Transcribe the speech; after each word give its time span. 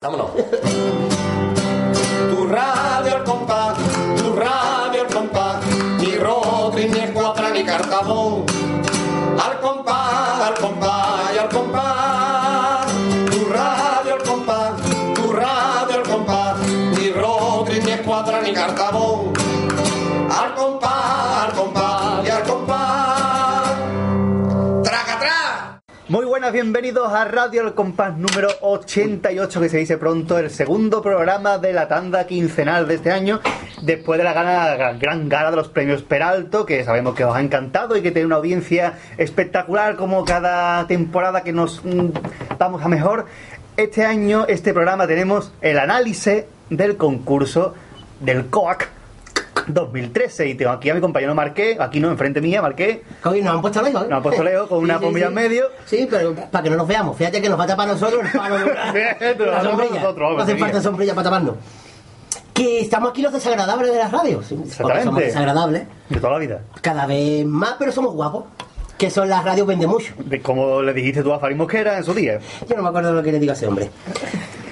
Vámonos. 0.00 0.30
buenas, 26.38 26.52
bienvenidos 26.52 27.12
a 27.12 27.24
Radio 27.24 27.66
El 27.66 27.74
Compás 27.74 28.16
número 28.16 28.48
88, 28.60 29.60
que 29.60 29.68
se 29.68 29.78
dice 29.78 29.98
pronto, 29.98 30.38
el 30.38 30.50
segundo 30.50 31.02
programa 31.02 31.58
de 31.58 31.72
la 31.72 31.88
tanda 31.88 32.28
quincenal 32.28 32.86
de 32.86 32.94
este 32.94 33.10
año, 33.10 33.40
después 33.82 34.18
de 34.18 34.22
la, 34.22 34.32
gana, 34.34 34.76
gran 35.00 35.28
gala 35.28 35.50
de 35.50 35.56
los 35.56 35.68
premios 35.68 36.02
Peralto, 36.02 36.64
que 36.64 36.84
sabemos 36.84 37.16
que 37.16 37.24
os 37.24 37.34
ha 37.34 37.40
encantado 37.40 37.96
y 37.96 38.02
que 38.02 38.12
tiene 38.12 38.26
una 38.26 38.36
audiencia 38.36 38.92
espectacular 39.16 39.96
como 39.96 40.24
cada 40.24 40.86
temporada 40.86 41.42
que 41.42 41.52
nos 41.52 41.84
mm, 41.84 42.10
vamos 42.56 42.84
a 42.84 42.88
mejor. 42.88 43.26
Este 43.76 44.04
año, 44.04 44.46
este 44.46 44.72
programa, 44.72 45.08
tenemos 45.08 45.52
el 45.60 45.76
análisis 45.76 46.44
del 46.70 46.96
concurso 46.96 47.74
del 48.20 48.46
COAC 48.46 48.97
2013 49.68 50.48
y 50.48 50.54
tengo 50.54 50.70
aquí 50.72 50.90
a 50.90 50.94
mi 50.94 51.00
compañero 51.00 51.34
Marqué, 51.34 51.76
aquí 51.80 52.00
no, 52.00 52.10
enfrente 52.10 52.40
mía, 52.40 52.62
Marqué, 52.62 53.02
Coño, 53.22 53.44
nos 53.44 53.54
han 53.54 53.60
puesto 53.60 53.82
lejos. 53.82 54.02
¿eh? 54.04 54.06
nos 54.08 54.18
ha 54.18 54.22
puesto 54.22 54.42
Leo 54.42 54.68
con 54.68 54.78
una 54.78 54.98
Sí, 54.98 55.22
en 55.22 55.34
medio. 55.34 55.64
Sí, 55.86 56.08
pero 56.10 56.34
para 56.34 56.62
que 56.62 56.70
no 56.70 56.76
nos 56.76 56.86
veamos. 56.88 57.16
Fíjate 57.16 57.40
que 57.40 57.48
nos 57.48 57.58
falta 57.58 57.76
para 57.76 57.92
nosotros 57.92 58.22
el 58.24 58.38
palo 58.38 58.58
de 58.58 58.66
la 58.66 59.62
sombrilla. 59.62 59.94
nosotros, 60.00 60.36
no 60.36 60.42
hace 60.42 60.56
falta 60.56 60.80
sombrilla 60.80 61.14
para 61.14 61.24
taparnos. 61.24 61.54
Que 62.52 62.80
estamos 62.80 63.10
aquí 63.10 63.22
los 63.22 63.32
desagradables 63.32 63.92
de 63.92 63.98
las 63.98 64.10
radios. 64.10 64.50
Exactamente. 64.50 65.04
somos 65.04 65.20
desagradables. 65.20 65.82
De 66.08 66.20
toda 66.20 66.32
la 66.32 66.38
vida. 66.38 66.60
Cada 66.80 67.06
vez 67.06 67.44
más, 67.46 67.76
pero 67.78 67.92
somos 67.92 68.14
guapos. 68.14 68.44
Que 68.96 69.10
son 69.10 69.28
las 69.28 69.44
radios 69.44 69.64
vende 69.64 69.86
mucho. 69.86 70.12
De 70.18 70.42
como 70.42 70.82
le 70.82 70.92
dijiste 70.92 71.22
tú 71.22 71.32
a 71.32 71.38
Farid 71.38 71.54
Mosquera 71.54 71.98
en 71.98 72.04
su 72.04 72.12
día. 72.14 72.40
Yo 72.68 72.76
no 72.76 72.82
me 72.82 72.88
acuerdo 72.88 73.10
de 73.10 73.14
lo 73.14 73.22
que 73.22 73.30
le 73.30 73.38
digo 73.38 73.52
a 73.52 73.54
ese 73.54 73.68
hombre. 73.68 73.90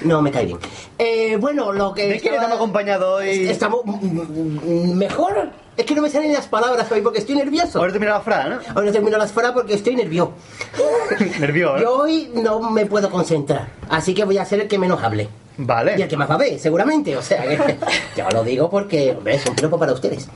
No, 0.06 0.22
me 0.22 0.30
cae 0.30 0.46
bien. 0.46 0.58
Eh, 0.98 1.36
bueno, 1.40 1.72
lo 1.72 1.92
que... 1.92 2.02
¿De 2.02 2.08
quién 2.20 2.34
estaba- 2.34 2.36
estamos 2.36 2.56
acompañados 2.56 3.20
hoy? 3.20 3.48
Estamos 3.48 3.80
mm, 3.84 3.90
mm, 3.90 4.94
mejor. 4.94 5.50
Es 5.76 5.84
que 5.84 5.94
no 5.94 6.00
me 6.02 6.08
salen 6.08 6.32
las 6.32 6.46
palabras 6.46 6.90
hoy 6.90 7.02
porque 7.02 7.18
estoy 7.18 7.34
nervioso. 7.36 7.78
Ahora 7.78 7.92
termina 7.92 8.12
la 8.14 8.20
frase, 8.20 8.48
¿no? 8.48 8.82
No 8.82 8.92
termino 8.92 9.18
las 9.18 9.32
frases 9.32 9.52
porque 9.52 9.74
estoy 9.74 9.94
nervioso. 9.96 10.32
Nervioso, 11.40 11.76
¿eh? 11.76 11.80
Yo 11.82 11.98
hoy 11.98 12.30
no 12.34 12.70
me 12.70 12.86
puedo 12.86 13.10
concentrar, 13.10 13.68
así 13.90 14.14
que 14.14 14.24
voy 14.24 14.38
a 14.38 14.44
ser 14.46 14.60
el 14.60 14.68
que 14.68 14.78
menos 14.78 15.02
hable. 15.02 15.24
Y 15.24 15.60
el 15.62 15.66
Vale. 15.66 16.08
que 16.08 16.16
más 16.16 16.30
va 16.30 16.34
a 16.34 16.38
ver, 16.38 16.58
seguramente. 16.58 17.16
O 17.16 17.22
sea, 17.22 17.42
que 17.42 17.76
yo 18.16 18.28
lo 18.30 18.42
digo 18.44 18.70
porque, 18.70 19.12
hombre, 19.16 19.34
es 19.34 19.46
un 19.46 19.54
piropo 19.54 19.78
para 19.78 19.92
ustedes. 19.92 20.28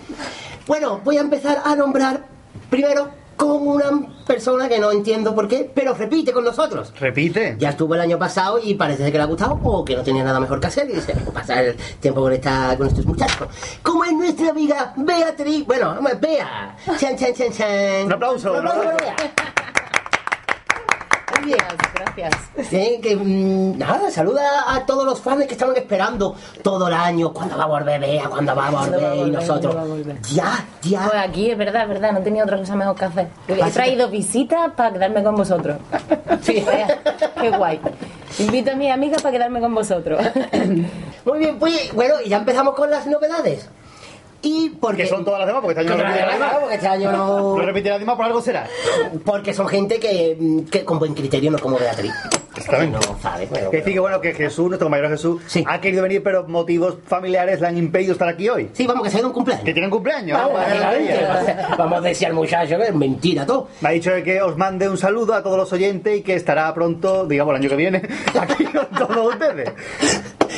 Bueno, 0.66 1.00
voy 1.04 1.16
a 1.16 1.20
empezar 1.20 1.62
a 1.64 1.74
nombrar 1.74 2.24
primero 2.68 3.08
con 3.40 3.66
una 3.66 4.06
persona 4.26 4.68
que 4.68 4.78
no 4.78 4.92
entiendo 4.92 5.34
por 5.34 5.48
qué, 5.48 5.70
pero 5.74 5.94
repite 5.94 6.30
con 6.30 6.44
nosotros. 6.44 6.92
Repite. 7.00 7.56
Ya 7.58 7.70
estuvo 7.70 7.94
el 7.94 8.00
año 8.02 8.18
pasado 8.18 8.60
y 8.62 8.74
parece 8.74 9.10
que 9.10 9.16
le 9.16 9.22
ha 9.22 9.26
gustado 9.26 9.58
o 9.64 9.82
que 9.82 9.96
no 9.96 10.02
tenía 10.02 10.22
nada 10.22 10.38
mejor 10.38 10.60
que 10.60 10.66
hacer 10.66 10.90
y 10.90 10.94
dice, 10.96 11.14
"Pues 11.14 11.30
pasar 11.30 11.64
el 11.64 11.76
tiempo 12.00 12.20
con, 12.20 12.32
esta, 12.34 12.76
con 12.76 12.88
estos 12.88 13.06
muchachos. 13.06 13.48
Como 13.82 14.04
es 14.04 14.12
nuestra 14.12 14.50
amiga 14.50 14.92
Beatriz, 14.94 15.64
bueno, 15.66 15.86
vamos, 15.86 16.20
Bea. 16.20 16.76
Chan, 16.98 17.16
chan, 17.16 17.32
chan, 17.32 17.50
chan. 17.50 18.06
Un 18.06 18.12
aplauso, 18.12 18.52
Un 18.52 18.58
aplauso, 18.58 18.80
un 18.82 18.88
aplauso. 18.88 19.59
Gracias. 21.44 22.34
Que 23.02 23.16
mm, 23.16 23.78
nada, 23.78 24.10
saluda 24.10 24.42
a 24.74 24.84
todos 24.84 25.04
los 25.04 25.20
fans 25.20 25.46
que 25.46 25.52
estaban 25.52 25.76
esperando 25.76 26.34
todo 26.62 26.88
el 26.88 26.94
año. 26.94 27.32
¿Cuándo 27.32 27.56
va 27.56 27.64
a 27.64 27.66
volver 27.66 28.00
Bea? 28.00 28.28
¿Cuándo 28.28 28.54
va 28.54 28.68
a 28.68 28.70
¿Cuándo 28.70 28.92
volver? 28.98 29.04
va 29.08 29.12
a 29.12 29.16
y 29.16 29.18
volver? 29.20 29.34
nosotros. 29.40 29.74
¿Cuándo 29.74 29.90
va 29.90 29.94
a 29.94 29.98
volver? 29.98 30.22
Ya, 30.22 30.64
ya. 30.82 31.08
Pues 31.08 31.22
aquí 31.22 31.50
es 31.50 31.58
verdad, 31.58 31.82
es 31.82 31.88
verdad, 31.88 32.12
no 32.12 32.20
tenía 32.20 32.44
otra 32.44 32.58
cosa 32.58 32.76
mejor 32.76 32.96
que 32.96 33.04
hacer. 33.04 33.28
He 33.48 33.54
que- 33.56 33.70
traído 33.70 34.08
visitas 34.08 34.72
para 34.76 34.92
quedarme 34.92 35.22
con 35.22 35.34
vosotros. 35.36 35.76
Sí. 36.42 36.64
Qué 37.40 37.50
guay. 37.50 37.80
Invito 38.38 38.70
a 38.72 38.74
mis 38.74 38.90
amigas 38.90 39.22
para 39.22 39.32
quedarme 39.32 39.60
con 39.60 39.74
vosotros. 39.74 40.20
Muy 41.24 41.38
bien, 41.38 41.58
pues 41.58 41.92
bueno, 41.94 42.14
y 42.24 42.28
ya 42.28 42.38
empezamos 42.38 42.74
con 42.74 42.90
las 42.90 43.06
novedades. 43.06 43.68
Y 44.42 44.70
porque. 44.70 45.02
Que 45.02 45.08
son 45.08 45.24
todas 45.24 45.40
las 45.40 45.46
demás, 45.48 45.62
porque 45.62 45.80
este 45.80 45.92
año 45.92 45.98
no 46.02 46.04
repite 46.08 46.18
Claro, 46.24 46.38
nadie 46.38 46.50
más. 46.52 46.58
porque 46.60 46.74
este 46.76 46.88
año 46.88 47.12
no. 47.12 47.56
No 47.58 47.62
repite 47.64 47.90
nadie 47.90 48.06
más, 48.06 48.16
por 48.16 48.24
algo 48.24 48.40
será. 48.40 48.66
Porque 49.24 49.52
son 49.54 49.68
gente 49.68 49.98
que, 49.98 50.64
que 50.70 50.84
con 50.84 50.98
buen 50.98 51.14
criterio, 51.14 51.50
no 51.50 51.58
como 51.58 51.78
Beatriz. 51.78 52.12
Exactamente. 52.56 52.98
No 53.06 53.18
sabe, 53.20 53.48
pero- 53.50 53.70
Que 53.70 53.76
decir 53.78 53.92
que 53.94 54.00
bueno, 54.00 54.20
que 54.20 54.34
Jesús, 54.34 54.66
nuestro 54.68 54.86
compañero 54.86 55.08
Jesús, 55.08 55.40
Sí. 55.46 55.64
ha 55.66 55.80
querido 55.80 56.02
venir, 56.02 56.22
pero 56.22 56.46
motivos 56.48 56.96
familiares 57.06 57.60
le 57.60 57.66
han 57.68 57.78
impedido 57.78 58.12
estar 58.12 58.28
aquí 58.28 58.48
hoy. 58.48 58.70
Sí, 58.72 58.86
vamos, 58.86 59.04
que 59.04 59.10
se 59.10 59.16
ha 59.16 59.20
ido 59.20 59.28
un 59.28 59.34
cumpleaños. 59.34 59.64
Que 59.64 59.72
tienen 59.72 59.90
cumpleaños. 59.90 60.36
Vamos, 60.38 60.60
Vamos, 61.78 61.98
a 61.98 62.00
decir 62.02 62.26
al 62.26 62.34
muchacho 62.34 62.76
es 62.82 62.94
mentira 62.94 63.46
todo. 63.46 63.68
Me 63.80 63.88
ha 63.90 63.92
dicho 63.92 64.10
que 64.24 64.42
os 64.42 64.56
mande 64.56 64.88
un 64.88 64.98
saludo 64.98 65.34
a 65.34 65.42
todos 65.42 65.56
los 65.56 65.72
oyentes 65.72 66.18
y 66.18 66.22
que 66.22 66.34
estará 66.34 66.72
pronto, 66.74 67.26
digamos 67.26 67.52
el 67.54 67.60
año 67.60 67.68
que 67.70 67.76
viene, 67.76 68.02
aquí 68.40 68.64
con 68.64 68.86
todos 68.86 69.34
ustedes. 69.34 69.70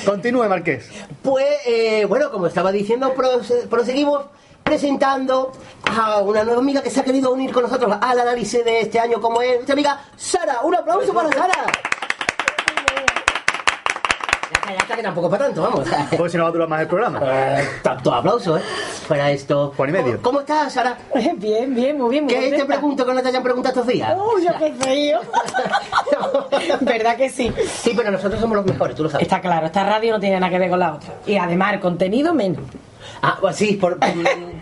Continúe, 0.04 0.48
Marqués. 0.48 0.88
Pues, 1.22 1.46
eh, 1.66 2.04
bueno, 2.06 2.30
como 2.30 2.46
estaba 2.46 2.72
diciendo, 2.72 3.14
prose- 3.14 3.66
proseguimos 3.68 4.24
presentando 4.62 5.52
a 5.90 6.18
una 6.22 6.44
nueva 6.44 6.60
amiga 6.60 6.82
que 6.82 6.90
se 6.90 7.00
ha 7.00 7.04
querido 7.04 7.32
unir 7.32 7.52
con 7.52 7.64
nosotros 7.64 7.96
al 8.00 8.20
análisis 8.20 8.64
de 8.64 8.80
este 8.80 8.98
año, 9.00 9.20
como 9.20 9.42
es 9.42 9.54
nuestra 9.54 9.72
amiga 9.74 10.00
Sara. 10.16 10.60
Un 10.62 10.74
aplauso 10.76 11.12
para 11.12 11.28
Sara. 11.30 11.64
Ya 14.72 14.78
está, 14.78 14.96
que 14.96 15.02
tampoco 15.02 15.26
es 15.28 15.30
para 15.32 15.44
tanto, 15.46 15.62
vamos. 15.62 15.88
Pues 16.16 16.32
si 16.32 16.38
no 16.38 16.44
va 16.44 16.48
a 16.50 16.52
durar 16.52 16.68
más 16.68 16.80
el 16.82 16.86
programa. 16.88 17.20
Eh, 17.22 17.68
Tanto 17.82 18.12
aplauso, 18.14 18.56
¿eh? 18.58 18.62
Para 19.08 19.30
esto. 19.30 19.72
Juan 19.76 19.90
y 19.90 19.92
medio. 19.92 20.20
¿Cómo 20.22 20.40
estás, 20.40 20.72
Sara? 20.72 20.96
Bien, 21.36 21.74
bien, 21.74 21.98
muy 21.98 22.10
bien, 22.10 22.24
muy 22.24 22.32
¿Qué 22.34 22.40
te 22.40 22.48
contenta. 22.50 22.66
pregunto 22.66 23.06
que 23.06 23.14
no 23.14 23.22
te 23.22 23.28
hayan 23.28 23.42
preguntado 23.42 23.80
estos 23.80 23.86
días? 23.92 24.16
Uy, 24.16 24.44
yo 24.44 24.52
qué 24.58 24.72
frío. 24.80 25.20
¿Verdad 26.80 27.16
que 27.16 27.30
sí? 27.30 27.52
Sí, 27.82 27.92
pero 27.96 28.10
nosotros 28.10 28.40
somos 28.40 28.56
los 28.56 28.66
mejores, 28.66 28.96
tú 28.96 29.02
lo 29.04 29.10
sabes. 29.10 29.26
Está 29.26 29.40
claro, 29.40 29.66
esta 29.66 29.84
radio 29.84 30.12
no 30.14 30.20
tiene 30.20 30.38
nada 30.40 30.50
que 30.50 30.58
ver 30.58 30.70
con 30.70 30.78
la 30.78 30.94
otra. 30.94 31.14
Y 31.26 31.36
además 31.36 31.74
el 31.74 31.80
contenido 31.80 32.34
menos. 32.34 32.62
Ah, 33.20 33.38
pues 33.40 33.56
sí, 33.56 33.74
por, 33.74 33.98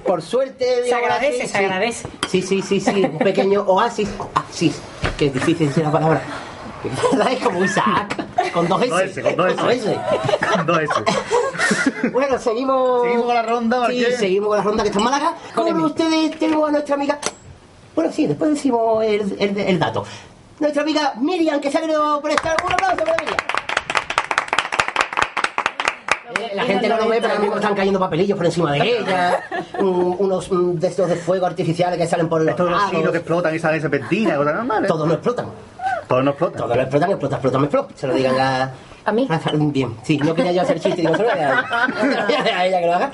por 0.04 0.22
suerte. 0.22 0.84
Se 0.84 0.94
agradece, 0.94 1.43
así, 1.43 1.53
se 1.53 1.59
sí. 1.59 1.65
agradece. 1.65 2.09
Sí, 2.28 2.43
sí, 2.43 2.62
sí, 2.62 2.81
sí, 2.81 3.04
un 3.04 3.19
pequeño 3.19 3.62
oasis. 3.66 4.09
Oasis, 4.19 4.81
que 5.19 5.26
es 5.26 5.34
difícil 5.34 5.69
decir 5.69 5.84
la 5.84 5.93
palabra. 5.93 6.20
¿Verdad? 7.12 7.32
Es 7.32 7.41
como 7.44 7.64
Isaac, 7.64 8.16
con 8.52 8.66
dos 8.68 8.82
S. 8.82 8.91
Con 8.91 8.96
dos 8.96 9.02
S, 9.02 9.22
con 9.22 9.36
dos 9.56 9.72
S. 9.72 9.98
Con 10.56 10.66
dos 10.66 10.78
S. 10.80 12.10
Bueno, 12.10 12.38
seguimos. 12.38 13.02
Seguimos 13.02 13.26
con 13.26 13.34
la 13.34 13.42
ronda, 13.42 13.86
Sí, 13.88 14.04
seguimos 14.18 14.48
con 14.48 14.56
la 14.58 14.62
ronda 14.64 14.82
que 14.82 14.88
está 14.88 14.98
en 14.98 15.04
Málaga. 15.04 15.34
Con 15.54 15.80
ustedes 15.82 16.38
tenemos 16.38 16.69
a 16.69 16.72
nuestra 16.72 16.94
amiga. 16.94 17.19
Bueno, 17.94 18.10
sí, 18.12 18.26
después 18.26 18.50
decimos 18.54 19.04
el, 19.04 19.36
el- 19.38 19.58
el 19.58 19.78
dato. 19.78 20.04
Nuestra 20.58 20.82
amiga 20.82 21.12
Miriam, 21.20 21.60
que 21.60 21.70
se 21.70 21.78
ha 21.78 21.80
querido 21.80 22.20
prestar 22.22 22.56
un 22.66 22.72
aplauso 22.72 22.96
para 23.04 23.16
Miriam. 23.19 23.36
Eh, 26.40 26.50
La 26.54 26.64
gente 26.64 26.88
no 26.88 26.96
lo 26.96 27.08
ve, 27.08 27.16
pero 27.20 27.28
ahora 27.32 27.40
mismo 27.40 27.56
están 27.56 27.74
cayendo 27.74 27.98
papelillos 27.98 28.36
por 28.36 28.46
encima 28.46 28.72
de 28.72 28.98
ella. 28.98 29.42
un- 29.78 30.16
unos 30.19 30.50
mm, 30.50 30.72
de 30.78 30.86
estos 30.88 31.08
de 31.08 31.16
fuego 31.16 31.46
artificiales 31.46 31.98
que 31.98 32.06
salen 32.06 32.28
por 32.28 32.40
los 32.40 32.50
Estos 32.50 32.70
los 32.70 32.78
lados. 32.80 32.94
hilos 32.94 33.10
que 33.12 33.19
explotan 33.19 33.54
y 33.54 33.58
salen 33.58 33.80
serpentinas, 33.80 34.36
cosas 34.38 34.54
normales. 34.54 34.88
Todos 34.88 35.06
no 35.08 35.14
explotan. 35.14 35.46
Todos 36.10 36.25
no 36.25 36.31
explotan. 36.31 36.62
Todos 36.62 36.76
no 36.76 36.82
explotan, 36.82 37.10
explota, 37.10 37.37
explota, 37.37 37.59
me 37.59 37.65
explota. 37.66 37.94
Se 37.97 38.06
lo 38.09 38.15
digan 38.15 38.41
a... 38.41 38.72
¿A 39.10 39.12
mí? 39.12 39.28
Bien, 39.72 39.97
sí, 40.03 40.19
no 40.19 40.34
quería 40.34 40.53
yo 40.53 40.62
hacer 40.62 40.81
chiste, 40.81 41.03
digo, 41.03 41.16
se 41.16 41.22
lo 41.22 41.28
voy 41.31 41.38
a 41.41 41.47
dar 41.48 42.48
a 42.54 42.66
ella 42.66 42.81
que 42.81 42.87
lo 42.87 42.94
haga. 42.94 43.10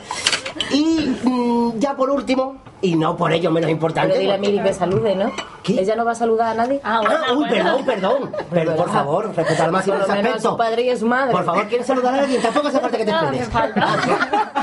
Y 0.71 1.17
mm, 1.23 1.79
ya 1.79 1.95
por 1.95 2.09
último, 2.11 2.57
y 2.81 2.95
no 2.97 3.17
por 3.17 3.33
ello 3.33 3.51
menos 3.51 3.71
importante... 3.71 4.09
Pero 4.09 4.21
dile 4.21 4.35
a 4.35 4.39
Miri 4.39 4.61
que 4.63 4.73
salude, 4.73 5.15
¿no? 5.17 5.31
¿Qué? 5.63 5.81
Ella 5.81 5.97
no 5.97 6.05
va 6.05 6.13
a 6.13 6.15
saludar 6.15 6.49
a 6.51 6.55
nadie. 6.55 6.81
Ah, 6.85 7.01
Ah, 7.07 7.33
uy, 7.35 7.47
perdón, 7.49 7.85
perdón. 7.85 8.33
Pero 8.51 8.77
por 8.77 8.91
favor, 8.91 9.35
respetar 9.35 9.71
más 9.71 9.83
ese 9.87 9.93
a 9.93 10.01
aspecto. 10.01 10.51
su 10.51 10.57
padre 10.57 10.83
y 10.83 10.91
a 10.91 10.97
su 10.97 11.07
madre. 11.07 11.33
Por 11.33 11.45
favor, 11.45 11.67
¿quieres 11.69 11.87
saludar 11.87 12.15
a 12.15 12.19
alguien? 12.21 12.41
Tampoco 12.43 12.69
hace 12.69 12.79
falta 12.81 12.97
que 12.99 13.05
te 13.05 13.11
No, 13.13 13.23
no 13.23 13.27
esperes. 13.33 13.43
hace 13.49 13.51
falta. 13.51 13.87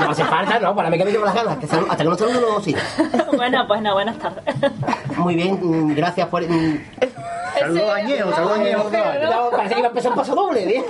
No 0.00 0.10
hace 0.10 0.24
falta, 0.24 0.58
no, 0.60 0.74
para 0.76 0.90
mí 0.90 0.98
que 0.98 1.04
me 1.04 1.10
llevo 1.12 1.24
las 1.24 1.34
ganas. 1.34 1.58
que 1.58 1.66
hasta 1.66 1.96
que 1.96 2.04
no 2.04 2.14
saludo 2.16 2.40
no 2.40 2.60
sigo. 2.60 2.78
bueno, 3.36 3.64
pues 3.68 3.82
no, 3.82 3.92
buenas 3.94 4.18
tardes. 4.18 4.42
Muy 5.16 5.34
bien, 5.36 5.58
mm, 5.62 5.94
gracias 5.94 6.28
por... 6.28 6.42
mm, 6.48 6.78
Saludos 7.58 7.90
añejos, 7.94 8.34
saludos 8.34 8.58
añejos. 8.58 8.92
No, 8.92 9.50
parece 9.50 9.74
que 9.74 9.80
iba 9.80 9.86
a 9.88 9.90
empezar 9.90 10.10
un 10.10 10.16
paso 10.18 10.34
doble, 10.34 10.66
bien. 10.66 10.84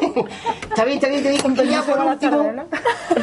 Está 0.68 0.84
bien, 0.84 0.98
está 0.98 1.08
bien. 1.08 1.24
Y 1.24 1.70
ya 1.70 1.82
por 1.82 1.98
último, 2.00 2.52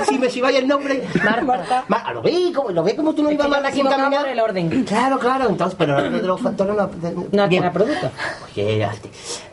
si 0.07 0.17
me 0.17 0.29
si 0.29 0.41
vaya 0.41 0.59
el 0.59 0.67
nombre. 0.67 1.03
Marta. 1.45 1.83
Ma- 1.87 2.11
¿Lo 2.13 2.21
ve? 2.21 2.51
como- 2.55 2.69
¿Lo 2.69 2.83
ve 2.83 2.95
como 2.95 3.13
tú 3.13 3.23
no 3.23 3.31
ibas 3.31 3.47
mal 3.49 3.73
sin 3.73 3.85
caminar? 3.87 4.27
el 4.27 4.39
orden. 4.39 4.83
Claro, 4.85 5.19
claro, 5.19 5.49
entonces, 5.49 5.75
pero 5.77 6.01
de 6.01 6.21
los 6.21 6.39
factores 6.41 6.75
no... 6.75 6.89
No 7.31 7.49
tiene 7.49 7.71
producto. 7.71 8.09
Oye. 8.53 8.87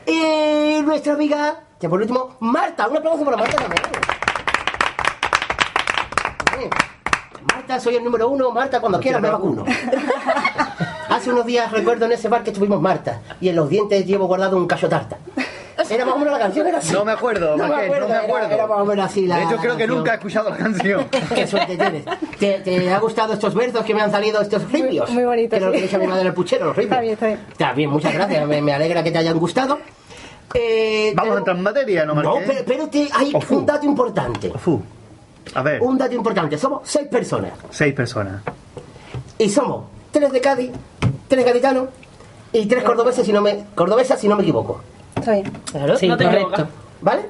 Eh, 0.06 0.81
nuestra 0.84 1.14
amiga, 1.14 1.60
ya 1.81 1.88
por 1.88 2.00
último, 2.00 2.37
Marta. 2.40 2.88
Un 2.88 2.96
aplauso 2.99 3.25
para 3.25 3.37
Marta 3.37 3.56
también. 3.56 3.82
Marta, 7.52 7.81
soy 7.81 7.96
el 7.96 8.04
número 8.04 8.28
uno. 8.28 8.50
Marta, 8.50 8.81
cuando 8.81 9.00
quieras 9.00 9.20
me 9.22 9.31
vacuno. 9.31 9.64
Hace 11.08 11.31
unos 11.31 11.46
días 11.46 11.70
recuerdo 11.72 12.04
en 12.06 12.12
ese 12.12 12.28
bar 12.28 12.43
que 12.44 12.50
estuvimos 12.50 12.81
Marta 12.81 13.20
y 13.40 13.49
en 13.49 13.56
los 13.56 13.69
dientes 13.69 14.06
llevo 14.06 14.26
guardado 14.26 14.56
un 14.56 14.66
cacho 14.66 14.88
tarta. 14.88 15.16
Era 15.90 16.04
más 16.04 16.14
o 16.14 16.19
menos 16.19 16.32
la 16.34 16.38
canción, 16.40 16.66
era 16.66 16.78
así. 16.78 16.92
No 16.92 17.04
me 17.04 17.12
acuerdo, 17.12 17.56
no 17.56 17.64
me 17.64 17.69
Marqués, 17.69 17.84
acuerdo, 17.86 18.00
no 18.02 18.08
me 18.08 18.14
era- 18.14 18.25
acuerdo. 18.25 18.54
Era, 18.54 18.66
más 18.66 18.78
o 18.80 18.84
menos 18.84 19.06
así 19.06 19.26
la 19.26 19.36
De 19.36 19.42
hecho, 19.44 19.54
la 19.54 19.60
creo 19.60 19.72
que 19.72 19.78
canción. 19.78 19.98
nunca 19.98 20.10
he 20.12 20.14
escuchado 20.16 20.50
la 20.50 20.56
canción. 20.56 21.04
Qué 21.34 21.46
suerte 21.46 21.76
tienes. 21.76 22.04
¿Te, 22.38 22.60
te 22.60 22.92
ha 22.92 22.98
gustado 22.98 23.32
estos 23.34 23.54
versos 23.54 23.84
que 23.84 23.94
me 23.94 24.00
han 24.02 24.10
salido 24.10 24.40
estos 24.40 24.70
rimbios? 24.70 25.10
muy 25.10 25.25
bonito, 25.25 25.56
Que 25.56 25.60
lo 25.60 25.70
sí. 25.72 25.76
que 25.76 25.82
dice 25.82 25.98
mi 25.98 26.06
madre 26.06 26.22
en 26.22 26.26
el 26.28 26.34
puchero, 26.34 26.66
los 26.66 26.76
rimbios. 26.76 26.92
Está 26.92 27.00
bien, 27.02 27.12
está 27.14 27.26
bien. 27.26 27.40
Está 27.50 27.72
bien, 27.72 27.90
muchas 27.90 28.12
gracias. 28.14 28.46
Me, 28.46 28.60
me 28.62 28.72
alegra 28.72 29.02
que 29.02 29.10
te 29.10 29.19
hayan 29.19 29.38
gustado. 29.38 29.78
Eh, 30.54 31.12
Vamos 31.14 31.19
a 31.19 31.22
tenemos- 31.22 31.38
entrar 31.38 31.56
en 31.56 31.62
materia, 31.62 32.04
¿no, 32.06 32.14
No, 32.14 32.22
Marqués? 32.34 32.46
pero, 32.48 32.64
pero 32.66 32.88
te- 32.88 33.08
hay 33.12 33.32
Ofu. 33.34 33.58
un 33.58 33.66
dato 33.66 33.84
importante. 33.86 34.50
Fu. 34.58 34.80
A 35.54 35.62
ver, 35.62 35.80
Un 35.82 35.96
dato 35.98 36.14
importante. 36.14 36.58
Somos 36.58 36.82
seis 36.84 37.06
personas. 37.08 37.52
seis 37.70 37.94
personas. 37.94 38.42
Y 39.38 39.48
somos 39.48 39.84
tres 40.10 40.32
de 40.32 40.40
Cádiz, 40.40 40.70
tres 41.28 41.44
gaditanos 41.44 41.88
y 42.52 42.66
tres 42.66 42.82
cordobeses, 42.84 43.25
si 43.25 43.32
no 43.32 43.40
me, 43.40 43.64
cordobesas, 43.75 44.20
si 44.20 44.26
no 44.28 44.36
me 44.36 44.42
equivoco. 44.42 44.80
Está 45.18 45.32
bien. 45.32 45.52
Claro, 45.70 45.96
Sí, 45.96 46.08
no 46.08 46.16
te 46.16 46.24
correcto. 46.24 46.48
equivocas. 46.48 46.68
¿Vale? 47.00 47.22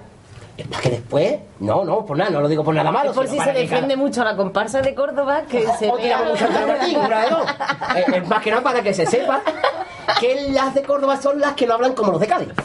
Es 0.57 0.67
para 0.67 0.83
que 0.83 0.91
después. 0.91 1.37
No, 1.61 1.85
no, 1.85 2.05
por 2.05 2.17
nada, 2.17 2.31
no 2.31 2.41
lo 2.41 2.49
digo 2.49 2.65
por 2.65 2.75
nada 2.75 2.91
malo. 2.91 3.11
Es 3.11 3.17
por 3.17 3.29
si 3.29 3.39
se 3.39 3.53
defiende 3.53 3.95
cada- 3.95 3.97
mucho 3.97 4.23
a 4.23 4.25
la 4.25 4.37
comparsa 4.37 4.81
de 4.83 4.95
Córdoba, 4.95 5.43
que 5.49 5.65
se 5.79 5.89
O 5.91 5.97
tiramos 5.97 6.31
mucho 6.31 6.47
dos. 6.47 7.49
Eh, 7.97 8.05
Es 8.17 8.29
más 8.29 8.43
que 8.43 8.51
nada 8.51 8.63
para 8.63 8.83
que 8.83 8.93
se 8.93 9.07
sepa 9.07 9.41
que 10.21 10.51
las 10.51 10.75
de 10.75 10.83
Córdoba 10.83 11.17
son 11.21 11.41
las 11.41 11.53
que 11.55 11.67
no 11.67 11.75
hablan 11.75 11.93
como 11.95 12.13
los 12.13 12.21
de 12.21 12.27
Cádiz. 12.27 12.49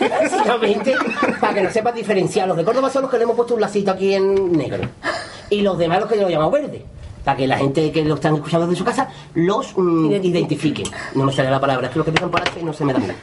Básicamente, 0.00 0.94
para 1.40 1.54
que 1.54 1.62
no 1.62 1.70
sepas 1.70 1.94
diferenciar. 1.94 2.48
Los 2.48 2.56
de 2.56 2.64
Córdoba 2.64 2.90
son 2.90 3.02
los 3.02 3.10
que 3.10 3.18
le 3.18 3.24
hemos 3.24 3.36
puesto 3.36 3.54
un 3.54 3.60
lacito 3.60 3.90
aquí 3.90 4.14
en 4.14 4.52
negro. 4.52 4.84
Y 5.50 5.60
los 5.62 5.76
demás 5.78 6.00
los 6.00 6.08
que 6.08 6.16
lo 6.16 6.28
llamamos 6.28 6.52
verde. 6.52 6.84
Para 7.24 7.36
que 7.38 7.46
la 7.46 7.56
gente 7.56 7.90
que 7.90 8.04
lo 8.04 8.14
están 8.16 8.34
escuchando 8.34 8.66
desde 8.66 8.78
su 8.78 8.84
casa 8.84 9.08
los 9.34 9.72
mm, 9.76 10.12
identifiquen. 10.22 10.86
No 11.14 11.24
me 11.24 11.32
sale 11.32 11.50
la 11.50 11.60
palabra, 11.60 11.86
es 11.86 11.92
que 11.92 11.98
lo 11.98 12.04
que 12.04 12.10
empiezan 12.10 12.30
por 12.30 12.40
H 12.42 12.62
no 12.62 12.72
se 12.72 12.84
me 12.84 12.92
da 12.92 12.98
bien. 12.98 13.16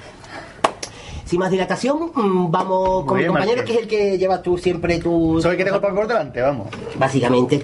Sin 1.31 1.39
más 1.39 1.49
dilatación, 1.49 2.11
mm, 2.13 2.51
vamos 2.51 3.05
con 3.05 3.15
Muy 3.15 3.15
mi 3.15 3.19
bien, 3.19 3.27
compañero, 3.29 3.57
Martín. 3.59 3.63
que 3.65 3.73
es 3.73 3.79
el 3.79 3.87
que 3.87 4.17
lleva 4.17 4.41
tú 4.41 4.57
siempre 4.57 4.99
tu... 4.99 5.39
Soy 5.41 5.51
el 5.51 5.57
que 5.57 5.63
tengo 5.63 5.77
el 5.77 5.81
papel 5.81 5.95
por 5.95 6.07
delante, 6.09 6.41
vamos. 6.41 6.67
Básicamente. 6.99 7.61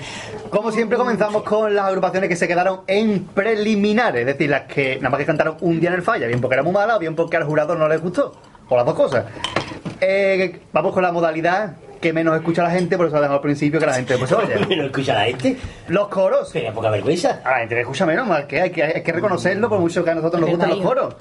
Como 0.49 0.71
siempre 0.71 0.97
comenzamos 0.97 1.43
con 1.43 1.75
las 1.75 1.87
agrupaciones 1.87 2.29
que 2.29 2.37
se 2.37 2.47
quedaron 2.47 2.83
en 2.87 3.25
preliminares, 3.25 4.21
es 4.21 4.25
decir, 4.25 4.49
las 4.49 4.61
que 4.73 4.95
nada 4.99 5.09
más 5.09 5.19
que 5.19 5.25
cantaron 5.25 5.57
un 5.59 5.81
día 5.81 5.89
en 5.89 5.95
el 5.95 6.01
falla, 6.01 6.27
bien 6.27 6.39
porque 6.39 6.53
era 6.53 6.63
muy 6.63 6.71
mala 6.71 6.95
o 6.95 6.99
bien 6.99 7.13
porque 7.13 7.35
al 7.35 7.43
jurado 7.43 7.75
no 7.75 7.89
les 7.89 8.01
gustó, 8.01 8.35
o 8.69 8.77
las 8.77 8.85
dos 8.85 8.95
cosas. 8.95 9.25
Eh, 9.99 10.61
vamos 10.71 10.93
con 10.93 11.03
la 11.03 11.11
modalidad 11.11 11.75
que 11.99 12.13
menos 12.13 12.35
escucha 12.35 12.63
la 12.63 12.71
gente, 12.71 12.97
por 12.97 13.07
eso 13.07 13.15
lo 13.15 13.21
dejamos 13.21 13.39
al 13.39 13.43
principio 13.43 13.79
que 13.79 13.85
la 13.85 13.93
gente 13.93 14.13
después 14.13 14.29
se 14.29 14.35
vaya. 14.35 14.65
no 14.77 14.83
escucha 14.83 15.13
la 15.13 15.25
gente. 15.25 15.57
Los 15.87 16.07
coros. 16.07 16.49
Sería 16.49 16.73
poca 16.73 16.89
vergüenza. 16.89 17.41
A 17.43 17.51
la 17.51 17.57
gente 17.59 17.75
le 17.75 17.81
escucha 17.81 18.05
menos, 18.05 18.27
mal 18.27 18.47
que 18.47 18.61
hay 18.61 18.69
que, 18.71 18.83
hay 18.83 19.03
que 19.03 19.11
reconocerlo 19.11 19.69
por 19.69 19.79
mucho 19.79 20.03
que 20.03 20.11
a 20.11 20.15
nosotros 20.15 20.41
nos 20.41 20.49
gusten 20.49 20.69
los 20.69 20.81
coros. 20.81 21.15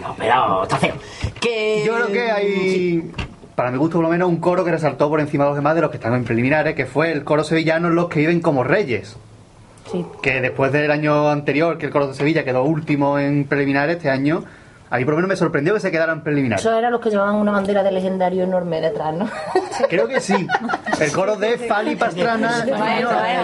No, 0.00 0.14
pero 0.16 0.62
está 0.62 0.76
feo. 0.78 0.94
Que... 1.40 1.82
Yo 1.86 1.94
creo 1.94 2.06
que 2.08 2.30
hay, 2.30 3.12
para 3.54 3.70
mi 3.70 3.78
gusto 3.78 3.98
por 3.98 4.04
lo 4.04 4.10
menos, 4.10 4.28
un 4.28 4.38
coro 4.38 4.64
que 4.64 4.70
resaltó 4.70 5.08
por 5.08 5.20
encima 5.20 5.44
de 5.44 5.50
los 5.50 5.56
demás 5.56 5.74
de 5.74 5.82
los 5.82 5.90
que 5.90 5.96
están 5.96 6.14
en 6.14 6.24
preliminares, 6.24 6.74
que 6.74 6.86
fue 6.86 7.12
el 7.12 7.24
coro 7.24 7.44
sevillano 7.44 7.90
Los 7.90 8.08
que 8.08 8.20
viven 8.20 8.40
como 8.40 8.64
reyes. 8.64 9.16
Sí. 9.90 10.06
Que 10.22 10.40
después 10.40 10.72
del 10.72 10.90
año 10.90 11.28
anterior, 11.28 11.76
que 11.76 11.86
el 11.86 11.92
coro 11.92 12.06
de 12.06 12.14
Sevilla 12.14 12.44
quedó 12.44 12.62
último 12.62 13.18
en 13.18 13.44
preliminares, 13.44 13.96
este 13.96 14.10
año, 14.10 14.44
a 14.92 14.98
mí 14.98 15.06
por 15.06 15.14
lo 15.14 15.16
menos 15.16 15.30
me 15.30 15.36
sorprendió 15.36 15.72
que 15.72 15.80
se 15.80 15.90
quedara 15.90 16.12
en 16.12 16.20
preliminares. 16.20 16.62
Esos 16.62 16.76
eran 16.76 16.92
los 16.92 17.00
que 17.00 17.08
llevaban 17.08 17.36
una 17.36 17.50
bandera 17.50 17.82
de 17.82 17.90
legendario 17.92 18.44
enorme 18.44 18.78
detrás, 18.78 19.14
¿no? 19.14 19.26
Creo 19.88 20.06
que 20.06 20.20
sí. 20.20 20.46
El 21.00 21.12
coro 21.12 21.36
de 21.36 21.56
Fali 21.56 21.96
Pastrana. 21.96 22.66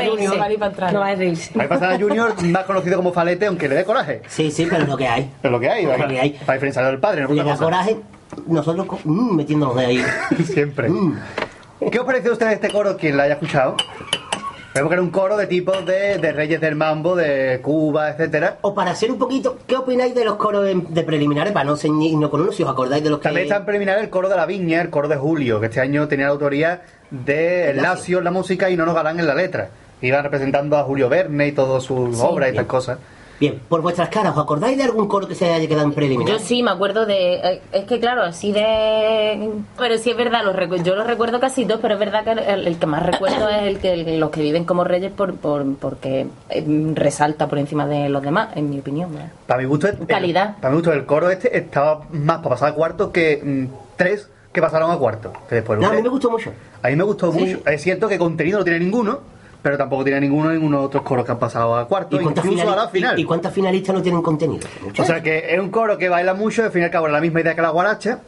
Junior. 0.06 0.36
Fali 0.36 0.58
Pastrana 0.58 1.98
Junior, 1.98 2.42
más 2.44 2.64
conocido 2.64 2.96
como 2.96 3.14
Falete, 3.14 3.46
aunque 3.46 3.66
le 3.66 3.76
dé 3.76 3.84
coraje. 3.86 4.20
Sí, 4.28 4.50
sí, 4.50 4.66
pero 4.68 4.82
es 4.82 4.88
lo 4.90 4.96
que 4.98 5.08
hay. 5.08 5.30
Es 5.42 5.50
lo 5.50 5.58
que 5.58 5.70
hay, 5.70 5.84
Es 5.84 5.88
¿vale? 5.88 6.02
lo 6.02 6.08
que 6.10 6.20
hay. 6.20 6.30
Para 6.32 6.52
diferenciarlo 6.52 6.90
del 6.90 7.00
padre, 7.00 7.22
no 7.22 7.30
Le 7.30 7.42
da 7.42 7.56
coraje, 7.56 7.96
nosotros 8.46 8.86
mm, 9.04 9.36
metiéndonos 9.36 9.74
de 9.74 9.86
ahí. 9.86 10.04
Siempre. 10.44 10.90
Mm. 10.90 11.18
¿Qué 11.90 11.98
os 11.98 12.04
pareció 12.04 12.28
a 12.28 12.32
ustedes 12.34 12.52
este 12.52 12.68
coro, 12.68 12.94
quien 12.98 13.16
la 13.16 13.22
haya 13.22 13.34
escuchado? 13.34 13.74
Vemos 14.74 14.90
que 14.90 14.94
era 14.94 15.02
un 15.02 15.10
coro 15.10 15.36
de 15.36 15.46
tipos 15.46 15.84
de, 15.86 16.18
de 16.18 16.32
reyes 16.32 16.60
del 16.60 16.76
mambo, 16.76 17.16
de 17.16 17.60
Cuba, 17.62 18.10
etcétera. 18.10 18.58
O 18.60 18.74
para 18.74 18.94
ser 18.94 19.10
un 19.10 19.18
poquito, 19.18 19.58
¿qué 19.66 19.76
opináis 19.76 20.14
de 20.14 20.24
los 20.24 20.36
coros 20.36 20.64
de 20.64 21.02
preliminares? 21.02 21.52
Para 21.52 21.64
no 21.64 21.76
ceñirnos 21.76 22.30
con 22.30 22.42
uno, 22.42 22.52
si 22.52 22.62
os 22.62 22.68
acordáis 22.68 23.02
de 23.02 23.10
los 23.10 23.18
que... 23.18 23.24
También 23.24 23.46
está 23.46 23.56
en 23.56 23.64
preliminar 23.64 23.98
el 23.98 24.10
coro 24.10 24.28
de 24.28 24.36
la 24.36 24.46
Viña, 24.46 24.80
el 24.80 24.90
coro 24.90 25.08
de 25.08 25.16
Julio, 25.16 25.58
que 25.58 25.66
este 25.66 25.80
año 25.80 26.06
tenía 26.06 26.26
la 26.26 26.32
autoría 26.32 26.82
de 27.10 27.72
Lacio. 27.74 28.18
En 28.18 28.24
la 28.24 28.30
música 28.30 28.70
y 28.70 28.76
Nono 28.76 28.94
Galán 28.94 29.18
en 29.18 29.26
la 29.26 29.34
letra. 29.34 29.70
Iban 30.00 30.22
representando 30.22 30.76
a 30.76 30.84
Julio 30.84 31.08
Verne 31.08 31.48
y 31.48 31.52
todas 31.52 31.82
sus 31.82 32.20
obras 32.20 32.48
y 32.48 32.50
estas 32.50 32.66
cosas. 32.66 32.98
Bien, 33.40 33.60
por 33.68 33.82
vuestras 33.82 34.08
caras, 34.08 34.32
¿os 34.36 34.42
acordáis 34.42 34.76
de 34.76 34.82
algún 34.84 35.06
coro 35.06 35.28
que 35.28 35.34
se 35.36 35.52
haya 35.52 35.66
quedado 35.68 35.84
en 35.84 35.92
preliminar? 35.92 36.32
Yo 36.32 36.38
sí, 36.40 36.62
me 36.62 36.70
acuerdo 36.72 37.06
de... 37.06 37.34
eh, 37.34 37.60
Es 37.72 37.84
que 37.84 38.00
claro, 38.00 38.22
así 38.22 38.50
de... 38.52 39.50
Pero 39.78 39.96
sí 39.98 40.10
es 40.10 40.16
verdad, 40.16 40.44
los 40.44 40.56
recu- 40.56 40.82
yo 40.82 40.96
los 40.96 41.06
recuerdo 41.06 41.38
casi 41.38 41.64
todos, 41.64 41.80
pero 41.80 41.94
es 41.94 42.00
verdad 42.00 42.24
que 42.24 42.32
el, 42.32 42.66
el 42.66 42.78
que 42.78 42.86
más 42.86 43.04
recuerdo 43.06 43.48
es 43.48 43.62
el 43.62 43.78
que 43.78 43.92
el- 43.92 44.18
los 44.20 44.30
que 44.30 44.40
viven 44.42 44.64
como 44.64 44.82
reyes 44.84 45.12
por, 45.12 45.36
por, 45.36 45.64
porque 45.76 46.26
eh, 46.50 46.64
resalta 46.94 47.46
por 47.46 47.58
encima 47.58 47.86
de 47.86 48.08
los 48.08 48.22
demás, 48.22 48.48
en 48.56 48.70
mi 48.70 48.80
opinión. 48.80 49.10
Para 49.46 49.60
mi 49.60 49.66
gusto, 49.66 49.86
el- 49.88 50.06
Calidad. 50.06 50.56
para 50.56 50.70
mi 50.70 50.76
gusto 50.78 50.92
el 50.92 51.06
coro 51.06 51.30
este 51.30 51.56
estaba 51.56 52.00
más 52.10 52.38
para 52.38 52.50
pasar 52.50 52.70
a 52.70 52.74
cuarto 52.74 53.12
que 53.12 53.40
mm, 53.42 53.66
tres 53.96 54.28
que 54.52 54.60
pasaron 54.60 54.90
a 54.90 54.96
cuarto. 54.96 55.32
Que 55.48 55.56
después 55.56 55.78
No, 55.78 55.88
a 55.88 55.92
mí 55.92 56.02
me 56.02 56.08
gustó 56.08 56.30
mucho. 56.30 56.52
A 56.82 56.88
mí 56.88 56.96
me 56.96 57.04
gustó 57.04 57.30
Sí. 57.32 57.38
mucho. 57.38 57.60
Es 57.70 57.82
cierto 57.82 58.08
que 58.08 58.18
contenido 58.18 58.58
no 58.58 58.64
tiene 58.64 58.80
ninguno, 58.80 59.20
pero 59.62 59.76
tampoco 59.76 60.04
tiene 60.04 60.20
ninguno 60.20 60.52
en 60.52 60.62
unos 60.62 60.86
otros 60.86 61.02
coros 61.02 61.24
que 61.24 61.32
han 61.32 61.38
pasado 61.38 61.76
a 61.76 61.86
cuarto, 61.88 62.18
cuántas 62.22 62.44
incluso 62.44 62.70
a 62.72 62.76
la 62.76 62.88
final. 62.88 63.18
¿Y, 63.18 63.22
y 63.22 63.24
cuántas 63.24 63.52
finalistas 63.52 63.94
no 63.94 64.02
tienen 64.02 64.22
contenido? 64.22 64.66
O 64.98 65.04
sea 65.04 65.22
que 65.22 65.52
es 65.54 65.58
un 65.60 65.70
coro 65.70 65.98
que 65.98 66.08
baila 66.08 66.34
mucho, 66.34 66.64
al 66.64 66.70
fin 66.70 66.82
y 66.82 66.84
al 66.84 66.90
cabo 66.90 67.06
es 67.06 67.12
la 67.12 67.20
misma 67.20 67.40
idea 67.40 67.54
que 67.54 67.62
la 67.62 67.70
guaracha, 67.70 68.20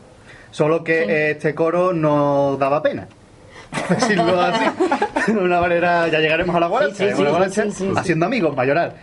solo 0.50 0.82
que 0.84 1.30
este 1.30 1.54
coro 1.54 1.92
no 1.92 2.56
daba 2.58 2.82
pena. 2.82 3.06
Por 3.70 3.96
decirlo 3.98 4.40
así. 4.40 4.64
De 5.32 5.38
una 5.38 5.60
manera, 5.60 6.08
ya 6.08 6.18
llegaremos 6.18 6.56
a 6.56 6.60
la 6.60 6.66
guaracha, 6.66 6.94
Sí, 6.96 7.04
sí, 7.10 7.14
sí, 7.14 7.20
Una 7.20 7.30
guaracha 7.30 7.62
sí, 7.64 7.70
sí, 7.70 7.84
sí. 7.86 7.92
haciendo 7.96 8.26
amigos, 8.26 8.56
mayoral. 8.56 8.94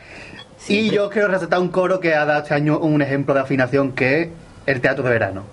y 0.67 0.89
yo 0.89 1.09
quiero 1.09 1.29
resaltar 1.29 1.59
un 1.59 1.69
coro 1.69 2.01
que 2.01 2.13
ha 2.13 2.25
dado 2.25 2.41
este 2.41 2.53
año 2.53 2.77
un 2.79 3.01
ejemplo 3.01 3.33
de 3.33 3.39
afinación 3.39 3.93
que 3.93 4.21
es 4.23 4.29
el 4.65 4.81
teatro 4.81 5.05
de 5.05 5.11
verano. 5.11 5.43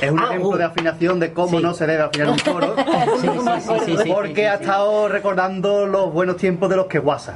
Es 0.00 0.10
un 0.10 0.18
Ah, 0.20 0.24
ejemplo 0.30 0.48
uh. 0.50 0.56
de 0.56 0.64
afinación 0.64 1.20
de 1.20 1.32
cómo 1.32 1.58
Sí. 1.58 1.62
no 1.62 1.72
se 1.74 1.86
debe 1.86 2.02
afinar 2.02 2.30
un 2.30 2.38
coro. 2.38 2.74
Sí, 3.20 3.28
sí, 3.28 3.38
sí, 3.60 3.72
sí, 3.86 3.96
sí, 4.04 4.12
porque 4.12 4.28
sí, 4.28 4.34
sí, 4.36 4.42
ha 4.46 4.56
sí. 4.58 4.62
estado 4.64 5.08
recordando 5.08 5.86
los 5.86 6.12
buenos 6.12 6.36
tiempos 6.36 6.68
de 6.68 6.76
los 6.76 6.86
que 6.86 6.98
guasa. 6.98 7.34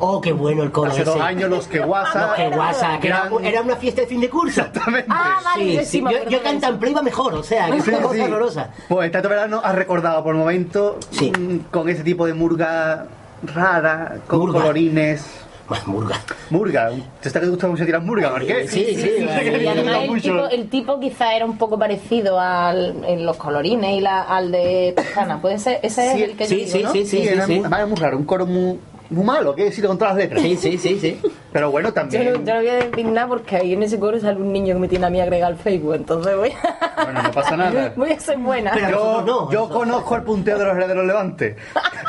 Oh, 0.00 0.20
qué 0.20 0.32
bueno 0.32 0.62
el 0.64 0.70
coro 0.72 0.90
Hace 0.90 1.04
dos 1.04 1.16
ese. 1.16 1.24
años 1.24 1.48
los 1.50 1.66
que 1.68 1.78
guasa. 1.78 2.26
Los 2.28 2.36
que 2.36 2.48
guasa, 2.50 2.98
que 3.00 3.08
era, 3.08 3.28
Gran- 3.28 3.44
era 3.44 3.62
una 3.62 3.76
fiesta 3.76 4.00
de 4.02 4.06
fin 4.08 4.20
de 4.20 4.28
curso. 4.28 4.60
Exactamente. 4.60 5.06
Ah, 5.08 5.38
vale, 5.44 5.64
Sí, 5.64 5.72
yo 5.74 5.80
sí, 5.80 5.86
sí 5.86 6.00
Yo, 6.02 6.28
yo 6.30 6.42
canta 6.42 6.68
en 6.68 6.78
play 6.78 6.92
iba 6.92 7.02
mejor, 7.02 7.34
o 7.34 7.42
sea, 7.42 7.70
que 7.70 7.76
es 7.78 7.86
una 7.88 7.96
Sí, 7.98 8.02
cosa 8.02 8.14
sí. 8.14 8.20
horrorosa. 8.20 8.70
Pues 8.88 9.06
el 9.06 9.10
Teatro 9.12 9.30
Verano 9.30 9.60
ha 9.64 9.72
recordado 9.72 10.22
por 10.24 10.34
momento 10.34 10.98
Sí. 11.10 11.30
mm, 11.36 11.70
con 11.70 11.88
ese 11.88 12.02
tipo 12.02 12.26
de 12.26 12.34
murga 12.34 13.06
rara, 13.54 14.16
con 14.26 14.40
Murga. 14.40 14.60
colorines. 14.60 15.24
Más 15.68 15.86
murga. 15.86 16.16
Murga, 16.48 16.90
¿te 17.20 17.28
está 17.28 17.40
que 17.40 17.46
gusta 17.48 17.66
mucho 17.68 17.84
tirar 17.84 18.00
murga, 18.00 18.30
Marqués? 18.30 18.70
Sí, 18.70 18.86
sí, 18.94 19.10
Y 19.18 19.66
además 19.66 19.96
el 20.08 20.22
tipo, 20.22 20.48
el 20.48 20.68
tipo 20.70 20.98
quizá 21.00 21.34
era 21.36 21.44
un 21.44 21.58
poco 21.58 21.78
parecido 21.78 22.40
al, 22.40 23.04
en 23.04 23.26
los 23.26 23.36
colorines 23.36 23.98
y 23.98 24.00
la, 24.00 24.22
al 24.22 24.50
de 24.50 24.94
Toscana. 24.96 25.42
¿Puede 25.42 25.58
ser? 25.58 25.80
Ese 25.82 26.02
Sí, 26.12 26.22
es 26.22 26.30
el 26.30 26.36
que 26.38 26.46
sí, 26.46 26.64
yo 26.64 26.64
digo, 26.64 26.78
sí, 26.78 26.82
¿no? 26.84 26.92
sí, 26.92 27.06
Sí, 27.06 27.28
era, 27.28 27.44
sí. 27.44 27.52
además 27.58 27.78
era 27.80 27.86
muy 27.86 27.96
raro, 27.98 28.16
un 28.16 28.24
coro 28.24 28.46
muy, 28.46 28.78
muy 29.10 29.24
malo, 29.24 29.54
¿qué 29.54 29.64
decir 29.64 29.86
con 29.86 29.96
todas 29.98 30.14
las 30.14 30.24
letras? 30.24 30.42
Sí, 30.42 30.56
sí, 30.56 30.76
sí, 30.78 30.98
sí. 31.00 31.20
Pero 31.52 31.70
bueno, 31.70 31.88
Yo 31.88 31.94
también. 31.94 32.24
no, 32.24 32.32
yo 32.44 32.54
no 32.54 32.60
voy 32.60 32.68
a 32.68 32.74
decir 32.74 33.06
nada 33.06 33.26
porque 33.26 33.56
ahí 33.56 33.72
en 33.72 33.82
ese 33.82 33.98
coro 33.98 34.20
sale 34.20 34.36
un 34.38 34.52
niño 34.52 34.74
que 34.74 34.80
me 34.80 34.88
tiene 34.88 35.06
a 35.06 35.10
mí 35.10 35.20
agregado 35.20 35.52
al 35.52 35.58
Facebook, 35.58 35.94
entonces 35.94 36.36
voy 36.36 36.50
a, 36.52 37.04
Bueno, 37.04 37.22
no 37.22 37.30
pasa 37.30 37.56
nada. 37.56 37.92
voy 37.96 38.12
a 38.12 38.20
ser 38.20 38.36
buena. 38.38 38.70
Pero- 38.74 38.90
Yo, 38.90 39.22
no, 39.22 39.50
yo 39.50 39.68
conozco 39.68 40.16
el 40.16 40.22
punteo 40.22 40.58
de 40.58 40.64
los 40.66 40.76
herederos 40.76 41.06
Levante. 41.06 41.56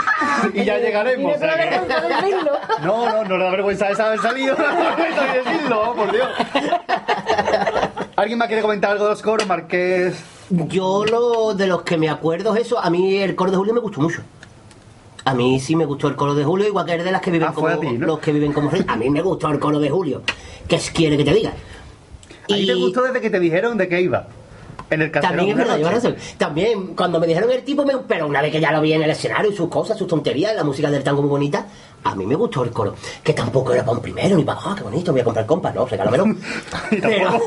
y 0.53 0.63
ya 0.65 0.77
llegaremos. 0.77 1.35
Y 1.37 2.31
no. 2.31 2.85
No, 2.85 3.09
no, 3.11 3.23
no 3.25 3.37
le 3.37 3.43
da 3.45 3.51
vergüenza 3.51 3.89
esa 3.89 4.07
haber 4.07 4.19
salido. 4.19 4.55
No 4.59 4.63
le 4.67 4.73
da 4.83 4.95
vergüenza 4.95 5.27
ni 5.27 5.51
decirlo, 5.53 5.81
oh, 5.91 5.95
por 5.95 6.11
Dios. 6.11 6.27
¿Alguien 8.15 8.37
más 8.37 8.47
quiere 8.47 8.61
comentar 8.61 8.91
algo 8.91 9.05
de 9.05 9.11
los 9.11 9.21
coros, 9.21 9.47
Marqués? 9.47 10.21
Yo 10.49 11.05
lo 11.05 11.53
de 11.53 11.67
los 11.67 11.83
que 11.83 11.97
me 11.97 12.09
acuerdo 12.09 12.53
es 12.55 12.61
eso. 12.65 12.77
A 12.79 12.89
mí 12.89 13.17
el 13.17 13.35
coro 13.35 13.51
de 13.51 13.57
Julio 13.57 13.73
me 13.73 13.79
gustó 13.79 14.01
mucho. 14.01 14.21
A 15.29 15.33
mí 15.33 15.59
sí 15.59 15.75
me 15.75 15.85
gustó 15.85 16.07
el 16.07 16.15
coro 16.15 16.33
de 16.35 16.43
Julio, 16.43 16.67
igual 16.67 16.85
que 16.85 16.93
el 16.95 17.03
de 17.03 17.11
las 17.11 17.21
que 17.21 17.31
viven 17.31 17.49
Ah, 17.49 17.53
como 17.53 17.77
ti, 17.79 17.91
¿no? 17.97 18.07
los 18.07 18.19
que 18.19 18.31
viven 18.31 18.51
como. 18.53 18.71
A 18.87 18.95
mí 18.95 19.09
me 19.09 19.21
gustó 19.21 19.49
el 19.49 19.59
coro 19.59 19.79
de 19.79 19.89
Julio. 19.89 20.21
¿Qué 20.67 20.77
quiere 20.93 21.17
que 21.17 21.23
te 21.25 21.33
diga? 21.33 21.51
¿A 21.51 22.47
ti 22.47 22.65
te 22.65 22.73
gustó 22.73 23.03
desde 23.03 23.21
que 23.21 23.29
te 23.29 23.39
dijeron 23.39 23.77
de 23.77 23.87
qué 23.87 24.01
iba? 24.01 24.27
En 24.91 25.03
el 25.03 25.11
También 25.11 25.49
es 25.51 25.55
verdad, 25.55 25.77
lleva 25.77 25.91
razón. 25.91 26.15
También, 26.39 26.95
cuando 26.95 27.19
me 27.19 27.27
dijeron 27.27 27.51
el 27.51 27.61
tipo, 27.61 27.85
me- 27.85 27.95
pero 28.07 28.25
una 28.25 28.41
vez 28.41 28.51
que 28.51 28.59
ya 28.59 28.71
lo 28.71 28.81
vi 28.81 28.93
en 28.93 29.03
el 29.03 29.11
escenario 29.11 29.51
y 29.51 29.55
sus 29.55 29.69
cosas, 29.69 29.95
sus 29.95 30.07
tonterías, 30.07 30.55
la 30.55 30.63
música 30.63 30.89
del 30.89 31.03
tango 31.03 31.21
muy 31.21 31.29
bonita, 31.29 31.67
a 32.03 32.15
mí 32.15 32.25
me 32.25 32.33
gustó 32.33 32.63
el 32.63 32.71
coro. 32.71 32.95
Que 33.23 33.33
tampoco 33.33 33.71
era 33.71 33.83
para 33.85 33.97
un 33.97 34.01
primero, 34.01 34.35
ni 34.35 34.43
para, 34.43 34.59
ah, 34.63 34.73
qué 34.75 34.81
bonito, 34.81 35.11
voy 35.11 35.21
a 35.21 35.23
comprar 35.25 35.45
compas, 35.45 35.75
no, 35.75 35.85
regálamelo. 35.85 36.25
Y 36.91 36.95
pero, 37.01 37.39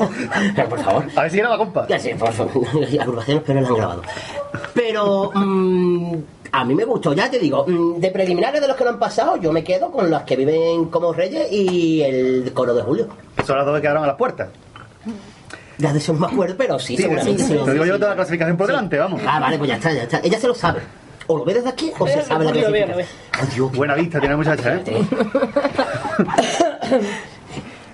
pero, 0.55 0.69
por 0.69 0.79
favor. 0.79 1.05
A 1.17 1.21
ver 1.23 1.31
si 1.31 1.39
era 1.39 1.49
la 1.49 1.57
compa. 1.57 1.85
Ya 1.89 1.99
sé, 1.99 2.15
por 2.15 2.31
favor, 2.31 2.63
agrupaciones, 3.01 3.43
pero 3.45 3.59
las 3.59 3.69
han 3.69 3.75
grabado. 3.75 4.01
Pero 4.73 5.31
mm, 5.35 6.15
a 6.55 6.63
mí 6.63 6.75
me 6.75 6.85
gustó, 6.85 7.13
ya 7.13 7.29
te 7.31 7.39
digo, 7.39 7.65
mm, 7.67 7.99
de 7.99 8.11
preliminares 8.11 8.61
de 8.61 8.67
los 8.67 8.77
que 8.77 8.83
no 8.83 8.91
han 8.91 8.99
pasado, 8.99 9.37
yo 9.37 9.51
me 9.51 9.63
quedo 9.63 9.91
con 9.91 10.09
las 10.11 10.21
que 10.23 10.35
viven 10.35 10.85
como 10.85 11.11
reyes 11.11 11.51
y 11.51 12.01
el 12.03 12.51
coro 12.53 12.73
de 12.75 12.83
Julio. 12.83 13.07
Son 13.45 13.57
las 13.57 13.65
dos 13.65 13.75
que 13.75 13.81
quedaron 13.81 14.03
a 14.03 14.07
las 14.07 14.15
puertas. 14.15 14.49
Ya 15.79 15.91
de 15.91 15.97
eso 15.97 16.13
no 16.13 16.19
me 16.19 16.27
acuerdo, 16.27 16.55
pero 16.55 16.77
sí, 16.77 16.95
Sí, 16.95 17.01
seguramente. 17.03 17.41
sí, 17.41 17.47
se 17.49 17.55
lo- 17.55 17.63
Te 17.65 17.73
digo 17.73 17.85
yo 17.85 17.93
sí. 17.95 17.99
toda 17.99 18.11
la 18.11 18.15
clasificación 18.17 18.55
por 18.55 18.67
delante, 18.67 18.97
vamos. 18.99 19.19
Ah, 19.27 19.39
vale, 19.39 19.57
pues 19.57 19.67
ya 19.69 19.75
está, 19.77 19.91
ya 19.91 20.03
está. 20.03 20.19
Ella 20.23 20.39
se 20.39 20.47
lo 20.47 20.53
sabe. 20.53 20.81
O 21.25 21.37
lo 21.37 21.43
ve 21.45 21.55
desde 21.55 21.69
aquí 21.69 21.91
o 21.97 22.05
se 22.07 22.17
Lo 22.17 22.23
sabe 22.23 22.45
la 22.45 22.51
clasificación. 22.51 23.07
Ay, 23.31 23.47
Dios. 23.55 23.71
Buena 23.71 23.95
vista 23.95 24.19
tiene 24.19 24.33
la 24.35 24.37
muchacha, 24.37 24.75
¿eh? 24.75 24.83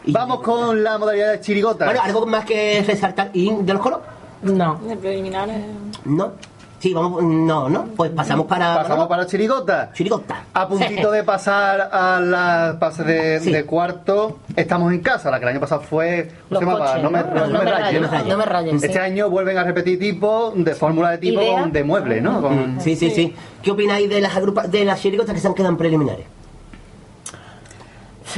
Vamos 0.07 0.41
con 0.41 0.83
la 0.83 0.97
modalidad 0.97 1.31
de 1.33 1.39
chirigota. 1.41 1.85
Bueno, 1.85 2.01
algo 2.03 2.25
más 2.25 2.43
que 2.45 2.83
resaltar. 2.85 3.29
¿Y 3.33 3.53
de 3.53 3.73
los 3.73 3.81
coros? 3.81 3.99
No. 4.41 4.75
De 4.85 4.95
preliminares. 4.97 5.57
No. 6.05 6.31
Sí, 6.79 6.93
vamos. 6.93 7.21
No, 7.24 7.67
no. 7.69 7.86
Pues 7.95 8.12
pasamos 8.12 8.45
para. 8.45 8.75
Pasamos 8.75 9.07
para 9.07 9.25
chirigota. 9.27 9.91
Chirigota. 9.93 10.43
A 10.53 10.67
puntito 10.67 11.12
de 11.12 11.24
pasar 11.24 11.89
a 11.91 12.19
la 12.21 12.77
fase 12.79 13.03
de, 13.03 13.39
Sí. 13.41 13.51
de 13.51 13.65
cuarto, 13.65 14.39
estamos 14.55 14.91
en 14.93 15.01
casa. 15.01 15.29
La 15.29 15.39
que 15.39 15.43
el 15.45 15.50
año 15.50 15.59
pasado 15.59 15.81
fue. 15.81 16.31
¿cómo 16.48 16.50
Los 16.50 16.59
se 16.59 16.65
llamaba? 16.65 16.86
coches, 16.88 17.03
no 17.03 17.09
me, 17.12 17.19
¿no? 17.19 17.27
no 17.27 17.33
me 17.48 17.51
No 17.53 17.59
me 17.63 17.71
rayes. 17.71 18.09
rayes, 18.12 18.27
no 18.27 18.38
me 18.38 18.45
rayes, 18.45 18.74
Este 18.75 18.93
sí. 18.93 18.98
año 19.00 19.29
vuelven 19.29 19.57
a 19.57 19.63
repetir 19.63 20.00
tipo 20.00 20.53
de 20.55 20.74
fórmula 20.75 21.12
de 21.12 21.17
tipo 21.17 21.41
Idea. 21.41 21.65
de 21.67 21.83
mueble, 21.83 22.21
¿no? 22.21 22.41
Con- 22.41 22.79
Sí, 22.79 22.95
sí, 22.95 23.09
sí. 23.12 23.36
¿Qué 23.62 23.71
opináis 23.71 24.09
de 24.09 24.21
las 24.21 24.36
agrupa 24.36 24.67
de 24.67 24.86
las 24.86 25.01
chirigotas 25.01 25.33
que 25.36 25.41
se 25.41 25.48
han 25.48 25.53
quedado 25.53 25.71
en 25.71 25.77
preliminares? 25.77 26.25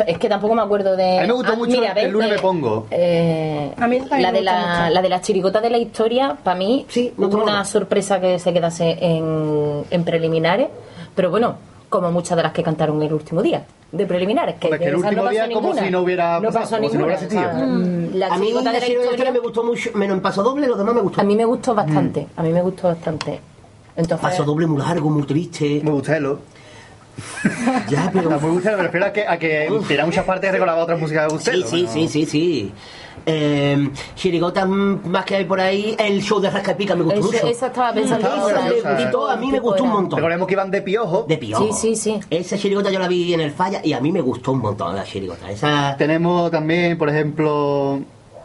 Es 0.07 0.17
que 0.17 0.29
tampoco 0.29 0.55
me 0.55 0.61
acuerdo 0.61 0.95
de. 0.95 1.19
A 1.19 1.21
mí 1.21 1.27
me 1.27 1.33
gustó 1.33 1.55
mucho 1.57 1.83
el 1.83 1.93
ves, 1.93 2.11
lunes 2.11 2.29
me 2.31 2.39
pongo. 2.39 2.87
eh, 2.91 3.73
A 3.77 3.87
mí 3.87 3.99
la 4.09 4.17
me 4.31 4.39
de 4.39 4.41
la, 4.41 4.79
mucho. 4.81 4.93
la 4.93 5.01
de 5.01 5.09
la 5.09 5.21
chirigota 5.21 5.61
de 5.61 5.69
la 5.69 5.77
historia, 5.77 6.37
para 6.43 6.57
mí, 6.57 6.85
Sí, 6.89 7.13
hubo 7.17 7.43
una 7.43 7.63
sorpresa 7.65 8.19
que 8.21 8.39
se 8.39 8.53
quedase 8.53 8.97
en, 9.01 9.83
en 9.89 10.03
preliminares. 10.03 10.67
Pero 11.15 11.29
bueno, 11.29 11.55
como 11.89 12.11
muchas 12.11 12.37
de 12.37 12.43
las 12.43 12.51
que 12.53 12.63
cantaron 12.63 13.01
el 13.01 13.13
último 13.13 13.41
día 13.41 13.63
de 13.91 14.05
preliminares. 14.05 14.55
Que, 14.55 14.69
que 14.69 14.85
el 14.85 14.95
último 14.95 15.23
no 15.23 15.29
día 15.29 15.43
como 15.49 15.61
ninguna. 15.67 15.83
si 15.83 15.91
no 15.91 16.01
hubiera 16.01 16.39
No 16.39 16.47
pasado, 16.51 16.61
pasó 16.63 16.77
como 16.77 16.89
si 16.89 16.97
no 16.97 17.05
ninguna. 17.07 17.27
hubiera 17.27 17.65
mm, 17.65 18.09
la 18.15 18.27
a 18.27 18.37
mí 18.37 18.51
la 18.53 18.71
de 18.71 18.79
la 18.79 18.87
historia. 18.87 19.31
me 19.33 19.39
gustó 19.39 19.63
mucho, 19.65 19.89
menos 19.95 20.15
en 20.15 20.21
paso 20.21 20.41
doble, 20.43 20.67
lo 20.67 20.77
demás 20.77 20.95
me 20.95 21.01
gustó. 21.01 21.19
A 21.19 21.23
mí 21.25 21.35
me 21.35 21.43
gustó 21.45 21.75
bastante. 21.75 22.27
A 22.37 22.43
mí 22.43 22.49
me 22.51 22.61
gustó 22.61 22.87
bastante. 22.87 23.39
Entonces, 23.97 24.21
Paso 24.29 24.43
doble 24.45 24.67
muy 24.67 24.77
largo, 24.81 25.09
muy 25.09 25.23
triste. 25.23 25.81
Me 25.83 25.91
gusta 25.91 26.15
Elo. 26.15 26.39
Ya, 27.89 28.09
pero. 28.13 28.29
Me 28.29 28.37
gusta, 28.49 28.75
me 28.77 28.83
refiero 28.83 29.05
a 29.05 29.11
que, 29.13 29.27
a 29.27 29.37
que 29.37 29.69
tiene 29.87 30.05
muchas 30.05 30.25
partes 30.25 30.47
que 30.49 30.53
recordaba 30.53 30.83
otras 30.83 30.99
músicas 30.99 31.27
de 31.27 31.33
Bustelo. 31.33 31.67
Sí, 31.67 31.87
sí, 31.87 32.07
sí, 32.07 32.07
sí, 32.07 32.25
sí. 32.25 32.73
Eh, 33.25 33.89
chirigotas 34.15 34.67
mm, 34.67 35.07
más 35.07 35.25
que 35.25 35.35
hay 35.35 35.45
por 35.45 35.59
ahí, 35.59 35.95
el 35.99 36.21
show 36.23 36.39
de 36.39 36.49
Rasca 36.49 36.71
y 36.71 36.75
Pica 36.75 36.95
me 36.95 37.03
gustó 37.03 37.21
mucho. 37.21 37.47
esa 37.47 37.67
estaba 37.67 37.93
pensando. 37.93 38.27
¿eh? 38.27 39.11
a 39.29 39.35
mí 39.35 39.51
me 39.51 39.59
gustó 39.59 39.83
un 39.83 39.89
montón. 39.91 40.17
Recordemos 40.17 40.47
que 40.47 40.53
iban 40.53 40.71
de 40.71 40.81
piojo. 40.81 41.25
De 41.27 41.37
piojo. 41.37 41.71
Sí, 41.71 41.95
sí, 41.95 41.95
sí. 41.95 42.19
Esa 42.29 42.57
chirigota 42.57 42.89
yo 42.89 42.99
la 42.99 43.07
vi 43.07 43.33
en 43.33 43.41
el 43.41 43.51
falla 43.51 43.81
y 43.83 43.93
a 43.93 43.99
mí 43.99 44.11
me 44.11 44.21
gustó 44.21 44.53
un 44.53 44.59
montón 44.59 44.95
la 44.95 45.03
chirigota. 45.03 45.51
Esa. 45.51 45.95
Tenemos 45.97 46.49
también, 46.49 46.97
por 46.97 47.09
ejemplo, 47.09 47.99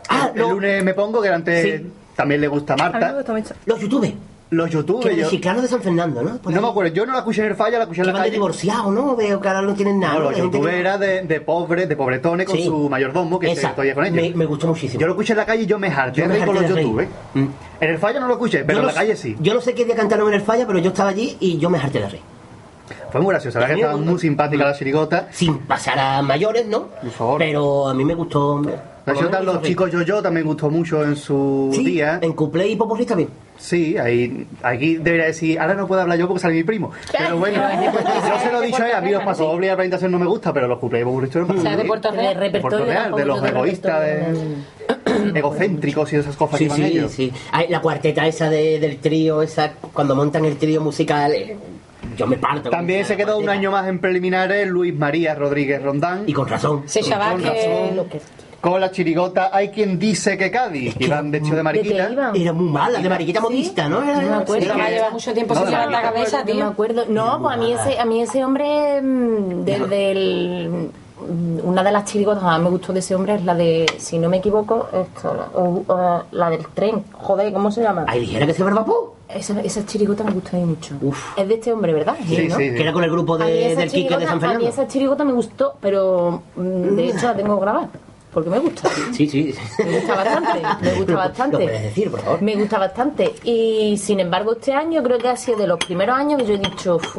Ah, 0.08 0.30
el, 0.34 0.40
lunes 0.40 0.84
me 0.84 0.94
pongo, 0.94 1.20
que 1.22 1.28
antes 1.28 1.80
Sí. 1.80 1.86
también 2.14 2.40
le 2.40 2.48
gusta 2.48 2.74
a 2.74 2.76
A 2.76 2.88
mí 2.88 2.92
me 2.94 3.00
Marta. 3.00 3.16
gusta 3.16 3.32
mucho. 3.32 3.54
Los 3.64 3.80
youtubers. 3.80 4.14
Los 4.50 4.70
youtubers. 4.70 5.16
de 5.16 5.22
yo- 5.22 5.28
Chiclano 5.28 5.60
de 5.60 5.66
San 5.66 5.82
Fernando, 5.82 6.22
¿no? 6.22 6.36
Por 6.38 6.52
no 6.52 6.58
ahí. 6.58 6.64
me 6.64 6.70
acuerdo, 6.70 6.92
yo 6.94 7.04
no 7.04 7.12
la 7.14 7.18
escuché 7.18 7.42
en 7.42 7.48
el 7.48 7.56
falla, 7.56 7.78
la 7.78 7.84
escuché 7.84 8.02
en 8.02 8.06
la 8.06 8.12
calle. 8.12 8.30
divorciados, 8.30 8.92
¿no? 8.94 9.16
Veo 9.16 9.40
que 9.40 9.48
ahora 9.48 9.62
no 9.62 9.74
tienen 9.74 9.98
nada. 9.98 10.14
No, 10.14 10.20
los 10.30 10.36
youtubers 10.38 10.72
que- 10.74 10.80
era 10.80 10.98
de, 10.98 11.22
de 11.22 11.40
pobres, 11.40 11.88
de 11.88 11.96
pobretones 11.96 12.46
con 12.46 12.56
Sí. 12.56 12.64
su 12.64 12.88
mayordomo, 12.88 13.40
que 13.40 13.50
Esa. 13.50 13.70
estoy 13.70 13.92
con 13.92 14.04
ellos. 14.04 14.14
Me, 14.16 14.30
me 14.34 14.44
gustó 14.46 14.68
muchísimo. 14.68 15.00
Yo 15.00 15.06
lo 15.08 15.14
escuché 15.14 15.32
en 15.32 15.38
la 15.38 15.46
calle 15.46 15.62
y 15.64 15.66
yo 15.66 15.78
me 15.80 15.88
harté 15.88 16.20
Yo 16.20 16.28
de 16.28 16.38
me 16.38 16.46
con 16.46 16.54
los 16.54 16.68
youtubers. 16.68 17.08
Mm. 17.34 17.46
En 17.80 17.90
el 17.90 17.98
falla 17.98 18.20
no 18.20 18.28
lo 18.28 18.34
escuché, 18.34 18.58
pero 18.64 18.78
Yo 18.78 18.80
en 18.82 18.86
la 18.86 18.94
calle 18.94 19.16
sí. 19.16 19.36
Yo 19.40 19.52
no 19.52 19.60
sé 19.60 19.74
qué 19.74 19.84
día 19.84 19.96
cantaron 19.96 20.28
en 20.28 20.34
el 20.34 20.42
falla, 20.42 20.64
pero 20.66 20.78
yo 20.78 20.90
estaba 20.90 21.10
allí 21.10 21.36
y 21.40 21.58
yo 21.58 21.68
me 21.68 21.78
harté 21.78 21.98
de 22.00 22.08
reír. 22.08 22.22
Fue 23.10 23.20
muy 23.20 23.32
gracioso, 23.32 23.58
la 23.58 23.64
verdad 23.66 23.74
que 23.76 23.82
estaba 23.82 24.00
muy 24.00 24.18
simpática 24.20 24.64
la 24.64 24.74
chirigota. 24.74 25.28
Sin 25.32 25.58
pasar 25.58 25.98
a 25.98 26.22
mayores, 26.22 26.66
¿no? 26.66 26.84
Por 27.02 27.10
favor. 27.10 27.38
Pero 27.38 27.88
a 27.88 27.94
mí 27.94 28.04
me 28.04 28.14
gustó. 28.14 28.62
Los 29.06 29.62
chicos 29.62 29.90
yo-yo 29.92 30.20
también 30.20 30.46
gustó 30.46 30.68
mucho 30.68 31.02
en 31.04 31.14
su 31.16 31.70
sí, 31.72 31.84
día. 31.84 32.18
En 32.20 32.32
cuplé 32.32 32.68
y 32.68 32.76
popurrí 32.76 33.06
bien. 33.14 33.28
Sí, 33.56 33.96
ahí, 33.96 34.46
aquí 34.62 34.96
debería 34.96 35.26
decir, 35.26 35.58
ahora 35.58 35.74
no 35.74 35.86
puedo 35.86 36.00
hablar 36.02 36.18
yo 36.18 36.26
porque 36.26 36.40
sale 36.40 36.54
mi 36.54 36.64
primo. 36.64 36.90
Pero 37.16 37.36
bueno, 37.38 37.62
yo 37.82 38.38
se 38.40 38.52
lo 38.52 38.62
he 38.62 38.66
dicho 38.66 38.82
a 38.82 38.88
él, 38.88 38.94
a 38.96 39.00
mí 39.00 39.10
los 39.12 39.22
pasos 39.22 39.62
y 39.62 39.66
la 39.66 39.76
presentación 39.76 40.10
no 40.10 40.18
me 40.18 40.26
gusta, 40.26 40.52
pero 40.52 40.66
los 40.68 40.78
cumpleaños 40.78 41.10
populares 41.12 41.36
O 41.50 41.60
sea, 41.62 41.76
de 41.76 41.84
Puerto 41.84 42.10
de 42.12 42.16
Real. 42.18 42.34
Puerto 42.36 42.52
repertorio 42.52 42.84
Real, 42.86 43.14
de 43.14 43.24
los 43.24 43.42
egoístas, 43.44 44.00
de 44.02 45.34
egocéntricos 45.38 46.12
y 46.12 46.16
esas 46.16 46.36
cosas 46.36 46.58
Sí, 46.58 46.64
que 46.64 46.68
van 46.70 46.76
sí, 46.78 46.84
ellos. 46.84 47.12
sí. 47.12 47.32
Ay, 47.52 47.66
la 47.68 47.80
cuarteta 47.80 48.26
esa 48.26 48.50
de- 48.50 48.78
del 48.80 48.98
trío, 48.98 49.40
esa 49.40 49.72
cuando 49.92 50.14
montan 50.16 50.44
el 50.44 50.56
trío 50.56 50.80
musical, 50.80 51.32
eh, 51.32 51.56
yo 52.16 52.26
me 52.26 52.36
parto. 52.36 52.70
También 52.70 53.04
se 53.04 53.16
quedó 53.16 53.38
un 53.38 53.48
año 53.48 53.70
más 53.70 53.88
en 53.88 53.98
preliminares 54.00 54.68
Luis 54.68 54.94
María 54.94 55.34
Rodríguez 55.34 55.82
Rondán. 55.82 56.24
Y 56.26 56.32
con 56.32 56.46
razón. 56.48 56.84
Chaval 56.86 57.42
con 57.42 58.08
que. 58.08 58.20
Con 58.60 58.80
la 58.80 58.90
chirigota 58.90 59.50
Hay 59.52 59.68
quien 59.70 59.98
dice 59.98 60.36
que 60.36 60.50
Cádiz, 60.50 60.96
que 60.96 61.04
iban 61.04 61.30
de 61.30 61.38
hecho 61.38 61.50
de 61.50 61.56
¿De 61.56 61.62
mariquita. 61.62 62.32
Era 62.34 62.52
muy 62.52 62.68
mala, 62.70 62.98
de 63.00 63.08
mariquita 63.08 63.40
modista, 63.40 63.88
¿no? 63.88 64.02
Era, 64.02 64.20
No 64.22 64.28
me 64.30 64.36
acuerdo. 64.42 64.74
Sí, 64.74 64.80
lleva 64.90 65.10
mucho 65.10 65.32
tiempo 65.34 65.54
No, 65.54 65.60
sin 65.62 65.70
la 65.72 66.02
cabeza, 66.02 66.38
No 66.40 66.44
me 66.46 66.52
tío. 66.52 66.66
acuerdo. 66.66 67.04
No, 67.08 67.40
pues 67.42 67.54
a 67.54 67.56
mí 67.58 67.72
ese, 67.72 67.98
a 67.98 68.04
mí 68.04 68.22
ese 68.22 68.44
hombre, 68.44 69.00
mm, 69.02 69.64
desde 69.64 70.10
el, 70.12 70.70
mm, 71.20 71.66
una 71.68 71.82
de 71.84 71.92
las 71.92 72.04
chirigotas 72.06 72.40
que 72.42 72.46
más 72.46 72.60
me 72.60 72.70
gustó 72.70 72.92
de 72.92 72.98
ese 73.00 73.14
hombre 73.14 73.34
es 73.36 73.44
la 73.44 73.54
de, 73.54 73.86
si 73.98 74.18
no 74.18 74.28
me 74.28 74.38
equivoco, 74.38 74.88
esto, 74.92 75.34
la, 75.34 75.60
o- 75.60 75.84
o 75.86 76.22
la 76.32 76.50
del 76.50 76.66
tren. 76.68 77.04
Joder, 77.12 77.52
¿cómo 77.52 77.70
se 77.70 77.82
llama? 77.82 78.04
Ay, 78.08 78.20
dijera 78.20 78.46
que 78.46 78.54
se 78.54 78.62
barbapó. 78.62 79.14
Esa, 79.28 79.60
esa 79.60 79.84
chirigota 79.84 80.22
me 80.22 80.30
gustó 80.30 80.56
a 80.56 80.60
mí 80.60 80.66
mucho. 80.66 80.94
Uf. 81.02 81.36
Es 81.38 81.48
de 81.48 81.54
este 81.54 81.72
hombre, 81.72 81.92
¿verdad? 81.92 82.16
Sí, 82.26 82.46
¿no? 82.48 82.56
sí. 82.56 82.70
Que 82.72 82.80
era 82.82 82.92
con 82.92 83.02
el 83.02 83.10
grupo 83.10 83.36
de, 83.36 83.74
del 83.74 83.90
Quique 83.90 84.16
de 84.16 84.24
San 84.24 84.34
A 84.34 84.36
mí 84.36 84.40
Fernando. 84.40 84.68
esa 84.68 84.86
chirigota 84.86 85.24
me 85.24 85.32
gustó, 85.32 85.74
pero 85.80 86.42
mm, 86.56 86.94
de 86.96 87.08
hecho 87.08 87.26
la 87.26 87.34
tengo 87.36 87.58
grabada. 87.58 87.88
Porque 88.36 88.50
me 88.50 88.58
gusta. 88.58 88.90
Sí, 89.14 89.26
sí. 89.26 89.54
Me 89.82 89.92
gusta 89.98 90.14
bastante, 90.14 90.60
me 90.82 90.92
gusta 90.92 91.12
Lo 91.12 91.18
bastante. 91.18 91.56
puedes 91.56 91.82
decir, 91.84 92.10
por 92.10 92.20
favor. 92.20 92.42
Me 92.42 92.54
gusta 92.54 92.78
bastante. 92.78 93.34
Y 93.44 93.96
sin 93.96 94.20
embargo, 94.20 94.52
este 94.52 94.74
año 94.74 95.02
creo 95.02 95.16
que 95.16 95.28
ha 95.30 95.36
sido 95.38 95.56
de 95.56 95.66
los 95.66 95.78
primeros 95.78 96.14
años 96.18 96.42
que 96.42 96.46
yo 96.48 96.52
he 96.52 96.58
dicho, 96.58 96.96
"Uf, 96.96 97.16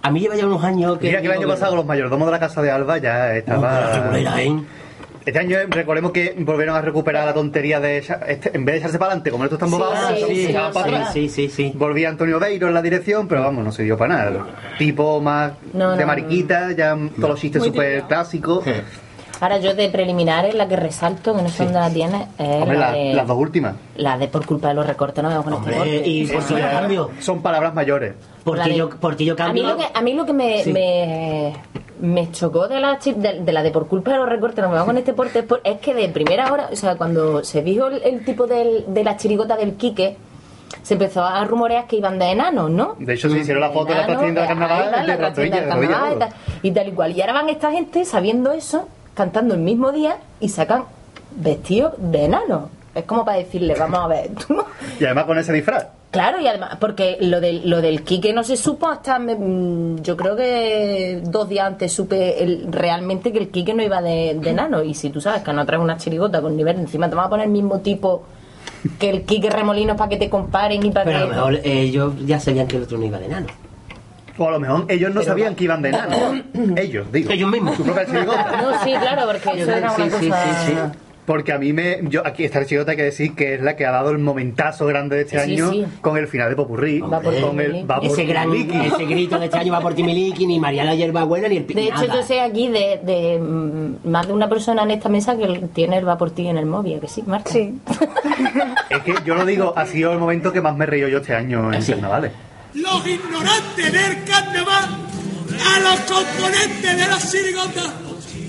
A 0.00 0.10
mí 0.10 0.18
lleva 0.20 0.34
ya 0.34 0.46
unos 0.46 0.64
años 0.64 0.96
que... 0.96 1.08
Mira 1.08 1.20
que 1.20 1.26
el 1.26 1.32
año 1.34 1.46
pasado 1.46 1.76
los 1.76 1.84
mayordomos 1.84 2.26
de 2.28 2.32
la 2.32 2.38
casa 2.40 2.62
de 2.62 2.70
Alba 2.70 2.96
ya 2.96 3.34
estaba... 3.36 3.98
Regulera, 4.04 4.42
¿eh? 4.42 4.56
Este 5.26 5.38
año 5.40 5.58
recordemos 5.68 6.10
que 6.12 6.34
volvieron 6.38 6.74
a 6.74 6.80
recuperar 6.80 7.26
la 7.26 7.34
tontería 7.34 7.78
de 7.78 7.98
este- 7.98 8.56
en 8.56 8.64
vez 8.64 8.76
de 8.76 8.78
echarse 8.78 8.98
para 8.98 9.10
adelante, 9.10 9.30
como 9.30 9.44
estos 9.44 9.58
están 9.58 9.70
bobados, 9.70 10.08
sí, 10.08 10.20
se 10.20 10.26
sí, 10.26 10.46
sí, 10.46 10.56
para 10.72 11.12
sí. 11.12 11.28
Sí, 11.28 11.48
sí, 11.48 11.48
sí. 11.54 11.72
Volvía 11.76 12.08
Antonio 12.08 12.38
Beiro 12.40 12.66
en 12.68 12.72
la 12.72 12.80
dirección, 12.80 13.28
pero 13.28 13.42
vamos, 13.42 13.62
no 13.62 13.72
se 13.72 13.82
dio 13.82 13.98
para 13.98 14.14
nada. 14.14 14.46
Tipo 14.78 15.20
más 15.20 15.52
No, 15.74 15.90
de 15.96 16.00
no, 16.00 16.06
mariquita, 16.06 16.72
ya 16.72 16.96
todos 17.16 17.28
los 17.28 17.40
chistes 17.40 17.62
súper 17.62 18.04
clásicos. 18.04 18.64
Ahora 19.40 19.58
yo 19.58 19.74
de 19.74 19.88
preliminares 19.90 20.54
la 20.54 20.66
que 20.66 20.76
resalto, 20.76 21.36
que 21.36 21.42
no 21.42 21.48
sé 21.50 21.64
dónde 21.64 21.78
la 21.80 21.90
tienes, 21.90 22.22
es 22.38 22.62
Hombre, 22.62 22.78
la, 22.78 22.90
la- 22.90 22.92
de, 22.96 23.12
las 23.14 23.26
dos 23.26 23.36
últimas. 23.36 23.74
la 23.96 24.16
de 24.16 24.28
por 24.28 24.46
culpa 24.46 24.68
de 24.68 24.74
los 24.74 24.86
recortes, 24.86 25.22
no 25.22 25.28
me 25.30 25.36
con 25.36 25.52
este 25.52 25.56
Hombre, 25.56 25.76
corte. 25.76 26.08
y 26.08 26.26
por 26.26 26.44
qué 26.46 26.54
yo 26.54 26.60
cambio. 26.70 27.10
Son 27.20 27.42
palabras 27.42 27.74
mayores. 27.74 28.14
La 28.16 28.42
Porque 28.44 28.70
de- 28.70 28.76
yo, 28.76 28.90
porque 28.90 29.24
yo 29.24 29.34
A 29.34 29.36
mí 29.36 29.60
cambio... 29.60 29.62
lo 29.68 29.76
que, 29.76 29.84
a 29.92 30.00
mí 30.00 30.14
lo 30.14 30.24
que 30.24 30.32
me, 30.32 30.62
Sí. 30.64 30.72
me, 30.72 31.52
me 32.00 32.30
chocó 32.32 32.66
de 32.68 32.80
la, 32.80 32.98
chi- 32.98 33.12
de, 33.14 33.40
de 33.40 33.52
la 33.52 33.62
de 33.62 33.70
por 33.70 33.88
culpa 33.88 34.12
de 34.12 34.18
los 34.18 34.28
recortes, 34.28 34.62
no 34.64 34.70
me 34.70 34.76
hago 34.76 34.86
con 34.86 34.96
este 34.96 35.12
porte, 35.12 35.44
es, 35.64 35.78
que 35.80 35.92
de 35.94 36.08
primera 36.08 36.50
hora, 36.52 36.68
o 36.72 36.76
sea, 36.76 36.96
cuando 36.96 37.44
se 37.44 37.62
dijo 37.62 37.88
el, 37.88 38.02
el 38.04 38.24
tipo 38.24 38.46
del, 38.46 38.84
de 38.88 39.04
la 39.04 39.16
chirigota 39.16 39.56
del 39.56 39.74
Quique, 39.74 40.16
se 40.82 40.94
empezó 40.94 41.22
a 41.24 41.44
rumorear 41.44 41.86
que 41.86 41.96
iban 41.96 42.18
de 42.18 42.26
enanos, 42.30 42.70
¿no? 42.70 42.96
De 42.98 43.14
hecho, 43.14 43.28
se 43.28 43.38
hicieron 43.38 43.60
la 43.60 43.70
foto 43.70 43.92
de 43.92 43.98
la 43.98 44.06
platina 44.06 44.46
carnaval 44.46 44.80
va, 44.94 45.02
la 45.02 45.16
de 45.28 45.42
de 45.42 45.50
carnaval 45.50 45.84
y 45.84 45.86
rodillas. 45.86 46.18
tal, 46.18 46.28
y 46.62 46.70
tal 46.70 46.88
y 46.88 46.92
cual. 46.92 47.16
Y 47.16 47.20
ahora 47.20 47.32
van 47.34 47.48
esta 47.48 47.70
gente 47.72 48.04
sabiendo 48.04 48.52
eso, 48.52 48.88
cantando 49.16 49.54
el 49.54 49.60
mismo 49.60 49.90
día 49.90 50.18
y 50.38 50.48
sacan 50.48 50.84
vestidos 51.36 51.94
de 51.98 52.26
enanos. 52.26 52.70
Es 52.94 53.04
como 53.04 53.24
para 53.24 53.38
decirle, 53.38 53.74
vamos 53.78 53.98
a 54.00 54.06
ver, 54.06 54.30
tú 54.46 54.56
Y 55.00 55.04
además 55.04 55.24
con 55.24 55.38
ese 55.38 55.52
disfraz. 55.52 55.86
Claro, 56.10 56.40
y 56.40 56.46
además, 56.46 56.78
porque 56.80 57.18
lo 57.20 57.40
del, 57.40 57.68
lo 57.68 57.82
del 57.82 58.02
Quique 58.04 58.32
no 58.32 58.42
se 58.42 58.56
supo 58.56 58.88
hasta, 58.88 59.18
mm, 59.18 60.00
yo 60.02 60.16
creo 60.16 60.34
que 60.34 61.20
dos 61.24 61.46
días 61.48 61.66
antes 61.66 61.92
supe 61.92 62.42
el- 62.42 62.72
realmente 62.72 63.32
que 63.32 63.38
el 63.38 63.48
Quique 63.50 63.74
no 63.74 63.82
iba 63.82 64.00
de, 64.00 64.38
de 64.40 64.50
enano. 64.50 64.82
Y 64.82 64.94
si 64.94 65.10
tú 65.10 65.20
sabes 65.20 65.42
que 65.42 65.52
no 65.52 65.66
traes 65.66 65.82
una 65.82 65.98
chirigota 65.98 66.40
con 66.40 66.56
nivel, 66.56 66.78
encima 66.78 67.10
te 67.10 67.16
van 67.16 67.26
a 67.26 67.28
poner 67.28 67.46
el 67.46 67.52
mismo 67.52 67.80
tipo 67.80 68.22
que 68.98 69.10
el 69.10 69.22
Quique 69.24 69.50
Remolinos 69.50 69.96
para 69.98 70.08
que 70.08 70.16
te 70.16 70.30
comparen 70.30 70.86
y 70.86 70.90
para 70.90 71.04
Pero 71.04 71.18
a 71.18 71.20
que... 71.22 71.26
lo 71.26 71.34
mejor 71.34 71.60
ellos 71.64 72.12
ya 72.24 72.40
sabían 72.40 72.66
que 72.66 72.76
el 72.78 72.84
otro 72.84 72.96
no 72.96 73.04
iba 73.04 73.18
de 73.18 73.26
enano. 73.26 73.46
O 74.38 74.48
a 74.48 74.50
lo 74.52 74.60
mejor 74.60 74.84
ellos 74.88 75.14
no 75.14 75.22
sabían 75.22 75.54
que 75.54 75.64
iban 75.64 75.82
de 75.82 75.88
enano. 75.90 76.16
ellos, 76.76 77.10
digo. 77.12 77.30
Ellos 77.30 77.50
mismos. 77.50 77.76
Su 77.76 77.84
propia 77.84 78.06
chirigota. 78.06 78.62
No, 78.62 78.84
sí, 78.84 78.92
claro, 79.00 79.22
porque 79.26 79.60
eso 79.62 79.70
era 79.72 79.78
una 79.78 79.90
Sí, 79.96 80.02
sí, 80.20 80.28
cosa... 80.28 80.44
sí, 80.66 80.72
sí. 80.72 80.78
Porque 81.26 81.52
a 81.52 81.58
mí 81.58 81.72
me. 81.72 81.98
Yo, 82.02 82.24
aquí 82.24 82.44
esta 82.44 82.64
chirigota 82.64 82.92
hay 82.92 82.96
que 82.96 83.02
decir 83.02 83.34
que 83.34 83.54
es 83.54 83.60
la 83.60 83.74
que 83.74 83.84
ha 83.84 83.90
dado 83.90 84.10
el 84.10 84.18
momentazo 84.18 84.86
grande 84.86 85.16
de 85.16 85.22
este 85.22 85.40
Sí, 85.44 85.54
año 85.54 85.70
sí. 85.72 85.84
con 86.00 86.16
el 86.16 86.28
final 86.28 86.50
de 86.50 86.54
Popurrí. 86.54 87.00
Va 87.00 87.18
por 87.18 87.40
con 87.40 87.58
el 87.58 87.90
va 87.90 87.96
por 87.96 88.04
Ese 88.04 88.24
gran 88.26 88.52
ese 88.54 89.04
grito 89.06 89.36
de 89.36 89.46
este 89.46 89.58
año 89.58 89.72
va 89.72 89.80
por 89.80 89.92
Timiliki, 89.94 90.46
ni 90.46 90.60
Mariana 90.60 90.94
Hierbabuena, 90.94 91.48
ni 91.48 91.56
el 91.56 91.66
De 91.66 91.82
hecho, 91.82 91.94
nada. 92.06 92.14
yo 92.14 92.22
sé 92.22 92.40
aquí 92.40 92.68
de, 92.68 93.00
de 93.02 93.40
mm, 93.40 94.08
más 94.08 94.28
de 94.28 94.34
una 94.34 94.48
persona 94.48 94.84
en 94.84 94.92
esta 94.92 95.08
mesa 95.08 95.36
que 95.36 95.62
tiene 95.74 95.98
el 95.98 96.06
va 96.06 96.16
por 96.16 96.30
ti 96.30 96.46
en 96.46 96.58
el 96.58 96.66
móvil, 96.66 96.98
¿a 96.98 97.00
que 97.00 97.08
sí, 97.08 97.24
Marta. 97.26 97.50
Sí. 97.50 97.74
Es 98.90 98.98
que 99.00 99.14
yo 99.24 99.34
lo 99.34 99.44
digo, 99.44 99.72
ha 99.76 99.84
sido 99.86 100.12
el 100.12 100.20
momento 100.20 100.52
que 100.52 100.60
más 100.60 100.76
me 100.76 100.86
reído 100.86 101.08
yo 101.08 101.18
este 101.18 101.34
año 101.34 101.72
en 101.72 101.82
Sí. 101.82 101.90
carnavales. 101.90 102.30
Los 102.76 103.06
ignorantes 103.06 103.92
del 103.92 104.24
carnaval, 104.24 104.88
a 105.66 105.80
los 105.80 106.00
componentes 106.00 106.96
de 106.96 107.06
las 107.06 107.30
chirigotas, 107.30 107.90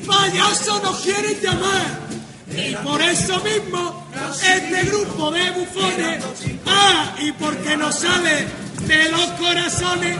payaso 0.06 0.80
nos 0.82 1.00
quieren 1.00 1.40
llamar. 1.42 2.08
Y 2.50 2.76
por 2.76 3.02
eso 3.02 3.40
mismo 3.42 4.08
este 4.42 4.84
grupo 4.90 5.32
de 5.32 5.52
bufones. 5.52 6.24
Ah, 6.66 7.16
y 7.20 7.32
porque 7.34 7.78
no 7.78 7.92
sale 7.92 8.48
de 8.86 9.10
los 9.12 9.26
corazones, 9.32 10.18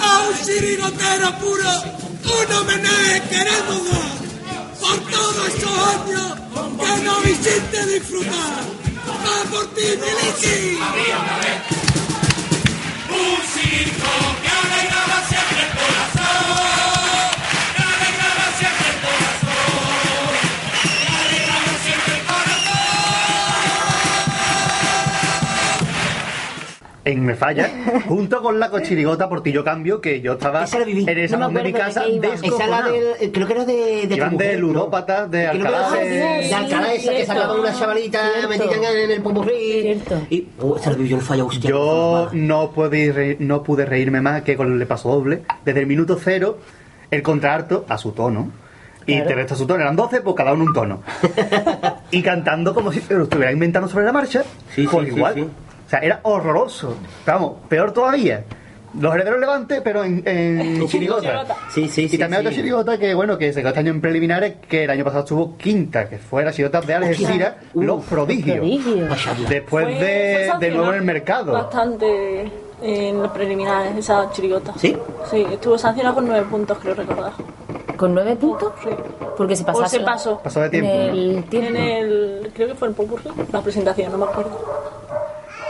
a 0.00 0.28
un 0.28 0.46
chirigotero 0.46 1.38
puro, 1.38 1.70
un 2.24 2.54
homenaje 2.56 3.22
queremos 3.30 3.90
dar. 3.90 4.24
Por 4.80 4.98
todos 5.10 5.48
esos 5.48 5.78
años 5.88 6.32
que 6.80 7.04
no 7.04 7.22
hiciste 7.22 7.86
disfrutar. 7.86 8.64
Va 9.06 9.50
por 9.50 9.74
ti, 9.74 9.82
Miliki. 10.00 10.78
Un 13.14 13.40
circo 13.46 14.10
que 14.42 14.48
alegraba 14.48 15.18
siempre 15.28 15.60
el 15.62 15.70
corazón, 15.78 17.03
En 27.06 27.22
Me 27.22 27.34
Falla, 27.34 27.70
junto 28.08 28.40
con 28.40 28.58
la 28.58 28.70
cochirigota 28.70 29.28
Portillo 29.28 29.62
Cambio, 29.62 30.00
que 30.00 30.22
yo 30.22 30.32
estaba 30.32 30.64
Esa 30.64 30.78
la 30.78 30.86
viví. 30.86 31.04
en 31.06 31.18
esa 31.18 31.36
No 31.36 31.48
de 31.50 31.62
mi 31.62 31.72
de 31.72 31.78
casa 31.78 32.08
iba. 32.08 32.28
Esa 32.28 32.46
es 32.46 32.68
la 32.70 32.82
del. 32.82 33.04
eh, 33.20 33.30
Creo 33.32 33.46
que 33.46 33.52
era 33.52 33.64
de. 33.66 34.06
de 34.08 34.16
Iban 34.16 34.36
de 34.38 34.56
ludópatas, 34.56 35.30
de 35.30 35.46
Creo 35.50 35.52
que 35.52 35.58
era 35.68 35.78
Alcalá 35.86 36.02
de, 36.02 36.08
de- 36.08 36.16
de 36.48 36.54
Alcalá 36.54 36.94
esa 36.94 37.12
que 37.12 37.26
sacaban 37.26 37.60
una 37.60 37.74
chavalita, 37.74 38.20
metían 38.48 38.84
en 38.84 39.10
el 39.10 39.20
popurrí. 39.22 40.00
Y. 40.30 40.48
Oh, 40.60 40.76
esa 40.76 40.90
la 40.90 40.96
viví 40.96 41.10
yo 41.10 41.16
en 41.16 41.22
falla, 41.22 41.44
hostia. 41.44 41.68
Yo 41.70 42.30
no 42.32 42.70
pude, 42.70 43.36
no 43.38 43.62
pude 43.62 43.84
reírme 43.84 44.22
más 44.22 44.40
que 44.42 44.56
con 44.56 44.80
el 44.80 44.86
paso 44.86 45.10
doble. 45.10 45.42
Desde 45.64 45.80
el 45.80 45.86
minuto 45.86 46.18
cero, 46.18 46.58
el 47.10 47.22
contralto 47.22 47.84
a 47.88 47.98
su 47.98 48.12
tono. 48.12 48.50
Y 49.06 49.12
Claro. 49.16 49.28
te 49.28 49.34
resta 49.34 49.54
su 49.54 49.66
tono. 49.66 49.82
Eran 49.82 49.96
12, 49.96 50.22
pues 50.22 50.34
cada 50.34 50.54
uno 50.54 50.64
un 50.64 50.72
tono. 50.72 51.02
y 52.10 52.22
cantando 52.22 52.72
como 52.72 52.90
si 52.90 53.02
lo 53.10 53.24
estuviera 53.24 53.52
inventando 53.52 53.86
sobre 53.90 54.06
la 54.06 54.12
marcha. 54.12 54.42
Sí, 54.74 54.88
pues 54.90 55.08
sí, 55.10 55.14
igual. 55.14 55.34
sí. 55.34 55.46
Sea, 55.96 56.06
era 56.06 56.20
horroroso. 56.22 56.94
Vamos, 57.26 57.54
peor 57.68 57.92
todavía. 57.92 58.44
Los 59.00 59.12
herederos 59.12 59.40
Levante, 59.40 59.80
pero 59.80 60.04
en, 60.04 60.22
en 60.24 60.86
chirigota. 60.88 61.46
Sí, 61.70 61.88
sí, 61.88 62.08
sí. 62.08 62.14
y 62.14 62.18
también 62.18 62.42
sí. 62.42 62.46
otra 62.46 62.56
chirigota 62.56 62.96
que, 62.98 63.12
bueno, 63.12 63.36
que 63.36 63.52
se 63.52 63.58
quedó 63.60 63.70
este 63.70 63.80
año 63.80 63.90
en 63.90 64.00
preliminares, 64.00 64.54
que 64.68 64.84
el 64.84 64.90
año 64.90 65.02
pasado 65.02 65.24
estuvo 65.24 65.56
quinta, 65.56 66.08
que 66.08 66.18
fue 66.18 66.44
la 66.44 66.52
chirigota 66.52 66.80
de 66.80 66.94
Uh, 67.74 67.82
Los 67.82 68.04
Prodigios. 68.04 68.56
Prodigio. 68.58 69.08
Después 69.48 69.84
Fue- 69.86 69.94
de, 69.94 70.46
fue 70.50 70.58
de 70.60 70.70
nuevo 70.74 70.90
en 70.92 70.98
el 70.98 71.02
mercado. 71.04 71.52
Bastante 71.54 72.48
en 72.82 73.20
los 73.20 73.32
preliminares, 73.32 73.96
esa 73.96 74.30
chirigota. 74.30 74.72
¿Sí? 74.78 74.96
Sí, 75.28 75.44
estuvo 75.50 75.76
sancionado 75.76 76.14
con 76.14 76.26
nueve 76.28 76.46
puntos, 76.48 76.78
creo 76.80 76.94
recordar. 76.94 77.32
¿Con 77.96 78.14
nueve 78.14 78.36
puntos? 78.36 78.72
Sí. 78.82 78.90
Porque 79.36 79.56
se 79.56 79.64
pasó. 79.64 79.82
O 79.82 79.88
se 79.88 80.00
pasó. 80.00 80.38
Pasó 80.40 80.60
de 80.60 80.70
tiempo. 80.70 80.90
En 80.92 81.00
el 81.00 81.30
En 81.38 81.42
tiempo. 81.44 81.78
el, 81.80 82.50
creo 82.54 82.68
que 82.68 82.74
fue 82.76 82.86
en 82.88 82.94
Popurrí, 82.94 83.24
la 83.52 83.60
presentación, 83.60 84.12
no 84.12 84.18
me 84.18 84.24
acuerdo. 84.24 84.60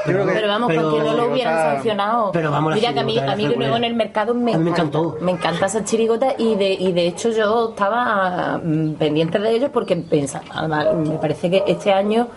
Pero 0.05 0.49
vamos, 0.49 0.69
Pero- 0.69 0.91
porque 0.91 1.05
no 1.05 1.13
lo 1.15 1.31
hubieran 1.33 1.75
sancionado. 1.75 2.31
Pero 2.33 2.51
vamos, 2.51 2.71
la 2.71 2.77
Mira 2.77 2.93
que 2.93 3.01
a 3.01 3.05
mí, 3.05 3.19
a 3.19 3.37
mí 3.37 3.49
de 3.49 3.57
nuevo 3.57 3.77
en 3.77 3.85
el 3.85 3.95
mercado 3.95 4.35
me 4.35 4.55
A 4.55 4.59
mí 4.59 4.65
me 4.65 4.71
encanta. 4.71 4.99
encantó. 4.99 5.17
Me 5.25 5.33
encanta 5.33 5.67
esa 5.67 5.85
chirigota 5.85 6.35
y 6.39 6.55
de, 6.57 6.73
y 6.73 6.93
de 6.93 7.07
hecho 7.07 7.31
yo 7.31 7.71
estaba 7.71 8.61
mm, 8.63 8.93
pendiente 8.95 9.39
de 9.39 9.51
ellos 9.51 9.71
porque 9.73 9.97
pensaba, 9.97 10.45
además, 10.53 10.95
me 10.95 11.17
parece 11.17 11.51
que 11.51 11.65
este 11.67 11.93
año 11.93 12.29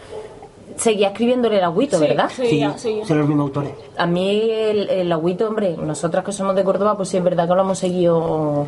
seguía 0.75 1.07
escribiéndole 1.07 1.57
el 1.57 1.63
agüito, 1.63 1.99
¿verdad? 1.99 2.29
Sí, 2.33 2.63
Sí, 2.77 3.01
son 3.03 3.17
los 3.19 3.27
mismos 3.27 3.47
autores. 3.47 3.71
A 3.97 4.05
mí 4.05 4.49
el, 4.51 4.89
el 4.89 5.11
agüito, 5.11 5.47
hombre, 5.47 5.75
nosotras 5.75 6.23
que 6.23 6.31
somos 6.31 6.55
de 6.55 6.63
Córdoba, 6.63 6.95
pues 6.95 7.09
sí 7.09 7.17
es 7.17 7.23
verdad 7.23 7.47
que 7.47 7.55
lo 7.55 7.61
hemos 7.61 7.79
seguido, 7.79 8.67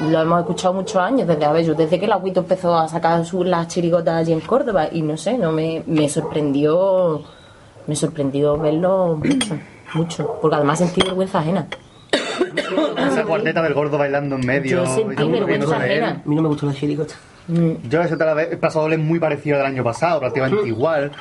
lo 0.00 0.20
hemos 0.20 0.40
escuchado 0.40 0.74
muchos 0.74 0.96
años, 0.96 1.26
desde, 1.26 1.44
a 1.44 1.52
ver, 1.52 1.64
yo 1.64 1.74
desde 1.74 1.98
que 1.98 2.04
el 2.04 2.12
agüito 2.12 2.40
empezó 2.40 2.76
a 2.76 2.86
sacar 2.88 3.24
su, 3.24 3.44
las 3.44 3.68
chirigotas 3.68 4.14
allí 4.14 4.32
en 4.34 4.40
Córdoba 4.40 4.88
y 4.92 5.00
no 5.02 5.16
sé, 5.16 5.38
no 5.38 5.52
me, 5.52 5.82
me 5.86 6.06
sorprendió, 6.08 7.22
me 7.86 7.96
sorprendió 7.96 8.58
verlo 8.58 9.18
mucho, 9.22 9.58
mucho, 9.94 10.38
porque 10.40 10.56
además 10.56 10.78
sentí 10.78 11.00
vergüenza 11.02 11.40
ajena. 11.40 11.68
Esa 12.96 13.24
cuarteta 13.24 13.62
del 13.62 13.74
gordo 13.74 13.98
bailando 13.98 14.36
en 14.36 14.46
medio. 14.46 14.84
Yo 14.84 14.86
sentí 14.86 15.24
vergüenza 15.24 15.76
ajena. 15.76 16.22
A 16.24 16.28
mí 16.28 16.34
no 16.34 16.42
me 16.42 16.48
gustó 16.48 16.66
la 16.66 16.74
chirigota. 16.74 17.14
Yo 17.48 18.02
la 18.02 18.06
otra 18.06 18.34
vez, 18.34 18.52
el 18.52 18.58
paso 18.58 18.80
doble 18.80 18.96
es 18.96 19.02
muy 19.02 19.18
parecido 19.18 19.60
al 19.60 19.66
año 19.66 19.84
pasado, 19.84 20.20
prácticamente 20.20 20.66
igual. 20.66 21.12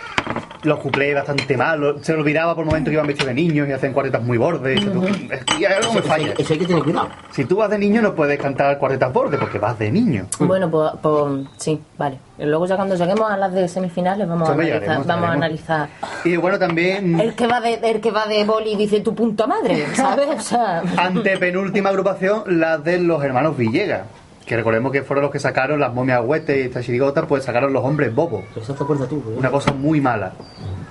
Los 0.64 0.80
cuplés 0.80 1.14
bastante 1.14 1.58
malos. 1.58 2.02
Se 2.02 2.14
olvidaba 2.14 2.56
por 2.56 2.66
momentos 2.66 2.90
que 2.90 2.94
iban 2.94 3.06
vestidos 3.06 3.28
de 3.28 3.34
niños 3.34 3.68
y 3.68 3.74
hacen 3.74 3.92
cuartetas 3.92 4.24
muy 4.24 4.38
bordes. 4.38 4.82
Es 5.30 5.44
que 5.44 5.68
algo 5.68 5.94
me 5.94 6.02
falla. 6.02 6.34
Eso 6.38 6.54
hay 6.54 6.60
que 6.60 6.66
tener 6.66 6.84
cuidado. 6.84 7.10
Si 7.32 7.44
tú 7.44 7.58
vas 7.58 7.70
de 7.70 7.78
niño 7.78 8.02
no 8.02 8.16
puedes 8.16 8.40
cantar 8.40 8.78
cuartetas 8.78 9.12
bordes 9.12 9.40
porque 9.40 9.60
vas 9.60 9.78
de 9.78 9.92
niño. 9.92 10.28
Bueno, 10.40 10.72
pues, 10.72 10.92
pues 11.02 11.48
sí, 11.58 11.82
vale. 11.98 12.20
Y 12.38 12.46
luego 12.46 12.66
ya 12.66 12.78
cuando 12.78 12.96
lleguemos 12.96 13.30
a 13.30 13.36
las 13.36 13.54
de 13.54 13.68
semifinales 13.68 14.28
vamos, 14.28 14.50
a 14.50 14.54
Eso 14.54 14.62
analizar, 14.62 14.82
llegaremos, 14.82 15.08
vamos 15.08 15.30
a 15.30 15.34
analizar 15.34 15.90
Y 16.24 16.36
bueno, 16.38 16.58
también 16.58 17.20
El 17.20 17.36
que 17.36 17.46
va 17.46 17.62
de, 17.62 17.76
el 17.76 18.02
que 18.02 18.12
va 18.12 18.26
de 18.26 18.44
boli 18.44 18.76
dice 18.76 19.02
tu 19.02 19.14
puta 19.14 19.46
madre, 19.46 19.86
¿sabes? 19.94 20.28
O 20.30 20.40
sea, 20.40 20.82
ante 20.98 21.38
penúltima 21.38 21.90
agrupación, 21.90 22.44
la 22.48 22.78
de 22.78 23.00
los 23.00 23.24
hermanos 23.24 23.56
Villegas. 23.58 24.04
Que 24.46 24.58
recordemos 24.58 24.92
que 24.92 25.04
fueron 25.04 25.24
los 25.24 25.32
que 25.32 25.40
sacaron 25.40 25.80
las 25.80 25.94
momias 25.94 26.22
huetes 26.26 26.58
y 26.58 26.62
esta 26.62 26.82
chirigota, 26.82 27.26
pues 27.28 27.44
sacaron 27.46 27.72
los 27.72 27.84
hombres 27.84 28.14
bobos. 28.14 28.44
Eso 28.56 28.74
te 28.74 28.84
acuerdas 28.84 29.08
tú, 29.08 29.18
¿eh? 29.30 29.36
Una 29.38 29.50
cosa 29.50 29.72
muy 29.74 30.02
mala. 30.02 30.34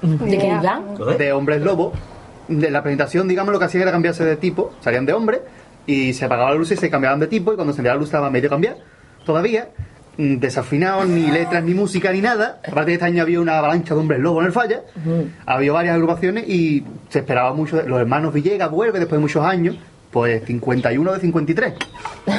¿de 0.02 0.38
qué? 0.38 0.48
¿Lo 0.98 1.06
de 1.18 1.32
hombres 1.32 1.60
lobo. 1.60 1.92
De 2.48 2.70
la 2.70 2.82
presentación, 2.82 3.28
digamos, 3.28 3.52
lo 3.52 3.58
que 3.58 3.66
hacían 3.66 3.82
era 3.82 3.92
cambiarse 3.92 4.24
de 4.24 4.36
tipo. 4.36 4.72
Salían 4.80 5.06
de 5.06 5.12
hombre 5.12 5.42
y 5.86 6.12
se 6.14 6.24
apagaba 6.24 6.50
la 6.50 6.56
luz 6.56 6.70
y 6.72 6.76
se 6.76 6.88
cambiaban 6.90 7.20
de 7.20 7.26
tipo. 7.26 7.52
Y 7.52 7.56
cuando 7.56 7.72
se 7.72 7.76
encendía 7.76 7.92
la 7.92 7.98
luz 7.98 8.08
estaba 8.08 8.30
medio 8.30 8.48
cambiar. 8.50 8.76
Todavía, 9.24 9.68
mm, 10.16 10.36
desafinados, 10.38 11.06
ni 11.06 11.30
letras, 11.30 11.62
ni 11.62 11.74
música, 11.74 12.10
ni 12.10 12.20
nada. 12.20 12.58
Aparte 12.66 12.86
de 12.90 12.92
este 12.94 13.04
año 13.06 13.22
había 13.22 13.38
una 13.40 13.58
avalancha 13.58 13.94
de 13.94 14.00
hombres 14.00 14.18
lobo 14.20 14.40
en 14.40 14.46
el 14.46 14.52
falla. 14.52 14.80
Había 15.46 15.72
varias 15.72 15.94
agrupaciones 15.94 16.48
y 16.48 16.84
se 17.10 17.18
esperaba 17.20 17.52
mucho. 17.54 17.76
de- 17.76 17.88
Los 17.88 18.00
hermanos 18.00 18.32
Villegas 18.32 18.70
vuelve 18.70 18.98
después 18.98 19.18
de 19.18 19.22
muchos 19.22 19.44
años. 19.44 19.76
Pues 20.12 20.44
51 20.44 21.12
de 21.14 21.20
53. 21.20 21.74
O 21.74 22.30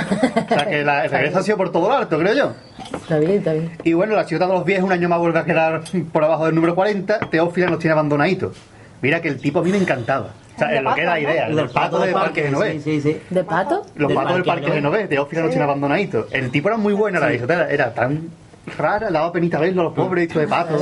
sea 0.47 0.67
que 0.67 0.83
la, 0.83 1.05
el 1.05 1.11
regreso 1.11 1.39
ha 1.39 1.43
sido 1.43 1.57
por 1.57 1.71
todo 1.71 1.89
lo 1.89 1.95
alto, 1.95 2.17
creo 2.19 2.33
yo. 2.33 2.53
Está 2.93 3.17
bien, 3.17 3.31
está 3.31 3.53
bien. 3.53 3.71
Y 3.83 3.93
bueno, 3.93 4.15
la 4.15 4.25
ciudad 4.25 4.47
de 4.47 4.53
los 4.53 4.65
10 4.65 4.83
un 4.83 4.91
año 4.91 5.09
más 5.09 5.19
vuelve 5.19 5.39
a 5.39 5.43
quedar 5.43 5.81
por 6.11 6.23
abajo 6.23 6.45
del 6.45 6.55
número 6.55 6.75
40. 6.75 7.19
Teófila 7.31 7.67
nos 7.67 7.79
tiene 7.79 7.93
abandonaditos. 7.93 8.55
Mira 9.01 9.21
que 9.21 9.27
el 9.27 9.41
tipo 9.41 9.59
a 9.59 9.63
mí 9.63 9.71
me 9.71 9.77
encantaba. 9.79 10.29
O 10.55 10.59
sea, 10.59 10.73
es 10.73 10.83
lo 10.83 10.93
que 10.93 11.01
era 11.01 11.11
la 11.11 11.19
idea. 11.19 11.47
El 11.47 11.69
pato 11.69 11.99
del 11.99 12.13
Parque 12.13 12.43
Genové. 12.43 12.73
Sí, 12.73 12.81
sí, 12.81 13.01
sí. 13.01 13.21
¿De 13.29 13.43
pato? 13.43 13.85
Los 13.95 14.13
patos 14.13 14.33
del 14.35 14.43
Parque. 14.43 14.71
Genové. 14.71 15.07
Teófila 15.07 15.41
nos 15.41 15.49
tiene 15.49 15.63
abandonaditos. 15.63 16.31
El 16.31 16.51
tipo 16.51 16.69
era 16.69 16.77
muy 16.77 16.93
bueno, 16.93 17.19
la 17.19 17.27
discoteca. 17.27 17.69
Era 17.69 17.93
tan 17.93 18.29
rara, 18.77 19.09
daba 19.11 19.31
penita 19.31 19.59
verlo 19.59 19.81
a 19.81 19.83
los 19.85 19.93
pobres 19.93 20.25
hechos 20.25 20.41
de 20.41 20.47
pato. 20.47 20.81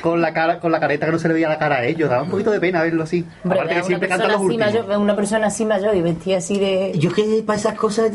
Con 0.00 0.20
la 0.20 0.32
cara, 0.32 0.58
con 0.60 0.72
la 0.72 0.80
careta 0.80 1.06
que 1.06 1.12
no 1.12 1.18
se 1.18 1.28
le 1.28 1.34
veía 1.34 1.48
la 1.48 1.58
cara 1.58 1.76
a 1.76 1.84
ellos. 1.84 2.08
Daba 2.08 2.22
un 2.22 2.30
poquito 2.30 2.50
de 2.50 2.60
pena 2.60 2.82
verlo 2.82 3.02
así. 3.04 3.24
Hombre, 3.44 3.58
Aparte 3.60 3.74
que 3.74 3.78
una 3.80 3.86
siempre 3.86 4.08
cantan 4.08 4.32
los 4.32 4.40
últimos. 4.40 4.66
mayor, 4.66 4.98
una 4.98 5.16
persona 5.16 5.46
así 5.48 5.64
mayor 5.64 5.94
y 5.96 6.00
vestida 6.02 6.38
así 6.38 6.58
de... 6.58 6.92
Yo 6.98 7.12
que 7.12 7.42
para 7.46 7.58
esas 7.58 7.74
cosas. 7.74 8.10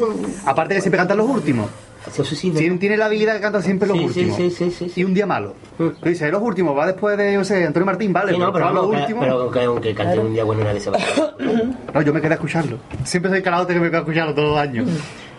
Aparte 0.45 0.75
que 0.75 0.81
siempre 0.81 0.97
cantan 0.97 1.17
los 1.17 1.29
últimos. 1.29 1.69
Eso 2.05 2.25
sí, 2.25 2.51
Tiene, 2.51 2.77
tiene 2.79 2.97
la 2.97 3.05
habilidad 3.05 3.33
de 3.33 3.39
cantar 3.39 3.61
siempre 3.63 3.87
los 3.87 3.97
Sí, 3.97 4.03
sí, 4.09 4.19
últimos. 4.19 4.35
sí, 4.37 4.49
sí, 4.49 4.71
sí, 4.71 4.89
sí. 4.89 4.99
Y 5.01 5.03
un 5.05 5.13
día 5.13 5.25
malo. 5.25 5.53
Tú 5.77 5.93
dices, 6.03 6.29
los 6.33 6.41
últimos, 6.41 6.77
va 6.77 6.85
después 6.85 7.17
de, 7.17 7.31
yo 7.33 7.45
sé, 7.45 7.65
Antonio 7.65 7.85
Martín, 7.85 8.11
vale, 8.11 8.33
Sí, 8.33 8.37
no, 8.37 8.51
pero, 8.51 8.65
pero, 8.67 8.81
los 8.81 8.87
últimos. 8.99 9.23
pero 9.23 9.41
aunque, 9.43 9.61
aunque 9.63 9.95
cante 9.95 10.19
un 10.19 10.33
día 10.33 10.43
bueno 10.43 10.65
nadie 10.65 10.81
se 10.81 10.89
va. 10.89 10.97
No, 11.93 12.01
yo 12.01 12.11
me 12.13 12.19
quedé 12.19 12.31
a 12.31 12.35
escucharlo. 12.35 12.77
Siempre 13.05 13.31
soy 13.31 13.41
calabote 13.41 13.73
que 13.73 13.79
me 13.79 13.87
quedo 13.87 13.97
a 13.97 14.01
escucharlo 14.01 14.33
todos 14.35 14.49
los 14.49 14.57
años. 14.57 14.89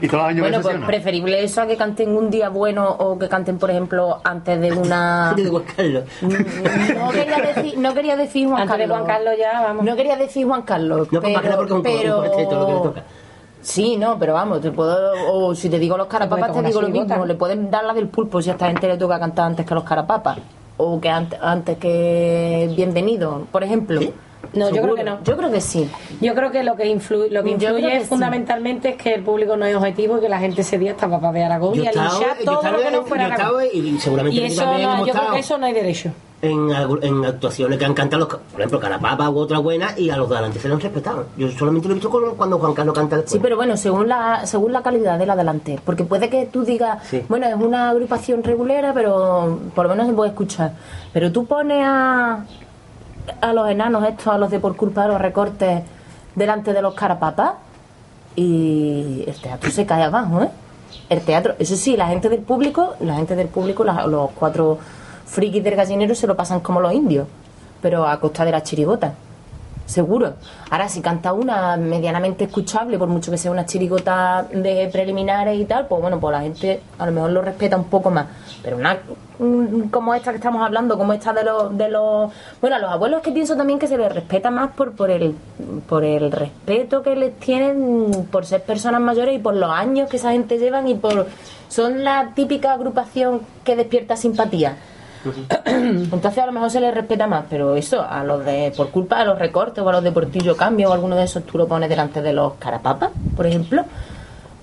Y 0.04 0.08
todos 0.08 0.24
los 0.24 0.30
años 0.30 0.40
Bueno, 0.42 0.58
me 0.58 0.62
pues 0.62 0.84
preferible 0.84 1.42
eso 1.42 1.62
a 1.62 1.66
que 1.66 1.78
canten 1.78 2.14
un 2.14 2.28
día 2.28 2.50
bueno 2.50 2.86
o 2.86 3.18
que 3.18 3.26
canten, 3.26 3.58
por 3.58 3.70
ejemplo, 3.70 4.20
antes 4.22 4.60
de 4.60 4.70
una... 4.72 5.32
de 5.36 5.48
Juan 5.48 5.64
Carlos. 5.74 6.04
No 6.20 7.10
quería 7.10 7.38
decir, 7.38 7.78
no 7.78 7.94
quería 7.94 8.16
decir 8.16 8.46
Juan 8.46 8.62
Antes 8.62 8.76
de 8.76 8.84
Carlos. 8.84 8.98
Juan 8.98 9.06
Carlos 9.06 9.34
ya, 9.38 9.62
vamos. 9.62 9.84
No 9.84 9.96
quería 9.96 10.16
decir 10.16 10.46
Juan 10.46 10.62
Carlos. 10.62 11.08
No, 11.10 11.20
pues 11.22 11.32
más 11.32 11.42
que 11.42 11.48
nada 11.48 11.56
porque 11.56 11.72
es 11.72 11.76
un 11.76 11.82
pero... 11.82 12.18
un 12.18 12.24
lo 12.24 12.30
que 12.66 12.72
le 12.72 12.80
toca. 12.82 13.02
Sí, 13.62 13.96
no, 13.96 14.18
pero 14.18 14.34
vamos, 14.34 14.60
te 14.60 14.70
puedo. 14.70 15.12
O 15.32 15.54
si 15.54 15.70
te 15.70 15.78
digo 15.78 15.96
los 15.96 16.06
carapapas, 16.06 16.52
te 16.52 16.62
digo 16.64 16.82
lo 16.82 16.88
mismo. 16.90 17.24
Le 17.24 17.34
pueden 17.34 17.70
dar 17.70 17.84
la 17.84 17.94
del 17.94 18.08
pulpo 18.08 18.42
si 18.42 18.50
a 18.50 18.52
esta 18.52 18.66
gente 18.66 18.86
le 18.86 18.98
toca 18.98 19.18
cantar 19.18 19.46
antes 19.46 19.64
que 19.64 19.74
los 19.74 19.84
carapapas. 19.84 20.36
O 20.76 21.00
que 21.00 21.08
antes, 21.08 21.38
antes 21.40 21.78
que 21.78 22.70
Bienvenido, 22.76 23.46
por 23.50 23.64
ejemplo. 23.64 24.02
No, 24.52 24.70
yo 24.70 24.82
creo 24.82 24.94
que 24.94 25.04
no. 25.04 25.18
Yo 25.24 25.36
creo 25.36 25.50
que 25.50 25.60
sí. 25.60 25.88
Yo 26.20 26.34
creo 26.34 26.50
que 26.50 26.62
lo 26.62 26.76
que 26.76 26.86
influye, 26.86 27.30
lo 27.30 27.42
que 27.42 27.50
influye 27.50 27.88
que 27.90 28.00
sí. 28.00 28.06
fundamentalmente 28.06 28.90
es 28.90 28.96
que 28.96 29.14
el 29.14 29.22
público 29.22 29.56
no 29.56 29.64
es 29.66 29.74
objetivo 29.74 30.18
y 30.18 30.20
que 30.20 30.28
la 30.28 30.38
gente 30.38 30.60
ese 30.60 30.78
día 30.78 30.92
estaba 30.92 31.18
para 31.20 31.32
ver 31.32 31.42
a 31.44 31.46
Aragón 31.46 31.74
Yo 31.74 31.82
y 31.82 31.86
a 31.86 31.90
estaba- 31.90 32.10
yo 32.10 32.44
todo 32.44 32.54
estaba- 32.56 32.76
lo 32.76 32.82
que 32.82 32.90
no 32.90 33.02
fuera 33.04 33.28
yo 33.28 33.34
Aragón. 33.34 33.64
y 33.72 33.98
seguramente 33.98 34.40
Y 34.40 34.44
eso 34.44 34.64
no, 34.64 35.06
yo 35.06 35.12
creo 35.12 35.32
que 35.32 35.38
eso 35.38 35.58
no 35.58 35.66
hay 35.66 35.72
derecho. 35.72 36.10
En, 36.42 36.68
en 37.00 37.24
actuaciones 37.24 37.78
que 37.78 37.86
han 37.86 37.94
cantado, 37.94 38.20
los, 38.20 38.28
por 38.28 38.60
ejemplo, 38.60 38.78
Carapapa 38.78 39.30
u 39.30 39.38
otra 39.38 39.60
buena, 39.60 39.94
y 39.96 40.10
a 40.10 40.16
los 40.18 40.28
de 40.28 40.34
adelante 40.34 40.58
se 40.60 40.68
los 40.68 40.76
han 40.76 40.82
respetado. 40.82 41.24
Yo 41.38 41.50
solamente 41.50 41.88
lo 41.88 41.92
he 41.92 41.94
visto 41.94 42.10
con- 42.10 42.34
cuando 42.36 42.58
Juan 42.58 42.74
Carlos 42.74 42.94
canta 42.94 43.16
después. 43.16 43.32
Sí, 43.32 43.38
pero 43.40 43.56
bueno, 43.56 43.78
según 43.78 44.08
la 44.10 44.44
según 44.44 44.70
la 44.72 44.82
calidad 44.82 45.18
del 45.18 45.30
adelante. 45.30 45.80
Porque 45.82 46.04
puede 46.04 46.28
que 46.28 46.44
tú 46.44 46.62
digas, 46.62 46.98
Sí. 47.08 47.22
bueno, 47.30 47.46
es 47.46 47.54
una 47.54 47.88
agrupación 47.88 48.42
regulera, 48.42 48.92
pero 48.92 49.58
por 49.74 49.84
lo 49.86 49.90
menos 49.92 50.06
se 50.06 50.12
puede 50.12 50.30
escuchar. 50.32 50.72
Pero 51.14 51.32
tú 51.32 51.46
pones 51.46 51.82
a, 51.82 52.44
a 53.40 53.52
los 53.52 53.68
enanos 53.68 54.04
estos, 54.06 54.28
a 54.28 54.38
los 54.38 54.50
de 54.50 54.60
por 54.60 54.76
culpa 54.76 55.02
de 55.02 55.08
los 55.08 55.20
recortes, 55.20 55.82
delante 56.34 56.72
de 56.72 56.82
los 56.82 56.94
carapapas 56.94 57.52
y 58.36 59.24
el 59.26 59.34
teatro 59.40 59.70
se 59.70 59.86
cae 59.86 60.02
abajo, 60.02 60.42
¿eh? 60.42 60.48
El 61.08 61.20
teatro, 61.20 61.54
eso 61.58 61.76
sí, 61.76 61.96
la 61.96 62.08
gente 62.08 62.28
del 62.28 62.40
público, 62.40 62.94
la 63.00 63.16
gente 63.16 63.36
del 63.36 63.48
público, 63.48 63.84
la- 63.84 64.06
los 64.06 64.30
cuatro 64.32 64.78
frikis 65.26 65.62
del 65.62 65.76
gallinero 65.76 66.14
se 66.14 66.26
lo 66.26 66.36
pasan 66.36 66.60
como 66.60 66.80
los 66.80 66.92
indios, 66.92 67.26
pero 67.82 68.06
a 68.06 68.18
costa 68.20 68.44
de 68.44 68.52
la 68.52 68.62
chirigota. 68.62 69.14
Seguro. 69.86 70.34
Ahora, 70.70 70.88
si 70.88 71.00
canta 71.00 71.32
una 71.32 71.76
medianamente 71.76 72.44
escuchable, 72.44 72.98
por 72.98 73.08
mucho 73.08 73.30
que 73.30 73.36
sea 73.36 73.50
una 73.50 73.66
chirigota 73.66 74.46
de 74.50 74.88
preliminares 74.90 75.60
y 75.60 75.64
tal, 75.66 75.86
pues 75.86 76.00
bueno, 76.00 76.18
pues 76.18 76.32
la 76.32 76.40
gente 76.40 76.80
a 76.98 77.06
lo 77.06 77.12
mejor 77.12 77.30
lo 77.30 77.42
respeta 77.42 77.76
un 77.76 77.84
poco 77.84 78.10
más. 78.10 78.26
Pero 78.62 78.76
una 78.76 78.98
como 79.90 80.14
esta 80.14 80.30
que 80.30 80.36
estamos 80.36 80.64
hablando, 80.64 80.96
como 80.96 81.12
esta 81.12 81.32
de 81.32 81.44
los, 81.44 81.76
de 81.76 81.88
los... 81.88 82.32
Bueno, 82.60 82.76
a 82.76 82.78
los 82.78 82.90
abuelos 82.90 83.20
que 83.20 83.32
pienso 83.32 83.56
también 83.56 83.78
que 83.78 83.88
se 83.88 83.98
les 83.98 84.12
respeta 84.12 84.50
más 84.50 84.70
por, 84.72 84.92
por, 84.92 85.10
el, 85.10 85.34
por 85.88 86.04
el 86.04 86.30
respeto 86.30 87.02
que 87.02 87.16
les 87.16 87.38
tienen 87.40 88.28
por 88.30 88.46
ser 88.46 88.62
personas 88.62 89.00
mayores 89.00 89.34
y 89.34 89.38
por 89.38 89.54
los 89.54 89.70
años 89.70 90.08
que 90.08 90.16
esa 90.16 90.32
gente 90.32 90.58
llevan 90.58 90.88
y 90.88 90.94
por... 90.94 91.26
Son 91.68 92.04
la 92.04 92.32
típica 92.34 92.72
agrupación 92.72 93.40
que 93.64 93.74
despierta 93.74 94.16
simpatía. 94.16 94.76
Entonces 95.66 96.38
a 96.38 96.46
lo 96.46 96.52
mejor 96.52 96.70
se 96.70 96.80
les 96.80 96.94
respeta 96.94 97.26
más, 97.26 97.44
pero 97.48 97.74
eso, 97.76 98.02
a 98.02 98.22
los 98.24 98.44
de, 98.44 98.72
por 98.76 98.90
culpa 98.90 99.18
de 99.20 99.26
los 99.26 99.38
recortes 99.38 99.82
o 99.84 99.88
a 99.88 99.92
los 99.92 100.02
de 100.04 100.12
Portillo 100.12 100.56
Cambio 100.56 100.90
o 100.90 100.92
alguno 100.92 101.16
de 101.16 101.24
esos, 101.24 101.44
tú 101.44 101.58
lo 101.58 101.66
pones 101.68 101.88
delante 101.88 102.22
de 102.22 102.32
los 102.32 102.54
carapapas, 102.54 103.10
por 103.36 103.46
ejemplo. 103.46 103.84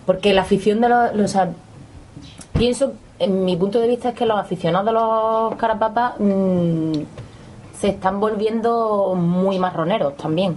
Porque 0.05 0.33
la 0.33 0.41
afición 0.41 0.81
de 0.81 0.89
los, 0.89 1.13
los- 1.15 1.25
o 1.25 1.33
sea, 1.33 1.49
pienso, 2.57 2.93
en 3.19 3.45
mi 3.45 3.55
punto 3.55 3.79
de 3.79 3.87
vista 3.87 4.09
es 4.09 4.15
que 4.15 4.25
los 4.25 4.37
aficionados 4.39 4.85
de 4.87 4.91
los 4.93 5.55
carapapas 5.55 6.13
mm, 6.19 6.93
se 7.79 7.89
están 7.89 8.19
volviendo 8.19 9.13
muy 9.15 9.59
marroneros 9.59 10.17
también. 10.17 10.55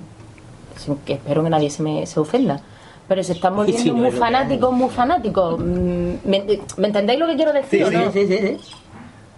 Sin 0.76 0.96
que 0.96 1.14
espero 1.14 1.42
que 1.44 1.50
nadie 1.50 1.70
se 1.70 1.82
me 1.82 2.04
se 2.06 2.18
ofenda. 2.20 2.60
Pero 3.06 3.22
se 3.22 3.32
están 3.34 3.54
volviendo 3.54 3.82
Sí, 3.82 3.92
muy 3.92 4.10
fanáticos, 4.10 4.72
muy 4.72 4.88
fanáticos. 4.88 5.58
Mm, 5.60 6.14
¿Me, 6.24 6.58
me 6.78 6.86
entendéis 6.88 7.20
lo 7.20 7.26
que 7.26 7.36
quiero 7.36 7.52
decir? 7.52 7.80
Sí, 7.80 7.82
o 7.84 7.90
sí, 7.90 7.96
no? 7.96 8.10
Sí, 8.12 8.26
sí, 8.26 8.38
sí. 8.38 8.56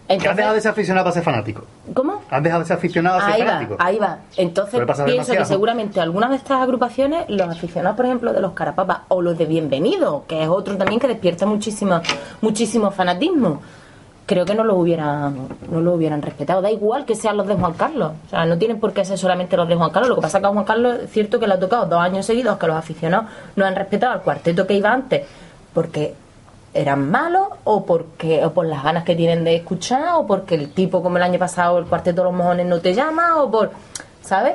Que 0.06 0.12
has 0.14 0.18
Entonces- 0.18 0.36
dejado 0.36 0.54
de 0.54 0.60
ser 0.60 0.70
aficionado 0.70 1.04
para 1.04 1.14
ser 1.14 1.22
fanático. 1.24 1.62
¿Cómo? 1.92 2.22
Has 2.30 2.42
dejado 2.42 2.62
de 2.62 2.66
ser 2.68 2.76
aficionado 2.76 3.18
a 3.18 3.24
ser 3.24 3.32
Ahí 3.34 3.40
va, 3.42 3.46
fanático. 3.48 3.76
ahí 3.78 3.98
va. 3.98 4.18
Entonces 4.36 4.80
pienso 5.04 5.32
que 5.32 5.44
seguramente 5.44 6.00
algunas 6.00 6.30
de 6.30 6.36
estas 6.36 6.60
agrupaciones, 6.62 7.24
los 7.28 7.48
aficionados, 7.48 7.96
por 7.96 8.06
ejemplo, 8.06 8.32
de 8.32 8.40
los 8.40 8.52
carapapas 8.52 8.98
o 9.08 9.20
los 9.20 9.36
de 9.36 9.46
Bienvenido, 9.46 10.24
que 10.28 10.42
es 10.44 10.48
otro 10.48 10.76
también 10.76 11.00
que 11.00 11.08
despierta 11.08 11.44
muchísimo, 11.46 12.00
muchísimo 12.40 12.92
fanatismo, 12.92 13.60
creo 14.26 14.44
que 14.44 14.54
no 14.54 14.62
lo 14.64 14.76
hubieran, 14.76 15.48
no 15.70 15.80
lo 15.80 15.94
hubieran 15.94 16.22
respetado. 16.22 16.62
Da 16.62 16.70
igual 16.70 17.04
que 17.04 17.14
sean 17.16 17.36
los 17.36 17.46
de 17.48 17.54
Juan 17.54 17.72
Carlos. 17.74 18.12
O 18.26 18.30
sea, 18.30 18.44
no 18.46 18.56
tienen 18.58 18.78
por 18.78 18.92
qué 18.92 19.04
ser 19.04 19.18
solamente 19.18 19.56
los 19.56 19.68
de 19.68 19.74
Juan 19.74 19.90
Carlos. 19.90 20.08
Lo 20.10 20.14
que 20.16 20.22
pasa 20.22 20.38
es 20.38 20.42
que 20.42 20.46
a 20.48 20.52
Juan 20.52 20.64
Carlos 20.64 20.98
es 21.02 21.10
cierto 21.10 21.40
que 21.40 21.46
le 21.48 21.54
ha 21.54 21.58
tocado 21.60 21.86
dos 21.86 21.98
años 22.00 22.24
seguidos 22.26 22.58
que 22.58 22.66
los 22.68 22.76
aficionados 22.76 23.26
no 23.56 23.64
han 23.64 23.74
respetado 23.74 24.12
al 24.12 24.22
cuarteto 24.22 24.66
que 24.68 24.74
iba 24.74 24.92
antes, 24.92 25.22
porque 25.72 26.14
eran 26.76 27.10
malos 27.10 27.48
o 27.64 27.84
porque 27.84 28.44
o 28.44 28.52
por 28.52 28.66
las 28.66 28.82
ganas 28.82 29.04
que 29.04 29.14
tienen 29.16 29.44
de 29.44 29.56
escuchar 29.56 30.14
o 30.16 30.26
porque 30.26 30.54
el 30.54 30.70
tipo 30.72 31.02
como 31.02 31.16
el 31.16 31.22
año 31.22 31.38
pasado 31.38 31.78
el 31.78 31.86
cuarteto 31.86 32.22
de 32.22 32.24
los 32.26 32.34
mojones 32.34 32.66
no 32.66 32.80
te 32.80 32.94
llama 32.94 33.36
o 33.42 33.50
por 33.50 33.70
¿sabes? 34.22 34.54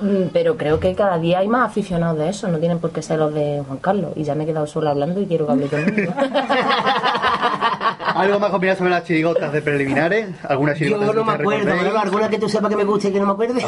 Mm, 0.00 0.28
pero 0.32 0.56
creo 0.56 0.78
que 0.78 0.94
cada 0.94 1.18
día 1.18 1.40
hay 1.40 1.48
más 1.48 1.68
aficionados 1.70 2.18
de 2.18 2.28
eso 2.28 2.46
no 2.48 2.58
tienen 2.58 2.78
por 2.78 2.90
qué 2.92 3.02
ser 3.02 3.18
los 3.18 3.34
de 3.34 3.62
Juan 3.66 3.78
Carlos 3.78 4.12
y 4.14 4.22
ya 4.22 4.34
me 4.36 4.44
he 4.44 4.46
quedado 4.46 4.66
sola 4.66 4.90
hablando 4.90 5.20
y 5.20 5.26
quiero 5.26 5.46
que 5.46 5.52
hable 5.52 5.66
todo 5.66 5.80
el 5.80 5.92
mundo 5.92 6.12
¿Algo 8.14 8.38
más 8.40 8.52
opinar 8.52 8.76
sobre 8.76 8.90
las 8.90 9.04
chirigotas 9.04 9.52
de 9.52 9.62
preliminares? 9.62 10.28
¿Alguna 10.48 10.72
Yo 10.72 10.78
chirigota 10.78 11.06
no 11.06 11.12
que 11.12 11.18
me 11.18 11.24
te 11.36 11.42
acuerdo? 11.42 11.66
Manolo, 11.76 11.98
¿alguna 12.00 12.28
que 12.28 12.38
tú 12.38 12.48
sepas 12.48 12.70
que 12.70 12.76
me 12.76 12.84
guste 12.84 13.08
y 13.08 13.12
que 13.12 13.20
no 13.20 13.26
me 13.26 13.32
acuerde? 13.32 13.62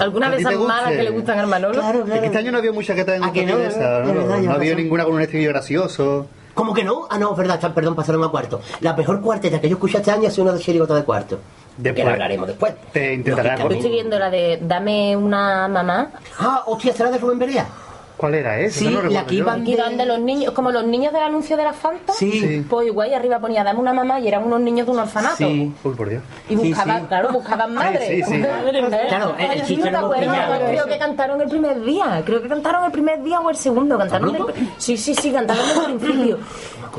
alguna 0.00 0.26
¿A 0.26 0.30
de 0.30 0.36
esas 0.38 0.54
malas 0.54 0.84
guste? 0.84 0.96
que 0.96 1.02
le 1.02 1.10
gustan 1.10 1.38
al 1.38 1.46
Manolo 1.46 1.74
Claro, 1.74 1.98
Es 1.98 2.04
que 2.04 2.10
claro. 2.10 2.24
este 2.26 2.38
año 2.38 2.52
no 2.52 2.58
había 2.58 2.72
muchas 2.72 2.96
que 2.96 3.04
te 3.04 3.10
hayan 3.12 3.24
¿A 3.28 3.32
que 3.32 3.40
gustado 3.42 3.58
no? 3.58 3.64
de 3.64 3.68
esas, 3.70 4.06
¿no? 4.06 4.38
No 4.42 4.52
había 4.52 4.74
ninguna 4.74 5.04
con 5.04 5.14
un 5.14 5.20
estribillo 5.22 5.50
gracioso. 5.50 6.26
¿Cómo 6.54 6.74
que 6.74 6.84
no? 6.84 7.06
Ah, 7.10 7.18
no, 7.18 7.32
es 7.32 7.36
verdad, 7.38 7.56
está- 7.56 7.72
perdón, 7.74 7.94
pasaron 7.94 8.22
a 8.24 8.28
cuarto. 8.28 8.60
La 8.80 8.94
mejor 8.94 9.20
cuarteta 9.20 9.60
que 9.60 9.68
yo 9.68 9.76
escuché 9.76 9.98
este 9.98 10.10
año 10.10 10.28
ha 10.28 10.30
sido 10.30 10.44
una 10.44 10.52
de 10.52 10.60
chirigota 10.60 10.94
de 10.94 11.04
cuarto. 11.04 11.38
Después. 11.76 11.94
Que 11.94 12.04
la 12.04 12.12
hablaremos 12.12 12.46
después. 12.46 12.74
Te 12.92 13.14
intentaré 13.14 13.56
yo 13.62 13.68
estoy 13.70 13.90
viendo 13.90 14.18
la 14.18 14.28
de 14.28 14.58
dame 14.60 15.16
una 15.16 15.66
mamá 15.68 16.10
Ah, 16.38 16.62
hostia, 16.66 16.92
¿será 16.92 17.10
de 17.10 17.16
Rubén 17.16 17.38
Berea? 17.38 17.66
¿Cuál 18.16 18.34
era 18.34 18.58
esa? 18.60 18.78
Sí, 18.80 18.88
no 18.88 19.02
la 19.02 19.24
que 19.26 19.34
iban- 19.36 19.64
de 19.96 20.06
los 20.06 20.20
niños 20.20 20.52
como 20.52 20.70
los 20.70 20.84
niños 20.84 21.12
del 21.12 21.22
anuncio 21.22 21.56
de 21.56 21.64
la 21.64 21.72
Fanta 21.72 22.12
Sí. 22.12 22.30
Sí. 22.32 22.66
pues 22.68 22.86
igual 22.86 23.10
y 23.10 23.14
arriba 23.14 23.38
ponía 23.40 23.64
dame 23.64 23.80
una 23.80 23.92
mamá 23.92 24.20
y 24.20 24.28
eran 24.28 24.44
unos 24.44 24.60
niños 24.60 24.86
de 24.86 24.92
un 24.92 24.98
orfanato 25.00 25.36
Sí. 25.38 25.72
Uy, 25.82 25.94
por 25.94 26.08
Dios. 26.08 26.22
Y 26.48 26.54
buscaban, 26.56 27.00
sí. 27.02 27.06
claro, 27.08 27.30
buscaban 27.32 27.74
madre. 27.74 28.06
Sí, 28.06 28.22
sí, 28.22 28.32
sí. 28.36 28.42
Claro, 28.42 29.34
el- 29.38 29.50
el 29.50 29.58
¿No 29.58 29.64
chiste 29.66 29.90
no 29.90 30.10
Creo 30.10 30.86
que 30.86 30.98
cantaron 30.98 31.40
el 31.40 31.48
primer 31.48 31.82
día. 31.84 32.22
Creo 32.24 32.42
que 32.42 32.48
cantaron 32.48 32.84
el 32.84 32.92
primer 32.92 33.22
día 33.22 33.40
o 33.40 33.50
el 33.50 33.56
segundo. 33.56 33.98
Cantaron 33.98 34.32
¿Tan 34.36 34.48
el, 34.56 34.68
sí, 34.78 34.96
sí, 34.96 35.14
sí, 35.14 35.32
cantaron 35.32 35.66
desde 35.66 35.86
el 35.92 35.96
principio. 35.98 36.38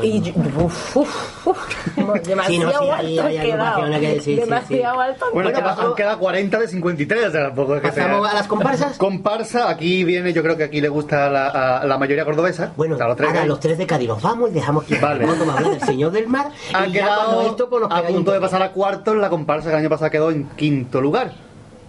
Y 0.02 0.22
yo, 0.22 0.34
uf, 0.36 0.98
uf, 0.98 1.48
uf, 1.48 1.58
demasiado 2.26 2.46
Sí, 2.48 2.58
no, 2.60 2.70
sí, 2.72 2.76
hay- 2.90 3.18
alto 3.20 3.28
hay 3.28 3.38
he 3.38 3.42
quedado. 3.42 3.64
agrupaciones 3.64 4.00
que- 4.00 4.14
sí, 4.16 4.22
sí, 4.22 4.36
demasiado 4.36 5.00
alto. 5.02 5.26
Bueno, 5.34 5.50
Bueno, 5.50 5.50
queda- 5.60 5.76
pasó- 5.76 5.88
han 5.90 5.96
quedado 5.96 6.20
40 6.20 6.60
de 6.60 6.68
53, 6.68 7.28
o 7.28 7.32
sea, 7.32 7.42
tampoco 7.44 7.76
es 7.76 7.82
que 7.82 7.92
sea... 7.92 8.04
¿Pasamos 8.06 8.30
a 8.30 8.34
las 8.34 8.48
comparsas? 8.48 8.98
Comparsa, 8.98 9.70
aquí 9.70 10.04
viene, 10.04 10.34
yo 10.34 10.42
creo 10.42 10.58
que 10.58 10.64
aquí 10.64 10.82
le 10.82 10.90
gusta 10.90 11.28
a 11.28 11.30
la, 11.30 11.78
a 11.80 11.86
la 11.86 11.98
mayoría 11.98 12.26
cordobesa. 12.26 12.74
Bueno, 12.76 12.96
sea, 12.98 13.08
los 13.08 13.18
tres 13.18 13.28
ahora 13.28 13.40
que 13.40 13.44
hay. 13.44 13.48
los 13.50 13.60
tres 13.60 13.78
de 13.78 13.86
Cádiz 13.86 14.08
nos 14.08 14.22
vamos 14.22 14.50
y 14.50 14.54
dejamos 14.54 14.84
que 14.86 15.00
Vale. 15.00 15.26
a 15.26 15.62
del 15.62 15.82
Señor 15.82 16.12
del 16.12 16.28
Mar. 16.28 16.48
Ha 16.74 16.88
y 16.88 16.92
ya 16.94 17.06
cuando 17.06 17.24
quedado 17.40 17.42
esto, 17.50 17.70
pues, 17.70 17.84
a 17.90 18.02
punto 18.04 18.32
un 18.32 18.36
de 18.36 18.42
pasar 18.42 18.62
a 18.64 18.72
cuartos 18.72 19.16
la 19.18 19.30
comparsa 19.30 19.70
que 19.70 19.76
el 19.76 19.80
año 19.82 19.90
pasado 19.90 20.10
quedó 20.12 20.32
en 20.32 20.46
quinto 20.56 21.02
lugar. 21.02 21.32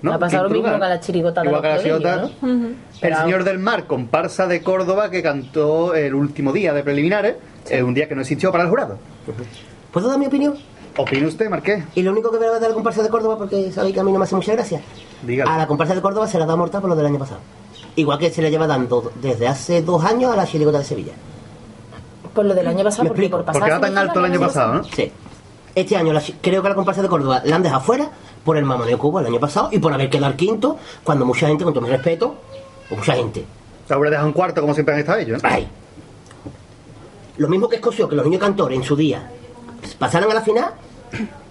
¿No? 0.05 0.13
Ha 0.13 0.19
pasado 0.19 0.45
lo 0.45 0.51
mismo 0.51 0.71
que 0.71 0.79
la 0.79 1.01
chirigota 1.01 1.41
de 1.41 1.49
Igual 1.49 1.63
que 1.63 1.69
la 1.69 2.31
El 3.01 3.17
Señor 3.17 3.45
del 3.45 3.59
Mar, 3.59 3.87
comparsa 3.87 4.47
de 4.47 4.63
Córdoba 4.63 5.11
que 5.11 5.23
cantó 5.23 5.95
el 5.95 6.15
último 6.15 6.53
día 6.53 6.75
de 6.75 6.83
preliminares, 6.83 7.37
eh, 7.71 7.83
un 7.83 7.95
día 7.95 8.07
que 8.07 8.15
no 8.15 8.21
existió 8.21 8.53
para 8.53 8.65
el 8.65 8.71
jurado. 8.71 8.99
¿Puedo 9.93 10.09
dar 10.09 10.19
mi 10.19 10.27
opinión? 10.27 10.57
¿Opina 10.97 11.27
usted, 11.27 11.49
Marqués? 11.49 11.85
Y 11.95 12.03
lo 12.03 12.13
único 12.13 12.31
que 12.31 12.37
voy 12.37 12.47
a 12.47 12.51
dar 12.51 12.61
de 12.61 12.69
la 12.69 12.75
comparsa 12.75 13.03
de 13.03 13.09
Córdoba, 13.09 13.39
porque 13.39 13.73
sabéis 13.73 13.95
que 13.95 14.01
a 14.01 14.05
mí 14.05 14.13
no 14.13 14.19
me 14.19 14.25
hace 14.25 14.37
mucha 14.37 14.53
gracia. 14.53 14.81
Dígalo. 15.23 15.51
A 15.51 15.57
la 15.57 15.67
comparsa 15.67 15.95
de 15.95 16.03
Córdoba 16.03 16.29
se 16.29 16.39
la 16.39 16.47
da 16.47 16.55
mortal 16.55 16.83
por 16.83 16.91
lo 16.91 16.97
del 16.97 17.07
año 17.07 17.19
pasado. 17.19 17.41
Igual 17.97 18.19
que 18.19 18.31
se 18.31 18.43
le 18.43 18.51
lleva 18.51 18.67
dando 18.67 19.11
desde 19.23 19.49
hace 19.49 19.83
dos 19.83 20.05
años 20.05 20.33
a 20.33 20.37
la 20.37 20.47
chirigota 20.47 20.79
de 20.79 20.85
Sevilla. 20.85 21.13
Pues 22.35 22.47
lo 22.47 22.55
del 22.55 22.67
año 22.67 22.85
pasado, 22.85 23.05
Me 23.05 23.09
porque 23.09 23.23
explico, 23.23 23.37
por 23.39 23.47
pasar 23.47 23.61
Porque 23.61 23.73
era 23.73 23.81
tan 23.81 23.99
alto 23.99 24.19
el 24.19 24.25
año 24.27 24.41
pasado, 24.41 24.75
¿no? 24.75 24.85
Sí. 24.85 25.11
Este 25.75 25.97
año 25.97 26.13
la 26.13 26.23
creo 26.41 26.63
que 26.63 26.69
la 26.69 26.75
comparsa 26.75 27.03
de 27.03 27.09
Córdoba 27.09 27.43
la 27.45 27.57
han 27.57 27.63
dejado 27.63 27.81
fuera 27.81 28.11
por 28.45 28.57
el 28.57 28.65
mamoneo 28.65 28.99
hubo 29.01 29.21
el 29.21 29.27
año 29.27 29.41
pasado 29.41 29.69
y 29.73 29.79
por 29.79 29.93
haber 29.93 30.11
quedado 30.11 30.27
al 30.27 30.37
quinto 30.37 30.79
cuando 31.03 31.25
mucha 31.25 31.49
gente, 31.49 31.65
con 31.65 31.73
todo 31.73 31.83
mi 31.83 31.91
respeto, 31.91 32.37
o 32.91 32.97
mucha 32.97 33.15
gente, 33.15 33.45
dejado 34.11 34.27
un 34.27 34.33
cuarto 34.33 34.61
como 34.61 34.75
siempre 34.75 34.95
han 34.95 35.01
estado 35.01 35.19
ellos. 35.19 35.43
¿no? 35.43 35.49
Ay. 35.49 35.69
Lo 37.37 37.49
mismo 37.49 37.69
que 37.69 37.77
escoció 37.77 38.09
que 38.09 38.15
los 38.15 38.25
niños 38.25 38.41
cantores 38.41 38.79
en 38.79 38.85
su 38.85 38.95
día 38.95 39.31
pasaran 39.99 40.31
a 40.31 40.35
la 40.35 40.43
final, 40.43 40.73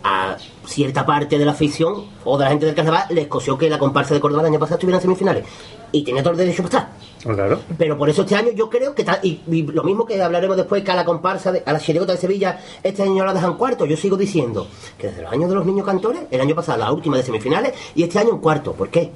a 0.04 0.38
cierta 0.66 1.06
parte 1.06 1.38
de 1.38 1.46
la 1.46 1.52
afición 1.52 2.06
o 2.26 2.38
de 2.38 2.44
la 2.44 2.50
gente 2.52 2.66
del 2.66 2.76
carnaval 2.76 3.06
le 3.10 3.22
escoció 3.22 3.58
que 3.58 3.70
la 3.70 3.80
comparsa 3.80 4.14
de 4.14 4.20
Córdoba 4.20 4.42
el 4.42 4.48
año 4.50 4.60
pasado 4.60 4.76
estuviera 4.76 4.98
en 4.98 5.02
semifinales. 5.02 5.46
Y 5.92 6.04
tenía 6.04 6.24
todo 6.24 6.32
el 6.34 6.40
derecho 6.40 6.64
para 6.64 6.80
estar. 6.80 6.94
Pues 7.24 7.36
claro. 7.36 7.60
Pero 7.78 7.98
por 7.98 8.10
eso 8.10 8.24
este 8.24 8.36
año 8.36 8.52
yo 8.52 8.70
creo 8.70 8.96
que 8.96 9.04
tal, 9.04 9.20
y, 9.22 9.42
y 9.48 9.62
lo 9.62 9.84
mismo 9.84 10.06
que 10.06 10.22
hablaremos 10.22 10.58
después 10.58 10.84
que 10.84 10.92
a 10.92 10.96
la 10.96 11.06
comparsa, 11.06 11.52
de, 11.52 11.64
a 11.66 11.72
la 11.72 11.80
chirigota 11.80 12.14
de 12.14 12.18
Sevilla, 12.18 12.60
este 12.82 13.04
año 13.04 13.24
la 13.24 13.34
dejan 13.34 13.56
cuarto. 13.56 13.86
Yo 13.86 13.96
sigo 13.96 14.18
diciendo 14.18 14.68
que 14.98 15.08
desde 15.08 15.22
los 15.22 15.32
años 15.32 15.50
de 15.50 15.56
los 15.56 15.66
niños 15.66 15.86
cantores, 15.86 16.24
el 16.32 16.42
año 16.42 16.56
pasado 16.56 16.80
la 16.80 16.92
última 16.92 17.16
de 17.18 17.24
semifinales 17.24 17.74
y 17.96 18.04
este 18.04 18.20
año 18.20 18.32
un 18.32 18.40
cuarto. 18.40 18.74
¿Por 18.74 18.90
qué? 18.90 19.12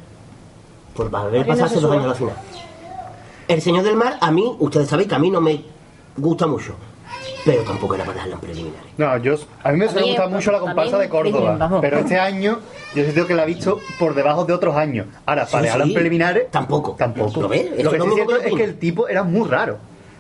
Por 0.96 1.14
haber 1.16 1.48
no 1.48 1.54
pasado 1.54 1.70
se 1.70 1.80
dos 1.80 1.92
años 1.92 2.06
a 2.06 2.10
la 2.10 2.16
final. 2.16 2.36
El 3.48 3.62
Señor 3.62 3.84
del 3.84 3.96
Mar, 3.96 4.18
a 4.22 4.30
mí, 4.30 4.56
ustedes 4.60 4.88
sabéis 4.88 5.10
que 5.10 5.16
a 5.16 5.20
mí 5.20 5.30
no 5.30 5.42
me 5.42 5.64
gusta 6.18 6.48
mucho, 6.48 6.76
pero 7.48 7.64
tampoco 7.64 7.96
era 7.96 8.04
para 8.04 8.24
en 8.26 8.40
preliminares. 8.40 8.92
No, 8.98 9.18
yo, 9.18 9.36
a 9.64 9.72
mí 9.72 9.78
me 9.78 9.88
suele 9.88 10.08
gustar 10.08 10.30
mucho 10.30 10.52
la 10.52 10.60
comparsa 10.60 10.98
de 11.00 11.08
Córdoba, 11.10 11.80
pero 11.82 12.00
este 12.00 12.20
año 12.20 12.60
yo 12.94 13.06
sí 13.06 13.12
tengo 13.14 13.26
que 13.26 13.34
la 13.34 13.44
he 13.44 13.48
visto 13.48 13.80
por 13.98 14.14
debajo 14.14 14.44
de 14.44 14.52
otros 14.54 14.76
años. 14.76 15.08
Ahora, 15.26 15.46
para 15.46 15.60
Sí, 15.60 15.64
dejarla 15.64 15.84
en 15.86 15.90
sí. 15.90 15.94
preliminares, 15.96 16.52
Tampoco. 16.52 16.96
Tampoco. 16.98 17.42
¿Lo 17.42 17.48
ves? 17.48 17.84
Lo 17.84 17.92
que 17.92 18.02
sí 18.02 18.10
siento 18.14 18.36
es 18.36 18.54
que 18.54 18.64
el 18.64 18.78
tipo 18.78 19.08
era 19.08 19.24
muy 19.24 19.48
raro. 19.48 19.78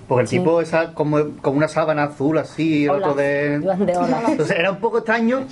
Porque 0.08 0.24
el 0.24 0.30
tipo 0.30 0.62
esa 0.62 0.94
como, 0.94 1.18
como 1.42 1.58
una 1.58 1.68
sábana 1.68 2.06
azul 2.06 2.38
así, 2.38 2.88
Hola. 2.88 3.00
otro 3.10 3.14
de... 3.22 3.60
De 3.60 3.98
hola. 3.98 4.24
Entonces 4.30 4.58
era 4.58 4.72
un 4.72 4.78
poco 4.78 5.00
extraño. 5.00 5.46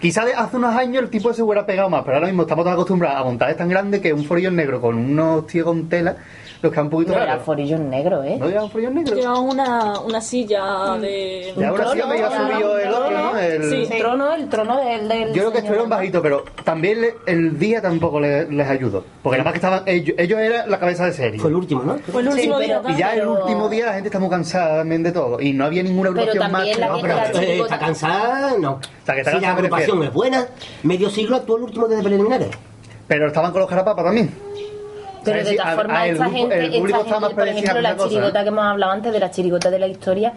Quizá 0.00 0.24
de 0.24 0.32
hace 0.32 0.56
unos 0.56 0.74
años 0.74 1.02
el 1.02 1.10
tipo 1.10 1.34
se 1.34 1.42
hubiera 1.42 1.66
pegado 1.66 1.90
más, 1.90 2.02
pero 2.04 2.16
ahora 2.16 2.28
mismo 2.28 2.42
estamos 2.42 2.64
tan 2.64 2.72
acostumbrados 2.72 3.20
a 3.20 3.24
montajes 3.24 3.58
tan 3.58 3.68
grandes 3.68 4.00
que 4.00 4.14
un 4.14 4.24
forillo 4.24 4.50
negro 4.50 4.80
con 4.80 4.96
unos 4.96 5.46
tíos 5.46 5.66
con 5.66 5.90
tela 5.90 6.16
los 6.62 6.72
poquito 6.90 7.12
No 7.12 7.16
era 7.18 7.26
raro. 7.26 7.40
forillos 7.40 7.80
negros, 7.80 8.24
¿eh? 8.26 8.36
¿No 8.38 8.48
lleva 8.48 8.64
un 8.64 8.70
forillo 8.70 8.90
negro? 8.90 9.14
Lleva 9.16 9.38
una, 9.40 9.98
una 10.00 10.20
silla 10.20 10.96
de. 11.00 11.54
Ya 11.56 11.68
ahora 11.68 11.84
sí 11.90 11.96
trono, 11.98 12.06
me 12.12 12.18
iba 12.18 12.28
ya, 12.30 12.36
subido 12.52 12.78
el 12.78 12.88
otro, 12.92 13.10
¿no? 13.10 13.38
El- 13.38 13.64
Sí. 13.70 13.88
El 13.90 13.98
trono, 13.98 14.34
el 14.34 14.48
trono 14.48 14.84
del... 14.84 15.08
del 15.08 15.28
Yo 15.28 15.32
creo 15.34 15.52
que 15.52 15.58
estuvieron 15.58 15.88
bajitos, 15.88 16.20
pero 16.22 16.44
también 16.64 17.00
le- 17.00 17.14
el 17.26 17.58
día 17.58 17.80
tampoco 17.80 18.20
le- 18.20 18.50
les 18.50 18.68
ayudó. 18.68 19.04
Porque 19.22 19.38
nada 19.38 19.44
más 19.44 19.52
que 19.54 19.58
estaban 19.58 19.82
ellos, 19.86 20.14
ellos 20.18 20.38
eran 20.38 20.70
la 20.70 20.78
cabeza 20.78 21.06
de 21.06 21.12
serie. 21.12 21.40
Fue 21.40 21.50
el 21.50 21.56
último, 21.56 21.82
¿no? 21.82 21.98
Fue 21.98 22.20
el 22.22 22.28
último 22.28 22.58
Sí, 22.58 22.64
día. 22.66 22.80
pero- 22.82 22.94
Y 22.94 22.98
ya 22.98 23.12
el 23.14 23.20
pero- 23.20 23.32
último 23.44 23.68
día 23.68 23.86
la 23.86 23.92
gente 23.94 24.08
está 24.08 24.18
muy 24.18 24.28
cansada 24.30 24.78
también 24.78 25.02
de 25.02 25.12
todo. 25.12 25.40
Y 25.40 25.52
no 25.52 25.64
había 25.64 25.82
ninguna 25.82 26.10
Pero 26.10 26.20
agrupación 26.22 26.42
más. 26.42 26.52
también 26.52 26.74
que- 26.74 26.80
la 26.80 26.86
No, 26.88 26.94
gente 26.98 27.08
pero- 27.32 27.40
Eh, 27.40 27.60
está 27.60 27.78
cansada, 27.78 28.52
no. 28.58 28.80
sea, 29.04 29.14
que 29.14 29.20
está 29.20 29.30
si 29.30 29.36
cansada 29.36 29.40
la 29.40 29.40
me 29.40 29.48
agrupación 29.60 29.88
refiero. 30.00 30.04
es 30.08 30.14
buena, 30.14 30.46
medio 30.82 31.08
siglo 31.10 31.36
actuó 31.36 31.56
el 31.56 31.62
último 31.64 31.88
desde 31.88 32.02
preliminares. 32.02 32.48
Pero 33.08 33.26
estaban 33.26 33.50
con 33.50 33.60
los 33.60 33.68
carapapas 33.70 34.04
también. 34.04 34.30
Pero 35.24 35.44
de 35.44 35.56
todas 35.56 35.74
formas, 35.76 36.04
el 36.06 36.12
esta 36.12 36.30
gente, 36.30 36.58
el 36.58 36.74
esta 36.74 36.98
gente, 37.04 37.34
por 37.34 37.48
ejemplo, 37.48 37.80
la 37.80 37.96
cosa, 37.96 38.08
chirigota 38.08 38.40
¿eh? 38.40 38.42
que 38.42 38.48
hemos 38.48 38.64
hablado 38.64 38.92
antes 38.92 39.12
de 39.12 39.18
la 39.20 39.30
chirigota 39.30 39.70
de 39.70 39.78
la 39.78 39.86
historia, 39.86 40.32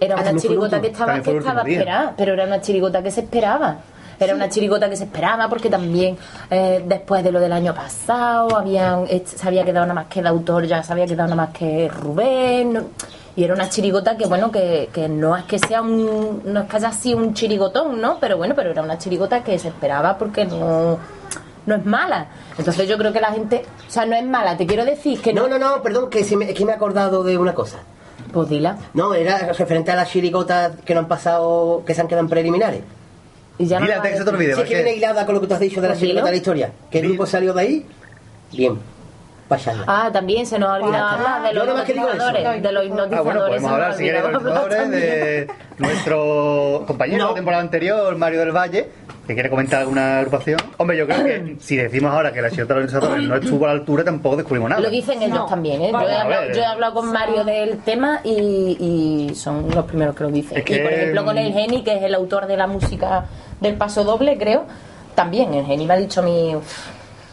era 0.00 0.16
Ah, 0.16 0.20
una 0.22 0.30
el 0.30 0.40
chirigota 0.40 0.80
que 0.80 0.86
estaba, 0.88 1.20
que 1.22 1.30
el 1.30 1.36
estaba 1.38 1.62
esperada, 1.62 2.14
pero 2.16 2.32
era 2.32 2.44
una 2.44 2.60
chirigota 2.60 3.02
que 3.02 3.10
se 3.10 3.20
esperaba. 3.20 3.76
Era 4.20 4.34
una 4.36 4.48
chirigota 4.48 4.88
que 4.88 4.96
se 4.96 5.04
esperaba 5.04 5.48
porque 5.48 5.68
también 5.68 6.16
eh, 6.48 6.84
después 6.86 7.24
de 7.24 7.32
lo 7.32 7.40
del 7.40 7.52
año 7.52 7.74
pasado 7.74 8.56
habían, 8.56 9.06
se 9.08 9.48
había 9.48 9.64
quedado 9.64 9.84
nada 9.86 9.94
más 9.94 10.06
que 10.06 10.22
de 10.22 10.28
autor, 10.28 10.64
ya 10.64 10.80
se 10.82 10.92
había 10.92 11.06
quedado 11.06 11.28
nada 11.28 11.46
más 11.46 11.50
que 11.56 11.88
Rubén. 11.88 12.72
no- 12.72 12.82
y 13.34 13.44
era 13.44 13.54
una 13.54 13.68
chirigota 13.70 14.14
que, 14.16 14.26
bueno, 14.26 14.52
que, 14.52 14.90
que 14.92 15.08
no 15.08 15.34
es 15.36 15.44
que 15.44 15.58
sea 15.58 15.80
un. 15.80 16.42
No 16.44 16.60
es 16.60 16.68
que 16.68 16.76
haya 16.76 16.92
sido 16.92 17.16
un 17.16 17.32
chirigotón, 17.32 17.98
¿no? 17.98 18.18
Pero 18.20 18.36
bueno, 18.36 18.54
pero 18.54 18.70
era 18.70 18.82
una 18.82 18.98
chirigota 18.98 19.42
que 19.42 19.58
se 19.58 19.68
esperaba 19.68 20.18
porque 20.18 20.44
no. 20.44 20.98
No 21.66 21.76
es 21.76 21.84
mala. 21.84 22.28
Entonces 22.58 22.88
yo 22.88 22.98
creo 22.98 23.12
que 23.12 23.20
la 23.20 23.32
gente. 23.32 23.64
O 23.88 23.90
sea, 23.90 24.06
no 24.06 24.16
es 24.16 24.24
mala, 24.24 24.56
te 24.56 24.66
quiero 24.66 24.84
decir 24.84 25.20
que 25.20 25.32
No, 25.32 25.48
no, 25.48 25.58
no, 25.58 25.82
perdón, 25.82 26.10
que, 26.10 26.24
se 26.24 26.36
me, 26.36 26.50
es 26.50 26.54
que 26.56 26.64
me 26.64 26.72
he 26.72 26.74
acordado 26.74 27.22
de 27.22 27.38
una 27.38 27.54
cosa. 27.54 27.78
Pues 28.32 28.48
dila. 28.48 28.78
No, 28.94 29.14
era 29.14 29.52
referente 29.52 29.90
a 29.90 29.96
las 29.96 30.10
chirigotas 30.10 30.72
que 30.84 30.94
no 30.94 31.00
han 31.00 31.08
pasado, 31.08 31.82
que 31.86 31.94
se 31.94 32.00
han 32.00 32.08
quedado 32.08 32.24
en 32.24 32.30
preliminares. 32.30 32.80
Y 33.58 33.66
ya 33.66 33.78
no 33.78 33.84
Dile 33.84 33.96
lo 33.96 34.02
antes 34.02 34.12
que 34.12 34.18
se 34.18 34.24
te 34.24 34.30
a 34.30 34.32
olvide. 34.32 34.54
Si 34.54 34.60
es 34.62 34.68
que 34.68 34.74
viene 34.74 34.94
hilada 34.94 35.26
con 35.26 35.34
lo 35.34 35.40
que 35.40 35.46
tú 35.46 35.54
has 35.54 35.60
dicho 35.60 35.80
de 35.80 35.88
la 35.88 35.94
Pues 35.94 36.00
chirigota 36.00 36.26
de 36.26 36.30
la 36.30 36.36
historia. 36.36 36.72
¿Qué 36.90 37.00
grupo 37.00 37.26
salió 37.26 37.52
de 37.52 37.60
ahí? 37.60 37.86
Bien. 38.52 38.78
Ah, 39.86 40.10
también 40.12 40.46
se 40.46 40.58
nos 40.58 40.70
ha 40.70 40.74
olvidado 40.74 41.06
Ah, 41.06 41.36
hablar 41.36 41.42
de 41.42 41.54
los 41.54 41.88
hipnotizadores. 41.88 42.62
De 42.62 42.72
los 42.72 42.82
Ah, 42.82 42.86
hipnotizadores. 42.86 43.24
bueno, 43.24 43.40
podemos 43.40 43.56
se 43.56 43.62
nos 43.62 43.72
hablar 43.72 43.90
ha 43.90 43.94
si 43.94 44.02
quieres 44.02 44.22
de 44.22 44.32
los 44.32 44.42
jugadores, 44.42 44.90
de 44.90 45.46
nuestro 45.78 46.84
compañero 46.86 47.24
de 47.24 47.28
la 47.30 47.34
temporada 47.34 47.62
anterior, 47.62 48.16
Mario 48.16 48.40
del 48.40 48.52
Valle, 48.52 48.88
que 49.26 49.34
quiere 49.34 49.50
comentar 49.50 49.80
alguna 49.80 50.18
agrupación. 50.18 50.58
Hombre, 50.78 50.96
yo 50.96 51.06
creo 51.06 51.24
que 51.24 51.56
si 51.60 51.76
decimos 51.76 52.12
ahora 52.12 52.32
que 52.32 52.42
la 52.42 52.50
Chirigota 52.50 52.74
de 52.74 52.80
los 52.82 52.94
Organizadores 52.94 53.28
no 53.28 53.36
estuvo 53.36 53.64
a 53.64 53.68
la 53.68 53.74
altura, 53.74 54.04
tampoco 54.04 54.36
descubrimos 54.36 54.70
nada. 54.70 54.82
Lo 54.82 54.90
dicen 54.90 55.22
ellos 55.22 55.38
No. 55.38 55.46
también, 55.46 55.80
¿eh? 55.82 55.90
Yo 55.92 56.00
he, 56.00 56.14
hablado, 56.16 56.42
ver. 56.42 56.54
yo 56.56 56.60
he 56.62 56.66
hablado 56.66 56.94
con 56.94 57.12
Mario 57.12 57.44
del 57.44 57.78
tema 57.82 58.20
y, 58.24 59.28
y 59.30 59.34
son 59.34 59.70
los 59.74 59.84
primeros 59.84 60.14
que 60.16 60.24
lo 60.24 60.30
dicen. 60.30 60.58
Es 60.58 60.64
que- 60.64 60.76
Y 60.76 60.80
por 60.80 60.92
ejemplo 60.92 61.24
con 61.24 61.38
el 61.38 61.52
Geni, 61.52 61.82
que 61.84 61.96
es 61.96 62.02
el 62.02 62.14
autor 62.14 62.46
de 62.46 62.56
la 62.56 62.66
música 62.66 63.26
del 63.60 63.74
paso 63.76 64.02
doble, 64.04 64.36
creo, 64.38 64.64
también 65.14 65.54
el 65.54 65.64
Geni 65.66 65.86
me 65.86 65.94
ha 65.94 65.96
dicho 65.98 66.20
a 66.20 66.24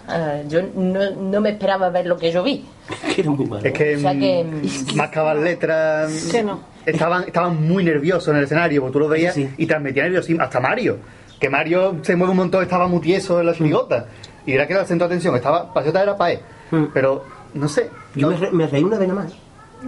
mí, 0.10 0.24
"Uf, 0.24 0.28
eh, 0.28 0.46
yo 0.48 0.62
no, 0.76 1.12
no 1.12 1.42
me 1.42 1.50
esperaba 1.52 1.90
ver 1.90 2.06
lo 2.08 2.18
que 2.18 2.32
yo 2.32 2.44
vi. 2.44 2.66
Que 3.16 3.22
era 3.22 3.30
muy 3.32 3.46
malo. 3.46 3.64
Es 3.66 3.74
que, 3.74 3.96
O 3.96 4.00
sea 4.00 4.12
que, 4.18 4.44
mm, 4.44 4.96
marcaban 4.96 5.44
letras. 5.44 6.30
Que 6.32 6.44
no. 6.44 6.62
Estaban, 6.86 7.24
estaban 7.26 7.68
muy 7.68 7.84
nerviosos 7.84 8.28
en 8.30 8.38
el 8.38 8.44
escenario, 8.46 8.82
porque 8.82 8.94
tú 8.94 9.00
lo 9.00 9.08
veías 9.08 9.36
Sí. 9.36 9.48
y 9.58 9.66
transmitía 9.66 10.04
nerviosismo. 10.04 10.42
Hasta 10.44 10.60
Mario, 10.60 10.98
que 11.40 11.50
Mario 11.50 11.98
se 12.02 12.16
mueve 12.16 12.32
un 12.32 12.38
montón, 12.38 12.64
estaba 12.64 12.88
muy 12.88 13.02
tieso 13.02 13.40
en 13.40 13.46
la 13.46 13.54
chirigota. 13.54 14.06
Y 14.46 14.54
era 14.54 14.66
que 14.66 14.74
era 14.74 14.82
el 14.84 14.88
centro 14.88 15.08
de 15.08 15.14
atención, 15.14 15.36
estaba, 15.36 15.72
Pasiota 15.74 16.02
era 16.02 16.18
pae. 16.18 16.40
Mm. 16.72 16.86
Pero, 16.94 17.26
no 17.54 17.68
sé. 17.68 17.90
Yo 18.16 18.30
no- 18.32 18.34
me, 18.38 18.38
re- 18.46 18.52
me 18.52 18.68
reí 18.68 18.84
una 18.84 18.98
vez 18.98 19.08
nada 19.08 19.24
más. 19.24 19.34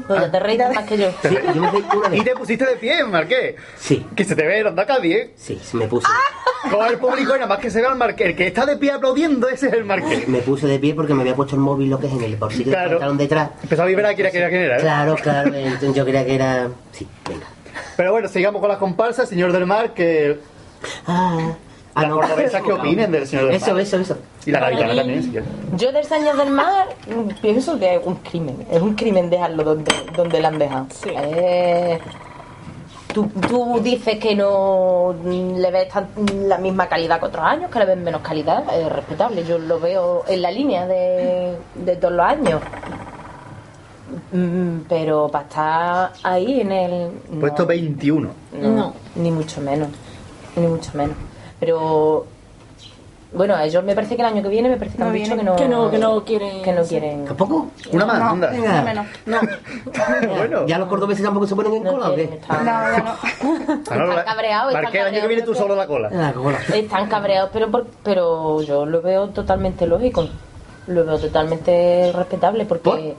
Pues 0.08 0.22
ya 0.22 0.32
te 0.32 0.40
reíste 0.40 0.70
más 0.74 0.84
que 0.86 0.98
yo. 0.98 1.12
Sí, 1.22 1.30
yo 1.54 1.62
me 1.62 1.72
reí 1.72 1.84
una 1.96 2.08
Y 2.08 2.20
vez. 2.20 2.24
te 2.24 2.36
pusiste 2.36 2.66
de 2.66 2.76
pie, 2.78 3.04
Marqués. 3.06 3.56
Sí, 3.78 4.06
Que 4.16 4.24
se 4.24 4.36
te 4.36 4.46
ve 4.46 4.60
el 4.60 4.68
onda 4.68 4.86
Cádiz, 4.86 5.16
¿eh? 5.16 5.32
sí, 5.36 5.60
sí, 5.64 5.78
me 5.78 5.88
puse. 5.88 6.08
Con 6.70 6.86
el 6.88 6.98
público 6.98 7.32
y 7.36 7.40
nada 7.40 7.48
más 7.48 7.60
que 7.60 7.70
se 7.72 7.82
vea 7.82 7.90
el 7.92 7.98
Marqués. 7.98 8.28
El 8.28 8.36
que 8.36 8.48
está 8.48 8.66
de 8.66 8.78
pie 8.78 8.92
aplaudiendo, 8.92 9.50
ese 9.50 9.68
es 9.68 9.74
el 9.74 9.84
Marqués. 9.84 10.28
Me 10.28 10.40
puse 10.40 10.68
de 10.68 10.80
pie 10.80 10.94
porque 10.94 11.14
me 11.14 11.22
había 11.22 11.36
puesto 11.36 11.56
el 11.56 11.62
móvil 11.62 11.90
lo 11.90 12.00
que 12.00 12.08
es 12.08 12.14
en 12.14 12.24
el 12.24 12.36
bolsillo 12.36 12.66
del 12.66 12.74
Claro. 12.74 12.90
pantalón 12.92 13.18
detrás. 13.18 13.50
Empezó 13.64 13.84
a 13.84 13.86
vibrar 13.86 14.16
quién 14.16 14.28
era, 14.28 14.32
quién 14.32 14.44
era, 14.44 14.50
quién 14.50 14.62
era. 14.64 14.78
¿eh? 14.78 14.82
Claro, 14.82 15.16
claro, 15.16 15.54
entonces 15.56 15.94
yo 15.96 16.04
creía 16.06 16.26
que 16.26 16.36
era... 16.36 16.70
Sí, 16.92 17.08
venga. 17.28 17.46
Pero 17.98 18.12
bueno, 18.12 18.28
sigamos 18.28 18.60
con 18.62 18.70
las 18.70 18.78
comparsas. 18.78 19.28
Señor 19.30 19.52
del 19.52 19.66
Mar, 19.66 19.94
que 19.94 20.40
Ah, 21.08 21.54
ah, 21.96 22.02
las 22.02 22.10
no. 22.10 22.16
cordobesas 22.18 22.62
que 22.64 22.72
opinen 22.74 23.12
del 23.12 23.28
Señor 23.28 23.46
del 23.48 23.56
Eso, 23.56 23.72
Mar. 23.72 23.80
eso, 23.82 23.98
eso. 23.98 24.18
Y 24.46 24.52
la 24.52 24.60
gaditana 24.62 24.96
también, 24.96 25.24
si 25.24 25.30
quieres. 25.30 25.50
Yo 25.78 25.92
del 25.92 26.06
Señor 26.06 26.38
del 26.38 26.50
Mar 26.52 26.88
mm, 27.08 27.42
pienso 27.42 27.78
que 27.80 27.96
es 27.96 28.02
un 28.06 28.16
crimen. 28.16 28.66
Es 28.72 28.82
un 28.82 28.96
crimen 28.96 29.30
dejarlo 29.30 29.64
donde, 29.64 29.92
donde 30.16 30.40
le 30.40 30.48
han 30.48 30.58
dejado. 30.60 30.88
Eh, 31.06 32.00
tú, 33.14 33.28
tú 33.48 33.80
dices 33.84 34.18
que 34.20 34.36
no 34.36 35.14
le 35.24 35.72
ves 35.72 35.90
tan- 35.90 36.08
la 36.48 36.58
misma 36.58 36.88
calidad 36.88 37.20
que 37.20 37.26
otros 37.26 37.46
años, 37.46 37.70
que 37.70 37.80
le 37.80 37.86
ves 37.86 37.98
menos 37.98 38.22
calidad. 38.22 38.64
Es 38.74 38.92
respetable. 38.92 39.44
Yo 39.44 39.58
lo 39.60 39.80
veo 39.80 40.24
en 40.28 40.42
la 40.42 40.50
línea 40.52 40.88
de, 40.88 41.56
de 41.76 41.96
todos 41.98 42.14
los 42.14 42.26
años. 42.26 42.62
Mm, 44.34 44.80
Pero 44.90 45.30
para 45.30 45.44
estar 45.46 46.12
ahí 46.24 46.62
en 46.62 46.72
el... 46.72 47.12
no. 47.32 47.40
Puesto 47.40 47.66
21. 47.66 48.30
No, 48.60 48.70
No. 48.70 48.94
ni 49.16 49.32
mucho 49.32 49.62
menos, 49.62 49.88
ni 50.56 50.68
mucho 50.68 50.92
menos. 50.96 51.16
Pero 51.62 52.26
bueno, 53.34 53.56
a 53.56 53.64
ellos 53.64 53.82
me 53.86 53.96
parece 53.96 54.18
que 54.18 54.22
el 54.24 54.28
año 54.28 54.42
que 54.44 54.50
viene 54.50 54.68
me 54.68 54.76
parece 54.76 54.98
que 54.98 55.04
No 55.04 55.10
han 55.10 55.14
dicho 55.14 55.38
que 55.38 55.44
no, 55.44 55.56
Que 55.56 55.68
no- 55.70 55.90
que 55.90 55.98
no 56.00 56.26
quieren- 56.26 56.62
que 56.64 56.74
no 56.74 56.84
sí. 56.84 56.90
quieren, 56.90 57.24
¿Tampoco? 57.26 57.68
Una 57.94 58.06
más, 58.06 58.22
anda. 58.22 58.50
Venga. 58.50 58.82
menos. 58.82 59.06
No. 59.26 59.40
bueno. 60.36 60.68
¿Ya 60.68 60.78
los 60.80 60.90
cordobeses 60.90 61.24
tampoco 61.24 61.48
se 61.48 61.56
ponen 61.56 61.76
en 61.76 61.84
no 61.84 61.92
cola 61.94 62.10
o 62.10 62.16
qué? 62.16 62.24
estar- 62.24 62.60
No, 62.64 62.66
ya 62.66 62.98
no. 62.98 64.06
No, 64.06 64.12
Están 64.12 64.26
cabreados, 64.26 64.68
están 64.72 64.84
Marqués, 64.84 65.02
el 65.02 65.08
año 65.08 65.22
que 65.22 65.28
viene 65.28 65.44
tú 65.44 65.56
solo 65.56 65.76
la 65.76 65.88
cola. 65.88 66.10
Ah, 66.14 66.34
cola. 66.36 66.58
Están 66.74 67.08
cabreados, 67.08 67.52
pero 67.54 67.72
por- 67.72 67.88
pero 68.04 68.62
yo 68.64 68.86
lo 68.86 69.02
veo 69.02 69.28
totalmente 69.30 69.88
lógico. 69.88 70.28
Lo 70.88 71.06
veo 71.06 71.18
totalmente 71.20 72.12
respetable 72.14 72.66
porque 72.66 73.16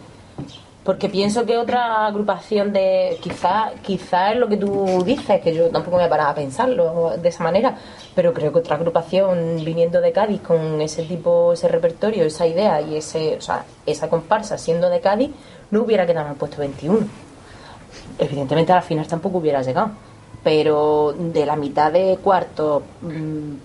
porque 0.84 1.08
pienso 1.08 1.46
que 1.46 1.56
otra 1.56 2.06
agrupación 2.06 2.72
de 2.72 3.16
quizá 3.20 3.72
quizá 3.82 4.32
es 4.32 4.38
lo 4.38 4.48
que 4.48 4.56
tú 4.56 5.02
dices, 5.04 5.40
que 5.40 5.54
yo 5.54 5.70
tampoco 5.70 5.96
me 5.96 6.06
he 6.06 6.08
parado 6.08 6.30
a 6.30 6.34
pensarlo 6.34 7.16
de 7.16 7.28
esa 7.28 7.44
manera, 7.44 7.76
pero 8.14 8.32
creo 8.32 8.52
que 8.52 8.58
otra 8.58 8.76
agrupación 8.76 9.64
viniendo 9.64 10.00
de 10.00 10.12
Cádiz 10.12 10.40
con 10.40 10.80
ese 10.80 11.04
tipo, 11.04 11.52
ese 11.52 11.68
repertorio, 11.68 12.24
esa 12.24 12.46
idea 12.46 12.80
y 12.80 12.96
ese, 12.96 13.36
o 13.36 13.40
sea, 13.40 13.64
esa 13.86 14.08
comparsa 14.08 14.58
siendo 14.58 14.90
de 14.90 15.00
Cádiz 15.00 15.30
no 15.70 15.82
hubiera 15.82 16.06
quedado 16.06 16.26
en 16.26 16.32
el 16.32 16.38
puesto 16.38 16.58
21. 16.58 17.06
Evidentemente 18.18 18.72
a 18.72 18.76
la 18.76 18.82
final 18.82 19.06
tampoco 19.06 19.38
hubiera 19.38 19.62
llegado. 19.62 19.90
Pero 20.44 21.14
de 21.16 21.46
la 21.46 21.54
mitad 21.54 21.92
de 21.92 22.18
cuarto 22.22 22.82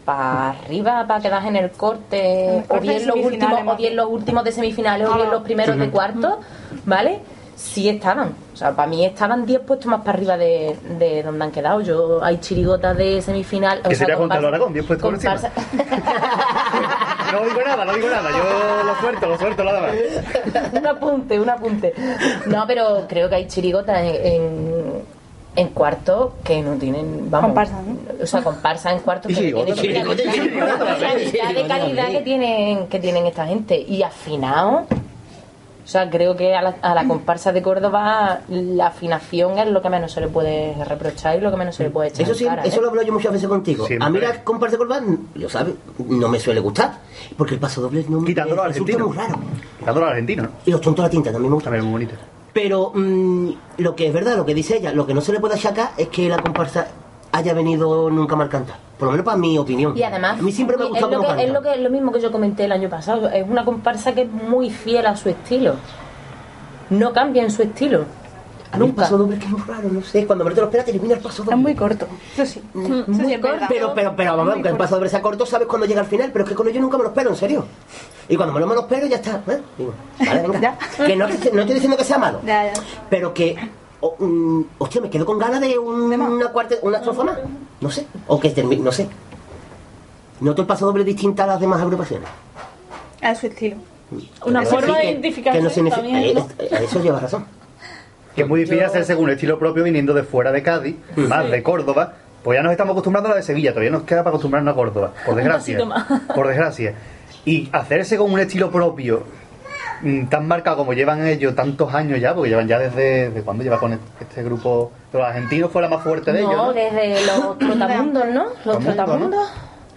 para 0.06 0.50
arriba, 0.52 1.06
para 1.08 1.20
quedar 1.22 1.46
en 1.48 1.56
el 1.56 1.72
corte, 1.72 2.58
el 2.60 2.64
o 2.70 2.80
bien 2.80 3.08
los 3.08 3.16
últimos, 3.18 3.60
o 3.68 3.76
bien 3.76 3.96
los 3.96 4.08
últimos 4.08 4.44
de 4.44 4.52
semifinales, 4.52 5.08
o 5.10 5.16
bien 5.16 5.28
Ah. 5.28 5.32
los 5.32 5.42
primeros 5.44 5.78
de 5.80 5.90
cuarto, 5.90 6.40
¿vale? 6.86 7.20
Sí 7.56 7.90
estaban. 7.90 8.36
O 8.54 8.56
sea, 8.56 8.76
para 8.76 8.88
mí 8.88 9.04
estaban 9.04 9.44
10 9.48 9.62
puestos 9.62 9.88
más 9.88 10.02
para 10.02 10.16
arriba 10.20 10.38
de, 10.38 10.78
de 11.00 11.24
donde 11.24 11.44
han 11.46 11.52
quedado. 11.52 11.82
Yo 11.82 12.24
hay 12.24 12.38
chirigotas 12.38 12.96
de 12.96 13.20
semifinal. 13.24 13.82
Que 13.82 13.96
sería 13.96 14.14
Carlos 14.14 14.30
comparsa- 14.30 14.48
Aragón, 14.48 14.74
10 14.74 14.86
puestos 14.86 15.04
por 15.08 15.14
encima. 15.16 15.36
No 17.34 17.44
digo 17.44 17.62
nada, 17.66 17.84
no 17.84 17.94
digo 17.94 18.08
nada. 18.10 18.30
Yo 18.32 18.84
lo 18.86 18.96
suelto, 19.02 19.28
lo 19.28 19.38
suelto 19.38 19.64
nada 19.64 19.82
más. 19.82 19.92
un 20.74 20.88
apunte, 20.88 21.40
un 21.40 21.50
apunte. 21.50 21.94
No, 22.46 22.66
pero 22.66 23.06
creo 23.10 23.28
que 23.28 23.36
hay 23.36 23.48
chirigotas 23.48 24.00
en, 24.02 24.16
en, 24.26 25.02
en 25.58 25.70
cuarto 25.70 26.36
que 26.44 26.62
no 26.62 26.76
tienen, 26.76 27.32
vamos, 27.32 27.48
Comparsa, 27.48 27.82
¿no? 27.82 28.24
o 28.24 28.28
sea, 28.28 28.44
comparsa 28.44 28.92
en 28.94 29.00
cuarto 29.00 29.28
que 29.28 29.52
no 29.52 29.64
tienen 29.74 30.08
la 30.08 31.54
de 31.54 31.68
calidad 31.68 32.08
que 32.12 32.22
tienen, 32.22 32.88
que 32.88 33.00
tienen 33.00 33.26
esta 33.26 33.48
gente. 33.48 33.76
Y 33.82 34.04
afinado, 34.04 34.86
o 35.88 35.90
sea, 35.90 36.12
creo 36.12 36.36
que 36.36 36.54
a 36.54 36.62
la, 36.62 36.76
a 36.84 36.94
la 36.94 37.08
comparsa 37.08 37.52
de 37.54 37.64
Córdoba 37.64 38.42
la 38.50 38.88
afinación 38.88 39.58
es 39.58 39.68
lo 39.68 39.82
que 39.82 39.90
menos 39.90 40.12
se 40.12 40.22
le 40.22 40.28
puede 40.28 40.76
reprochar 40.86 41.38
y 41.38 41.42
lo 41.42 41.50
que 41.50 41.58
menos 41.58 41.76
se 41.76 41.84
le 41.86 41.90
puede 41.90 42.10
echar 42.10 42.22
Eso 42.22 42.36
sí, 42.36 42.46
cara, 42.46 42.64
¿eh? 42.64 42.68
eso 42.68 42.80
lo 42.80 42.90
hablo 42.90 43.02
yo 43.02 43.14
muchas 43.14 43.32
veces 43.34 43.50
contigo. 43.50 43.88
Siempre. 43.88 44.06
A 44.06 44.12
mí 44.12 44.20
la 44.20 44.44
comparsa 44.44 44.76
de 44.76 44.78
Corbán, 44.78 45.28
lo 45.34 45.50
sabes, 45.50 45.74
no 46.08 46.30
me 46.30 46.40
suele 46.40 46.60
gustar. 46.60 47.00
Porque 47.36 47.56
el 47.56 47.60
paso 47.60 47.82
doble 47.82 48.06
no 48.08 48.22
me 48.22 48.28
Quitándolo 48.28 48.62
al 48.62 48.68
me 48.70 48.74
resulta 48.74 48.94
argentino. 48.94 49.08
muy 49.08 49.18
raro. 49.18 49.40
Quitándolo 49.80 50.06
al 50.06 50.12
argentino, 50.12 50.44
¿no? 50.44 50.50
Y 50.68 50.72
los 50.72 50.82
tontos 50.82 51.02
la 51.04 51.10
tinta 51.10 51.32
también 51.32 51.50
me 51.50 51.56
gustan. 51.56 51.74
También 51.74 51.92
muy 51.92 52.06
bonito. 52.06 52.16
Pero 52.58 52.92
mm, 52.92 53.52
lo 53.78 53.96
que 53.96 54.08
es 54.08 54.14
verdad, 54.14 54.36
lo 54.36 54.44
que 54.44 54.56
dice 54.56 54.78
ella, 54.78 54.92
lo 54.92 55.06
que 55.06 55.14
no 55.14 55.22
se 55.22 55.32
le 55.32 55.40
puede 55.40 55.54
achacar 55.54 55.92
es 55.96 56.08
que 56.08 56.28
la 56.28 56.40
comparsa 56.40 56.88
haya 57.32 57.54
venido 57.54 58.10
nunca 58.10 58.36
mal 58.36 58.50
cantar. 58.50 58.78
Por 58.98 59.06
lo 59.06 59.12
menos 59.12 59.24
para 59.24 59.38
mi 59.38 59.60
opinión. 59.60 59.96
Y 59.96 60.02
además, 60.02 60.40
a 60.40 60.42
mí 60.42 60.52
siempre 60.52 60.76
me 60.76 60.82
ha 60.82 60.86
es 60.88 60.90
gustado 60.90 61.12
lo, 61.12 61.18
cómo 61.18 61.36
que, 61.36 61.44
es 61.44 61.52
canta. 61.52 61.60
lo 61.60 61.64
que 61.64 61.78
es 61.78 61.82
lo 61.84 61.92
mismo 61.92 62.12
que 62.12 62.20
yo 62.20 62.32
comenté 62.32 62.66
el 62.66 62.72
año 62.72 62.90
pasado. 62.90 63.30
Es 63.30 63.48
una 63.48 63.64
comparsa 63.64 64.16
que 64.16 64.24
es 64.24 64.32
muy 64.32 64.72
fiel 64.72 65.06
a 65.06 65.16
su 65.16 65.30
estilo. 65.30 65.76
No 66.90 67.14
cambia 67.14 67.44
en 67.44 67.52
su 67.52 67.62
estilo. 67.62 68.06
A 68.72 68.78
mí 68.78 68.86
Nunca. 68.88 69.04
paso 69.04 69.18
doble 69.18 69.38
que 69.40 69.46
es 69.46 69.52
muy 69.52 69.62
raro, 69.62 69.90
no 69.90 70.02
sé. 70.04 70.26
Cuando 70.26 70.44
me 70.44 70.52
te 70.52 70.60
lo 70.60 70.68
esperas, 70.68 70.86
termina 70.86 71.14
el 71.14 71.20
paso 71.22 71.44
doble. 71.44 71.56
Es 71.56 71.62
muy 71.62 71.76
corto. 71.76 72.06
Eso 72.34 72.46
sí. 72.46 72.62
Sí 72.74 72.80
Muy 73.08 73.38
verdad. 73.38 73.68
Pero, 73.70 73.94
pero, 73.96 74.14
pero, 74.16 74.36
vamos, 74.38 74.54
aunque 74.54 74.70
el 74.70 74.76
paso 74.78 74.96
doble 74.96 75.10
sea 75.10 75.22
corto, 75.22 75.46
sabes 75.46 75.68
cuándo 75.68 75.86
llega 75.88 76.02
al 76.02 76.08
final, 76.08 76.32
pero 76.34 76.44
es 76.44 76.50
que 76.50 76.56
con 76.56 76.68
ello 76.68 76.82
nunca 76.82 76.98
me 76.98 77.04
lo 77.04 77.10
espero, 77.10 77.30
en 77.30 77.36
serio. 77.38 77.66
Y 78.28 78.36
cuando 78.36 78.54
me 78.54 78.60
lo, 78.60 78.68
me 78.68 78.76
lo 78.76 78.82
espero, 78.82 79.08
ya 79.08 79.16
está. 79.18 79.42
¿eh? 79.48 79.62
Digo, 79.78 79.94
vale, 80.20 80.42
venga. 80.48 80.78
Que 80.98 81.16
no, 81.16 81.28
no 81.28 81.34
estoy 81.34 81.74
diciendo 81.74 81.96
que 81.98 82.04
sea 82.04 82.18
malo, 82.18 82.42
Ya, 82.46 82.74
ya. 82.74 82.82
pero 83.10 83.34
que. 83.34 83.56
o, 84.02 84.16
mm, 84.20 84.64
hostia, 84.80 85.00
me 85.02 85.10
quedo 85.10 85.26
con 85.26 85.38
ganas 85.40 85.62
de 85.62 85.78
un- 85.80 86.12
una 86.12 86.48
cuarta, 86.50 86.76
una 86.82 86.98
estrofa 86.98 87.24
más. 87.24 87.38
No 87.80 87.90
sé. 87.90 88.06
O 88.28 88.38
que 88.40 88.50
termine, 88.50 88.84
no 88.84 88.92
sé. 88.92 89.08
Noto 90.42 90.62
el 90.64 90.68
paso 90.68 90.86
doble 90.86 91.04
distinta 91.06 91.46
a 91.46 91.48
las 91.48 91.60
demás 91.62 91.82
agrupaciones. 91.82 92.28
A 93.22 93.34
su 93.34 93.48
estilo. 93.48 93.78
Una 94.46 94.62
Eso 94.64 94.72
forma 94.72 94.98
de 95.00 95.12
identificarse 95.12 95.58
que 95.60 95.64
no 95.64 95.70
significa- 95.70 96.02
también, 96.02 96.24
eh, 96.24 96.34
¿no? 96.36 96.48
eh, 96.60 96.84
Eso 96.84 97.02
lleva 97.02 97.20
razón. 97.20 97.46
Que 98.38 98.44
es 98.44 98.48
muy 98.48 98.62
difícil 98.62 98.80
Yo- 98.80 98.86
hacer 98.86 99.04
según 99.04 99.30
estilo 99.30 99.60
propio 99.60 99.84
viniendo 99.84 100.14
de 100.14 100.24
fuera 100.24 100.54
de 100.54 100.64
Cádiz, 100.64 100.96
más 101.18 101.50
de 101.52 101.62
Córdoba. 101.62 102.14
Pues 102.44 102.58
ya 102.58 102.64
nos 102.64 102.72
estamos 102.72 102.92
acostumbrando 102.94 103.28
a 103.28 103.32
la 103.32 103.36
de 103.38 103.44
Sevilla, 103.44 103.72
todavía 103.72 103.90
nos 103.92 104.04
queda 104.04 104.20
para 104.20 104.30
acostumbrarnos 104.30 104.72
a 104.72 104.76
Córdoba, 104.76 105.12
por 105.26 105.34
Un 105.34 105.40
desgracia. 105.40 105.80
Por 106.36 106.48
desgracia. 106.48 106.94
Y 107.44 107.68
hacerse 107.74 108.16
con 108.18 108.32
un 108.32 108.40
estilo 108.40 108.70
propio 108.72 109.24
mm, 110.02 110.28
tan 110.28 110.48
marcado 110.48 110.78
como 110.78 110.94
llevan 110.94 111.28
ellos 111.28 111.56
tantos 111.56 111.94
años 111.94 112.22
ya, 112.22 112.34
porque 112.36 112.50
llevan 112.50 112.68
ya 112.68 112.78
desde. 112.80 113.32
¿De 113.32 113.42
cuándo 113.42 113.64
lleva 113.64 113.80
con 113.80 114.00
este 114.22 114.44
grupo? 114.44 114.92
Los 115.12 115.24
argentinos 115.24 115.72
fue 115.72 115.82
la 115.82 115.90
más 115.90 116.04
fuerte 116.04 116.32
de 116.32 116.40
ellos. 116.42 116.56
No, 116.56 116.72
desde 116.74 117.26
los 117.26 117.58
trotamundos, 117.58 118.26
¿no? 118.28 118.44
Los 118.44 118.80
Trotamundos, 118.80 118.96
trotamundos. 118.96 119.50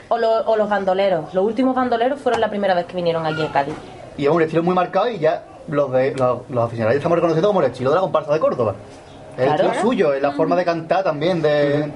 O, 0.09 0.19
lo- 0.19 0.41
o 0.47 0.57
los 0.57 0.69
bandoleros. 0.69 1.33
Los 1.35 1.45
últimos 1.45 1.75
bandoleros 1.77 2.19
fueron 2.21 2.41
la 2.41 2.49
primera 2.51 2.75
vez 2.75 2.87
que 2.87 2.97
vinieron 2.97 3.27
aquí 3.27 3.43
a 3.43 3.53
Cádiz. 3.53 3.75
Y 4.17 4.25
es 4.25 4.31
un 4.31 4.43
estilo 4.43 4.63
muy 4.63 4.75
marcado 4.75 5.09
y 5.09 5.19
ya 5.19 5.45
los, 5.69 5.93
de, 5.93 6.13
los, 6.17 6.41
los 6.51 6.65
aficionados 6.65 6.97
estamos 6.97 7.17
reconociendo 7.17 7.49
como 7.49 7.61
el 7.61 7.67
estilo 7.71 7.91
de 7.91 7.97
la 7.97 8.01
comparsa 8.03 8.33
de 8.33 8.41
Córdoba. 8.41 8.75
Claro. 9.37 9.53
estilo 9.69 9.83
suyo, 9.83 10.13
es 10.13 10.21
la 10.21 10.33
forma 10.33 10.55
de 10.57 10.65
cantar 10.65 11.03
también 11.05 11.41
de... 11.41 11.49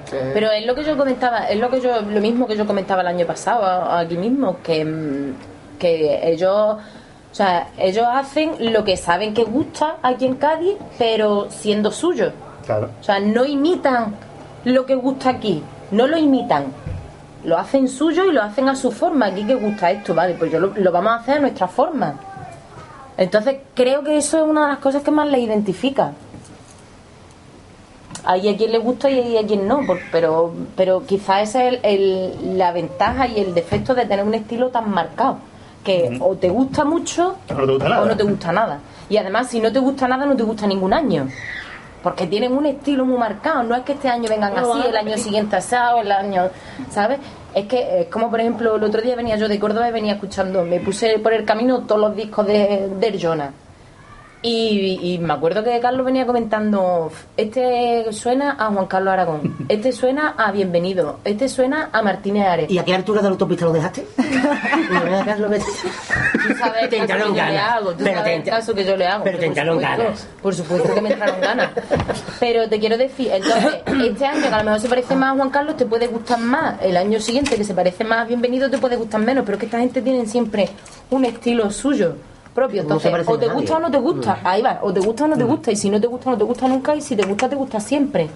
de- 0.09 0.31
Pero 0.33 0.49
es 0.51 0.65
lo 0.65 0.73
que 0.73 0.83
yo 0.83 0.97
comentaba, 0.97 1.39
es 1.49 1.59
lo 1.59 1.69
que 1.69 1.79
yo, 1.79 2.01
lo 2.01 2.19
mismo 2.21 2.47
que 2.47 2.55
yo 2.55 2.65
comentaba 2.65 3.01
el 3.01 3.07
año 3.07 3.25
pasado 3.27 3.63
aquí 3.91 4.17
mismo, 4.17 4.57
que, 4.63 4.83
mm, 4.83 5.77
que 5.77 6.27
ellos, 6.31 6.49
o 6.77 6.79
sea, 7.35 7.67
ellos 7.77 8.05
hacen 8.11 8.53
lo 8.73 8.83
que 8.83 8.97
saben 8.97 9.33
que 9.35 9.43
gusta 9.43 9.97
aquí 10.01 10.25
en 10.25 10.35
Cádiz, 10.35 10.75
pero 10.97 11.47
siendo 11.49 11.91
suyo. 11.91 12.31
Claro. 12.65 12.89
O 12.99 13.03
sea, 13.03 13.19
no 13.19 13.45
imitan 13.45 14.15
lo 14.63 14.85
que 14.87 14.95
gusta 14.95 15.29
aquí, 15.29 15.61
no 15.91 16.07
lo 16.07 16.17
imitan. 16.17 16.65
Lo 17.43 17.59
hacen 17.59 17.87
suyo 17.87 18.25
y 18.25 18.31
lo 18.31 18.41
hacen 18.41 18.69
a 18.69 18.75
su 18.75 18.91
forma. 18.91 19.27
Aquí 19.27 19.45
que 19.45 19.53
gusta 19.53 19.91
esto, 19.91 20.15
vale, 20.15 20.33
pues 20.33 20.51
yo 20.51 20.59
lo, 20.59 20.71
lo 20.75 20.91
vamos 20.91 21.11
a 21.11 21.15
hacer 21.17 21.37
a 21.37 21.41
nuestra 21.41 21.67
forma. 21.67 22.15
Entonces 23.17 23.57
creo 23.73 24.03
que 24.03 24.17
eso 24.17 24.37
es 24.43 24.49
una 24.49 24.63
de 24.63 24.67
las 24.73 24.79
cosas 24.79 25.01
que 25.03 25.11
más 25.11 25.27
le 25.27 25.39
identifica. 25.39 26.11
Hay 28.23 28.49
a 28.49 28.57
quien 28.57 28.71
le 28.71 28.79
gusta 28.79 29.09
y 29.09 29.19
hay 29.19 29.37
a 29.37 29.45
quien 29.45 29.67
no, 29.67 29.85
por- 29.85 29.99
pero, 30.11 30.51
pero 30.75 31.05
quizás 31.05 31.49
esa 31.49 31.63
es 31.65 31.73
el- 31.73 31.79
el- 31.83 32.57
la 32.57 32.71
ventaja 32.71 33.27
y 33.27 33.39
el 33.39 33.53
defecto 33.53 33.93
de 33.93 34.05
tener 34.05 34.25
un 34.25 34.33
estilo 34.33 34.69
tan 34.69 34.89
marcado. 34.89 35.37
Que 35.83 36.17
o 36.19 36.35
te 36.35 36.49
gusta 36.49 36.83
mucho 36.83 37.35
O 37.47 37.53
no 37.53 37.65
te 37.67 37.71
gusta 37.73 37.89
nada. 37.89 38.01
o 38.01 38.05
no 38.05 38.17
te 38.17 38.23
gusta 38.23 38.51
nada. 38.51 38.79
Y 39.07 39.17
además, 39.17 39.47
si 39.47 39.59
no 39.59 39.71
te 39.71 39.77
gusta 39.77 40.07
nada, 40.07 40.25
no 40.25 40.35
te 40.35 40.41
gusta 40.41 40.65
ningún 40.65 40.91
año. 40.93 41.27
Porque 42.01 42.25
tienen 42.25 42.53
un 42.57 42.65
estilo 42.65 43.05
muy 43.05 43.17
marcado. 43.19 43.61
No 43.61 43.75
es 43.75 43.83
que 43.83 43.91
este 43.93 44.09
año 44.09 44.27
vengan 44.27 44.55
No 44.55 44.73
así, 44.73 44.87
el 44.87 44.97
año 44.97 45.17
siguiente 45.17 45.55
asado, 45.55 46.01
el 46.01 46.11
año. 46.11 46.49
¿Sabes? 46.89 47.19
Es 47.55 47.67
que, 47.67 48.01
es 48.01 48.07
como 48.07 48.29
por 48.29 48.41
ejemplo, 48.41 48.75
el 48.75 48.83
otro 48.83 49.01
día 49.01 49.15
venía 49.15 49.37
yo 49.37 49.47
de 49.47 49.57
Córdoba 49.57 49.87
y 49.87 49.93
venía 49.93 50.15
escuchando. 50.15 50.65
Me 50.65 50.81
puse 50.81 51.19
por 51.19 51.31
el 51.31 51.45
camino 51.45 51.83
todos 51.87 52.01
los 52.01 52.15
discos 52.15 52.45
de, 52.45 52.89
de 52.99 53.07
Arjona. 53.07 53.53
Y, 54.47 54.99
y 55.01 55.17
me 55.17 55.33
acuerdo 55.33 55.63
que 55.63 55.79
Carlos 55.79 56.05
venía 56.05 56.27
comentando, 56.27 57.11
este 57.35 58.05
suena 58.11 58.55
a 58.59 58.67
Juan 58.67 58.85
Carlos 58.85 59.11
Aragón, 59.13 59.55
este 59.69 59.91
suena 59.91 60.35
a 60.37 60.51
Bienvenido, 60.51 61.17
este 61.23 61.49
suena 61.49 61.89
a 61.91 62.03
Martínez 62.03 62.45
Ares. 62.47 62.69
¿Y 62.69 62.77
a 62.77 62.85
qué 62.85 62.93
altura 62.93 63.21
de 63.21 63.23
la 63.23 63.31
autopista 63.31 63.65
lo 63.65 63.73
dejaste? 63.73 64.05
Que- 64.15 65.59
Tú 66.47 66.53
sabes 66.59 66.83
el 66.83 66.89
Te 66.89 66.95
que 66.97 67.01
entraron 67.01 67.29
yo 67.29 67.33
le 67.33 67.39
ganas. 67.41 67.71
hago, 67.71 67.91
tú 67.93 68.03
Pero 68.03 68.17
sabes 68.19 68.23
te 68.23 68.35
el 68.35 68.43
caso 68.43 68.75
que 68.75 68.85
yo 68.85 68.95
le 68.95 69.07
hago. 69.07 69.23
pero 69.23 69.39
te 69.39 69.45
entraron 69.47 69.75
supuesto, 69.79 70.03
ganas. 70.03 70.27
Por 70.43 70.53
supuesto 70.55 70.93
que 70.93 71.01
me 71.01 71.09
entraron 71.13 71.41
ganas. 71.41 71.69
Pero 72.39 72.69
te 72.69 72.79
quiero 72.79 72.97
decir, 72.97 73.31
entonces, 73.33 73.75
este 74.05 74.25
año 74.27 74.41
que 74.41 74.47
a 74.53 74.57
lo 74.59 74.63
mejor 74.65 74.79
se 74.79 74.89
parece 74.89 75.15
más 75.15 75.33
a 75.33 75.35
Juan 75.37 75.49
Carlos, 75.49 75.75
te 75.77 75.85
puede 75.87 76.05
gustar 76.07 76.39
más. 76.39 76.79
El 76.83 76.97
año 76.97 77.19
siguiente 77.19 77.55
que 77.55 77.63
se 77.63 77.73
parece 77.73 78.03
más 78.03 78.19
a 78.19 78.25
Bienvenido, 78.25 78.69
te 78.69 78.77
puede 78.77 78.95
gustar 78.95 79.21
menos. 79.21 79.43
Pero 79.43 79.55
es 79.55 79.59
que 79.61 79.65
esta 79.65 79.79
gente 79.79 80.03
tiene 80.03 80.27
siempre 80.27 80.69
un 81.09 81.25
estilo 81.25 81.71
suyo 81.71 82.15
propio. 82.55 82.81
Entonces, 82.81 83.13
o 83.27 83.37
te 83.37 83.47
gusta 83.49 83.75
o 83.77 83.79
no 83.79 83.91
te 83.91 83.97
gusta. 83.99 84.39
Ahí 84.43 84.61
va, 84.63 84.79
o 84.81 84.91
te 84.91 85.01
gusta 85.01 85.25
o 85.25 85.27
no 85.27 85.37
te 85.37 85.43
gusta. 85.43 85.71
Y 85.71 85.75
si 85.75 85.89
no 85.89 85.99
te 86.01 86.07
gusta, 86.07 86.31
no 86.31 86.37
te 86.37 86.43
gusta 86.45 86.67
nunca. 86.67 86.95
Y 86.95 87.01
si 87.01 87.15
te 87.15 87.23
gusta, 87.27 87.47
te 87.49 87.55
gusta 87.55 87.79
siempre. 87.79 88.29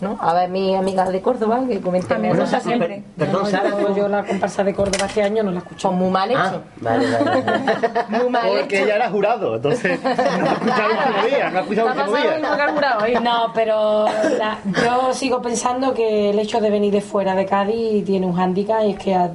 ¿No? 0.00 0.16
A 0.20 0.34
ver, 0.34 0.50
mi 0.50 0.76
amiga 0.76 1.10
de 1.10 1.20
Córdoba, 1.20 1.60
que 1.66 1.80
comenta 1.80 2.16
me 2.18 2.32
gusta 2.32 2.60
siempre. 2.60 3.02
Perdón, 3.16 3.42
No, 3.42 3.48
Sara, 3.48 3.70
yo, 3.96 4.06
la 4.06 4.22
comparsa 4.24 4.62
de 4.62 4.72
Córdoba 4.74 5.06
este 5.06 5.22
año 5.22 5.42
no 5.42 5.50
la 5.50 5.58
escucho. 5.58 5.88
Son 5.88 5.96
muy 5.98 6.10
mal 6.10 6.30
Ah, 6.36 6.48
hecho. 6.48 6.62
vale, 6.80 7.06
vale. 7.10 7.42
vale. 7.42 7.64
Muy 8.08 8.28
mal 8.30 8.42
Porque 8.46 8.76
hecho. 8.76 8.84
ella 8.84 8.96
era 8.96 9.10
jurado, 9.10 9.56
entonces 9.56 9.98
no 10.02 10.08
ha 10.10 10.12
escuchado 10.12 10.90
el 10.90 10.98
último 10.98 11.26
día, 11.26 11.50
no 11.50 12.56
que 12.56 12.62
ha 12.62 12.72
jurado, 12.72 13.04
¿eh? 13.06 13.18
No, 13.20 13.52
pero 13.54 14.04
la- 14.38 14.58
yo 14.84 15.12
sigo 15.14 15.40
pensando 15.42 15.92
que 15.94 16.30
el 16.30 16.38
hecho 16.38 16.60
de 16.60 16.70
venir 16.70 16.92
de 16.92 17.00
fuera 17.00 17.34
de 17.34 17.46
Cádiz 17.46 18.04
tiene 18.04 18.26
un 18.26 18.34
hándicap 18.34 18.82
y 18.84 18.90
es 18.90 18.98
que 18.98 19.14
a- 19.14 19.30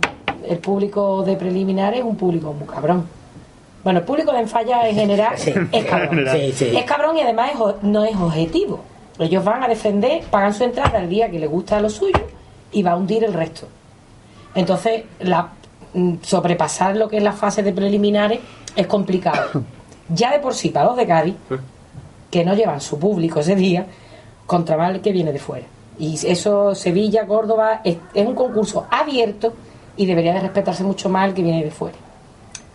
el 0.47 0.57
público 0.59 1.23
de 1.23 1.35
preliminares 1.35 1.99
es 1.99 2.05
un 2.05 2.15
público 2.15 2.53
muy 2.53 2.67
cabrón. 2.67 3.05
Bueno, 3.83 3.99
el 3.99 4.05
público 4.05 4.31
de 4.31 4.39
Enfalla 4.39 4.87
en 4.89 4.95
general 4.95 5.37
Sí. 5.37 5.53
es 5.71 5.85
cabrón. 5.85 6.25
Sí, 6.33 6.51
sí. 6.53 6.77
Es 6.77 6.83
cabrón 6.83 7.17
y 7.17 7.21
además 7.21 7.51
es 7.53 7.83
no 7.83 8.03
es 8.03 8.15
objetivo. 8.15 8.81
Ellos 9.19 9.43
van 9.43 9.63
a 9.63 9.67
defender, 9.67 10.23
pagan 10.29 10.53
su 10.53 10.63
entrada 10.63 10.99
el 10.99 11.09
día 11.09 11.29
que 11.29 11.39
les 11.39 11.49
gusta 11.49 11.79
lo 11.79 11.89
suyo 11.89 12.19
y 12.71 12.83
va 12.83 12.91
a 12.91 12.95
hundir 12.95 13.23
el 13.23 13.33
resto. 13.33 13.67
Entonces, 14.55 15.03
la, 15.19 15.49
mm, 15.93 16.15
sobrepasar 16.21 16.95
lo 16.95 17.07
que 17.09 17.17
es 17.17 17.23
la 17.23 17.33
fase 17.33 17.61
de 17.63 17.71
preliminares 17.73 18.39
es 18.75 18.87
complicado. 18.87 19.63
Ya 20.09 20.31
de 20.31 20.39
por 20.39 20.53
sí, 20.53 20.69
para 20.69 20.85
los 20.87 20.97
de 20.97 21.05
Cádiz, 21.05 21.35
que 22.31 22.43
no 22.45 22.53
llevan 22.55 22.81
su 22.81 22.97
público 22.99 23.39
ese 23.41 23.55
día, 23.55 23.85
contra 24.45 24.77
más 24.77 24.95
el 24.95 25.01
que 25.01 25.11
viene 25.11 25.31
de 25.31 25.39
fuera. 25.39 25.65
Y 25.99 26.17
eso, 26.25 26.73
Sevilla, 26.73 27.27
Córdoba, 27.27 27.81
es, 27.83 27.97
es 28.13 28.25
un 28.25 28.33
concurso 28.35 28.87
abierto 28.89 29.53
y 29.97 30.05
debería 30.05 30.33
de 30.33 30.39
respetarse 30.39 30.83
mucho 30.83 31.09
más 31.09 31.27
el 31.27 31.33
que 31.33 31.43
viene 31.43 31.63
de 31.63 31.71
fuera. 31.71 31.97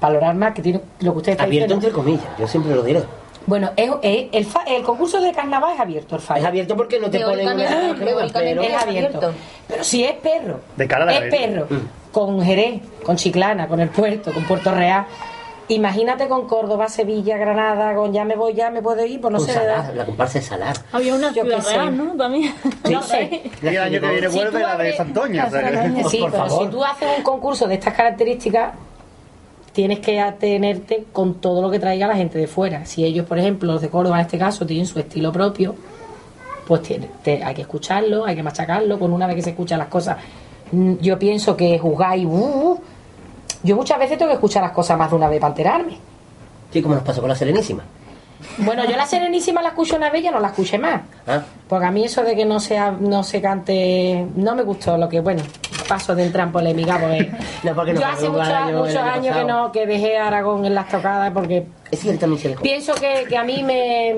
Valorar 0.00 0.34
más 0.34 0.52
que 0.54 0.62
tiene 0.62 0.80
lo 1.00 1.12
que 1.12 1.18
usted 1.18 1.32
está 1.32 1.44
Abierto 1.44 1.74
diciendo. 1.74 1.86
entre 1.86 1.92
comillas, 2.20 2.38
yo 2.38 2.46
siempre 2.46 2.74
lo 2.74 2.82
diré. 2.82 3.02
Bueno, 3.46 3.70
es, 3.76 3.90
es- 4.02 4.26
el, 4.32 4.44
fa- 4.46 4.64
el 4.66 4.82
concurso 4.82 5.20
de 5.20 5.32
carnaval 5.32 5.74
es 5.74 5.80
abierto, 5.80 6.14
el 6.16 6.20
Es 6.20 6.26
fallo. 6.26 6.46
abierto 6.46 6.76
porque 6.76 6.98
no 6.98 7.10
te 7.10 7.20
ponen 7.20 7.46
una 7.46 7.56
Teóricamente, 7.56 7.94
prueba, 8.02 8.20
teóricamente 8.26 8.54
pero... 8.54 8.62
es 8.62 8.68
es 8.68 8.82
abierto. 8.82 9.18
abierto. 9.18 9.38
Pero 9.68 9.84
si 9.84 10.04
es 10.04 10.12
perro, 10.14 10.60
De 10.76 10.88
cara 10.88 11.02
a 11.04 11.06
la 11.06 11.12
es 11.14 11.20
galería. 11.20 11.46
perro, 11.66 11.66
con 12.12 12.42
Jerez, 12.42 12.82
con 13.04 13.16
Chiclana, 13.16 13.68
con 13.68 13.80
el 13.80 13.88
puerto, 13.90 14.32
con 14.32 14.44
Puerto 14.44 14.70
Real. 14.74 15.06
Imagínate 15.68 16.28
con 16.28 16.46
Córdoba, 16.46 16.88
Sevilla, 16.88 17.38
Granada, 17.38 17.94
con 17.94 18.12
ya 18.12 18.24
me 18.24 18.36
voy, 18.36 18.52
ya 18.52 18.70
me 18.70 18.82
puedo 18.82 19.02
ir, 19.06 19.18
pues 19.20 19.32
no 19.32 19.38
Con 19.38 19.46
sé. 19.46 19.54
Salar, 19.54 19.94
la 19.94 20.04
comparsa 20.04 20.38
de 20.38 20.44
Salar. 20.44 20.76
Había 20.92 21.14
una 21.14 21.28
Yo 21.32 21.42
ciudad 21.42 21.56
qué 21.56 21.62
sé. 21.62 21.70
real, 21.74 21.96
¿no? 21.96 22.16
También. 22.16 22.54
No 22.90 23.02
sé. 23.02 23.50
Y 23.62 23.66
el 23.66 23.78
año 23.78 24.00
que 24.00 24.06
viene 24.08 24.28
Si 24.30 24.36
vuelve 24.36 24.60
la 24.60 24.76
de 24.76 24.90
abres- 24.90 24.96
Santoña. 24.98 25.46
o 25.46 25.50
sea 25.50 25.70
que- 25.70 26.04
Sí, 26.10 26.18
Por 26.18 26.30
pero 26.32 26.46
favor. 26.46 26.64
si 26.64 26.70
tú 26.70 26.84
haces 26.84 27.08
un 27.16 27.22
concurso 27.22 27.66
de 27.66 27.74
estas 27.74 27.94
características, 27.94 28.74
tienes 29.74 29.98
que 29.98 30.18
atenerte 30.20 31.04
con 31.12 31.34
todo 31.34 31.60
lo 31.60 31.70
que 31.70 31.78
traiga 31.78 32.06
la 32.06 32.16
gente 32.16 32.38
de 32.38 32.46
fuera. 32.46 32.86
Si 32.86 33.04
ellos, 33.04 33.26
por 33.26 33.38
ejemplo, 33.38 33.70
los 33.72 33.82
de 33.82 33.90
Córdoba 33.90 34.16
en 34.20 34.24
este 34.26 34.38
caso, 34.38 34.64
tienen 34.64 34.86
su 34.86 34.98
estilo 34.98 35.30
propio, 35.32 35.74
pues 36.66 36.80
tiene- 36.82 37.10
te- 37.22 37.44
hay 37.44 37.54
que 37.54 37.60
escucharlo, 37.62 38.24
hay 38.24 38.34
que 38.36 38.42
machacarlo. 38.42 38.98
Con 38.98 39.12
una 39.12 39.26
vez 39.26 39.36
que 39.36 39.42
se 39.42 39.50
escuchan 39.50 39.78
las 39.78 39.88
cosas, 39.88 40.16
mm, 40.72 40.94
yo 41.02 41.18
pienso 41.18 41.54
que 41.56 41.78
jugáis. 41.78 42.24
uh, 42.24 42.30
uh, 42.30 42.80
yo 43.62 43.76
muchas 43.76 43.98
veces 43.98 44.16
tengo 44.16 44.30
que 44.30 44.34
escuchar 44.36 44.62
las 44.62 44.72
cosas 44.72 44.96
más 44.98 45.10
de 45.10 45.16
una 45.16 45.28
vez 45.28 45.40
para 45.40 45.50
enterarme. 45.52 45.98
Sí, 46.72 46.80
como 46.80 46.94
nos 46.94 47.04
pasó 47.04 47.20
con 47.20 47.28
la 47.28 47.36
Serenísima. 47.36 47.82
Bueno, 48.58 48.84
yo 48.84 48.96
la 48.96 49.06
Serenísima 49.06 49.60
la 49.62 49.68
escucho 49.70 49.96
una 49.96 50.10
vez 50.10 50.20
y 50.20 50.24
ya 50.24 50.30
no 50.30 50.40
la 50.40 50.48
escuché 50.48 50.78
más. 50.78 51.02
Ah, 51.26 51.42
Porque 51.68 51.86
a 51.86 51.90
mí 51.90 52.04
eso 52.04 52.22
de 52.22 52.36
que 52.36 52.44
no 52.44 52.60
se, 52.60 52.78
no 53.00 53.22
se 53.22 53.40
cante, 53.40 54.26
no 54.36 54.54
me 54.54 54.62
gustó 54.62 54.96
lo 54.96 55.08
que, 55.08 55.20
bueno, 55.20 55.42
paso 55.88 56.14
de 56.14 56.24
entrar 56.24 56.46
en 56.46 56.52
polémica 56.52 56.98
porque, 56.98 57.30
No, 57.62 57.74
porque 57.74 57.92
nos 57.94 58.02
yo 58.02 58.08
hace 58.08 58.28
muchos, 58.28 58.48
año- 58.48 58.84
años 59.12 59.36
que 59.36 59.44
no, 59.44 59.72
que 59.72 59.86
dejé 59.86 60.16
a 60.18 60.28
Aragón 60.28 60.64
en 60.64 60.74
las 60.74 60.88
tocadas 60.88 61.30
porque 61.32 61.66
es 61.90 62.00
que 62.00 62.16
se 62.18 62.48
dejó. 62.48 62.62
pienso 62.62 62.94
que, 62.94 63.24
que 63.28 63.36
a 63.36 63.44
mí 63.44 63.62
me, 63.62 64.16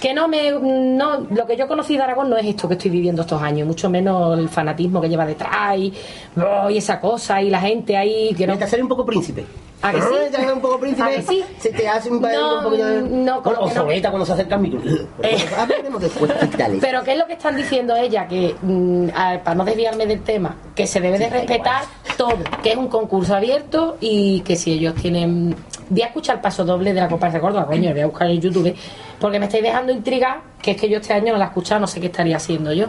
que 0.00 0.14
no 0.14 0.28
me, 0.28 0.50
no, 0.52 1.26
lo 1.30 1.46
que 1.46 1.56
yo 1.56 1.66
conocí 1.68 1.96
de 1.96 2.02
Aragón 2.02 2.30
no 2.30 2.36
es 2.36 2.46
esto 2.46 2.68
que 2.68 2.74
estoy 2.74 2.90
viviendo 2.90 3.22
estos 3.22 3.40
años, 3.42 3.66
mucho 3.66 3.88
menos 3.90 4.38
el 4.38 4.48
fanatismo 4.48 5.00
que 5.00 5.08
lleva 5.08 5.26
detrás 5.26 5.76
y, 5.78 5.92
oh, 6.36 6.70
y 6.70 6.78
esa 6.78 7.00
cosa 7.00 7.40
y 7.42 7.50
la 7.50 7.60
gente 7.60 7.96
ahí 7.96 8.34
que 8.36 8.46
no, 8.46 8.56
Te 8.56 8.64
hace 8.64 8.80
un 8.80 8.88
poco 8.88 9.04
príncipe. 9.04 9.44
¿A 9.82 9.90
que 9.92 10.00
sí? 10.00 10.06
Ah, 10.14 10.30
te 10.30 10.36
hace 10.36 10.52
un 10.52 10.60
poco 10.60 10.78
príncipe. 10.78 11.02
¿A 11.02 11.10
que 11.10 11.22
sí? 11.22 11.44
Se 11.58 11.70
te 11.70 11.88
hace 11.88 12.10
un, 12.10 12.20
No, 12.22 12.58
un 12.58 12.64
poquito 12.64 12.86
de... 12.86 13.02
no, 13.02 13.42
como 13.42 13.56
o 13.56 13.68
que 13.68 13.74
no. 13.74 13.80
Zogueta 13.82 14.10
cuando 14.10 14.26
se 14.26 14.32
acerca 14.32 14.54
al 14.54 14.60
micro. 14.62 14.80
Eh. 15.22 15.36
Hablaremos 15.58 16.00
después. 16.00 16.30
Dale. 16.56 16.78
Pero 16.80 17.02
¿qué 17.02 17.12
es 17.12 17.18
lo 17.18 17.26
que 17.26 17.32
están 17.34 17.56
diciendo 17.56 17.94
ella? 17.96 18.26
Que, 18.28 18.54
mm, 18.62 19.08
a- 19.14 19.38
para 19.42 19.54
no 19.56 19.64
desviarme 19.64 20.06
del 20.06 20.22
tema, 20.22 20.54
que 20.74 20.86
se 20.86 21.00
debe 21.00 21.18
de 21.18 21.28
respetar 21.28 21.82
todo, 22.16 22.38
que 22.62 22.70
es 22.72 22.76
un 22.76 22.88
concurso 22.88 23.34
abierto 23.34 23.96
y 24.00 24.40
que 24.42 24.56
si 24.56 24.72
ellos 24.72 24.94
tienen... 24.94 25.54
Voy 25.88 26.02
a 26.02 26.06
escuchar 26.06 26.36
el 26.36 26.40
paso 26.40 26.64
doble 26.64 26.94
de 26.94 27.00
la 27.00 27.08
comparsa 27.08 27.36
de 27.36 27.40
Córdoba, 27.42 27.66
coño, 27.66 27.90
voy 27.90 28.00
a 28.00 28.06
buscar 28.06 28.30
en 28.30 28.40
YouTube, 28.40 28.74
porque 29.20 29.38
me 29.38 29.46
estáis 29.46 29.62
dejando 29.62 29.92
intrigar, 29.92 30.40
que 30.62 30.70
es 30.70 30.76
que 30.80 30.88
yo 30.88 30.98
este 30.98 31.12
año 31.12 31.32
no 31.32 31.38
la 31.38 31.44
he 31.46 31.48
escuchado, 31.48 31.80
no 31.80 31.86
sé 31.86 32.00
qué 32.00 32.06
estaría 32.06 32.36
haciendo 32.36 32.72
yo 32.72 32.86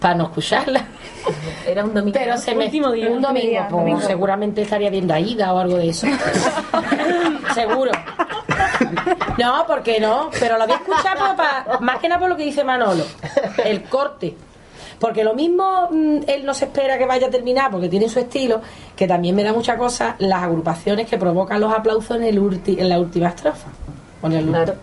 para 0.00 0.14
no 0.14 0.24
escucharla. 0.24 0.84
Era 1.66 1.84
un 1.84 1.94
domingo. 1.94 2.18
Pero 2.18 2.36
se 2.38 2.54
me... 2.54 2.66
Último 2.66 2.92
día, 2.92 3.08
un 3.10 3.20
domingo, 3.22 3.46
día, 3.48 3.66
pues, 3.68 3.80
domingo. 3.80 4.00
seguramente 4.00 4.62
estaría 4.62 4.90
viendo 4.90 5.12
a 5.14 5.20
Ida 5.20 5.52
o 5.52 5.58
algo 5.58 5.76
de 5.76 5.88
eso. 5.88 6.06
Seguro. 7.54 7.90
No, 9.38 9.64
porque 9.66 10.00
no, 10.00 10.30
pero 10.38 10.58
lo 10.58 10.64
voy 10.66 10.74
a 10.74 10.76
escuchar 10.76 11.18
por- 11.18 11.36
pa- 11.36 11.78
más 11.80 11.98
que 11.98 12.08
nada 12.08 12.20
por 12.20 12.28
lo 12.28 12.36
que 12.36 12.44
dice 12.44 12.64
Manolo, 12.64 13.04
el 13.64 13.82
corte. 13.84 14.34
Porque 14.98 15.24
lo 15.24 15.34
mismo 15.34 15.88
mm, 15.90 16.20
él 16.26 16.46
no 16.46 16.54
se 16.54 16.64
espera 16.66 16.96
que 16.96 17.04
vaya 17.06 17.26
a 17.26 17.30
terminar 17.30 17.70
porque 17.70 17.88
tiene 17.88 18.08
su 18.08 18.18
estilo, 18.18 18.62
que 18.96 19.06
también 19.06 19.34
me 19.36 19.42
da 19.44 19.52
mucha 19.52 19.76
cosa 19.76 20.16
las 20.18 20.42
agrupaciones 20.42 21.06
que 21.08 21.18
provocan 21.18 21.60
los 21.60 21.72
aplausos 21.72 22.16
en, 22.16 22.24
el 22.24 22.40
ulti- 22.40 22.78
en 22.78 22.88
la 22.88 22.98
última 22.98 23.28
estrofa. 23.28 23.68
Con 24.20 24.32
el, 24.32 24.46
Claro. 24.46 24.74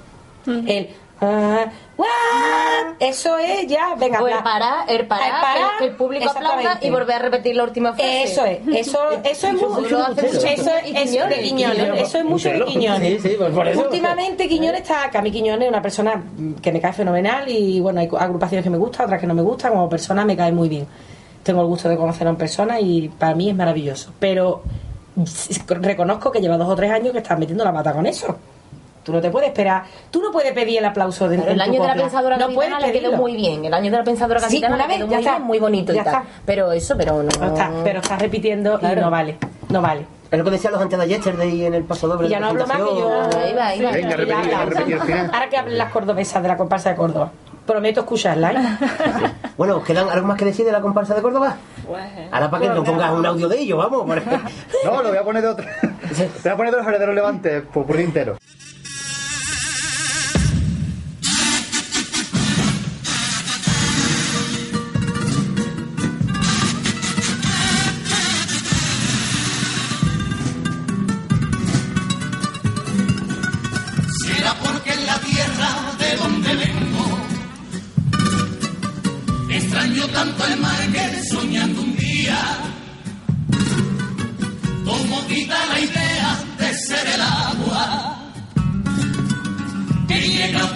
el, 0.46 0.90
ah, 1.22 1.66
guau, 1.98 2.96
eso 3.00 3.38
es 3.38 3.68
ya, 3.68 3.96
venga, 3.96 4.22
O 4.22 4.28
el 4.28 4.34
apla- 4.34 4.44
parar, 4.44 4.86
el 4.90 5.08
parar, 5.08 5.26
El 5.28 5.32
parar, 5.42 5.72
que 5.80 5.86
el 5.86 5.96
público 5.96 6.30
aplauda 6.30 6.80
y 6.82 6.90
volver 6.90 7.16
a 7.16 7.20
repetir 7.20 7.56
la 7.56 7.64
última 7.64 7.94
frase. 7.94 8.24
Eso 8.24 8.46
es, 8.46 8.60
eso, 8.68 9.00
eso 9.24 9.48
es 9.48 9.54
Eso 9.54 9.70
mucho 9.70 10.08
eso 10.18 10.48
es, 10.48 11.30
de 11.30 11.42
Quiñones, 11.44 12.02
eso 12.02 12.18
es 12.20 12.26
mucho 12.26 12.50
de 12.50 12.66
Quiñones. 12.66 13.22
sí, 13.22 13.36
pues 13.38 13.52
por 13.54 13.68
eso. 13.68 13.82
Últimamente 13.82 14.48
Quiñones 14.48 14.82
está, 14.82 15.10
que 15.12 15.18
a 15.18 15.22
mí 15.22 15.32
Quiñones 15.32 15.66
es 15.66 15.70
una 15.70 15.82
persona 15.82 16.24
que 16.62 16.72
me 16.72 16.82
cae 16.82 16.94
fenomenal 16.94 17.48
y 17.50 17.80
bueno, 17.80 18.00
hay 18.00 18.10
agrupaciones 18.18 18.64
que 18.64 18.70
me 18.70 18.78
gustan, 18.78 19.06
otras 19.06 19.22
que 19.22 19.28
no 19.28 19.34
me 19.36 19.42
gustan, 19.42 19.72
como 19.74 19.88
persona 19.90 20.26
me 20.26 20.36
cae 20.36 20.52
muy 20.52 20.70
bien. 20.70 20.88
tengo 21.44 21.60
el 21.62 21.68
gusto 21.68 21.90
de 21.90 21.98
conocerlo 21.98 22.30
en 22.32 22.38
persona 22.38 22.80
y 22.80 23.10
para 23.10 23.36
mí 23.36 23.50
es 23.50 23.56
maravilloso. 23.56 24.14
Pero 24.20 24.64
reconozco 25.68 26.32
que 26.32 26.40
lleva 26.40 26.58
dos 26.58 26.70
o 26.70 26.76
tres 26.76 26.90
años 26.92 27.12
que 27.12 27.18
estás 27.20 27.38
metiendo 27.38 27.64
la 27.64 27.74
pata 27.74 27.92
con 27.94 28.06
eso. 28.06 28.36
Tú 29.04 29.12
no 29.12 29.20
te 29.22 29.30
puedes 29.30 29.50
esperar, 29.50 29.84
tú 30.10 30.22
no 30.22 30.32
puedes 30.32 30.52
pedir 30.54 30.80
el 30.80 30.86
aplauso 30.86 31.26
el 31.30 31.60
año 31.62 31.82
de 31.82 31.88
la 31.88 31.94
pensadora 31.96 32.38
no 32.38 32.50
puedes 32.52 32.74
le 32.80 32.92
quedó 32.92 33.12
muy 33.18 33.36
bien. 33.36 33.66
El 33.66 33.74
año 33.74 33.92
de 33.92 33.98
la 33.98 34.04
pensadora 34.04 34.40
Sí, 34.40 34.46
capitana 34.62 34.76
una 34.76 34.88
le 34.88 34.88
vez, 34.88 34.98
quedó 34.98 35.08
ya 35.08 35.16
muy 35.18 35.20
está. 35.26 35.32
bien, 35.38 35.44
muy 35.48 35.60
bonito 35.60 35.92
y 35.92 35.96
Ya 35.96 36.04
tal. 36.04 36.14
está. 36.14 36.26
Pero 36.46 36.72
eso, 36.72 36.96
pero 36.98 37.22
no. 37.24 37.30
No 37.40 37.48
está, 37.48 37.72
pero 37.84 38.00
estás 38.00 38.20
repitiendo 38.22 38.80
Claro. 38.80 39.02
y 39.02 39.04
no 39.04 39.12
vale, 39.12 39.38
no 39.70 39.82
vale. 39.82 40.06
Es 40.32 40.40
lo 40.40 40.46
que 40.46 40.52
decían 40.52 40.74
los 40.74 40.82
antes 40.82 40.98
de 40.98 41.08
yesterday 41.08 41.66
en 41.66 41.74
el 41.76 41.84
paso 41.84 42.08
doble. 42.08 42.28
Y 42.28 42.32
ya 42.32 42.40
no 42.40 42.48
hablo 42.48 42.66
más 42.66 42.78
que 42.78 42.84
yo. 42.84 43.08
presentación. 43.30 43.44
Ahí 43.44 43.54
va, 43.54 43.68
ahí 43.68 43.82
va. 43.84 43.92
Venga, 43.92 44.10
Ya 44.10 44.16
repetir, 44.18 44.36
hablamos. 44.44 44.70
repetir 44.74 44.96
al 44.96 45.02
final. 45.02 45.32
Ahora 45.34 45.50
que 45.50 45.58
hablen 45.58 45.78
las 45.78 45.92
cordobesas 45.92 46.42
de 46.42 46.48
la 46.48 46.58
comparsa 46.58 46.90
de 46.90 46.96
Córdoba. 46.96 47.32
Prometo 47.68 48.00
escucharla, 48.02 48.52
¿eh? 48.52 48.58
Bueno, 49.58 49.78
¿os 49.78 49.84
quedan 49.84 50.10
algo 50.10 50.28
más 50.28 50.38
que 50.38 50.46
decir 50.46 50.66
de 50.66 50.72
la 50.72 50.82
comparsa 50.82 51.14
de 51.14 51.22
Córdoba? 51.22 51.56
Ahora 52.32 52.50
para 52.50 52.64
que 52.64 52.70
no 52.74 52.84
pongas 52.84 53.12
un 53.12 53.26
audio 53.26 53.48
de 53.48 53.60
ellos, 53.60 53.78
vamos. 53.78 54.06
No, 54.86 55.02
lo 55.04 55.10
voy 55.10 55.18
a 55.18 55.24
poner 55.24 55.42
de 55.44 55.48
otro. 55.50 55.66
voy 56.44 56.52
a 56.52 56.58
poner 56.58 56.72
de 56.74 56.78
los 56.80 56.88
herederos 56.88 57.16
levantes, 57.16 57.64
por 57.72 57.86
por 57.86 57.98
entero. 58.00 58.38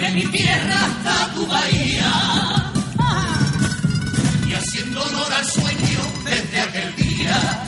Llega 0.07 0.11
de 0.11 0.11
mi 0.13 0.25
tierra 0.31 0.85
hasta 0.85 1.33
tu 1.33 1.47
bahía 1.47 2.71
y 4.47 4.53
haciendo 4.53 5.03
honor 5.03 5.33
al 5.33 5.45
sueño 5.45 5.99
desde 6.25 6.61
aquel 6.61 6.95
día 6.95 7.63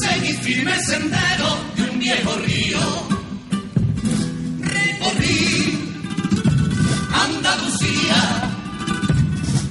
seguí 0.00 0.32
firme 0.34 0.78
sendero 0.80 1.58
de 1.76 1.90
un 1.90 1.98
viejo 1.98 2.36
río 2.38 2.80
recorrí 4.60 5.78
Andalucía 7.12 8.50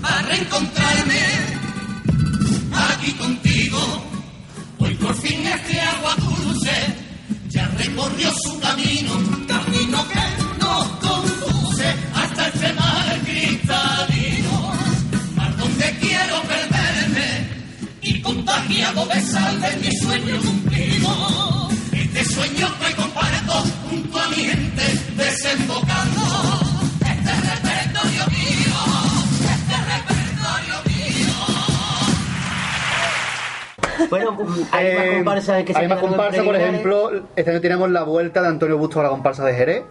a 0.03 0.21
reencontrarme 0.23 1.21
aquí 2.73 3.11
contigo. 3.13 3.79
Hoy 4.79 4.95
por 4.95 5.15
fin 5.15 5.45
este 5.45 5.79
agua 5.81 6.15
dulce 6.15 6.95
ya 7.49 7.67
recorrió 7.77 8.31
su 8.43 8.59
camino 8.59 9.40
contagiado 19.31 19.59
de 19.61 19.61
sal 19.61 19.61
de 19.61 19.77
mi 19.77 19.91
sueño 19.97 20.41
cumplido. 20.41 21.09
Este 21.93 22.25
sueño 22.25 22.67
que 22.79 22.95
comparto 22.95 23.53
junto 23.89 24.19
a 24.19 24.27
mi 24.29 24.35
gente 24.35 24.83
desembocando. 25.15 26.21
Este 27.01 27.31
repertorio 27.31 28.23
mío, 28.31 28.79
este 29.39 29.75
repertorio 29.91 30.75
mío. 30.87 31.35
Bueno, 34.09 34.37
hay 34.71 34.95
más 34.95 35.05
Eh, 35.05 35.11
comparsas 35.15 35.63
que 35.63 35.73
se 35.73 35.79
hay 35.79 35.87
más 35.87 35.99
comparsas, 35.99 36.43
por 36.43 36.55
ejemplo, 36.55 37.11
este 37.35 37.51
año 37.51 37.61
tenemos 37.61 37.89
la 37.89 38.03
vuelta 38.03 38.41
de 38.41 38.47
Antonio 38.47 38.77
Busto 38.77 38.99
a 38.99 39.03
la 39.03 39.09
comparsa 39.09 39.45
de 39.45 39.53
Jerez. 39.53 39.83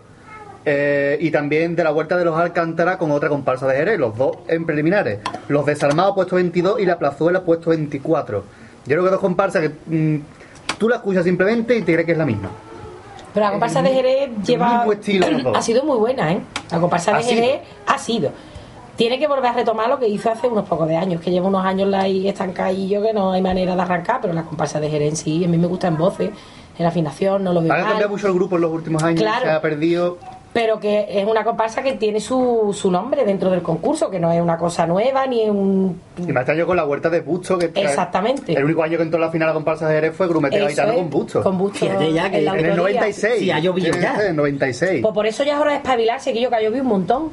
eh, 0.67 1.17
y 1.21 1.31
también 1.31 1.75
de 1.75 1.83
la 1.85 1.91
vuelta 1.91 2.19
de 2.19 2.25
los 2.27 2.39
Alcántara 2.39 2.99
con 2.99 3.11
otra 3.13 3.31
comparsa 3.31 3.67
de 3.67 3.77
Jerez, 3.77 3.99
los 3.99 4.15
dos 4.17 4.37
en 4.47 4.67
preliminares. 4.67 5.21
Los 5.49 5.65
desarmados 5.65 6.15
puesto 6.15 6.37
22 6.37 6.81
y 6.81 6.85
la 6.87 6.99
plazuela 6.99 7.41
puesto 7.45 7.71
24. 7.71 8.45
Yo 8.87 8.93
creo 8.97 9.05
que 9.05 9.11
dos 9.11 9.21
comparsas 9.21 9.63
que 9.63 9.69
mm, 9.87 10.23
tú 10.79 10.89
la 10.89 10.97
escuchas 10.97 11.25
simplemente 11.25 11.77
y 11.77 11.83
te 11.83 11.93
crees 11.93 12.07
que 12.07 12.13
es 12.13 12.19
la 12.19 12.27
misma. 12.27 12.51
Pero 13.33 13.47
la 13.47 13.51
comparsa 13.53 13.83
de 13.83 13.91
Jerez 13.91 14.31
lleva. 14.45 14.85
Ha 15.55 15.63
sido 15.63 15.85
muy 15.85 15.97
buena, 15.99 16.33
¿eh? 16.33 16.41
La 16.71 16.81
comparsa 16.81 17.17
de. 17.17 17.23
Jerez 17.23 17.61
ha 17.87 17.99
sido. 17.99 18.33
Tiene 18.97 19.19
que 19.19 19.27
volver 19.27 19.47
a 19.47 19.53
retomar 19.53 19.89
lo 19.89 19.99
que 19.99 20.09
hizo 20.09 20.31
hace 20.31 20.47
unos 20.49 20.69
pocos 20.69 20.87
de 20.89 20.97
años, 20.97 21.21
que 21.23 21.31
lleva 21.31 21.49
unos 21.49 21.65
años 21.65 21.89
la 21.89 22.03
ahí 22.03 22.29
estancadillo 22.29 23.01
que 23.01 23.15
no 23.15 23.33
hay 23.33 23.41
manera 23.41 23.75
de 23.75 23.81
arrancar, 23.81 24.21
pero 24.21 24.35
la 24.35 24.43
comparsa 24.43 24.79
de 24.79 24.91
Jerez 24.91 25.11
en 25.11 25.17
sí, 25.17 25.45
a 25.45 25.49
mí 25.49 25.57
me 25.57 25.67
gusta 25.69 25.89
en 25.89 25.97
voces, 25.97 26.31
en 26.79 26.87
afinación, 26.87 27.43
no 27.43 27.55
lo 27.55 27.63
veo 27.63 27.73
Ha 27.73 27.79
cambiado 27.79 28.11
mucho 28.11 28.27
el 28.27 28.35
grupo 28.35 28.57
en 28.57 28.63
los 28.63 28.71
últimos 28.73 29.03
años, 29.03 29.21
Claro. 29.23 29.45
se 29.47 29.51
ha 29.53 29.61
perdido. 29.63 30.19
Pero 30.53 30.81
que 30.81 31.07
es 31.09 31.27
una 31.27 31.45
comparsa 31.45 31.83
que 31.83 31.93
tiene 31.93 32.21
su, 32.21 32.75
su 32.77 32.91
nombre 32.91 33.25
dentro 33.25 33.51
del 33.51 33.63
concurso, 33.63 34.11
que 34.11 34.19
no 34.19 34.33
es 34.33 34.41
una 34.41 34.59
cosa 34.59 34.87
nueva 34.87 35.27
ni 35.27 35.43
es 35.45 35.51
un... 35.51 36.01
Y 36.19 36.33
más 36.33 36.41
este 36.43 36.53
año 36.53 36.67
con 36.67 36.77
la 36.77 36.83
vuelta 36.85 37.09
de 37.09 37.21
Busto. 37.21 37.57
Que 37.59 37.71
Exactamente. 37.75 38.53
El 38.53 38.65
único 38.65 38.83
año 38.83 38.97
que 38.97 39.05
entró 39.05 39.19
en 39.19 39.23
la 39.23 39.31
final 39.31 39.49
a 39.49 39.51
la 39.53 39.55
comparsa 39.55 39.87
de 39.89 39.95
Jerez 39.95 40.17
fue 40.17 40.27
Grumete 40.27 40.57
Eso 40.57 40.67
Gaitano 40.67 40.93
es, 40.93 40.99
con 40.99 41.11
Busto. 41.11 41.43
Con 41.43 41.59
Busto 41.59 41.79
Fíjate 41.79 42.13
ya 42.13 42.31
que 42.31 42.39
en 42.39 42.45
la 42.47 42.53
En 42.59 42.65
el 42.67 42.71
autoría. 42.73 43.01
96. 43.01 43.39
Sí, 43.39 43.51
ha 43.51 43.59
llovido 43.61 43.95
En 43.95 44.01
ya. 44.01 44.17
el 44.29 44.37
96. 44.37 45.03
Pues 45.03 45.15
por 45.15 45.27
eso 45.27 45.45
ya 45.45 45.55
es 45.55 45.61
hora 45.61 45.71
de 45.71 45.77
espabilarse, 45.77 46.33
que 46.33 46.41
yo 46.41 46.51
que 46.51 46.57
ha 46.57 46.61
llovido 46.63 46.83
un 46.83 46.89
montón. 46.89 47.31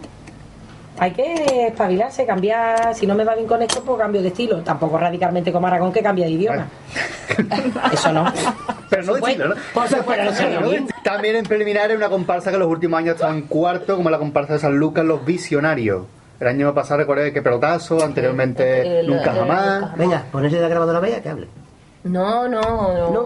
Hay 1.00 1.12
que 1.12 1.68
espabilarse, 1.68 2.26
cambiar. 2.26 2.96
Si 2.96 3.06
no 3.06 3.14
me 3.16 3.24
va 3.24 3.36
bien 3.36 3.48
con 3.48 3.62
esto, 3.62 3.84
pues 3.84 4.00
cambio 4.00 4.22
de 4.22 4.30
estilo. 4.30 4.62
Tampoco 4.64 4.98
radicalmente 4.98 5.52
como 5.52 5.68
Aragón 5.68 5.92
que 5.94 6.02
cambia 6.02 6.26
de 6.26 6.32
idioma. 6.32 6.68
Eso 7.92 8.12
no. 8.12 8.26
Pero 8.90 9.04
no 9.04 9.14
de 9.14 9.20
estilo, 9.20 9.48
¿no? 9.50 9.56
Por 9.74 9.88
supuesto, 9.88 10.24
no 10.62 10.70
También 11.04 11.36
en 11.36 11.46
preliminares 11.46 11.96
una 11.96 12.10
comparsa 12.10 12.50
que 12.50 12.56
en 12.56 12.62
los 12.62 12.70
últimos 12.70 12.98
años 13.00 13.16
estaba 13.16 13.34
en 13.34 13.44
cuarto, 13.44 13.96
como 13.96 14.10
la 14.10 14.18
comparsa 14.18 14.54
de 14.54 14.60
San 14.60 14.76
Lucas, 14.78 15.06
Los 15.06 15.24
Visionarios. 15.26 16.06
El 16.40 16.48
año 16.48 16.74
pasado 16.74 17.00
recuerdo 17.00 17.32
que 17.34 17.42
pelotazo, 17.42 18.04
anteriormente 18.04 19.00
El- 19.00 19.08
Nunca 19.08 19.32
el- 19.32 19.40
Jamás. 19.40 19.92
el- 19.94 20.00
Venga, 20.00 20.24
ponerse 20.32 20.60
la 20.60 20.68
grabadora 20.68 21.00
bella 21.00 21.22
que 21.22 21.30
hable. 21.30 21.48
No, 22.04 22.48
no, 22.48 22.62
no. 22.62 23.10
No. 23.12 23.22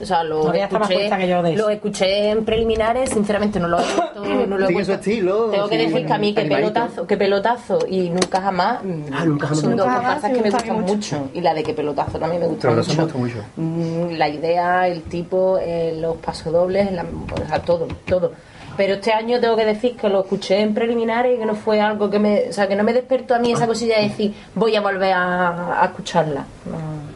O 0.00 0.06
sea, 0.06 0.24
lo 0.24 0.40
Todavía 0.40 0.64
está 0.64 0.78
más 0.78 0.90
escuché, 0.90 1.16
que 1.18 1.28
yo 1.28 1.42
de 1.42 1.54
eso. 1.54 1.62
lo 1.64 1.70
escuché 1.70 2.30
en 2.30 2.44
preliminares, 2.44 3.10
sinceramente 3.10 3.60
no 3.60 3.68
lo 3.68 3.78
he 3.80 3.82
visto, 3.82 4.24
no 4.46 4.58
lo 4.58 4.68
he 4.68 4.84
su 4.84 4.92
estilo, 4.92 5.44
Tengo 5.50 5.68
que 5.68 5.78
decir 5.78 6.06
que 6.06 6.12
a 6.12 6.18
mí 6.18 6.34
que 6.34 6.44
pelotazo, 6.44 7.06
que 7.06 7.16
pelotazo 7.16 7.78
y 7.88 8.08
nunca 8.10 8.40
jamás, 8.40 8.82
mm, 8.82 9.02
Ah, 9.12 9.24
Nunca 9.26 9.46
Jamás. 9.48 9.60
son 9.60 9.76
dos 9.76 9.86
que 9.86 10.28
me 10.32 10.34
me 10.42 10.50
gusta 10.50 10.58
gustan 10.58 10.80
mucho. 10.80 10.94
mucho. 10.94 11.30
Y 11.34 11.40
la 11.40 11.52
de 11.54 11.62
que 11.62 11.74
pelotazo 11.74 12.18
también 12.18 12.42
me 12.42 12.48
gusta 12.48 12.70
mucho. 12.70 12.92
me 12.96 13.02
gusta 13.04 13.18
mucho. 13.18 13.36
Mm, 13.56 14.12
La 14.16 14.28
idea, 14.28 14.88
el 14.88 15.02
tipo, 15.02 15.58
eh, 15.60 15.96
los 16.00 16.16
pasodobles, 16.16 16.90
la, 16.92 17.02
o 17.04 17.48
sea, 17.48 17.58
todo, 17.60 17.86
todo. 18.06 18.32
Pero 18.76 18.94
este 18.94 19.12
año 19.12 19.38
tengo 19.38 19.54
que 19.56 19.66
decir 19.66 19.96
que 19.96 20.08
lo 20.08 20.20
escuché 20.22 20.60
en 20.60 20.72
preliminares 20.72 21.34
y 21.36 21.38
que 21.38 21.44
no 21.44 21.54
fue 21.54 21.78
algo 21.80 22.08
que 22.08 22.18
me, 22.18 22.48
o 22.48 22.52
sea, 22.54 22.66
que 22.66 22.74
no 22.76 22.82
me 22.84 22.94
despertó 22.94 23.34
a 23.34 23.38
mí 23.38 23.52
esa 23.52 23.66
cosilla 23.66 23.96
de 23.98 24.04
decir 24.04 24.34
voy 24.54 24.74
a 24.74 24.80
volver 24.80 25.12
a, 25.12 25.82
a 25.82 25.84
escucharla. 25.86 26.46
No. 26.64 27.11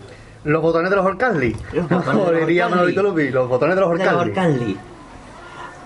Los 0.46 0.62
botones 0.62 0.90
de 0.90 0.96
los 0.96 1.04
Orcanli. 1.04 1.56
Los 1.72 1.88
botones 1.88 2.06
de 2.06 2.12
Como 2.12 2.30
los 2.30 2.40
diría 2.40 2.64
Orcanli. 2.66 2.76
Manolito 2.76 3.02
Lupi, 3.02 3.30
los 3.30 3.48
botones 3.48 3.74
de 3.74 3.80
los 3.80 3.90
De 3.90 4.04
los 4.04 4.14
Orcanli. 4.14 4.30
Orcanli. 4.30 4.76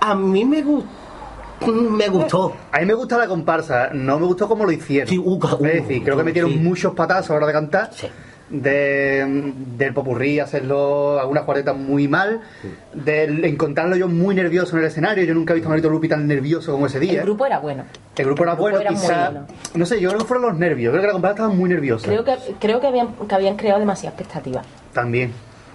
A 0.01 0.15
mí 0.15 0.45
me 0.45 0.63
gustó. 0.63 0.91
Me 1.73 2.09
gustó. 2.09 2.57
A 2.73 2.81
mí 2.81 2.87
me 2.87 2.95
gusta 2.95 3.19
la 3.19 3.27
comparsa, 3.27 3.91
no 3.93 4.19
me 4.19 4.27
gustó 4.27 4.49
cómo 4.49 4.65
lo 4.65 4.73
hicieron. 4.73 5.09
Sí, 5.09 5.19
uh, 5.19 5.39
es 5.65 5.83
decir, 5.83 6.03
creo 6.05 6.17
que 6.17 6.25
metieron 6.25 6.51
sí. 6.53 6.59
muchos 6.59 6.95
patazos 6.95 7.31
a 7.31 7.33
la 7.35 7.37
hora 7.39 7.47
de 7.49 7.53
cantar. 7.53 7.91
Sí. 7.93 8.07
De, 8.51 9.53
del 9.77 9.95
popurrí, 9.95 10.41
hacerlo 10.41 11.21
algunas 11.21 11.45
cuartetas 11.45 11.77
muy 11.77 12.09
mal, 12.09 12.41
del 12.93 13.45
encontrarlo 13.45 13.95
yo 13.95 14.09
muy 14.09 14.35
nervioso 14.35 14.75
en 14.77 14.83
el 14.83 14.89
escenario. 14.89 15.23
Yo 15.23 15.35
nunca 15.35 15.53
he 15.53 15.55
visto 15.55 15.69
a 15.69 15.71
Manolito 15.71 15.89
Lupi 15.89 16.09
tan 16.09 16.27
nervioso 16.27 16.73
como 16.73 16.87
ese 16.87 16.99
día. 16.99 17.21
El 17.21 17.27
grupo 17.27 17.47
era 17.47 17.61
bueno. 17.61 17.85
El 18.17 18.25
grupo 18.27 18.43
era 18.43 18.53
el 18.53 18.57
grupo 18.59 18.71
bueno, 18.71 18.81
era 18.81 18.91
quizá. 18.91 19.31
bueno. 19.31 19.47
No 19.75 19.87
sé, 19.87 20.01
yo 20.01 20.09
creo 20.09 20.21
que 20.23 20.27
fueron 20.27 20.47
los 20.49 20.59
nervios. 20.59 20.91
Creo 20.91 21.01
que 21.01 21.07
la 21.07 21.13
comparsa 21.13 21.35
estaba 21.35 21.55
muy 21.55 21.71
nerviosa. 21.71 22.09
Creo 22.09 22.25
que, 22.25 22.37
creo 22.59 22.81
que, 22.81 22.87
habían, 22.89 23.15
que 23.15 23.35
habían 23.37 23.57
creado 23.57 23.79
demasiadas 23.79 24.19
expectativas. 24.19 24.67
También. 24.93 25.33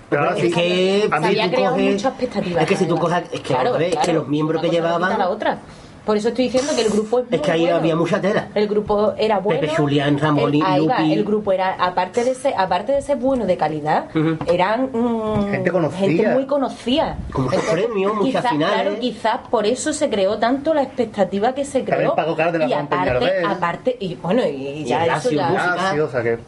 Pero 0.10 0.24
ahora 0.24 0.36
es 0.36 0.42
sí, 0.44 0.52
que 0.52 1.08
a 1.10 1.16
Se 1.16 1.20
mí 1.22 1.26
había 1.28 1.46
tú 1.46 1.56
creado 1.56 1.76
coges- 1.78 1.92
muchas 1.94 2.12
expectativas. 2.12 2.62
Es 2.64 2.68
que 2.70 2.76
si 2.76 2.86
tú 2.88 2.98
coges. 2.98 3.24
Es 3.32 3.40
que, 3.40 4.14
los 4.14 4.28
miembros 4.28 4.62
que 4.62 4.70
llevaban. 4.70 5.18
la 5.18 5.30
otra. 5.30 5.60
Por 6.06 6.18
eso 6.18 6.28
estoy 6.30 6.46
diciendo 6.46 6.72
que 6.76 6.82
el 6.84 6.90
grupo 6.90 7.20
es 7.20 7.26
Es 7.32 7.42
que 7.42 7.52
ahí 7.52 7.62
bueno. 7.62 7.76
había 7.78 7.96
mucha 7.96 8.22
tela. 8.22 8.48
El 8.54 8.68
grupo 8.68 9.14
era 9.18 9.40
bueno. 9.40 9.62
Pepe 9.62 9.76
Julián, 9.76 10.20
Ramón 10.20 10.54
el, 10.54 10.62
ahí 10.64 10.86
va, 10.86 11.00
Lupi. 11.00 11.14
el 11.14 11.24
grupo 11.24 11.52
era, 11.52 11.74
aparte 11.74 12.24
de 12.24 12.36
ser, 12.36 12.54
aparte 12.58 12.92
de 12.92 13.02
ser 13.02 13.18
bueno 13.18 13.46
de 13.46 13.58
calidad, 13.58 14.06
eran 14.48 14.90
mm, 14.94 15.52
Gente 15.52 15.72
conocida. 15.72 16.00
gente 16.08 16.28
muy 16.30 16.46
conocida. 16.46 17.18
Con 17.32 17.46
muchos 17.46 17.64
premios, 17.64 18.14
muchas 18.16 18.26
quizás, 18.44 18.52
finales. 18.52 18.82
Claro, 18.84 19.00
quizás 19.00 19.38
por 19.50 19.66
eso 19.66 19.94
se 19.94 20.10
creó 20.10 20.38
tanto 20.38 20.74
la 20.74 20.84
expectativa 20.84 21.54
que 21.54 21.66
se 21.66 21.80
También 21.80 21.98
creó. 22.12 22.16
Paco 22.16 22.36
Cárdenas 22.36 22.70
y 22.70 22.74
aparte, 22.74 23.44
aparte, 23.46 23.98
y 24.00 24.16
bueno, 24.16 24.42
y 24.46 24.84
ya 24.86 25.06
Y 25.06 25.10
eso 25.10 25.12
Horacio 25.30 25.32
ya. 25.32 25.50
Música. 25.50 25.92
Sí, 25.94 26.00
o 26.00 26.10
sea 26.10 26.24
que. 26.24 26.40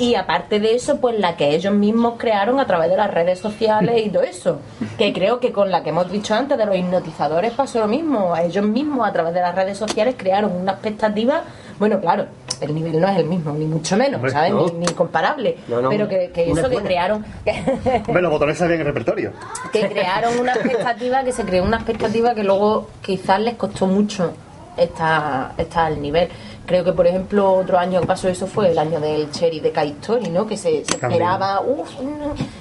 Y 0.00 0.14
aparte 0.14 0.60
de 0.60 0.74
eso, 0.74 0.96
pues 0.98 1.18
la 1.18 1.36
que 1.36 1.54
ellos 1.54 1.74
mismos 1.74 2.14
crearon 2.16 2.58
a 2.58 2.66
través 2.66 2.88
de 2.88 2.96
las 2.96 3.10
redes 3.12 3.38
sociales 3.38 4.00
y 4.06 4.08
todo 4.08 4.22
eso. 4.22 4.58
Que 4.96 5.12
creo 5.12 5.40
que 5.40 5.52
con 5.52 5.70
la 5.70 5.82
que 5.82 5.90
hemos 5.90 6.10
dicho 6.10 6.34
antes 6.34 6.56
de 6.56 6.64
los 6.64 6.74
hipnotizadores 6.74 7.52
pasó 7.52 7.80
lo 7.80 7.86
mismo. 7.86 8.34
A 8.34 8.42
ellos 8.42 8.64
mismos 8.64 9.06
a 9.06 9.12
través 9.12 9.34
de 9.34 9.42
las 9.42 9.54
redes 9.54 9.76
sociales 9.76 10.14
crearon 10.16 10.52
una 10.52 10.72
expectativa. 10.72 11.42
Bueno, 11.78 12.00
claro, 12.00 12.24
el 12.62 12.74
nivel 12.74 12.98
no 12.98 13.08
es 13.08 13.18
el 13.18 13.26
mismo, 13.26 13.52
ni 13.52 13.66
mucho 13.66 13.94
menos, 13.98 14.16
Hombre, 14.16 14.30
¿sabes? 14.32 14.52
no. 14.52 14.66
Ni, 14.68 14.86
ni 14.86 14.86
comparable. 14.94 15.58
No, 15.68 15.82
no, 15.82 15.90
Pero 15.90 16.08
que, 16.08 16.30
eso 16.34 16.70
que 16.70 16.76
crearon, 16.78 17.24
que, 17.44 18.02
Hombre, 18.08 18.22
los 18.22 18.30
botones 18.30 18.56
salían 18.56 18.80
en 18.80 18.86
el 18.86 18.94
repertorio. 18.94 19.32
que 19.70 19.86
crearon 19.86 20.38
una 20.38 20.54
expectativa, 20.54 21.24
que 21.24 21.32
se 21.32 21.44
creó 21.44 21.62
una 21.64 21.76
expectativa 21.76 22.34
que 22.34 22.44
luego 22.44 22.88
quizás 23.02 23.38
les 23.40 23.54
costó 23.54 23.86
mucho 23.86 24.32
estar, 24.80 25.52
estar 25.56 25.86
al 25.86 26.00
nivel. 26.00 26.28
Creo 26.66 26.84
que, 26.84 26.92
por 26.92 27.06
ejemplo, 27.06 27.52
otro 27.52 27.78
año 27.78 28.00
que 28.00 28.06
pasó 28.06 28.28
eso 28.28 28.46
fue 28.46 28.70
el 28.70 28.78
año 28.78 29.00
del 29.00 29.30
Cherry 29.30 29.60
de 29.60 29.72
Kai 29.72 29.90
Story, 30.00 30.28
¿no? 30.28 30.46
Que 30.46 30.56
se, 30.56 30.84
se 30.84 30.94
esperaba, 30.94 31.60
uff, 31.60 31.90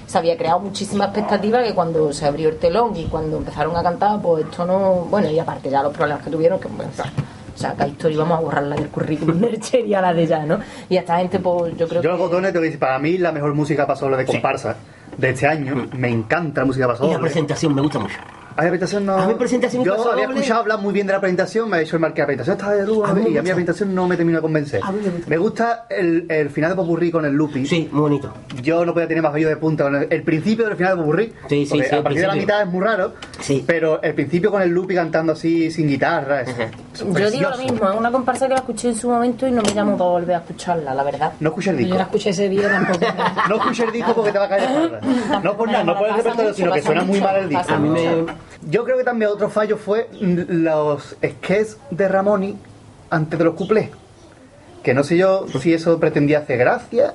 se 0.08 0.18
había 0.18 0.36
creado 0.36 0.60
muchísima 0.60 1.06
expectativa 1.06 1.62
que 1.62 1.74
cuando 1.74 2.12
se 2.12 2.26
abrió 2.26 2.50
el 2.50 2.58
telón 2.58 2.96
y 2.96 3.06
cuando 3.06 3.38
empezaron 3.38 3.76
a 3.76 3.84
cantar, 3.84 4.20
pues 4.22 4.46
esto 4.46 4.66
no. 4.66 5.08
Bueno, 5.10 5.30
y 5.30 5.38
aparte 5.38 5.70
ya 5.70 5.84
los 5.84 5.94
problemas 5.94 6.24
que 6.24 6.32
tuvieron, 6.32 6.60
que 6.60 6.68
bueno, 6.68 6.90
o 6.92 6.96
sea, 6.96 7.12
o 7.54 7.58
sea, 7.58 7.74
Kai 7.74 7.92
Story 7.92 8.16
vamos 8.16 8.40
a 8.40 8.42
borrarla 8.42 8.76
del 8.76 8.88
currículum 8.88 9.40
del 9.42 9.60
Cherry 9.60 9.94
a 9.94 10.02
la 10.02 10.14
de 10.14 10.26
ya, 10.26 10.46
¿no? 10.46 10.60
Y 10.90 10.98
a 10.98 11.02
esta 11.02 11.18
gente, 11.18 11.40
pues 11.40 11.78
yo 11.78 11.88
creo 11.88 12.02
Yo 12.02 12.10
los 12.10 12.18
que. 12.18 12.24
botones, 12.24 12.52
te 12.52 12.58
voy 12.58 12.66
a 12.66 12.70
decir, 12.70 12.80
para 12.80 12.98
mí 13.00 13.18
la 13.18 13.32
mejor 13.32 13.54
música 13.54 13.86
pasó 13.86 14.10
la 14.10 14.18
de 14.18 14.26
comparsa 14.26 14.76
de 15.18 15.30
este 15.30 15.46
año. 15.46 15.88
Me 15.94 16.10
encanta 16.10 16.62
la 16.62 16.66
música 16.66 16.88
pasó. 16.88 17.06
Y 17.06 17.12
la 17.12 17.20
presentación 17.20 17.76
me 17.76 17.82
gusta 17.82 18.00
mucho. 18.00 18.18
A 18.60 18.64
mi 18.64 18.68
presentación 18.72 19.06
no. 19.06 19.18
A 19.18 19.26
mi 19.28 19.34
presentación 19.36 19.84
Yo 19.86 19.94
había 19.94 20.26
doble. 20.26 20.40
escuchado 20.40 20.60
hablar 20.60 20.80
muy 20.80 20.94
bien 20.94 21.08
de 21.08 21.14
la 21.14 21.22
presentación, 21.22 21.70
me 21.70 21.78
ha 21.78 21.80
dicho 21.80 21.96
el 21.96 22.02
marqués, 22.02 22.20
la 22.24 22.26
presentación 22.26 22.58
estaba 22.58 22.74
de 22.76 22.86
luz 22.86 23.10
A 23.10 23.14
mí 23.14 23.22
y 23.30 23.38
a 23.38 23.42
mí 23.42 23.48
la 23.48 23.56
presentación 23.56 23.96
no 23.96 24.06
me 24.08 24.18
terminó 24.18 24.40
de 24.40 24.42
convencer. 24.42 24.82
A 24.84 24.92
mí 24.92 25.00
me 25.02 25.10
gusta. 25.10 25.30
Me 25.30 25.38
gusta 25.38 25.86
el, 25.90 26.26
el 26.30 26.50
final 26.50 26.72
de 26.72 26.76
Popurrí 26.76 27.10
con 27.10 27.24
el 27.26 27.34
looping. 27.34 27.66
Sí, 27.66 27.88
muy 27.92 28.02
bonito. 28.02 28.34
Yo 28.62 28.84
no 28.86 28.94
podía 28.94 29.08
tener 29.08 29.24
más 29.24 29.32
vello 29.32 29.48
de 29.48 29.56
punta 29.56 29.86
con 29.86 29.96
el, 29.96 30.08
el 30.12 30.24
principio 30.24 30.66
del 30.66 30.76
final 30.76 30.98
de 30.98 31.02
Popurrí. 31.04 31.34
Sí, 31.48 31.66
sí, 31.66 31.82
sí, 31.82 31.94
A 31.94 31.98
el 31.98 32.04
partir 32.04 32.22
de 32.22 32.28
la 32.28 32.36
mitad 32.36 32.62
es 32.64 32.68
muy 32.68 32.84
raro. 32.84 33.14
Sí. 33.40 33.64
Pero 33.66 34.02
el 34.02 34.14
principio 34.14 34.52
con 34.52 34.62
el 34.62 34.70
looping 34.72 34.96
cantando 34.98 35.32
así 35.34 35.72
sin 35.72 35.88
guitarra. 35.88 36.42
Es, 36.42 36.50
es 36.50 36.70
Yo 37.18 37.32
digo 37.32 37.50
lo 37.50 37.58
mismo, 37.58 37.90
es 37.90 37.98
una 37.98 38.12
comparsa 38.12 38.48
que 38.48 38.54
la 38.56 38.60
escuché 38.60 38.90
en 38.90 38.98
su 38.98 39.10
momento 39.10 39.48
y 39.48 39.52
no 39.52 39.62
me 39.62 39.72
llamo 39.74 39.98
para 39.98 40.10
volver 40.10 40.36
a 40.36 40.40
escucharla, 40.40 40.94
la 40.94 41.04
verdad. 41.04 41.32
No 41.40 41.50
escuché 41.50 41.70
el 41.70 41.78
Yo 41.78 41.84
disco. 41.84 41.98
la 41.98 42.04
escuché 42.04 42.30
ese 42.32 42.50
día 42.50 42.70
tampoco. 42.70 43.00
No 43.50 43.56
escuché 43.56 43.84
el 43.86 43.92
disco 43.94 44.14
porque 44.14 44.32
te 44.34 44.38
va 44.40 44.46
a 44.46 44.50
caer. 44.50 45.00
No 45.44 45.56
por 45.56 45.68
nada, 45.72 45.84
no 45.86 45.98
por 45.98 46.10
el 46.10 46.16
repertorio, 46.16 46.54
sino 46.54 46.72
que 46.74 46.82
suena 46.82 47.04
muy 47.04 47.22
mal 47.22 47.36
el 47.38 47.48
disco. 47.50 47.74
A 47.74 47.78
mí 47.78 47.88
me. 47.90 48.49
Yo 48.68 48.84
creo 48.84 48.98
que 48.98 49.04
también 49.04 49.32
otro 49.32 49.50
fallo 49.50 49.78
fue 49.78 50.10
los 50.22 51.16
sketches 51.24 51.78
de 51.92 52.08
Ramoni 52.08 52.58
antes 53.10 53.40
de 53.40 53.46
los 53.46 53.56
cuplés. 53.56 53.90
Que 54.84 54.94
no 54.94 55.04
sé 55.04 55.18
yo 55.18 55.46
si 55.62 55.74
eso 55.74 56.00
pretendía 56.00 56.40
hacer 56.40 56.58
gracia. 56.60 57.14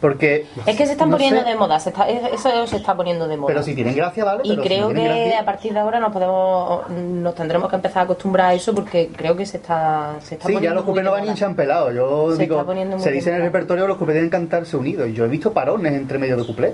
Porque. 0.00 0.46
Es 0.64 0.76
que 0.78 0.86
se 0.86 0.92
están 0.92 1.10
no 1.10 1.16
poniendo 1.18 1.42
sé, 1.42 1.48
de 1.50 1.56
moda, 1.56 1.78
se 1.78 1.90
está- 1.90 2.08
eso 2.08 2.66
se 2.66 2.76
está 2.76 2.94
poniendo 2.96 3.28
de 3.28 3.36
moda. 3.36 3.48
Pero 3.48 3.62
si 3.62 3.74
tienen 3.74 3.94
gracia, 3.94 4.24
vale. 4.24 4.40
y 4.44 4.48
pero 4.50 4.62
creo 4.62 4.88
no 4.88 4.94
que 4.94 5.04
gracia- 5.04 5.40
a 5.40 5.44
partir 5.44 5.74
de 5.74 5.78
ahora 5.78 6.00
nos 6.00 6.10
podemos 6.10 6.88
nos 6.90 7.34
tendremos 7.34 7.68
que 7.68 7.76
empezar 7.76 7.98
a 8.00 8.04
acostumbrar 8.04 8.46
a 8.50 8.54
eso 8.54 8.74
porque 8.74 9.10
creo 9.14 9.36
que 9.36 9.44
se 9.44 9.58
está 9.58 10.14
se 10.22 10.36
está 10.36 10.46
Sí, 10.46 10.54
ya 10.54 10.56
poniendo 10.56 10.74
los 10.76 10.84
muy 10.84 10.90
cuplés 10.92 11.04
no 11.04 11.10
de 11.10 11.14
van 11.16 11.20
moda. 11.24 11.32
hinchan 11.32 11.54
pelados. 11.54 11.94
Yo 11.94 12.32
Se 12.34 12.42
digo, 12.42 12.54
está 12.56 12.66
poniendo 12.66 12.96
muy 12.96 13.04
se 13.04 13.10
dice 13.12 13.28
en 13.28 13.36
el 13.36 13.42
repertorio 13.42 13.86
los 13.86 13.98
cuplés 13.98 14.14
deben 14.14 14.30
cantarse 14.30 14.74
unidos. 14.76 15.06
Y 15.08 15.12
yo 15.12 15.26
he 15.26 15.28
visto 15.28 15.52
parones 15.52 15.92
entre 15.92 16.16
medio 16.18 16.36
de 16.38 16.46
cuplés. 16.46 16.72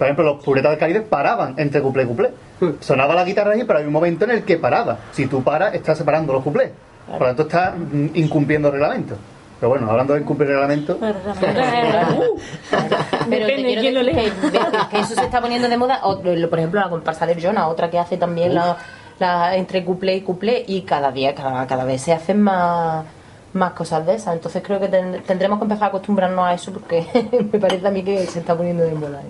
Por 0.00 0.06
ejemplo, 0.06 0.24
los 0.24 0.42
puretas 0.42 0.70
del 0.70 0.78
Caribe 0.78 1.02
paraban 1.02 1.52
entre 1.58 1.82
cuplé 1.82 2.04
y 2.04 2.06
cuplé. 2.06 2.30
Sonaba 2.80 3.14
la 3.14 3.22
guitarra 3.22 3.52
ahí, 3.52 3.64
pero 3.64 3.80
hay 3.80 3.84
un 3.84 3.92
momento 3.92 4.24
en 4.24 4.30
el 4.30 4.44
que 4.44 4.56
paraba. 4.56 4.96
Si 5.12 5.26
tú 5.26 5.42
paras, 5.44 5.74
estás 5.74 5.98
separando 5.98 6.32
los 6.32 6.42
cuplés. 6.42 6.70
Por 7.06 7.20
lo 7.20 7.26
tanto, 7.26 7.42
estás 7.42 7.74
mm, 7.76 8.06
incumpliendo 8.14 8.68
el 8.68 8.72
reglamento. 8.72 9.14
Pero 9.60 9.68
bueno, 9.68 9.90
hablando 9.90 10.14
de 10.14 10.20
incumplir 10.22 10.48
el 10.48 10.54
reglamento, 10.56 10.96
Pero 13.28 13.46
Depende 13.46 13.68
de 13.68 13.80
quién 13.80 13.94
lo 13.94 14.00
que, 14.00 14.98
eso 14.98 15.14
se 15.14 15.20
está 15.20 15.38
poniendo 15.42 15.68
de 15.68 15.76
moda. 15.76 16.00
O, 16.04 16.18
por 16.22 16.58
ejemplo, 16.58 16.80
la 16.80 16.88
comparsa 16.88 17.26
de 17.26 17.38
Jonah, 17.38 17.68
otra 17.68 17.90
que 17.90 17.98
hace 17.98 18.16
también 18.16 18.54
la, 18.54 18.78
la- 19.18 19.54
entre 19.56 19.84
cuplé 19.84 20.16
y 20.16 20.20
cuplé, 20.22 20.64
y 20.66 20.80
cada 20.80 21.12
día, 21.12 21.34
cada, 21.34 21.66
cada 21.66 21.84
vez 21.84 22.00
se 22.00 22.14
hacen 22.14 22.40
más, 22.40 23.04
más 23.52 23.72
cosas 23.72 24.06
de 24.06 24.14
esas. 24.14 24.32
Entonces 24.34 24.62
creo 24.64 24.80
que 24.80 24.88
ten- 24.88 25.22
tendremos 25.26 25.58
que 25.58 25.64
empezar 25.64 25.84
a 25.84 25.88
acostumbrarnos 25.88 26.46
a 26.46 26.54
eso 26.54 26.72
porque 26.72 27.06
me 27.52 27.58
parece 27.58 27.86
a 27.86 27.90
mí 27.90 28.02
que 28.02 28.24
se 28.26 28.38
está 28.38 28.56
poniendo 28.56 28.82
de 28.82 28.94
moda. 28.94 29.20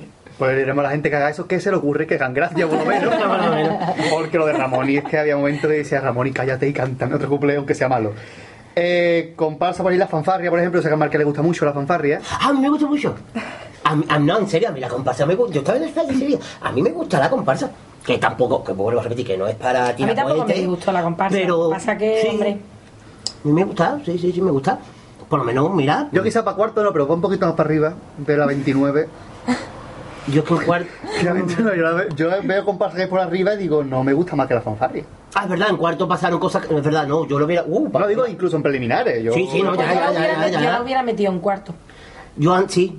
Pues 0.41 0.57
diremos 0.57 0.81
a 0.83 0.89
la 0.89 0.91
gente 0.91 1.11
que 1.11 1.17
haga 1.17 1.29
eso, 1.31 1.47
que 1.47 1.61
se 1.61 1.71
le 1.71 1.77
ocurre 1.77 2.07
que 2.07 2.15
hagan 2.17 2.33
gracia, 2.35 2.67
por 2.69 2.79
lo 2.79 2.85
menos. 2.87 3.15
Porque 4.11 4.39
lo 4.39 4.47
de 4.47 4.55
Ramón, 4.55 4.89
y 4.91 4.97
es 4.97 5.05
que 5.05 5.19
había 5.19 5.37
momentos 5.37 5.71
que 5.71 5.77
decía 5.77 6.01
Ramón, 6.01 6.27
y 6.27 6.33
cállate 6.33 6.67
y 6.67 6.73
cántame 6.73 7.15
otro 7.15 7.29
cuplé, 7.29 7.57
aunque 7.57 7.75
sea 7.75 7.89
malo. 7.89 8.13
Eh, 8.75 9.35
comparsa 9.37 9.83
por 9.83 9.93
ahí 9.93 9.99
la 9.99 10.07
fanfarria, 10.09 10.49
por 10.51 10.59
ejemplo, 10.59 10.81
sé 10.81 10.89
que 10.89 10.95
a 10.95 10.97
Mar 10.97 11.11
que 11.11 11.19
le 11.19 11.25
gusta 11.25 11.43
mucho 11.43 11.65
la 11.67 11.73
fanfarria. 11.73 12.21
Ah, 12.33 12.49
A 12.49 12.53
mí 12.53 12.61
me 12.61 12.69
gusta 12.71 12.87
mucho. 12.87 13.15
A 13.85 13.95
mí- 13.95 14.05
a- 14.09 14.19
no, 14.19 14.39
en 14.39 14.49
serio, 14.49 14.69
a 14.69 14.73
mí 14.73 14.81
la 14.81 14.89
comparsa 14.89 15.27
me 15.27 15.35
gusta. 15.35 15.53
Yo 15.55 15.61
estaba 15.61 15.77
en 15.77 15.83
el 15.85 15.89
estadio 15.91 16.11
ese 16.11 16.25
día. 16.27 16.39
A 16.63 16.73
mí 16.73 16.81
me 16.83 16.91
gusta 16.91 17.19
la 17.21 17.29
comparsa. 17.31 17.71
Que 18.07 18.17
tampoco, 18.17 18.65
que 18.65 18.73
vuelvo 18.73 19.01
a 19.01 19.03
repetir, 19.03 19.27
que 19.27 19.37
no 19.37 19.47
es 19.47 19.57
para 19.57 19.89
A 19.89 19.95
tirar 19.95 20.11
mí 20.11 20.17
tampoco 20.17 20.47
me 20.47 20.55
disgustó 20.55 20.91
la 20.93 21.03
comparsa. 21.03 21.37
Pero, 21.37 21.69
Pasa 21.71 21.99
que, 21.99 22.23
sí, 22.23 22.29
hombre, 22.29 22.51
A 23.45 23.47
mí 23.49 23.53
me 23.53 23.65
gusta, 23.65 23.99
sí, 24.07 24.19
sí, 24.19 24.33
sí, 24.33 24.41
me 24.41 24.51
gusta. 24.51 24.79
Por 25.29 25.39
lo 25.39 25.45
menos, 25.45 25.73
mira, 25.75 26.09
Yo 26.11 26.23
quizá 26.23 26.43
para 26.45 26.57
cuarto 26.57 26.83
no, 26.83 26.93
pero 26.93 27.07
va 27.07 27.15
un 27.15 27.21
poquito 27.21 27.45
más 27.47 27.55
para 27.55 27.69
arriba, 27.69 27.93
de 28.17 28.37
la 28.37 28.47
29. 28.47 29.09
Yo 30.29 30.43
es 30.43 30.49
que 30.49 30.65
cuarto. 30.67 30.89
La 31.25 31.33
29, 31.33 31.79
yo, 31.79 32.09
yo 32.17 32.43
veo 32.43 32.65
comparsa 32.65 32.97
que 32.97 33.03
hay 33.03 33.09
por 33.09 33.21
arriba 33.21 33.55
y 33.55 33.59
digo, 33.59 33.83
no 33.85 34.03
me 34.05 34.13
gusta 34.13 34.37
más 34.37 34.47
que 34.49 34.55
la 34.55 34.61
fanfarria. 34.61 35.05
Ah, 35.35 35.45
es 35.45 35.51
verdad, 35.51 35.71
en 35.71 35.77
cuarto 35.77 36.09
pasaron 36.09 36.39
cosas 36.41 36.67
que. 36.67 36.77
Es 36.77 36.83
verdad, 36.85 37.07
no, 37.07 37.27
yo 37.27 37.39
lo 37.39 37.47
hubiera. 37.47 37.65
Uh, 37.67 37.89
No 37.93 37.99
lo 38.01 38.07
digo 38.07 38.27
incluso 38.27 38.57
en 38.57 38.63
preliminares. 38.63 39.23
Yo, 39.23 39.33
Sí, 39.33 39.49
sí, 39.51 39.63
no, 39.63 39.75
ya, 39.75 39.87
la 39.87 39.93
ya, 39.95 40.11
hubiera, 40.11 40.35
ya, 40.35 40.41
ya, 40.41 40.47
yo 40.59 40.61
ya. 40.65 40.73
la 40.73 40.83
hubiera 40.83 41.03
metido 41.03 41.33
en 41.33 41.39
cuarto. 41.41 41.75
Yo 42.37 42.69
sí. 42.69 42.99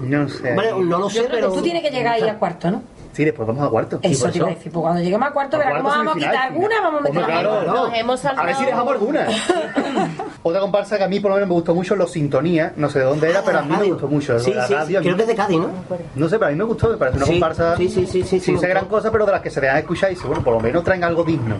No 0.00 0.28
sé. 0.28 0.54
Bueno, 0.54 0.80
no 0.80 0.98
lo 0.98 1.10
sé, 1.10 1.26
pero. 1.30 1.52
tú 1.52 1.62
tienes 1.62 1.82
que 1.82 1.90
llegar 1.90 2.14
ahí 2.14 2.28
a 2.28 2.38
cuarto, 2.38 2.70
¿no? 2.70 2.82
Sí, 3.12 3.24
después 3.24 3.46
vamos 3.46 3.64
a 3.64 3.70
cuarto. 3.70 4.00
Eso 4.02 4.24
por 4.24 4.32
te 4.32 4.38
iba 4.38 4.46
a 4.48 4.50
decir. 4.50 4.72
Pues 4.72 4.82
cuando 4.82 5.00
lleguemos 5.00 5.28
a 5.28 5.32
cuarto, 5.32 5.56
A 5.56 5.58
verás 5.60 5.76
cómo 5.76 5.88
vamos 5.88 6.16
a 6.16 6.18
quitar 6.18 6.36
alguna, 6.36 6.80
vamos 6.80 7.00
a 7.00 7.04
meter 7.04 7.22
alguna. 7.30 7.62
no. 7.62 7.86
Nos 7.86 7.94
hemos 7.94 8.24
A 8.24 8.42
ver 8.44 8.56
si 8.56 8.64
dejamos 8.64 8.92
alguna. 8.92 9.26
Otra 10.46 10.60
comparsa 10.60 10.98
que 10.98 11.04
a 11.04 11.08
mí 11.08 11.20
por 11.20 11.30
lo 11.30 11.36
menos 11.36 11.48
me 11.48 11.54
gustó 11.54 11.74
mucho, 11.74 11.96
Los 11.96 12.12
Sintonía. 12.12 12.74
No 12.76 12.90
sé 12.90 12.98
de 12.98 13.06
dónde 13.06 13.30
era, 13.30 13.42
pero 13.42 13.60
a 13.60 13.62
mí 13.62 13.74
me 13.80 13.86
gustó 13.86 14.06
mucho. 14.08 14.38
Sí, 14.38 14.52
la 14.52 14.66
sí, 14.66 14.74
radio, 14.74 15.00
creo 15.00 15.16
que 15.16 15.22
es 15.22 15.28
de 15.28 15.34
Cádiz, 15.34 15.58
¿no? 15.58 15.70
No 16.14 16.28
sé, 16.28 16.36
pero 16.38 16.48
a 16.48 16.50
mí 16.50 16.56
me 16.58 16.64
gustó, 16.64 16.90
me 16.90 16.98
parece 16.98 17.16
una 17.16 17.26
Sí, 17.26 17.32
comparsa 17.32 17.76
sí, 17.78 17.88
sí, 17.88 18.06
sí, 18.06 18.22
sí, 18.22 18.24
sí, 18.24 18.40
sin 18.40 18.58
ser 18.60 18.68
gran 18.68 18.84
cosa, 18.84 19.10
pero 19.10 19.24
de 19.24 19.32
las 19.32 19.40
que 19.40 19.48
se 19.50 19.62
dejan 19.62 19.78
escuchar 19.78 20.12
y 20.12 20.16
dice, 20.16 20.26
bueno, 20.26 20.44
por 20.44 20.52
lo 20.52 20.60
menos 20.60 20.84
traen 20.84 21.02
algo 21.02 21.24
digno. 21.24 21.56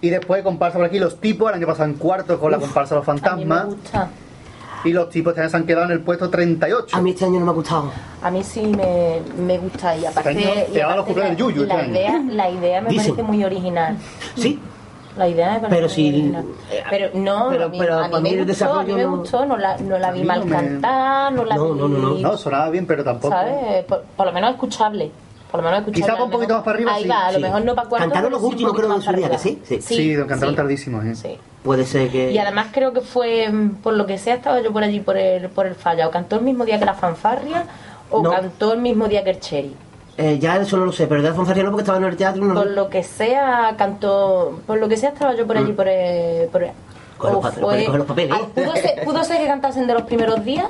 Y 0.00 0.08
después 0.08 0.42
comparsa 0.42 0.78
por 0.78 0.86
aquí, 0.86 0.98
los 0.98 1.20
tipos, 1.20 1.50
el 1.50 1.56
año 1.56 1.66
pasado 1.66 1.88
en 1.90 1.96
cuarto 1.96 2.40
con 2.40 2.50
la 2.50 2.58
comparsa 2.58 2.94
Los 2.94 3.06
A 3.08 3.12
mí 3.12 3.20
me 3.20 3.20
Fantasmas. 3.28 3.66
gusta. 3.66 4.08
Y 4.84 4.92
los 4.92 5.10
tipos 5.10 5.34
también 5.34 5.50
se 5.50 5.56
han 5.56 5.64
quedado 5.66 5.84
en 5.86 5.90
el 5.92 6.00
puesto 6.00 6.30
38. 6.30 6.96
A 6.96 7.00
mí 7.02 7.10
este 7.10 7.24
año 7.24 7.40
no 7.40 7.44
me 7.46 7.50
ha 7.50 7.54
gustado. 7.54 7.90
A 8.22 8.30
mí 8.30 8.42
sí 8.44 8.62
me, 8.62 9.20
me 9.44 9.58
gusta 9.58 9.96
y 9.96 10.04
aparte, 10.06 10.30
Este 10.30 10.44
año 10.44 10.54
te 10.72 10.78
y 10.78 10.82
van 10.82 10.96
los 10.96 11.04
aparte 11.04 11.04
cumpleaños 11.04 11.38
la, 11.40 11.46
del 11.46 11.54
Yuyu 11.54 11.66
la 11.66 11.80
este 11.80 11.90
idea, 11.90 12.22
la 12.30 12.50
idea 12.50 12.80
me 12.82 12.88
Dicen. 12.90 13.14
parece 13.14 13.22
muy 13.22 13.44
original. 13.44 13.96
Sí, 14.36 14.60
La 15.16 15.28
idea 15.28 15.54
parece 15.60 15.68
Pero 15.70 15.88
si- 15.88 16.32
eh, 16.70 16.84
Pero 16.90 17.08
no, 17.14 17.48
pero- 17.50 17.64
a 17.64 17.68
mí, 17.68 17.78
pero 17.78 17.94
a 17.98 18.02
mí 18.04 18.10
para 18.10 18.22
mí 18.22 18.30
me 18.30 18.36
el 18.40 18.46
gustó, 18.46 18.72
a 18.74 18.82
mí 18.84 18.92
me 18.92 19.02
no- 19.02 19.16
gustó, 19.16 19.46
no 19.46 19.56
la, 19.56 19.76
no 19.78 19.98
la 19.98 20.08
A 20.08 20.12
vi 20.12 20.22
mal 20.24 20.46
cantar, 20.48 21.32
no 21.32 21.44
la 21.44 21.56
No, 21.56 21.72
vi... 21.72 21.80
no, 21.80 21.88
no, 21.88 21.98
no. 21.98 22.14
No, 22.18 22.36
sonaba 22.36 22.68
bien, 22.70 22.86
pero 22.86 23.02
tampoco. 23.02 23.32
¿Sabes? 23.34 23.84
Por, 23.84 24.02
por 24.16 24.26
lo 24.26 24.32
menos 24.32 24.50
escuchable. 24.50 25.10
Por 25.50 25.60
lo 25.60 25.64
menos 25.70 25.80
escuchable. 25.80 26.12
Quizá 26.12 26.20
a 26.20 26.24
un 26.24 26.30
poquito 26.30 26.54
más 26.54 26.62
para 26.64 26.74
arriba, 26.76 26.94
Ahí 26.94 27.02
sí, 27.04 27.08
va, 27.08 27.26
a 27.26 27.32
lo 27.32 27.38
sí. 27.38 27.42
mejor 27.44 27.64
no 27.64 27.74
para 27.74 27.88
cuarto. 27.88 28.04
Cantaron 28.08 28.32
los 28.32 28.42
últimos, 28.42 28.72
creo, 28.74 29.00
su 29.00 29.12
día, 29.12 29.30
que 29.30 29.38
sí, 29.38 29.62
sí. 29.64 29.80
Sí, 29.80 30.16
cantaron 30.28 30.50
sí. 30.50 30.56
tardísimos, 30.56 31.04
¿eh? 31.06 31.14
Sí. 31.14 31.38
puede 31.62 31.84
ser 31.86 32.10
que. 32.10 32.30
Y 32.32 32.38
además 32.38 32.66
creo 32.72 32.92
que 32.92 33.00
fue, 33.00 33.48
mm, 33.50 33.76
por 33.76 33.94
lo 33.94 34.04
que 34.06 34.18
sea, 34.18 34.34
estaba 34.34 34.60
yo 34.60 34.70
por 34.72 34.82
allí 34.84 35.00
por 35.00 35.16
el, 35.16 35.48
por 35.48 35.66
el 35.66 35.74
falla. 35.76 36.06
O 36.08 36.10
cantó 36.10 36.36
el 36.36 36.42
mismo 36.42 36.64
día 36.66 36.78
que 36.78 36.84
la 36.84 36.94
fanfarria 36.94 37.64
o 38.10 38.22
No. 38.22 38.30
cantó 38.30 38.74
el 38.74 38.80
mismo 38.80 39.08
día 39.08 39.24
que 39.24 39.30
el 39.30 39.40
cherry. 39.40 39.74
Eh, 40.18 40.38
ya 40.38 40.56
eso 40.56 40.78
no 40.78 40.86
lo 40.86 40.92
sé, 40.92 41.06
pero 41.06 41.22
de 41.22 41.32
Fanfarria 41.32 41.64
no 41.64 41.70
porque 41.70 41.82
estaba 41.82 41.98
en 41.98 42.04
el 42.04 42.16
teatro. 42.16 42.42
No, 42.42 42.54
Por 42.54 42.70
lo 42.70 42.88
que 42.88 43.02
sea, 43.02 43.74
cantó. 43.76 44.60
Por 44.66 44.78
lo 44.78 44.88
que 44.88 44.96
sea, 44.96 45.10
estaba 45.10 45.34
yo 45.34 45.46
por 45.46 45.58
allí 45.58 45.72
por 45.72 45.88
el. 45.88 46.48
Por 46.48 46.62
el 46.62 46.70
o 47.18 47.40
puede 47.40 47.84
coger 47.84 47.98
los 47.98 48.06
papeles. 48.06 48.36
Ah, 48.38 48.46
¿pudo, 48.54 48.76
ser, 48.76 49.04
¿Pudo 49.04 49.24
ser 49.24 49.38
que 49.38 49.46
cantasen 49.46 49.86
de 49.86 49.94
los 49.94 50.02
primeros 50.02 50.44
días? 50.44 50.68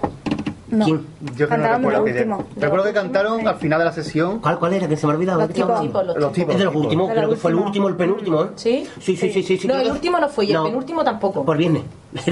No. 0.77 0.85
¿Quién? 0.85 1.07
Yo 1.37 1.49
que 1.49 1.57
no 1.57 1.69
recuerdo 1.77 2.03
último. 2.03 2.45
Recuerdo 2.57 2.85
que 2.85 2.93
cantaron 2.93 3.49
al 3.49 3.57
final 3.57 3.79
de 3.79 3.85
la 3.87 3.93
sesión. 3.93 4.41
¿Cuál, 4.41 4.59
¿Cuál 4.59 4.75
era? 4.75 4.89
Que 4.89 4.97
se 4.97 5.07
me 5.07 5.13
ha 5.13 5.17
olvidado. 5.17 5.41
Los 5.41 5.49
¿De 5.49 5.55
qué 5.55 5.61
tipos. 5.63 6.07
Los 6.17 6.33
tipos. 6.33 6.53
Es 6.55 6.59
de 6.59 6.65
los 6.65 6.75
últimos, 6.75 7.11
creo 7.11 7.31
que 7.31 7.37
fue 7.37 7.51
el 7.51 7.57
último, 7.57 7.89
el 7.89 7.97
penúltimo, 7.97 8.45
¿eh? 8.45 8.49
¿Sí? 8.57 8.87
Sí, 9.01 9.17
sí, 9.17 9.33
sí, 9.33 9.43
sí. 9.43 9.59
sí, 9.59 9.69
No, 9.69 9.77
el 9.77 9.91
último 9.91 10.19
no 10.19 10.29
fue 10.29 10.45
y 10.45 10.49
el 10.49 10.55
No, 10.55 10.65
penúltimo 10.65 11.03
tampoco. 11.03 11.45
Por 11.45 11.57
viernes. 11.57 11.83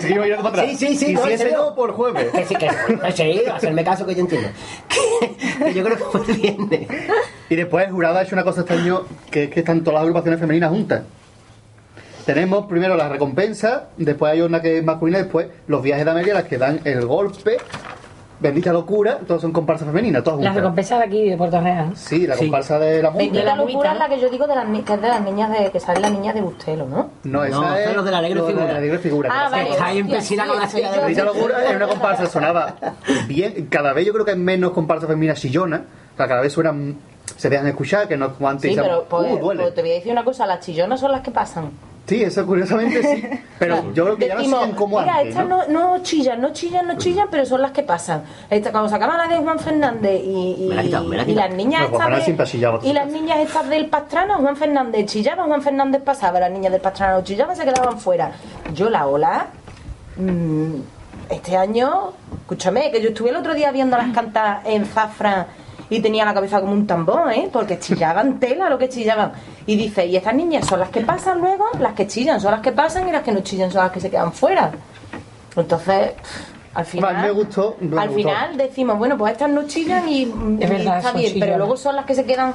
Sí, 0.00 0.14
atrás. 0.14 0.66
Sí, 0.70 0.76
sí, 0.76 0.96
sí, 0.96 1.10
Y 1.10 1.14
no, 1.14 1.26
si 1.26 1.44
no, 1.52 1.74
por 1.74 1.92
jueves. 1.92 2.30
Que 2.32 2.44
sí, 2.44 2.54
que 2.54 2.68
sí, 3.14 3.42
hacerme 3.52 3.84
caso 3.84 4.06
que 4.06 4.14
yo 4.14 4.20
entiendo. 4.20 4.48
Que 5.58 5.74
yo 5.74 5.84
creo 5.84 5.96
que 5.96 6.04
fue 6.04 6.20
el 6.34 6.40
viernes. 6.40 6.88
Y 7.50 7.56
después 7.56 7.86
el 7.86 7.92
jurado 7.92 8.18
ha 8.18 8.22
hecho 8.22 8.34
una 8.34 8.44
cosa 8.44 8.60
este 8.60 8.74
año 8.74 9.02
que 9.30 9.44
es 9.44 9.50
que 9.50 9.60
están 9.60 9.80
todas 9.82 9.94
las 9.94 10.02
agrupaciones 10.02 10.40
femeninas 10.40 10.70
juntas. 10.70 11.02
Tenemos 12.24 12.66
primero 12.66 12.96
la 12.96 13.08
recompensa, 13.08 13.88
después 13.98 14.32
hay 14.32 14.40
una 14.40 14.62
que 14.62 14.78
es 14.78 14.84
masculina, 14.84 15.18
después 15.18 15.48
los 15.66 15.82
viajes 15.82 16.04
de 16.04 16.10
Amelia, 16.10 16.34
las 16.34 16.44
que 16.44 16.56
dan 16.56 16.80
el 16.84 17.04
golpe, 17.04 17.58
bendita 18.40 18.72
locura, 18.72 19.18
todos 19.26 19.42
son 19.42 19.52
comparsas 19.52 19.86
femeninas, 19.88 20.24
todas 20.24 20.38
Las 20.40 20.48
juntas. 20.48 20.56
recompensas 20.62 20.98
de 21.00 21.04
aquí, 21.04 21.28
de 21.30 21.36
Puerto 21.36 21.60
Real. 21.60 21.90
¿no? 21.90 21.96
Sí, 21.96 22.26
la 22.26 22.34
Sí. 22.36 22.44
comparsa 22.44 22.78
de 22.78 23.02
la 23.02 23.10
Bendita 23.10 23.44
la 23.44 23.56
locura 23.56 23.92
es 23.92 23.98
la 23.98 24.08
que 24.08 24.20
yo 24.20 24.28
digo 24.30 24.46
de 24.46 24.54
las, 24.54 24.66
ni- 24.68 24.82
que 24.82 24.94
es 24.94 25.02
de 25.02 25.08
las 25.08 25.20
niñas 25.22 25.50
de 25.58 25.70
que 25.70 25.80
salen 25.80 26.00
las 26.02 26.12
niñas 26.12 26.34
de 26.34 26.40
Bustelo, 26.40 26.86
¿no? 26.86 27.10
No, 27.24 27.44
esa 27.44 27.56
No, 27.60 27.76
es 27.76 27.84
son 27.86 27.96
los 27.96 28.04
de 28.06 28.10
la 28.10 28.18
alegre 28.18 28.42
figura. 28.42 28.64
la 28.72 28.76
alegre 28.78 28.98
figura. 28.98 29.30
Ah, 29.32 29.48
vale. 29.50 29.70
Está 29.70 29.86
ahí 29.86 30.00
hostia, 30.02 30.46
con 30.46 30.58
la 30.58 30.68
silla 30.68 30.90
de 31.06 31.24
locura 31.24 31.64
es 31.70 31.76
una 31.76 31.86
comparsa, 31.88 32.26
sonaba 32.26 32.76
bien, 33.28 33.66
cada 33.70 33.92
vez 33.92 34.06
yo 34.06 34.12
creo 34.14 34.24
que 34.24 34.30
hay 34.32 34.38
menos 34.38 34.72
comparsas 34.72 35.08
femeninas 35.08 35.38
chillonas, 35.40 35.80
o 36.14 36.16
sea, 36.16 36.26
cada 36.26 36.40
vez 36.40 36.52
suenan, 36.52 36.96
se 37.36 37.50
dejan 37.50 37.66
escuchar, 37.66 38.08
que 38.08 38.16
no 38.16 38.32
como 38.34 38.48
antes 38.48 38.70
Sí, 38.70 38.78
pero 38.80 39.04
pues, 39.08 39.30
uh, 39.32 39.38
duele. 39.38 39.62
pues 39.62 39.74
te 39.74 39.80
voy 39.82 39.90
a 39.90 39.94
decir 39.94 40.12
una 40.12 40.24
cosa, 40.24 40.46
las 40.46 40.60
chillonas 40.60 41.00
son 41.00 41.12
las 41.12 41.20
que 41.20 41.30
pasan. 41.30 41.70
Sí, 42.06 42.22
eso 42.22 42.46
curiosamente 42.46 43.02
sí. 43.02 43.26
Pero 43.58 43.92
yo 43.94 44.04
creo 44.04 44.16
que 44.18 44.28
ya 44.28 44.34
no 44.34 44.40
siguen 44.42 44.72
como 44.72 45.00
mira, 45.00 45.14
antes. 45.14 45.28
estas 45.28 45.46
¿no? 45.48 45.66
no, 45.68 45.96
no 45.96 46.02
chillan, 46.02 46.38
no 46.40 46.52
chillan, 46.52 46.86
no 46.86 46.98
chillan, 46.98 47.28
pero 47.30 47.46
son 47.46 47.62
las 47.62 47.70
que 47.70 47.82
pasan. 47.82 48.24
Esta, 48.50 48.72
cuando 48.72 48.90
se 48.90 48.96
acaba 48.96 49.16
la 49.16 49.26
de 49.26 49.36
Juan 49.42 49.58
Fernández 49.58 50.20
y, 50.22 50.56
y- 50.58 50.68
la 50.68 50.82
quitado, 50.82 51.08
la 51.14 51.22
y 51.22 51.34
las 51.34 51.54
niñas 51.54 51.82
estas 51.90 52.26
de, 52.26 52.88
y 52.88 52.92
las 52.92 53.06
niñas 53.06 53.38
estas 53.38 53.68
del 53.70 53.86
Pastrana, 53.86 54.34
Juan 54.34 54.56
Fernández 54.56 55.06
chillaba, 55.06 55.44
Juan 55.44 55.62
Fernández 55.62 56.02
pasaba, 56.02 56.40
las 56.40 56.50
niñas 56.50 56.72
del 56.72 56.80
Pastrana 56.82 57.14
no 57.14 57.24
chillaban, 57.24 57.56
se 57.56 57.64
quedaban 57.64 57.98
fuera. 57.98 58.32
Yo 58.74 58.90
la 58.90 59.06
ola, 59.06 59.46
mm, 60.16 60.74
este 61.30 61.56
año, 61.56 62.12
escúchame, 62.42 62.90
que 62.90 63.00
yo 63.00 63.08
estuve 63.08 63.30
el 63.30 63.36
otro 63.36 63.54
día 63.54 63.70
viendo 63.72 63.96
las 63.96 64.12
cantas 64.12 64.60
en 64.66 64.84
Zafra 64.84 65.46
y 65.90 66.00
tenía 66.00 66.24
la 66.24 66.34
cabeza 66.34 66.60
como 66.60 66.72
un 66.72 66.86
tambor, 66.86 67.32
¿eh? 67.32 67.48
Porque 67.52 67.78
chillaban 67.78 68.38
tela 68.40 68.68
lo 68.70 68.78
que 68.78 68.88
chillaban. 68.88 69.32
Y 69.66 69.76
dice, 69.76 70.06
y 70.06 70.16
estas 70.16 70.34
niñas 70.34 70.66
son 70.66 70.80
las 70.80 70.88
que 70.90 71.00
pasan 71.02 71.40
luego, 71.40 71.66
las 71.78 71.92
que 71.94 72.06
chillan 72.06 72.40
son 72.40 72.52
las 72.52 72.60
que 72.60 72.72
pasan 72.72 73.08
y 73.08 73.12
las 73.12 73.22
que 73.22 73.32
no 73.32 73.40
chillan 73.40 73.70
son 73.70 73.82
las 73.84 73.92
que 73.92 74.00
se 74.00 74.10
quedan 74.10 74.32
fuera. 74.32 74.70
Entonces, 75.56 76.12
al 76.74 76.84
final, 76.84 77.14
A 77.16 77.18
mí 77.20 77.26
me 77.26 77.30
gustó, 77.30 77.76
me 77.80 78.00
al 78.00 78.08
gustó. 78.08 78.22
final 78.28 78.56
decimos, 78.56 78.98
bueno, 78.98 79.16
pues 79.16 79.32
estas 79.32 79.50
no 79.50 79.66
chillan 79.66 80.08
y, 80.08 80.22
Es 80.22 80.28
y 80.70 80.72
verdad, 80.72 80.98
está 80.98 81.12
bien, 81.12 81.34
pero 81.38 81.56
luego 81.58 81.76
son 81.76 81.94
las 81.96 82.04
que 82.04 82.14
se 82.14 82.24
quedan 82.24 82.52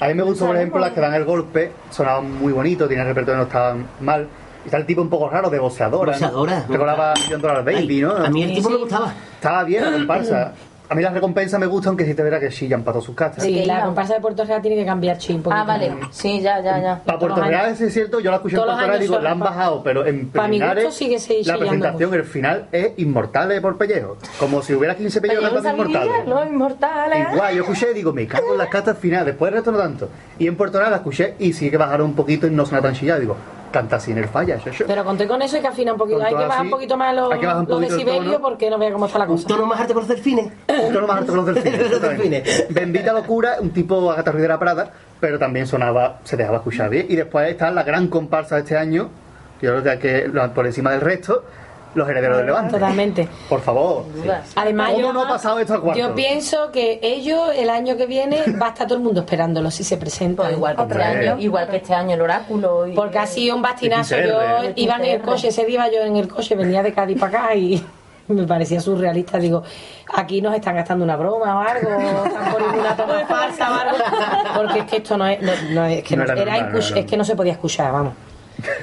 A 0.00 0.06
mí 0.08 0.14
me 0.14 0.22
gustó, 0.22 0.46
por 0.46 0.56
ejemplo, 0.56 0.80
las 0.80 0.92
que 0.92 1.00
dan 1.00 1.14
el 1.14 1.24
golpe, 1.24 1.72
sonaban 1.90 2.38
muy 2.38 2.52
bonitos, 2.52 2.88
tenían 2.88 3.06
repertorio, 3.06 3.38
no 3.38 3.44
estaban 3.44 3.86
mal. 4.00 4.26
Y 4.64 4.66
está 4.66 4.76
el 4.78 4.86
tipo 4.86 5.02
un 5.02 5.10
poco 5.10 5.28
raro 5.28 5.50
de 5.50 5.58
boceadora. 5.58 6.12
Boceadora, 6.12 6.60
¿no? 6.66 6.72
Recordaba 6.72 7.10
a 7.12 7.14
Million 7.16 7.42
Dollar 7.42 7.64
Baby, 7.64 7.96
Ay, 7.96 8.00
¿no? 8.02 8.12
A 8.16 8.30
mí 8.30 8.42
el 8.44 8.48
Sí, 8.50 8.54
tipo 8.56 8.70
me 8.70 8.76
sí. 8.76 8.80
gustaba. 8.82 9.12
Estaba 9.34 9.64
bien 9.64 9.84
la 9.84 9.92
comparsa. 9.92 10.52
A 10.92 10.94
mí 10.94 11.02
las 11.02 11.14
recompensas 11.14 11.58
me 11.58 11.64
gustan, 11.64 11.88
aunque 11.88 12.04
sí 12.04 12.12
te 12.12 12.22
verá 12.22 12.38
que 12.38 12.50
chillan 12.50 12.82
para 12.82 12.92
todas 12.92 13.06
sus 13.06 13.14
casas. 13.14 13.42
Sí. 13.42 13.60
Sí, 13.60 13.64
la 13.64 13.82
comparsa 13.82 14.12
de 14.12 14.20
Puerto 14.20 14.44
Real 14.44 14.60
tiene 14.60 14.76
que 14.76 14.84
cambiar 14.84 15.16
chip. 15.16 15.46
Ah, 15.50 15.64
vale, 15.64 15.90
sí, 16.10 16.42
ya, 16.42 16.60
ya, 16.60 16.82
ya. 16.82 17.02
Para 17.02 17.18
Puerto 17.18 17.40
Real, 17.40 17.70
es 17.70 17.94
cierto, 17.94 18.20
yo 18.20 18.30
la 18.30 18.36
escuché 18.36 18.56
en 18.56 18.62
Puerto 18.62 18.78
Real 18.78 18.98
y 18.98 19.00
digo, 19.00 19.18
la 19.18 19.30
han 19.30 19.38
bajado, 19.38 19.82
pero 19.82 20.04
en 20.04 20.28
preliminares, 20.28 20.92
sigue 20.92 21.16
la 21.46 21.56
presentación, 21.56 22.12
el 22.12 22.24
final 22.24 22.68
es 22.70 22.92
inmortales 22.98 23.62
por 23.62 23.78
pellejo. 23.78 24.18
Como 24.38 24.60
si 24.60 24.74
hubiera 24.74 24.94
15 24.94 25.22
pellejos 25.22 25.50
cantando 25.50 25.82
inmortales. 25.82 26.28
Los 26.28 26.46
inmortales. 26.46 27.28
Igual, 27.32 27.54
yo 27.54 27.62
escuché 27.62 27.90
y 27.92 27.94
digo, 27.94 28.12
me 28.12 28.26
cago 28.26 28.52
en 28.52 28.58
las 28.58 28.68
cartas 28.68 28.98
final, 28.98 29.24
después 29.24 29.48
el 29.48 29.54
resto 29.54 29.72
no 29.72 29.78
tanto. 29.78 30.10
Y 30.38 30.46
en 30.46 30.56
Puerto 30.56 30.78
Real 30.78 30.90
la 30.90 30.98
escuché 30.98 31.36
y 31.38 31.54
sí 31.54 31.70
que 31.70 31.78
bajaron 31.78 32.08
un 32.08 32.14
poquito 32.14 32.46
y 32.46 32.50
no 32.50 32.66
suena 32.66 32.82
tan 32.82 32.92
chillado. 32.92 33.18
Digo, 33.18 33.36
canta 33.72 33.98
sin 33.98 34.18
el 34.18 34.28
falla, 34.28 34.56
yo, 34.58 34.70
yo. 34.70 34.86
Pero 34.86 35.04
conté 35.04 35.26
con 35.26 35.42
eso 35.42 35.56
y 35.56 35.60
que 35.60 35.66
afina 35.66 35.92
un 35.92 35.98
poquito. 35.98 36.18
Con 36.18 36.26
Hay 36.26 36.32
que 36.34 36.38
bajar 36.42 36.52
así, 36.58 36.64
un 36.66 36.70
poquito 36.70 36.96
más 36.96 37.14
los, 37.16 37.28
un 37.34 37.66
los 37.68 37.80
decibelios 37.80 38.40
porque 38.40 38.70
no 38.70 38.78
vea 38.78 38.92
cómo 38.92 39.06
está 39.06 39.18
la 39.18 39.24
Un 39.24 39.30
cosa. 39.32 39.48
tono 39.48 39.66
más 39.66 39.80
arte 39.80 39.94
con 39.94 40.02
los 40.02 40.08
delfines. 40.08 40.52
Un 40.68 40.92
tono 40.92 41.06
más 41.08 41.18
alto 41.18 41.32
que 41.32 41.36
los 41.36 41.46
delfines. 41.46 41.78
Los 41.80 41.86
exactamente. 41.92 42.30
delfines. 42.42 42.66
Bendita 42.74 43.12
locura, 43.12 43.56
un 43.60 43.70
tipo 43.70 44.10
Agatha 44.12 44.30
Ruiz 44.30 44.42
de 44.42 44.48
la 44.48 44.58
Prada, 44.58 44.90
pero 45.18 45.38
también 45.38 45.66
sonaba, 45.66 46.18
se 46.22 46.36
dejaba 46.36 46.58
escuchar 46.58 46.90
bien. 46.90 47.06
Y 47.08 47.16
después 47.16 47.48
está 47.48 47.70
la 47.70 47.82
gran 47.82 48.06
comparsa 48.08 48.56
de 48.56 48.60
este 48.62 48.76
año, 48.76 49.08
yo 49.60 49.80
creo 49.80 49.98
que 49.98 50.30
por 50.54 50.66
encima 50.66 50.90
del 50.92 51.00
resto, 51.00 51.44
los 51.94 52.08
herederos 52.08 52.38
del 52.38 52.46
Levante. 52.46 52.72
Totalmente. 52.72 53.28
Por 53.48 53.60
favor. 53.60 54.04
Además, 54.56 54.90
¿Cómo 54.92 55.00
yo, 55.02 55.12
no 55.12 55.22
ha 55.24 55.28
pasado 55.28 55.58
esto 55.58 55.74
a 55.74 55.80
cuarto? 55.80 55.98
yo 56.00 56.14
pienso 56.14 56.70
que 56.72 56.98
ellos 57.02 57.50
el 57.54 57.68
año 57.70 57.96
que 57.96 58.06
viene 58.06 58.42
va 58.62 58.66
a 58.66 58.68
estar 58.70 58.86
todo 58.86 58.98
el 58.98 59.04
mundo 59.04 59.20
esperándolo 59.20 59.70
si 59.70 59.84
se 59.84 59.96
presenta. 59.96 60.42
Pues 60.44 60.54
igual 60.54 60.76
que 60.76 60.82
este 60.82 61.02
año, 61.02 61.36
igual 61.38 61.68
que 61.68 61.76
este 61.76 61.94
año 61.94 62.14
el 62.14 62.20
oráculo. 62.22 62.86
Y, 62.86 62.94
Porque 62.94 63.18
ha 63.18 63.26
sido 63.26 63.56
un 63.56 63.62
bastinazo. 63.62 64.16
Yo 64.16 64.40
iba 64.76 64.96
en 64.96 65.04
el 65.04 65.20
coche, 65.22 65.48
ese 65.48 65.64
día 65.66 65.86
iba 65.86 65.90
yo 65.90 66.00
en 66.02 66.16
el 66.16 66.28
coche, 66.28 66.54
venía 66.54 66.82
de 66.82 66.92
Cádiz 66.92 67.18
para 67.18 67.40
acá 67.44 67.54
y 67.54 67.84
me 68.28 68.44
parecía 68.46 68.80
surrealista. 68.80 69.38
Digo, 69.38 69.62
aquí 70.14 70.40
nos 70.40 70.54
están 70.54 70.76
gastando 70.76 71.04
una 71.04 71.16
broma 71.16 71.58
o 71.58 71.60
algo, 71.60 71.90
están 72.24 72.52
poniendo 72.52 72.80
una 72.80 72.96
toma 72.96 73.26
falsa 73.28 73.70
o 73.70 73.74
algo. 73.74 74.04
Porque 74.56 74.78
es 74.80 74.84
que 74.86 74.96
esto 74.96 75.18
no 75.18 75.26
es, 75.26 75.42
no, 75.42 75.52
no 75.72 75.84
es, 75.86 76.02
que 76.02 76.16
No 76.16 76.24
no- 76.24 76.32
era 76.32 76.42
era 76.42 76.52
normal, 76.52 76.72
no 76.72 76.78
incush- 76.78 76.90
era 76.92 77.00
es 77.00 77.06
que 77.06 77.16
no 77.16 77.24
se 77.24 77.36
podía 77.36 77.52
escuchar, 77.52 77.92
vamos. 77.92 78.14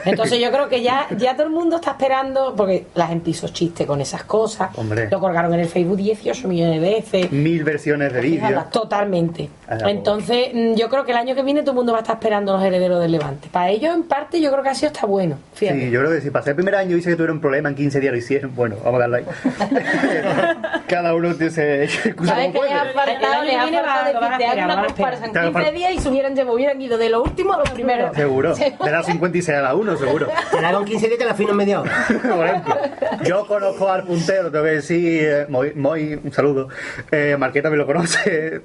Entonces 0.06 0.40
yo 0.40 0.52
creo 0.52 0.70
que 0.70 0.82
ya, 0.82 1.08
ya 1.18 1.36
todo 1.36 1.48
el 1.48 1.54
mundo 1.54 1.78
está 1.78 1.92
esperando, 1.92 2.54
porque 2.56 2.88
la 2.96 3.08
gente 3.08 3.30
hizo 3.30 3.48
chiste 3.50 3.86
con 3.86 4.02
esas 4.02 4.24
cosas, 4.24 4.70
Hombre. 4.78 5.10
lo 5.10 5.20
colgaron 5.20 5.54
en 5.54 5.62
el 5.62 5.68
Facebook 5.68 5.98
18 5.98 6.48
millones 6.48 6.82
de 6.82 6.90
veces. 6.90 7.32
Mil 7.32 7.64
versiones 7.64 8.14
de 8.14 8.22
vídeo. 8.22 8.66
Totalmente. 8.72 9.50
Entonces, 9.88 10.50
mm, 10.54 10.74
yo 10.76 10.90
creo 10.90 11.06
que 11.06 11.12
el 11.12 11.18
año 11.18 11.36
que 11.36 11.44
viene 11.44 11.62
todo 11.62 11.72
el 11.72 11.76
mundo 11.78 11.92
va 11.92 12.00
a 12.00 12.02
estar 12.02 12.16
esperando 12.16 12.54
los 12.54 12.64
herederos 12.64 13.00
del 13.02 13.12
Levante. 13.12 13.50
Para 13.52 13.70
ellos, 13.70 13.94
en 13.94 14.04
parte, 14.04 14.42
yo 14.42 14.52
creo 14.52 14.64
que 14.64 14.70
ha 14.70 14.76
sido 14.76 14.92
hasta 14.92 15.06
bueno. 15.06 15.38
Fíjate. 15.54 15.80
Sí, 15.80 15.92
yo 15.92 16.00
creo 16.00 16.12
que 16.12 16.22
si 16.22 16.32
pasé 16.32 16.52
el 16.52 16.56
primer 16.56 16.76
año 16.76 16.92
y 16.92 16.96
dice 16.96 17.10
que 17.12 17.16
tuvieron 17.16 17.38
un 17.38 17.42
problema 17.42 17.70
en 17.70 17.76
15 17.76 18.00
días 18.00 18.12
lo 18.12 18.18
hicieron, 18.18 18.56
bueno, 18.56 18.78
vamos 18.84 18.96
a 19.02 19.08
darle 19.08 19.18
ahí. 19.18 19.26
Cada 20.88 21.14
uno 21.14 21.34
tiene 21.36 21.52
se 21.52 21.84
excusa 21.84 22.32
¿Sabes 22.34 22.48
como 22.48 22.62
que 22.62 22.70
les 22.70 22.78
ha 22.78 22.94
puede. 22.94 23.16
El 23.16 23.26
año 23.26 23.62
viene 23.64 23.82
va- 23.82 23.96
a 23.96 24.04
decir, 24.06 24.20
te 24.20 24.26
hagan 24.26 24.42
esperar, 24.42 24.56
lo 24.58 24.68
van 24.68 24.72
una 24.80 24.82
a 24.82 24.88
esperar. 24.88 25.12
comparsa 25.14 25.26
en 25.26 25.32
Claro, 25.32 25.48
15 25.50 25.64
para- 25.64 25.72
días 25.78 25.94
y 25.94 26.00
se 26.00 26.10
hubieran, 26.10 26.50
hubieran 26.50 26.82
ido 26.82 26.98
de 26.98 27.10
lo 27.10 27.24
último 27.24 27.54
a 27.54 27.58
lo 27.58 27.64
primero. 27.66 28.14
Seguro. 28.16 28.56
De 28.56 28.92
la 28.92 29.04
56 29.04 29.58
a 29.58 29.62
la 29.62 29.76
1, 29.76 29.98
seguro. 29.98 30.28
Te 30.52 30.62
la 30.62 30.70
hago 30.70 30.80
en 30.80 30.86
15 30.86 31.06
días 31.08 31.16
y 31.16 31.20
te 31.20 31.26
la 31.26 31.32
afino 31.32 31.52
en 31.52 31.58
media 31.58 31.82
hora. 31.82 31.92
Por 32.08 32.46
ejemplo, 32.48 32.76
yo 33.24 33.46
conozco 33.46 33.90
al 33.90 34.04
puntero, 34.04 34.52
tengo 34.52 34.66
que 34.66 34.72
decir, 34.72 35.24
eh, 35.24 35.46
Moy, 35.50 35.74
Moy, 35.76 36.20
un 36.24 36.32
saludo. 36.32 36.70
Eh, 37.12 37.36
Marqueta 37.38 37.70
me 37.70 37.78
lo 37.78 37.86
conoce. 37.86 38.62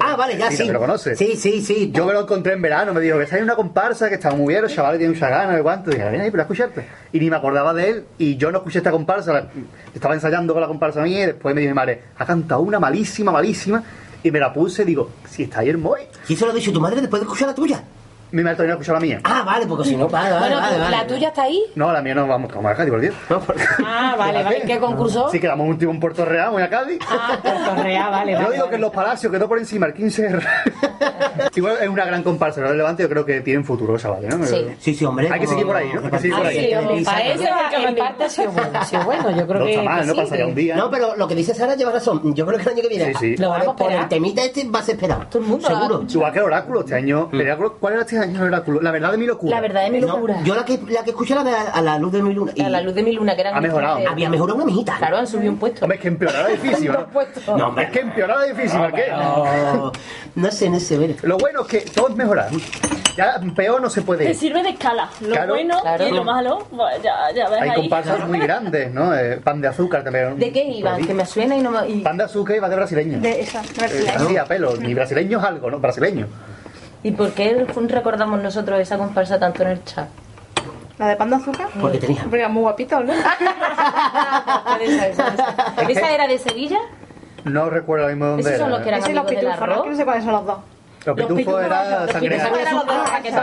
Ah, 0.00 0.16
vale, 0.16 0.36
ya 0.38 0.50
Sí, 0.50 0.68
lo 0.68 0.78
conoce. 0.78 1.14
Sí, 1.16 1.36
sí, 1.36 1.60
sí. 1.60 1.90
Yo 1.92 2.06
me 2.06 2.12
lo 2.12 2.20
encontré 2.22 2.54
en 2.54 2.62
verano, 2.62 2.94
me 2.94 3.00
dijo 3.00 3.18
que 3.18 3.34
hay 3.34 3.42
una 3.42 3.54
comparsa 3.54 4.08
que 4.08 4.14
está 4.14 4.30
muy 4.30 4.52
bien, 4.54 4.62
los 4.62 4.72
chavales 4.74 4.98
tienen 4.98 5.14
muchas 5.14 5.30
ganas, 5.30 5.56
de 5.56 5.62
cuánto. 5.62 5.90
Dije, 5.90 6.02
ven 6.04 6.20
ahí 6.20 6.30
para 6.30 6.44
escucharte. 6.44 6.86
Y 7.12 7.20
ni 7.20 7.28
me 7.30 7.36
acordaba 7.36 7.74
de 7.74 7.90
él, 7.90 8.04
y 8.18 8.36
yo 8.36 8.50
no 8.50 8.58
escuché 8.58 8.78
esta 8.78 8.90
comparsa, 8.90 9.32
la- 9.32 9.48
estaba 9.94 10.14
ensayando 10.14 10.52
con 10.54 10.62
la 10.62 10.68
comparsa 10.68 11.02
mía, 11.02 11.24
y 11.24 11.26
después 11.26 11.54
me 11.54 11.60
dijo 11.60 11.70
mi 11.72 11.76
madre, 11.76 12.02
ha 12.18 12.24
cantado 12.24 12.62
una 12.62 12.80
malísima, 12.80 13.30
malísima. 13.32 13.82
Y 14.24 14.30
me 14.30 14.38
la 14.38 14.52
puse, 14.52 14.84
digo, 14.84 15.10
si 15.28 15.42
está 15.42 15.60
ahí 15.60 15.68
el 15.68 15.78
Moy. 15.78 16.00
¿Quién 16.26 16.38
se 16.38 16.44
lo 16.46 16.52
ha 16.52 16.54
dicho 16.54 16.72
tu 16.72 16.80
madre 16.80 17.00
después 17.00 17.20
de 17.20 17.24
escuchar 17.24 17.48
la 17.48 17.54
tuya? 17.54 17.82
Mi 18.32 18.42
madre 18.42 18.56
todavía 18.56 18.74
no 18.74 18.80
escuchó 18.80 18.92
la 18.94 19.00
mía. 19.00 19.20
Ah, 19.24 19.42
vale, 19.44 19.66
porque 19.66 19.88
si 19.88 19.96
no, 19.96 20.08
vale, 20.08 20.30
vale, 20.30 20.40
bueno, 20.46 20.56
vale, 20.60 20.74
tú- 20.76 20.80
vale. 20.82 20.96
¿la 20.96 21.06
tuya 21.06 21.28
está 21.28 21.42
ahí? 21.42 21.62
No, 21.74 21.92
la 21.92 22.00
mía 22.02 22.14
no, 22.14 22.26
vamos, 22.26 22.50
vamos 22.54 22.72
a 22.72 22.74
Cádiz, 22.74 22.90
por 22.90 23.00
Dios. 23.00 23.14
No, 23.28 23.40
porque- 23.40 23.62
Ah, 23.84 24.14
vale, 24.18 24.42
vale. 24.42 24.58
¿En 24.62 24.66
qué 24.66 24.78
concurso? 24.78 25.28
Sí, 25.30 25.38
quedamos 25.38 25.68
último 25.68 25.92
en 25.92 26.00
Puerto 26.00 26.24
Real, 26.24 26.50
voy 26.50 26.62
a 26.62 26.70
Cádiz. 26.70 26.98
Ah, 27.10 27.38
Puerto 27.42 27.82
Real, 27.82 28.10
vale, 28.10 28.32
Yo 28.32 28.38
vale. 28.38 28.52
digo 28.54 28.68
que 28.68 28.74
en 28.76 28.80
los 28.80 28.90
palacios 28.90 29.30
quedó 29.32 29.46
por 29.48 29.58
encima 29.58 29.86
el 29.86 29.94
15 29.94 30.30
Igual 31.54 31.76
es 31.82 31.88
una 31.88 32.04
gran 32.04 32.22
comparsa, 32.22 32.60
¿no? 32.62 32.70
El 32.70 32.78
Levante 32.78 33.02
yo 33.02 33.08
creo 33.08 33.24
que 33.26 33.40
tienen 33.42 33.64
futuro, 33.64 33.98
chavales, 33.98 34.36
¿no? 34.36 34.46
Sí. 34.46 34.66
Sí, 34.78 34.94
sí, 34.94 35.04
hombre. 35.04 35.28
Hay 35.30 35.40
que 35.40 35.46
seguir 35.46 35.66
por 35.66 35.76
ahí, 35.76 35.90
¿no? 35.92 36.00
Hay 36.04 36.10
que 36.10 36.18
seguir 36.18 36.36
por 36.36 36.46
Ah, 36.46 36.48
ahí. 36.48 36.98
sí, 36.98 37.04
para 37.04 37.20
eso 37.22 37.44
en 37.88 37.96
parte 37.96 38.24
ha 38.24 38.28
sido 38.30 38.50
bueno. 38.52 38.70
Ha 38.80 38.84
sido 38.84 39.04
bueno, 39.04 39.30
yo 39.30 39.46
creo 39.46 39.58
No 39.60 39.64
que. 39.66 39.70
está 39.72 39.82
mal, 39.84 40.00
que 40.00 40.06
¿no? 40.06 40.12
sí, 40.14 40.20
Pasa 40.20 40.36
ya 40.36 40.42
que- 40.44 40.48
un 40.48 40.54
día. 40.54 40.76
No, 40.76 40.90
pero 40.90 41.16
lo 41.16 41.28
que 41.28 41.34
dice 41.34 41.54
Sara 41.54 41.74
lleva 41.74 41.92
razón. 41.92 42.34
Yo 42.34 42.46
creo 42.46 42.58
que 42.58 42.64
el 42.64 42.68
año 42.70 42.82
que 42.82 42.88
viene. 42.88 43.04
Sí, 43.14 43.14
sí. 43.20 43.36
Lo 43.36 43.48
vamos 43.50 43.62
a 43.62 43.66
por, 43.66 43.76
por 43.76 43.86
el 43.86 43.92
esperar. 43.92 44.08
temita 44.08 44.42
este 44.44 44.68
va 44.68 44.78
a 44.78 44.82
ser 44.82 44.94
esperado. 44.94 45.26
Todo 45.28 45.42
el 45.42 45.48
mundo 45.48 45.66
Seguro. 45.68 46.04
Igual 46.08 46.32
que 46.32 46.38
el 46.38 46.44
oráculo, 46.44 46.80
este 46.80 46.94
año. 46.94 47.28
¿Cuál 47.80 47.92
era 47.94 48.02
este 48.02 48.18
año 48.24 48.40
el 48.42 48.48
oráculo? 48.48 48.80
La 48.80 48.90
verdad 48.90 49.12
de 49.12 49.18
mi 49.18 49.26
locura. 49.26 49.54
La 49.56 49.60
verdad 49.60 49.82
de 49.84 49.90
mi 49.90 50.00
No, 50.00 50.08
locura. 50.08 50.36
yo 50.44 50.54
la 50.54 50.64
que, 50.64 50.78
la 50.88 51.02
que 51.04 51.10
escuché 51.10 51.34
la 51.34 51.44
de 51.44 51.52
a 51.54 51.80
la 51.82 51.98
luz 51.98 52.12
de 52.12 52.22
mi 52.22 52.32
luna. 52.34 52.52
Y 52.54 52.62
A 52.62 52.68
la 52.70 52.80
luz 52.80 52.94
de 52.94 53.02
mi 53.02 53.12
luna, 53.12 53.34
que 53.34 53.40
eran 53.42 53.54
Ha 53.56 53.60
mejorado. 53.60 53.98
Había 54.08 54.28
mejorado 54.28 54.56
una 54.56 54.64
mijita. 54.66 54.96
Claro, 54.98 55.16
han 55.18 55.26
subido 55.26 55.50
un 55.52 55.58
puesto. 55.58 55.84
Hombre, 55.84 55.96
es 55.96 56.02
que 56.02 56.08
empeorará 56.08 56.48
difícil, 56.48 56.92
¿no? 56.92 57.06
puesto. 57.12 57.56
No, 57.56 57.68
hombre. 57.68 57.84
Es 57.84 57.90
que 57.90 58.00
empeorará 58.00 58.44
difícil, 58.44 58.78
¿por 58.80 58.92
qué? 58.92 59.04
No, 59.10 59.92
no 60.34 60.50
sé, 60.50 60.70
no 60.70 60.80
sé. 60.80 60.98
ver. 60.98 61.16
Lo 61.22 61.36
bueno 61.38 61.62
es 61.62 61.66
que 61.66 61.80
todo 61.80 62.08
es 62.08 62.16
mejorar. 62.16 62.48
Ya 63.16 63.38
peor 63.54 63.82
no 63.82 63.90
se 63.90 64.00
puede 64.00 64.24
Te 64.24 64.30
ir. 64.30 64.36
sirve 64.36 64.62
de 64.62 64.70
escala. 64.70 65.10
Lo 65.20 65.28
Claro. 65.34 65.52
bueno 65.52 65.78
Claro. 65.82 66.08
y 66.08 66.12
lo 66.12 66.24
malo, 66.24 66.66
ya, 67.02 67.30
ya 67.34 67.48
ves 67.50 67.60
Hay 67.60 67.68
ahí. 67.68 67.74
comparsas 67.76 68.26
muy 68.26 68.38
grandes, 68.38 68.90
¿no? 68.90 69.14
Eh, 69.14 69.38
pan 69.44 69.60
de 69.60 69.68
azúcar 69.68 70.02
también. 70.02 70.38
¿De 70.38 70.50
qué 70.50 70.64
iban? 70.64 71.04
Que 71.06 71.12
me 71.12 71.26
suena 71.26 71.54
y 71.54 71.60
no 71.60 71.70
me... 71.70 71.86
y- 71.90 72.00
Pan 72.00 72.16
de 72.16 72.24
azúcar 72.24 72.56
iba 72.56 72.70
de 72.70 72.76
brasileño. 72.76 73.20
De 73.20 73.40
esa, 73.42 73.60
Eh, 73.60 73.66
brasileña. 73.76 74.12
así 74.16 74.36
a 74.38 74.44
pelo, 74.46 74.76
ni 74.78 74.94
brasileño 74.94 75.38
es 75.40 75.44
algo, 75.44 75.70
¿no? 75.70 75.78
Brasileño. 75.78 76.26
¿Y 77.02 77.10
por 77.12 77.32
qué 77.32 77.66
recordamos 77.88 78.42
nosotros 78.42 78.78
esa 78.80 78.96
comparsa 78.98 79.38
tanto 79.38 79.62
en 79.62 79.70
el 79.70 79.84
chat? 79.84 80.08
La 80.98 81.08
de 81.08 81.16
pan 81.16 81.30
de 81.30 81.36
azúcar. 81.36 81.68
Porque 81.80 81.98
tenía. 81.98 82.22
Porque 82.22 82.38
era 82.38 82.48
muy 82.48 82.62
guapito, 82.62 83.00
¿no? 83.00 83.12
Ser, 83.12 83.22
puede 84.64 85.14
ser. 85.14 85.90
¿Esa 85.90 86.10
era 86.12 86.28
de 86.28 86.38
Sevilla? 86.38 86.78
No 87.44 87.70
recuerdo 87.70 88.04
ahora 88.04 88.14
mismo 88.14 88.26
dónde 88.30 88.42
Esos 88.42 88.52
era. 88.54 88.64
son 88.64 88.70
los 88.70 88.80
que 88.80 88.88
eran 88.88 89.00
los 89.00 89.08
amigos 89.08 89.26
del 89.26 89.38
pitufos. 89.38 89.82
Que 89.82 89.90
no 89.90 89.96
sé 89.96 90.04
cuáles 90.04 90.24
son 90.24 90.32
los 90.34 90.46
dos. 90.46 90.58
Los 91.04 91.16
pitufos 91.16 91.62
era 91.64 92.06
sangre 92.08 92.40
azul. 92.40 92.58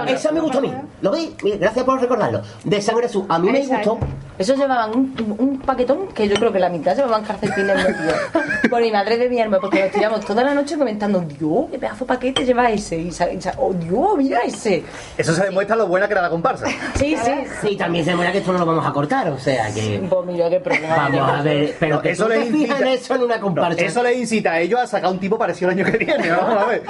Esa 0.07 0.31
me 0.31 0.39
gustó 0.39 0.57
a 0.59 0.61
mí. 0.61 0.73
¿Lo 1.01 1.11
veis? 1.11 1.31
Mira, 1.43 1.57
Gracias 1.57 1.85
por 1.85 1.99
recordarlo. 1.99 2.41
De 2.63 2.81
sangre 2.81 3.05
azul. 3.07 3.25
A 3.29 3.39
mí 3.39 3.49
me 3.51 3.65
gustó. 3.65 3.97
Esos 4.37 4.57
llevaban 4.57 4.91
un, 4.95 5.35
un 5.37 5.59
paquetón 5.59 6.07
que 6.13 6.25
yo 6.29 6.35
creo 6.37 6.51
que 6.53 6.59
la 6.59 6.69
mitad 6.69 6.95
llevaban 6.95 7.23
calcetines 7.25 7.75
metidos. 7.75 8.15
Por 8.69 8.81
mi 8.81 8.91
madre 8.91 9.17
de 9.17 9.27
viernes, 9.27 9.59
porque 9.59 9.81
nos 9.83 9.91
tiramos 9.91 10.23
toda 10.23 10.43
la 10.43 10.53
noche 10.53 10.77
comentando, 10.77 11.19
Dios, 11.21 11.65
qué 11.71 11.79
pedazo 11.79 11.99
de 11.99 12.05
paquete 12.05 12.45
lleva 12.45 12.69
ese. 12.69 12.97
Y, 12.97 13.11
oh, 13.57 13.73
Dios, 13.73 14.17
mira 14.17 14.39
ese. 14.41 14.83
Eso 15.17 15.33
se 15.33 15.43
demuestra 15.43 15.75
lo 15.75 15.87
buena 15.87 16.07
que 16.07 16.13
era 16.13 16.21
la 16.21 16.29
comparsa. 16.29 16.67
Sí, 16.95 17.17
sí. 17.17 17.31
Sí, 17.61 17.75
también 17.75 18.05
se 18.05 18.15
muera 18.15 18.31
que 18.31 18.37
esto 18.37 18.53
no 18.53 18.59
lo 18.59 18.65
vamos 18.65 18.85
a 18.85 18.91
cortar. 18.93 19.27
O 19.29 19.39
sea 19.39 19.73
que. 19.73 20.01
Pues 20.09 20.25
mira 20.25 20.49
qué 20.49 20.59
problema. 20.59 20.95
Vamos 21.09 21.39
a 21.39 21.41
ver. 21.41 21.75
Pero 21.79 21.95
No, 21.97 22.01
que 22.01 22.11
eso 22.11 22.23
tú 22.23 22.29
le 22.29 22.35
te 22.39 22.45
fijas 22.51 22.79
en 22.81 22.87
incita- 22.87 22.93
eso 22.93 23.15
en 23.15 23.23
una 23.23 23.39
comparsa. 23.39 23.81
Eso 23.81 24.03
le 24.03 24.13
incita 24.13 24.51
a 24.51 24.59
ellos 24.59 24.79
a 24.79 24.87
sacar 24.87 25.11
un 25.11 25.19
tipo 25.19 25.37
parecido 25.37 25.71
el 25.71 25.79
año 25.79 25.91
que 25.91 25.97
viene. 25.97 26.29
Vamos 26.31 26.63
a 26.63 26.65
ver. 26.65 26.83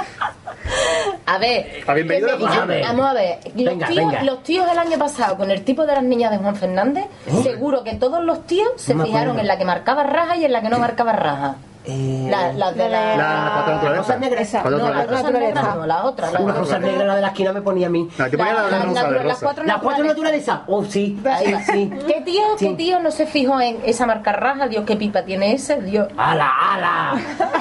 A 1.25 1.37
ver, 1.37 1.83
bienvenido 1.93 2.27
me 2.37 2.37
digan- 2.37 2.81
vamos 2.97 3.05
a 3.05 3.13
ver, 3.13 3.39
los, 3.45 3.53
Venga, 3.65 3.87
tíos, 3.87 3.97
venga. 4.11 4.23
los 4.23 4.43
tíos 4.43 4.67
el 4.71 4.77
año 4.77 4.97
pasado 4.97 5.37
con 5.37 5.51
el 5.51 5.63
tipo 5.63 5.85
de 5.85 5.93
las 5.93 6.03
niñas 6.03 6.31
de 6.31 6.37
Juan 6.37 6.55
Fernández, 6.55 7.05
seguro 7.43 7.83
que 7.83 7.93
todos 7.95 8.23
los 8.23 8.45
tíos 8.47 8.69
se 8.77 8.95
No 8.95 9.05
fijaron 9.05 9.39
en 9.39 9.47
la 9.47 9.57
que 9.57 9.65
marcaba 9.65 10.03
raja 10.03 10.37
y 10.37 10.45
en 10.45 10.51
la 10.51 10.61
que 10.61 10.69
no 10.69 10.79
marcaba 10.79 11.13
raja. 11.13 11.55
Eh, 11.89 12.27
La, 12.29 12.53
la 12.53 12.71
de 12.71 12.89
la... 12.89 13.15
La 13.17 13.51
cuatro 13.55 13.73
naturaleza. 13.75 14.41
Esa. 14.41 14.63
No, 14.63 14.69
la 14.69 14.77
naturaleza. 14.77 15.11
rosa 15.15 15.31
negra 15.39 15.61
no, 15.75 15.85
la 15.87 16.03
otra. 16.05 16.31
La 16.31 16.39
Una 16.39 16.53
rosa 16.53 16.79
negra, 16.79 17.05
la 17.05 17.15
de 17.15 17.21
la 17.21 17.27
esquina 17.27 17.51
me 17.53 17.61
ponía 17.61 17.87
a 17.87 17.89
mí. 17.89 18.07
No, 18.17 18.27
yo 18.27 18.37
ponía 18.37 18.53
la, 18.53 18.61
La- 18.63 18.69
la 18.69 18.77
la 18.77 18.83
rosa 18.85 18.99
de 19.01 19.07
natura- 19.09 19.23
las 19.23 19.33
rosa. 19.33 19.45
cuatro 19.45 19.63
¿La 19.65 19.79
cuatro 19.79 20.03
naturaleza? 20.05 20.63
Oh, 20.67 20.83
sí. 20.85 21.19
Ahí. 21.25 21.55
Sí. 21.71 21.91
¿Qué 22.07 22.21
tío, 22.21 22.41
Sí. 22.57 22.67
qué 22.69 22.73
tío 22.75 22.99
no 22.99 23.11
se 23.11 23.25
fijó 23.25 23.59
en 23.61 23.79
esa 23.85 24.05
marca 24.05 24.31
raja? 24.33 24.67
Dios, 24.67 24.83
qué 24.85 24.95
pipa 24.95 25.23
tiene 25.23 25.53
ese, 25.53 25.81
Dios. 25.81 26.07
¡Hala, 26.17 26.47
hala! 26.47 27.13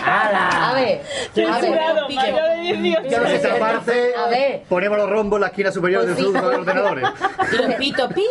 ¡Hala! 0.04 0.68
A 0.70 0.74
ver, 0.74 1.00
a 1.00 1.38
ver, 1.38 1.60
Censurado, 1.60 2.08
mayor 2.08 2.42
de 2.50 2.56
18. 2.62 3.08
Yo 3.08 3.20
no 3.20 3.26
sé 3.28 3.36
esa 3.36 3.54
parte. 3.58 4.10
A 4.16 4.28
ver. 4.28 4.62
Ponemos 4.68 4.98
los 4.98 5.08
rombos 5.10 5.36
en 5.38 5.40
la 5.42 5.46
esquina 5.48 5.70
superior 5.72 6.04
Pues 6.04 6.16
de 6.16 6.22
sus 6.22 6.34
ordenadores. 6.34 7.08
Y 7.52 7.56
los 7.62 7.74
pito, 7.74 8.08
pi. 8.10 8.24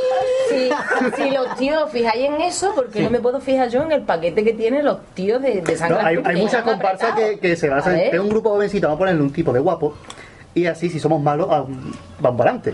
Si, 1.16 1.30
los 1.32 1.56
tíos 1.58 1.89
fijáis 1.91 2.26
en 2.26 2.41
eso, 2.41 2.72
porque 2.76 3.02
no 3.02 3.10
me 3.10 3.20
puedo 3.20 3.39
fijar 3.39 3.70
yo 3.70 3.82
en 3.82 3.91
el 3.91 4.02
paquete 4.04 4.43
que 4.43 4.54
tienen 4.54 4.86
los 4.86 5.00
tíos 5.14 5.41
de, 5.41 5.64
sangre. 5.78 5.87
Hay, 5.96 6.20
hay 6.24 6.36
muchas 6.42 6.64
comparsas 6.64 7.16
que, 7.16 7.40
que 7.40 7.56
se 7.56 7.70
basan 7.70 8.00
tengo 8.12 8.24
un 8.24 8.30
grupo 8.30 8.50
jovencito, 8.50 8.88
vamos 8.88 8.98
a 8.98 9.00
ponerle 9.00 9.22
un 9.22 9.32
tipo 9.32 9.54
de 9.54 9.60
guapo 9.60 9.96
y 10.58 10.68
así 10.68 10.89
si 10.89 10.99
somos 10.99 11.22
malos 11.22 11.47
ah, 11.51 11.64
vamos 12.20 12.38
para 12.38 12.51
adelante. 12.51 12.74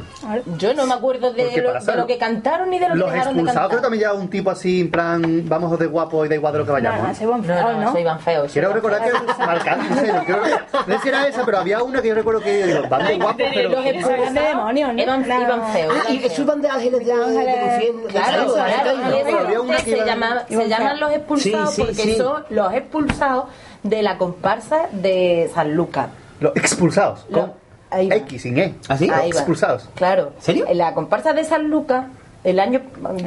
Yo 0.58 0.74
no 0.74 0.86
me 0.86 0.94
acuerdo 0.94 1.34
de 1.34 1.62
lo, 1.62 1.74
de 1.74 1.96
lo 1.96 2.08
que 2.08 2.18
cantaron 2.18 2.70
ni 2.70 2.80
de 2.80 2.90
lo 2.90 2.96
Los 2.96 3.08
que 3.10 3.14
dejaron 3.14 3.34
de 3.36 3.40
expulsados 3.42 3.70
creo 3.70 3.82
cantar. 3.82 3.82
también 3.82 4.02
lleva 4.02 4.14
un 4.14 4.30
tipo 4.30 4.50
así 4.50 4.82
en 4.82 4.92
plan 4.92 5.44
vamos 5.50 5.78
de 5.78 5.86
guapo 5.88 6.26
y 6.26 6.30
da 6.30 6.36
igual 6.36 6.54
de 6.54 6.60
lo 6.60 6.66
que 6.66 6.70
No, 6.70 6.74
vayamos. 6.74 7.02
no, 7.04 7.08
¿eh? 7.08 7.12
ese 7.12 7.26
buen 7.26 7.42
No, 7.42 7.48
feo, 7.48 7.72
no, 7.74 7.82
¿no? 7.82 7.92
soy 7.92 8.02
Iván 8.02 8.20
Feo. 8.20 8.42
soy 8.44 8.50
Quiero 8.50 8.68
Iván 8.70 8.76
recordar 8.76 9.02
Feo. 9.04 9.14
que 9.26 10.26
creo 10.26 10.44
que- 10.44 10.50
no 10.88 10.96
sé 10.96 11.00
si 11.02 11.10
era 11.10 11.28
esa, 11.28 11.46
pero 11.46 11.58
había 11.60 11.84
una 11.84 12.02
que 12.02 12.08
yo 12.08 12.16
recuerdo 12.16 12.42
que 12.42 12.66
digo, 12.68 12.82
van 12.90 13.06
de 13.08 13.16
guapos, 13.18 13.36
pero 13.54 13.70
Los 13.70 13.80
era 13.86 13.92
de 13.92 13.98
expulsados 14.00 14.34
demonios, 14.34 14.94
¿no? 14.94 15.02
Iban, 15.04 15.24
Claro. 15.24 15.42
iban 15.44 15.74
feos. 15.74 15.94
Ah, 16.08 16.12
y 16.12 16.20
feos. 16.20 16.46
van 16.46 16.62
de 16.62 16.70
ángeles 16.70 17.06
de, 17.06 17.14
Ángeles. 17.14 17.92
Claro, 18.10 18.54
claro, 18.54 19.66
que 19.68 19.80
se, 19.84 20.06
llama- 20.06 20.44
se 20.48 20.68
llaman 20.70 21.00
los 21.00 21.12
expulsados 21.12 21.76
porque 21.78 22.16
son 22.18 22.46
los 22.50 22.74
expulsados 22.74 23.46
de 23.84 24.02
la 24.02 24.18
comparsa 24.18 24.88
de 24.92 25.50
San 25.54 25.74
Lucas. 25.76 26.08
los 26.40 26.56
expulsados, 26.56 27.26
con 27.32 27.54
ahí 27.94 28.10
va. 28.10 28.16
X, 28.16 28.42
sin 28.42 28.58
E. 28.58 28.76
¿Ah, 28.90 28.98
sí? 28.98 29.08
Los 29.08 29.18
Ahí 29.18 29.32
va. 29.32 29.38
expulsados. 29.38 29.90
Claro. 29.96 30.34
¿Serio? 30.40 30.66
En 30.68 30.78
la 30.78 30.94
comparsa 30.94 31.34
de 31.34 31.44
San 31.44 31.70
Lucas, 31.70 32.06
el 32.44 32.60
año. 32.60 32.82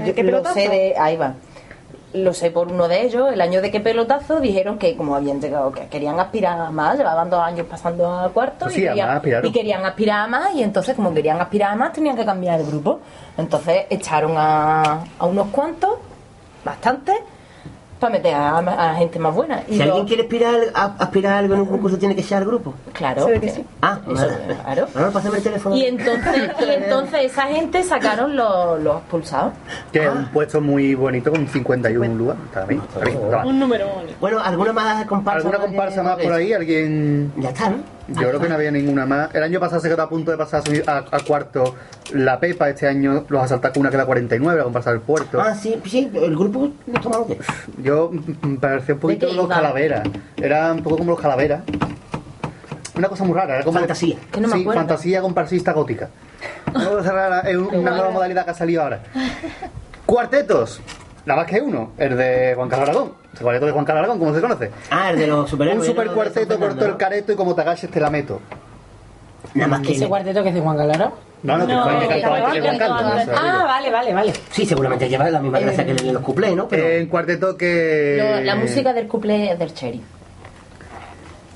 yo 0.05 0.15
qué 0.15 0.23
lo 0.23 0.31
pelotazo? 0.31 0.55
sé 0.55 0.69
de. 0.69 0.95
Ahí 0.99 1.17
va. 1.17 1.35
Lo 2.13 2.33
sé 2.33 2.51
por 2.51 2.69
uno 2.73 2.89
de 2.89 3.03
ellos, 3.03 3.31
el 3.31 3.41
año 3.43 3.61
de 3.61 3.71
qué 3.71 3.81
pelotazo, 3.81 4.41
dijeron 4.41 4.79
que 4.79 4.97
como 4.97 5.15
habían 5.17 5.39
llegado, 5.41 5.71
que 5.73 5.87
querían 5.89 6.19
aspirar 6.19 6.59
a 6.59 6.71
más, 6.71 6.97
llevaban 6.97 7.29
dos 7.29 7.41
años 7.41 7.67
pasando 7.69 8.11
a 8.11 8.31
cuarto 8.31 8.67
Pues 8.67 8.77
y, 8.79 8.81
sí, 8.81 8.87
a 8.87 8.91
querían, 8.93 9.09
más 9.09 9.45
y 9.45 9.53
querían 9.53 9.85
aspirar 9.85 10.21
a 10.21 10.27
más, 10.27 10.55
y 10.55 10.63
entonces 10.63 10.95
como 10.97 11.13
querían 11.13 11.39
aspirar 11.41 11.73
a 11.73 11.77
más 11.77 11.93
tenían 11.93 12.17
que 12.17 12.25
cambiar 12.25 12.61
el 12.61 12.67
grupo. 12.67 13.01
Entonces 13.37 13.85
echaron 13.91 14.33
a, 14.37 15.05
a 15.19 15.27
unos 15.27 15.49
cuantos, 15.49 15.99
bastantes, 16.65 17.17
para 17.99 18.13
meter 18.13 18.35
a, 18.35 18.59
a 18.59 18.95
gente 18.97 19.19
más 19.19 19.35
buena. 19.35 19.63
Y 19.69 19.73
Si 19.73 19.79
lo- 19.79 19.85
alguien 19.85 20.07
quiere 20.07 20.23
aspirar, 20.25 20.55
a, 20.75 20.85
aspirar 20.99 21.33
a 21.35 21.39
algo 21.39 21.55
en 21.55 21.61
un 21.61 21.67
concurso, 21.67 21.97
tiene 21.99 22.15
que 22.15 22.23
ser 22.23 22.39
al 22.39 22.45
grupo. 22.45 22.75
Claro. 22.93 23.27
Que 23.27 23.49
sí. 23.49 23.65
Ah, 23.83 23.99
Eso, 24.05 24.15
vale. 24.15 24.33
claro. 24.63 24.87
Ahora 24.95 25.11
pásame 25.11 25.37
el 25.39 25.43
teléfono. 25.43 25.77
Y 25.77 25.85
entonces, 25.87 26.51
y 26.61 26.71
entonces 26.71 27.21
esa 27.25 27.43
gente 27.43 27.83
sacaron 27.83 28.37
los, 28.37 28.81
los 28.83 28.97
expulsados. 28.99 29.53
Que 29.93 30.05
es 30.05 30.11
un 30.11 30.27
puesto 30.27 30.61
muy 30.61 30.95
bonito 30.95 31.31
con 31.31 31.47
51 31.47 32.15
lugar. 32.15 32.37
Está 32.47 32.65
bien, 32.65 32.81
está 32.87 33.01
bien, 33.05 33.17
está 33.17 33.43
bien. 33.43 33.47
Un 33.55 33.59
número 33.61 33.87
bonito. 33.89 34.15
Bueno, 34.21 34.41
¿alguna 34.41 34.73
más 34.73 35.05
comparsa? 35.07 35.39
¿Alguna 35.49 35.59
comparsa 35.65 36.03
más 36.03 36.17
por 36.19 36.33
ahí? 36.33 36.53
¿Alguien...? 36.53 37.33
Ya 37.39 37.49
está, 37.51 37.71
¿no? 37.71 37.77
Yo 38.09 38.29
creo 38.29 38.39
que 38.39 38.49
no 38.49 38.55
había 38.55 38.71
ninguna 38.71 39.05
más. 39.05 39.35
El 39.35 39.43
año 39.43 39.59
pasado 39.59 39.81
se 39.81 39.89
quedó 39.89 40.01
a 40.03 40.09
punto 40.09 40.31
de 40.31 40.37
pasar 40.37 40.63
a, 40.87 40.99
a 41.11 41.21
cuarto 41.27 41.75
la 42.13 42.39
Pepa. 42.39 42.69
Este 42.71 42.87
año 42.87 43.25
los 43.29 43.43
asalta 43.43 43.73
con 43.73 43.81
una 43.81 43.91
queda 43.91 44.07
49, 44.07 44.59
la 44.59 44.63
comparsa 44.63 44.91
del 44.93 45.01
puerto. 45.01 45.41
Ah, 45.41 45.57
sí, 45.57 45.77
sí, 45.85 46.09
el 46.15 46.37
grupo 46.37 46.69
no 46.87 46.95
está 46.97 47.09
malo. 47.09 47.27
Yo 47.83 47.96
mm, 48.13 48.47
me 48.49 48.59
parecía 48.59 48.95
un 48.95 49.01
poquito 49.01 49.27
¿De 49.27 49.33
qué 49.33 49.37
los 49.39 49.49
calaveras. 49.49 50.09
Era 50.37 50.73
un 50.73 50.83
poco 50.83 50.99
como 50.99 51.11
los 51.13 51.21
calaveras. 51.21 51.63
Una 52.97 53.09
cosa 53.09 53.25
muy 53.25 53.35
rara. 53.37 53.57
Era 53.57 53.65
como 53.65 53.79
Fantasía. 53.79 54.17
Que 54.33 54.41
no 54.41 54.49
me 54.49 54.55
sí, 54.55 54.61
acuerdo. 54.63 54.81
fantasía 54.81 55.21
comparsista 55.21 55.73
gótica. 55.73 56.09
Una 56.75 56.89
cosa 56.89 57.13
rara, 57.13 57.41
es 57.41 57.57
un- 57.57 57.75
una 57.75 57.91
nueva 57.91 58.11
modalidad 58.11 58.45
que 58.45 58.51
ha 58.53 58.55
salido 58.55 58.83
ahora. 58.83 59.01
Cuartetos. 60.05 60.81
Nada 61.25 61.41
más 61.41 61.51
que 61.51 61.61
uno, 61.61 61.91
el 61.99 62.17
de 62.17 62.53
Juan 62.55 62.69
Carlos 62.69 62.89
Aragón. 62.89 63.13
El 63.35 63.41
cuarteto 63.41 63.67
de 63.67 63.73
Juan 63.73 63.85
Carlos 63.85 64.01
Aragón, 64.01 64.19
¿cómo 64.21 64.35
se 64.35 64.41
conoce? 64.41 64.71
Ah, 64.91 65.11
el 65.11 65.19
de 65.19 65.27
los 65.27 65.41
Un 65.41 65.49
superhéroes. 65.49 65.87
super 65.87 66.07
¿no? 66.07 66.11
De 66.13 66.15
cuarteto 66.17 66.59
corto 66.59 66.87
el 66.87 66.97
careto 66.97 67.33
y 67.33 67.37
como 67.37 67.55
te 67.55 67.63
agaches 67.63 67.91
te 67.91 68.01
la 68.01 68.11
meto. 68.11 68.41
Nada 69.55 69.69
más 69.69 69.81
que. 69.81 69.93
Ese 69.93 70.07
cuarteto 70.09 70.43
que 70.43 70.51
es 70.51 70.55
de 70.55 70.61
Juan 70.61 70.77
Galaro. 70.77 71.13
No, 71.47 71.59
no, 71.59 71.67
que 71.67 71.75
fue 71.75 71.93
el 72.59 72.67
antes 72.67 72.89
Juan 72.89 73.29
Ah, 73.37 73.65
vale, 73.65 73.91
vale, 73.91 74.13
vale. 74.13 74.33
Sí, 74.51 74.67
seguramente 74.67 75.09
lleva 75.09 75.31
la 75.31 75.41
misma 75.41 75.61
gracia 75.61 75.85
que 75.85 75.93
el 75.93 75.97
de 75.99 76.13
los 76.13 76.23
cuplés, 76.23 76.55
¿no? 76.57 76.69
Pero. 76.69 76.87
Un 77.01 77.07
cuarteto 77.07 77.57
que... 77.57 78.41
La 78.45 78.55
música 78.57 78.93
del 78.93 79.07
couple 79.07 79.53
es 79.53 79.59
del 79.59 79.73
Cherry. 79.73 80.01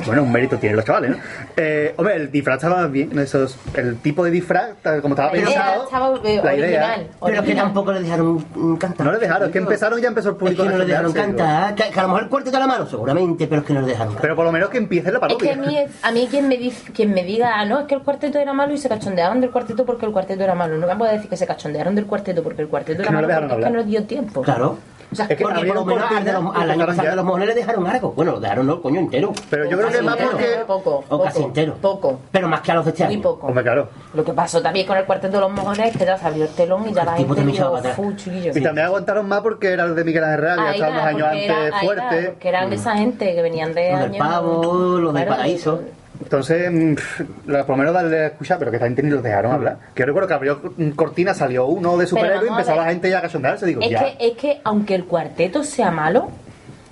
Bueno, 0.07 0.23
un 0.23 0.33
mérito 0.33 0.57
tienen 0.59 0.77
los 0.77 0.85
chavales, 0.85 1.11
¿no? 1.13 1.17
Eh, 1.57 1.95
hombre, 1.97 2.17
el 2.17 2.31
disfraz 2.31 2.57
estaba 2.63 2.87
bien, 2.87 3.19
esos, 3.19 3.57
el 3.75 3.97
tipo 3.99 4.25
de 4.25 4.31
disfraz, 4.31 4.71
tal 4.83 5.01
como 5.03 5.15
estaba 5.15 5.31
La 5.33 5.39
idea 5.39 5.47
pensado, 5.47 5.85
estaba, 5.85 6.19
eh, 6.25 6.41
la 6.43 6.55
idea. 6.55 6.67
original. 6.85 7.07
pero 7.21 7.33
que 7.33 7.39
original. 7.39 7.65
tampoco 7.67 7.93
le 7.93 8.01
dejaron 8.03 8.77
cantar. 8.79 9.07
No 9.07 9.13
le 9.13 9.19
dejaron, 9.19 9.47
es 9.49 9.53
que 9.53 9.59
empezaron 9.59 10.01
ya 10.01 10.09
empezó 10.09 10.29
el 10.31 10.35
Es 10.35 10.39
público 10.41 10.63
que 10.63 10.69
no 10.71 10.79
le 10.79 10.85
dejaron 10.87 11.13
desesperarse, 11.13 11.45
cantar. 11.45 11.75
Que, 11.75 11.93
que 11.93 11.99
a 12.01 12.03
lo 12.03 12.09
mejor 12.09 12.23
el 12.25 12.29
cuarteto 12.29 12.57
era 12.57 12.67
malo, 12.67 12.87
seguramente, 12.87 13.47
pero 13.47 13.61
es 13.61 13.67
que 13.67 13.73
no 13.75 13.81
le 13.83 13.87
dejaron 13.89 14.09
digo. 14.09 14.17
cantar. 14.17 14.23
Pero 14.23 14.37
por 14.37 14.45
lo 14.47 14.53
menos 14.53 14.69
que 14.71 14.79
empiece 14.79 15.11
la 15.13 15.19
Es 15.19 15.37
que 15.37 15.49
parodia. 15.49 15.53
a 15.53 15.57
mí, 15.57 15.79
a 16.03 16.11
mí 16.13 16.29
quien, 16.31 16.49
me 16.49 16.57
dice, 16.57 16.93
quien 16.93 17.13
me 17.13 17.25
diga, 17.25 17.53
ah, 17.61 17.65
no, 17.65 17.81
es 17.81 17.87
que 17.87 17.95
el 17.95 18.03
cuarteto 18.03 18.39
era 18.39 18.53
malo 18.53 18.73
y 18.73 18.79
se 18.79 18.89
cachondearon 18.89 19.41
del 19.41 19.51
cuarteto 19.51 19.85
porque 19.85 20.07
el 20.07 20.13
cuarteto 20.13 20.43
era 20.43 20.55
malo. 20.55 20.77
No 20.79 20.87
me 20.87 20.97
puede 20.97 21.13
decir 21.15 21.29
que 21.29 21.37
se 21.37 21.47
cachondearon 21.47 21.95
del 21.95 22.07
cuarteto 22.07 22.43
porque 22.43 22.63
el 22.63 22.69
cuarteto 22.69 23.03
Que 23.03 23.09
era 23.09 23.13
no 23.13 23.21
le 23.21 23.27
malo 23.27 23.29
dejaron 23.29 23.49
porque 23.49 23.61
es 23.61 23.65
que 23.65 23.69
hablar. 23.69 23.85
no 23.85 23.91
dio 23.91 24.05
tiempo. 24.05 24.43
Claro. 24.43 24.79
O 25.13 25.15
sea, 25.17 25.25
Es 25.27 25.37
que 25.37 25.43
Porque 25.43 25.43
por 25.43 25.53
lo 25.53 25.59
abrieron 25.83 25.87
menos 25.87 26.11
al, 26.11 26.25
de 26.25 26.33
los, 26.33 26.57
año 26.57 26.87
pasado 26.87 27.09
de 27.11 27.17
los 27.17 27.25
mojones 27.25 27.49
le 27.49 27.55
dejaron 27.55 27.87
algo. 27.87 28.13
Bueno, 28.13 28.33
lo 28.33 28.41
dejaron 28.41 28.67
no, 28.67 28.75
el 28.75 28.81
coño 28.81 29.01
entero. 29.01 29.33
Pero 29.51 29.65
yo 29.69 29.77
creo 29.77 29.91
que 29.91 30.03
más 30.03 30.17
porque... 30.17 30.47
Poco, 30.67 31.05
O 31.09 31.23
casi 31.23 31.37
poco, 31.39 31.49
entero. 31.49 31.75
Poco. 31.81 32.21
Pero 32.31 32.49
más 32.49 32.61
que 32.61 32.71
a 32.73 32.75
los 32.77 32.85
de 32.85 32.91
este 32.93 33.05
Muy 33.07 33.15
año. 33.15 33.23
poco. 33.23 33.47
Hombre, 33.49 33.63
claro. 33.65 33.89
Lo 34.15 34.25
que 34.25 34.33
pasó 34.33 34.63
también 34.63 34.87
con 34.87 34.97
el 34.97 35.05
cuarteto 35.05 35.35
de 35.37 35.41
los 35.41 35.51
mojones 35.53 35.89
es 35.93 35.97
que 35.97 36.05
ya 36.07 36.17
se 36.17 36.27
abrió 36.27 36.45
el 36.45 36.51
telón 36.51 36.89
y 36.89 36.93
ya 36.93 37.01
El 37.03 37.07
la 37.07 37.17
gente 37.17 37.35
también 37.35 37.57
echaba 37.57 37.71
dijo, 37.71 37.83
para 37.83 37.93
atrás. 37.95 37.97
fu, 37.97 38.13
chiquillo. 38.17 38.53
Y 38.55 38.63
también 38.63 38.87
aguantaron 38.87 39.27
más 39.29 39.41
porque 39.41 39.73
era 39.73 39.85
el 39.85 39.95
de 39.97 40.05
Miguel 40.05 40.25
Ángel 40.25 40.41
Real, 40.41 40.57
ya 40.59 40.65
Ahí 40.69 40.75
estaban 40.75 40.97
va, 40.99 41.07
años 41.09 41.29
antes 41.29 41.75
fuerte. 41.83 42.23
porque 42.29 42.49
eran 42.49 42.73
esa 42.73 42.97
gente 42.97 43.35
que 43.35 43.43
venían 43.43 43.75
de 43.75 43.91
Los 43.91 44.01
del 44.01 44.09
años- 44.11 44.19
pavo, 44.29 44.99
los 45.01 45.13
del 45.15 45.27
paraíso. 45.27 45.81
Entonces, 46.23 46.71
mm, 46.71 46.95
pff, 46.95 47.21
la- 47.47 47.61
por 47.67 47.71
lo 47.71 47.79
menos 47.79 47.95
darle 47.95 48.19
a 48.21 48.27
escuchar, 48.29 48.59
pero 48.59 48.71
que 48.71 48.79
gente 48.79 49.03
ni 49.03 49.11
los 49.11 49.23
dejaron 49.23 49.53
hablar. 49.53 49.79
Que 49.95 50.03
yo 50.03 50.07
recuerdo 50.07 50.29
que 50.29 50.35
abrió 50.35 50.61
mm, 50.77 50.91
cortina, 50.91 51.35
salió 51.35 51.67
uno 51.67 51.97
de 51.97 52.07
superhéroe 52.07 52.47
y 52.47 52.49
empezó 52.49 52.75
la 52.75 52.85
gente 52.87 53.09
ya 53.11 53.19
a 53.19 53.23
cachondearse. 53.23 53.67
Digo, 53.67 53.81
Es 53.83 53.91
ya. 53.91 54.01
que, 54.17 54.29
es 54.29 54.37
que 54.37 54.61
aunque 54.65 54.95
el 54.95 55.05
cuarteto 55.07 55.65
sea 55.65 55.91
malo, 55.91 56.29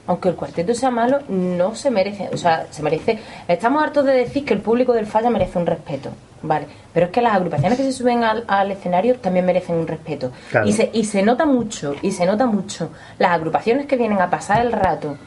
aunque 0.06 0.30
el 0.30 0.34
cuarteto 0.36 0.74
sea 0.74 0.90
malo, 0.90 1.18
no 1.28 1.74
se 1.74 1.90
merece, 1.90 2.30
o 2.32 2.36
sea, 2.38 2.66
se 2.70 2.82
merece. 2.82 3.18
Estamos 3.46 3.82
hartos 3.82 4.06
de 4.06 4.12
decir 4.12 4.44
que 4.46 4.54
el 4.54 4.60
público 4.60 4.94
del 4.94 5.04
falla 5.06 5.28
merece 5.28 5.58
un 5.58 5.66
respeto, 5.66 6.08
¿vale? 6.42 6.66
Pero 6.94 7.06
es 7.06 7.12
que 7.12 7.20
las 7.20 7.34
agrupaciones 7.34 7.76
que 7.76 7.84
se 7.84 7.92
suben 7.92 8.24
al, 8.24 8.44
al 8.48 8.70
escenario 8.70 9.16
también 9.16 9.44
merecen 9.44 9.76
un 9.76 9.86
respeto. 9.86 10.32
Claro. 10.50 10.66
Y, 10.66 10.72
se, 10.72 10.88
y 10.94 11.04
se 11.04 11.22
nota 11.22 11.44
mucho, 11.44 11.94
y 12.00 12.12
se 12.12 12.24
nota 12.24 12.46
mucho 12.46 12.88
las 13.18 13.32
agrupaciones 13.32 13.84
que 13.84 13.96
vienen 13.98 14.22
a 14.22 14.30
pasar 14.30 14.64
el 14.64 14.72
rato 14.72 15.18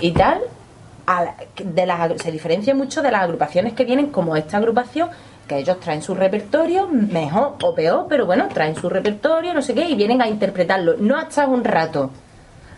y 0.00 0.12
tal, 0.12 0.40
la- 1.08 1.34
de 1.62 1.86
las, 1.86 2.20
se 2.22 2.30
diferencia 2.32 2.74
mucho 2.74 3.02
de 3.02 3.10
las 3.10 3.22
agrupaciones 3.22 3.72
que 3.74 3.84
vienen 3.84 4.08
como 4.08 4.36
esta 4.36 4.56
agrupación 4.58 5.08
que 5.46 5.56
ellos 5.58 5.80
traen 5.80 6.02
su 6.02 6.14
repertorio, 6.14 6.88
mejor 6.88 7.54
o 7.62 7.74
peor, 7.74 8.06
pero 8.08 8.26
bueno, 8.26 8.48
traen 8.52 8.76
su 8.76 8.88
repertorio, 8.90 9.54
no 9.54 9.62
sé 9.62 9.72
qué, 9.74 9.88
y 9.88 9.94
vienen 9.96 10.20
a 10.20 10.28
interpretarlo, 10.28 10.96
no 10.98 11.16
hasta 11.16 11.46
un 11.46 11.64
rato. 11.64 12.10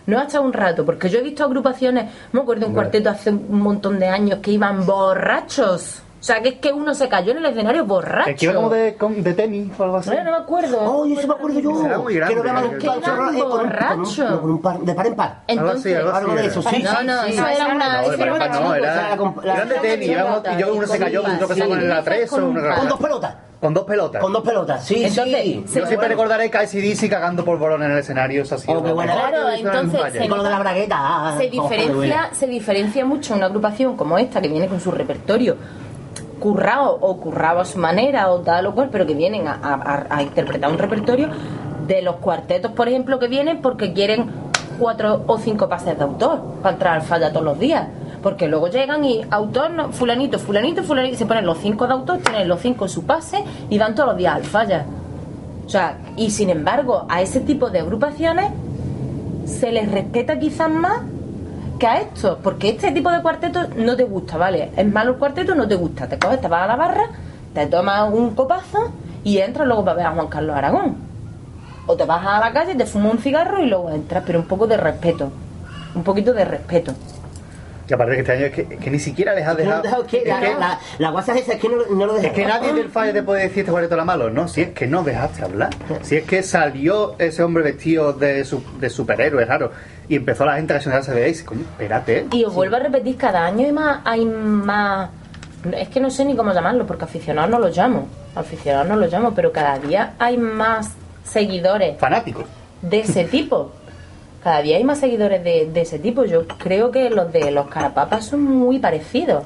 No 0.06 0.18
hasta 0.18 0.40
un 0.40 0.52
rato, 0.52 0.84
porque 0.86 1.08
yo 1.08 1.18
he 1.18 1.22
visto 1.22 1.44
agrupaciones, 1.44 2.10
me 2.32 2.40
acuerdo 2.40 2.60
de 2.62 2.66
un 2.68 2.74
cuarteto 2.74 3.10
hace 3.10 3.30
un 3.30 3.60
montón 3.60 3.98
de 3.98 4.06
años 4.08 4.38
que 4.40 4.52
iban 4.52 4.86
borrachos. 4.86 6.02
O 6.20 6.22
sea, 6.22 6.42
que 6.42 6.50
es 6.50 6.54
que 6.56 6.70
uno 6.70 6.92
se 6.94 7.08
cayó 7.08 7.32
en 7.32 7.38
el 7.38 7.46
escenario 7.46 7.86
borracho. 7.86 8.28
Es 8.28 8.36
que 8.38 8.44
iba 8.44 8.54
como 8.54 8.68
de, 8.68 8.94
con- 8.94 9.22
de 9.22 9.32
tenis 9.32 9.72
o 9.78 9.84
algo 9.84 9.96
así. 9.96 10.10
No, 10.10 10.22
no 10.22 10.30
me 10.32 10.36
acuerdo. 10.36 10.78
Oh, 10.82 11.06
yo 11.06 11.18
sí 11.18 11.26
me 11.26 11.32
acuerdo 11.32 11.60
yo. 11.60 11.80
Será 11.82 11.98
muy 11.98 12.14
grande, 12.14 12.34
que 12.34 12.40
no 12.40 12.44
llaman 12.46 12.78
que 12.78 12.88
un 12.90 13.48
borracho. 13.48 14.40
con 14.42 14.50
un 14.50 14.60
par- 14.60 14.78
de 14.80 14.94
par 14.94 15.06
en 15.06 15.14
par. 15.16 15.40
Entonces, 15.46 15.96
algo 15.96 16.10
así, 16.10 16.18
Algo 16.18 16.34
de 16.34 16.40
era. 16.40 16.48
eso, 16.50 16.62
sí. 16.62 16.82
no, 16.82 16.90
sí, 16.90 17.06
no, 17.06 17.22
sí. 17.24 17.32
eso 17.32 17.46
era 17.46 17.66
una... 17.74 18.02
No, 18.02 18.12
era 18.12 18.34
una 18.34 18.48
no, 18.48 18.74
era, 18.74 18.94
la 18.94 19.16
la- 19.42 19.54
eran 19.54 19.68
de 19.70 19.74
tenis, 19.76 20.08
y 20.08 20.60
yo 20.60 20.74
uno 20.74 20.86
se 20.86 20.98
cayó, 20.98 21.22
Con 21.22 21.34
otro 21.36 21.48
que 21.48 21.54
se 21.54 21.66
con 21.68 21.78
el 21.80 21.92
atrezo, 21.92 22.36
Con 22.36 22.44
un 22.44 22.58
una. 22.58 22.76
Con 22.76 22.88
dos 22.88 23.00
pelotas. 23.00 23.34
Con 23.60 23.74
dos 23.74 23.84
pelotas. 23.84 24.22
Con 24.22 24.32
dos 24.32 24.42
pelotas, 24.42 24.84
sí, 24.86 25.04
Entonces, 25.04 25.42
sí. 25.42 25.64
Yo 25.74 25.86
siempre 25.86 26.08
recordaré 26.08 26.50
que 26.50 26.56
ACDC 26.58 27.08
cagando 27.10 27.44
polvorón 27.44 27.82
en 27.82 27.90
el 27.92 27.98
escenario, 27.98 28.42
eso 28.42 28.54
ha 28.54 28.58
sido 28.58 28.78
Oh, 28.78 28.82
lo 28.82 29.02
he 29.02 29.04
Claro, 29.06 29.48
entonces, 29.50 30.00
se 30.12 30.28
con 30.28 30.38
lo 30.38 30.44
de 30.44 30.50
la 30.50 30.58
bragueta. 30.58 30.96
ah, 30.98 31.34
se 31.38 31.48
diferencia 31.48 32.30
se 32.32 32.46
diferencia 32.46 33.04
mucho 33.04 33.34
una 33.34 33.46
agrupación 33.46 33.96
como 33.96 34.16
esta 34.18 34.40
que 34.40 34.48
viene 34.48 34.66
con 34.66 34.80
su 34.80 34.90
repertorio 34.90 35.56
currado 36.40 36.98
o 37.00 37.16
currado 37.18 37.60
a 37.60 37.64
su 37.64 37.78
manera 37.78 38.30
o 38.30 38.40
tal 38.40 38.66
o 38.66 38.74
cual 38.74 38.88
pero 38.90 39.06
que 39.06 39.14
vienen 39.14 39.46
a, 39.46 40.18
interpretar 40.22 40.70
un 40.70 40.78
repertorio 40.78 41.28
de 41.86 42.02
los 42.02 42.16
cuartetos 42.16 42.72
por 42.72 42.88
ejemplo 42.88 43.18
que 43.18 43.28
vienen 43.28 43.62
porque 43.62 43.92
quieren 43.92 44.30
cuatro 44.80 45.22
o 45.26 45.38
cinco 45.38 45.68
pases 45.68 45.96
de 45.96 46.02
autor 46.02 46.40
para 46.62 46.72
entrar 46.74 46.94
al 46.94 47.02
falla 47.02 47.30
todos 47.30 47.44
los 47.44 47.58
días. 47.58 47.86
Porque 48.22 48.48
luego 48.48 48.68
llegan 48.68 49.04
y 49.04 49.22
autor 49.30 49.70
no, 49.70 49.92
fulanito 49.92 50.38
fulanito 50.38 50.82
fulanito 50.82 51.16
se 51.16 51.26
ponen 51.26 51.46
los 51.46 51.58
cinco 51.58 51.86
de 51.86 51.92
autor 51.92 52.18
tienen 52.18 52.48
los 52.48 52.60
cinco 52.60 52.88
su 52.88 53.04
pase 53.04 53.44
y 53.68 53.78
van 53.78 53.94
todos 53.94 54.10
los 54.10 54.18
días 54.18 54.34
al 54.34 54.44
falla. 54.44 54.84
O 55.66 55.68
sea 55.68 55.98
y 56.16 56.30
sin 56.30 56.50
embargo 56.50 57.06
a 57.08 57.22
ese 57.22 57.40
tipo 57.40 57.70
de 57.70 57.80
agrupaciones 57.80 58.50
se 59.44 59.70
les 59.70 59.90
respeta 59.90 60.38
quizás 60.38 60.70
más 60.70 61.02
que 61.80 61.86
a 61.86 62.00
esto, 62.02 62.38
porque 62.40 62.68
este 62.68 62.92
tipo 62.92 63.10
de 63.10 63.22
cuarteto 63.22 63.66
no 63.74 63.96
te 63.96 64.04
gusta, 64.04 64.36
¿vale? 64.36 64.70
Es 64.76 64.86
malo 64.86 65.12
el 65.12 65.18
cuarteto, 65.18 65.54
no 65.54 65.66
te 65.66 65.74
gusta. 65.74 66.06
Te 66.06 66.18
coges, 66.18 66.40
te 66.40 66.46
vas 66.46 66.62
a 66.62 66.66
la 66.68 66.76
barra, 66.76 67.04
te 67.54 67.66
tomas 67.66 68.12
un 68.12 68.34
copazo 68.36 68.92
y 69.24 69.38
entras 69.38 69.66
luego 69.66 69.84
para 69.84 69.96
ver 69.96 70.06
a 70.06 70.12
Juan 70.12 70.28
Carlos 70.28 70.54
Aragón. 70.54 70.96
O 71.86 71.96
te 71.96 72.04
vas 72.04 72.24
a 72.24 72.38
la 72.38 72.52
calle, 72.52 72.74
te 72.76 72.86
fumas 72.86 73.14
un 73.14 73.18
cigarro 73.18 73.60
y 73.60 73.66
luego 73.66 73.90
entras, 73.90 74.22
pero 74.24 74.38
un 74.38 74.44
poco 74.44 74.66
de 74.66 74.76
respeto. 74.76 75.32
Un 75.94 76.04
poquito 76.04 76.32
de 76.34 76.44
respeto. 76.44 76.92
Que 77.90 77.94
aparte 77.96 78.12
que 78.14 78.20
este 78.20 78.32
año 78.32 78.46
es 78.46 78.52
que, 78.52 78.88
ni 78.88 79.00
siquiera 79.00 79.34
les 79.34 79.44
ha 79.44 79.50
no 79.50 79.56
dejado. 79.56 79.82
deja- 79.82 80.06
que 80.06 80.18
es, 80.18 80.28
la, 80.28 80.38
que, 80.40 80.54
la, 80.54 80.78
la 80.98 81.10
guasa 81.10 81.34
esa 81.36 81.54
es 81.54 81.60
que 81.60 81.68
no, 81.68 81.74
no 81.90 82.06
lo 82.06 82.14
deja. 82.14 82.28
es 82.28 82.32
que 82.34 82.44
nadie 82.46 82.72
del 82.72 82.88
fallo 82.88 83.12
te 83.12 83.24
puede 83.24 83.42
decir 83.42 83.58
este 83.58 83.72
cuarteto 83.72 83.94
era 83.96 84.04
malo, 84.04 84.30
¿no? 84.30 84.46
Si 84.46 84.60
es 84.62 84.68
que 84.70 84.86
no 84.86 85.02
dejaste 85.02 85.42
hablar. 85.42 85.70
Si 86.02 86.14
es 86.14 86.22
que 86.24 86.44
salió 86.44 87.16
ese 87.18 87.42
hombre 87.42 87.64
vestido 87.64 88.12
de, 88.12 88.44
su- 88.44 88.62
de 88.78 88.88
superhéroe, 88.90 89.44
raro, 89.44 89.72
y 90.08 90.14
empezó 90.14 90.44
la 90.46 90.54
gente 90.54 90.72
a 90.72 90.74
reaccionarse 90.74 91.12
de 91.12 91.24
dice, 91.24 91.44
coño, 91.44 91.62
espérate. 91.62 92.26
Y 92.30 92.44
os 92.44 92.54
vuelvo 92.54 92.76
a 92.76 92.78
repetir, 92.78 93.16
cada 93.16 93.44
año 93.44 93.66
hay 93.66 93.72
más, 93.72 94.00
hay 94.04 94.24
más... 94.24 95.10
Es 95.72 95.88
que 95.88 95.98
no 95.98 96.10
sé 96.10 96.24
ni 96.24 96.36
cómo 96.36 96.52
llamarlo, 96.54 96.86
porque 96.86 97.06
aficionados 97.06 97.50
no 97.50 97.58
los 97.58 97.76
llamo. 97.76 98.06
Aficionados 98.36 98.86
no 98.86 98.94
los 98.94 99.12
llamo, 99.12 99.34
pero 99.34 99.50
cada 99.50 99.80
día 99.80 100.14
hay 100.20 100.38
más 100.38 100.92
seguidores 101.24 101.98
Fanáticos. 101.98 102.44
de 102.82 103.00
ese 103.00 103.24
tipo. 103.24 103.72
Cada 104.42 104.62
día 104.62 104.76
hay 104.78 104.84
más 104.84 104.98
seguidores 104.98 105.44
de, 105.44 105.70
de 105.72 105.80
ese 105.82 105.98
tipo. 105.98 106.24
Yo 106.24 106.46
creo 106.48 106.90
que 106.90 107.10
los 107.10 107.30
de 107.32 107.50
los 107.50 107.68
carapapas 107.68 108.24
son 108.26 108.42
muy 108.42 108.78
parecidos. 108.78 109.44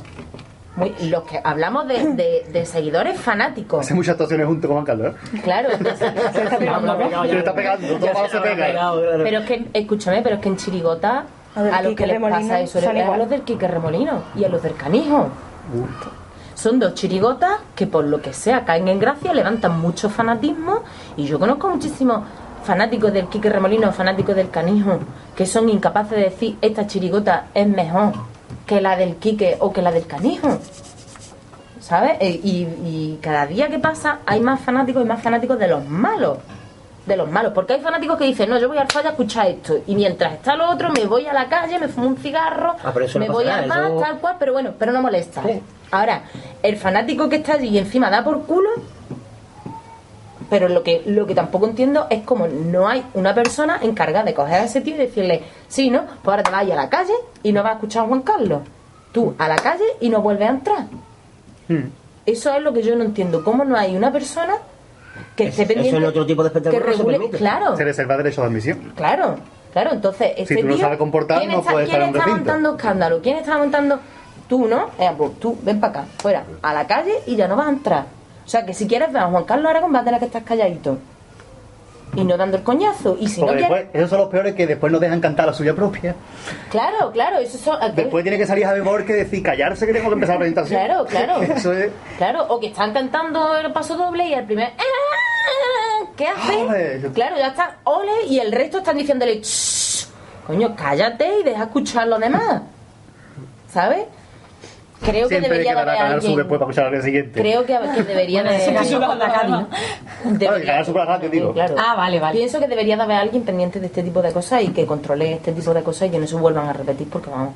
Muy, 0.76 0.92
los 1.09 1.22
que 1.24 1.40
hablamos 1.42 1.86
de, 1.86 2.14
de- 2.14 2.47
de 2.53 2.66
seguidores 2.66 3.18
fanáticos. 3.20 3.80
Hace 3.80 3.95
muchas 3.95 4.12
actuaciones 4.12 4.47
junto 4.47 4.66
con 4.66 4.74
Juan 4.76 4.84
Carlos, 4.86 5.14
¿eh? 5.34 5.40
Claro. 5.42 5.68
Se 5.78 5.80
le 7.32 7.38
está 7.38 7.55
pegando, 7.55 7.86
todo 7.99 8.12
malo 8.12 8.28
se 8.28 8.40
pega. 8.40 8.92
Pero 9.22 9.38
es 9.40 9.47
que, 9.47 9.66
escúchame, 9.72 10.22
pero 10.22 10.34
es 10.36 10.40
que 10.40 10.49
en 10.49 10.57
Chirigota 10.57 11.26
A 11.55 11.62
ver, 11.62 11.74
a 11.74 11.82
los 11.82 11.95
que 11.95 12.07
les 12.09 12.20
pasa 12.20 12.61
eso 12.61 12.78
es 12.80 12.86
a 12.86 13.16
los 13.16 13.28
del 13.30 13.42
Quique 13.42 13.68
Remolino 13.68 14.22
y 14.36 14.45
a 14.45 14.49
los 14.49 14.62
del 14.62 14.74
Canijo. 14.74 15.28
Son 16.57 16.78
dos 16.78 16.95
chirigotas 16.95 17.59
que 17.74 17.86
por 17.86 18.05
lo 18.05 18.20
que 18.22 18.32
sea 18.32 18.64
caen 18.64 18.88
en 18.88 18.99
gracia, 18.99 19.32
levantan 19.34 19.78
mucho 19.80 20.09
fanatismo 20.09 20.82
y 21.16 21.24
yo 21.26 21.38
conozco 21.38 21.68
muchísimos 21.68 22.22
fanáticos 22.64 23.12
del 23.12 23.28
Quique 23.28 23.48
Remolino, 23.50 23.92
fanáticos 23.92 24.34
del 24.34 24.50
Canijo, 24.50 24.98
que 25.36 25.46
son 25.46 25.68
incapaces 25.68 26.16
de 26.18 26.24
decir 26.24 26.56
esta 26.60 26.86
chirigota 26.86 27.46
es 27.54 27.66
mejor 27.68 28.12
que 28.66 28.80
la 28.80 28.96
del 28.96 29.16
Quique 29.16 29.56
o 29.60 29.72
que 29.72 29.82
la 29.82 29.92
del 29.92 30.06
Canijo. 30.06 30.58
¿Sabes? 31.80 32.12
E- 32.20 32.40
Y, 32.42 32.66
y 32.84 33.18
cada 33.22 33.46
día 33.46 33.68
que 33.68 33.78
pasa 33.78 34.20
hay 34.26 34.40
más 34.40 34.60
fanáticos 34.60 35.02
y 35.02 35.06
más 35.06 35.22
fanáticos 35.22 35.58
de 35.58 35.68
los 35.68 35.84
malos. 35.86 36.38
De 37.06 37.16
los 37.16 37.30
malos. 37.30 37.52
Porque 37.52 37.74
hay 37.74 37.80
fanáticos 37.80 38.16
que 38.16 38.24
dicen, 38.24 38.48
no, 38.48 38.58
yo 38.58 38.68
voy 38.68 38.78
al 38.78 38.88
fallo 38.90 39.08
a 39.08 39.10
escuchar 39.10 39.46
esto. 39.48 39.76
Y 39.86 39.94
mientras 39.94 40.32
está 40.32 40.56
lo 40.56 40.70
otro, 40.70 40.88
me 40.90 41.04
voy 41.04 41.26
a 41.26 41.34
la 41.34 41.46
calle, 41.50 41.78
me 41.78 41.88
fumo 41.88 42.06
un 42.06 42.16
cigarro, 42.16 42.76
Ah, 42.82 42.90
pero 42.94 43.04
eso 43.04 43.18
no 43.18 43.26
me 43.26 43.30
voy 43.30 43.44
nada, 43.44 43.58
al 43.62 43.68
bar, 43.68 43.84
eso- 43.84 44.00
tal 44.00 44.18
cual, 44.20 44.36
pero 44.38 44.54
bueno, 44.54 44.70
pero 44.78 44.92
no 44.92 45.02
molesta. 45.02 45.42
Ahora, 45.90 46.22
el 46.62 46.76
fanático 46.78 47.28
que 47.28 47.36
está 47.36 47.52
allí 47.54 47.68
y 47.68 47.78
encima 47.78 48.08
da 48.08 48.24
por 48.24 48.44
culo, 48.46 48.70
pero 50.51 50.68
lo 50.68 50.82
que, 50.82 51.03
lo 51.07 51.26
que 51.26 51.34
tampoco 51.34 51.66
entiendo 51.66 52.07
es 52.11 52.22
como 52.22 52.47
no 52.47 52.88
hay 52.88 53.05
una 53.14 53.34
persona 53.34 53.78
encargada 53.82 54.24
de 54.24 54.34
coger 54.34 54.55
a 54.61 54.64
ese 54.64 54.80
tío 54.80 54.95
y 54.95 54.99
decirle, 54.99 55.42
sí, 55.68 55.90
¿no? 55.90 56.03
Pues 56.22 56.26
ahora 56.26 56.42
te 56.42 56.51
vas 56.51 56.61
a 56.61 56.64
ir 56.64 56.72
a 56.72 56.76
la 56.76 56.88
calle 56.90 57.14
y 57.42 57.53
no 57.53 57.62
vas 57.62 57.72
a 57.72 57.74
escuchar 57.74 58.05
a 58.05 58.09
Juan 58.09 58.22
Carlos. 58.22 58.62
Tú 59.12 59.34
a 59.38 59.49
la 59.49 59.57
calle 59.57 59.84
y 60.01 60.09
no 60.09 60.20
vuelves 60.22 60.49
a 60.49 60.51
entrar. 60.53 60.86
Hmm. 61.68 61.88
Eso 62.26 62.55
es 62.55 62.62
lo 62.62 62.72
que 62.72 62.82
yo 62.82 62.97
no 62.97 63.05
entiendo. 63.05 63.45
¿Cómo 63.45 63.64
no 63.64 63.76
hay 63.76 63.97
una 63.97 64.11
persona 64.12 64.55
que 65.36 65.49
esté 65.49 65.62
Eso 65.62 65.72
pendiente? 65.74 65.99
en 65.99 66.05
otro 66.05 66.26
tipo 66.26 66.42
de 66.42 66.51
que 66.51 66.59
espectáculo 66.59 66.86
no 66.86 66.97
se 66.97 67.03
regule? 67.18 67.30
Claro, 67.38 67.76
Se 67.76 67.84
reserva 67.84 68.16
derecho 68.16 68.40
de 68.40 68.47
admisión. 68.49 68.92
claro, 68.97 69.36
claro. 69.72 69.92
Entonces, 69.92 70.32
este 70.36 70.57
tú 70.57 70.66
no 70.66 70.74
tío, 70.74 70.82
sabes 70.84 70.99
comportar, 70.99 71.38
¿quién 71.38 71.53
no 71.53 71.59
está, 71.61 71.72
puedes 71.72 71.88
¿quién 71.88 72.03
estar 72.03 72.09
en 72.09 72.14
un 72.14 72.20
está 72.20 72.36
montando 72.36 72.70
escándalo? 72.76 73.20
¿Quién 73.22 73.36
está 73.36 73.59
montando? 73.59 73.99
Tú, 74.49 74.66
¿no? 74.66 74.88
Eh, 74.99 75.11
pues 75.16 75.38
tú, 75.38 75.57
ven 75.62 75.80
para 75.80 76.01
acá, 76.01 76.05
fuera, 76.18 76.45
a 76.61 76.74
la 76.74 76.86
calle 76.86 77.14
y 77.26 77.36
ya 77.36 77.47
no 77.49 77.57
vas 77.57 77.66
a 77.66 77.70
entrar. 77.70 78.07
O 78.45 78.49
sea, 78.49 78.64
que 78.66 78.74
si 78.74 78.86
quieres 78.86 79.12
ver 79.12 79.22
a 79.22 79.26
Juan 79.26 79.45
Carlos 79.45 79.70
Aragón, 79.70 79.92
vas 79.92 80.03
a 80.03 80.05
tener 80.05 80.20
que 80.20 80.26
estar 80.26 80.42
calladito. 80.45 80.99
Y 82.16 82.22
no 82.24 82.36
dando 82.36 82.57
el 82.59 82.62
coñazo. 82.62 83.16
Y 83.18 83.26
si 83.28 83.40
no 83.40 83.49
Porque 83.49 83.62
quieres... 83.64 83.76
después, 83.78 83.97
esos 83.97 84.11
son 84.11 84.18
los 84.20 84.28
peores 84.28 84.55
que 84.55 84.66
después 84.68 84.92
no 84.92 85.01
dejan 85.01 85.20
cantar 85.20 85.47
la 85.47 85.53
suya 85.53 85.74
propia. 85.74 86.14
Claro, 86.70 87.11
claro, 87.11 87.38
eso 87.38 87.59
son... 87.59 87.76
Después 87.97 88.22
tiene 88.22 88.38
que 88.38 88.47
salir 88.47 88.64
Javier 88.66 88.84
Borges 88.84 89.11
y 89.11 89.18
decir 89.20 89.42
callarse 89.42 89.84
que 89.86 89.92
tengo 89.92 90.09
que 90.11 90.14
empezar 90.14 90.36
la 90.36 90.40
presentación. 90.40 90.78
Claro, 90.84 91.05
claro. 91.07 91.42
Eso 91.57 91.72
es. 91.72 91.90
Claro, 92.18 92.45
o 92.49 92.61
que 92.61 92.68
están 92.68 92.92
cantando 92.92 93.57
el 93.57 93.72
paso 93.72 93.97
doble 93.97 94.28
y 94.28 94.34
el 94.34 94.45
primer... 94.45 94.68
"Ah", 94.78 96.05
¿Qué 96.16 96.28
hace? 96.28 97.01
Claro, 97.12 97.36
ya 97.36 97.49
está, 97.49 97.78
ole, 97.84 98.26
y 98.28 98.38
el 98.38 98.53
resto 98.53 98.78
están 98.78 98.97
diciéndole... 98.97 99.40
"Shh, 99.42 100.07
Coño, 100.47 100.76
cállate 100.76 101.40
y 101.40 101.42
deja 101.42 101.64
escuchar 101.64 102.07
lo 102.07 102.18
demás. 102.18 102.62
¿Sabes? 103.72 104.05
Creo 105.05 105.28
que 105.28 105.34
Siempre 105.34 105.50
debería 105.50 105.74
de 105.74 105.80
haber 105.80 105.96
alguien... 105.98 106.36
después 106.36 106.59
para 106.59 106.70
escuchar 106.70 106.86
al 106.86 106.92
día 106.92 107.02
siguiente. 107.02 107.40
Creo 107.40 107.64
que, 107.66 107.78
que 107.94 108.02
debería 108.02 108.42
de... 108.42 108.72
Radio, 108.72 109.00
¿no? 109.00 109.18
Canal 109.18 109.68
digo. 111.30 111.52
Claro. 111.52 111.74
Ah, 111.78 111.94
vale, 111.96 112.20
vale. 112.20 112.38
Pienso 112.38 112.59
que 112.61 112.68
debería 112.68 112.96
de 112.96 113.02
haber 113.02 113.16
alguien 113.16 113.42
pendiente 113.42 113.80
de 113.80 113.86
este 113.86 114.02
tipo 114.02 114.22
de 114.22 114.32
cosas 114.32 114.62
y 114.62 114.68
que 114.68 114.86
controle 114.86 115.34
este 115.34 115.52
tipo 115.52 115.74
de 115.74 115.82
cosas 115.82 116.09
y 116.09 116.11
que 116.11 116.18
no 116.18 116.26
se 116.26 116.36
vuelvan 116.36 116.68
a 116.68 116.72
repetir 116.72 117.09
porque 117.09 117.30
vamos. 117.30 117.55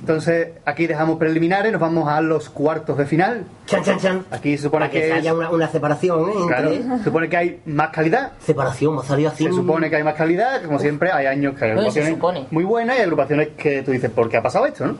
Entonces, 0.00 0.48
aquí 0.66 0.86
dejamos 0.86 1.18
preliminares, 1.18 1.72
nos 1.72 1.80
vamos 1.80 2.08
a 2.08 2.20
los 2.20 2.50
cuartos 2.50 2.98
de 2.98 3.06
final. 3.06 3.44
Chan, 3.64 3.82
chan, 3.82 3.98
chan. 3.98 4.24
Aquí 4.30 4.56
se 4.56 4.64
supone 4.64 4.86
Para 4.86 4.92
que, 4.92 5.00
que, 5.00 5.08
es- 5.08 5.14
haya 5.14 5.32
una, 5.32 5.50
una 5.50 5.68
separación, 5.68 6.28
¿eh? 6.28 6.32
claro, 6.46 6.70
se 6.98 7.04
supone 7.04 7.28
que 7.28 7.36
hay 7.38 7.60
más 7.64 7.88
calidad. 7.88 8.32
Separación, 8.38 8.96
me 8.96 9.00
ha 9.00 9.04
salido 9.04 9.30
así. 9.30 9.44
Se 9.44 9.52
supone 9.52 9.88
que 9.88 9.96
hay 9.96 10.02
más 10.02 10.14
calidad, 10.14 10.62
como 10.64 10.78
siempre, 10.78 11.10
hay 11.10 11.24
años 11.26 11.54
que 11.58 11.64
hay 11.64 11.70
agrupaciones 11.70 12.10
supone. 12.14 12.46
muy 12.50 12.64
buenas 12.64 12.98
y 12.98 13.00
agrupaciones 13.00 13.48
que 13.56 13.82
tú 13.82 13.92
dices, 13.92 14.10
¿por 14.10 14.28
qué 14.28 14.36
ha 14.36 14.42
pasado 14.42 14.66
esto? 14.66 14.86
¿no? 14.86 14.96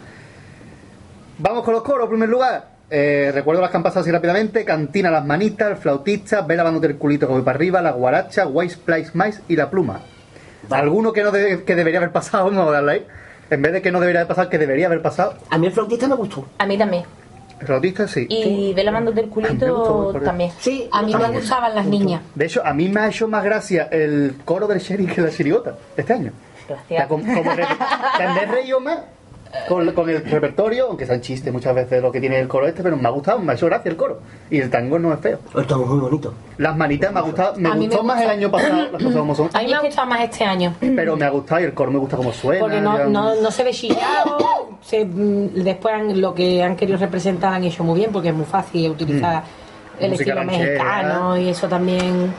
Vamos 1.39 1.64
con 1.64 1.74
los 1.74 1.82
coros, 1.82 2.05
en 2.05 2.11
primer 2.11 2.28
lugar. 2.28 2.74
Eh, 2.91 3.30
recuerdo 3.35 3.61
las 3.62 3.70
que 3.70 3.76
han 3.76 3.82
pasado 3.82 4.03
así 4.03 4.11
rápidamente: 4.11 4.64
Cantina 4.64 5.11
Las 5.11 5.24
Manitas, 5.24 5.70
El 5.70 5.76
Flautista, 5.76 6.43
Ve 6.43 6.57
lavándote 6.57 6.87
el 6.87 6.97
culito 6.97 7.26
que 7.26 7.32
voy 7.32 7.43
para 7.43 7.57
arriba, 7.57 7.82
La 7.82 7.93
Guaracha, 7.93 8.47
Wise 8.47 8.76
Place 8.78 9.11
Mice 9.14 9.41
y 9.49 9.57
La 9.57 9.70
Pluma. 9.70 10.01
Vale. 10.68 10.82
¿Alguno 10.82 11.12
que, 11.12 11.22
no 11.22 11.30
debe- 11.32 11.64
que 11.64 11.74
debería 11.74 11.99
haber 11.99 12.12
pasado? 12.12 12.45
Vamos 12.51 12.68
a 12.68 12.70
darle 12.70 12.93
ahí. 12.93 13.07
En 13.51 13.61
vez 13.62 13.72
de 13.72 13.82
que 13.82 13.91
no 13.93 14.01
debería 14.01 14.20
haber 14.20 14.28
pasado, 14.28 14.49
que 14.49 14.59
debería 14.59 14.87
haber 14.87 15.03
pasado. 15.03 15.35
A 15.51 15.59
mí 15.59 15.66
el 15.66 15.72
flautista 15.72 16.09
me 16.09 16.14
gustó. 16.14 16.47
A 16.59 16.66
mí 16.66 16.78
también. 16.78 17.05
El 17.61 17.66
Flautista 17.66 18.09
sí. 18.09 18.26
Y 18.28 18.74
Vela 18.74 18.91
Mando 18.91 19.12
del 19.12 19.26
gustó, 19.28 19.41
culito 20.11 20.20
también. 20.24 20.51
Sí, 20.59 20.89
A 20.93 21.03
mí 21.03 21.14
me 21.14 21.28
gustaban 21.30 21.74
las 21.74 21.87
niñas. 21.87 22.20
De 22.35 22.47
hecho, 22.47 22.62
a 22.64 22.74
mí 22.74 22.89
me 22.89 23.01
ha 23.01 23.09
hecho 23.09 23.28
más 23.28 23.45
gracia 23.45 23.85
el 23.91 24.35
coro 24.45 24.66
del 24.66 24.80
sheriff 24.80 25.14
que 25.14 25.20
la 25.20 25.30
chirigota 25.30 25.76
este 25.97 26.12
año. 26.14 26.32
O 26.64 26.66
sea, 26.66 26.76
Gracias. 26.76 27.07
como, 27.07 27.22
como 27.35 27.53
re- 27.55 27.66
que 28.16 28.22
en 28.24 28.35
vez 28.35 28.51
de 28.51 28.66
yo 28.66 28.80
más 28.80 28.99
con, 29.68 29.90
con 29.92 30.09
el 30.11 30.24
repertorio, 30.24 30.86
aunque 30.88 31.07
sean 31.07 31.20
chistes 31.20 31.52
muchas 31.52 31.74
veces 31.74 32.02
lo 32.02 32.12
que 32.12 32.20
tiene 32.20 32.38
el 32.40 32.48
coro 32.48 32.66
este, 32.66 32.82
pero 32.82 32.96
me 32.96 33.09
ha 33.09 33.11
gustado, 33.11 33.38
me 33.38 33.52
ha 33.52 33.55
hecho 33.55 33.66
gracia 33.66 33.90
el 33.90 33.96
coro. 33.96 34.20
Y 34.50 34.59
el 34.61 34.70
tango 34.70 34.98
no 34.98 35.12
es 35.12 35.20
feo. 35.20 35.38
Esto 35.59 35.82
es 35.82 35.88
muy 35.88 35.98
bonito. 36.00 36.34
Las 36.59 36.76
manitas 36.76 37.12
me 37.12 37.18
ha 37.20 37.22
gustado, 37.22 37.55
me 37.57 37.68
A 37.68 37.74
mí 37.74 37.80
me 37.80 37.86
gustó 37.86 38.02
más 38.02 38.16
gusta. 38.16 38.32
el 38.32 38.38
año 38.38 38.50
pasado, 38.50 38.76
las 38.92 39.02
cosas 39.02 39.16
como 39.16 39.34
son, 39.34 39.50
A 39.55 39.59
mí 39.61 39.66
me 39.68 39.74
ha 39.74 39.80
gustado 39.80 40.07
más 40.09 40.20
este 40.22 40.44
año. 40.44 40.74
pero 40.80 41.16
me 41.16 41.24
ha 41.24 41.30
gustado 41.30 41.61
y 41.61 41.64
el 41.64 41.74
coro 41.74 41.90
me 41.90 41.98
gusta 41.98 42.16
como 42.16 42.32
suena. 42.32 42.61
Porque 42.61 42.80
no, 42.80 43.05
no, 43.09 43.34
no 43.40 43.50
se 43.50 43.64
ve 43.64 43.70
chillado. 43.72 44.38
se- 44.82 45.05
mm, 45.05 45.55
después 45.64 45.94
han- 45.94 46.20
lo 46.20 46.34
que 46.34 46.62
han 46.62 46.76
querido 46.76 46.98
representar 46.98 47.55
han 47.55 47.64
hecho 47.64 47.82
muy 47.84 47.98
bien 47.98 48.11
porque 48.12 48.28
es 48.28 48.34
muy 48.34 48.44
fácil 48.44 48.90
utilizar 48.90 49.42
el 49.98 50.11
Música 50.11 50.30
estilo 50.32 50.46
ranchera. 50.50 50.84
mexicano 50.84 51.36
y 51.38 51.48
eso 51.48 51.68
también. 51.68 52.34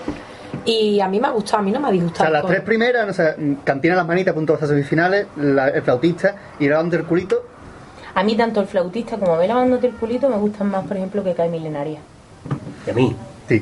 Y 0.65 0.99
a 0.99 1.07
mí 1.07 1.19
me 1.19 1.27
ha 1.27 1.31
gustado, 1.31 1.59
a 1.59 1.61
mí 1.63 1.71
no 1.71 1.79
me 1.79 1.87
ha 1.87 1.89
O 1.89 1.93
disgustado. 1.93 2.29
sea, 2.29 2.41
las 2.41 2.43
el 2.43 2.47
tres 2.49 2.61
primeras, 2.61 3.09
o 3.09 3.13
sea, 3.13 3.35
Cantina 3.63 3.95
Las 3.95 4.07
Manitas, 4.07 4.33
punto 4.33 4.53
hasta 4.53 4.67
semifinales, 4.67 5.27
la- 5.35 5.69
el 5.69 5.81
flautista 5.81 6.35
y 6.59 6.65
el 6.67 6.73
del 6.97 7.05
culito, 7.05 7.43
A 8.17 8.23
mí 8.23 8.33
tanto 8.37 8.61
el 8.61 8.67
flautista 8.67 9.17
como 9.17 9.37
Vela 9.37 9.55
Mando 9.55 9.77
del 9.77 9.91
culito 9.91 10.29
me 10.29 10.37
gustan 10.37 10.69
más, 10.71 10.85
por 10.87 10.95
ejemplo, 10.95 11.21
que 11.21 11.33
Cae 11.33 11.49
Milenaria. 11.49 11.99
Y 12.87 12.89
a 12.89 12.93
mí. 12.93 13.13
sí. 13.49 13.61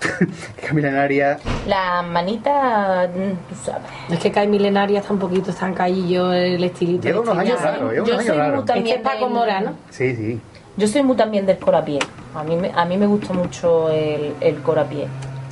Milenaria, 0.72 1.38
La 1.66 2.02
manita, 2.02 3.08
mm, 3.08 3.48
tú 3.48 3.54
sabes. 3.64 3.82
Es 4.10 4.18
que 4.18 4.30
cae 4.32 4.46
milenaria 4.46 5.00
está 5.00 5.12
un 5.12 5.18
poquito 5.18 5.50
estancadillo 5.50 6.32
el 6.32 6.62
estilito. 6.64 7.04
Lleva 7.04 7.18
el 7.20 7.22
unos 7.28 7.38
años 7.38 7.54
estilo. 7.54 7.70
raros, 7.72 7.92
lleva 7.92 7.94
yo 7.94 8.02
unos 8.02 8.12
años 8.20 8.26
soy 8.26 8.36
raros. 8.36 8.54
muy 8.54 8.60
Es 8.60 8.64
que 8.64 8.70
¿no? 9.60 9.76
Sí, 9.90 10.16
sí. 10.16 10.40
Yo 10.76 10.88
soy 10.88 11.02
muy 11.02 11.16
también 11.16 11.46
del 11.46 11.58
coro 11.58 11.78
a. 11.78 12.00
A 12.34 12.42
mí, 12.42 12.56
me- 12.56 12.72
a 12.74 12.84
mí 12.84 12.96
me 12.96 13.06
gusta 13.06 13.32
mucho 13.32 13.90
el, 13.90 14.34
el 14.40 14.56
coro 14.62 14.80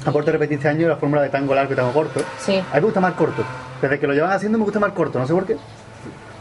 a 0.03 0.05
pie. 0.05 0.11
Aparte 0.11 0.32
repetir 0.32 0.57
este 0.59 0.68
año 0.68 0.88
la 0.88 0.96
fórmula 0.96 1.22
de 1.22 1.28
tango 1.30 1.55
largo 1.55 1.72
y 1.72 1.76
tango 1.76 1.92
corto. 1.92 2.20
Sí. 2.38 2.57
A 2.59 2.62
mí 2.62 2.66
me 2.74 2.80
gusta 2.80 3.00
más 3.00 3.14
corto. 3.14 3.42
Desde 3.80 3.98
que 3.98 4.07
lo 4.07 4.14
llevan 4.14 4.32
haciendo 4.32 4.59
me 4.59 4.64
gusta 4.64 4.78
más 4.80 4.92
corto, 4.92 5.18
no 5.18 5.26
sé 5.26 5.32
por 5.34 5.46
qué. 5.46 5.57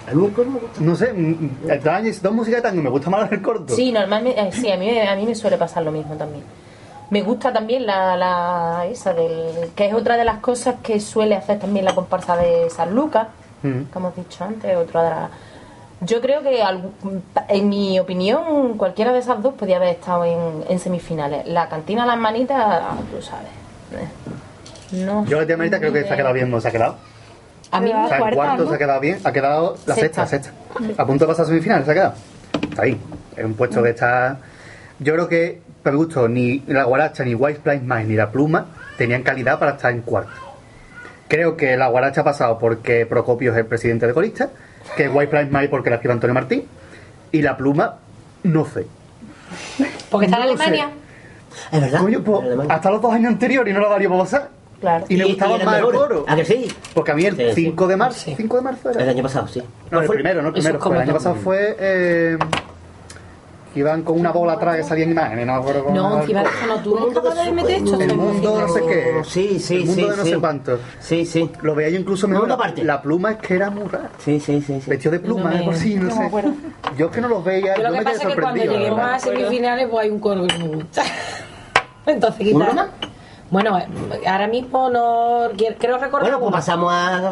A 0.10 0.14
mí 0.14 0.26
el 0.26 0.34
coro 0.34 0.50
me 0.50 0.60
gusta. 0.60 0.82
No 0.82 0.96
sé, 0.96 1.14
mm, 1.14 1.30
mm, 1.30 1.50
dos, 1.84 1.88
años- 1.88 2.22
dos 2.22 2.34
músicas 2.34 2.62
de 2.64 2.70
tango 2.70 2.82
y 2.82 2.84
me 2.84 2.90
gusta 2.90 3.10
más 3.10 3.32
el 3.32 3.42
corto. 3.42 3.76
Sí, 3.76 3.92
normalmente, 3.92 4.40
eh, 4.42 4.52
sí, 4.52 4.72
a 4.72 4.78
mí, 4.78 5.00
a 5.00 5.16
mí 5.16 5.26
me 5.26 5.36
suele 5.36 5.58
pasar 5.58 5.84
lo 5.84 5.92
mismo 5.92 6.16
también. 6.16 6.44
Me 7.12 7.22
gusta 7.24 7.52
también 7.52 7.86
la, 7.86 8.16
la 8.16 8.86
esa 8.90 9.14
del 9.14 9.70
que 9.76 9.88
es 9.88 9.94
otra 9.94 10.16
de 10.18 10.24
las 10.26 10.38
cosas 10.38 10.76
que 10.82 11.00
suele 11.00 11.36
hacer 11.36 11.60
también 11.60 11.84
la 11.86 11.94
comparsa 11.94 12.36
de 12.38 12.70
San 12.70 12.94
Lucas, 12.96 13.28
Mm. 13.64 13.84
como 13.94 14.08
hemos 14.08 14.16
dicho 14.16 14.44
antes, 14.44 14.76
otra 14.76 15.04
de 15.04 15.10
las 15.12 15.30
yo 16.02 16.20
creo 16.22 16.42
que 16.42 16.62
en 17.50 17.70
mi 17.70 18.00
opinión 18.00 18.78
cualquiera 18.78 19.14
de 19.14 19.20
esas 19.20 19.42
dos 19.42 19.54
podía 19.54 19.78
haber 19.78 19.90
estado 19.90 20.26
en, 20.26 20.64
en 20.68 20.80
semifinales. 20.80 21.46
La 21.48 21.70
cantina 21.70 22.06
las 22.06 22.18
manitas, 22.18 22.82
tú 23.12 23.22
sabes. 23.22 23.50
No. 24.92 25.26
Yo 25.26 25.40
la 25.40 25.46
tía 25.48 25.58
Marita 25.58 25.80
creo 25.80 25.94
que 25.94 26.04
se 26.04 26.14
ha 26.14 26.18
quedado 26.18 26.34
bien, 26.34 26.50
no 26.50 26.60
se 26.60 26.68
ha 26.68 26.72
quedado. 26.72 26.96
A 27.72 27.80
mí 27.80 27.92
O 27.92 28.08
sea, 28.08 28.18
en 28.18 28.22
cuarta, 28.22 28.36
cuarto 28.36 28.64
¿no? 28.64 28.70
se 28.70 28.76
ha 28.76 28.78
quedado 28.78 29.00
bien, 29.00 29.20
ha 29.24 29.32
quedado 29.32 29.78
la 29.86 29.96
sexta, 29.96 30.28
Sexta. 30.28 30.52
sexta. 30.76 31.02
A 31.02 31.06
punto 31.06 31.26
de 31.26 31.30
pasar 31.32 31.46
a 31.46 31.48
semifinales 31.48 31.86
se 31.86 31.92
ha 31.92 31.94
quedado. 31.94 32.14
Está 32.70 32.82
ahí. 32.84 33.00
Es 33.38 33.46
un 33.46 33.54
puesto 33.54 33.82
que 33.82 33.90
está. 33.92 34.40
Yo 35.00 35.14
creo 35.14 35.30
que, 35.30 35.62
mi 35.86 35.92
gusto, 35.94 36.28
ni 36.28 36.60
la 36.68 36.84
guaracha, 36.84 37.24
ni 37.24 37.34
White 37.36 37.62
Blind 37.64 37.84
Mind, 37.84 38.10
ni 38.10 38.16
la 38.16 38.32
pluma 38.32 38.66
tenían 38.98 39.24
calidad 39.24 39.58
para 39.60 39.72
estar 39.74 39.92
en 39.92 40.02
cuarto. 40.02 40.32
Creo 41.28 41.56
que 41.56 41.78
la 41.78 41.88
guaracha 41.88 42.22
ha 42.22 42.24
pasado 42.26 42.60
porque 42.60 43.06
Procopio 43.06 43.54
es 43.54 43.58
el 43.58 43.66
presidente 43.66 44.06
de 44.06 44.14
corista, 44.14 44.50
que 44.96 45.08
White 45.10 45.36
Blind 45.36 45.52
Mind 45.56 45.70
porque 45.70 45.90
la 45.90 45.96
escribe 45.98 46.14
Antonio 46.14 46.34
Martín, 46.34 46.66
y 47.32 47.42
la 47.42 47.56
pluma, 47.58 47.96
no 48.44 48.66
sé. 48.66 48.86
Porque 50.10 50.26
está 50.26 50.38
en 50.38 50.44
sé. 50.44 50.50
Alemania. 50.64 50.90
Es 51.72 51.82
verdad. 51.82 52.00
Coño, 52.02 52.22
pues, 52.24 52.42
Alemania. 52.44 52.74
hasta 52.76 52.92
los 52.92 53.02
dos 53.02 53.14
años 53.14 53.32
anteriores 53.34 53.72
y 53.72 53.76
no 53.76 53.82
la 53.82 53.90
daría 53.90 54.10
para 54.10 54.22
pasar. 54.22 54.50
Claro. 54.80 55.06
Y 55.10 55.18
me 55.18 55.26
gustaba 55.26 55.58
más 55.60 55.78
el 55.78 55.84
coro. 55.84 56.26
¿A 56.28 56.36
que 56.36 56.46
sí? 56.46 56.68
Porque 56.96 57.12
a 57.12 57.16
mí 57.16 57.24
el 57.26 57.36
Sí, 57.38 57.44
sí. 57.54 57.64
5 57.66 57.88
de 57.88 57.98
marzo, 57.98 58.20
Sí. 58.20 58.34
5 58.36 58.56
de 58.58 58.62
marzo 58.64 58.90
El 58.90 59.00
era. 59.02 59.12
año 59.12 59.22
pasado, 59.24 59.48
sí. 59.48 59.62
No, 59.92 60.00
el 60.02 60.08
fue? 60.08 60.16
primero, 60.16 60.42
no 60.42 60.48
el 60.48 60.54
primero. 60.56 60.78
es 60.78 60.84
fue 60.84 60.96
el 60.96 61.02
año 61.02 61.14
pasado 61.14 61.36
fue. 61.36 61.76
Eh, 61.80 62.38
iban 63.76 64.04
con 64.04 64.20
una 64.20 64.32
bola 64.32 64.54
atrás 64.54 64.76
que 64.78 64.84
salían 64.84 65.12
imágenes, 65.12 65.46
no 65.46 65.54
me 65.54 65.60
acuerdo 65.60 65.86
No, 65.94 66.20
encima 66.22 66.42
eso 66.42 66.52
no, 66.68 66.76
tú 66.84 67.00
no 67.00 67.20
acabas 67.20 67.46
de 67.46 67.52
meter 67.52 67.72
esto. 67.84 68.00
El 68.02 68.16
mundo 68.16 68.60
no 68.62 68.68
sé 68.74 68.82
qué. 68.86 69.22
Sí, 69.26 69.60
sí, 69.60 69.76
El 69.76 69.86
mundo 69.86 69.94
sí, 69.96 70.02
de 70.10 70.18
no 70.18 70.24
sí. 70.24 70.30
sé 70.32 70.40
cuánto. 70.40 70.80
Sí, 71.00 71.26
sí. 71.26 71.50
Lo 71.62 71.74
veía 71.76 71.90
yo 71.90 72.00
incluso 72.00 72.28
mejor. 72.28 72.52
Aparte. 72.52 72.84
La 72.84 73.02
pluma 73.02 73.32
es 73.32 73.38
que 73.38 73.56
era 73.56 73.70
muy 73.70 73.84
rara. 73.86 74.10
Sí, 74.20 74.40
sí, 74.40 74.62
sí. 74.62 74.82
sí. 74.82 74.90
Vestido 74.90 75.12
de 75.14 75.20
pluma, 75.20 75.52
No 75.52 75.58
me- 75.58 75.64
por 75.64 75.76
sí, 75.76 75.96
no, 75.96 76.04
no 76.04 76.12
sé. 76.16 76.24
acuerdo. 76.24 76.54
Yo 76.98 77.06
es 77.08 77.12
que 77.12 77.22
no 77.22 77.28
los 77.30 77.44
veía. 77.44 77.76
Yo 77.76 77.82
yo 77.84 77.88
lo 77.88 77.92
que 77.94 77.98
me 78.00 78.04
pasa 78.04 78.28
es 78.30 78.36
que 78.36 78.42
cuando 78.42 78.66
la 78.66 78.72
lleguemos 78.72 78.98
verdad. 78.98 79.14
a 79.14 79.20
semifinales, 79.20 79.88
pues 79.90 80.04
hay 80.04 80.10
un 80.12 80.20
coro 80.20 80.48
que 80.48 80.58
no 80.58 80.66
me 80.66 80.76
gusta. 80.76 81.04
Entonces, 82.06 82.48
¿Uno 82.54 82.60
quizás. 82.66 82.76
más? 82.76 82.88
Bueno, 83.50 83.78
ahora 84.28 84.48
mismo 84.48 84.90
no. 84.90 85.50
quiero- 85.58 85.76
Creo 85.78 85.98
recordar. 85.98 86.24
Bueno, 86.32 86.40
pues 86.40 86.52
pasamos 86.52 86.92
a. 86.94 87.30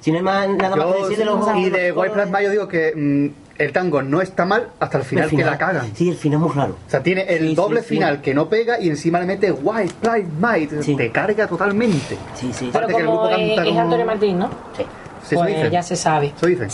Si 0.00 0.10
no 0.10 0.18
hay 0.18 0.22
más, 0.24 0.48
nada 0.48 0.76
más 0.76 0.86
que 0.94 1.02
decir 1.02 1.18
de 1.18 1.24
los. 1.24 1.56
y 1.56 1.70
de 1.70 1.92
White 1.92 2.14
Plus 2.14 2.30
Mayo 2.30 2.50
digo 2.50 2.68
que 2.68 2.92
mm, 2.94 3.47
el 3.58 3.72
tango 3.72 4.02
no 4.02 4.20
está 4.22 4.44
mal 4.46 4.68
hasta 4.78 4.98
el 4.98 5.04
final, 5.04 5.24
el 5.24 5.36
que 5.36 5.44
la 5.44 5.58
cagan. 5.58 5.90
Sí, 5.94 6.08
el 6.08 6.16
final 6.16 6.40
es 6.40 6.46
muy 6.46 6.54
raro. 6.54 6.76
O 6.86 6.90
sea, 6.90 7.02
tiene 7.02 7.22
el 7.28 7.48
Sí, 7.48 7.54
doble 7.56 7.82
sí. 7.82 7.88
final 7.88 8.20
que 8.22 8.32
no 8.34 8.48
pega 8.48 8.80
y 8.80 8.88
encima 8.88 9.18
le 9.20 9.26
mete 9.26 9.50
White 9.52 9.94
Plus 10.00 10.24
Might. 10.40 10.82
Sí. 10.82 10.94
Te 10.96 11.10
carga 11.10 11.46
totalmente. 11.46 12.16
Sí, 12.34 12.52
sí. 12.52 12.70
Pero 12.72 12.86
que 12.86 12.96
el 12.96 13.02
grupo 13.02 13.28
es, 13.28 13.36
canta 13.36 13.62
es 13.62 13.68
como- 13.68 13.80
Antonio 13.80 14.06
Martín, 14.06 14.38
¿no? 14.38 14.48
Sí. 14.76 14.82
Eso 15.26 15.34
pues 15.42 15.54
dicen. 15.56 15.70
ya 15.70 15.82
se 15.82 15.96
sabe. 15.96 16.32
Eso 16.36 16.46
dicen. 16.46 16.68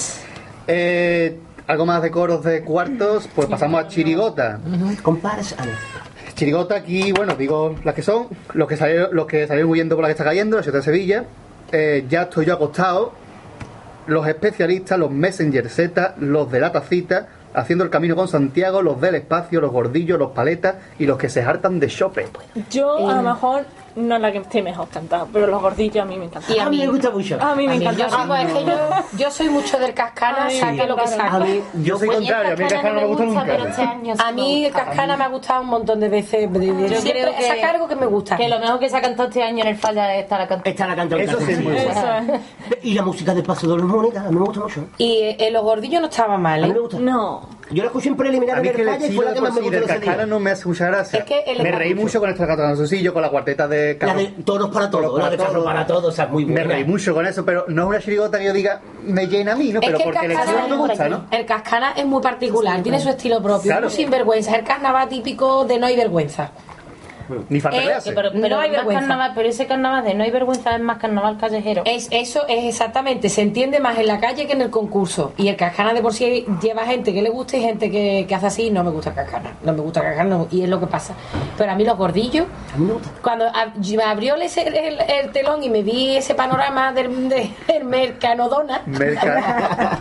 Eh, 0.66 1.38
algo 1.66 1.86
más 1.86 2.02
de 2.02 2.10
coros 2.10 2.42
de 2.44 2.62
cuartos, 2.62 3.28
pues 3.34 3.48
pasamos 3.48 3.82
a 3.84 3.88
Chirigota. 3.88 4.60
Comparas. 5.02 5.54
Ah, 5.58 5.64
no. 5.64 5.72
Chirigota 6.34 6.74
aquí, 6.74 7.12
bueno, 7.12 7.34
digo 7.36 7.76
las 7.84 7.94
que 7.94 8.02
son, 8.02 8.26
los 8.54 8.68
que 8.68 8.76
salieron, 8.76 9.08
los 9.14 9.26
que 9.26 9.46
salieron 9.46 9.70
huyendo 9.70 9.94
por 9.94 10.02
la 10.02 10.08
que 10.08 10.12
está 10.12 10.24
cayendo, 10.24 10.56
la 10.56 10.62
ciudad 10.62 10.78
de 10.78 10.84
Sevilla. 10.84 11.24
Eh, 11.72 12.04
ya 12.08 12.22
estoy 12.22 12.46
yo 12.46 12.54
acostado. 12.54 13.12
Los 14.06 14.26
especialistas, 14.26 14.98
los 14.98 15.10
Messenger 15.10 15.68
Z, 15.68 16.14
los 16.18 16.50
de 16.50 16.60
la 16.60 16.72
tacita, 16.72 17.28
haciendo 17.54 17.84
el 17.84 17.90
camino 17.90 18.16
con 18.16 18.28
Santiago, 18.28 18.82
los 18.82 19.00
del 19.00 19.14
espacio, 19.14 19.60
los 19.60 19.72
gordillos, 19.72 20.18
los 20.18 20.32
paletas 20.32 20.76
y 20.98 21.06
los 21.06 21.16
que 21.16 21.28
se 21.28 21.42
hartan 21.42 21.80
de 21.80 21.88
shopping. 21.88 22.26
Yo 22.70 23.08
a 23.08 23.14
lo 23.16 23.22
mejor 23.22 23.64
no 23.96 24.16
es 24.16 24.20
la 24.20 24.32
que 24.32 24.38
esté 24.38 24.62
mejor 24.62 24.88
cantada, 24.88 25.26
pero 25.32 25.46
los 25.46 25.60
gordillos 25.62 26.02
a 26.02 26.04
mí 26.04 26.16
me 26.16 26.24
encantan. 26.26 26.54
Y 26.56 26.58
A 26.58 26.68
mí 26.68 26.78
me 26.78 26.86
gusta 26.88 27.10
mucho. 27.10 27.38
A 27.40 27.54
mí 27.54 27.66
me 27.66 27.74
A 27.74 27.76
mí, 27.76 27.84
encanta. 27.84 28.02
yo, 28.04 28.10
soy, 28.10 28.26
pues, 28.26 28.44
es 28.46 28.52
que 28.52 28.64
yo, 28.64 28.74
yo 29.18 29.30
soy 29.30 29.48
mucho 29.50 29.78
del 29.78 29.94
cascana, 29.94 30.44
Ay, 30.46 30.58
saque 30.58 30.86
lo 30.86 30.96
que 30.96 31.02
claro. 31.04 31.22
A 31.22 31.30
saque. 31.38 31.44
mí, 31.74 31.84
Yo 31.84 31.98
soy 31.98 32.08
contrario, 32.08 32.52
a 32.52 32.56
mí 32.56 32.62
el 32.64 32.68
cascano 32.70 32.94
no 32.94 33.00
me 33.00 33.06
gusta 33.06 33.24
nunca. 33.24 33.44
pero 33.44 33.66
este 33.66 33.82
año 33.82 34.14
sí 34.16 34.22
A 34.26 34.32
mí 34.32 34.64
el 34.66 34.72
cascana 34.72 35.16
me 35.16 35.24
ha 35.24 35.28
gustado 35.28 35.60
un 35.62 35.66
montón 35.68 36.00
de 36.00 36.08
veces. 36.08 36.48
Yo 36.52 36.60
siempre 37.00 37.12
creo 37.22 37.36
que- 37.36 37.42
saca 37.48 37.70
algo 37.70 37.88
que 37.88 37.96
me 37.96 38.06
gusta. 38.06 38.36
Que 38.36 38.48
lo 38.48 38.58
mejor 38.58 38.78
que 38.78 38.88
se 38.88 38.96
ha 38.96 39.00
cantado 39.00 39.28
este 39.28 39.42
año 39.42 39.62
en 39.62 39.68
el 39.68 39.76
falla 39.76 40.14
es 40.16 40.24
esta 40.24 40.38
la 40.38 40.46
cantante. 40.48 40.70
Esta 40.70 40.86
la 40.86 40.96
canta 40.96 41.16
Eso 41.16 41.38
sí. 41.40 41.54
Y 42.82 42.94
la 42.94 43.02
música 43.02 43.34
de 43.34 43.42
Paso 43.42 43.66
de 43.68 43.76
los 43.76 43.86
Monedas, 43.86 44.26
a 44.26 44.30
mí 44.30 44.36
me 44.38 44.44
gusta 44.44 44.60
mucho. 44.60 44.84
Y 44.98 45.36
eh, 45.38 45.50
los 45.52 45.62
gordillos 45.62 46.00
no 46.00 46.08
estaban 46.08 46.36
A 46.36 46.38
mal, 46.38 46.62
mí 46.62 46.70
¿eh? 46.70 46.72
me 46.74 46.78
gusta. 46.80 46.98
No. 46.98 47.48
Yo 47.70 47.82
la 47.82 47.86
escuché 47.86 48.10
en 48.10 48.16
preliminar 48.16 48.58
A 48.58 48.60
mí 48.60 48.68
en 48.68 48.72
es 48.72 48.76
que 48.76 48.82
el 48.82 48.88
el 48.88 48.94
falla 48.94 49.06
y 49.06 49.16
fue 49.16 49.24
la 49.24 49.32
que 49.34 49.40
más 49.40 49.54
me 49.54 49.60
gustó 49.62 49.76
del 49.76 49.86
cascana 49.86 50.26
no 50.26 50.38
me 50.38 50.50
hace 50.50 50.68
mucha 50.68 50.86
gracia. 50.86 51.18
Es 51.20 51.24
que 51.24 51.40
el- 51.46 51.62
me 51.62 51.72
reí 51.72 51.94
mucho 51.94 52.20
con 52.20 52.28
esta 52.28 52.46
cancioncillo, 52.46 53.12
con 53.14 53.22
la 53.22 53.30
cuarteta 53.30 53.66
de 53.66 53.96
La 54.00 54.14
de 54.14 54.26
Toros 54.44 54.70
para 54.70 54.90
Todos, 54.90 55.18
la 55.18 55.30
de 55.30 55.36
Todos. 55.38 55.64
para 55.64 55.86
Todos, 55.86 56.04
o 56.04 56.12
sea, 56.12 56.26
muy 56.26 56.44
Me 56.44 56.52
buena. 56.52 56.74
reí 56.74 56.84
mucho 56.84 57.14
con 57.14 57.26
eso, 57.26 57.44
pero 57.44 57.64
no 57.68 57.82
es 57.84 57.88
una 57.88 58.00
chirigota 58.00 58.38
que 58.38 58.44
yo 58.44 58.52
diga, 58.52 58.80
me 59.04 59.26
llena 59.26 59.52
a 59.52 59.56
mí, 59.56 59.72
¿no? 59.72 59.80
Es 59.80 59.86
Pero 59.86 59.98
que 59.98 60.04
el 60.04 60.10
porque 60.10 60.26
el 60.26 60.32
estilo 60.32 60.68
me 60.68 60.76
gusta, 60.76 61.08
¿no? 61.08 61.26
el 61.30 61.46
cascana 61.46 61.92
es 61.96 62.04
muy 62.06 62.20
particular, 62.22 62.82
tiene 62.82 63.00
su 63.00 63.08
estilo 63.08 63.42
propio, 63.42 63.70
Claro. 63.70 63.86
muy 63.88 63.96
sinvergüenza, 63.96 64.50
es 64.52 64.58
el 64.58 64.64
carnaval 64.64 65.08
típico 65.08 65.64
de 65.64 65.78
no 65.78 65.86
hay 65.86 65.96
vergüenza. 65.96 66.50
Ni 67.48 67.60
falta 67.60 67.78
Eh, 67.78 67.84
que 67.86 67.92
hace. 67.92 68.10
Que 68.10 68.14
pero, 68.16 68.30
pero 68.32 68.48
No 68.56 68.60
hay 68.60 68.68
más 68.70 68.76
vergüenza. 68.78 69.00
carnaval, 69.00 69.32
pero 69.34 69.48
ese 69.48 69.66
carnaval 69.66 70.04
de 70.04 70.14
no 70.14 70.24
hay 70.24 70.30
vergüenza 70.30 70.74
es 70.76 70.80
más 70.82 70.98
carnaval 70.98 71.38
callejero. 71.38 71.82
Es, 71.84 72.08
eso 72.10 72.46
es 72.48 72.64
exactamente, 72.64 73.28
se 73.28 73.42
entiende 73.42 73.80
más 73.80 73.98
en 73.98 74.06
la 74.06 74.20
calle 74.20 74.46
que 74.46 74.52
en 74.52 74.62
el 74.62 74.70
concurso. 74.70 75.32
Y 75.36 75.48
el 75.48 75.56
cascana 75.56 75.92
de 75.94 76.00
por 76.02 76.12
sí 76.12 76.44
lleva 76.62 76.84
gente 76.84 77.12
que 77.14 77.22
le 77.22 77.30
gusta 77.30 77.56
y 77.56 77.62
gente 77.62 77.90
que, 77.90 78.26
que 78.28 78.34
hace 78.34 78.46
así, 78.46 78.70
no 78.70 78.84
me 78.84 78.90
gusta 78.90 79.12
cascana, 79.14 79.52
no 79.62 79.72
me 79.72 79.80
gusta 79.80 80.02
cascana, 80.02 80.30
no- 80.36 80.48
y 80.50 80.62
es 80.62 80.68
lo 80.68 80.78
que 80.80 80.86
pasa. 80.86 81.14
Pero 81.56 81.72
a 81.72 81.74
mí 81.74 81.84
los 81.84 81.96
gordillos, 81.96 82.46
cuando 83.22 83.46
ab- 83.46 83.96
me 83.96 84.02
abrió 84.02 84.36
ese- 84.36 84.66
el, 84.68 85.00
el 85.00 85.30
telón 85.32 85.62
y 85.62 85.70
me 85.70 85.82
vi 85.82 86.16
ese 86.16 86.34
panorama 86.34 86.92
del, 86.92 87.28
de- 87.28 87.50
del 87.68 87.84
Mercanodona, 87.84 88.82
Merca- 88.86 89.98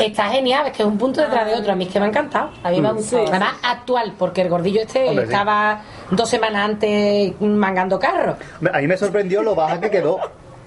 está 0.02 0.28
genial, 0.30 0.66
es 0.66 0.72
que 0.72 0.82
es 0.82 0.88
un 0.88 0.98
punto 0.98 1.20
detrás 1.20 1.46
de 1.46 1.54
otro, 1.54 1.72
a 1.72 1.76
mí 1.76 1.84
es 1.84 1.90
que 1.92 2.00
me 2.00 2.06
ha 2.06 2.08
encantado. 2.08 2.50
A 2.62 2.70
mí 2.70 2.80
me 2.80 2.88
ha 2.88 2.92
gustado. 2.92 3.26
Además, 3.28 3.54
actual, 3.62 4.12
porque 4.18 4.42
el 4.42 4.48
gordillo 4.48 4.80
este 4.82 5.08
Hombre, 5.08 5.26
sí. 5.26 5.32
estaba 5.32 5.80
dos 6.10 6.28
semanas 6.28 6.49
antes 6.56 7.32
mangando 7.40 7.98
carro. 7.98 8.36
A 8.72 8.78
mí 8.78 8.86
me 8.86 8.96
sorprendió 8.96 9.42
lo 9.42 9.54
baja 9.54 9.80
que 9.80 9.90
quedó. 9.90 10.18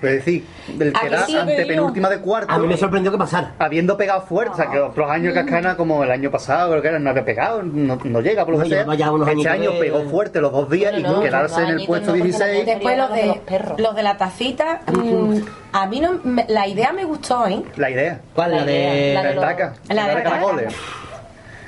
Es 0.02 0.12
decir, 0.16 0.46
del 0.68 0.94
¿A 0.94 1.00
que 1.00 1.10
da 1.10 1.26
sí? 1.26 1.38
antepenúltima 1.38 2.10
de 2.10 2.20
cuarto. 2.20 2.52
A 2.52 2.58
mí 2.60 2.68
me 2.68 2.76
sorprendió 2.76 3.10
que 3.10 3.18
pasara. 3.18 3.54
habiendo 3.58 3.96
pegado 3.96 4.20
fuerte, 4.24 4.52
o 4.52 4.56
sea, 4.58 4.70
que 4.70 4.78
otros 4.78 5.10
años 5.10 5.34
Cascana, 5.34 5.78
como 5.78 6.04
el 6.04 6.12
año 6.12 6.30
pasado, 6.30 6.72
creo 6.72 6.82
que 6.82 6.88
era, 6.90 7.00
no 7.00 7.10
había 7.10 7.24
pegado, 7.24 7.64
no, 7.64 7.98
no 8.04 8.20
llega, 8.20 8.44
por 8.44 8.56
lo 8.56 8.58
No, 8.58 8.64
que 8.66 8.70
sea. 8.72 8.82
Este 8.82 9.48
año 9.50 9.72
de- 9.72 9.80
pegó 9.80 10.02
fuerte 10.10 10.42
los 10.42 10.52
dos 10.52 10.70
días 10.70 10.92
Bueno, 10.92 11.08
y 11.10 11.12
no, 11.14 11.22
quedarse 11.22 11.62
en 11.64 11.70
el 11.70 11.86
puesto 11.86 12.08
no, 12.08 12.18
porque 12.18 12.24
16. 12.32 12.68
la- 12.68 12.74
Después 12.74 12.98
los 12.98 13.12
de 13.14 13.22
de, 13.22 13.28
los 13.28 13.38
perros. 13.38 13.80
los 13.80 13.96
de 13.96 14.04
la 14.04 14.18
tacita, 14.18 14.82
mm, 14.92 15.38
a 15.72 15.86
mí 15.88 16.02
no, 16.02 16.20
me- 16.26 16.46
la 16.50 16.68
idea 16.68 16.92
me 16.92 17.06
gustó, 17.06 17.48
¿eh? 17.48 17.64
La 17.78 17.90
idea. 17.90 18.20
¿Cuál? 18.36 18.52
La 18.52 18.58
La 18.58 18.66
de. 18.66 19.12
La 19.14 19.24
de 19.24 19.36
los- 19.36 19.44
taca. 19.46 19.74
la 19.88 19.96
La 19.96 20.08
de 20.10 20.16
de 20.16 20.22
taca. 20.22 20.40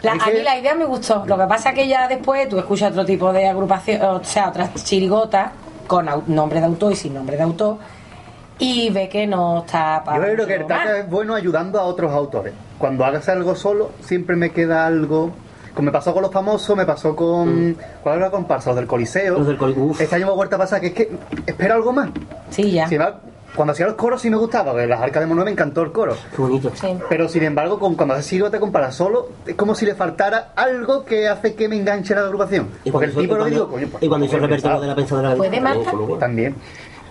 La- 0.05 0.13
a 0.13 0.25
que- 0.25 0.33
mí 0.33 0.41
la 0.43 0.57
idea 0.57 0.75
me 0.75 0.85
gustó. 0.85 1.23
Lo 1.25 1.37
que 1.37 1.45
pasa 1.45 1.69
es 1.69 1.75
que 1.75 1.87
ya 1.87 2.07
después 2.07 2.47
tú 2.49 2.57
escuchas 2.57 2.91
otro 2.91 3.05
tipo 3.05 3.31
de 3.33 3.47
agrupación, 3.47 4.01
o 4.03 4.23
sea, 4.23 4.49
otras 4.49 4.73
chirigotas 4.83 5.51
con 5.87 6.07
nombre 6.27 6.59
de 6.59 6.65
autor 6.65 6.93
y 6.93 6.95
sin 6.95 7.13
nombre 7.13 7.37
de 7.37 7.43
autor 7.43 7.77
y 8.57 8.89
ve 8.89 9.09
que 9.09 9.27
no 9.27 9.59
está 9.65 10.01
para 10.05 10.17
Yo 10.17 10.33
creo 10.33 10.47
que 10.47 10.55
el 10.55 10.65
taca 10.67 10.97
es 10.99 11.09
bueno 11.09 11.35
ayudando 11.35 11.79
a 11.79 11.83
otros 11.83 12.11
autores. 12.13 12.53
Cuando 12.77 13.03
hagas 13.05 13.27
algo 13.29 13.55
solo, 13.55 13.91
siempre 14.01 14.35
me 14.35 14.51
queda 14.51 14.85
algo. 14.87 15.31
Como 15.73 15.87
me 15.87 15.91
pasó 15.91 16.13
con 16.13 16.21
los 16.23 16.31
famosos, 16.31 16.75
me 16.77 16.85
pasó 16.85 17.15
con. 17.17 17.77
¿Cuál 18.01 18.15
era 18.15 18.27
la 18.27 18.31
comparsa? 18.31 18.69
Los 18.69 18.77
del 18.77 18.87
Coliseo. 18.87 19.37
Los 19.39 19.47
del 19.47 19.57
Coli- 19.57 19.75
uf. 19.77 19.99
Este 19.99 20.15
año 20.15 20.27
me 20.27 20.31
ha 20.31 20.35
vuelto 20.35 20.55
a 20.55 20.59
pasar 20.59 20.79
que 20.79 20.87
es 20.87 20.93
que 20.93 21.11
espero 21.45 21.73
algo 21.73 21.91
más. 21.91 22.09
Sí, 22.49 22.71
ya. 22.71 22.87
Si 22.87 22.95
va- 22.97 23.19
cuando 23.55 23.71
hacía 23.71 23.85
los 23.87 23.95
coros 23.95 24.21
sí 24.21 24.29
me 24.29 24.37
gustaba, 24.37 24.71
porque 24.71 24.87
las 24.87 25.01
arcas 25.01 25.21
de 25.21 25.27
Mono 25.27 25.43
me 25.45 25.51
encantó 25.51 25.81
el 25.81 25.91
coro. 25.91 26.15
Qué 26.35 26.41
bonito. 26.41 26.71
Sí. 26.75 26.87
Pero 27.09 27.27
sin 27.29 27.43
embargo, 27.43 27.79
con, 27.79 27.95
cuando 27.95 28.13
haces 28.13 28.25
Siro 28.27 28.51
te 28.51 28.59
comparas 28.59 28.95
solo, 28.95 29.29
es 29.45 29.55
como 29.55 29.73
si 29.75 29.85
le 29.85 29.95
faltara 29.95 30.51
algo 30.55 31.05
que 31.05 31.27
hace 31.27 31.55
que 31.55 31.67
me 31.69 31.77
enganche 31.77 32.13
la 32.15 32.21
agrupación. 32.21 32.69
Y 32.83 32.91
Porque 32.91 33.07
el 33.07 33.13
cuando- 33.13 33.21
tipo 33.21 33.33
y 33.33 33.37
lo 33.37 33.43
cuando- 33.43 33.55
digo, 33.55 33.67
coño, 33.71 33.87
pues, 33.91 34.03
Y 34.03 34.07
cuando 34.07 34.25
hizo 34.25 34.35
el 34.35 34.41
repertorio 34.43 34.81
de 34.81 34.87
la 34.87 34.95
pensadora 34.95 35.35
¿Puede, 35.35 35.51
también 36.19 36.53
Marta? 36.53 36.57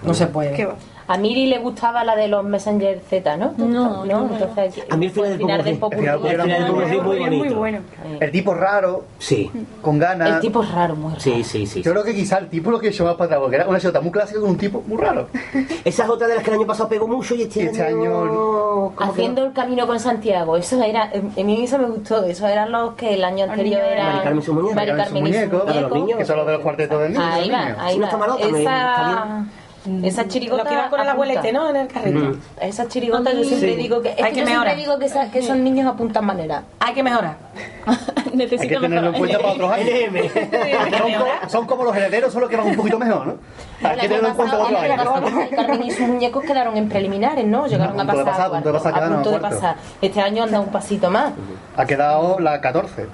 No 0.03 0.13
se 0.15 0.27
puede. 0.27 0.53
¿Qué 0.53 0.67
va? 0.67 0.75
A 1.07 1.19
Miri 1.19 1.47
le 1.47 1.59
gustaba 1.59 2.03
la 2.05 2.17
de 2.17 2.29
los 2.29 2.43
Messenger 2.45 3.01
Z, 3.09 3.37
¿no? 3.37 3.53
No, 3.59 3.67
no, 3.67 4.05
no. 4.07 4.29
Entonces, 4.35 4.85
A 4.91 4.97
mí 4.97 5.07
el 5.07 5.13
final 5.13 5.37
final 5.39 5.63
del 5.65 5.79
Popurrí 5.79 6.07
muy 6.09 6.85
Es 6.85 7.05
muy 7.05 7.19
bonito. 7.19 7.55
bueno. 7.57 7.79
El 8.21 8.31
tipo 8.31 8.55
raro, 8.55 9.05
Sí, 9.19 9.51
con 9.83 9.99
ganas. 9.99 10.29
El 10.37 10.41
tipo 10.41 10.63
es 10.63 10.71
raro, 10.73 10.97
muy 10.97 11.11
raro. 11.11 11.21
sí, 11.21 11.45
sí, 11.45 11.67
sí. 11.67 11.83
Yo 11.83 11.93
creo 11.93 12.05
que 12.05 12.15
quizá 12.15 12.39
el 12.39 12.49
tipo 12.49 12.71
lo 12.71 12.79
que 12.79 12.89
más 12.91 13.15
para 13.15 13.25
atrás, 13.25 13.41
porque 13.41 13.57
era 13.57 13.69
una 13.69 13.81
chota 13.81 14.01
muy 14.01 14.11
clásica 14.13 14.41
con 14.41 14.51
un 14.51 14.57
tipo 14.57 14.83
muy 14.87 14.97
raro. 14.99 15.29
Esa 15.85 16.05
es 16.05 16.09
otra 16.11 16.27
de 16.27 16.37
las 16.37 16.45
que 16.45 16.51
el 16.51 16.57
año 16.57 16.67
pasado 16.67 16.89
pegó 16.89 17.07
mucho 17.07 17.35
y 17.35 17.43
este, 17.43 17.65
Este 17.65 17.83
año... 17.83 18.91
que- 18.97 19.05
Haciendo 19.05 19.45
el 19.45 19.53
camino 19.53 19.87
con 19.87 19.99
Santiago, 20.01 20.57
eso 20.57 20.83
era, 20.83 21.05
a 21.05 21.43
mí 21.43 21.65
eso 21.65 21.79
me 21.79 21.87
gustó, 21.87 22.23
eso 22.25 22.47
eran 22.47 22.71
los 22.73 22.95
que 22.95 23.15
el 23.15 23.25
año 23.25 23.45
anterior 23.45 23.81
Mari 23.81 23.93
era 23.95 24.23
Carmen 24.23 24.39
y 24.39 24.43
sus 24.43 24.55
muñecos. 24.55 24.75
Mari 24.77 24.91
Mari 24.93 25.03
Carmen 25.05 25.27
y 25.27 25.33
sus 25.33 25.41
muñecos, 25.41 25.67
la 25.67 25.73
de 25.75 25.81
los 25.81 25.91
muñecos. 25.91 25.99
niños. 26.07 26.19
Que 26.19 26.25
son 26.25 26.37
los 26.39 26.47
de 26.47 26.53
los 26.53 26.61
cuartetos 26.63 27.01
de 27.01 27.09
niños. 27.11 27.25
Ahí 27.25 27.51
va, 27.51 27.77
ahí 27.79 27.99
va. 27.99 28.09
Esa, 28.09 29.45
esa 30.03 30.27
chirigota 30.29 30.65
que 30.65 30.75
van 30.77 30.91
con 30.91 31.01
el 31.01 31.09
abuelete, 31.09 31.53
¿no? 31.53 31.69
En 31.71 31.77
el 31.77 31.89
carrito. 31.89 32.19
Mm. 32.19 32.41
Esa 32.61 32.89
chirigota 32.89 33.33
yo 33.33 33.45
siempre 33.45 33.71
Sí. 33.71 33.77
digo 33.77 34.01
que, 34.03 34.11
es 34.11 34.19
Hay 34.19 34.25
que 34.25 34.31
que 34.33 34.41
yo 34.41 34.47
mejorar. 34.47 34.75
siempre 34.75 34.83
digo 34.83 34.99
que, 34.99 35.05
esa- 35.07 35.31
que 35.31 35.39
esos 35.41 35.57
niños 35.57 35.87
apuntan 35.87 36.25
manera. 36.25 36.63
Hay 36.81 36.95
que 36.95 37.03
mejorar. 37.03 37.37
Hay 37.87 37.97
que 38.31 38.37
Necesito 38.37 38.81
tenerlo 38.81 39.11
en 39.11 39.19
cuenta 39.19 39.39
para 39.39 39.53
otros 39.53 39.71
años. 39.71 39.89
Son, 40.99 41.51
son 41.51 41.67
como 41.67 41.85
los 41.85 41.97
herederos, 41.97 42.33
solo 42.33 42.49
que 42.49 42.57
van 42.57 42.67
un 42.67 42.77
poquito 42.77 42.99
mejor, 42.99 43.27
¿no? 43.27 43.35
Hay 43.83 43.97
que 43.97 44.09
tenerlo 44.09 44.29
en 44.29 44.35
cuenta 44.35 44.59
para 44.59 44.65
otros 44.65 45.33
años. 45.33 45.49
Carmen 45.55 45.83
y 45.85 45.91
sus 45.91 46.09
muñecos 46.09 46.45
quedaron 46.45 46.77
en 46.77 46.89
preliminares, 46.89 47.47
¿no? 47.47 47.67
Llegaron 47.67 48.01
A 48.01 48.07
pasar. 48.07 48.41
a 48.41 48.51
punto 48.51 48.69
de 48.69 48.75
pasar, 48.79 49.05
a 49.05 49.09
punto 49.09 49.31
de 49.31 49.39
pasar. 49.39 49.77
Este 50.01 50.21
año 50.21 50.45
anda 50.45 50.61
un 50.61 50.69
pasito 50.73 51.11
más. 51.11 51.33
Ha 51.77 51.85
quedado 51.87 52.39
la 52.41 52.61
14. 52.61 53.07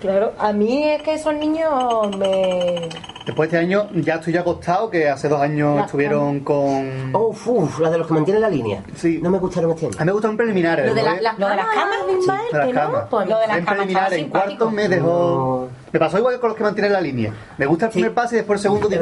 Claro, 0.00 0.32
a 0.38 0.52
mí 0.52 0.84
es 0.84 1.02
que 1.02 1.14
esos 1.14 1.34
niños 1.34 2.14
me... 2.18 2.88
Después 3.24 3.50
de 3.50 3.56
este 3.56 3.66
año 3.66 3.88
ya 3.94 4.16
estoy 4.16 4.34
ya 4.34 4.40
acostado, 4.40 4.90
que 4.90 5.08
hace 5.08 5.28
dos 5.28 5.40
años 5.40 5.76
La- 5.76 5.84
estuvieron 5.86 6.40
con... 6.40 7.14
Uf, 7.14 7.48
uf, 7.48 7.80
la 7.80 7.90
de 7.90 7.98
los 7.98 8.06
que 8.06 8.12
mantienen 8.14 8.42
la 8.42 8.50
línea. 8.50 8.84
Sí. 8.94 9.18
No 9.22 9.30
me 9.30 9.38
gustaron 9.38 9.70
este 9.72 9.86
año. 9.86 9.94
A 9.98 10.00
mí 10.02 10.06
me 10.06 10.12
gustan 10.12 10.36
preliminares. 10.36 10.86
Lo 10.86 10.94
de, 10.94 11.02
la- 11.02 11.32
¿no? 11.32 11.38
Lo 11.38 11.48
de 11.48 11.56
las 11.56 11.66
camas, 11.66 11.96
camas, 11.98 12.18
Ismael, 12.20 12.40
de 12.52 12.58
las 12.58 12.66
que 12.66 12.72
no, 12.74 12.80
camas. 12.80 13.04
pues, 13.10 13.28
Lo 13.28 13.38
de 13.38 13.46
las 13.48 13.56
en 13.58 13.64
camas 13.64 13.78
preliminares, 13.78 14.18
en 14.18 14.28
cuarto 14.28 14.48
simpático. 14.50 14.70
me 14.70 14.88
dejó... 14.88 15.68
Me 15.92 16.00
pasó 16.00 16.18
igual 16.18 16.34
que 16.34 16.40
con 16.40 16.48
los 16.50 16.56
que 16.56 16.64
mantienen 16.64 16.92
la 16.92 17.00
línea. 17.00 17.32
Me 17.58 17.66
gusta 17.66 17.86
el 17.86 17.92
Sí. 17.92 17.98
primer 17.98 18.12
pase 18.14 18.34
y 18.34 18.38
después 18.38 18.58
el 18.58 18.62
segundo 18.62 18.88
De. 18.88 18.96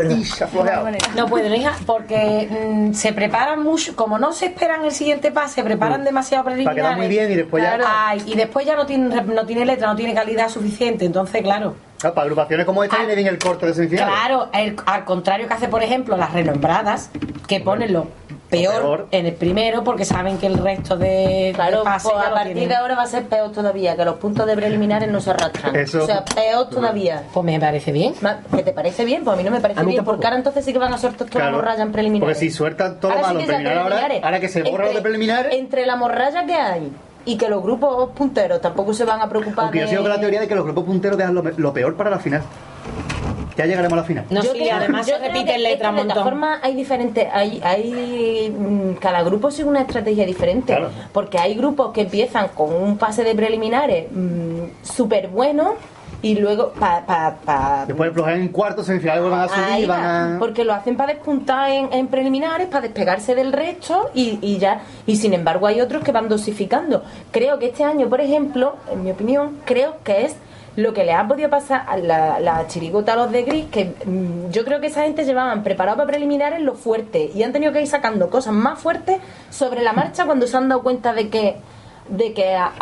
No 1.16 1.26
pueden, 1.26 1.54
hija, 1.54 1.72
porque 1.86 2.48
mm, 2.50 2.92
se 2.92 3.12
preparan 3.12 3.62
mucho, 3.62 3.96
como 3.96 4.18
no 4.18 4.32
se 4.32 4.46
esperan 4.46 4.84
el 4.84 4.92
siguiente 4.92 5.30
pase, 5.32 5.56
se 5.56 5.64
preparan 5.64 6.04
demasiado 6.04 6.44
Para 6.44 6.54
preliminares. 6.56 6.84
quedar 6.84 6.96
muy 6.98 7.08
bien 7.08 7.32
y 7.32 7.34
después 7.36 7.62
ya... 7.62 7.76
Claro, 7.76 7.84
ay, 7.88 8.22
y 8.26 8.34
después 8.36 8.66
ya 8.66 8.76
no 8.76 8.86
tiene, 8.86 9.22
no 9.22 9.46
tiene 9.46 9.64
letra, 9.64 9.88
no 9.88 9.96
tiene 9.96 10.14
calidad 10.14 10.48
suficiente, 10.48 11.04
entonces 11.04 11.42
claro. 11.42 11.74
Claro, 11.98 12.14
para 12.14 12.24
agrupaciones 12.26 12.66
como 12.66 12.84
esta 12.84 12.96
Ah, 12.96 12.98
viene 13.00 13.14
bien 13.14 13.28
el 13.28 13.38
corte 13.38 13.66
de 13.66 13.74
semifinales. 13.74 14.14
Claro, 14.14 14.48
el- 14.52 14.76
al 14.84 15.04
contrario 15.04 15.48
que 15.48 15.54
hace, 15.54 15.68
por 15.68 15.82
ejemplo, 15.82 16.16
las 16.16 16.32
renombradas, 16.32 17.10
que 17.48 17.60
ponen 17.60 17.92
lo 17.92 18.08
peor, 18.58 18.80
peor. 18.82 19.06
en 19.10 19.26
el 19.26 19.34
primero 19.34 19.84
porque 19.84 20.04
saben 20.04 20.38
que 20.38 20.46
el 20.46 20.58
resto 20.58 20.96
de, 20.96 21.52
Claro, 21.54 21.78
de 21.78 21.82
pues 21.84 22.06
a 22.06 22.30
partir 22.30 22.52
tienen. 22.52 22.68
de 22.68 22.74
ahora 22.74 22.94
va 22.94 23.02
a 23.02 23.06
ser 23.06 23.24
peor 23.24 23.52
todavía, 23.52 23.96
que 23.96 24.04
los 24.04 24.16
puntos 24.16 24.46
de 24.46 24.54
preliminares 24.56 25.08
no 25.10 25.20
se 25.20 25.30
arrastran. 25.30 25.74
Eso. 25.76 26.02
O 26.02 26.06
sea, 26.06 26.24
peor 26.24 26.68
todavía. 26.68 27.22
Pues 27.32 27.44
me 27.44 27.58
parece 27.60 27.92
bien. 27.92 28.14
¿Que 28.54 28.62
te 28.62 28.72
parece 28.72 29.04
bien? 29.04 29.24
Pues 29.24 29.34
a 29.34 29.36
mí 29.36 29.44
no 29.44 29.50
me 29.50 29.60
parece 29.60 29.80
bien, 29.84 29.96
tampoco. 29.96 30.12
porque 30.16 30.26
ahora 30.26 30.36
entonces 30.38 30.64
sí 30.64 30.72
que 30.72 30.78
van 30.78 30.92
a 30.94 30.98
soltar 30.98 31.26
toda 31.28 31.30
Claro, 31.40 31.50
la 31.52 31.56
morralla 31.58 31.82
en 31.82 31.92
preliminares. 31.92 32.36
porque 32.36 32.50
si 32.50 32.54
sueltan 32.56 33.00
todo 33.00 33.12
Ahora 33.12 33.28
sí 33.28 33.34
ahora, 33.34 33.46
preliminares. 33.46 34.24
ahora 34.24 34.40
que 34.40 34.48
se 34.48 34.62
borra 34.62 34.86
lo 34.86 34.92
de 34.94 35.02
preliminares- 35.02 35.52
Entre 35.54 35.86
la 35.86 35.96
morralla 35.96 36.44
que 36.46 36.54
hay 36.54 36.92
y 37.26 37.36
que 37.38 37.48
los 37.48 37.62
grupos 37.62 38.10
punteros 38.10 38.60
tampoco 38.60 38.92
se 38.92 39.04
van 39.04 39.20
a 39.20 39.28
preocupar 39.28 39.72
yo 39.72 39.80
de- 39.82 39.88
sigo 39.88 40.02
con 40.02 40.10
la 40.10 40.20
teoría 40.20 40.40
de 40.40 40.48
que 40.48 40.54
los 40.54 40.64
grupos 40.64 40.84
punteros 40.84 41.16
dejan 41.16 41.34
lo, 41.34 41.42
lo 41.42 41.72
peor 41.72 41.96
para 41.96 42.10
la 42.10 42.18
final. 42.18 42.42
Ya 43.56 43.66
llegaremos 43.66 43.92
a 43.92 43.96
la 43.96 44.04
final. 44.04 44.24
No, 44.30 44.42
Yo 44.42 44.52
sí, 44.52 44.58
creo- 44.58 44.76
además 44.76 45.06
yo 45.06 45.16
se 45.16 45.28
repiten 45.28 45.62
letras 45.62 45.90
un 45.90 45.96
De 45.96 46.02
todas 46.02 46.16
montón. 46.16 46.24
formas, 46.24 46.58
hay 46.62 46.74
diferentes. 46.74 47.28
Hay, 47.32 47.60
hay, 47.64 48.50
mm, 48.56 48.94
cada 48.94 49.22
grupo 49.22 49.50
sigue 49.50 49.68
una 49.68 49.82
estrategia 49.82 50.26
diferente. 50.26 50.74
Claro. 50.74 50.90
Porque 51.12 51.38
hay 51.38 51.54
grupos 51.54 51.92
que 51.92 52.02
empiezan 52.02 52.48
con 52.48 52.74
un 52.74 52.98
pase 52.98 53.22
de 53.24 53.34
preliminares 53.34 54.06
súper 54.82 55.28
bueno 55.28 55.74
y 56.22 56.34
luego 56.36 56.72
para. 56.72 57.04
Pa, 57.06 57.36
pa- 57.44 57.84
Después 57.86 58.10
en 58.28 58.48
cuartos, 58.48 58.86
semifinales 58.86 59.22
vuelvan 59.22 59.40
a 59.42 59.48
subir 59.48 59.86
van 59.86 60.00
va, 60.00 60.36
a... 60.36 60.38
Porque 60.38 60.64
lo 60.64 60.72
hacen 60.72 60.96
para 60.96 61.12
despuntar 61.12 61.70
en, 61.70 61.92
en 61.92 62.06
preliminares, 62.08 62.66
para 62.68 62.80
despegarse 62.82 63.34
del 63.34 63.52
resto 63.52 64.10
y, 64.14 64.38
y 64.40 64.58
ya. 64.58 64.80
Y 65.06 65.16
sin 65.16 65.34
embargo 65.34 65.66
hay 65.66 65.80
otros 65.80 66.02
que 66.02 66.12
van 66.12 66.28
dosificando. 66.28 67.02
Creo 67.30 67.58
que 67.58 67.66
este 67.66 67.84
año, 67.84 68.08
por 68.08 68.20
ejemplo, 68.20 68.76
en 68.90 69.04
mi 69.04 69.10
opinión, 69.10 69.58
creo 69.66 69.96
que 70.02 70.24
es 70.24 70.36
lo 70.76 70.92
que 70.92 71.04
le 71.04 71.12
ha 71.12 71.26
podido 71.28 71.48
pasar 71.50 71.84
a 71.88 71.96
la, 71.96 72.40
la 72.40 72.66
chirigota 72.66 73.12
a 73.12 73.16
los 73.16 73.30
de 73.30 73.42
Gris, 73.44 73.66
que 73.70 73.94
mm, 74.04 74.50
yo 74.50 74.64
creo 74.64 74.80
que 74.80 74.88
esa 74.88 75.02
gente 75.02 75.24
llevaban 75.24 75.62
preparado 75.62 75.98
para 75.98 76.08
preliminares 76.08 76.60
lo 76.60 76.74
fuerte 76.74 77.30
y 77.34 77.42
han 77.44 77.52
tenido 77.52 77.72
que 77.72 77.80
ir 77.80 77.86
sacando 77.86 78.28
cosas 78.28 78.52
más 78.54 78.78
fuertes 78.80 79.18
sobre 79.50 79.82
la 79.82 79.92
marcha 79.92 80.24
cuando 80.26 80.46
se 80.46 80.56
han 80.56 80.68
dado 80.68 80.82
cuenta 80.82 81.12
de 81.12 81.28
que 81.28 81.56
de 82.08 82.34
que 82.34 82.54
ha, 82.54 82.72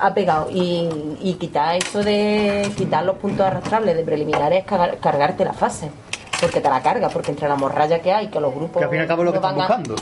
ha- 0.00 0.14
pegado 0.14 0.48
y, 0.50 0.88
y 1.20 1.34
quitar 1.34 1.76
eso 1.76 2.02
de 2.02 2.70
quitar 2.74 3.04
los 3.04 3.16
puntos 3.16 3.44
arrastrables 3.44 3.94
de 3.96 4.02
preliminares 4.02 4.60
es 4.60 4.64
cagar- 4.66 4.98
cargarte 4.98 5.44
la 5.44 5.52
fase 5.52 5.90
porque 6.40 6.60
te 6.62 6.70
la 6.70 6.80
carga 6.80 7.10
porque 7.10 7.32
entre 7.32 7.48
la 7.48 7.56
morralla 7.56 7.98
que 8.00 8.12
hay 8.12 8.28
que 8.28 8.40
los 8.40 8.54
grupos 8.54 8.78
Que 8.78 8.84
al 8.84 8.90
fin 8.90 8.98
y 9.00 9.02
al 9.02 9.08
cabo 9.08 9.22
es 9.22 9.26
lo 9.26 9.32
que 9.32 9.38
están 9.38 9.54
a- 9.54 9.56
buscando. 9.58 9.94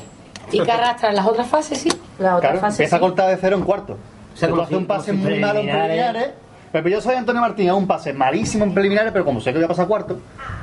Y 0.52 0.61
que 0.62 0.70
arrastran 0.70 1.14
las 1.16 1.26
otras 1.26 1.48
fases, 1.48 1.78
sí. 1.78 1.88
la 2.20 2.36
otra 2.36 2.50
Claro, 2.52 2.61
fase 2.61 2.82
empieza 2.84 2.96
a 2.96 2.98
sí. 2.98 3.04
cortar 3.04 3.28
de 3.28 3.36
cero 3.38 3.56
en 3.56 3.62
cuarto. 3.64 3.94
O 4.34 4.36
sea, 4.36 4.48
Tú 4.48 4.54
como 4.54 4.62
haces 4.64 4.76
un 4.78 4.86
pase 4.86 5.12
muy 5.12 5.38
malo 5.40 5.59
en 5.61 5.66
preliminares. 5.66 6.30
Pero 6.72 6.88
yo 6.88 7.00
soy 7.00 7.14
Antonio 7.14 7.40
Martín, 7.40 7.68
hago 7.68 7.78
un 7.78 7.86
pase 7.86 8.12
malísimo 8.12 8.64
en 8.64 8.74
preliminares, 8.74 9.12
pero 9.12 9.24
como 9.24 9.40
sé 9.40 9.52
que 9.52 9.58
voy 9.58 9.64
a 9.64 9.68
pasar 9.68 9.86
a 9.86 9.88
cuarto, 9.88 10.18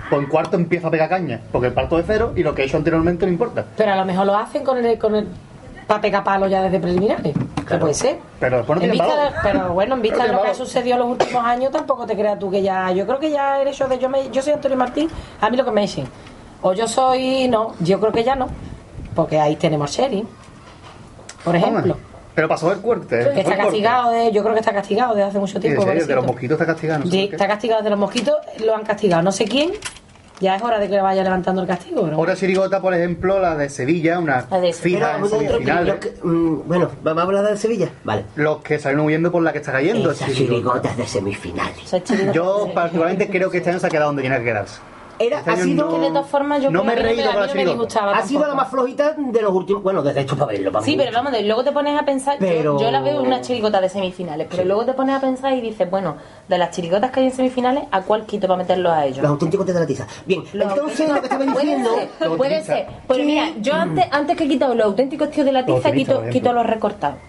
pues 0.09 0.21
en 0.21 0.29
cuarto 0.29 0.55
empiezo 0.55 0.87
a 0.87 0.91
pegar 0.91 1.09
caña, 1.09 1.39
porque 1.51 1.71
parto 1.71 1.97
de 1.97 2.03
cero 2.03 2.33
y 2.35 2.43
lo 2.43 2.53
que 2.53 2.61
he 2.61 2.65
hecho 2.65 2.77
anteriormente 2.77 3.25
no 3.25 3.31
importa. 3.31 3.65
Pero 3.75 3.93
a 3.93 3.95
lo 3.95 4.05
mejor 4.05 4.25
lo 4.27 4.35
hacen 4.37 4.63
con 4.63 4.77
el, 4.83 4.99
con 4.99 5.15
el 5.15 5.27
para 5.87 6.01
pegar 6.01 6.23
palo 6.23 6.47
ya 6.47 6.61
desde 6.63 6.79
preliminares. 6.79 7.33
Que 7.67 7.77
puede 7.77 7.93
ser. 7.93 8.17
Pero 8.39 8.57
después 8.57 8.79
no 8.79 8.85
En 8.85 8.91
vista 8.91 9.07
de- 9.23 9.31
pero 9.43 9.73
bueno, 9.73 9.95
en 9.95 10.01
vista 10.01 10.17
Pero 10.19 10.29
de 10.29 10.35
lo 10.37 10.41
que 10.43 10.49
ha 10.49 10.53
sucedido 10.55 10.95
en 10.95 10.99
los 11.01 11.09
últimos 11.11 11.43
años, 11.43 11.71
tampoco 11.71 12.05
te 12.05 12.15
creas 12.15 12.37
tú 12.39 12.49
que 12.51 12.61
ya. 12.61 12.91
Yo 12.91 13.05
creo 13.07 13.19
que 13.19 13.31
ya 13.31 13.61
el 13.61 13.67
hecho 13.67 13.87
de 13.87 13.97
yo 13.99 14.09
me, 14.09 14.29
yo 14.31 14.41
soy 14.41 14.53
Antonio 14.53 14.77
Martín, 14.77 15.09
a 15.41 15.49
mí 15.49 15.57
lo 15.57 15.65
que 15.65 15.71
me 15.71 15.83
echen. 15.83 16.05
O 16.61 16.73
yo 16.73 16.87
soy. 16.87 17.47
No, 17.47 17.73
yo 17.79 17.99
creo 17.99 18.11
que 18.11 18.23
ya 18.23 18.35
no. 18.35 18.47
Porque 19.15 19.39
ahí 19.39 19.55
tenemos 19.55 19.91
Sherry, 19.91 20.25
por 21.43 21.55
ejemplo. 21.55 21.93
Hombre, 21.93 22.14
Pero 22.35 22.47
pasó 22.49 22.71
el 22.71 22.79
cuarto. 22.79 23.07
Que 23.07 23.39
está 23.39 23.55
castigado 23.57 24.11
de, 24.11 24.31
yo 24.31 24.41
creo 24.43 24.53
que 24.53 24.59
está 24.59 24.73
castigado 24.73 25.15
desde 25.15 25.29
hace 25.29 25.39
mucho 25.39 25.57
En 25.57 25.61
tiempo. 25.61 25.83
serio, 25.83 26.05
de 26.05 26.15
los 26.15 26.25
mosquitos 26.25 26.55
está 26.59 26.65
castigado. 26.65 26.99
no 26.99 27.05
sé 27.05 27.11
Sí, 27.11 27.29
está 27.31 27.47
castigado 27.47 27.81
desde 27.81 27.89
los 27.91 27.99
mosquitos, 27.99 28.35
lo 28.63 28.75
han 28.75 28.83
castigado. 28.83 29.23
No 29.23 29.31
sé 29.31 29.45
quién. 29.45 29.71
Ya 30.41 30.57
es 30.57 30.61
hora 30.61 30.79
de 30.79 30.89
que 30.89 30.95
le 30.95 31.01
vaya 31.01 31.23
levantando 31.23 31.61
el 31.61 31.67
castigo. 31.67 32.05
¿no? 32.07 32.19
Otra 32.19 32.35
chirigota, 32.35 32.81
por 32.81 32.93
ejemplo, 32.93 33.39
la 33.39 33.55
de 33.55 33.69
Sevilla, 33.69 34.19
una 34.19 34.45
La 34.51 34.59
de 34.59 34.73
fija 34.73 35.15
en 35.15 35.23
Pero, 35.23 35.39
semifinales. 35.39 35.95
que- 35.95 36.13
mm, 36.21 36.67
bueno, 36.67 36.91
vamos 37.03 37.21
a 37.23 37.25
hablar 37.25 37.45
de 37.51 37.55
Sevilla. 37.57 37.89
Vale. 38.03 38.25
Los 38.35 38.57
que 38.57 38.77
salieron 38.77 39.05
huyendo 39.05 39.31
por 39.31 39.41
la 39.41 39.53
que 39.53 39.59
está 39.59 39.71
cayendo. 39.71 40.11
Esas 40.11 40.27
chirigota. 40.33 40.81
chirigotas 40.91 40.97
de 40.97 41.07
semifinales. 41.07 42.33
Yo 42.33 42.69
particularmente 42.75 43.29
creo 43.29 43.49
que 43.49 43.59
este 43.59 43.69
año 43.69 43.79
se 43.79 43.87
ha 43.87 43.89
quedado 43.89 44.07
donde 44.07 44.23
tenía 44.23 44.37
que 44.39 44.43
quedarse. 44.43 44.81
Era, 45.17 45.39
Este 45.39 45.51
ha 45.51 45.55
sido, 45.57 45.89
que 45.89 45.99
de 45.99 46.07
todas 46.09 46.27
formas 46.27 46.61
yo 46.61 46.69
no 46.71 46.83
me 46.83 46.93
he 46.93 46.95
no 46.97 47.01
reído 47.03 47.25
con 47.31 47.35
la 47.35 47.39
no 47.41 47.45
me 47.47 47.51
chirigota. 47.53 47.71
disgustaba 47.71 48.17
ha 48.17 48.21
sido 48.23 48.47
la 48.47 48.53
más 48.55 48.69
flojita 48.69 49.13
de 49.17 49.41
los 49.41 49.51
últimos. 49.53 49.81
Bueno, 49.81 50.01
desde 50.01 50.21
hecho 50.21 50.35
para 50.35 50.51
verlo. 50.51 50.71
para 50.71 50.83
Sí, 50.83 50.91
mí. 50.91 50.97
pero 50.97 51.11
vamos, 51.13 51.33
luego 51.43 51.63
te 51.63 51.71
pones 51.71 51.97
a 51.99 52.03
pensar, 52.05 52.33
yo- 52.35 52.39
Pero- 52.47 52.79
yo, 52.79 52.91
la 52.91 53.01
veo 53.01 53.21
una 53.21 53.39
chirigota 53.41 53.79
de 53.79 53.87
semifinales, 53.89 54.47
pero 54.51 54.65
luego 54.65 54.85
te 54.85 54.93
pones 54.93 55.15
a 55.15 55.21
pensar 55.21 55.53
y 55.53 55.61
dices, 55.61 55.89
bueno, 55.89 56.17
de 56.49 56.57
las 56.57 56.71
chirigotas 56.71 57.11
que 57.11 57.21
hay 57.21 57.27
en 57.27 57.31
semifinales, 57.31 57.85
¿a 57.91 58.01
cuál 58.01 58.25
quito 58.25 58.47
para 58.47 58.57
meterlos 58.57 58.91
a 58.91 59.05
ellos? 59.05 59.19
Los 59.19 59.31
auténticos 59.31 59.65
de 59.65 59.73
la 59.73 59.85
tiza. 59.87 60.05
Bien, 60.25 60.43
Los 60.53 60.69
entonces 60.73 61.07
lo 61.09 61.15
que 61.15 61.21
estaba 61.27 61.45
diciendo. 61.53 61.89
Puede 61.91 62.07
ser, 62.19 62.37
puede 62.37 62.63
ser. 62.63 62.87
Pues 63.07 63.19
mira, 63.25 63.51
yo 63.61 63.73
antes, 63.73 64.05
antes 64.11 64.35
que 64.35 64.43
he 64.43 64.47
quitado 64.49 64.75
los 64.75 64.85
auténticos 64.85 65.31
tíos 65.31 65.45
de 65.45 65.51
la 65.53 65.65
tiza, 65.65 65.91
quito, 65.91 66.23
quito 66.29 66.51
los 66.51 66.65
recortados. 66.65 67.19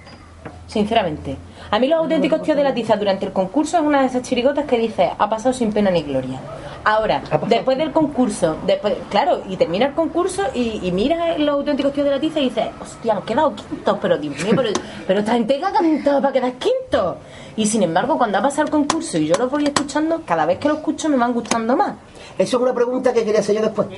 Sinceramente. 0.67 1.37
A 1.71 1.79
mí 1.79 1.89
los 1.89 1.99
auténticos 1.99 2.43
tíos 2.43 2.57
de 2.57 2.63
la 2.63 2.73
tiza 2.73 2.97
durante 2.97 3.27
el 3.27 3.33
concurso 3.33 3.79
es 3.79 3.83
una 3.83 4.01
de 4.01 4.07
esas 4.07 4.23
chirigotas 4.23 4.67
que 4.67 4.79
dice, 4.79 5.11
ha 5.19 5.29
pasado 5.29 5.53
sin 5.53 5.73
pena 5.73 5.91
ni 5.91 6.03
gloria. 6.03 6.41
Ahora, 6.85 7.21
después 7.49 7.77
del 7.77 7.91
concurso, 7.91 8.57
después, 8.65 8.95
claro, 9.11 9.43
y 9.49 9.57
termina 9.57 9.87
el 9.87 9.93
concurso 9.95 10.45
y, 10.55 10.79
y 10.85 10.93
miras 10.93 11.37
los 11.41 11.57
auténticos 11.57 11.93
tíos 11.93 12.05
de 12.05 12.13
la 12.13 12.21
tiza 12.21 12.39
y 12.39 12.45
dices, 12.45 12.69
hostia, 12.81 13.15
han 13.17 13.23
quedado 13.23 13.55
quintos, 13.57 13.99
pero 14.01 14.17
Dios 14.17 14.37
mío, 14.45 14.53
pero, 14.55 14.71
pero 15.05 15.21
esta 15.21 15.33
gente 15.33 15.59
que 15.59 15.65
ha 15.65 15.73
cantado 15.73 16.21
para 16.21 16.33
quedar 16.33 16.53
quintos. 16.53 17.17
Y 17.57 17.67
sin 17.67 17.83
embargo, 17.83 18.17
cuando 18.17 18.39
ha 18.39 18.43
pasado 18.43 18.67
el 18.67 18.71
concurso 18.71 19.19
y 19.19 19.27
yo 19.27 19.35
los 19.37 19.51
voy 19.51 19.65
escuchando, 19.65 20.23
cada 20.25 20.47
vez 20.47 20.59
que 20.59 20.69
lo 20.69 20.75
escucho 20.75 21.09
me 21.09 21.17
van 21.17 21.33
gustando 21.33 21.77
más. 21.77 21.95
Eso 22.39 22.57
es 22.59 22.63
una 22.63 22.73
pregunta 22.73 23.13
que 23.13 23.25
quería 23.25 23.41
hacer 23.41 23.57
yo 23.57 23.63
después. 23.63 23.89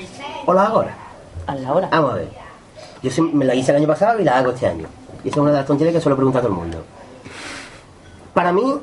¿O 0.46 0.54
la 0.54 0.62
hago 0.64 0.76
ahora? 0.76 0.96
A 1.46 1.54
la 1.54 1.74
hora. 1.74 1.88
Vamos 1.90 2.12
a 2.12 2.14
ver. 2.14 2.28
Yo 3.02 3.22
me 3.24 3.44
la 3.44 3.54
hice 3.54 3.72
el 3.72 3.76
año 3.76 3.88
pasado 3.88 4.18
y 4.18 4.24
la 4.24 4.38
hago 4.38 4.52
este 4.52 4.66
año. 4.66 4.86
Y 5.22 5.28
esa 5.28 5.36
es 5.36 5.42
una 5.42 5.50
de 5.50 5.58
las 5.58 5.66
tonterías 5.66 5.94
que 5.94 6.00
suelo 6.00 6.16
preguntar 6.16 6.40
a 6.40 6.42
todo 6.46 6.54
el 6.54 6.58
mundo. 6.58 6.84
Para 8.34 8.52
mí, 8.52 8.74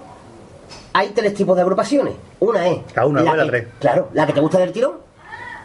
hay 0.94 1.10
tres 1.10 1.34
tipos 1.34 1.56
de 1.56 1.62
agrupaciones. 1.62 2.16
Una 2.40 2.68
es. 2.68 2.80
Cada 2.94 3.08
una, 3.08 3.22
la 3.22 3.44
que- 3.44 3.50
tres. 3.50 3.68
Claro, 3.80 4.10
la 4.14 4.26
que 4.28 4.34
te 4.34 4.40
gusta 4.42 4.58
del 4.60 4.72
tirón, 4.72 4.94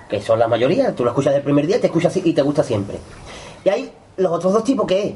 que 0.08 0.20
son 0.20 0.38
la 0.38 0.48
mayoría, 0.48 0.94
tú 0.94 1.04
la 1.04 1.10
escuchas 1.10 1.32
del 1.34 1.42
primer 1.42 1.66
día 1.66 1.76
y 1.76 1.80
te 1.80 1.86
escuchas 1.86 2.16
y 2.16 2.32
te 2.32 2.42
gusta 2.42 2.62
siempre. 2.62 2.98
Y 3.64 3.68
hay 3.68 3.92
los 4.16 4.32
otros 4.32 4.52
dos 4.52 4.64
tipos 4.64 4.86
que 4.86 5.08
es 5.08 5.14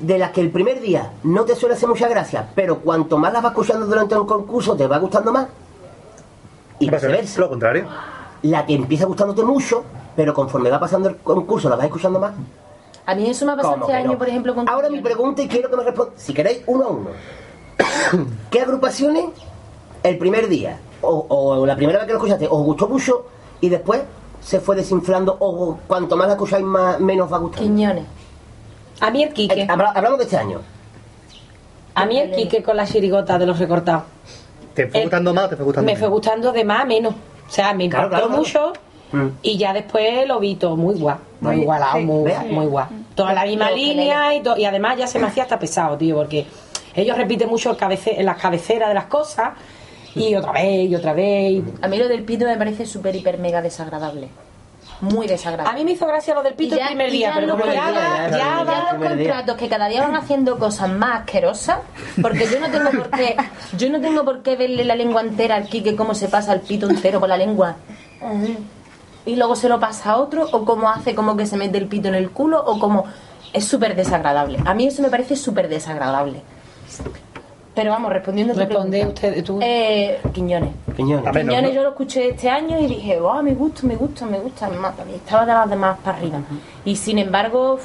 de 0.00 0.18
las 0.18 0.30
que 0.30 0.40
el 0.40 0.50
primer 0.50 0.80
día 0.80 1.12
no 1.24 1.44
te 1.44 1.54
suele 1.54 1.74
hacer 1.74 1.88
mucha 1.88 2.08
gracia, 2.08 2.48
pero 2.54 2.78
cuanto 2.80 3.18
más 3.18 3.32
las 3.32 3.42
vas 3.42 3.52
escuchando 3.52 3.86
durante 3.86 4.16
un 4.16 4.26
concurso 4.26 4.76
te 4.76 4.86
va 4.86 4.98
gustando 4.98 5.32
más. 5.32 5.48
Y 6.78 6.88
viceversa 6.90 7.40
Lo 7.40 7.48
contrario. 7.50 7.86
la 8.42 8.64
que 8.64 8.74
empieza 8.74 9.04
gustándote 9.04 9.42
mucho, 9.42 9.84
pero 10.16 10.32
conforme 10.32 10.70
va 10.70 10.80
pasando 10.80 11.08
el 11.10 11.16
concurso 11.16 11.68
la 11.68 11.76
vas 11.76 11.84
escuchando 11.86 12.18
más. 12.18 12.32
A 13.06 13.14
mí 13.14 13.28
eso 13.28 13.44
me 13.44 13.52
ha 13.52 13.56
pasado 13.56 13.74
¿Cómo 13.74 13.84
este 13.86 13.96
año, 13.96 14.12
no? 14.12 14.18
por 14.18 14.28
ejemplo, 14.28 14.54
con 14.54 14.68
Ahora 14.68 14.88
mi 14.88 15.00
pregunta 15.00 15.42
y 15.42 15.48
quiero 15.48 15.68
que 15.68 15.76
me 15.76 15.84
responda, 15.84 16.12
si 16.16 16.32
queréis, 16.32 16.62
uno 16.66 16.84
a 16.84 16.88
uno. 16.88 17.10
¿Qué 18.50 18.60
agrupaciones 18.60 19.26
el 20.02 20.18
primer 20.18 20.48
día, 20.48 20.78
o, 21.02 21.26
o 21.28 21.66
la 21.66 21.76
primera 21.76 21.98
vez 21.98 22.06
que 22.06 22.12
lo 22.12 22.18
escuchaste, 22.18 22.46
os 22.46 22.62
gustó 22.64 22.88
mucho 22.88 23.26
y 23.60 23.68
después 23.68 24.02
se 24.40 24.60
fue 24.60 24.76
desinflando, 24.76 25.36
o 25.38 25.78
cuanto 25.86 26.16
más 26.16 26.26
la 26.28 26.32
escucháis, 26.34 26.64
más, 26.64 26.98
menos 27.00 27.30
va 27.32 27.38
gustando? 27.38 27.66
Quiñones. 27.68 28.04
A 29.00 29.10
mí 29.10 29.22
el 29.22 29.32
Quique. 29.32 29.66
Habla- 29.68 29.92
hablamos 29.94 30.18
de 30.18 30.24
este 30.24 30.36
año. 30.36 30.60
A 31.94 32.06
mí 32.06 32.18
el 32.18 32.30
Quique 32.32 32.62
con 32.62 32.76
la 32.76 32.86
chirigota 32.86 33.38
de 33.38 33.46
los 33.46 33.58
recortados. 33.58 34.04
¿Te 34.74 34.86
fue 34.88 35.02
gustando 35.02 35.34
más 35.34 35.44
o 35.46 35.48
te 35.50 35.56
fue 35.56 35.64
gustando 35.64 35.90
Me 35.90 35.96
fue 35.98 36.08
gustando 36.08 36.52
de 36.52 36.64
más 36.64 36.82
a 36.82 36.84
menos. 36.84 37.14
O 37.14 37.50
sea, 37.52 37.74
me 37.74 37.88
Claro, 37.88 38.06
impactó 38.06 38.26
claro, 38.28 38.40
mucho 38.40 38.72
Mm. 39.12 39.26
y 39.42 39.58
ya 39.58 39.72
después 39.72 40.28
lo 40.28 40.38
vi 40.38 40.54
todo 40.54 40.76
muy 40.76 40.94
guay. 40.94 41.16
Muy 41.40 41.62
igualado, 41.62 41.98
sí, 41.98 42.04
muy, 42.04 42.30
sí. 42.30 42.36
muy 42.48 42.66
guay. 42.66 42.86
Toda 43.16 43.32
la 43.32 43.44
misma 43.44 43.68
línea 43.72 44.32
y, 44.36 44.42
y 44.56 44.64
además 44.64 44.98
ya 44.98 45.08
se 45.08 45.18
me 45.18 45.26
hacía 45.26 45.42
hasta 45.42 45.58
pesado, 45.58 45.96
tío, 45.96 46.14
porque 46.14 46.46
ellos 47.02 47.16
repiten 47.16 47.48
mucho 47.48 47.70
el 47.70 47.76
cabece 47.76 48.18
en 48.18 48.26
las 48.26 48.36
cabeceras 48.38 48.88
de 48.88 48.94
las 48.94 49.04
cosas 49.06 49.50
y 50.14 50.34
otra 50.34 50.52
vez 50.52 50.90
y 50.90 50.94
otra 50.94 51.12
vez. 51.12 51.52
y- 51.52 51.64
A 51.82 51.88
mí 51.88 51.96
lo 51.98 52.08
del 52.08 52.24
pito 52.24 52.44
me 52.46 52.56
parece 52.56 52.86
súper, 52.86 53.14
hiper, 53.16 53.38
mega 53.38 53.62
desagradable. 53.62 54.28
muy 55.02 55.26
desagradable. 55.26 55.70
A 55.70 55.74
mí 55.78 55.82
me 55.86 55.92
hizo 55.92 56.06
gracia 56.06 56.34
lo 56.34 56.42
del 56.42 56.52
pito 56.52 56.74
Y 56.74 56.78
ya- 56.78 56.82
el 56.84 56.88
primer 56.88 57.10
día, 57.10 57.28
ya 57.30 57.34
pero 57.40 57.52
como 57.52 57.64
ya, 57.64 57.72
ya, 57.72 57.80
va- 57.90 58.28
ya, 58.30 58.36
Ya 58.38 58.92
los 58.92 59.08
contratos 59.08 59.56
que 59.56 59.66
cada 59.68 59.88
día 59.88 60.02
van 60.02 60.14
haciendo 60.14 60.58
cosas 60.58 60.90
más 60.90 61.20
asquerosas, 61.20 61.78
porque 62.20 62.46
yo 62.46 62.60
no 62.60 62.68
tengo 62.70 62.90
por 62.90 63.10
qué, 63.10 63.34
yo 63.78 63.88
no 63.88 63.98
tengo 63.98 64.24
por 64.26 64.42
qué 64.42 64.56
verle 64.56 64.84
la 64.84 64.94
lengua 64.96 65.22
entera 65.22 65.54
al 65.56 65.68
Quique 65.70 65.96
cómo 65.96 66.12
se 66.14 66.28
pasa 66.28 66.52
el 66.52 66.60
pito 66.60 66.90
entero 66.90 67.18
por 67.18 67.30
la 67.30 67.38
lengua. 67.38 67.76
Y 69.24 69.36
luego 69.36 69.56
se 69.56 69.68
lo 69.70 69.78
pasa 69.80 70.10
a 70.12 70.16
otro, 70.18 70.46
o 70.52 70.64
cómo 70.66 70.88
hace 70.90 71.14
como 71.14 71.34
que 71.36 71.46
se 71.46 71.56
mete 71.56 71.78
el 71.78 71.86
pito 71.86 72.08
en 72.08 72.14
el 72.14 72.30
culo, 72.30 72.62
o 72.62 72.78
como 72.78 73.04
es 73.54 73.64
súper 73.64 73.94
desagradable. 73.96 74.58
A 74.66 74.74
mí 74.74 74.86
eso 74.86 75.00
me 75.02 75.08
parece 75.08 75.34
súper 75.36 75.68
desagradable. 75.68 76.42
Pero 77.74 77.92
vamos, 77.92 78.12
respondiendo 78.12 78.52
a 78.52 78.56
tu 78.56 78.60
Responde 78.60 78.98
pregunta. 78.98 79.26
usted, 79.28 79.44
tú. 79.44 79.58
Eh, 79.62 80.20
Quiñones. 80.32 80.70
A 81.24 81.32
no. 81.32 81.70
yo 81.70 81.82
lo 81.82 81.90
escuché 81.90 82.30
este 82.30 82.50
año 82.50 82.78
y 82.80 82.86
dije, 82.86 83.18
wow, 83.20 83.42
me 83.42 83.54
gusta, 83.54 83.86
me 83.86 83.96
gusta, 83.96 84.26
me 84.26 84.38
gusta, 84.38 84.68
me 84.68 84.76
mata. 84.76 85.04
Y 85.10 85.14
estaba 85.14 85.46
de 85.46 85.52
las 85.52 85.70
demás 85.70 85.98
para 86.04 86.18
arriba. 86.18 86.40
Y 86.84 86.96
sin 86.96 87.18
embargo, 87.18 87.78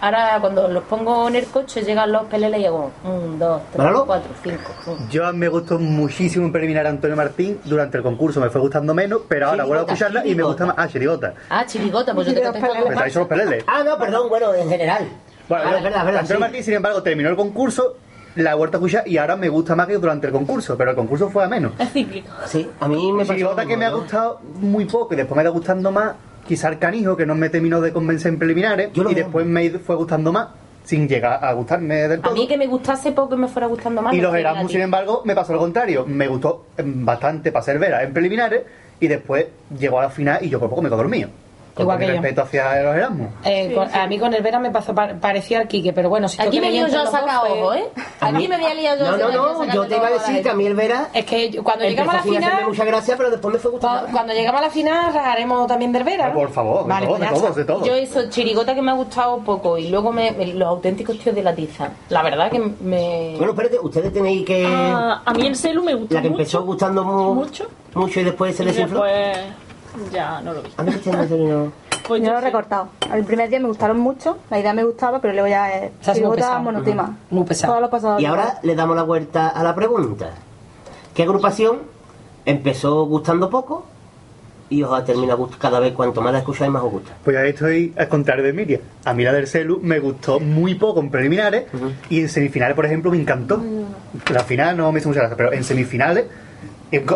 ahora 0.00 0.38
cuando 0.40 0.66
los 0.68 0.82
pongo 0.84 1.28
en 1.28 1.36
el 1.36 1.46
coche 1.46 1.82
llegan 1.82 2.10
los 2.10 2.24
peleles 2.24 2.60
y 2.60 2.66
hago 2.66 2.90
un, 3.04 3.38
dos, 3.38 3.60
tres, 3.70 3.78
¿Máralo? 3.78 4.06
cuatro, 4.06 4.30
cinco. 4.42 4.72
pum. 4.84 5.08
Yo 5.10 5.30
me 5.34 5.48
gustó 5.48 5.78
muchísimo 5.78 6.46
en 6.46 6.52
preliminar 6.52 6.86
a 6.86 6.90
Antonio 6.90 7.14
Martín 7.16 7.60
durante 7.64 7.98
el 7.98 8.02
concurso, 8.02 8.40
me 8.40 8.48
fue 8.48 8.60
gustando 8.62 8.94
menos, 8.94 9.20
pero 9.28 9.48
ahora 9.50 9.64
vuelvo 9.64 9.82
a 9.82 9.86
Chirigota, 9.86 10.06
escucharla 10.06 10.26
y 10.26 10.34
me 10.34 10.42
gusta 10.42 10.66
más. 10.66 10.74
Ah, 10.78 10.88
chirigota. 10.88 11.34
Ah, 11.50 11.66
chirigota, 11.66 12.14
pues 12.14 12.26
yo 12.28 12.32
te 12.34 12.40
Y 12.40 12.44
los 12.44 12.56
contesto 12.56 13.28
peleles. 13.28 13.62
Ah, 13.66 13.82
no, 13.84 13.98
perdón, 13.98 14.28
bueno, 14.30 14.54
en 14.54 14.68
general. 14.70 15.06
Bueno, 15.48 15.64
ah, 15.66 15.70
yo- 15.72 15.76
es 15.76 15.82
verdad, 15.84 15.98
es 16.00 16.04
verdad. 16.06 16.20
Antonio 16.22 16.36
sí. 16.38 16.40
Martín, 16.40 16.64
sin 16.64 16.74
embargo, 16.74 17.02
terminó 17.02 17.28
el 17.28 17.36
concurso, 17.36 17.96
la 18.42 18.52
he 18.52 18.54
vuelto 18.54 18.76
a 18.76 18.80
escuchar 18.80 19.06
y 19.06 19.16
ahora 19.18 19.36
me 19.36 19.48
gusta 19.48 19.74
más 19.76 19.86
que 19.86 19.94
durante 19.94 20.26
el 20.26 20.32
concurso, 20.32 20.76
pero 20.76 20.90
el 20.90 20.96
concurso 20.96 21.28
fue 21.30 21.44
a 21.44 21.48
menos. 21.48 21.72
Es 21.78 21.90
cíclico. 21.92 22.28
Sí, 22.46 22.68
a 22.80 22.88
mí 22.88 23.12
me 23.12 23.24
pasó. 23.24 23.54
Lo 23.54 23.66
que 23.66 23.76
me 23.76 23.84
ha 23.84 23.90
gustado 23.90 24.40
muy 24.60 24.84
poco 24.86 25.14
y 25.14 25.16
después 25.16 25.36
me 25.36 25.42
está 25.42 25.50
gustando 25.50 25.90
más, 25.92 26.14
quizá 26.46 26.68
el 26.68 26.78
canijo, 26.78 27.16
que 27.16 27.26
no 27.26 27.34
me 27.34 27.50
terminó 27.50 27.80
de 27.80 27.92
convencer 27.92 28.32
en 28.32 28.38
preliminares, 28.38 28.90
y 28.94 29.14
después 29.14 29.44
me 29.46 29.70
fue 29.70 29.96
gustando 29.96 30.32
más, 30.32 30.48
sin 30.84 31.06
llegar 31.08 31.44
a 31.44 31.52
gustarme 31.52 31.94
del 32.08 32.20
A 32.20 32.22
todo. 32.22 32.34
mí 32.34 32.46
que 32.48 32.56
me 32.56 32.66
gustase 32.66 33.12
poco 33.12 33.34
y 33.34 33.38
me 33.38 33.48
fuera 33.48 33.66
gustando 33.66 34.00
más. 34.02 34.14
Y 34.14 34.20
los 34.20 34.34
Erasmus, 34.34 34.72
sin 34.72 34.80
embargo, 34.80 35.22
me 35.24 35.34
pasó 35.34 35.52
lo 35.52 35.58
contrario. 35.58 36.04
Me 36.06 36.26
gustó 36.28 36.66
em, 36.76 37.04
bastante 37.04 37.52
para 37.52 37.64
ser 37.64 37.78
vera 37.78 38.02
en 38.02 38.12
preliminares 38.12 38.62
y 39.00 39.06
después 39.08 39.46
llegó 39.78 39.98
a 40.00 40.04
la 40.04 40.10
final 40.10 40.38
y 40.42 40.48
yo 40.48 40.58
por 40.58 40.70
poco 40.70 40.82
me 40.82 40.88
quedo 40.88 40.98
dormido. 40.98 41.28
Con 41.78 41.84
Igual 41.84 41.98
que 41.98 42.06
yo. 42.06 42.12
respeto 42.14 42.42
hacia 42.42 42.82
los 42.82 42.96
Erasmus. 42.96 43.28
Eh, 43.44 43.72
con- 43.74 43.94
a 43.94 44.06
mí 44.08 44.18
con 44.18 44.34
el 44.34 44.42
Vera 44.42 44.58
me 44.58 44.70
pasó 44.70 44.94
pa- 44.94 45.14
parecía 45.20 45.60
al 45.60 45.68
Quique, 45.68 45.92
pero 45.92 46.08
bueno, 46.08 46.28
si 46.28 46.40
Aquí 46.42 46.60
me 46.60 46.66
entre 46.66 46.80
yo 46.80 46.84
a 46.86 46.88
los 46.88 47.04
dos, 47.04 47.10
sacar 47.12 47.40
pues- 47.40 47.52
ojo, 47.52 47.74
¿eh? 47.74 47.84
A 48.20 48.30
mí- 48.32 48.38
Aquí 48.38 48.48
me 48.48 48.56
voy 48.58 48.66
a 48.70 48.74
liar 48.74 48.98
yo 48.98 49.04
No, 49.04 49.10
a 49.12 49.16
no, 49.16 49.64
no, 49.64 49.72
yo 49.72 49.86
te 49.86 49.96
iba 49.96 50.06
a 50.08 50.10
decir 50.10 50.42
que 50.42 50.48
a 50.50 50.54
mí 50.54 50.66
el 50.66 50.74
Vera. 50.74 51.08
Es 51.14 51.24
que 51.24 51.50
yo- 51.50 51.62
cuando 51.62 51.84
llegamos 51.84 52.14
a 52.14 52.16
la 52.18 52.22
final, 52.24 52.64
mucha 52.66 52.84
gracia, 52.84 53.16
pero 53.16 53.30
después 53.30 53.54
me 53.54 53.60
fue 53.60 53.70
gustando. 53.70 54.06
cu- 54.06 54.12
cuando 54.12 54.32
llegamos 54.34 54.60
a 54.60 54.64
la 54.64 54.70
final, 54.70 55.16
haremos 55.16 55.66
también 55.68 55.92
del 55.92 56.02
Vera. 56.04 56.26
Ah, 56.26 56.28
¿no? 56.30 56.34
por 56.34 56.50
favor, 56.50 56.82
de 56.84 56.88
Vale, 56.88 57.06
todos, 57.06 57.18
pues 57.18 57.30
de 57.30 57.36
todos, 57.40 57.56
de 57.56 57.64
todos. 57.64 57.86
Yo 57.86 57.94
eso, 57.94 58.28
chirigota 58.30 58.74
que 58.74 58.82
me 58.82 58.90
ha 58.90 58.94
gustado 58.94 59.38
poco 59.38 59.78
y 59.78 59.88
luego 59.88 60.12
me, 60.12 60.32
los 60.54 60.68
auténticos 60.68 61.18
tíos 61.18 61.34
de 61.34 61.42
la 61.42 61.54
tiza. 61.54 61.90
La 62.08 62.22
verdad 62.22 62.50
que 62.50 62.58
me... 62.58 63.34
Bueno, 63.36 63.52
espérate, 63.52 63.78
ustedes 63.80 64.12
tenéis 64.12 64.44
que. 64.44 64.66
Ah, 64.66 65.22
a 65.24 65.32
mí 65.34 65.46
el 65.46 65.54
celu 65.56 65.82
me 65.82 65.94
gustó 65.94 66.14
la 66.14 66.22
que 66.22 66.28
mucho. 66.28 66.40
empezó 66.42 66.62
gustando 66.64 67.04
mu- 67.04 67.34
mucho. 67.34 67.66
mucho 67.94 68.20
y 68.20 68.24
después 68.24 68.56
se 68.56 68.64
desinfló. 68.64 69.02
después 69.04 69.38
ya 70.12 70.40
no 70.40 70.52
lo 70.54 70.62
vi. 70.62 70.70
A 70.76 70.82
mí 70.82 70.90
este 70.90 71.10
no. 71.12 71.72
Pues 72.06 72.22
yo 72.22 72.30
lo 72.30 72.36
he 72.36 72.40
sí. 72.40 72.44
recortado. 72.46 72.88
El 73.12 73.24
primer 73.24 73.50
día 73.50 73.60
me 73.60 73.68
gustaron 73.68 73.98
mucho, 73.98 74.38
la 74.50 74.58
idea 74.58 74.72
me 74.72 74.84
gustaba, 74.84 75.20
pero 75.20 75.34
luego 75.34 75.48
ya 75.48 75.70
es 75.70 75.90
muy 75.92 76.14
chirigota 76.14 76.36
pesado. 76.36 76.60
monotema. 76.60 77.16
Muy 77.30 77.44
pesado. 77.44 77.72
Todo 77.74 77.80
lo 77.82 77.90
pasado. 77.90 78.18
Y 78.20 78.24
ahora 78.24 78.58
le 78.62 78.74
damos 78.74 78.96
la 78.96 79.02
vuelta 79.02 79.48
a 79.48 79.62
la 79.62 79.74
pregunta. 79.74 80.30
¿Qué 81.14 81.22
agrupación 81.24 81.78
empezó 82.46 83.04
gustando 83.04 83.50
poco 83.50 83.84
y 84.70 84.82
os 84.82 84.92
ha 84.92 85.04
terminado 85.04 85.38
gust- 85.46 85.58
cada 85.58 85.80
vez 85.80 85.92
cuanto 85.94 86.20
más 86.22 86.32
la 86.32 86.38
escucháis 86.38 86.70
más 86.70 86.82
os 86.82 86.92
gusta? 86.92 87.12
Pues 87.24 87.36
ahí 87.36 87.50
estoy 87.50 87.92
al 87.98 88.08
contrario 88.08 88.44
de 88.44 88.52
Miriam. 88.52 88.80
A 89.04 89.12
mí 89.12 89.24
la 89.24 89.32
del 89.32 89.46
celu 89.46 89.78
me 89.82 89.98
gustó 89.98 90.40
muy 90.40 90.76
poco 90.76 91.00
en 91.00 91.10
preliminares 91.10 91.64
y 92.08 92.20
en 92.20 92.28
semifinales, 92.28 92.74
por 92.74 92.86
ejemplo, 92.86 93.10
me 93.10 93.18
encantó. 93.18 93.60
La 94.32 94.44
final 94.44 94.76
no 94.76 94.90
me 94.92 95.00
hizo 95.00 95.08
mucha 95.08 95.20
gracia, 95.20 95.36
pero 95.36 95.52
en 95.52 95.64
semifinales, 95.64 96.26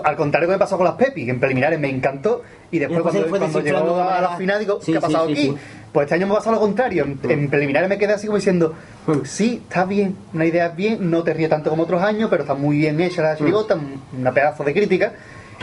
al 0.05 0.16
contrario 0.16 0.49
que 0.49 0.53
me 0.55 0.59
pasó 0.59 0.77
con 0.77 0.85
las 0.85 0.94
Pepi, 0.97 1.24
que 1.24 1.31
en 1.31 1.40
preliminares 1.40 1.78
me 1.81 1.89
encantó 1.89 2.43
y 2.70 2.78
después, 2.78 3.01
cuando, 3.03 3.27
cuando 3.28 3.61
llegó 3.61 3.97
a 4.01 4.20
la 4.20 4.36
final 4.36 4.59
digo, 4.61 4.78
Sí, 4.82 4.93
¿qué 4.93 4.99
ha 4.99 5.01
pasado 5.01 5.27
sí, 5.27 5.32
aquí? 5.32 5.55
Pues 5.93 6.05
este 6.07 6.15
año 6.15 6.27
me 6.27 6.35
pasó 6.35 6.51
lo 6.53 6.61
contrario. 6.61 7.05
En, 7.05 7.19
en 7.31 7.49
preliminares 7.51 7.89
me 7.89 7.99
quedé 7.99 8.12
así 8.15 8.27
como 8.27 8.36
diciendo, 8.39 8.74
Mm. 9.07 9.24
sí, 9.24 9.62
está 9.69 9.85
bien, 9.85 10.16
una 10.32 10.44
idea 10.47 10.69
bien, 10.69 11.11
no 11.11 11.23
te 11.23 11.35
ríe 11.35 11.49
tanto 11.49 11.70
como 11.70 11.82
otros 11.82 12.03
años, 12.03 12.28
pero 12.31 12.43
está 12.43 12.55
muy 12.55 12.77
bien 12.78 13.01
hecha 13.01 13.20
la 13.23 13.36
chirigota, 13.36 13.77
una 14.19 14.32
pedazo 14.32 14.62
de 14.65 14.73
crítica. 14.73 15.12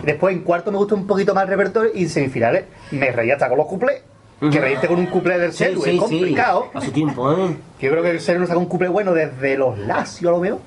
Después 0.04 0.36
en 0.36 0.42
cuarto 0.44 0.72
me 0.72 0.78
gustó 0.78 0.96
un 0.96 1.08
poquito 1.08 1.34
más 1.34 1.44
el 1.46 1.50
repertorio 1.50 1.92
y 1.94 2.04
en 2.04 2.10
semifinales 2.10 2.66
me 2.92 3.12
reía 3.12 3.34
hasta 3.34 3.48
con 3.50 3.58
los 3.58 3.68
cuplés. 3.68 4.02
Que 4.40 4.46
Ujú. 4.48 4.58
reírte 4.60 4.88
con 4.88 5.00
un 5.00 5.08
cuplé 5.08 5.38
del 5.38 5.52
celu 5.52 5.84
es 5.86 6.00
complicado. 6.00 6.68
Hace 6.74 6.92
tiempo, 6.92 7.32
¿eh? 7.34 7.56
Yo 7.82 7.92
creo 7.92 8.02
que 8.04 8.12
el 8.12 8.22
celu 8.22 8.40
no 8.40 8.48
saca 8.48 8.58
un 8.60 8.68
cuplé 8.68 8.88
bueno 8.88 9.14
desde 9.14 9.58
los 9.58 9.78
Lacio, 9.80 10.30
a 10.30 10.32
lo 10.32 10.40
mejor. 10.40 10.60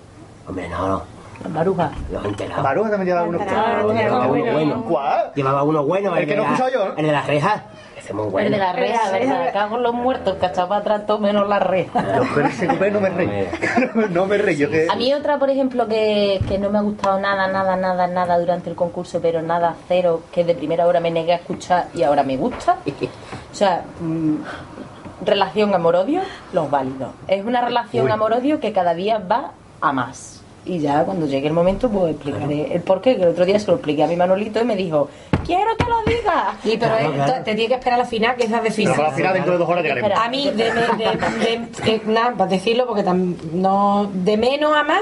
Hombre, 0.47 0.69
no, 0.69 0.89
no. 0.89 1.02
Las 1.43 1.51
marujas. 1.52 1.90
Los 2.10 2.24
enterados. 2.24 2.62
Maruja 2.62 2.90
también 2.90 3.06
lleva 3.09 3.20
algunos 3.20 3.40
Enterados, 3.43 3.82
cuplés. 3.82 4.05
Llevaba 4.05 4.27
uno 4.27 4.52
bueno. 4.52 4.85
¿Cuál? 4.89 5.32
Llevaba 5.35 5.62
uno 5.62 5.85
bueno. 5.85 6.16
El 6.16 6.27
que 6.27 6.36
no 6.36 6.43
he 6.43 6.44
de 6.44 6.51
la- 6.51 6.55
escuchado 6.56 6.70
yo, 6.73 6.89
¿no? 6.93 6.97
El 6.98 7.06
de 7.06 7.12
las 7.12 7.27
rejas. 7.27 7.62
Ese 7.97 8.09
es 8.09 8.14
muy 8.14 8.27
bueno. 8.27 8.47
El 8.47 8.52
de 8.52 8.59
la 8.59 8.73
reja, 8.73 9.16
El 9.16 9.23
de 9.23 9.27
la 9.32 9.39
¿verdad? 9.39 9.52
Cago 9.52 9.77
en 9.77 9.82
los 9.85 9.94
muertos, 9.94 10.36
cachapa 10.40 10.77
atrás, 10.78 11.06
todo 11.06 11.19
menos 11.20 11.48
la 11.48 11.59
reja. 11.60 12.16
Yo 12.16 12.35
con 12.35 12.47
ese 12.47 12.66
cuplé 12.66 12.90
no 12.90 13.01
me 13.01 13.09
reí. 13.10 13.48
no 14.10 14.27
me 14.27 14.39
reí. 14.39 14.56
Yo 14.56 14.70
que... 14.70 14.89
A 14.90 14.97
mí 14.97 15.12
otra, 15.14 15.39
por 15.39 15.51
ejemplo, 15.51 15.86
que, 15.86 16.40
que 16.48 16.59
no 16.59 16.69
me 16.70 16.78
ha 16.78 16.82
gustado 16.82 17.20
nada, 17.20 17.47
nada, 17.48 17.77
nada, 17.77 18.06
nada 18.09 18.39
durante 18.40 18.70
el 18.70 18.77
concurso, 18.77 19.20
pero 19.23 19.40
nada, 19.40 19.77
cero, 19.86 20.23
que 20.32 20.43
de 20.44 20.55
primera 20.56 20.86
hora 20.86 20.98
me 20.98 21.10
negué 21.12 21.32
a 21.32 21.36
escuchar 21.36 21.86
y 21.94 22.02
ahora 22.02 22.23
me 22.23 22.36
gusta. 22.36 22.77
O 23.52 23.55
sea, 23.55 23.82
mm, 24.01 24.36
relación 25.24 25.74
amor-odio, 25.74 26.23
los 26.52 26.70
válidos. 26.70 27.10
Es 27.28 27.44
una 27.44 27.60
relación 27.60 28.10
amor-odio 28.10 28.59
que 28.60 28.73
cada 28.73 28.94
día 28.94 29.19
va 29.19 29.51
a 29.81 29.93
más. 29.93 30.41
Y 30.64 30.78
ya 30.78 31.02
cuando 31.05 31.26
llegue 31.26 31.48
el 31.48 31.52
momento, 31.52 31.90
pues 31.90 32.14
explicaré 32.14 32.72
el 32.74 32.82
porqué, 32.82 33.16
que 33.16 33.22
el 33.22 33.28
otro 33.30 33.44
día 33.44 33.59
se 33.59 33.66
lo 33.66 33.74
expliqué 33.74 34.05
a 34.05 34.06
mi 34.06 34.14
Manolito 34.14 34.60
y 34.60 34.64
me 34.64 34.76
dijo, 34.76 35.09
quiero 35.44 35.76
que 35.76 35.84
lo 35.84 36.02
digas. 36.05 36.55
Y 36.64 36.76
pero 36.76 36.94
Claro, 36.97 37.10
eh, 37.10 37.14
claro. 37.14 37.32
te 37.44 37.55
tiene 37.56 37.68
que 37.68 37.74
esperar 37.74 37.98
a 37.98 38.02
la 38.05 38.09
final, 38.09 38.36
que 38.36 38.44
es 38.44 38.51
la 38.51 38.59
de 38.59 38.62
Pero 38.64 38.74
final. 38.76 38.94
para 38.97 39.09
la 39.09 39.14
final 39.14 39.32
dentro 39.34 39.52
de 39.55 39.59
dos 39.59 39.68
horas 39.68 39.82
llegaremos. 39.82 40.12
A 40.18 40.28
mí, 40.28 40.44
de, 40.51 40.52
de, 40.52 40.70
de- 40.72 41.90
de- 41.98 42.02
nada, 42.06 42.32
para 42.36 42.48
decirlo, 42.51 42.86
porque 42.86 43.02
tam- 43.05 43.34
no, 43.52 44.09
de 44.14 44.36
menos 44.36 44.72
a 44.76 44.84
más, 44.84 45.01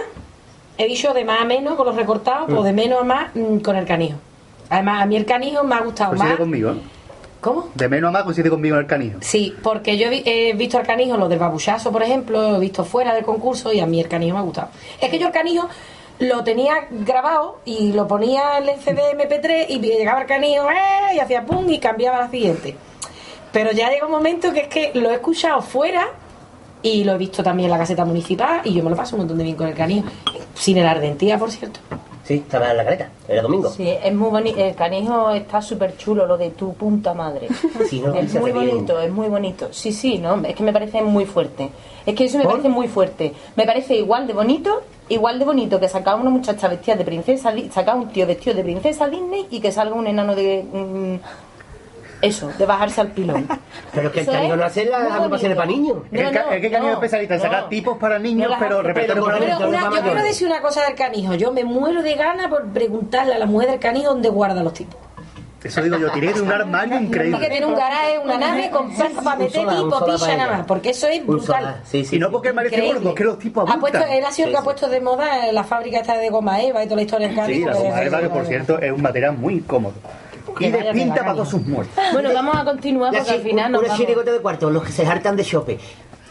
he 0.79 0.87
dicho 0.87 1.13
de 1.13 1.25
más 1.27 1.43
a 1.43 1.45
menos 1.45 1.75
con 1.75 1.85
los 1.87 1.95
recortados, 1.97 2.49
Mm. 2.49 2.57
o 2.57 2.63
de 2.63 2.73
menos 2.73 3.01
a 3.03 3.05
más 3.05 3.37
mm, 3.37 3.59
con 3.59 3.77
el 3.77 3.85
canijo. 3.85 4.17
Además, 4.71 5.03
a 5.03 5.07
mí 5.07 5.17
el 5.17 5.27
canijo 5.27 5.63
me 5.63 5.75
ha 5.75 5.81
gustado 5.81 6.11
Coincide 6.11 6.31
más. 6.31 6.39
conmigo, 6.39 6.71
¿eh? 6.71 6.75
¿Cómo? 7.41 7.71
De 7.75 7.89
menos 7.89 8.09
a 8.09 8.13
más 8.13 8.23
coincide 8.25 8.51
conmigo 8.51 8.77
en 8.77 8.83
el 8.83 8.87
canijo. 8.87 9.19
Sí, 9.23 9.55
porque 9.63 9.97
yo 9.97 10.09
he, 10.09 10.11
vi- 10.11 10.23
he 10.27 10.53
visto 10.53 10.77
al 10.77 10.87
canijo, 10.87 11.17
lo 11.17 11.29
del 11.29 11.39
babuchazo, 11.39 11.91
por 11.91 12.03
ejemplo, 12.03 12.51
lo 12.51 12.57
he 12.57 12.61
visto 12.61 12.85
fuera 12.85 13.15
del 13.15 13.25
concurso 13.25 13.73
y 13.73 13.81
a 13.81 13.87
mí 13.87 13.99
el 14.01 14.09
canijo 14.09 14.35
me 14.35 14.41
ha 14.41 14.45
gustado. 14.45 14.69
Es 15.01 15.09
que 15.11 15.19
yo 15.19 15.29
el 15.29 15.33
canijo 15.33 15.67
lo 16.19 16.45
tenía 16.45 16.75
grabado 16.91 17.61
y 17.65 17.93
lo 17.93 18.07
ponía 18.07 18.59
en 18.59 18.69
el 18.69 18.79
CD 18.81 19.01
MP3 19.17 19.67
y 19.71 19.79
llegaba 19.81 20.21
el 20.21 20.27
canijo 20.27 20.71
¡eh! 20.71 21.15
y 21.17 21.19
hacía 21.19 21.47
pum 21.47 21.69
y 21.71 21.79
cambiaba 21.79 22.19
a 22.19 22.21
la 22.23 22.31
siguiente. 22.31 22.77
Pero 23.53 23.73
ya 23.73 23.89
llega 23.89 24.05
un 24.05 24.13
momento 24.13 24.53
que 24.53 24.61
es 24.61 24.69
que 24.69 24.91
lo 24.95 25.11
he 25.11 25.15
escuchado 25.15 25.63
fuera 25.63 26.09
y 26.83 27.05
lo 27.05 27.15
he 27.15 27.19
visto 27.19 27.43
también 27.43 27.67
en 27.67 27.73
la 27.73 27.79
caseta 27.79 28.05
municipal 28.05 28.61
y 28.65 28.75
yo 28.75 28.83
me 28.85 28.91
lo 28.91 28.97
paso 28.97 29.17
un 29.17 29.21
montón 29.23 29.39
de 29.39 29.45
bien 29.45 29.57
con 29.57 29.67
el 29.67 29.75
canijo. 29.75 30.07
Sin 30.55 30.77
el 30.77 30.87
ardentía, 30.87 31.39
por 31.39 31.51
cierto. 31.51 31.81
Sí, 32.31 32.37
estaba 32.37 32.71
en 32.71 32.77
la 32.77 32.85
careta. 32.85 33.09
Era 33.27 33.43
domingo. 33.43 33.71
Sí, 33.71 33.89
es 33.89 34.15
muy 34.15 34.31
bonito. 34.31 34.57
El 34.57 34.77
canijo 34.77 35.33
está 35.33 35.61
súper 35.61 35.97
chulo, 35.97 36.27
lo 36.27 36.39
de 36.39 36.51
tu 36.51 36.75
punta 36.75 37.13
madre. 37.13 37.49
Sí, 37.89 38.01
¿no? 38.01 38.15
Es 38.15 38.33
muy 38.35 38.53
bien. 38.53 38.69
bonito, 38.69 39.01
es 39.01 39.11
muy 39.11 39.27
bonito. 39.27 39.73
Sí, 39.73 39.91
sí, 39.91 40.19
no, 40.19 40.41
es 40.45 40.55
que 40.55 40.63
me 40.63 40.73
parece 40.73 41.03
muy 41.03 41.25
fuerte. 41.25 41.71
Es 42.07 42.15
que 42.15 42.27
eso 42.27 42.39
me 42.39 42.45
¿Por? 42.45 42.53
parece 42.53 42.69
muy 42.69 42.87
fuerte. 42.87 43.35
Me 43.57 43.67
parece 43.67 43.97
igual 43.97 44.29
de 44.29 44.33
bonito, 44.33 44.83
igual 45.09 45.41
de 45.41 45.45
bonito 45.45 45.81
que 45.81 45.89
sacar 45.89 46.21
una 46.21 46.31
muchacha 46.31 46.69
vestida 46.69 46.95
de 46.95 47.05
princesa, 47.05 47.53
sacar 47.73 47.97
un 47.97 48.07
tío 48.11 48.29
vestido 48.29 48.55
de 48.55 48.63
princesa 48.63 49.09
Disney 49.09 49.49
y 49.51 49.59
que 49.59 49.73
salga 49.73 49.97
un 49.97 50.07
enano 50.07 50.37
de 50.37 50.63
mm, 50.73 51.50
eso, 52.23 52.49
de 52.59 52.67
bajarse 52.67 53.01
al 53.01 53.09
pilón. 53.13 53.47
Pero 53.95 54.09
es 54.09 54.13
que 54.15 54.21
el 54.21 54.27
canijo 54.27 54.53
es 54.55 54.59
no 54.61 54.65
hace 54.67 54.85
las 54.85 55.03
muy 55.03 55.13
agrupaciones 55.13 55.57
para 55.57 55.69
niños. 55.69 55.97
Es 56.11 56.11
que, 56.11 56.23
No, 56.25 56.31
no, 56.47 56.53
es 56.53 56.61
que 56.61 56.71
Canijo 56.71 56.83
no, 56.83 56.89
es 56.89 56.95
especialista 56.95 57.35
en 57.35 57.41
sacar 57.41 57.69
tipos 57.69 57.99
para 57.99 58.19
niños, 58.19 58.53
pero 58.59 58.83
repertorio 58.83 59.25
para 59.25 59.37
una- 59.39 59.91
yo 59.97 60.03
quiero 60.03 60.23
decir 60.23 60.47
una 60.47 60.61
cosa 60.61 60.85
del 60.85 60.95
canijo. 60.95 61.35
Yo 61.35 61.53
me 61.53 61.65
muero 61.65 62.03
de 62.03 62.15
ganas 62.15 62.49
por 62.49 62.67
preguntarle 62.73 63.35
a 63.35 63.39
la 63.39 63.47
mujer 63.47 63.71
del 63.71 63.81
canijo 63.81 64.11
dónde 64.11 64.29
guarda 64.29 64.63
los 64.63 64.73
tipos. 64.75 64.97
Eso 65.63 65.83
digo 65.83 65.99
yo, 65.99 66.11
tiene 66.13 66.33
un 66.41 66.51
armario 66.51 66.97
que 66.97 67.05
increíble. 67.05 67.49
tiene 67.51 67.67
un 67.67 67.75
garaje, 67.75 68.19
una 68.19 68.39
nave 68.39 68.71
con 68.71 68.95
plaza 68.95 69.21
para 69.23 69.37
meter 69.37 69.61
tipo 69.69 70.05
pilla 70.07 70.37
nada 70.39 70.57
más. 70.57 70.67
Porque 70.67 70.89
eso 70.91 71.07
es 71.07 71.27
brutal. 71.27 71.83
Sí, 71.85 72.03
sí. 72.03 72.17
Y 72.17 72.19
no 72.19 72.31
porque 72.31 72.49
el 72.49 72.55
parece 72.55 72.77
Increíble. 72.77 73.01
gordo, 73.01 73.15
que 73.15 73.25
los 73.25 73.39
tipos 73.39 73.71
Ha 73.71 73.79
puesto, 73.79 73.99
él 73.99 74.25
ha 74.25 74.31
sido 74.33 74.49
el 74.49 74.53
Sí, 74.53 74.57
que 74.57 74.59
ha 74.59 74.65
puesto 74.65 74.89
de 74.89 75.01
moda 75.03 75.53
la 75.53 75.63
fábrica 75.65 75.99
esta 76.01 76.17
de 76.17 76.31
goma 76.31 76.63
Eva 76.63 76.83
y 76.83 76.87
toda 76.87 76.97
la 76.97 77.03
historia 77.03 77.27
del 77.29 77.37
canijo. 77.37 77.59
Sí, 77.59 77.65
la 77.67 77.75
goma 77.75 78.03
eva, 78.03 78.21
que 78.21 78.29
por 78.31 78.47
cierto 78.47 78.79
es 78.79 78.91
un 78.91 79.03
material 79.03 79.37
muy 79.37 79.61
cómodo. 79.61 79.93
Que 80.57 80.67
Y 80.67 80.71
despinta 80.71 81.17
para 81.17 81.35
todos 81.35 81.49
sus 81.49 81.67
muertos. 81.67 81.95
Bueno, 82.13 82.31
vamos 82.33 82.57
a 82.57 82.65
continuar 82.65 83.13
porque 83.15 83.31
al 83.31 83.41
final 83.41 83.73
nos 83.73 83.83
una 83.85 83.97
chirigota 83.97 84.33
de 84.33 84.39
cuarto, 84.41 84.71
los 84.71 84.83
que 84.85 84.93
se 84.93 85.07
hartan 85.07 85.37
de 85.37 85.45
chope. 85.45 85.79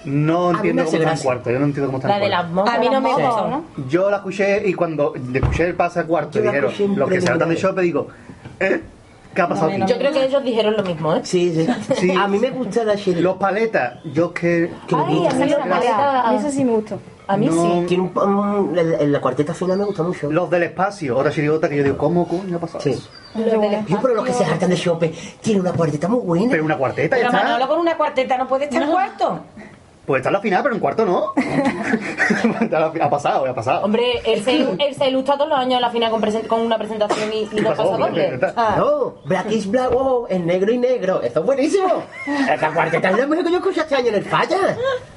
No 0.05 0.51
entiendo 0.51 0.85
cómo 0.85 0.97
están 0.97 1.17
cuartos, 1.17 1.53
yo 1.53 1.59
no 1.59 1.65
entiendo 1.65 1.87
cómo 1.87 1.97
están 1.97 2.11
La 2.11 2.19
de 2.19 2.29
las 2.29 2.49
moscas. 2.49 2.75
A 2.75 2.79
mí 2.79 2.89
no 2.89 3.01
me 3.01 3.09
gusta, 3.09 3.47
¿no? 3.47 3.65
Yo 3.89 4.09
la 4.09 4.17
escuché 4.17 4.67
y 4.67 4.73
cuando 4.73 5.13
le 5.31 5.39
escuché 5.39 5.65
el 5.65 5.75
pase 5.75 5.99
a 5.99 6.03
cuarto 6.05 6.39
dijeron, 6.39 6.71
los 6.95 7.09
que 7.09 7.21
se 7.21 7.29
hartan 7.29 7.49
de 7.49 7.55
shope, 7.55 7.81
digo, 7.81 8.07
¿eh? 8.59 8.81
¿Qué 9.39 9.43
ha 9.43 9.47
pasado 9.47 9.69
No, 9.77 9.83
aquí? 9.85 9.93
Yo 9.93 9.97
creo 9.99 10.11
que 10.11 10.25
ellos 10.25 10.43
dijeron 10.43 10.75
lo 10.75 10.83
mismo, 10.83 11.15
¿eh? 11.15 11.21
Sí, 11.23 11.53
sí. 11.55 11.67
Sí. 11.95 12.11
A 12.11 12.27
mí 12.27 12.39
me 12.39 12.49
gusta 12.49 12.83
la 12.83 12.97
chile. 12.97 13.21
Los 13.21 13.37
paletas, 13.37 13.99
yo 14.03 14.33
que... 14.33 14.69
Ay, 14.93 15.27
a 15.27 15.33
mí 15.33 15.45
los 15.49 15.59
paletas- 15.59 16.25
A 16.25 16.31
mí 16.31 16.37
eso 16.39 16.51
sí 16.51 16.65
me 16.65 16.71
gustó. 16.73 16.99
A 17.27 17.37
mí 17.37 17.45
No. 17.45 17.53
sí. 17.53 17.85
Tiene 17.87 18.03
un, 18.03 18.17
un- 18.17 18.77
en- 18.77 18.99
en 18.99 19.11
la 19.13 19.21
cuarteta 19.21 19.53
final 19.53 19.77
me 19.77 19.85
gusta 19.85 20.03
mucho. 20.03 20.29
Los 20.29 20.49
del 20.49 20.63
espacio, 20.63 21.15
otra 21.17 21.31
chirigota 21.31 21.69
que 21.69 21.77
yo 21.77 21.83
digo, 21.83 21.97
¿cómo 21.97 22.27
coño 22.27 22.57
ha 22.57 22.59
pasado 22.59 22.81
Sí. 22.81 22.89
eso? 22.89 23.07
Yo, 23.87 23.99
pero 24.01 24.15
los 24.15 24.25
que 24.25 24.33
se 24.33 24.43
hartan 24.43 24.71
de 24.71 24.75
Chope, 24.75 25.13
tiene 25.39 25.61
una 25.61 25.71
cuarteta 25.71 26.07
muy 26.09 26.19
buena. 26.19 26.47
Pero 26.51 26.65
una 26.65 26.77
cuarteta 26.77 27.15
Pero 27.15 27.29
está. 27.29 27.43
Manolo 27.43 27.67
con 27.67 27.79
una 27.79 27.95
cuarteta 27.95 28.37
no 28.37 28.47
puede 28.47 28.65
estar 28.65 28.89
cuarto. 28.89 29.39
Pues 30.09 30.21
está 30.21 30.29
en 30.29 30.33
la 30.33 30.39
final, 30.41 30.63
pero 30.63 30.73
en 30.73 30.81
cuarto 30.81 31.05
no. 31.05 31.33
En 32.41 32.71
la 32.71 32.91
ha 32.99 33.09
pasado, 33.11 33.45
ha 33.45 33.53
pasado. 33.53 33.85
Hombre, 33.85 34.01
él 34.25 34.43
se, 34.43 34.55
él 34.57 34.95
se 34.97 35.07
ilustra 35.07 35.35
todos 35.35 35.49
los 35.49 35.59
años 35.59 35.75
en 35.75 35.81
la 35.81 35.91
final 35.91 36.09
con, 36.09 36.19
presen- 36.19 36.47
con 36.47 36.61
una 36.61 36.79
presentación 36.79 37.31
y, 37.31 37.47
y 37.55 37.61
dos 37.61 37.77
hombre? 37.77 38.39
Ah. 38.55 38.73
No, 38.79 39.13
Black 39.25 39.51
is 39.51 39.69
Black, 39.69 39.91
oh, 39.93 40.25
es 40.27 40.39
negro 40.43 40.71
y 40.71 40.79
negro. 40.79 41.21
Esto 41.21 41.41
es 41.41 41.45
buenísimo. 41.45 42.01
Esta 42.51 42.73
cuarteta 42.73 43.11
es 43.11 43.17
la 43.19 43.27
mejor 43.27 43.45
que 43.45 43.51
yo 43.51 43.57
escuché 43.57 43.81
este 43.81 43.95
año 43.97 44.07
en 44.07 44.15
el 44.15 44.25
falla. 44.25 44.57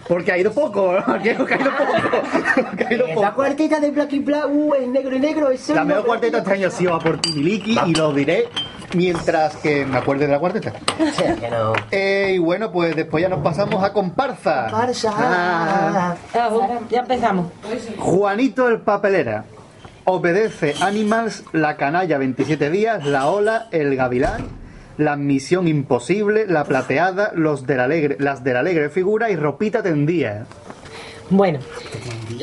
Porque 0.07 0.31
ha 0.31 0.37
ido 0.37 0.53
poco, 0.53 0.93
¿no? 0.93 1.15
Aquí 1.15 1.31
ha 1.31 1.33
ido 1.37 1.47
poco. 1.47 1.57
Ha 2.87 2.93
ido 2.93 3.07
poco. 3.15 3.33
cuarteta 3.35 3.81
de 3.81 3.91
Black 3.93 4.13
is 4.13 4.25
Black, 4.27 4.47
uh, 4.51 4.75
es 4.75 4.89
negro 4.89 5.17
y 5.17 5.21
negro. 5.21 5.51
Eso 5.51 5.75
La 5.75 5.85
mejor 5.85 6.05
cuarteta 6.05 6.39
este 6.39 6.53
año 6.53 6.69
ha 6.69 6.71
sido 6.71 6.95
a 6.95 6.99
por 6.99 7.19
Timiliki 7.19 7.79
y 7.87 7.95
lo 7.95 8.13
diré 8.13 8.47
mientras 8.95 9.57
que 9.57 9.85
me 9.87 9.99
acuerde 9.99 10.27
de 10.27 10.33
la 10.33 10.39
cuarteta. 10.39 10.73
Sea, 11.15 11.37
que 11.37 11.51
no. 11.51 11.73
Eh, 11.91 12.33
y 12.35 12.39
bueno, 12.39 12.71
pues 12.73 12.95
después 12.97 13.23
ya 13.23 13.29
nos 13.29 13.41
pasamos 13.41 13.83
a 13.83 13.93
comparsa. 13.93 14.69
Comparsa. 14.71 15.13
Ah, 15.15 16.15
Ya 16.91 17.01
empezamos. 17.01 17.47
Juanito 17.99 18.69
el 18.69 18.81
papelera. 18.81 19.45
Obedece 20.05 20.75
Animals, 20.81 21.45
La 21.53 21.77
Canalla 21.77 22.19
27 22.19 22.71
días, 22.71 23.07
La 23.07 23.29
Ola, 23.29 23.69
El 23.71 23.95
Gavilán, 23.95 24.49
La 24.99 25.15
Misión 25.17 25.69
Imposible, 25.69 26.47
La 26.49 26.65
Plateada, 26.65 27.31
los 27.35 27.67
del 27.67 27.79
alegre, 27.79 28.17
Las 28.19 28.43
del 28.43 28.57
Alegre 28.57 28.91
Figura 28.91 29.31
y 29.31 29.37
Ropita 29.37 29.83
Tendía. 29.83 30.47
Bueno, 31.31 31.61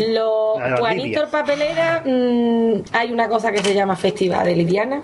lo 0.08 0.54
Juanito 0.78 1.24
el 1.24 1.30
Papelera, 1.30 2.02
mm, 2.06 2.84
hay 2.94 3.12
una 3.12 3.28
cosa 3.28 3.52
que 3.52 3.60
se 3.60 3.74
llama 3.74 3.96
Festival 3.96 4.46
de 4.46 4.56
Lidiana, 4.56 5.02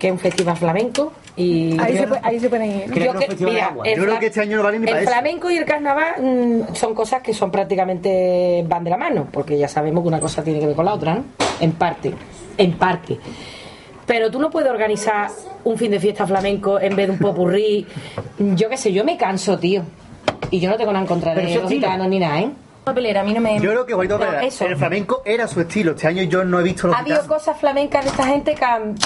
que 0.00 0.08
es 0.08 0.12
un 0.12 0.18
festival 0.18 0.56
flamenco. 0.56 1.12
Y 1.36 1.78
Ahí 1.80 1.96
se, 1.96 2.06
puede- 2.08 2.20
ahí 2.24 2.40
se 2.40 2.48
pueden 2.48 2.70
ir. 2.70 2.90
Creo 2.90 3.12
Yo 3.14 3.18
que 3.20 3.26
que- 3.28 3.44
mira, 3.44 3.72
el 3.84 3.96
Yo 3.96 4.04
creo 4.04 4.18
que 4.18 4.26
este 4.26 4.40
año 4.40 4.56
no 4.56 4.62
vale 4.64 4.78
ni 4.80 4.84
el 4.86 4.90
para 4.90 5.02
eso. 5.02 5.10
flamenco 5.12 5.50
y 5.50 5.56
el 5.56 5.64
carnaval 5.64 6.14
mm, 6.20 6.74
son 6.74 6.94
cosas 6.94 7.22
que 7.22 7.32
son 7.32 7.50
prácticamente 7.52 8.64
van 8.66 8.82
de 8.82 8.90
la 8.90 8.96
mano, 8.96 9.28
porque 9.30 9.56
ya 9.56 9.68
sabemos 9.68 10.02
que 10.02 10.08
una 10.08 10.18
cosa 10.20 10.42
tiene 10.42 10.58
que 10.58 10.66
ver 10.66 10.74
con 10.76 10.84
la 10.86 10.94
otra, 10.94 11.14
¿no? 11.14 11.24
En 11.60 11.72
parte, 11.72 12.12
en 12.58 12.72
parte. 12.72 13.18
Pero 14.06 14.30
tú 14.30 14.40
no 14.40 14.50
puedes 14.50 14.68
organizar 14.70 15.30
un 15.64 15.76
fin 15.78 15.90
de 15.92 16.00
fiesta 16.00 16.26
flamenco 16.26 16.80
en 16.80 16.96
vez 16.96 17.06
de 17.06 17.12
un 17.12 17.18
popurrí. 17.18 17.86
Yo 18.38 18.68
qué 18.68 18.76
sé, 18.76 18.92
yo 18.92 19.04
me 19.04 19.16
canso, 19.16 19.56
tío. 19.58 19.82
Y 20.50 20.58
yo 20.58 20.68
no 20.68 20.76
tengo 20.76 20.90
nada 20.92 21.02
en 21.02 21.08
contra 21.08 21.34
de 21.34 21.54
los 21.54 21.68
gitanos 21.70 22.08
ni 22.08 22.18
nada, 22.18 22.40
¿eh? 22.40 22.50
Papelera, 22.82 23.20
a 23.20 23.24
mí 23.24 23.32
no 23.34 23.40
me... 23.40 23.60
Yo 23.60 23.70
creo 23.70 23.86
que 23.86 23.94
No, 24.08 24.40
eso. 24.40 24.64
el 24.64 24.74
flamenco 24.76 25.22
era 25.24 25.46
su 25.46 25.60
estilo. 25.60 25.92
Este 25.92 26.08
año 26.08 26.22
yo 26.24 26.44
no 26.44 26.58
he 26.58 26.62
visto 26.62 26.88
los 26.88 26.96
Ha 26.96 27.00
habido 27.00 27.24
cosas 27.26 27.56
flamencas 27.60 28.04
de 28.04 28.10
esta 28.10 28.24
gente 28.24 28.54
que 28.54 28.64
han- 28.64 28.96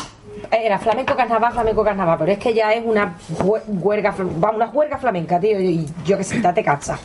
era 0.51 0.79
flamenco 0.79 1.15
carnaval, 1.17 1.53
flamenco 1.53 1.85
carnaval, 1.85 2.17
pero 2.19 2.33
es 2.33 2.39
que 2.39 2.55
ya 2.55 2.73
es 2.73 2.85
una 2.85 3.17
hue- 3.39 3.63
huelga, 3.67 4.15
fl- 4.15 4.43
va, 4.45 4.51
una 4.51 4.67
huelga 4.67 4.99
flamenca, 4.99 5.39
tío, 5.41 5.61
y 5.61 5.87
yo 6.05 6.17
que 6.19 6.25
sé, 6.25 6.41
te 6.41 6.63
cansa. 6.65 6.99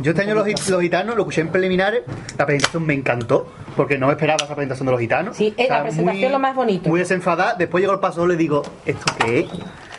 Yo 0.00 0.10
este 0.12 0.22
año 0.22 0.34
los, 0.34 0.68
los 0.70 0.80
gitanos 0.80 1.14
lo 1.14 1.22
escuché 1.22 1.42
en 1.42 1.48
preliminares, 1.48 2.02
la 2.38 2.46
presentación 2.46 2.84
me 2.86 2.94
encantó, 2.94 3.46
porque 3.76 3.98
no 3.98 4.06
me 4.06 4.12
esperaba 4.14 4.44
esa 4.44 4.54
presentación 4.54 4.86
de 4.86 4.92
los 4.92 5.00
gitanos. 5.00 5.36
Sí, 5.36 5.54
es 5.56 5.68
la 5.68 5.82
presentación 5.82 6.32
lo 6.32 6.38
más 6.38 6.56
bonito. 6.56 6.88
Muy 6.88 6.98
desenfadada, 7.00 7.54
después 7.54 7.82
llegó 7.82 7.92
el 7.92 8.00
paso 8.00 8.26
le 8.26 8.36
digo, 8.36 8.62
¿esto 8.86 9.04
qué 9.18 9.40
es? 9.40 9.46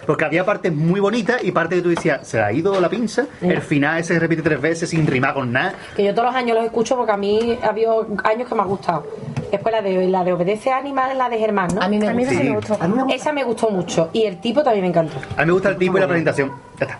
Porque 0.05 0.25
había 0.25 0.43
partes 0.45 0.73
muy 0.73 0.99
bonitas 0.99 1.43
y 1.43 1.51
partes 1.51 1.77
que 1.79 1.83
tú 1.83 1.89
decías, 1.89 2.27
¿se 2.27 2.41
ha 2.41 2.51
ido 2.51 2.79
la 2.81 2.89
pinza? 2.89 3.25
El 3.41 3.61
final 3.61 3.99
ese 3.99 4.13
se 4.15 4.19
repite 4.19 4.41
tres 4.41 4.59
veces 4.61 4.89
sin 4.89 5.07
rimar 5.07 5.33
con 5.33 5.51
nada. 5.51 5.73
Que 5.95 6.03
yo 6.03 6.13
todos 6.13 6.27
los 6.27 6.35
años 6.35 6.55
los 6.57 6.65
escucho 6.65 6.95
porque 6.97 7.11
a 7.11 7.17
mí 7.17 7.57
ha 7.63 7.67
habido 7.67 8.05
años 8.23 8.47
que 8.49 8.55
me 8.55 8.61
ha 8.61 8.65
gustado. 8.65 9.05
Después 9.51 9.71
la 9.73 9.81
de 9.81 10.07
la 10.07 10.23
de 10.23 10.33
Obedece 10.33 10.71
a 10.71 10.77
Animal, 10.77 11.17
la 11.17 11.29
de 11.29 11.37
Germán, 11.37 11.69
¿no? 11.75 11.81
A 11.81 11.87
mí 11.87 11.99
me 11.99 12.07
A 12.07 12.13
mí 12.13 12.25
Sí. 12.25 12.35
me 12.43 12.55
gustó. 12.55 12.77
A 12.79 12.87
mí 12.87 12.95
me 12.95 13.03
gusta. 13.03 13.15
Esa 13.15 13.33
me 13.33 13.43
gustó 13.43 13.69
mucho. 13.69 14.09
Y 14.13 14.23
el 14.23 14.41
tipo 14.41 14.63
también 14.63 14.81
me 14.83 14.89
encantó. 14.89 15.17
A 15.37 15.41
mí 15.41 15.45
me 15.47 15.53
gusta 15.53 15.69
el 15.69 15.77
tipo 15.77 15.97
y 15.97 16.01
la 16.01 16.07
presentación. 16.07 16.51
Ya 16.79 16.85
está. 16.85 16.99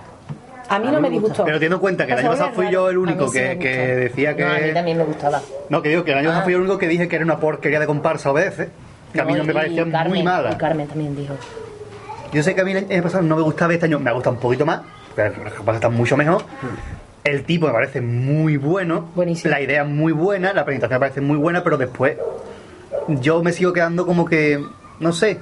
A 0.69 0.80
mí 0.80 0.88
no 0.91 1.01
me 1.01 1.09
disgustó. 1.09 1.43
Pero 1.45 1.57
teniendo 1.57 1.75
en 1.75 1.81
cuenta 1.81 2.05
que 2.05 2.13
el 2.13 2.19
año 2.19 2.30
pasado 2.30 2.51
fui 2.53 2.69
yo 2.71 2.89
el 2.89 2.97
único 2.97 3.27
sí 3.27 3.38
que, 3.39 3.47
me 3.49 3.57
que 3.59 3.69
decía 3.77 4.35
que... 4.35 4.43
No, 4.45 4.51
a 4.51 4.57
mí 4.59 4.73
también 4.73 4.97
me 4.97 5.03
gustaba. 5.03 5.41
No, 5.69 5.81
que 5.81 5.89
digo 5.89 6.03
que 6.03 6.11
el 6.11 6.17
año 6.19 6.30
pasado 6.30 6.41
Ah. 6.41 6.43
fui 6.45 6.53
yo 6.53 6.57
el 6.59 6.63
único 6.63 6.77
que 6.80 6.88
dije 6.88 7.07
que 7.07 7.15
era 7.17 7.25
una 7.25 7.38
porquería 7.39 7.80
de 7.80 7.85
comparsa 7.85 8.31
obedece. 8.31 8.69
Que 9.13 9.21
a 9.21 9.25
mí 9.25 9.34
no 9.34 9.43
me 9.43 9.51
y 9.51 9.53
parecía 9.55 9.84
Carmen, 9.91 10.09
muy 10.09 10.19
Y 10.19 10.23
mala. 10.23 10.57
Carmen 10.57 10.88
también 10.88 11.15
dijo. 11.15 11.34
Yo 12.34 12.41
sé 12.43 12.55
que 12.55 12.61
a 12.61 12.64
mí 12.64 12.72
el 12.72 12.91
año 12.91 13.03
pasado 13.03 13.23
no 13.23 13.35
me 13.35 13.41
gustaba 13.43 13.73
este 13.73 13.85
año, 13.85 13.99
me 13.99 14.11
gusta 14.11 14.31
un 14.31 14.38
poquito 14.38 14.65
más, 14.65 14.81
pero 15.15 15.43
los 15.43 15.53
que 15.53 15.72
está 15.72 15.89
mucho 15.89 16.18
mejor. 16.18 16.43
El 17.23 17.43
tipo 17.43 17.68
me 17.68 17.73
parece 17.73 18.01
muy 18.01 18.57
bueno, 18.57 19.10
Buenísimo. 19.15 19.51
la 19.51 19.61
idea 19.61 19.84
es 19.84 19.88
muy 19.88 20.11
buena, 20.11 20.51
la 20.51 20.65
presentación 20.65 20.95
me 20.95 20.99
parece 20.99 21.22
muy 21.22 21.38
buena, 21.38 21.64
pero 21.64 21.77
después 21.77 22.18
yo 23.07 23.43
me 23.43 23.53
sigo 23.53 23.72
quedando 23.72 24.05
como 24.05 24.26
que, 24.26 24.61
no 24.99 25.14
sé, 25.14 25.39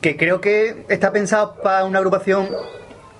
que 0.00 0.16
creo 0.16 0.40
que 0.40 0.84
está 0.88 1.12
pensado 1.12 1.56
para 1.62 1.84
una 1.84 1.98
agrupación 1.98 2.48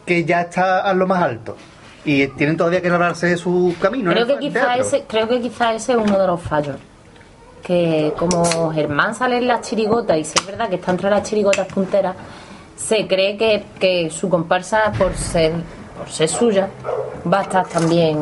que 0.06 0.24
ya 0.24 0.42
está 0.42 0.80
a 0.80 0.92
lo 0.94 1.06
más 1.06 1.22
alto 1.22 1.56
y 2.04 2.26
tienen 2.28 2.56
todavía 2.56 2.82
que 2.82 2.90
labrarse 2.90 3.26
de 3.26 3.36
su 3.36 3.74
camino. 3.80 4.10
en 4.10 4.16
Creo 4.16 4.26
el 4.26 4.40
que, 4.40 4.48
quizá 4.48 4.76
ese, 4.76 5.04
creo 5.08 5.28
que 5.28 5.40
quizá 5.40 5.72
ese 5.74 5.92
es 5.92 5.98
uno 5.98 6.18
de 6.18 6.26
los 6.26 6.40
fallos. 6.40 6.76
Que 7.62 8.12
como 8.18 8.70
Germán 8.72 9.14
sale 9.14 9.38
en 9.38 9.46
las 9.46 9.62
chirigotas, 9.62 10.18
y 10.18 10.24
si 10.24 10.38
es 10.38 10.46
verdad 10.46 10.68
que 10.68 10.74
está 10.74 10.90
entre 10.90 11.08
las 11.08 11.22
chirigotas 11.22 11.66
punteras, 11.66 12.14
se 12.86 13.06
cree 13.06 13.36
que, 13.36 13.64
que 13.80 14.10
su 14.10 14.28
comparsa, 14.28 14.92
por 14.98 15.14
ser, 15.14 15.52
por 15.98 16.08
ser 16.10 16.28
suya, 16.28 16.68
va 17.32 17.40
a 17.40 17.42
estar 17.42 17.66
también 17.66 18.18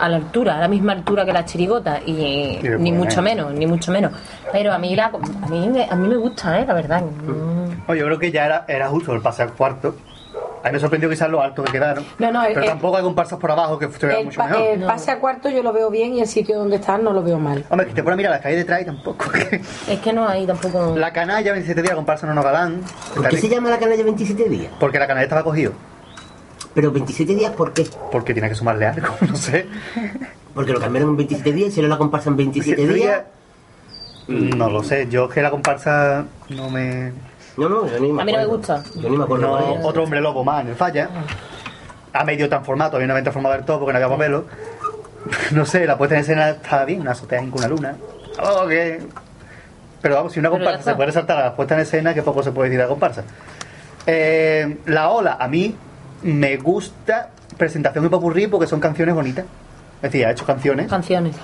a 0.00 0.08
la 0.08 0.16
altura, 0.16 0.56
a 0.56 0.60
la 0.60 0.68
misma 0.68 0.92
altura 0.92 1.24
que 1.24 1.32
las 1.32 1.44
chirigotas, 1.44 2.00
y 2.06 2.14
después, 2.14 2.80
ni 2.80 2.92
mucho 2.92 3.20
eh. 3.20 3.22
menos, 3.22 3.52
ni 3.52 3.66
mucho 3.66 3.92
menos. 3.92 4.12
Pero 4.50 4.72
a 4.72 4.78
mí, 4.78 4.96
la, 4.96 5.06
a 5.06 5.48
mí, 5.48 5.68
me- 5.68 5.84
a 5.88 5.94
mí 5.94 6.08
me 6.08 6.16
gusta, 6.16 6.58
¿eh? 6.60 6.64
la 6.66 6.74
verdad. 6.74 7.02
Mm. 7.02 7.92
Yo 7.94 8.04
creo 8.06 8.18
que 8.18 8.30
ya 8.32 8.46
era, 8.46 8.64
era 8.68 8.88
justo 8.88 9.12
el 9.14 9.20
pase 9.20 9.42
al 9.42 9.52
cuarto. 9.52 9.96
A 10.62 10.66
mí 10.68 10.72
me 10.72 10.80
sorprendió 10.80 11.08
quizás 11.08 11.28
lo 11.30 11.40
alto 11.42 11.62
que 11.64 11.72
quedaron. 11.72 12.04
No, 12.18 12.32
no, 12.32 12.42
pero 12.46 12.60
el- 12.62 12.66
tampoco 12.66 12.96
hay 12.96 13.02
comparsas 13.02 13.38
por 13.38 13.50
abajo 13.50 13.78
que 13.78 13.86
estuvieran 13.86 14.20
El, 14.20 14.26
mucho 14.26 14.38
pa- 14.40 14.48
mejor. 14.48 14.62
el 14.66 14.82
pase 14.84 15.10
a 15.10 15.18
cuarto 15.20 15.48
yo 15.48 15.62
lo 15.62 15.72
veo 15.72 15.90
bien 15.90 16.14
y 16.14 16.20
el 16.20 16.26
sitio 16.26 16.58
donde 16.58 16.76
están 16.76 17.04
no 17.04 17.12
lo 17.12 17.22
veo 17.22 17.38
mal. 17.38 17.64
Hombre, 17.70 17.86
que 17.88 17.94
te 17.94 18.02
pones 18.02 18.14
a 18.14 18.16
mirar 18.16 18.32
las 18.32 18.40
calles 18.40 18.58
detrás 18.58 18.82
y 18.82 18.84
tampoco. 18.84 19.26
Es 19.88 20.00
que 20.00 20.12
no 20.12 20.28
hay 20.28 20.46
tampoco... 20.46 20.94
la 20.96 21.12
canalla 21.12 21.52
27 21.52 21.82
días 21.82 21.94
comparsa 21.94 22.26
no 22.26 22.34
nos 22.34 22.44
galán. 22.44 22.80
¿Por 23.14 23.28
qué 23.28 23.36
se 23.38 23.48
llama 23.48 23.70
la 23.70 23.78
canalla 23.78 24.02
27 24.04 24.48
días? 24.48 24.72
Porque 24.80 24.98
la 24.98 25.06
canalla 25.06 25.24
estaba 25.24 25.44
cogido. 25.44 25.72
Pero 26.74 26.92
27 26.92 27.34
días, 27.34 27.52
¿por 27.52 27.72
qué? 27.72 27.86
Porque 28.12 28.32
tiene 28.34 28.48
que 28.48 28.54
sumarle 28.54 28.86
algo, 28.86 29.08
no 29.28 29.36
sé. 29.36 29.66
Porque 30.54 30.72
lo 30.72 30.80
cambiaron 30.80 31.10
en 31.10 31.16
27 31.16 31.52
días 31.52 31.68
y 31.70 31.72
se 31.72 31.82
lo 31.82 31.88
la 31.88 31.98
comparsa 31.98 32.30
en 32.30 32.36
27 32.36 32.86
días. 32.88 33.22
No 34.28 34.68
lo 34.68 34.82
sé, 34.82 35.08
yo 35.08 35.24
es 35.26 35.30
que 35.32 35.40
la 35.42 35.50
comparsa 35.50 36.26
no 36.50 36.68
me. 36.68 37.12
No, 37.58 37.68
no, 37.68 37.86
yo 37.88 37.98
ni 38.00 38.12
me 38.12 38.22
A 38.22 38.24
mí 38.24 38.32
no 38.32 38.38
me 38.38 38.44
gusta. 38.46 38.82
Yo 38.94 39.08
ni 39.10 39.16
me 39.16 39.24
acuerdo. 39.24 39.46
No, 39.48 39.58
cuál 39.66 39.80
otro 39.84 40.04
hombre 40.04 40.20
lobo 40.20 40.44
más 40.44 40.62
en 40.62 40.68
el 40.68 40.74
falla. 40.76 41.08
Ha 42.12 42.24
medio 42.24 42.48
transformado, 42.48 42.90
todavía 42.92 43.08
no 43.08 43.12
había 43.14 43.24
transformado 43.24 43.54
del 43.56 43.64
todo 43.64 43.80
porque 43.80 43.92
no 43.92 44.04
había 44.04 44.08
papelo. 44.16 44.44
No 45.50 45.66
sé, 45.66 45.84
la 45.86 45.98
puesta 45.98 46.14
en 46.14 46.22
escena 46.22 46.48
está 46.50 46.84
bien, 46.84 47.00
una 47.00 47.10
azotea 47.10 47.40
con 47.40 47.54
una 47.58 47.68
luna. 47.68 47.96
Oh, 48.40 48.66
que- 48.66 49.00
Pero 50.00 50.14
vamos, 50.14 50.32
si 50.32 50.38
una 50.40 50.48
comparsa 50.48 50.82
se 50.92 50.94
puede 50.94 51.06
resaltar 51.08 51.36
a 51.38 51.44
la 51.46 51.56
puesta 51.56 51.74
en 51.74 51.80
escena, 51.80 52.14
que 52.14 52.22
poco 52.22 52.42
se 52.42 52.52
puede 52.52 52.68
decir 52.70 52.78
de 52.78 52.84
la 52.84 52.88
comparsa. 52.88 53.24
Eh, 54.06 54.78
la 54.86 55.10
ola, 55.10 55.36
a 55.38 55.48
mí 55.48 55.74
me 56.22 56.56
gusta 56.56 57.30
presentación 57.58 58.06
y 58.06 58.08
popurrí 58.08 58.46
porque 58.46 58.66
son 58.68 58.80
canciones 58.80 59.14
bonitas. 59.14 59.44
Es 59.96 60.02
decir, 60.02 60.24
ha 60.24 60.30
hecho 60.30 60.46
canciones 60.46 60.88
Canciones. 60.88 61.34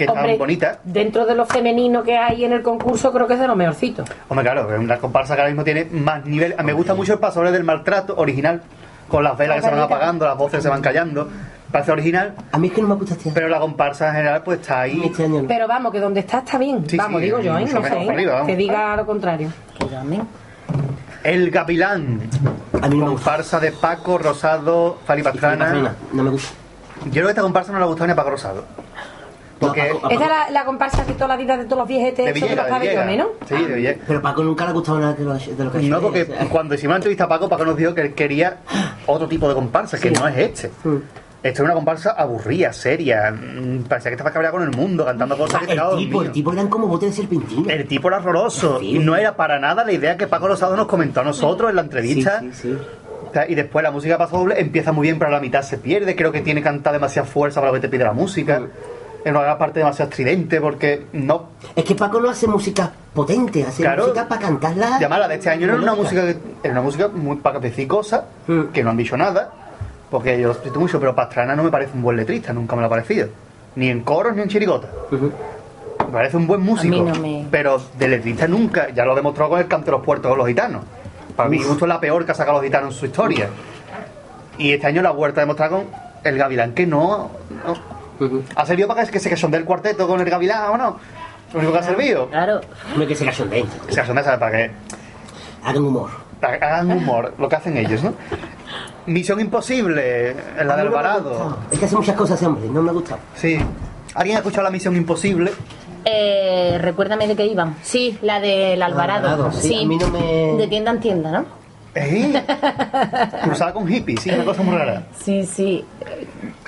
Que 0.00 0.04
están 0.04 0.18
Hombre, 0.24 0.38
bonitas. 0.38 0.78
Dentro 0.84 1.26
de 1.26 1.34
lo 1.34 1.44
femenino 1.46 2.02
que 2.02 2.16
hay 2.16 2.44
en 2.44 2.52
el 2.52 2.62
concurso, 2.62 3.12
creo 3.12 3.26
que 3.26 3.34
es 3.34 3.40
de 3.40 3.46
lo 3.46 3.54
mejorcito. 3.56 4.04
Hombre, 4.28 4.44
claro, 4.44 4.72
es 4.74 4.78
una 4.80 4.96
comparsa 4.98 5.34
que 5.34 5.40
ahora 5.42 5.50
mismo 5.50 5.64
tiene 5.64 5.84
más 5.84 6.24
nivel. 6.24 6.54
Me 6.64 6.72
gusta 6.72 6.94
mucho 6.94 7.12
el 7.12 7.18
paso 7.18 7.42
del 7.42 7.64
maltrato 7.64 8.14
original, 8.16 8.62
con 9.08 9.22
las 9.24 9.36
velas 9.36 9.56
que 9.56 9.62
se 9.62 9.70
van 9.70 9.80
apagando, 9.80 10.24
las 10.24 10.36
voces 10.36 10.62
se 10.62 10.68
van 10.68 10.80
callando. 10.80 11.28
Parece 11.70 11.92
original, 11.92 12.34
A 12.50 12.58
mí 12.58 12.66
es 12.66 12.72
que 12.72 12.82
no 12.82 12.88
me 12.88 12.94
gusta 12.96 13.14
este 13.14 13.28
año. 13.28 13.34
pero 13.34 13.48
la 13.48 13.60
comparsa 13.60 14.08
en 14.08 14.14
general 14.16 14.42
pues 14.42 14.58
está 14.60 14.80
ahí. 14.80 15.02
Este 15.04 15.24
año 15.24 15.42
no. 15.42 15.46
Pero 15.48 15.68
vamos, 15.68 15.92
que 15.92 16.00
donde 16.00 16.18
está 16.20 16.38
está 16.38 16.58
bien. 16.58 16.84
Sí, 16.88 16.96
vamos, 16.96 17.20
sí, 17.20 17.26
digo 17.26 17.38
yo, 17.38 17.56
¿eh? 17.58 17.66
No 17.72 17.82
sé, 17.82 18.08
arriba, 18.10 18.32
vamos. 18.32 18.46
que 18.48 18.56
diga 18.56 18.96
lo 18.96 19.06
contrario. 19.06 19.48
Que 19.78 19.88
llamen. 19.88 20.22
El 21.22 21.50
Gavilán, 21.50 22.20
A 22.82 22.88
mí 22.88 22.96
no 22.98 23.04
me 23.04 23.10
gusta. 23.12 23.30
comparsa 23.32 23.60
de 23.60 23.72
Paco, 23.72 24.18
Rosado, 24.18 24.98
Fali 25.04 25.22
Pastrana. 25.22 25.64
Pastrana, 25.66 25.94
No 26.12 26.22
me 26.24 26.30
gusta. 26.30 26.48
Yo 27.04 27.10
creo 27.12 27.24
que 27.26 27.30
esta 27.30 27.42
comparsa 27.42 27.72
no 27.72 27.78
le 27.78 27.84
ha 27.84 27.86
gustado 27.88 28.06
ni 28.06 28.12
a 28.12 28.16
Paco 28.16 28.30
Rosado. 28.30 28.64
Porque 29.60 29.82
Paco- 29.94 30.10
Esta 30.10 30.24
es 30.24 30.30
la, 30.30 30.50
la 30.50 30.64
comparsa 30.64 31.04
que 31.06 31.12
toda 31.12 31.28
la 31.28 31.36
vida 31.36 31.56
de 31.56 31.64
todos 31.66 31.78
los 31.78 31.88
viejetes 31.88 32.34
de 32.34 32.56
los 32.56 32.66
pabellones, 32.66 33.18
¿no? 33.18 33.28
Villegas. 33.28 33.48
Sí, 33.48 33.54
de 33.66 33.74
Villegas. 33.76 34.04
Pero 34.08 34.22
Paco 34.22 34.42
nunca 34.42 34.64
le 34.64 34.70
ha 34.70 34.72
gustado 34.72 34.98
nada 35.00 35.12
de 35.12 35.24
lo, 35.24 35.34
de 35.34 35.64
lo 35.64 35.70
que 35.70 35.78
ha 35.78 35.80
hecho. 35.80 35.90
No, 35.90 36.00
porque 36.00 36.22
O 36.22 36.26
sea, 36.26 36.48
cuando 36.48 36.74
hicimos 36.74 36.92
la 36.94 36.96
entrevista 36.96 37.24
a 37.24 37.28
Paco, 37.28 37.48
Paco 37.48 37.64
nos 37.66 37.76
dijo 37.76 37.94
que 37.94 38.00
él 38.00 38.14
quería 38.14 38.56
otro 39.06 39.28
tipo 39.28 39.48
de 39.48 39.54
comparsa, 39.54 39.98
que 39.98 40.08
Sí. 40.08 40.14
no 40.18 40.26
es 40.28 40.36
este. 40.38 40.70
mm. 40.88 40.96
Esto 41.42 41.62
es 41.62 41.64
una 41.64 41.72
comparsa 41.74 42.10
aburrida, 42.10 42.70
seria. 42.72 43.30
mm, 43.32 43.84
Parecía 43.84 44.10
que 44.10 44.14
estaba 44.14 44.30
cabreado 44.30 44.58
con 44.58 44.62
el 44.62 44.76
mundo, 44.76 45.06
cantando 45.06 45.38
cosas 45.38 45.60
que 45.60 45.68
te 45.68 45.72
El 45.72 45.96
tipo, 45.96 46.22
el 46.22 46.32
tipo 46.32 46.52
eran 46.52 46.68
como 46.68 46.86
botes 46.86 47.10
de 47.10 47.16
serpentina. 47.16 47.72
El 47.72 47.86
tipo 47.88 48.08
era 48.08 48.18
horroroso. 48.18 48.78
Y 48.82 48.98
no 48.98 49.16
era 49.16 49.36
para 49.36 49.58
nada 49.58 49.82
la 49.84 49.92
idea 49.92 50.16
que 50.18 50.26
Paco 50.26 50.48
Rosado 50.48 50.76
nos 50.76 50.86
comentó 50.86 51.20
a 51.20 51.24
nosotros 51.24 51.70
en 51.70 51.76
la 51.76 51.82
entrevista. 51.82 52.40
Sí, 52.40 52.50
sí, 52.52 52.78
Y 53.48 53.54
después 53.54 53.82
la 53.82 53.90
música 53.90 54.18
paso 54.18 54.36
doble 54.36 54.60
empieza 54.60 54.92
muy 54.92 55.06
bien, 55.06 55.18
pero 55.18 55.28
a 55.30 55.32
la 55.32 55.40
mitad 55.40 55.62
se 55.62 55.78
pierde. 55.78 56.14
Creo 56.14 56.30
que 56.30 56.42
tiene 56.42 56.60
que 56.60 56.64
cantar 56.64 56.92
demasiada 56.92 57.26
fuerza 57.26 57.60
para 57.60 57.72
lo 57.72 57.74
que 57.76 57.80
te 57.80 57.88
pide 57.88 58.04
la 58.04 58.12
música. 58.12 58.60
En 59.24 59.36
una 59.36 59.58
parte 59.58 59.80
demasiado 59.80 60.10
estridente 60.10 60.60
porque 60.60 61.06
no. 61.12 61.50
Es 61.76 61.84
que 61.84 61.94
Paco 61.94 62.20
no 62.20 62.30
hace 62.30 62.46
música 62.46 62.90
potente, 63.14 63.64
hace 63.64 63.82
Claro. 63.82 64.04
música 64.04 64.26
para 64.26 64.40
cantarla. 64.40 64.98
Llamar 64.98 65.20
la 65.20 65.28
de 65.28 65.34
este 65.34 65.50
año 65.50 65.66
no 65.66 65.74
era 65.74 65.82
una 65.82 65.94
música 65.94 66.22
que- 66.22 66.38
era 66.62 66.72
una 66.72 66.82
música 66.82 67.08
muy 67.08 67.36
pacatecicosa, 67.36 68.24
Mm. 68.46 68.60
que 68.72 68.82
no 68.82 68.90
han 68.90 68.96
dicho 68.96 69.16
nada, 69.18 69.50
porque 70.10 70.40
yo 70.40 70.48
lo 70.48 70.54
siento 70.54 70.80
mucho, 70.80 70.98
pero 70.98 71.14
Pastrana 71.14 71.54
no 71.54 71.62
me 71.64 71.70
parece 71.70 71.92
un 71.94 72.02
buen 72.02 72.16
letrista, 72.16 72.52
nunca 72.54 72.74
me 72.76 72.80
lo 72.82 72.86
ha 72.86 72.90
parecido. 72.90 73.28
Ni 73.76 73.88
en 73.88 74.00
coros 74.02 74.34
ni 74.34 74.42
en 74.42 74.48
chirigota. 74.48 74.88
Me 75.10 76.12
parece 76.12 76.36
un 76.38 76.46
buen 76.46 76.62
músico, 76.62 76.96
A 76.96 76.98
mí 76.98 77.10
no 77.10 77.14
me- 77.20 77.46
pero 77.50 77.80
de 77.98 78.08
letrista 78.08 78.48
nunca, 78.48 78.88
ya 78.90 79.04
lo 79.04 79.14
demostró 79.14 79.48
con 79.50 79.60
el 79.60 79.68
canto 79.68 79.86
de 79.86 79.92
los 79.92 80.00
puertos 80.04 80.28
con 80.30 80.38
los 80.38 80.48
gitanos. 80.48 80.82
Para 81.36 81.48
mí 81.48 81.58
justo 81.58 81.84
es 81.84 81.88
la 81.88 82.00
peor 82.00 82.24
que 82.24 82.32
ha 82.32 82.34
sacado 82.34 82.56
los 82.58 82.64
gitanos 82.64 82.94
en 82.94 83.00
su 83.00 83.06
historia. 83.06 83.48
Y 84.58 84.72
este 84.72 84.86
año 84.86 85.02
la 85.02 85.10
vuelta 85.10 85.40
a 85.40 85.44
demostrar 85.44 85.70
con 85.70 85.84
el 86.24 86.36
Gavilán, 86.38 86.72
que 86.72 86.86
no, 86.86 87.30
no. 87.66 87.99
¿Ha 88.56 88.66
servido 88.66 88.88
para 88.88 89.04
que 89.06 89.18
se 89.20 89.30
cachondee 89.30 89.60
el 89.60 89.66
cuarteto 89.66 90.06
con 90.06 90.20
el 90.20 90.28
Gavilán 90.28 90.70
o 90.70 90.76
no? 90.76 90.96
Lo 91.52 91.58
único 91.58 91.72
que 91.72 91.78
ha 91.78 91.82
servido. 91.82 92.28
Claro. 92.28 92.60
Hombre, 92.92 93.06
que 93.08 93.14
se 93.16 93.24
cachondeen. 93.24 93.66
Se 93.88 93.96
cachondea, 93.96 94.24
¿sabes? 94.24 94.38
Para 94.40 94.52
que 94.56 94.70
Hagan 95.64 95.84
humor. 95.84 96.10
hagan 96.42 96.90
humor, 96.92 97.34
lo 97.38 97.48
que 97.48 97.56
hacen 97.56 97.76
ellos, 97.76 98.02
¿no? 98.02 98.14
Misión 99.06 99.40
Imposible, 99.40 100.30
en 100.30 100.66
la 100.68 100.76
de 100.76 100.82
no 100.84 100.88
Alvarado. 100.88 101.58
Es 101.70 101.78
que 101.78 101.84
hace 101.86 101.96
muchas 101.96 102.16
cosas 102.16 102.42
hombre, 102.42 102.68
no 102.68 102.80
me 102.82 102.90
ha 102.90 102.92
gustado. 102.92 103.20
Sí. 103.34 103.58
¿Alguien 104.14 104.36
ha 104.36 104.40
escuchado 104.40 104.62
la 104.64 104.70
Misión 104.70 104.94
Imposible? 104.96 105.50
Eh, 106.04 106.78
recuérdame 106.80 107.26
de 107.26 107.36
qué 107.36 107.46
iban. 107.46 107.76
Sí, 107.82 108.18
la 108.22 108.40
del 108.40 108.80
Alvarado. 108.82 109.28
Alvarado, 109.28 109.52
sí, 109.52 109.82
a 109.84 109.86
mí 109.86 109.96
no 109.98 110.08
me- 110.08 110.54
De 110.56 110.66
tienda 110.68 110.92
en 110.92 111.00
tienda, 111.00 111.30
¿no? 111.32 111.44
¿Eh? 111.94 112.42
Cruzada 113.44 113.72
con 113.72 113.86
hippies, 113.86 114.20
sí, 114.22 114.30
una 114.30 114.44
cosa 114.44 114.62
muy 114.62 114.76
rara. 114.76 115.02
Sí, 115.22 115.44
sí. 115.44 115.84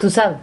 Tú 0.01 0.11
sabes. 0.11 0.37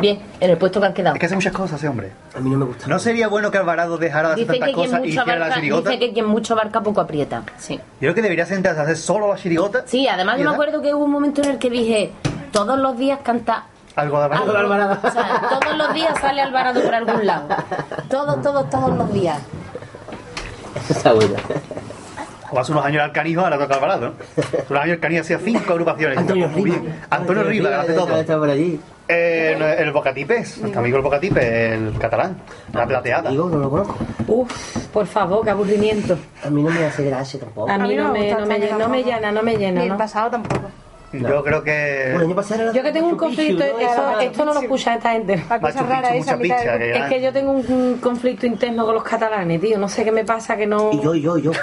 Bien, 0.00 0.18
en 0.40 0.50
el 0.50 0.58
puesto 0.58 0.78
que 0.80 0.86
han 0.86 0.92
quedado. 0.94 1.14
Es 1.16 1.20
que 1.20 1.26
hace 1.26 1.34
muchas 1.36 1.52
cosas 1.54 1.78
ese 1.78 1.88
hombre. 1.88 2.12
A 2.36 2.40
mí 2.40 2.50
no 2.50 2.58
me 2.58 2.64
gusta. 2.66 2.86
¿No 2.86 2.98
sería 2.98 3.28
bueno 3.28 3.50
que 3.50 3.56
Alvarado 3.58 3.96
dejara 3.96 4.28
de 4.34 4.42
hacer 4.42 4.46
tantas 4.46 4.70
cosas 4.72 5.00
y 5.04 5.08
hiciera 5.08 5.36
la 5.38 5.54
chirigota? 5.54 5.90
dice 5.90 6.06
que 6.06 6.12
quien 6.12 6.26
mucho 6.26 6.52
abarca 6.52 6.82
poco 6.82 7.00
aprieta. 7.00 7.42
Sí. 7.56 7.76
Yo 7.76 7.82
creo 8.00 8.14
que 8.14 8.22
debería 8.22 8.44
sentarse 8.44 8.80
a 8.80 8.82
hacer 8.84 8.96
solo 8.98 9.28
la 9.32 9.36
chirigota. 9.36 9.84
Sí, 9.86 10.06
además 10.06 10.38
yo 10.38 10.44
me 10.44 10.50
acuerdo 10.50 10.82
que 10.82 10.92
hubo 10.94 11.04
un 11.06 11.10
momento 11.12 11.40
en 11.42 11.50
el 11.52 11.58
que 11.58 11.70
dije, 11.70 12.12
todos 12.52 12.78
los 12.78 12.98
días 12.98 13.20
canta 13.22 13.64
Algo 13.94 14.18
de 14.18 14.24
Alvarado. 14.26 14.54
algo. 14.54 15.08
O 15.08 15.10
sea, 15.10 15.42
todos 15.60 15.76
los 15.78 15.94
días 15.94 16.12
sale 16.20 16.42
Alvarado 16.42 16.82
por 16.82 16.94
algún 16.94 17.26
lado. 17.26 17.48
Todos, 18.10 18.42
todos, 18.42 18.68
todos 18.68 18.96
los 18.98 19.12
días. 19.14 19.38
Está 20.90 21.14
buena. 21.14 21.38
O 22.50 22.60
hace 22.60 22.70
unos 22.72 22.84
años 22.84 23.02
el 23.02 23.12
canijo, 23.12 23.40
ahora 23.40 23.58
toca 23.58 23.74
Alvarado. 23.76 24.08
¿no? 24.08 24.14
Hace 24.42 24.66
unos 24.68 24.82
años 24.82 24.94
el 24.94 25.00
canijo 25.00 25.22
hacía 25.22 25.38
cinco 25.38 25.72
agrupaciones. 25.72 26.18
Antonio 26.18 26.48
Muy 26.48 26.64
Riva. 26.64 26.78
bien. 26.82 27.00
Antonio 27.08 27.42
Riva, 27.44 27.68
que 27.70 27.74
hace 27.76 27.94
todo. 27.94 28.14
Está 28.16 28.38
por 28.38 28.50
allí. 28.50 28.78
Eh, 29.08 29.54
no, 29.58 29.66
el 29.68 29.92
Bocatipes, 29.92 30.58
nuestro 30.58 30.80
amigo 30.80 30.96
el 30.96 31.02
Bocatipes, 31.02 31.44
el 31.44 31.94
catalán, 31.98 32.38
la 32.72 32.86
plateada. 32.86 33.30
Digo, 33.30 33.48
no 33.48 33.58
lo 33.58 33.70
conozco. 33.70 33.96
Uf, 34.26 34.76
por 34.88 35.06
favor, 35.06 35.44
qué 35.44 35.50
aburrimiento. 35.50 36.18
A 36.44 36.50
mí 36.50 36.62
no 36.62 36.70
me 36.70 36.84
hace 36.84 37.04
gracia 37.04 37.38
tampoco. 37.38 37.70
A 37.70 37.78
mí, 37.78 37.94
no 37.94 38.04
no, 38.08 38.12
me 38.12 38.30
no, 38.32 38.46
me, 38.46 38.58
no 38.72 38.88
me 38.88 39.02
llena, 39.04 39.30
no 39.30 39.42
me 39.42 39.56
llena. 39.56 39.80
Ni 39.80 39.86
el 39.86 39.92
¿no? 39.92 39.96
pasado 39.98 40.30
tampoco. 40.30 40.68
Yo 41.12 41.42
creo 41.44 41.62
que. 41.62 42.10
Bueno, 42.14 42.42
Yo 42.74 42.82
que 42.82 42.92
tengo 42.92 43.08
un 43.08 43.16
conflicto, 43.16 43.64
¿no? 43.64 43.78
eso- 43.78 44.10
Era- 44.10 44.24
esto 44.24 44.44
no 44.44 44.52
lo 44.52 44.60
escucha 44.60 44.96
esta 44.96 45.12
gente. 45.12 45.36
La 45.48 45.60
cosa 45.60 45.82
rara 45.84 46.08
Picchu, 46.10 46.20
esa 46.24 46.36
mucha 46.36 46.42
mitad 46.42 46.58
picha, 46.58 46.72
del- 46.78 46.92
que- 46.92 46.98
Es 46.98 47.04
que 47.06 47.22
yo 47.22 47.32
tengo 47.32 47.52
un, 47.52 47.72
un 47.72 47.98
conflicto 47.98 48.44
interno 48.46 48.84
con 48.84 48.94
los 48.96 49.04
catalanes, 49.04 49.60
tío. 49.60 49.78
No 49.78 49.88
sé 49.88 50.04
qué 50.04 50.10
me 50.12 50.24
pasa 50.24 50.56
que 50.56 50.66
no. 50.66 50.90
Y 50.92 51.00
yo, 51.00 51.14
y 51.14 51.20
yo, 51.22 51.38
y 51.38 51.42
yo. 51.42 51.52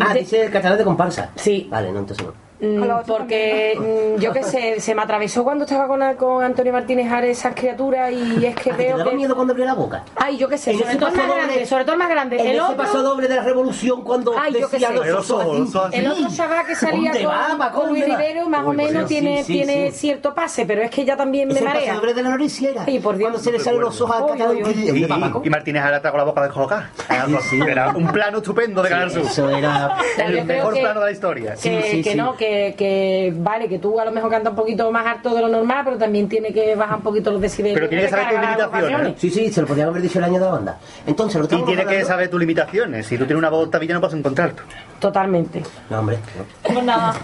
Ah, 0.00 0.14
dice 0.14 0.44
el 0.44 0.52
catalán 0.52 0.78
de 0.78 0.84
comparsa. 0.84 1.30
Sí. 1.34 1.66
Vale, 1.68 1.90
no, 1.90 1.98
entonces 1.98 2.24
no. 2.24 2.32
Mm, 2.60 2.82
porque 3.06 3.78
mm, 4.16 4.20
yo 4.20 4.32
qué 4.32 4.42
sé, 4.42 4.80
se 4.80 4.94
me 4.94 5.02
atravesó 5.02 5.44
cuando 5.44 5.64
estaba 5.64 5.86
con, 5.86 6.00
con 6.16 6.42
Antonio 6.42 6.72
Martínez 6.72 7.10
Ares 7.12 7.38
esas 7.38 7.54
criaturas 7.54 8.10
y 8.12 8.44
es 8.44 8.56
que 8.56 8.62
que 8.68 8.70
te 8.72 8.76
veo 8.76 8.98
daba 8.98 9.10
que. 9.10 9.16
miedo 9.16 9.34
cuando 9.36 9.52
abría 9.52 9.66
la 9.66 9.74
boca. 9.74 10.04
Ay, 10.16 10.36
yo 10.38 10.48
qué 10.48 10.58
sé, 10.58 10.72
sobre 10.76 10.96
todo 10.96 11.08
el 11.08 11.14
más 11.16 11.26
grande, 11.28 11.54
doble- 11.54 11.66
sobre 11.66 11.84
todo 11.84 11.92
el 11.92 11.98
más 11.98 12.08
grande. 12.10 12.50
El 12.52 12.60
otro, 12.60 12.76
paso 12.76 13.02
doble 13.02 13.28
de 13.28 13.36
la 13.36 13.42
revolución 13.42 14.02
cuando 14.02 14.34
Ay, 14.36 14.52
yo 14.54 14.68
decía 14.68 14.88
sé. 14.88 14.94
los 15.10 15.30
ojos, 15.30 15.72
los 15.74 15.94
el 15.94 16.06
otro 16.08 16.26
chaval 16.34 16.66
que 16.66 16.74
salía 16.74 17.12
¿Dónde 17.12 17.24
con, 17.24 17.60
va, 17.60 17.70
con 17.72 17.88
Luis. 17.90 18.04
Rivero 18.04 18.48
más 18.48 18.66
o 18.66 18.72
menos 18.72 19.02
sí, 19.02 19.08
tiene, 19.20 19.44
sí, 19.44 19.52
tiene 19.52 19.90
sí. 19.92 19.98
cierto 19.98 20.34
pase, 20.34 20.66
pero 20.66 20.82
es 20.82 20.90
que 20.90 21.04
ya 21.04 21.16
también 21.16 21.48
me 21.48 21.60
marea. 21.60 21.92
paso 21.92 22.00
doble 22.00 22.14
de 22.14 22.22
la 22.24 22.30
noricia 22.30 22.70
Ay, 22.84 22.98
por 22.98 23.16
Dios. 23.16 23.28
Cuando 23.30 23.38
se 23.44 23.52
le 23.52 23.60
salen 23.60 23.80
los 23.80 24.00
ojos 24.00 24.32
al 24.32 24.36
que 24.36 24.62
uy. 24.64 24.72
dice, 24.74 24.98
Y, 25.44 25.48
Martínez 25.50 25.82
ahora 25.84 25.98
está 25.98 26.10
con 26.10 26.18
la 26.18 26.24
boca 26.24 26.42
descolocada. 26.42 26.90
Era 27.08 27.92
un 27.94 28.08
plano 28.08 28.38
estupendo 28.38 28.82
de 28.82 28.88
Canal 28.88 29.10
Sur. 29.10 29.22
Eso 29.22 29.48
era... 29.48 29.96
El 30.18 30.44
mejor 30.44 30.74
que- 30.74 30.80
plano 30.80 31.00
de 31.00 31.06
la 31.06 31.12
historia. 31.12 31.52
Que, 31.54 31.58
Sí, 31.82 31.88
sí, 31.90 32.02
que 32.02 32.10
sí. 32.12 32.16
no, 32.16 32.36
que, 32.48 32.74
que 32.76 33.34
vale, 33.36 33.68
que 33.68 33.78
tú 33.78 33.98
a 34.00 34.04
lo 34.04 34.12
mejor 34.12 34.30
cantas 34.30 34.50
un 34.50 34.56
poquito 34.56 34.90
más 34.90 35.06
alto 35.06 35.34
de 35.34 35.40
lo 35.42 35.48
normal, 35.48 35.82
pero 35.84 35.98
también 35.98 36.28
tiene 36.28 36.52
que 36.52 36.74
bajar 36.74 36.96
un 36.96 37.02
poquito 37.02 37.30
los 37.30 37.40
decibeles. 37.40 37.74
Pero 37.74 37.88
tiene 37.88 38.04
que 38.04 38.10
saber 38.10 38.28
tus 38.28 38.40
limitaciones. 38.40 39.14
Sí, 39.18 39.30
sí, 39.30 39.50
se 39.50 39.60
lo 39.60 39.66
podían 39.66 39.88
haber 39.88 40.02
dicho 40.02 40.18
el 40.18 40.24
año 40.24 40.38
de 40.38 40.44
la 40.44 40.52
banda. 40.52 40.78
Entonces, 41.06 41.40
lo 41.40 41.58
Y 41.58 41.64
tiene 41.64 41.84
que 41.84 42.04
saber 42.04 42.28
tus 42.30 42.40
limitaciones. 42.40 43.06
Si 43.06 43.16
tú 43.16 43.24
tienes 43.24 43.38
una 43.38 43.50
voz 43.50 43.70
tabilla 43.70 43.94
no 43.94 44.00
puedes 44.00 44.16
encontrar. 44.16 44.52
Totalmente. 44.98 45.62
No, 45.90 46.00
hombre. 46.00 46.18
Pues 46.62 46.84
nada. 46.84 47.14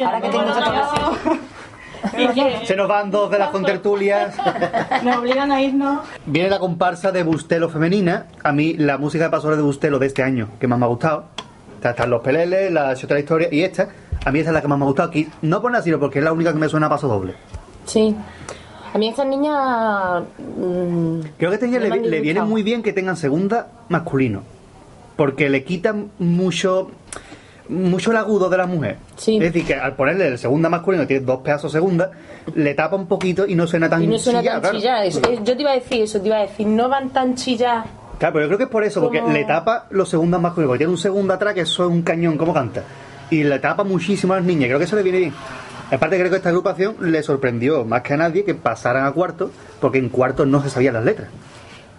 Ahora 0.00 0.20
que 0.20 0.28
tengo 0.28 0.44
Se 2.64 2.76
nos 2.76 2.88
van 2.88 3.10
dos 3.10 3.30
de 3.30 3.38
las 3.38 3.50
contertulias. 3.50 4.36
Nos 5.02 5.16
obligan 5.16 5.50
a 5.50 5.60
irnos. 5.60 6.06
Viene 6.26 6.48
la 6.48 6.60
comparsa 6.60 7.10
de 7.10 7.24
Bustelo 7.24 7.68
femenina. 7.68 8.26
A 8.44 8.52
mí 8.52 8.74
la 8.74 8.98
música 8.98 9.24
de 9.24 9.30
paso 9.30 9.54
de 9.54 9.60
Bustelo 9.60 9.98
de 9.98 10.06
este 10.06 10.22
año 10.22 10.48
que 10.60 10.68
más 10.68 10.78
me 10.78 10.84
ha 10.84 10.88
gustado. 10.88 11.24
Están 11.82 12.10
los 12.10 12.22
peleles, 12.22 12.72
la 12.72 12.90
otra 12.90 13.18
historia 13.18 13.48
y 13.50 13.62
esta. 13.62 13.88
A 14.24 14.30
mí 14.32 14.40
esa 14.40 14.50
es 14.50 14.54
la 14.54 14.60
que 14.60 14.68
más 14.68 14.78
me 14.78 14.84
ha 14.84 14.88
gustado 14.88 15.08
aquí. 15.08 15.28
No 15.42 15.60
por 15.62 15.70
nada, 15.70 15.82
sino 15.82 15.98
porque 15.98 16.18
es 16.18 16.24
la 16.24 16.32
única 16.32 16.52
que 16.52 16.58
me 16.58 16.68
suena 16.68 16.86
a 16.86 16.90
paso 16.90 17.08
doble. 17.08 17.34
Sí. 17.86 18.14
A 18.92 18.98
mí 18.98 19.08
estas 19.08 19.26
niñas... 19.26 20.22
mm, 20.38 21.20
Creo 21.38 21.50
que 21.50 21.64
año 21.64 21.80
No 21.80 21.88
me 21.88 22.00
le, 22.00 22.20
viene 22.20 22.42
muy 22.42 22.62
bien 22.62 22.82
que 22.82 22.92
tengan 22.92 23.16
segunda 23.16 23.68
masculino. 23.88 24.42
Porque 25.16 25.48
le 25.48 25.64
quitan 25.64 26.10
mucho 26.18 26.90
mucho 27.68 28.10
el 28.12 28.16
agudo 28.16 28.48
de 28.48 28.56
la 28.56 28.66
mujer. 28.66 28.96
Sí. 29.16 29.36
Es 29.36 29.42
decir, 29.52 29.66
que 29.66 29.74
al 29.74 29.94
ponerle 29.94 30.28
el 30.28 30.38
segunda 30.38 30.68
masculino, 30.70 31.06
tiene 31.06 31.24
dos 31.24 31.40
pedazos 31.40 31.70
segunda, 31.70 32.10
le 32.54 32.74
tapa 32.74 32.96
un 32.96 33.06
poquito 33.06 33.46
y 33.46 33.54
no 33.54 33.66
suena 33.66 33.88
tan 33.90 34.02
y 34.02 34.06
no 34.06 34.18
suena 34.18 34.42
tan 34.42 34.60
claro. 34.60 34.78
chillada. 34.78 35.04
Yo 35.06 35.54
te 35.56 35.62
iba 35.62 35.72
a 35.72 35.74
decir 35.74 36.02
eso, 36.02 36.20
te 36.20 36.28
iba 36.28 36.38
a 36.38 36.42
decir, 36.42 36.66
no 36.66 36.88
van 36.88 37.10
tan 37.10 37.34
chilladas. 37.34 37.86
Claro, 38.18 38.32
pero 38.32 38.44
yo 38.46 38.48
creo 38.48 38.58
que 38.58 38.64
es 38.64 38.70
por 38.70 38.84
eso, 38.84 39.00
porque 39.00 39.20
Como- 39.20 39.32
le 39.32 39.44
tapa 39.44 39.86
los 39.90 40.08
segundos 40.08 40.40
masculinos, 40.40 40.70
porque 40.70 40.78
tiene 40.78 40.92
un 40.92 40.98
segundo 40.98 41.34
atrás 41.34 41.54
que 41.54 41.60
eso 41.60 41.84
es 41.84 41.90
un 41.90 42.02
cañón 42.02 42.36
como 42.38 42.52
canta. 42.54 42.82
Y 43.30 43.44
le 43.44 43.58
tapa 43.58 43.84
muchísimo 43.84 44.32
a 44.32 44.36
las 44.36 44.44
niñas, 44.44 44.68
creo 44.68 44.78
que 44.78 44.84
eso 44.84 44.96
le 44.96 45.02
viene 45.02 45.18
bien. 45.18 45.34
Aparte 45.90 46.18
creo 46.18 46.30
que 46.30 46.36
esta 46.36 46.48
agrupación 46.50 46.96
le 47.00 47.22
sorprendió 47.22 47.84
más 47.84 48.02
que 48.02 48.14
a 48.14 48.16
nadie 48.18 48.44
que 48.44 48.54
pasaran 48.54 49.06
a 49.06 49.12
cuarto, 49.12 49.50
porque 49.80 49.98
en 49.98 50.08
cuarto 50.10 50.44
no 50.46 50.62
se 50.62 50.70
sabían 50.70 50.94
las 50.94 51.04
letras. 51.04 51.28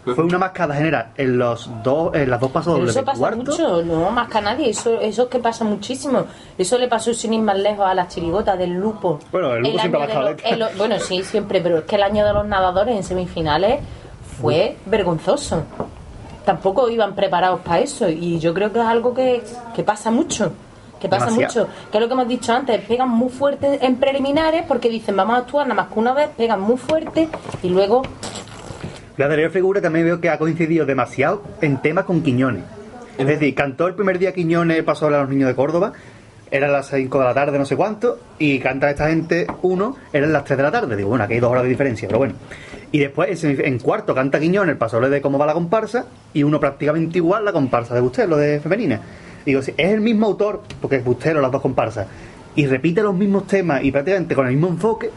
Fue 0.06 0.23
una 0.23 0.38
mascada 0.39 0.73
general 0.76 1.07
en 1.18 1.38
los 1.38 1.69
dos, 1.84 2.15
en 2.15 2.30
las 2.31 2.39
dos 2.39 2.49
pasos 2.51 2.80
eso 2.89 2.99
de 2.99 3.06
pasa 3.06 3.19
cuarto. 3.19 3.38
mucho, 3.51 3.84
no 3.84 4.10
más 4.10 4.27
que 4.30 4.38
a 4.38 4.41
nadie. 4.41 4.69
Eso, 4.69 4.99
eso 4.99 5.23
es 5.23 5.30
que 5.30 5.38
pasa 5.39 5.65
muchísimo. 5.65 6.26
Eso 6.57 6.77
le 6.80 6.88
pasó 6.88 7.14
sin 7.14 7.34
ir 7.34 7.41
más 7.41 7.57
lejos 7.60 7.85
a 7.85 7.93
las 7.93 8.07
chirigotas 8.07 8.57
del 8.57 8.72
Lupo. 8.73 9.19
Bueno, 9.31 9.53
el 9.53 9.61
Lupo 9.64 9.77
siempre 9.80 10.01
ha 10.01 10.06
bajado 10.07 10.35
los- 10.57 10.77
Bueno, 10.77 10.99
sí, 10.99 11.22
siempre, 11.23 11.61
pero 11.61 11.80
es 11.80 11.84
que 11.84 11.95
el 11.97 12.03
año 12.03 12.26
de 12.26 12.34
los 12.34 12.47
nadadores 12.47 12.95
en 12.95 13.03
semifinales 13.03 13.81
fue 14.41 14.77
vergonzoso. 14.88 15.64
Tampoco 16.45 16.89
iban 16.89 17.14
preparados 17.14 17.60
para 17.60 17.80
eso. 17.81 18.10
Y 18.10 18.39
yo 18.39 18.53
creo 18.53 18.72
que 18.73 18.80
es 18.80 18.85
algo 18.85 19.14
que, 19.14 19.43
que 19.76 19.84
pasa 19.84 20.10
mucho. 20.10 20.53
Que 20.99 21.07
pasa 21.07 21.26
Demasiado. 21.26 21.67
mucho. 21.67 21.89
Que 21.91 21.97
es 21.97 22.01
lo 22.01 22.07
que 22.07 22.13
hemos 22.13 22.27
dicho 22.27 22.53
antes. 22.53 22.81
Pegan 22.81 23.09
muy 23.09 23.30
fuerte 23.30 23.80
en 23.85 23.95
preliminares 23.97 24.63
porque 24.67 24.89
dicen 24.89 25.15
vamos 25.15 25.35
a 25.35 25.39
actuar 25.39 25.67
nada 25.67 25.84
más 25.84 25.93
que 25.93 25.99
una 25.99 26.13
vez. 26.13 26.30
Pegan 26.35 26.61
muy 26.61 26.77
fuerte 26.77 27.30
y 27.63 27.69
luego 27.69 28.01
La 29.17 29.26
anterior 29.26 29.51
figura 29.51 29.81
también 29.81 30.05
veo 30.05 30.21
que 30.21 30.30
ha 30.30 30.38
coincidido 30.38 30.85
demasiado 30.85 31.43
en 31.61 31.81
temas 31.81 32.05
con 32.05 32.21
Quiñones. 32.21 32.63
Es 33.17 33.27
decir, 33.27 33.53
cantó 33.53 33.88
el 33.88 33.95
primer 33.95 34.17
día 34.17 34.34
Quiñones, 34.34 34.81
pasó 34.84 35.07
a 35.07 35.09
los 35.09 35.27
niños 35.30 35.49
de 35.49 35.55
Córdoba, 35.55 35.91
eran 36.51 36.71
las 36.71 36.88
5 36.89 37.19
de 37.19 37.26
la 37.26 37.34
tarde, 37.34 37.59
no 37.59 37.65
sé 37.65 37.76
cuánto, 37.76 38.17
y 38.39 38.59
canta 38.59 38.89
esta 38.89 39.09
gente 39.09 39.45
uno, 39.61 39.97
eran 40.13 40.31
las 40.31 40.45
3 40.45 40.55
de 40.55 40.63
la 40.63 40.71
tarde. 40.71 40.95
Digo, 40.95 41.09
bueno, 41.09 41.26
aquí 41.26 41.34
hay 41.34 41.41
dos 41.41 41.51
horas 41.51 41.63
de 41.63 41.69
diferencia, 41.69 42.07
pero 42.07 42.19
bueno. 42.19 42.35
Y 42.93 42.99
después, 42.99 43.43
en 43.43 43.80
cuarto, 43.80 44.15
canta 44.15 44.39
Quiñones, 44.39 44.71
el 44.71 44.77
pasoble 44.77 45.09
de 45.09 45.21
cómo 45.21 45.38
va 45.38 45.45
la 45.45 45.53
comparsa, 45.53 46.05
y 46.34 46.43
uno 46.43 46.59
prácticamente 46.61 47.17
igual, 47.17 47.43
la 47.43 47.51
comparsa 47.51 47.93
de 47.93 48.01
Bustelo, 48.01 48.38
de 48.38 48.59
femenina. 48.61 49.01
Digo, 49.49 49.61
sí, 49.61 49.73
es 49.77 49.91
el 49.91 50.01
mismo 50.01 50.27
autor, 50.27 50.61
porque 50.81 50.97
es 50.97 51.03
Bustelo 51.03 51.41
las 51.41 51.51
dos 51.51 51.61
comparsas, 51.61 52.07
y 52.55 52.65
repite 52.65 53.01
los 53.01 53.15
mismos 53.15 53.47
temas 53.47 53.84
y 53.84 53.91
prácticamente 53.91 54.35
con 54.35 54.47
el 54.47 54.53
mismo 54.53 54.67
enfoque, 54.67 55.11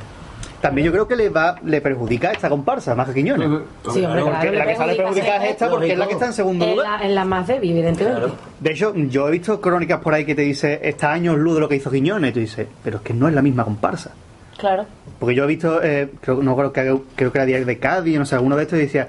también 0.63 0.87
yo 0.87 0.93
creo 0.93 1.09
que 1.09 1.17
le 1.17 1.29
va 1.29 1.57
le 1.65 1.81
perjudica 1.81 2.29
a 2.29 2.33
esta 2.33 2.49
comparsa 2.49 2.95
más 2.95 3.09
que 3.09 3.15
Quiñones. 3.15 3.49
Sí, 3.93 4.05
hombre, 4.05 4.23
Porque 4.23 4.39
claro, 4.41 4.59
la 4.59 4.67
que 4.67 4.77
sale 4.77 4.95
perjudica 4.95 5.27
perjudicada 5.27 5.45
es 5.45 5.51
esta 5.51 5.69
porque 5.69 5.93
es 5.93 5.99
la 5.99 6.07
que 6.07 6.13
está 6.13 6.27
en 6.27 6.33
segundo 6.33 6.67
lugar. 6.67 7.01
la, 7.01 7.07
es 7.07 7.13
la 7.13 7.25
más 7.25 7.49
débil, 7.49 7.73
evidentemente. 7.73 8.29
De 8.61 8.71
hecho, 8.71 8.95
yo 8.95 9.27
he 9.27 9.33
visto 9.33 9.61
crónicas 9.61 10.01
por 10.01 10.15
ahí 10.15 10.25
que 10.25 10.37
te 10.37 10.43
dice, 10.43 10.79
está 10.85 11.13
años 11.13 11.37
luz 11.37 11.55
de 11.55 11.61
lo 11.61 11.69
que 11.69 11.75
hizo 11.75 11.91
Quiñones, 11.91 12.31
y 12.31 12.35
tú 12.35 12.41
dices, 12.41 12.69
pero 12.85 12.99
es 12.99 13.03
que 13.03 13.13
no 13.13 13.27
es 13.27 13.35
la 13.35 13.43
misma 13.43 13.65
comparsa. 13.65 14.13
Claro. 14.57 14.87
Porque 15.19 15.35
yo 15.35 15.43
he 15.43 15.47
visto, 15.49 15.83
eh, 15.83 16.11
creo, 16.21 16.41
no 16.45 16.55
creo 16.55 16.73
que, 16.73 17.03
creo 17.17 17.33
que 17.33 17.39
era 17.39 17.45
Diario 17.45 17.67
de 17.67 17.79
Cádiz, 17.79 18.17
no 18.17 18.25
sé, 18.25 18.37
alguno 18.37 18.57
de 18.57 18.63
estos 18.63 18.79
y 18.79 18.83
decía, 18.83 19.09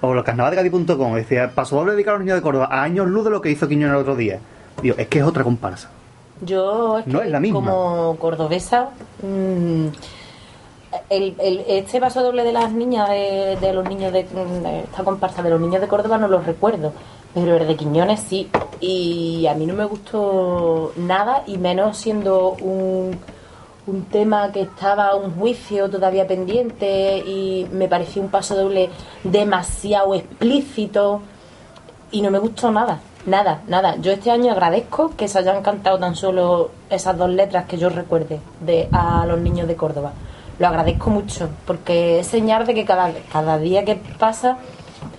o 0.00 0.14
los 0.14 0.24
carnavaldecádiz.com, 0.24 1.14
decía, 1.14 1.50
paso 1.54 1.76
doble 1.76 1.92
dedicado 1.92 2.16
a 2.16 2.18
los 2.18 2.24
niños 2.24 2.38
de 2.38 2.42
Córdoba, 2.42 2.68
a 2.70 2.82
años 2.82 3.08
luz 3.08 3.24
de 3.24 3.30
lo 3.30 3.42
que 3.42 3.50
hizo 3.50 3.68
Quiñones 3.68 3.94
el 3.94 4.00
otro 4.00 4.16
día. 4.16 4.38
Digo, 4.84 4.96
es 4.98 5.08
que 5.08 5.18
es 5.20 5.24
otra 5.24 5.42
comparsa. 5.42 5.88
Yo 6.42 6.98
es 6.98 7.06
No 7.06 7.22
es 7.22 7.30
la 7.30 7.40
misma. 7.40 7.58
como 7.60 8.16
cordobesa, 8.20 8.90
mm, 9.22 9.86
el, 11.10 11.34
el- 11.38 11.64
este 11.66 12.00
paso 12.00 12.22
doble 12.22 12.44
de 12.44 12.52
las 12.52 12.70
niñas, 12.70 13.08
de, 13.08 13.56
de 13.60 13.72
los 13.72 13.88
niños 13.88 14.12
de, 14.12 14.24
de 14.24 14.80
esta 14.80 15.02
comparsa 15.02 15.42
de 15.42 15.50
los 15.50 15.60
niños 15.60 15.80
de 15.80 15.88
Córdoba 15.88 16.18
no 16.18 16.28
los 16.28 16.44
recuerdo, 16.44 16.92
pero 17.32 17.56
el 17.56 17.66
de 17.66 17.76
Quiñones 17.76 18.20
sí. 18.20 18.50
Y 18.80 19.46
a 19.46 19.54
mí 19.54 19.64
no 19.66 19.74
me 19.74 19.86
gustó 19.86 20.92
nada 20.96 21.42
y 21.46 21.56
menos 21.56 21.96
siendo 21.96 22.50
un, 22.60 23.18
un 23.86 24.02
tema 24.04 24.52
que 24.52 24.60
estaba 24.62 25.14
un 25.16 25.34
juicio 25.34 25.88
todavía 25.88 26.26
pendiente 26.26 27.18
y 27.18 27.66
me 27.72 27.88
pareció 27.88 28.20
un 28.22 28.28
paso 28.28 28.54
doble 28.54 28.90
demasiado 29.24 30.14
explícito 30.14 31.22
y 32.12 32.20
no 32.22 32.30
me 32.30 32.38
gustó 32.38 32.70
nada, 32.70 33.00
nada, 33.26 33.62
nada. 33.68 33.96
Yo 33.96 34.12
este 34.12 34.30
año 34.30 34.52
agradezco 34.52 35.12
que 35.16 35.28
se 35.28 35.38
hayan 35.38 35.62
cantado 35.62 35.98
tan 35.98 36.14
solo 36.14 36.70
esas 36.90 37.16
dos 37.16 37.30
letras 37.30 37.66
que 37.66 37.78
yo 37.78 37.88
recuerde 37.88 38.40
de 38.60 38.88
a 38.92 39.24
los 39.26 39.38
niños 39.40 39.68
de 39.68 39.76
Córdoba. 39.76 40.12
Lo 40.58 40.66
agradezco 40.68 41.10
mucho 41.10 41.48
porque 41.66 42.20
es 42.20 42.26
señal 42.28 42.66
de 42.66 42.74
que 42.74 42.84
cada, 42.84 43.10
cada 43.32 43.58
día 43.58 43.84
que 43.84 43.96
pasa 44.18 44.58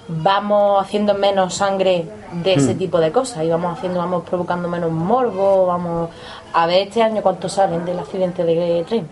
vamos 0.08 0.82
haciendo 0.82 1.14
menos 1.14 1.56
sangre 1.56 2.06
de 2.44 2.54
ese 2.54 2.74
Hmm. 2.74 2.78
tipo 2.78 3.00
de 3.00 3.12
cosas 3.12 3.44
y 3.44 3.50
vamos 3.50 3.78
haciendo, 3.78 4.00
vamos 4.00 4.24
provocando 4.24 4.68
menos 4.68 4.92
morbo, 4.92 5.66
vamos 5.66 6.10
a 6.54 6.66
ver 6.68 6.88
este 6.88 7.02
año 7.02 7.22
cuántos 7.22 7.54
salen 7.54 7.84
del 7.86 8.00
accidente 8.00 8.44
de 8.44 8.84
tren. 8.88 9.08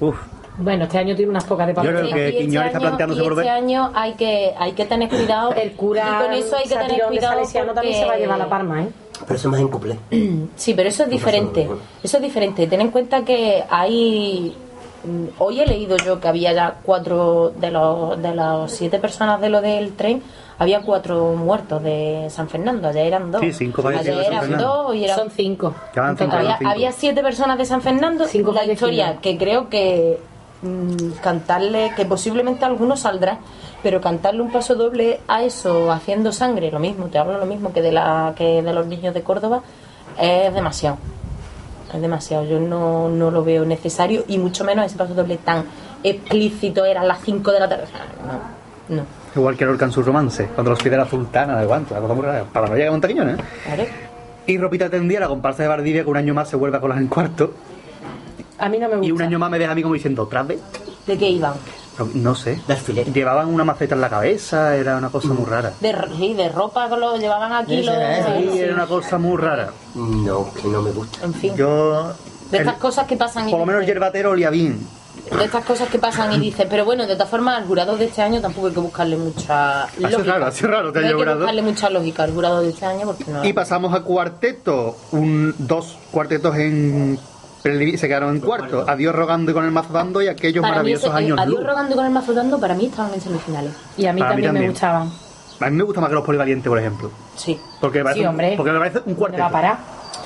Uf, 0.00 0.16
Bueno, 0.60 0.84
este 0.84 0.98
año 0.98 1.14
tiene 1.16 1.30
unas 1.30 1.44
pocas 1.44 1.66
de 1.66 1.74
Yo 1.74 1.80
creo 1.82 1.94
papel. 1.94 2.12
que 2.14 2.20
Y 2.20 2.28
este 2.28 2.38
Quiñones 2.44 2.66
está 2.66 2.78
año- 2.78 2.86
planteándose 2.86 3.20
y 3.20 3.24
volver. 3.24 3.44
Este 3.46 3.50
año 3.56 3.90
hay 3.94 4.12
que, 4.14 4.54
hay 4.58 4.72
que 4.72 4.84
tener 4.84 5.08
cuidado. 5.08 5.52
El 5.54 5.72
cura 5.72 6.04
y 6.04 6.24
con 6.24 6.32
eso 6.34 6.56
hay 6.56 6.62
que 6.64 6.74
tener 6.76 7.02
cuidado. 7.08 7.32
Salesiano 7.34 7.72
también 7.72 7.94
se 7.94 8.00
va 8.00 8.06
a 8.06 8.08
porque- 8.10 8.22
llevar 8.22 8.38
la 8.38 8.48
palma, 8.48 8.82
¿eh? 8.82 8.88
Pero 9.26 9.34
eso 9.34 9.48
es 9.48 9.52
más 9.52 9.60
en 9.60 9.68
cuplé. 9.68 9.98
Sí, 10.56 10.74
pero 10.74 10.88
eso 10.88 11.02
es 11.04 11.10
diferente. 11.10 11.68
Eso 12.02 12.16
es 12.16 12.22
diferente. 12.22 12.66
Ten 12.66 12.80
en 12.80 12.90
cuenta 12.90 13.24
que 13.24 13.62
hay. 13.68 14.54
mm, 15.04 15.24
Hoy 15.38 15.60
he 15.60 15.66
leído 15.66 15.96
yo 15.98 16.20
que 16.20 16.28
había 16.28 16.52
ya 16.52 16.76
cuatro 16.82 17.50
de 17.56 17.70
los 17.70 18.20
de 18.20 18.34
las 18.34 18.70
siete 18.72 18.98
personas 18.98 19.40
de 19.40 19.48
lo 19.50 19.60
del 19.60 19.92
tren, 19.94 20.22
había 20.58 20.80
cuatro 20.82 21.34
muertos 21.36 21.82
de 21.82 22.26
San 22.30 22.48
Fernando. 22.48 22.88
Ayer 22.88 23.06
eran 23.06 23.30
dos. 23.30 23.40
Sí, 23.42 23.52
cinco 23.52 23.86
Ayer 23.88 24.14
eran 24.26 24.56
dos, 24.58 24.86
hoy 24.90 25.04
eran 25.04 25.16
Son 25.18 25.30
cinco. 25.30 25.74
Ya 25.94 26.02
van 26.02 26.10
En 26.12 26.18
cinco, 26.18 26.36
había, 26.36 26.58
cinco. 26.58 26.70
había 26.70 26.92
siete 26.92 27.22
personas 27.22 27.58
de 27.58 27.64
San 27.66 27.80
Fernando. 27.82 28.26
Cinco 28.26 28.52
la 28.52 28.64
historia 28.64 29.16
que 29.20 29.36
creo 29.38 29.68
que 29.68 30.18
mm, 30.62 31.20
cantarle, 31.22 31.92
que 31.96 32.04
posiblemente 32.04 32.64
algunos 32.64 33.00
saldrá, 33.00 33.38
pero 33.82 34.00
cantarle 34.00 34.42
un 34.42 34.52
paso 34.52 34.74
doble 34.74 35.20
a 35.28 35.42
eso, 35.42 35.90
haciendo 35.90 36.32
sangre, 36.32 36.70
lo 36.70 36.78
mismo, 36.78 37.06
te 37.06 37.18
hablo 37.18 37.38
lo 37.38 37.46
mismo 37.46 37.72
que 37.72 37.82
de 37.82 37.92
la 37.92 38.34
que 38.36 38.62
de 38.62 38.72
los 38.72 38.86
niños 38.86 39.14
de 39.14 39.22
Córdoba, 39.22 39.62
es 40.18 40.52
demasiado. 40.52 40.98
Es 41.92 42.00
demasiado, 42.00 42.44
yo 42.44 42.60
no, 42.60 43.08
no 43.08 43.30
lo 43.30 43.42
veo 43.42 43.64
necesario 43.64 44.24
y 44.28 44.38
mucho 44.38 44.64
menos 44.64 44.86
ese 44.86 44.96
paso 44.96 45.14
doble 45.14 45.38
tan 45.38 45.64
explícito, 46.04 46.84
era 46.84 47.00
a 47.00 47.04
las 47.04 47.20
5 47.22 47.50
de 47.50 47.60
la 47.60 47.68
tarde. 47.68 47.84
No, 48.88 48.96
no. 48.96 49.02
igual 49.34 49.56
que 49.56 49.64
Lorca 49.64 49.86
en 49.86 49.92
su 49.92 50.02
romance, 50.02 50.46
cuando 50.54 50.70
los 50.70 50.82
pide 50.82 50.96
la 50.96 51.06
sultana 51.06 51.58
de 51.58 51.66
guantes, 51.66 51.92
la 51.92 52.00
cosa 52.00 52.14
muy 52.14 52.24
rara, 52.24 52.44
para 52.44 52.68
no 52.68 52.74
llegar 52.74 52.88
a 52.88 52.92
Montaquiñones, 52.92 53.38
¿eh? 53.38 53.42
Claro. 53.64 53.84
Y 54.46 54.58
Ropita 54.58 54.88
Tendía, 54.88 55.20
la 55.20 55.28
comparsa 55.28 55.62
de 55.62 55.68
Valdivia, 55.68 56.02
que 56.02 56.10
un 56.10 56.16
año 56.16 56.34
más 56.34 56.48
se 56.48 56.56
vuelve 56.56 56.76
a 56.76 56.80
colar 56.80 56.98
en 56.98 57.08
cuarto, 57.08 57.52
A 58.60 58.68
mí 58.68 58.78
no 58.78 58.88
me 58.88 58.96
gusta. 58.96 59.08
y 59.08 59.12
un 59.12 59.22
año 59.22 59.38
más 59.38 59.50
me 59.50 59.58
deja 59.58 59.72
a 59.72 59.74
mí 59.74 59.82
como 59.82 59.94
diciendo, 59.94 60.22
¿otra 60.24 60.42
vez? 60.42 60.60
¿De 61.06 61.16
qué 61.18 61.28
iban? 61.30 61.54
No 62.14 62.34
sé. 62.34 62.60
De 62.66 62.72
alfiler. 62.74 63.12
Llevaban 63.12 63.48
una 63.48 63.64
maceta 63.64 63.94
en 63.94 64.00
la 64.00 64.08
cabeza, 64.08 64.74
era 64.76 64.96
una 64.96 65.10
cosa 65.10 65.28
muy 65.28 65.44
rara. 65.44 65.72
De, 65.80 65.90
r- 65.90 66.08
sí, 66.16 66.32
de 66.34 66.48
ropa 66.48 66.88
que 66.88 66.96
lo 66.96 67.16
llevaban 67.18 67.52
aquí. 67.52 67.80
Esa. 67.80 68.38
Sí, 68.38 68.48
sí. 68.52 68.58
era 68.60 68.74
una 68.74 68.86
cosa 68.86 69.18
muy 69.18 69.36
rara. 69.36 69.70
No, 69.94 70.52
que 70.54 70.68
no 70.68 70.80
me 70.82 70.92
gusta. 70.92 71.24
En 71.26 71.34
fin. 71.34 71.54
Yo... 71.56 72.14
de 72.50 72.56
el- 72.58 72.62
estas 72.66 72.78
cosas 72.80 73.06
que 73.06 73.16
pasan 73.16 73.48
y 73.48 73.50
por 73.50 73.60
lo 73.60 73.66
menos 73.66 73.84
Yerbatero 73.86 74.30
olía 74.30 74.48
bien. 74.50 74.78
de 75.38 75.44
estas 75.44 75.64
cosas 75.64 75.88
que 75.88 75.98
pasan 75.98 76.32
y 76.32 76.38
dices 76.40 76.66
pero 76.70 76.84
bueno 76.84 77.06
de 77.06 77.14
todas 77.14 77.28
formas 77.28 77.58
al 77.58 77.66
jurado 77.66 77.96
de 77.96 78.06
este 78.06 78.22
año 78.22 78.40
tampoco 78.40 78.68
hay 78.68 78.72
que 78.72 78.80
buscarle 78.80 79.16
mucha 79.16 79.86
sido 79.94 80.08
lógica 80.10 80.32
raro, 80.32 80.46
ha 80.46 80.50
sido 80.52 80.70
raro 80.70 80.88
este 80.88 81.00
no 81.00 81.06
hay 81.06 81.12
que 81.24 81.34
buscarle 81.34 81.62
mucha 81.62 81.90
lógica 81.90 82.22
al 82.24 82.32
jurado 82.32 82.62
de 82.62 82.70
este 82.70 82.86
año 82.86 83.06
porque 83.06 83.24
no 83.30 83.44
Y 83.44 83.52
pasamos 83.52 83.92
a 83.94 84.00
cuarteto. 84.02 84.96
Un, 85.12 85.54
dos 85.58 85.96
cuartetos 86.10 86.56
en... 86.56 87.18
prelivi- 87.62 87.96
Se 87.96 88.08
quedaron 88.08 88.34
en 88.36 88.40
cuarto. 88.40 88.84
Adiós 88.88 89.14
rogando 89.14 89.50
y 89.50 89.54
con 89.54 89.64
el 89.64 89.70
mazo 89.70 89.92
dando 89.92 90.22
y 90.22 90.28
aquellos 90.28 90.62
para 90.62 90.72
mí 90.74 90.76
maravillosos 90.78 91.08
ese- 91.10 91.14
eh, 91.14 91.24
años 91.24 91.38
adiós 91.38 91.58
luz. 91.60 91.66
rogando 91.68 91.96
con 91.96 92.06
el 92.06 92.12
mazo 92.12 92.32
dando 92.34 92.58
para 92.60 92.74
mí 92.74 92.86
estaban 92.86 93.12
en 93.14 93.20
semifinales 93.20 93.72
Y 93.96 94.06
a 94.06 94.12
mí, 94.12 94.20
también, 94.20 94.52
me 94.52 94.68
gustaban. 94.68 95.10
A 95.60 95.68
mí 95.70 95.76
me 95.76 95.82
gusta 95.84 96.00
más 96.00 96.08
que 96.08 96.14
los 96.14 96.24
polivalientes, 96.24 96.68
por 96.68 96.78
ejemplo. 96.78 97.10
sí 97.36 97.58
Porque 97.80 97.98
me 97.98 98.04
parece, 98.04 98.20
Sí, 98.20 98.24
un- 98.24 98.30
hombre. 98.30 98.54
porque 98.56 98.72
me 98.72 98.78
parece 98.78 98.98
un 98.98 99.04
¿Dónde 99.04 99.18
cuarteto. 99.18 99.42
va 99.42 99.48
a 99.48 99.52
parar? 99.52 99.78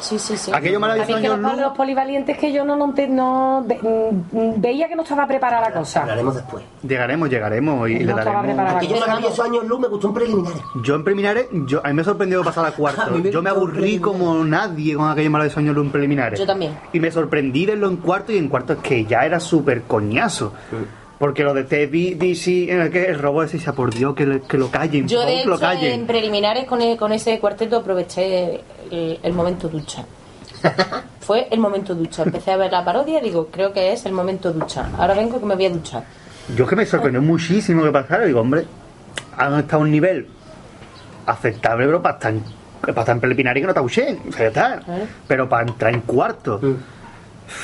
Sí 0.05 0.19
sí 0.19 0.37
sí 0.37 0.51
Aquello 0.55 0.77
A 0.77 0.81
mí 0.81 0.81
maravilloso 0.81 1.17
es 1.17 1.21
que 1.21 1.27
años 1.29 1.39
los, 1.41 1.53
luz. 1.53 1.61
los 1.61 1.77
polivalentes 1.77 2.39
que 2.39 2.53
yo 2.53 2.65
no, 2.65 2.77
no, 2.77 2.87
mm, 2.89 4.61
veía 4.61 4.89
que 4.89 4.97
no 4.97 5.03
estaba 5.03 5.27
preparada 5.27 5.69
la 5.71 5.75
cosa. 5.75 6.03
Hablaremos 6.03 6.35
después. 6.35 6.65
Llegaremos, 6.83 7.29
llegaremos 7.31 7.89
y 7.89 7.95
No 7.95 7.99
le 8.15 8.21
estaba 8.21 8.43
daremos. 8.43 8.57
maravillosos 8.57 9.41
años 9.41 9.65
luz 9.65 9.81
me 9.81 9.89
gustó 9.89 10.09
en 10.09 10.15
preliminares. 10.15 10.63
Yo 10.83 10.95
en 10.95 11.05
preliminares, 11.05 11.47
yo, 11.67 11.81
a 11.85 11.89
mí 11.89 11.95
me 11.95 12.05
sorprendió 12.05 12.45
pasar 12.45 12.67
a 12.67 12.73
cuarto. 12.77 13.19
Yo 13.19 13.43
me 13.43 13.51
aburrí 13.51 13.99
como 13.99 14.45
nadie 14.45 14.95
con 14.95 15.09
aquellos 15.11 15.31
maravillosos 15.31 15.59
años 15.59 15.75
luz 15.75 15.87
en 15.87 15.93
preliminares. 15.93 16.39
Yo 16.39 16.47
también. 16.47 16.77
Y 16.93 17.01
me 17.01 17.11
sorprendí 17.11 17.67
verlo 17.67 17.89
en 17.89 17.97
cuarto 17.97 18.33
y 18.33 18.39
en 18.39 18.49
cuarto 18.49 18.75
es 18.75 18.79
que 18.81 19.05
ya 19.05 19.25
era 19.25 19.41
súper 19.41 19.83
coñazo. 19.83 20.53
Porque 21.19 21.45
lo 21.45 21.55
de 21.55 21.65
Teddy, 21.65 22.15
DC, 22.15 22.73
en 22.73 22.81
el 22.81 22.91
que 22.91 23.05
el 23.07 23.19
robo 23.19 23.43
ese, 23.43 23.57
decía, 23.59 23.73
por 23.73 23.95
Dios, 23.95 24.15
que, 24.15 24.27
le- 24.27 24.41
que 24.41 24.59
lo 24.59 24.71
callen, 24.71 25.07
yo 25.07 25.21
de 25.25 25.45
lo 25.45 25.55
hecho 25.55 25.65
en 25.95 26.07
preliminares 26.07 26.65
con, 26.67 26.81
e- 26.83 26.97
con 26.97 27.13
ese 27.13 27.39
cuarteto 27.39 27.77
aproveché 27.77 28.61
el, 28.91 29.19
el 29.23 29.33
momento 29.33 29.69
ducha 29.69 30.05
fue 31.21 31.47
el 31.51 31.61
momento 31.61 31.95
ducha 31.95 32.23
empecé 32.25 32.51
a 32.53 32.57
ver 32.57 32.73
la 32.73 32.85
parodia 32.85 33.21
y 33.21 33.23
digo 33.25 33.49
creo 33.51 33.73
que 33.73 33.93
es 33.93 34.05
el 34.07 34.13
momento 34.13 34.53
ducha 34.53 34.91
ahora 34.99 35.15
vengo 35.15 35.39
que 35.39 35.47
me 35.47 35.55
voy 35.55 35.67
a 35.67 35.71
duchar 35.71 36.05
Yo 36.57 36.67
que 36.67 36.75
me 36.77 36.85
sorprendió 36.87 37.23
muchísimo 37.23 37.83
que 37.85 37.91
pasara. 37.91 38.25
Digo, 38.27 38.41
hombre, 38.41 38.65
han 39.37 39.59
estado 39.61 39.83
a 39.83 39.85
un 39.87 39.91
nivel 39.91 40.27
aceptable, 41.27 41.87
pero 41.87 42.03
para 42.03 42.15
estar 42.17 42.33
en, 42.33 42.43
para 42.81 43.01
estar 43.01 43.15
en 43.17 43.21
preliminares 43.21 43.63
que 43.63 43.67
no 43.67 43.73
tabuchen. 43.75 44.21
O 44.29 44.33
sea, 44.33 44.41
ya 44.41 44.47
está. 44.49 44.81
Pero 45.27 45.49
para 45.49 45.67
entrar 45.69 45.95
en 45.95 46.01
cuarto. 46.03 46.61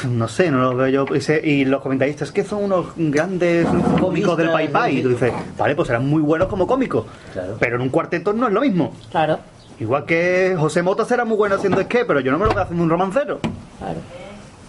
No 0.08 0.28
sé, 0.28 0.50
no 0.50 0.58
lo 0.60 0.76
veo 0.76 0.88
yo. 1.06 1.14
Y 1.14 1.20
se- 1.20 1.40
Y 1.46 1.64
los 1.64 1.80
comentaristas 1.80 2.30
que 2.32 2.44
son 2.44 2.64
unos 2.64 2.86
grandes 2.96 3.66
cómicos 4.00 4.36
del 4.36 4.50
Pai 4.50 4.68
Pai. 4.68 4.98
Y 4.98 5.02
tú 5.02 5.08
dices, 5.10 5.32
vale, 5.56 5.74
pues 5.74 5.86
serán 5.88 6.06
muy 6.08 6.22
buenos 6.22 6.48
como 6.48 6.66
cómicos. 6.66 7.06
Claro. 7.32 7.56
Pero 7.58 7.76
en 7.76 7.82
un 7.82 7.88
cuarteto 7.88 8.32
no 8.32 8.46
es 8.46 8.52
lo 8.52 8.60
mismo. 8.60 8.92
claro 9.10 9.38
Igual 9.78 10.04
que 10.04 10.54
José 10.58 10.82
Mota 10.82 11.06
será 11.06 11.24
muy 11.24 11.38
bueno 11.38 11.54
haciendo 11.54 11.80
esquí, 11.80 11.98
pero 12.06 12.20
yo 12.20 12.30
no 12.30 12.38
me 12.38 12.44
lo 12.44 12.50
veo 12.52 12.62
haciendo 12.62 12.84
un 12.84 12.90
romancero. 12.90 13.40
claro 13.78 13.98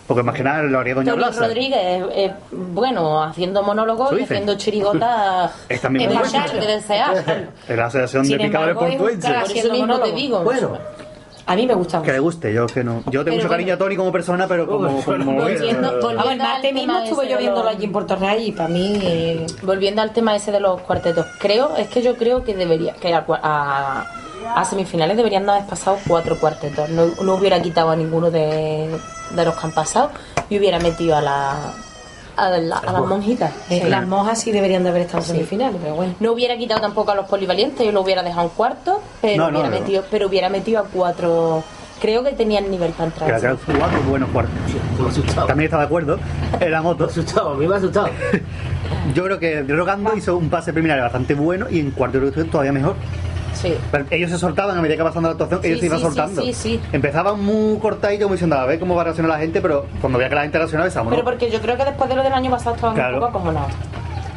Porque 0.07 0.23
más 0.23 0.33
que 0.35 0.43
nada 0.43 0.63
lo 0.63 0.79
haría 0.79 0.95
Doña 0.95 1.13
Blasa. 1.15 1.47
Rodríguez, 1.47 2.05
eh, 2.15 2.33
bueno, 2.51 3.21
haciendo 3.21 3.61
monólogos 3.61 4.07
¿Eso 4.13 4.19
y 4.21 4.23
haciendo 4.23 4.55
chirigotas 4.55 5.51
Es 5.69 5.81
también 5.81 6.11
en 6.11 6.21
chat 6.23 6.53
de 6.53 6.65
desear. 6.65 7.49
En 7.67 7.75
la 7.77 7.85
asociación 7.87 8.25
de 8.27 8.37
picadores 8.39 8.77
es. 8.89 8.97
Por 8.97 9.11
eso 9.11 9.27
Haciendo 9.35 9.75
monólogos. 9.75 10.15
digo. 10.15 10.43
Bueno, 10.43 10.77
A 11.51 11.55
mí 11.55 11.67
me 11.67 11.73
gusta 11.73 12.01
Que 12.01 12.07
le 12.11 12.21
mucho. 12.21 12.23
guste, 12.23 12.53
yo 12.53 12.65
que 12.67 12.83
no. 12.83 12.99
Yo 13.07 13.23
tengo 13.23 13.23
Pero 13.25 13.35
mucho 13.35 13.49
cariño 13.49 13.67
bueno. 13.67 13.73
a 13.75 13.77
Tony 13.85 13.95
como 13.97 14.11
persona, 14.11 14.47
pero 14.47 14.65
como. 14.67 15.01
como 15.03 15.33
Volviendo- 15.33 15.99
martes 16.37 16.73
mismo 16.73 16.93
tema 16.93 17.03
estuve 17.03 17.23
ese 17.25 17.31
yo 17.31 17.37
de 17.37 17.43
viéndolo 17.43 17.69
allí 17.69 17.85
en 17.85 17.91
Puerto 17.91 18.15
Real 18.15 18.41
y 18.41 18.51
para 18.53 18.69
mí... 18.69 18.99
eh, 19.03 19.45
Volviendo 19.63 20.01
al 20.01 20.11
tema 20.13 20.35
ese 20.35 20.51
de 20.51 20.59
los 20.61 20.79
cuartetos, 20.81 21.25
creo, 21.39 21.75
es 21.75 21.87
que 21.89 22.01
yo 22.01 22.15
creo 22.15 22.43
que 22.43 22.55
debería, 22.55 22.93
que 22.93 23.13
a, 23.13 23.25
cua- 23.27 23.39
a- 23.43 24.05
a 24.55 24.65
semifinales 24.65 25.17
deberían 25.17 25.45
de 25.45 25.51
haber 25.51 25.65
pasado 25.65 25.97
cuatro 26.07 26.37
cuartetos. 26.39 26.89
No, 26.89 27.07
no 27.21 27.35
hubiera 27.35 27.61
quitado 27.61 27.89
a 27.91 27.95
ninguno 27.95 28.31
de, 28.31 28.89
de 29.35 29.45
los 29.45 29.53
que 29.55 29.65
han 29.67 29.71
pasado 29.73 30.09
y 30.49 30.57
hubiera 30.57 30.79
metido 30.79 31.15
a 31.17 31.21
la 31.21 31.55
a, 32.47 32.57
la- 32.57 32.77
a 32.77 32.91
las 32.91 33.05
monjitas. 33.05 33.51
eh, 33.69 33.81
Sí. 33.83 33.89
Las 33.89 34.07
monjas 34.07 34.39
sí 34.39 34.51
deberían 34.51 34.83
de 34.83 34.89
haber 34.89 35.03
estado 35.03 35.19
en 35.23 35.29
semifinales, 35.29 35.77
pero 35.81 35.95
bueno. 35.95 36.15
No 36.19 36.31
hubiera 36.33 36.57
quitado 36.57 36.81
tampoco 36.81 37.11
a 37.11 37.15
los 37.15 37.25
polivalientes, 37.27 37.85
yo 37.85 37.91
lo 37.91 38.01
hubiera 38.01 38.23
dejado 38.23 38.47
en 38.47 38.53
cuarto, 38.55 39.01
pero 39.21 39.37
No, 39.45 39.51
no, 39.51 39.59
hubiera 39.59 39.75
no. 39.75 39.79
metido, 39.81 40.03
pero 40.09 40.27
hubiera 40.27 40.49
metido 40.49 40.79
a 40.81 40.83
cuatro. 40.85 41.63
Creo 42.01 42.23
que 42.23 42.31
tenían 42.31 42.69
nivel 42.71 42.91
para 42.93 43.05
entrar. 43.09 43.27
Que 43.27 43.47
la 43.47 43.55
que 43.55 43.77
cuatro 43.77 44.01
buenos 44.09 44.29
cuartos. 44.31 44.53
me. 44.99 45.45
También 45.47 45.65
está 45.65 45.77
de 45.77 45.83
acuerdo 45.85 46.17
en 46.59 46.71
la 46.71 46.79
Me 46.79 46.83
moto. 46.83 47.03
ha 47.03 47.07
asustado, 47.07 47.49
a 47.51 47.55
mí 47.57 47.67
me 47.67 47.75
ha 47.75 47.77
asustado. 47.77 48.07
Yo 49.13 49.23
creo 49.23 49.39
que 49.39 49.61
Rogando 49.63 50.15
hizo 50.15 50.35
un 50.35 50.49
pase 50.49 50.73
preliminar 50.73 50.99
bastante 51.01 51.33
bueno 51.35 51.67
y 51.69 51.79
en 51.79 51.91
cuarto 51.91 52.17
creo 52.19 52.31
que 52.31 52.43
todavía 52.45 52.71
mejor. 52.71 52.95
Sí. 53.53 53.75
Pero 53.91 54.05
ellos 54.09 54.29
se 54.31 54.37
soltaban 54.37 54.77
a 54.77 54.81
medida 54.81 54.95
que 54.95 55.01
iba 55.01 55.09
pasando 55.09 55.29
la 55.29 55.33
actuación, 55.33 55.59
ellos 55.63 55.79
se 55.79 55.85
iban 55.87 55.97
sí, 55.99 56.03
soltando. 56.05 56.41
sí, 56.41 56.53
sí. 56.53 56.79
Empezaban 56.93 57.43
muy 57.43 57.77
cortaditos, 57.79 58.23
como 58.23 58.33
diciendo, 58.35 58.55
a 58.55 58.65
ver 58.65 58.79
cómo 58.79 58.95
va 58.95 59.01
a 59.01 59.03
reaccionar 59.05 59.31
la 59.31 59.37
gente, 59.39 59.61
pero 59.61 59.85
cuando 59.99 60.17
veía 60.17 60.29
que 60.29 60.35
la 60.35 60.41
gente 60.43 60.57
reaccionaba, 60.57 60.85
decíamos, 60.85 61.11
Pero 61.11 61.23
no. 61.23 61.29
porque 61.29 61.51
yo 61.51 61.59
creo 61.61 61.77
que 61.77 61.83
después 61.85 62.09
de 62.09 62.15
lo 62.15 62.23
del 62.23 62.33
año 62.33 62.49
pasado 62.49 62.75
estaban 62.75 62.95
Claro. 62.95 63.15
un 63.15 63.19
poco 63.19 63.29
acomodados. 63.37 63.71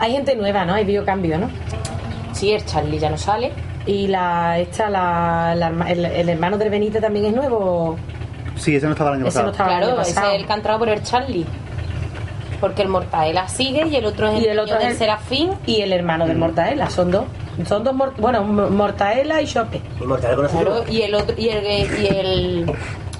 Hay 0.00 0.12
gente 0.12 0.34
nueva, 0.36 0.64
¿no? 0.64 0.74
Hay 0.74 0.84
biocambio, 0.84 1.38
¿no? 1.38 1.48
Sí, 2.32 2.52
el 2.52 2.64
Charlie 2.66 2.98
ya 2.98 3.10
no 3.10 3.16
sale. 3.18 3.52
Y 3.86 4.08
la 4.08 4.58
esta, 4.58 4.90
la, 4.90 5.52
el, 5.88 6.04
el 6.04 6.28
hermano 6.28 6.58
del 6.58 6.70
Benito 6.70 7.00
también 7.00 7.26
es 7.26 7.34
nuevo. 7.34 7.96
Sí, 8.56 8.74
ese 8.76 8.86
no 8.86 8.92
estaba 8.92 9.10
el 9.10 9.16
año 9.20 9.26
Ese 9.28 9.42
no 9.42 9.50
pasado. 9.52 9.68
el 9.70 9.74
año 9.76 9.86
Claro, 9.86 10.02
ese 10.02 10.10
es 10.10 10.40
el 10.40 10.46
que 10.46 10.52
ha 10.52 10.56
entrado 10.56 10.78
por 10.78 10.88
el 10.88 11.02
Charlie. 11.02 11.46
Porque 12.60 12.82
el 12.82 12.88
Mortaela 12.88 13.46
sigue 13.48 13.86
y 13.86 13.96
el 13.96 14.06
otro 14.06 14.28
es 14.28 14.38
el, 14.38 14.42
y 14.42 14.44
el 14.46 14.50
niño 14.52 14.62
otro 14.62 14.76
del 14.78 14.86
es 14.86 14.92
el 14.92 14.98
Serafín. 14.98 15.50
y 15.66 15.80
el 15.82 15.92
hermano 15.92 16.26
del 16.26 16.38
Mortaela. 16.38 16.88
Son 16.90 17.10
dos. 17.10 17.24
Son 17.66 17.84
dos, 17.84 17.94
mor- 17.94 18.14
bueno, 18.18 18.40
M- 18.42 18.70
Mortaela 18.70 19.40
y 19.40 19.46
Chope. 19.46 19.76
Y 20.00 20.04
Claro, 20.04 20.48
tú. 20.48 20.92
y 20.92 21.02
el 21.02 21.14
otro, 21.14 21.34
y 21.38 21.48
el, 21.48 21.64
y 22.02 22.06
el, 22.06 22.72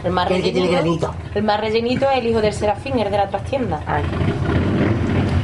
el 0.05 0.11
más 0.13 0.31
El 0.31 0.43
que 0.43 0.51
tiene 0.53 0.69
rellenito, 0.69 1.15
el 1.35 1.43
más 1.45 1.61
rellenito 1.61 2.11
es 2.11 2.19
el 2.19 2.27
hijo 2.27 2.41
del 2.41 2.53
Serafín, 2.53 2.99
el 2.99 3.11
de 3.11 3.17
la 3.17 3.29
trastienda. 3.29 3.81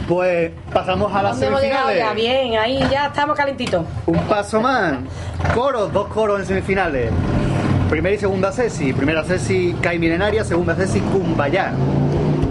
Pues 0.09 0.51
pasamos 0.73 1.15
a 1.15 1.23
las 1.23 1.33
¿Dónde 1.33 1.47
hemos 1.47 1.61
llegado 1.63 1.91
ya? 1.93 2.09
semifinales. 2.11 2.17
Bien, 2.51 2.59
ahí 2.61 2.81
ya 2.91 3.07
estamos 3.07 3.37
calentitos. 3.37 3.85
Un 4.07 4.19
paso 4.25 4.61
más. 4.61 4.95
Coros, 5.55 5.93
dos 5.93 6.09
coros 6.09 6.41
en 6.41 6.47
semifinales. 6.47 7.13
Primera 7.89 8.17
y 8.17 8.19
segunda 8.19 8.51
Ceci. 8.51 8.93
Primera 8.93 9.23
Ceci 9.23 9.77
Kai 9.81 9.99
Milenaria, 10.01 10.43
segunda 10.45 10.75
Ceci 10.75 11.01
Kumbaya. 11.01 11.73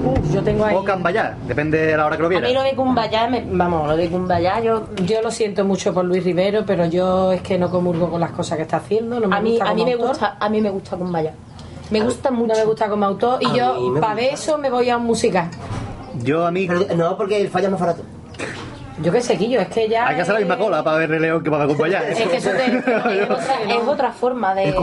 Uf, 0.05 0.33
yo 0.33 0.41
tengo 0.43 0.65
ahí. 0.65 0.75
O 0.75 0.83
Cambaya, 0.83 1.35
depende 1.47 1.77
de 1.77 1.97
la 1.97 2.05
hora 2.05 2.15
que 2.15 2.21
lo 2.23 2.27
A 2.29 2.39
mí 2.41 2.53
lo 2.53 2.63
de 2.63 2.73
Kumbaya, 2.75 3.27
me- 3.27 3.45
vamos, 3.51 3.87
lo 3.87 3.97
de 3.97 4.09
Kumbaya, 4.09 4.59
yo 4.61 4.83
Yo 5.05 5.21
lo 5.21 5.29
siento 5.31 5.65
mucho 5.65 5.93
por 5.93 6.05
Luis 6.05 6.23
Rivero, 6.23 6.63
pero 6.65 6.85
yo 6.85 7.31
es 7.31 7.41
que 7.41 7.57
no 7.57 7.69
comulgo 7.69 8.09
con 8.09 8.19
las 8.21 8.31
cosas 8.31 8.57
que 8.57 8.63
está 8.63 8.77
haciendo. 8.77 9.19
No 9.19 9.27
me 9.27 9.35
a 9.35 9.41
mí, 9.41 9.51
gusta 9.51 9.69
a 9.69 9.73
mí 9.73 9.83
me 9.85 9.93
autor. 9.93 10.07
gusta, 10.09 10.37
a 10.39 10.49
mí 10.49 10.61
me 10.61 10.69
gusta 10.69 10.95
Kumbaya. 10.97 11.33
Me 11.89 12.01
gusta 12.01 12.31
mucho. 12.31 12.53
No 12.53 12.59
me 12.59 12.65
gusta 12.65 12.87
como 12.89 13.05
autor. 13.05 13.41
Y 13.41 13.47
A 13.47 13.53
yo, 13.55 13.99
para 13.99 14.21
eso, 14.21 14.57
me 14.57 14.69
voy 14.69 14.89
a 14.89 14.97
un 14.97 15.05
musical. 15.05 15.49
Yo 16.23 16.45
a 16.45 16.51
mí 16.51 16.67
Pero, 16.67 16.95
no, 16.95 17.17
porque 17.17 17.41
el 17.41 17.49
falla 17.49 17.65
es 17.65 17.71
más 17.71 17.79
barato. 17.79 18.03
Yo 19.01 19.11
qué 19.13 19.21
sé, 19.21 19.37
Quillo, 19.37 19.61
es 19.61 19.69
que 19.69 19.87
ya. 19.87 20.07
hay 20.07 20.15
que 20.15 20.21
hacer 20.23 20.33
la 20.33 20.39
misma 20.41 20.55
eh, 20.55 20.59
cola 20.59 20.83
para 20.83 20.97
ver 20.97 21.09
Rey 21.09 21.19
León 21.19 21.41
que 21.43 21.49
para 21.49 21.65
Kumbaya. 21.67 22.07
Es 22.09 22.17
que 22.27 22.35
eso 22.37 22.49
te- 22.51 22.65
es, 22.65 22.75
otra, 23.29 23.61
es 23.67 23.87
otra 23.87 24.11
forma 24.11 24.53
de. 24.53 24.65
El 24.69 24.75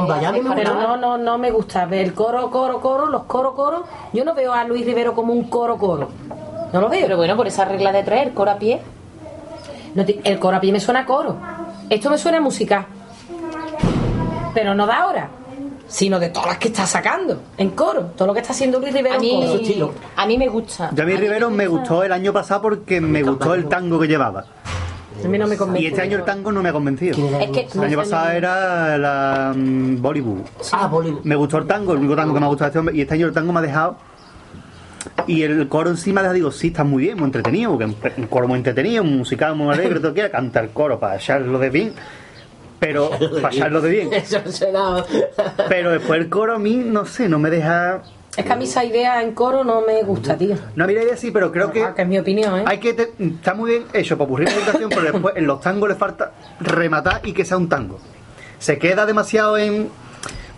Pero 0.55 0.75
no, 0.75 0.97
no, 0.97 1.19
no 1.19 1.37
me 1.39 1.51
gusta 1.51 1.85
ver 1.85 2.01
el 2.07 2.15
coro, 2.15 2.51
coro, 2.51 2.81
coro, 2.81 3.07
los 3.07 3.25
coro, 3.25 3.55
coro. 3.55 3.85
Yo 4.15 4.25
no 4.25 4.35
veo 4.35 4.53
a 4.55 4.65
Luis 4.65 4.87
Rivero 4.87 5.15
como 5.15 5.33
un 5.35 5.45
coro, 5.51 5.77
coro. 5.77 6.09
No 6.73 6.81
lo 6.81 6.89
veo. 6.89 7.03
Pero 7.03 7.17
bueno, 7.19 7.37
por 7.37 7.47
esa 7.47 7.65
regla 7.67 7.93
de 7.93 8.03
traer, 8.05 8.33
coro 8.33 8.51
a 8.53 8.57
pie. 8.57 8.81
No 9.95 10.05
te- 10.05 10.21
el 10.25 10.39
coro 10.39 10.57
a 10.57 10.61
pie 10.61 10.73
me 10.73 10.81
suena 10.81 11.01
a 11.01 11.07
coro. 11.07 11.37
Esto 11.91 12.09
me 12.09 12.17
suena 12.19 12.39
a 12.39 12.41
música. 12.41 12.87
Pero 14.55 14.75
no 14.75 14.87
de 14.87 14.93
ahora, 14.93 15.29
sino 15.89 16.19
de 16.19 16.29
todas 16.31 16.49
las 16.49 16.59
que 16.59 16.69
está 16.69 16.87
sacando 16.87 17.43
en 17.57 17.71
coro. 17.71 18.13
Todo 18.17 18.29
lo 18.29 18.35
que 18.35 18.41
está 18.41 18.53
haciendo 18.53 18.79
Luis 18.81 18.93
Rivero 18.93 19.15
A 19.15 19.19
en 19.19 19.23
coro. 19.23 19.59
mí, 19.59 19.91
a 20.17 20.27
mí 20.27 20.39
me 20.39 20.49
gusta. 20.49 20.91
Yo 20.93 21.03
a 21.03 21.07
mí 21.07 21.17
Rivero 21.17 21.51
me 21.51 21.67
gustó 21.67 22.03
el 22.03 22.13
año 22.13 22.33
pasado 22.33 22.63
porque 22.63 23.01
me 23.01 23.23
gustó 23.23 23.55
el 23.55 23.67
tango 23.67 23.99
que 23.99 24.09
llevaba. 24.09 24.45
A 25.25 25.29
mí 25.29 25.39
no 25.39 25.47
me 25.47 25.57
convence. 25.57 25.83
Y 25.83 25.87
este 25.87 26.03
año 26.03 26.19
el 26.19 26.25
tango 26.25 26.53
no 26.53 26.63
me 26.63 26.69
ha 26.69 26.73
convencido. 26.73 27.17
Es 27.41 27.51
que 27.51 27.67
El 27.75 27.85
año 27.85 27.97
pasado 27.97 28.31
era 28.31 28.99
la 28.99 29.53
mm, 29.57 30.03
Bollywood. 30.03 30.41
Ah, 30.73 30.87
Bollywood. 30.87 31.25
Me 31.25 31.35
gustó 31.37 31.59
el 31.59 31.67
tango, 31.67 31.93
el 31.93 31.99
único 32.01 32.17
tango 32.17 32.35
que 32.35 32.41
me 32.41 32.47
ha 32.47 32.49
gustado 32.49 32.69
este 32.69 32.79
hombre. 32.79 32.97
Y 32.97 33.01
este 33.01 33.15
año 33.15 33.27
el 33.27 33.33
tango 33.33 33.53
me 33.53 33.61
ha 33.61 33.63
dejado. 33.63 33.97
Y 35.27 35.43
el 35.43 35.69
coro 35.69 35.91
encima 35.91 36.21
deja, 36.21 36.35
digo, 36.35 36.51
sí, 36.51 36.69
está 36.69 36.85
muy 36.85 37.05
bien, 37.05 37.17
muy 37.17 37.27
entretenido, 37.27 37.71
porque 37.79 38.21
un 38.21 38.27
coro 38.27 38.49
muy 38.49 38.59
entretenido, 38.59 39.03
un 39.03 39.19
musical 39.19 39.55
muy 39.55 39.73
alegre, 39.73 40.01
todo 40.01 40.13
quiera, 40.13 40.31
canta 40.31 40.61
el 40.61 40.71
coro 40.71 40.99
para 40.99 41.17
echarlo 41.17 41.59
de 41.59 41.71
bien. 41.71 41.93
Pero, 42.87 43.11
para 43.43 43.55
echarlo 43.55 43.81
de 43.81 43.91
bien. 43.91 44.13
Eso 44.13 44.41
suena. 44.51 45.05
Pero 45.69 45.91
después 45.91 46.21
el 46.21 46.29
coro 46.29 46.55
a 46.55 46.59
mí, 46.59 46.77
no 46.77 47.05
sé, 47.07 47.29
no 47.29 47.39
me 47.39 47.51
deja. 47.51 48.03
Es 48.37 48.45
que 48.45 48.53
a 48.53 48.57
mí 48.57 48.65
esa 48.65 48.85
idea 48.85 49.23
en 49.23 49.33
coro 49.33 49.65
no 49.65 49.81
me 49.81 50.03
gusta, 50.03 50.37
tío. 50.37 50.57
No, 50.75 50.87
mira, 50.87 51.03
idea 51.03 51.17
sí, 51.17 51.31
pero 51.31 51.51
creo 51.51 51.73
que. 51.73 51.83
Ah, 51.83 51.95
que 51.95 52.03
es 52.03 52.09
mi 52.09 52.19
opinión, 52.19 52.61
¿eh? 52.61 52.65
Hay 52.67 52.79
que 52.79 52.93
te- 52.93 53.13
está 53.19 53.55
muy 53.55 53.71
bien 53.71 53.85
hecho 53.95 54.19
para 54.19 54.27
aburrir 54.29 54.49
la 54.51 54.55
situación, 54.55 54.91
pero 54.91 55.03
después 55.13 55.37
en 55.37 55.47
los 55.47 55.61
tangos 55.61 55.89
le 55.89 55.95
falta 55.95 56.33
rematar 56.61 57.21
y 57.25 57.33
que 57.33 57.45
sea 57.45 57.57
un 57.57 57.69
tango. 57.69 57.99
Se 58.59 58.79
queda 58.79 59.07
demasiado 59.07 59.57
en 59.57 59.89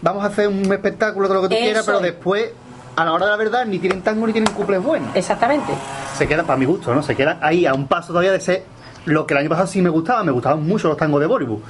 vamos 0.02 0.24
a 0.24 0.26
hacer 0.28 0.48
un 0.48 0.72
espectáculo 0.72 1.28
de 1.28 1.34
lo 1.34 1.42
que 1.42 1.48
tú 1.48 1.54
Eso 1.54 1.62
quieras, 1.64 1.86
pero 1.86 1.98
es. 1.98 2.02
después 2.04 2.50
a 2.96 3.04
la 3.04 3.12
hora 3.12 3.26
de 3.26 3.30
la 3.32 3.36
verdad 3.36 3.64
ni 3.66 3.78
tienen 3.78 4.02
tango 4.02 4.26
ni 4.26 4.32
tienen 4.32 4.52
cuples 4.52 4.82
buenos. 4.82 5.14
Exactamente. 5.14 5.72
Se 6.16 6.26
queda 6.26 6.42
para 6.42 6.56
mi 6.58 6.64
gusto, 6.64 6.92
¿no? 6.94 7.02
Se 7.04 7.14
queda 7.14 7.38
ahí 7.40 7.64
a 7.64 7.74
un 7.74 7.86
paso 7.86 8.08
todavía 8.08 8.32
de 8.32 8.40
ser 8.40 8.64
lo 9.04 9.24
que 9.26 9.34
el 9.34 9.38
año 9.38 9.48
pasado 9.48 9.68
sí 9.68 9.80
me 9.82 9.88
gustaba, 9.88 10.22
me 10.24 10.32
gustaban 10.32 10.66
mucho 10.66 10.88
los 10.88 10.96
tangos 10.96 11.20
de 11.20 11.26
Bollywood. 11.26 11.60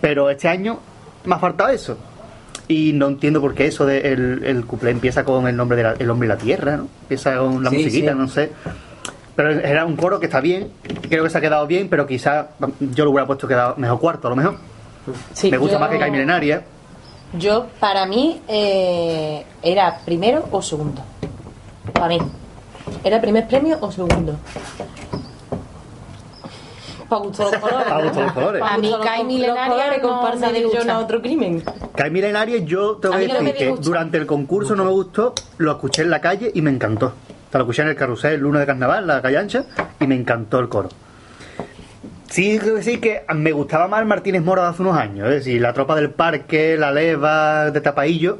Pero 0.00 0.30
este 0.30 0.48
año 0.48 0.78
me 1.24 1.34
ha 1.34 1.38
faltado 1.38 1.70
eso. 1.70 1.96
Y 2.68 2.92
no 2.92 3.08
entiendo 3.08 3.40
por 3.40 3.54
qué 3.54 3.66
eso 3.66 3.84
de 3.84 3.98
el, 4.12 4.44
el 4.44 4.64
cuplé 4.64 4.90
empieza 4.92 5.24
con 5.24 5.48
el 5.48 5.56
nombre 5.56 5.82
del 5.98 6.10
hombre 6.10 6.26
y 6.26 6.28
la 6.28 6.36
tierra, 6.36 6.76
¿no? 6.76 6.88
Empieza 7.02 7.36
con 7.38 7.62
la 7.64 7.70
Sí, 7.70 7.76
musiquita, 7.78 8.12
sí. 8.12 8.18
no 8.18 8.28
sé. 8.28 8.52
Pero 9.34 9.50
era 9.52 9.84
un 9.84 9.96
coro 9.96 10.20
que 10.20 10.26
está 10.26 10.40
bien, 10.40 10.70
creo 11.08 11.24
que 11.24 11.30
se 11.30 11.38
ha 11.38 11.40
quedado 11.40 11.66
bien, 11.66 11.88
pero 11.88 12.06
quizás 12.06 12.46
yo 12.80 13.04
lo 13.04 13.10
hubiera 13.10 13.26
puesto 13.26 13.48
quedado 13.48 13.74
mejor 13.76 13.98
cuarto, 13.98 14.26
a 14.28 14.30
lo 14.30 14.36
mejor. 14.36 14.56
Sí, 15.32 15.50
me 15.50 15.56
gusta 15.58 15.74
yo- 15.76 15.80
más 15.80 15.90
que 15.90 15.98
Kai 15.98 16.10
Milenaria. 16.10 16.62
Yo, 17.32 17.66
para 17.80 18.06
mí, 18.06 18.40
eh, 18.48 19.44
era 19.62 19.98
primero 20.04 20.46
o 20.50 20.60
segundo. 20.62 21.02
Para 21.92 22.08
mí. 22.08 22.18
¿Era 23.04 23.20
primer 23.20 23.46
premio 23.48 23.78
o 23.80 23.90
segundo? 23.90 24.36
Para 27.10 27.22
gusto 27.22 27.42
los 27.50 27.56
colores. 27.56 27.88
Pa' 27.88 28.02
gusto 28.02 28.20
los 28.22 28.32
colores. 28.32 28.62
A 28.64 28.78
mí, 28.78 28.94
Kai 29.02 29.24
Milenaria, 29.24 29.96
no 29.96 30.08
comparsa 30.08 30.46
me 30.46 30.52
de 30.52 30.60
lucha. 30.60 30.94
a 30.94 30.98
otro 31.00 31.20
crimen. 31.20 31.62
Kai 31.96 32.10
Milenaria, 32.10 32.58
yo 32.58 32.96
te 32.96 33.08
voy 33.08 33.28
a 33.28 33.42
me 33.42 33.52
decir 33.52 33.74
que 33.76 33.82
durante 33.82 34.16
el 34.16 34.26
concurso 34.26 34.76
no 34.76 34.84
me 34.84 34.90
gustó, 34.92 35.34
lo 35.58 35.72
escuché 35.72 36.02
en 36.02 36.10
la 36.10 36.20
calle 36.20 36.52
y 36.54 36.62
me 36.62 36.70
encantó. 36.70 37.06
O 37.06 37.50
sea, 37.50 37.58
lo 37.58 37.64
escuché 37.64 37.82
en 37.82 37.88
el 37.88 37.96
carrusel 37.96 38.34
el 38.34 38.40
lunes 38.40 38.60
de 38.60 38.66
carnaval, 38.66 39.08
la 39.08 39.20
calle 39.20 39.38
ancha, 39.38 39.64
y 39.98 40.06
me 40.06 40.14
encantó 40.14 40.60
el 40.60 40.68
coro. 40.68 40.88
Sí, 42.28 42.60
creo 42.60 42.76
que 42.76 42.82
sí 42.84 42.98
que 42.98 43.24
me 43.34 43.50
gustaba 43.50 43.88
más 43.88 44.06
Martínez 44.06 44.44
Mora 44.44 44.62
de 44.62 44.68
hace 44.68 44.82
unos 44.82 44.96
años, 44.96 45.26
es 45.26 45.34
decir, 45.34 45.60
la 45.60 45.72
tropa 45.72 45.96
del 45.96 46.10
parque, 46.10 46.76
la 46.78 46.92
leva 46.92 47.72
de 47.72 47.80
Tapaillo, 47.80 48.38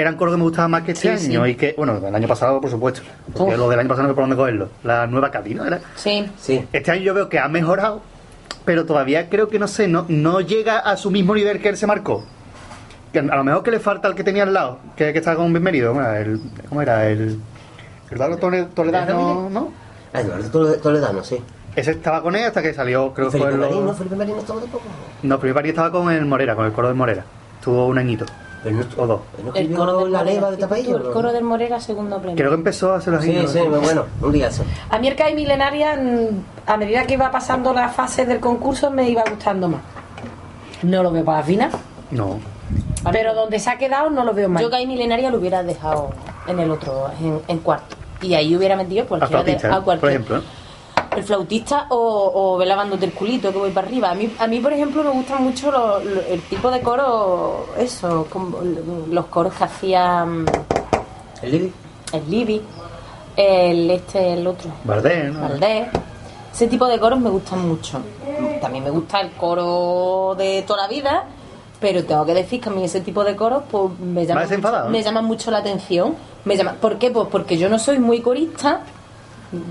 eran 0.00 0.16
coros 0.16 0.34
que 0.34 0.38
me 0.38 0.44
gustaban 0.44 0.70
más 0.70 0.82
que 0.82 0.92
este 0.92 1.16
Sí, 1.18 1.26
año 1.26 1.44
sí. 1.44 1.50
y 1.50 1.54
que, 1.54 1.74
bueno, 1.76 1.96
el 2.06 2.14
año 2.14 2.28
pasado, 2.28 2.60
por 2.60 2.70
supuesto, 2.70 3.02
porque 3.34 3.52
Uf. 3.54 3.58
lo 3.58 3.68
del 3.68 3.80
año 3.80 3.88
pasado 3.88 4.04
no 4.04 4.12
sé 4.12 4.14
por 4.14 4.22
dónde 4.24 4.36
cogerlo, 4.36 4.68
la 4.84 5.06
nueva 5.06 5.30
¿no? 5.54 5.64
Era? 5.64 5.80
Sí. 5.96 6.26
Sí. 6.38 6.66
Este 6.72 6.90
año 6.90 7.02
yo 7.02 7.14
veo 7.14 7.28
que 7.28 7.38
ha 7.38 7.48
mejorado, 7.48 8.00
pero 8.64 8.84
todavía 8.86 9.28
creo 9.28 9.48
que 9.48 9.58
no 9.58 9.68
sé, 9.68 9.88
no, 9.88 10.06
no 10.08 10.40
llega 10.40 10.78
a 10.78 10.96
su 10.96 11.10
mismo 11.10 11.34
nivel 11.34 11.60
que 11.60 11.68
él 11.68 11.76
se 11.76 11.86
marcó. 11.86 12.24
Que 13.12 13.18
a 13.18 13.22
lo 13.22 13.42
mejor 13.44 13.62
que 13.64 13.70
le 13.72 13.80
falta 13.80 14.06
al 14.06 14.14
que 14.14 14.22
tenía 14.22 14.44
al 14.44 14.54
lado, 14.54 14.78
que, 14.96 15.12
que 15.12 15.18
estaba 15.18 15.36
con 15.36 15.52
bienvenido, 15.52 15.88
¿cómo 15.92 16.00
era? 16.00 16.20
El, 16.20 16.40
¿cómo 16.68 16.82
era? 16.82 17.08
El, 17.08 17.40
Eduardo 18.10 18.36
Tole- 18.38 18.68
Toledano, 18.74 19.48
¿no? 19.50 19.72
Ah, 20.12 20.20
Eduardo 20.20 20.48
Tole- 20.50 20.78
Toledano, 20.80 21.22
sí. 21.24 21.38
Ese 21.76 21.92
estaba 21.92 22.20
con 22.22 22.34
él 22.34 22.44
hasta 22.44 22.62
que 22.62 22.74
salió, 22.74 23.12
creo 23.14 23.30
que 23.30 23.38
fue. 23.38 23.50
Marín, 23.56 23.84
¿no? 23.86 23.94
Felipe 23.94 24.16
Marín 24.16 24.34
no 24.34 24.40
estuvo 24.40 24.58
tampoco. 24.58 24.84
No, 25.22 25.38
Felipe 25.38 25.54
Marín 25.54 25.70
estaba 25.70 25.90
con 25.92 26.10
el 26.12 26.24
Morera, 26.26 26.56
con 26.56 26.66
el 26.66 26.72
coro 26.72 26.88
de 26.88 26.94
Morera. 26.94 27.24
Estuvo 27.58 27.86
un 27.86 27.98
añito. 27.98 28.24
Pero 28.62 28.76
pero 28.94 29.06
no 29.06 29.22
El 29.38 29.46
escribió 29.48 29.76
coro 29.78 29.98
del 30.00 30.12
la 30.12 30.22
leva 30.22 30.50
de 30.50 30.56
Tapaillo. 30.58 30.96
El 30.98 31.12
coro 31.12 31.32
del 31.32 31.44
Morera, 31.44 31.80
segundo 31.80 32.18
premio. 32.18 32.36
Creo 32.36 32.50
que 32.50 32.56
empezó 32.56 32.92
a 32.92 32.96
hacer 32.96 33.14
así. 33.14 33.32
Sí, 33.32 33.38
¿no? 33.42 33.48
sí, 33.48 33.58
bueno, 33.82 34.04
un 34.20 34.32
día 34.32 34.48
eso. 34.48 34.64
A 34.90 34.98
mí 34.98 35.08
el 35.08 35.16
Kai 35.16 35.34
Milenaria, 35.34 35.96
mm, 35.96 36.68
a 36.70 36.76
medida 36.76 37.06
que 37.06 37.14
iba 37.14 37.30
pasando 37.30 37.72
las 37.72 37.94
fases 37.94 38.28
del 38.28 38.38
concurso, 38.40 38.90
me 38.90 39.08
iba 39.08 39.22
gustando 39.28 39.68
más. 39.68 39.80
No 40.82 41.02
lo 41.02 41.10
veo 41.10 41.24
para 41.24 41.38
la 41.38 41.44
final, 41.44 41.70
No. 42.10 42.38
pero 43.10 43.34
donde 43.34 43.58
se 43.58 43.70
ha 43.70 43.78
quedado 43.78 44.10
no 44.10 44.24
lo 44.24 44.34
veo 44.34 44.48
mal. 44.48 44.62
Yo 44.62 44.70
Kai 44.70 44.86
Milenaria 44.86 45.30
lo 45.30 45.38
hubiera 45.38 45.62
dejado 45.62 46.10
en 46.46 46.58
el 46.58 46.70
otro, 46.70 47.06
en, 47.20 47.40
en 47.48 47.58
cuarto. 47.60 47.96
Y 48.22 48.34
ahí 48.34 48.54
hubiera 48.54 48.76
metido 48.76 49.04
A 49.04 49.06
cualquiera 49.06 49.42
de, 49.42 49.44
flautista, 49.58 49.74
a 49.76 49.80
cualquier- 49.82 50.00
por 50.00 50.10
ejemplo. 50.10 50.36
¿eh? 50.38 50.42
El 51.16 51.24
flautista 51.24 51.86
o, 51.90 52.32
o 52.34 52.56
ve 52.56 52.66
lavándote 52.66 53.04
el 53.06 53.12
culito 53.12 53.50
que 53.52 53.58
voy 53.58 53.70
para 53.70 53.86
arriba. 53.86 54.10
A 54.10 54.14
mí, 54.14 54.32
a 54.38 54.46
mí 54.46 54.60
por 54.60 54.72
ejemplo, 54.72 55.02
me 55.02 55.10
gustan 55.10 55.42
mucho 55.42 55.70
lo- 55.70 55.98
lo- 55.98 56.20
el 56.22 56.40
tipo 56.42 56.70
de 56.70 56.80
coro, 56.80 57.66
eso, 57.78 58.26
como 58.30 58.58
los 59.10 59.26
coros 59.26 59.52
que 59.54 59.64
hacía 59.64 60.24
mm, 60.24 60.46
¿El 61.42 61.50
Libby? 61.50 61.72
el 62.12 62.30
Libby, 62.30 62.62
el 63.36 63.90
este, 63.90 64.34
el 64.34 64.46
otro, 64.46 64.70
Valdés, 64.84 65.32
¿no? 65.32 65.40
Valdés. 65.40 65.88
Ese 66.52 66.66
tipo 66.66 66.86
de 66.86 66.98
coros 66.98 67.18
me 67.20 67.30
gustan 67.30 67.66
mucho. 67.66 68.00
También 68.60 68.84
me 68.84 68.90
gusta 68.90 69.20
el 69.20 69.30
coro 69.32 70.34
de 70.36 70.62
toda 70.66 70.82
la 70.82 70.88
vida, 70.88 71.24
pero 71.80 72.04
tengo 72.04 72.24
que 72.26 72.34
decir 72.34 72.60
que 72.60 72.68
a 72.68 72.72
mí 72.72 72.84
ese 72.84 73.00
tipo 73.00 73.24
de 73.24 73.34
coros 73.36 73.62
pues, 73.70 73.98
me 74.00 74.22
enfadado, 74.22 74.84
mucho, 74.88 74.90
me 74.90 75.02
llaman 75.02 75.24
mucho 75.24 75.50
la 75.50 75.58
atención. 75.58 76.14
Me 76.44 76.56
llama, 76.56 76.74
¿Por 76.80 76.98
qué? 76.98 77.10
Pues 77.10 77.28
porque 77.30 77.56
yo 77.58 77.68
no 77.68 77.78
soy 77.78 77.98
muy 77.98 78.20
corista, 78.20 78.80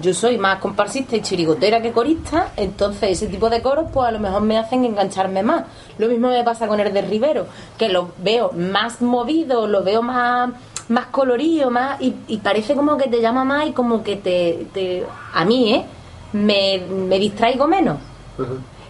yo 0.02 0.14
soy 0.14 0.38
más 0.38 0.60
comparsista 0.60 1.16
y 1.16 1.22
chirigotera 1.22 1.82
que 1.82 1.92
corista, 1.92 2.52
entonces 2.58 3.12
ese 3.12 3.28
tipo 3.28 3.50
de 3.50 3.62
coros 3.62 3.86
pues 3.94 4.08
a 4.08 4.12
lo 4.12 4.20
mejor 4.20 4.42
me 4.42 4.58
hacen 4.58 4.84
engancharme 4.86 5.42
más. 5.44 5.64
Lo 5.98 6.08
mismo 6.08 6.28
me 6.30 6.44
pasa 6.44 6.68
con 6.68 6.80
el 6.80 6.94
de 6.94 7.02
Rivero, 7.02 7.48
que 7.78 7.90
lo 7.90 8.10
veo 8.18 8.52
más 8.52 9.02
movido, 9.02 9.68
lo 9.68 9.84
veo 9.84 10.02
más 10.02 10.50
más 10.90 11.06
colorido, 11.08 11.70
más 11.70 12.02
y, 12.02 12.16
y 12.28 12.38
parece 12.38 12.74
como 12.76 12.98
que 12.98 13.08
te 13.08 13.22
llama 13.22 13.44
más 13.46 13.68
y 13.68 13.72
como 13.74 14.02
que 14.04 14.16
te, 14.16 14.66
te- 14.74 15.06
a 15.34 15.46
mí, 15.46 15.74
¿eh? 15.76 15.86
Me, 16.34 16.80
me 16.90 17.20
distraigo 17.20 17.68
menos. 17.68 17.98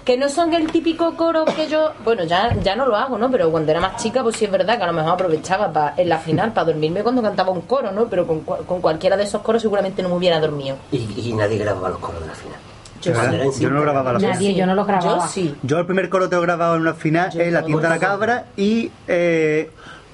Que 0.05 0.17
no 0.17 0.27
son 0.29 0.53
el 0.53 0.71
típico 0.71 1.15
coro 1.15 1.45
que 1.45 1.67
yo, 1.67 1.91
bueno, 2.03 2.23
ya, 2.23 2.55
ya 2.63 2.75
no 2.75 2.85
lo 2.87 2.95
hago, 2.95 3.17
¿no? 3.17 3.29
Pero 3.29 3.51
cuando 3.51 3.71
era 3.71 3.79
más 3.79 4.01
chica, 4.01 4.23
pues 4.23 4.37
sí 4.37 4.45
es 4.45 4.51
verdad 4.51 4.77
que 4.77 4.83
a 4.83 4.87
lo 4.87 4.93
mejor 4.93 5.11
aprovechaba 5.13 5.71
pa- 5.71 5.93
en 5.97 6.09
la 6.09 6.17
final 6.17 6.51
para 6.51 6.65
dormirme 6.67 7.03
cuando 7.03 7.21
cantaba 7.21 7.51
un 7.51 7.61
coro, 7.61 7.91
¿no? 7.91 8.05
Pero 8.07 8.25
con, 8.25 8.39
con 8.41 8.81
cualquiera 8.81 9.15
de 9.17 9.23
esos 9.23 9.41
coros 9.41 9.61
seguramente 9.61 10.01
no 10.01 10.09
me 10.09 10.15
hubiera 10.15 10.39
dormido. 10.39 10.77
Y, 10.91 10.97
y 11.29 11.33
nadie 11.33 11.57
grababa 11.59 11.89
los 11.89 11.99
coros 11.99 12.21
de 12.21 12.27
la 12.27 12.33
final. 12.33 12.57
Yo, 13.01 13.11
en 13.13 13.45
no 13.45 13.51
cinta. 13.51 13.69
grababa 13.81 14.13
la 14.13 14.19
Nadie, 14.19 14.55
yo 14.55 14.65
no 14.65 14.75
lo 14.75 14.83
grababa. 14.83 15.21
Yo 15.25 15.27
sí. 15.27 15.55
Yo 15.63 15.79
el 15.79 15.85
primer 15.85 16.09
coro 16.09 16.29
que 16.29 16.35
he 16.35 16.41
grabado 16.41 16.75
en 16.75 16.81
una 16.81 16.93
final 16.95 17.29
Yo 17.31 17.39
es 17.41 17.53
La 17.53 17.63
tienda 17.63 17.83
de 17.83 17.89
la 17.95 17.99
cabra 17.99 18.45
y 18.57 18.91
eh, 19.07 19.69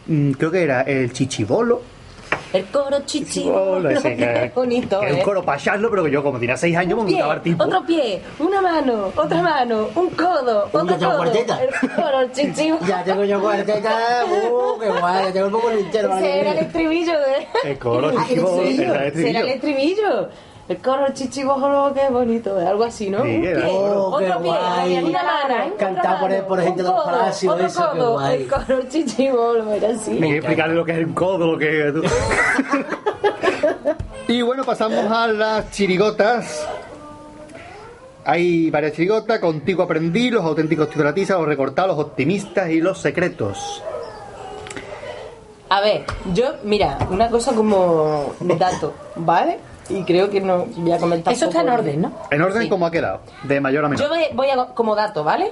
mm, 0.07 0.31
creo 0.33 0.51
que 0.51 0.63
era 0.63 0.81
el 0.81 1.11
chichibolo. 1.13 1.81
El 2.55 2.65
coro 2.67 2.97
chichi. 3.05 3.49
Hola, 3.49 3.91
ese 3.93 4.15
que- 4.15 4.25
Qué 4.25 4.51
bonito, 4.55 4.99
que 4.99 5.07
es 5.07 5.13
un 5.13 5.19
¿eh? 5.19 5.23
coro 5.23 5.43
para 5.43 5.57
echarlo, 5.57 5.89
pero 5.89 6.03
que 6.03 6.11
yo 6.11 6.23
como 6.23 6.39
tenía 6.39 6.55
6 6.57 6.75
años 6.77 6.95
me 6.97 7.01
Un 7.01 7.07
pie, 7.07 7.15
montaba 7.17 7.33
el 7.35 7.41
tipo. 7.41 7.63
otro 7.63 7.85
pie, 7.85 8.21
una 8.39 8.61
mano, 8.61 9.11
otra 9.15 9.41
mano, 9.41 9.89
un 9.95 10.09
codo, 10.11 10.69
Uy, 10.73 10.79
otro 10.81 10.97
codo. 10.97 11.17
cuarteta. 11.17 11.59
El 11.63 11.89
coro 11.95 12.27
chichi. 12.33 12.71
Ya 12.87 13.03
tengo 13.03 13.23
yo 13.25 13.41
cuarteta, 13.41 14.23
uh, 14.25 14.79
qué 14.79 14.87
guay, 14.89 15.25
ya 15.25 15.33
tengo 15.33 15.45
un 15.47 15.51
poco 15.53 15.69
Ese 15.71 16.39
era 16.41 16.51
el 16.51 16.57
estribillo 16.59 17.13
de... 17.19 17.69
El 17.71 17.77
coro 17.79 18.11
Ah, 18.17 18.25
chichi, 18.27 18.39
¿en 18.39 18.47
serio? 18.47 18.93
era 18.93 19.05
el 19.05 19.13
Será 19.13 19.39
el 19.41 19.49
estribillo. 19.49 20.29
El 20.67 20.77
coro 20.79 21.05
chichibojolo, 21.13 21.93
qué 21.93 22.09
bonito, 22.09 22.57
algo 22.57 22.85
así, 22.85 23.11
¿no? 23.11 23.23
Sí, 23.23 23.35
Un 23.35 23.41
pie, 23.41 23.55
Oh, 23.69 24.17
qué 24.17 24.25
otro 24.25 24.41
pie, 24.41 24.49
guay. 24.51 25.03
una 25.03 25.23
mano, 25.23 25.55
Cantar 25.77 26.19
por 26.19 26.47
por 26.47 26.61
gente 26.61 26.81
de 26.81 26.89
los 26.89 27.05
palacios, 27.05 27.59
eso, 27.61 27.91
qué 27.91 27.97
codo, 27.99 28.13
guay. 28.13 28.41
El 28.41 28.47
coro 28.47 28.81
chichibolo, 28.89 29.73
era 29.73 29.89
así. 29.89 30.11
Hay 30.11 30.19
que 30.19 30.37
explicarle 30.37 30.73
lo 30.73 30.83
que 30.83 30.91
es 30.93 30.97
el 30.97 31.13
codo, 31.13 31.51
lo 31.51 31.57
que 31.59 31.89
es... 31.89 31.93
y 34.27 34.41
bueno, 34.41 34.63
pasamos 34.63 35.05
a 35.11 35.27
las 35.27 35.69
chirigotas. 35.69 36.67
Hay 38.23 38.71
varias 38.71 38.93
chirigotas. 38.93 39.37
Contigo 39.37 39.83
aprendí, 39.83 40.31
los 40.31 40.43
auténticos 40.43 40.89
tiza, 41.13 41.35
los 41.35 41.45
recortados, 41.45 41.95
los 41.95 42.05
optimistas 42.07 42.71
y 42.71 42.81
los 42.81 42.99
secretos. 42.99 43.83
A 45.69 45.81
ver, 45.81 46.05
yo, 46.33 46.53
mira, 46.63 46.97
una 47.11 47.29
cosa 47.29 47.53
como 47.53 48.33
dato, 48.39 48.93
¿vale? 49.15 49.59
Y 49.89 50.03
creo 50.03 50.29
que 50.29 50.41
no 50.41 50.65
voy 50.77 50.91
a 50.91 50.97
comentar. 50.97 51.33
Eso 51.33 51.45
está 51.45 51.61
en 51.61 51.69
orden, 51.69 52.01
¿no? 52.01 52.11
En 52.31 52.41
orden, 52.41 52.63
Sí. 52.63 52.69
como 52.69 52.85
ha 52.87 52.91
quedado? 52.91 53.19
De 53.43 53.61
mayor 53.61 53.85
a 53.85 53.89
menor. 53.89 54.03
Yo 54.03 54.09
voy, 54.09 54.23
voy 54.33 54.49
a, 54.49 54.65
como 54.73 54.95
dato, 54.95 55.23
¿vale? 55.23 55.51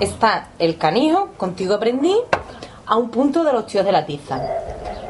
Está 0.00 0.48
el 0.58 0.78
canijo, 0.78 1.28
contigo 1.36 1.74
aprendí, 1.74 2.16
a 2.86 2.96
un 2.96 3.10
punto 3.10 3.44
de 3.44 3.52
los 3.52 3.66
tíos 3.66 3.84
de 3.84 3.92
la 3.92 4.06
tiza. 4.06 4.40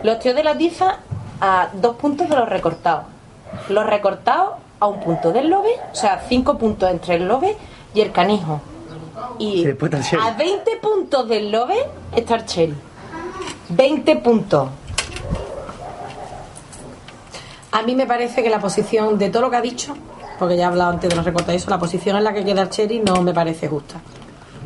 Los 0.02 0.18
tíos 0.18 0.34
de 0.34 0.44
la 0.44 0.56
tiza 0.56 0.98
a 1.40 1.68
dos 1.74 1.96
puntos 1.96 2.28
de 2.28 2.36
los 2.36 2.48
recortados. 2.48 3.04
Los 3.68 3.86
recortados 3.86 4.54
a 4.80 4.86
un 4.86 5.00
punto 5.00 5.32
del 5.32 5.48
lobe, 5.48 5.70
o 5.92 5.94
sea, 5.94 6.20
cinco 6.28 6.58
puntos 6.58 6.90
entre 6.90 7.14
el 7.16 7.26
lobe 7.28 7.56
y 7.94 8.00
el 8.00 8.12
canijo. 8.12 8.60
Y 9.38 9.62
Sherry. 9.64 10.18
a 10.20 10.32
20 10.32 10.76
puntos 10.82 11.28
del 11.28 11.50
lobe 11.50 11.76
está 12.14 12.34
el 12.34 12.44
Cherry. 12.46 12.74
20 13.70 14.16
puntos. 14.16 14.68
A 17.74 17.82
mí 17.82 17.96
me 17.96 18.06
parece 18.06 18.40
que 18.40 18.50
la 18.50 18.60
posición 18.60 19.18
de 19.18 19.30
todo 19.30 19.42
lo 19.42 19.50
que 19.50 19.56
ha 19.56 19.60
dicho, 19.60 19.96
porque 20.38 20.56
ya 20.56 20.62
he 20.62 20.66
hablado 20.66 20.92
antes 20.92 21.10
de 21.10 21.16
los 21.16 21.24
recortes, 21.24 21.56
eso, 21.56 21.70
la 21.70 21.78
posición 21.78 22.16
en 22.16 22.22
la 22.22 22.32
que 22.32 22.44
queda 22.44 22.62
el 22.62 22.70
Cherry 22.70 23.00
no 23.00 23.20
me 23.20 23.34
parece 23.34 23.66
justa. 23.66 23.96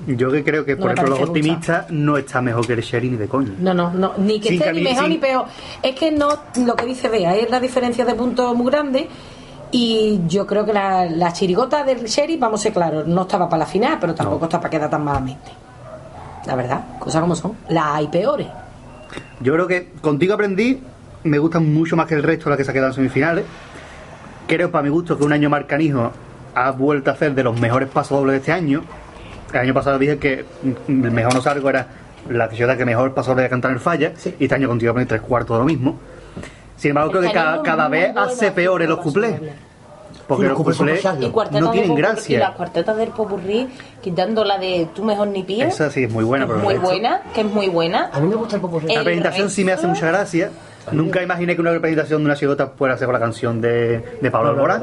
Yo 0.07 0.31
que 0.31 0.45
creo 0.45 0.63
que, 0.67 0.77
No 0.77 0.83
por 0.83 0.93
ejemplo, 0.93 1.17
los 1.17 1.29
optimistas 1.29 1.91
no 1.91 2.19
está 2.19 2.43
mejor 2.43 2.67
que 2.67 2.75
el 2.75 2.83
Sherry 2.83 3.09
ni 3.09 3.17
de 3.17 3.27
coña. 3.27 3.55
No, 3.59 3.73
no, 3.73 3.91
no, 3.93 4.13
ni 4.19 4.39
que 4.39 4.55
esté 4.55 4.75
ni 4.75 4.83
mejor 4.83 5.09
ni 5.09 5.17
peor. 5.17 5.47
Es 5.83 5.95
que 5.95 6.11
no, 6.11 6.29
lo 6.67 6.77
que 6.77 6.85
dice 6.85 7.09
Bea, 7.09 7.35
es 7.35 7.51
la 7.51 7.61
diferencia 7.61 8.05
de 8.05 8.15
puntos 8.15 8.55
muy 8.55 8.71
grande. 8.71 9.09
Y 9.71 10.21
yo 10.27 10.47
creo 10.47 10.67
que 10.67 10.75
la, 10.75 11.07
la 11.07 11.33
chirigota 11.33 11.85
del 11.85 12.05
sheriff, 12.05 12.39
vamos 12.39 12.61
a 12.61 12.63
ser 12.65 12.73
claros, 12.75 13.07
no 13.07 13.23
estaba 13.23 13.49
para 13.49 13.61
la 13.61 13.67
final, 13.67 13.97
pero 13.99 14.15
tampoco 14.15 14.45
está 14.45 14.59
para 14.59 14.71
quedar 14.71 14.91
tan 14.91 15.03
malamente. 15.03 15.51
La 16.45 16.55
verdad, 16.57 16.99
cosas 16.99 17.23
como 17.23 17.35
son. 17.35 17.53
Las 17.71 17.87
hay 17.87 18.09
peores. 18.09 18.49
Yo 19.41 19.55
creo 19.55 19.67
que 19.67 19.93
contigo 20.03 20.35
aprendí, 20.35 20.81
me 21.25 21.39
gustan 21.39 21.73
mucho 21.73 21.97
más 21.97 22.07
que 22.07 22.15
el 22.15 22.23
resto 22.23 22.45
de 22.45 22.51
las 22.51 22.57
que 22.59 22.65
se 22.65 22.71
han 22.71 22.75
quedado 22.75 22.91
en 22.91 22.95
semifinales. 22.95 23.45
Creo, 24.47 24.71
para 24.71 24.83
mi 24.83 24.89
gusto, 24.89 25.19
que 25.19 25.25
un 25.25 25.33
año 25.33 25.51
Marcanijo 25.51 26.13
ha 26.55 26.71
vuelto 26.71 27.11
a 27.11 27.15
hacer 27.15 27.35
de 27.35 27.43
los 27.43 27.59
mejores 27.61 27.89
pasos 27.89 28.19
dobles 28.19 28.33
de 28.35 28.39
este 28.39 28.53
año. 28.53 28.83
El 29.53 29.61
año 29.61 29.75
pasado 29.75 29.99
dije 29.99 30.19
que 30.19 30.45
el 30.89 30.95
mejor 31.13 31.35
no 31.35 31.43
salgo 31.43 31.69
era 31.71 31.87
la 32.29 32.49
ciudad 32.49 32.77
que 32.77 32.85
mejor 32.85 33.15
paso 33.15 33.31
doble 33.31 33.45
de 33.45 33.49
cantar 33.51 33.71
el 33.73 33.81
falla. 33.81 34.13
Y 34.39 34.45
este 34.45 34.55
año 34.55 34.69
contigo 34.69 34.91
aprendí 34.93 35.09
tres 35.09 35.21
cuartos 35.23 35.57
de 35.57 35.61
lo 35.61 35.65
mismo. 35.67 35.99
Sin 36.77 36.91
embargo, 36.91 37.11
creo 37.11 37.23
que 37.23 37.29
Este 37.29 37.39
cada, 37.65 37.89
vez 37.89 38.17
hace 38.17 38.51
peores 38.53 38.89
los 38.89 38.99
cuplés. 39.01 39.35
Porque 40.27 40.43
Sí, 40.45 40.49
los 40.49 40.59
cuplés 40.59 40.79
no 41.53 41.71
tienen 41.71 41.95
de 41.95 41.95
popurrí- 41.95 41.99
Y 41.99 42.03
las 42.03 42.15
gracia. 42.15 42.53
cuartetas 42.55 42.97
del 42.99 43.09
popurrí, 43.09 43.69
quitando 44.03 44.45
la 44.45 44.59
de 44.59 44.89
tú 44.95 45.03
mejor 45.03 45.29
ni 45.29 45.43
pío. 45.43 45.65
Esa 45.67 45.91
sí 45.91 46.05
es 46.05 46.13
muy 46.13 46.23
buena, 46.25 46.45
es 46.45 46.51
muy 46.51 46.75
resto- 46.75 46.81
buena, 46.83 47.23
que 47.35 47.41
es 47.41 47.47
muy 47.47 47.69
buena. 47.69 48.11
A 48.13 48.21
mí 48.21 48.29
me 48.29 48.35
gusta 48.37 48.57
el 48.57 48.63
popurrí. 48.63 48.89
La 48.89 48.95
El 49.01 49.05
presentación 49.05 49.49
sí 49.51 49.65
me 49.65 49.73
hace 49.73 49.83
resto- 49.87 49.89
mucha 49.95 50.07
gracia. 50.09 50.51
Nunca 50.93 51.23
imaginé 51.23 51.55
que 51.55 51.61
una 51.61 51.73
representación 51.73 52.21
de 52.23 52.27
una 52.27 52.35
chigota 52.37 52.69
fuera 52.69 52.95
a 52.95 52.99
ser 52.99 53.07
con 53.07 53.15
la 53.15 53.21
canción 53.21 53.61
de, 53.61 54.03
de 54.21 54.31
Pablo 54.31 54.51
Alborán. 54.51 54.83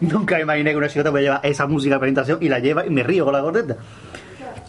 Nunca 0.00 0.38
imaginé 0.40 0.70
que 0.72 0.76
una 0.76 0.88
chigota 0.88 1.10
pueda 1.10 1.22
llevar 1.22 1.40
esa 1.42 1.66
música 1.66 1.94
de 1.94 2.00
presentación 2.00 2.38
y 2.42 2.48
la 2.48 2.58
lleva 2.58 2.84
y 2.86 2.90
me 2.90 3.02
río 3.02 3.24
con 3.24 3.32
la 3.32 3.40
gordeta. 3.40 3.76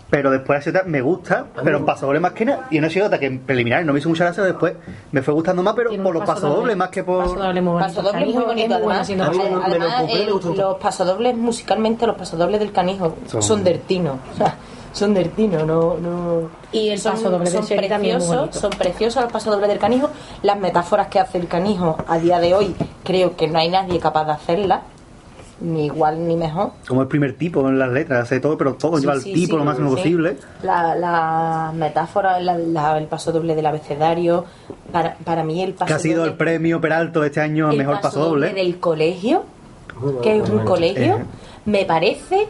Pero 0.09 0.31
después 0.31 0.59
la 0.59 0.63
chigota 0.63 0.83
me 0.87 1.01
gusta, 1.01 1.47
pero 1.65 1.77
en 1.79 1.85
paso 1.85 2.05
doble 2.05 2.21
más 2.21 2.31
que 2.31 2.45
nada. 2.45 2.67
Y 2.71 2.79
una 2.79 2.87
chigota 2.87 3.19
que 3.19 3.25
en 3.25 3.39
preliminar 3.39 3.83
no 3.83 3.91
me 3.91 3.99
hizo 3.99 4.07
mucha 4.07 4.23
gracia, 4.23 4.41
después 4.43 4.73
me 5.11 5.21
fue 5.21 5.33
gustando 5.33 5.61
más, 5.63 5.73
pero 5.75 5.89
por 6.01 6.13
los 6.13 6.21
paso 6.21 6.33
pasos 6.43 6.55
dobles 6.55 6.77
más 6.77 6.87
que 6.89 7.03
por. 7.03 7.25
Paso 7.25 8.01
doble 8.01 8.25
muy 8.25 8.43
bonito. 8.45 8.79
Muy 8.79 8.93
además. 8.93 10.05
los 10.57 10.77
pasodobles 10.77 11.35
musicalmente, 11.35 12.07
los 12.07 12.15
pasodobles 12.15 12.59
del 12.61 12.71
canijo 12.71 13.17
Son- 13.27 13.41
son, 13.41 13.63
del 13.65 13.79
tino. 13.81 14.17
O 14.33 14.37
sea, 14.37 14.55
son 14.93 15.13
del 15.13 15.29
tino, 15.31 15.65
no, 15.65 15.97
no. 15.97 16.49
Y 16.71 16.89
el 16.89 16.99
son, 16.99 17.13
pasodoble 17.13 17.49
del 17.49 17.63
son 17.63 17.77
muy 17.77 17.87
preciosos, 17.87 18.55
son 18.55 18.69
preciosos 18.71 19.23
los 19.23 19.31
pasodobles 19.31 19.69
del 19.69 19.79
canijo. 19.79 20.09
Las 20.43 20.59
metáforas 20.59 21.07
que 21.07 21.19
hace 21.19 21.37
el 21.37 21.47
canijo 21.47 21.97
a 22.07 22.17
día 22.17 22.39
de 22.39 22.53
hoy, 22.55 22.75
creo 23.03 23.35
que 23.35 23.47
no 23.47 23.59
hay 23.59 23.69
nadie 23.69 23.99
capaz 23.99 24.25
de 24.25 24.31
hacerlas, 24.33 24.81
ni 25.59 25.85
igual 25.85 26.27
ni 26.27 26.35
mejor. 26.35 26.71
Como 26.87 27.01
el 27.01 27.07
primer 27.07 27.35
tipo 27.35 27.67
en 27.67 27.79
las 27.79 27.89
letras, 27.89 28.23
hace 28.23 28.39
todo, 28.39 28.57
pero 28.57 28.75
todo 28.75 28.97
Sí, 28.97 29.01
lleva 29.01 29.13
el 29.15 29.23
tipo 29.23 29.53
sí, 29.53 29.57
lo 29.57 29.63
máximo 29.65 29.89
sí. 29.89 29.95
posible. 29.95 30.37
La, 30.61 30.93
la 30.95 31.71
metáfora, 31.75 32.39
la- 32.39 32.57
la- 32.57 32.97
el 32.97 33.05
paso 33.05 33.31
doble 33.31 33.55
del 33.55 33.65
abecedario, 33.65 34.45
para, 34.91 35.15
para 35.23 35.43
mí 35.43 35.63
el 35.63 35.73
paso 35.73 35.87
Que 35.87 35.93
ha 35.93 35.99
sido 35.99 36.23
doble- 36.23 36.31
el 36.31 36.37
premio 36.37 36.79
Peralto 36.81 37.21
de 37.21 37.27
este 37.27 37.41
año 37.41 37.71
el 37.71 37.77
mejor 37.77 38.01
paso 38.01 38.19
doble. 38.29 38.53
del 38.53 38.79
colegio, 38.79 39.45
que 40.21 40.37
es 40.37 40.49
un 40.49 40.59
colegio, 40.63 41.17
Eh. 41.17 41.25
me 41.65 41.85
parece 41.85 42.47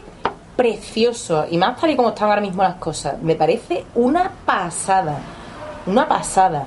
precioso 0.62 1.46
y 1.48 1.56
más 1.56 1.80
tal 1.80 1.90
y 1.90 1.94
como 1.96 2.08
están 2.08 2.28
ahora 2.30 2.40
mismo 2.40 2.64
las 2.64 2.74
cosas, 2.74 3.14
me 3.22 3.36
parece 3.36 3.84
una 3.94 4.28
pasada, 4.44 5.16
una 5.86 6.08
pasada. 6.08 6.66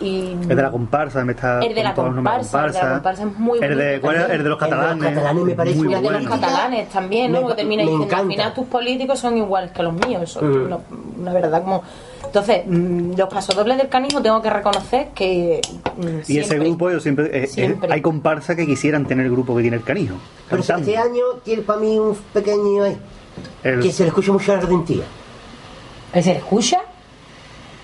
Y 0.00 0.32
El 0.32 0.48
de 0.48 0.54
la 0.56 0.70
comparsa, 0.70 1.24
me 1.24 1.32
está 1.32 1.60
El 1.60 1.74
de 1.74 1.82
la 1.82 1.94
comparsa, 1.94 2.66
el 2.66 2.72
de 2.72 2.78
la 2.82 2.90
comparsa 2.94 3.22
es 3.24 3.38
muy 3.38 3.58
El 3.62 3.76
de. 3.78 3.94
El 3.94 4.00
de 4.02 4.08
los 4.12 4.30
El 4.30 4.42
de 4.42 4.48
los 4.50 4.58
catalanes. 4.58 5.08
catalanes 5.14 5.44
me 5.44 5.54
parece 5.54 5.76
muy 5.78 5.86
una 5.88 5.96
el 5.98 6.02
de 6.02 6.10
los 6.10 6.28
catalanes 6.30 6.88
también, 6.90 7.32
¿no? 7.32 7.38
Me- 7.38 7.42
Porque 7.44 7.56
termina 7.56 7.82
diciendo, 7.82 8.04
al 8.04 8.10
encanta. 8.10 8.28
final 8.34 8.54
tus 8.54 8.66
políticos 8.66 9.18
son 9.18 9.36
iguales 9.38 9.70
que 9.72 9.82
los 9.82 9.92
míos, 9.94 10.22
eso 10.22 10.40
Mm. 10.42 10.50
es 10.72 10.78
una, 11.18 11.32
verdad 11.32 11.62
como... 11.62 11.82
Entonces, 12.26 12.62
mm, 12.66 13.12
los 13.16 13.28
pasodobles 13.30 13.78
del 13.78 13.88
canijo 13.88 14.20
tengo 14.20 14.42
que 14.42 14.50
reconocer 14.50 15.08
que... 15.14 15.60
mm, 15.96 16.30
Y 16.30 16.38
ese 16.40 16.58
grupo, 16.58 16.90
yo 16.90 17.00
siempre, 17.00 17.26
eh, 17.26 17.44
eh, 17.44 17.46
Siempre. 17.46 17.90
hay 17.90 18.02
comparsas 18.02 18.54
que 18.56 18.66
quisieran 18.66 19.06
tener 19.06 19.24
el 19.24 19.32
grupo 19.32 19.54
que 19.56 19.62
tiene 19.62 19.78
el 19.78 19.82
canijo. 19.82 20.16
Pero 20.50 20.62
cantando. 20.62 20.90
este 20.90 20.98
año 20.98 21.24
tiene 21.42 21.62
para 21.62 21.78
mí 21.80 21.98
un 21.98 22.14
pequeño. 22.34 22.84
El- 23.62 23.80
Que 23.80 23.92
se 23.92 24.02
le 24.04 24.08
escucha 24.08 24.32
mucho 24.32 24.52
la 24.52 24.58
ardentía. 24.62 25.04
¿Que 26.12 26.22
se 26.22 26.32
le 26.32 26.38
escucha? 26.38 26.80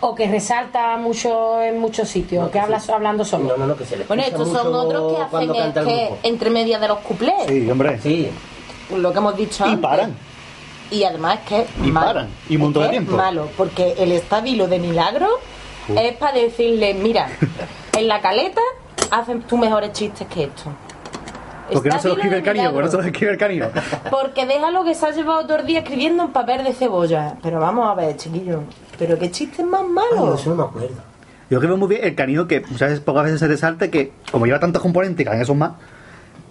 ¿O 0.00 0.14
que 0.14 0.26
resalta 0.28 0.96
mucho 0.96 1.62
en 1.62 1.78
muchos 1.78 2.08
sitios? 2.08 2.50
¿Que 2.50 2.58
habla 2.58 2.80
hablando 2.92 3.24
solo? 3.24 3.44
No, 3.50 3.56
no, 3.56 3.66
no, 3.68 3.76
que 3.76 3.84
se 3.84 3.96
le 3.96 4.02
escucha 4.02 4.22
Bueno, 4.22 4.22
estos 4.24 4.48
son 4.48 4.72
mucho 4.72 4.80
otros 4.88 5.12
que 5.14 5.22
hacen 5.22 5.50
el 5.54 5.72
que 5.72 5.80
grupo. 6.06 6.18
entre 6.24 6.50
medias 6.50 6.80
de 6.80 6.88
los 6.88 6.98
cuplés, 6.98 7.34
Sí, 7.46 7.70
hombre. 7.70 8.00
Sí, 8.02 8.28
lo 8.96 9.12
que 9.12 9.18
hemos 9.18 9.36
dicho 9.36 9.64
Y 9.64 9.68
antes. 9.70 9.82
paran. 9.82 10.16
Y 10.90 11.04
además 11.04 11.38
es 11.38 11.48
que 11.48 11.66
Y 11.86 11.90
malo. 11.92 12.06
paran, 12.06 12.28
y 12.48 12.56
un 12.56 12.62
montón 12.62 12.82
Es 12.82 12.88
de 12.88 12.90
que 12.90 12.96
es 12.98 13.06
tiempo. 13.06 13.22
malo, 13.22 13.48
porque 13.56 13.94
el 13.98 14.12
estabilo 14.12 14.66
de 14.66 14.78
Milagro 14.78 15.28
es 15.96 16.16
para 16.16 16.32
decirle, 16.38 16.94
mira, 16.94 17.28
en 17.96 18.08
la 18.08 18.20
caleta 18.20 18.60
hacen 19.10 19.42
tus 19.42 19.58
mejores 19.58 19.92
chistes 19.92 20.26
que 20.26 20.44
esto. 20.44 20.64
Porque 21.72 21.88
no 21.88 21.98
se 21.98 22.08
lo 22.08 22.14
Estabilo 22.14 22.36
escribe 22.36 22.36
el 22.38 22.42
canino, 22.44 22.72
porque 22.72 22.96
no 22.96 23.02
se 23.02 23.08
escribe 23.08 23.32
el. 23.32 24.10
Porque 24.10 24.46
déjalo 24.46 24.84
que 24.84 24.94
se 24.94 25.06
ha 25.06 25.10
llevado 25.10 25.46
todo 25.46 25.58
el 25.58 25.66
día 25.66 25.80
escribiendo 25.80 26.24
en 26.24 26.30
papel 26.32 26.64
de 26.64 26.72
cebolla. 26.72 27.34
Pero 27.42 27.60
vamos 27.60 27.88
a 27.90 27.94
ver, 27.94 28.16
chiquillo. 28.16 28.60
Pero 28.98 29.18
qué 29.18 29.30
chistes 29.30 29.64
más 29.66 29.82
malos. 29.86 30.40
eso 30.40 30.50
no 30.50 30.56
me 30.56 30.62
acuerdo. 30.62 30.94
Yo 31.50 31.58
creo 31.58 31.72
que 31.72 31.76
muy 31.78 31.88
bien 31.88 32.04
el 32.04 32.14
canino 32.14 32.46
que 32.46 32.60
muchas 32.60 32.88
veces, 32.90 33.00
pocas 33.00 33.24
veces 33.24 33.40
se 33.40 33.46
resalta 33.48 33.90
que, 33.90 34.12
como 34.30 34.46
lleva 34.46 34.58
tantos 34.58 34.80
componentes, 34.80 35.24
cada 35.24 35.36
vez 35.36 35.46
son 35.46 35.58
más, 35.58 35.72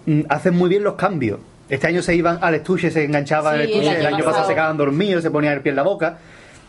mm, 0.06 0.20
hacen 0.28 0.54
muy 0.56 0.68
bien 0.70 0.84
los 0.84 0.94
cambios. 0.94 1.40
Este 1.68 1.86
año 1.86 2.02
se 2.02 2.14
iban 2.14 2.38
al 2.40 2.54
estuche, 2.54 2.90
se 2.90 3.04
enganchaban 3.04 3.54
Sí, 3.56 3.62
en 3.62 3.68
el 3.68 3.70
estuche, 3.72 3.90
el 3.94 4.00
el 4.00 4.06
año 4.06 4.16
pasado 4.18 4.30
pasado. 4.32 4.48
se 4.48 4.54
quedaban 4.54 4.76
dormidos, 4.76 5.22
se 5.22 5.30
ponía 5.30 5.52
el 5.52 5.60
pie 5.60 5.70
en 5.70 5.76
la 5.76 5.82
boca. 5.82 6.18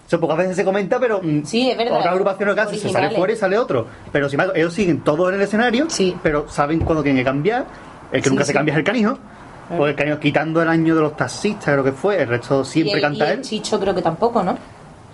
Eso 0.07 0.19
pocas 0.19 0.37
veces 0.37 0.55
se 0.55 0.63
comenta, 0.65 0.99
pero 0.99 1.21
mm, 1.21 1.43
Sí, 1.45 1.69
es 1.71 1.77
verdad. 1.77 1.99
otra 1.99 2.11
agrupación 2.11 2.49
lo 2.49 2.55
que 2.55 2.61
hace, 2.61 2.77
se 2.77 2.89
sale 2.89 3.11
fuera 3.15 3.33
y 3.33 3.35
sale 3.35 3.57
otro. 3.57 3.85
Pero 4.11 4.27
sin 4.29 4.39
embargo, 4.39 4.53
ellos 4.55 4.73
siguen 4.73 5.01
todos 5.01 5.29
en 5.29 5.35
el 5.35 5.41
escenario, 5.41 5.89
Sí. 5.89 6.15
pero 6.23 6.47
saben 6.49 6.79
cuándo 6.79 7.03
tienen 7.03 7.21
que 7.21 7.25
cambiar. 7.25 7.65
El 8.13 8.21
que 8.21 8.23
Sí, 8.23 8.29
nunca 8.29 8.45
se 8.45 8.53
cambia 8.53 8.71
es 8.73 8.77
el 8.77 8.83
canijo. 8.85 9.17
Pues 9.77 9.91
el 9.91 9.95
canijo 9.95 10.19
quitando 10.19 10.61
el 10.61 10.67
año 10.69 10.95
de 10.95 11.01
los 11.01 11.17
taxistas, 11.17 11.65
creo 11.65 11.83
que 11.83 11.91
fue, 11.91 12.21
el 12.21 12.27
resto 12.29 12.61
Y 12.61 12.65
siempre 12.65 12.93
el, 12.93 12.99
y 12.99 13.01
canta 13.01 13.25
el 13.31 13.39
él. 13.39 13.41
chicho 13.43 13.79
creo 13.79 13.93
que 13.95 14.01
tampoco, 14.01 14.41
¿no? 14.43 14.57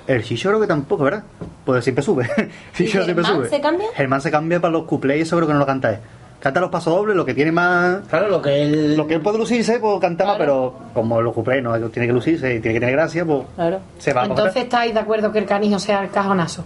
El 0.07 0.23
Chicho 0.23 0.49
creo 0.49 0.59
que 0.59 0.65
tampoco, 0.65 1.03
¿verdad? 1.03 1.23
Pues 1.63 1.83
siempre 1.83 2.03
sube. 2.03 2.27
Chicho 2.75 3.01
¿Y 3.01 3.03
siempre 3.03 3.23
sube. 3.23 3.47
se 3.47 3.61
cambia? 3.61 3.87
Germán 3.93 4.19
se 4.21 4.31
cambia 4.31 4.59
para 4.59 4.71
los 4.73 4.85
cuplés 4.85 5.19
y 5.19 5.21
eso 5.21 5.35
creo 5.35 5.47
que 5.47 5.53
no 5.53 5.59
lo 5.59 5.67
canta 5.67 5.91
él. 5.91 5.99
Canta 6.39 6.59
los 6.61 6.71
pasos 6.71 6.95
dobles, 6.95 7.15
lo 7.15 7.25
que 7.25 7.35
tiene 7.35 7.51
más. 7.51 7.99
Claro, 8.09 8.27
lo 8.27 8.41
que 8.41 8.63
él. 8.63 8.97
Lo 8.97 9.05
que 9.05 9.13
él 9.15 9.21
puede 9.21 9.37
lucirse, 9.37 9.77
pues 9.77 9.99
canta 10.01 10.25
más, 10.25 10.37
Claro. 10.37 10.73
pero 10.79 10.91
como 10.95 11.21
los 11.21 11.31
cuplés 11.33 11.61
no 11.61 11.77
tiene 11.89 12.07
que 12.07 12.13
lucirse 12.13 12.55
y 12.55 12.59
tiene 12.59 12.73
que 12.73 12.79
tener 12.79 12.95
gracia, 12.95 13.23
pues 13.23 13.43
Claro. 13.55 13.81
se 13.99 14.11
va 14.13 14.23
a 14.23 14.25
Entonces 14.25 14.63
estáis 14.63 14.93
de 14.95 14.99
acuerdo 14.99 15.31
que 15.31 15.37
el 15.39 15.45
canijo 15.45 15.77
sea 15.77 16.01
el 16.03 16.09
cajonazo. 16.09 16.63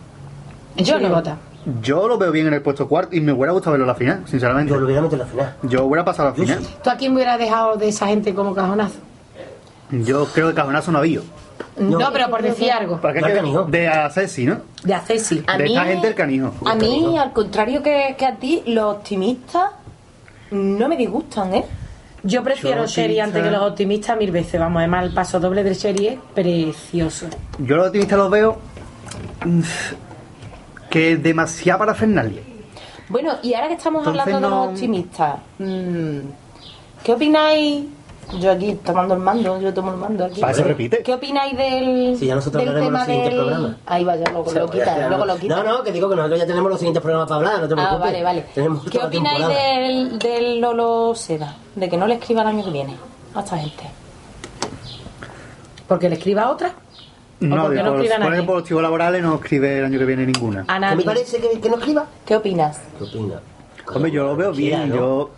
Yo 0.77 0.93
no. 0.95 0.99
chirigota. 1.01 1.37
Yo 1.81 2.07
lo 2.07 2.17
veo 2.17 2.31
bien 2.31 2.47
en 2.47 2.53
el 2.53 2.61
puesto 2.61 2.87
cuarto 2.87 3.15
y 3.15 3.21
me 3.21 3.31
hubiera 3.31 3.51
gustado 3.53 3.71
verlo 3.71 3.85
en 3.85 3.87
la 3.87 3.95
final, 3.95 4.23
sinceramente. 4.25 4.71
Yo 4.73 4.79
lo 4.79 4.85
hubiera 4.85 5.01
metido 5.01 5.21
en 5.21 5.27
la 5.27 5.31
final. 5.31 5.55
Yo 5.63 5.85
hubiera 5.85 6.03
pasado 6.05 6.29
a 6.29 6.31
la 6.31 6.35
final. 6.37 6.59
¿Tú 6.83 6.89
a 6.89 6.95
quién 6.97 7.13
hubiera 7.13 7.37
dejado 7.37 7.75
de 7.77 7.87
esa 7.87 8.07
gente 8.07 8.33
como 8.33 8.53
cajonazo? 8.53 8.95
Yo 9.91 10.25
creo 10.33 10.49
que 10.49 10.55
cajonazo 10.55 10.91
no 10.91 10.97
había. 10.99 11.21
No, 11.77 11.99
No. 11.99 12.09
pero 12.11 12.29
por 12.29 12.41
decir 12.41 12.71
algo. 12.71 12.99
¿Para 12.99 13.13
qué 13.13 13.41
No. 13.41 13.65
De 13.65 13.87
a 13.87 14.09
Ceci, 14.09 14.45
¿no? 14.45 14.57
De 14.83 14.93
Acesi. 14.93 15.43
A 15.47 15.57
de 15.57 15.63
mí- 15.63 15.71
esta 15.73 15.85
gente 15.85 16.07
el 16.07 16.15
canijo. 16.15 16.51
A 16.65 16.75
mí, 16.75 17.17
al 17.17 17.31
contrario 17.33 17.81
que, 17.81 18.15
que 18.17 18.25
a 18.25 18.35
ti, 18.35 18.61
los 18.67 18.95
optimistas 18.95 19.71
no 20.51 20.87
me 20.87 20.97
disgustan, 20.97 21.53
¿eh? 21.53 21.65
Yo 22.23 22.43
prefiero 22.43 22.83
optimista. 22.83 23.23
antes 23.23 23.43
que 23.43 23.51
los 23.51 23.61
optimistas 23.71 24.17
mil 24.17 24.31
veces. 24.31 24.59
Vamos, 24.59 24.79
además, 24.79 25.05
el 25.05 25.13
paso 25.13 25.39
doble 25.39 25.63
de 25.63 25.73
Sherry 25.73 26.07
es 26.07 26.19
precioso. 26.33 27.27
Yo 27.59 27.75
los 27.75 27.87
optimistas 27.87 28.17
los 28.17 28.29
veo 28.29 28.57
que 30.93 31.17
demasiada 31.17 31.79
parafernalia. 31.79 32.41
Bueno, 33.09 33.33
y 33.41 33.53
ahora 33.55 33.67
que 33.67 33.73
estamos 33.73 34.05
Entonces 34.05 34.21
hablando 34.21 34.47
de 34.47 34.55
los 34.55 34.67
optimistas, 34.69 35.35
mm, 35.57 36.19
¿qué 37.03 37.13
opináis? 37.13 37.85
Yo 38.39 38.51
aquí 38.51 38.75
tomando 38.85 39.15
el 39.15 39.19
mando, 39.19 39.59
yo 39.59 39.73
tomo 39.73 39.91
el 39.91 39.97
mando 39.97 40.25
aquí. 40.25 40.39
Para 40.39 40.53
eso 40.53 40.63
repite. 40.63 41.01
¿Qué 41.03 41.13
opináis 41.13 41.57
del, 41.57 42.15
Sí, 42.17 42.27
ya 42.27 42.35
nosotros 42.35 42.63
del 42.63 42.69
hablaremos 42.69 42.77
en 42.77 42.85
tema 42.85 42.99
los 42.99 43.05
siguientes 43.07 43.33
del... 43.33 43.39
programas. 43.43 43.75
Ahí 43.87 44.03
vaya, 44.05 44.23
luego 44.31 44.51
lo 44.53 44.69
quita, 44.69 45.07
luego 45.09 45.25
lo 45.25 45.35
quita. 45.37 45.55
No, 45.55 45.63
no, 45.63 45.83
que 45.83 45.91
digo 45.91 46.09
que 46.09 46.15
nosotros 46.15 46.39
ya 46.39 46.45
tenemos 46.47 46.69
los 46.69 46.79
siguientes 46.79 47.01
programas 47.01 47.27
para 47.27 47.37
hablar, 47.37 47.61
no 47.61 47.67
te 47.67 47.73
Ah, 47.73 47.77
preocupes. 47.77 47.99
vale, 47.99 48.23
vale. 48.23 48.45
Tenemos 48.53 48.83
¿Qué 48.89 48.97
opináis 48.99 49.39
temporada. 49.39 49.77
del, 49.79 50.19
del 50.19 50.61
Lolo 50.61 51.13
Seda? 51.15 51.55
De 51.75 51.89
que 51.89 51.97
no 51.97 52.05
le 52.07 52.13
escriba 52.15 52.41
el 52.43 52.47
año 52.47 52.63
que 52.63 52.71
viene 52.71 52.95
a 53.35 53.39
esta 53.41 53.57
gente. 53.57 53.83
Porque 55.87 56.07
le 56.09 56.15
escriba 56.15 56.49
otra. 56.51 56.73
No, 57.49 57.69
de 57.69 57.83
no 57.83 57.93
por, 57.95 58.07
por 58.21 58.33
ejemplo, 58.33 58.55
los 58.55 58.63
chicos 58.63 58.81
laborales 58.81 59.21
no 59.21 59.35
escribe 59.35 59.79
el 59.79 59.85
año 59.85 59.99
que 59.99 60.05
viene 60.05 60.25
ninguna. 60.25 60.61
A 60.61 60.65
¿Qué 60.65 60.73
me 60.73 60.79
nadie. 60.79 61.05
parece 61.05 61.37
que, 61.39 61.59
que 61.59 61.69
no 61.69 61.77
escriba? 61.77 62.05
¿Qué 62.25 62.35
opinas? 62.35 62.79
¿Qué 62.97 63.03
opina? 63.03 63.35
Hombre, 63.93 64.11
yo 64.11 64.23
lo 64.23 64.35
veo 64.35 64.51
Quiera, 64.53 64.77
bien. 64.79 64.89
¿no? 64.89 64.95
Yo, 64.95 65.29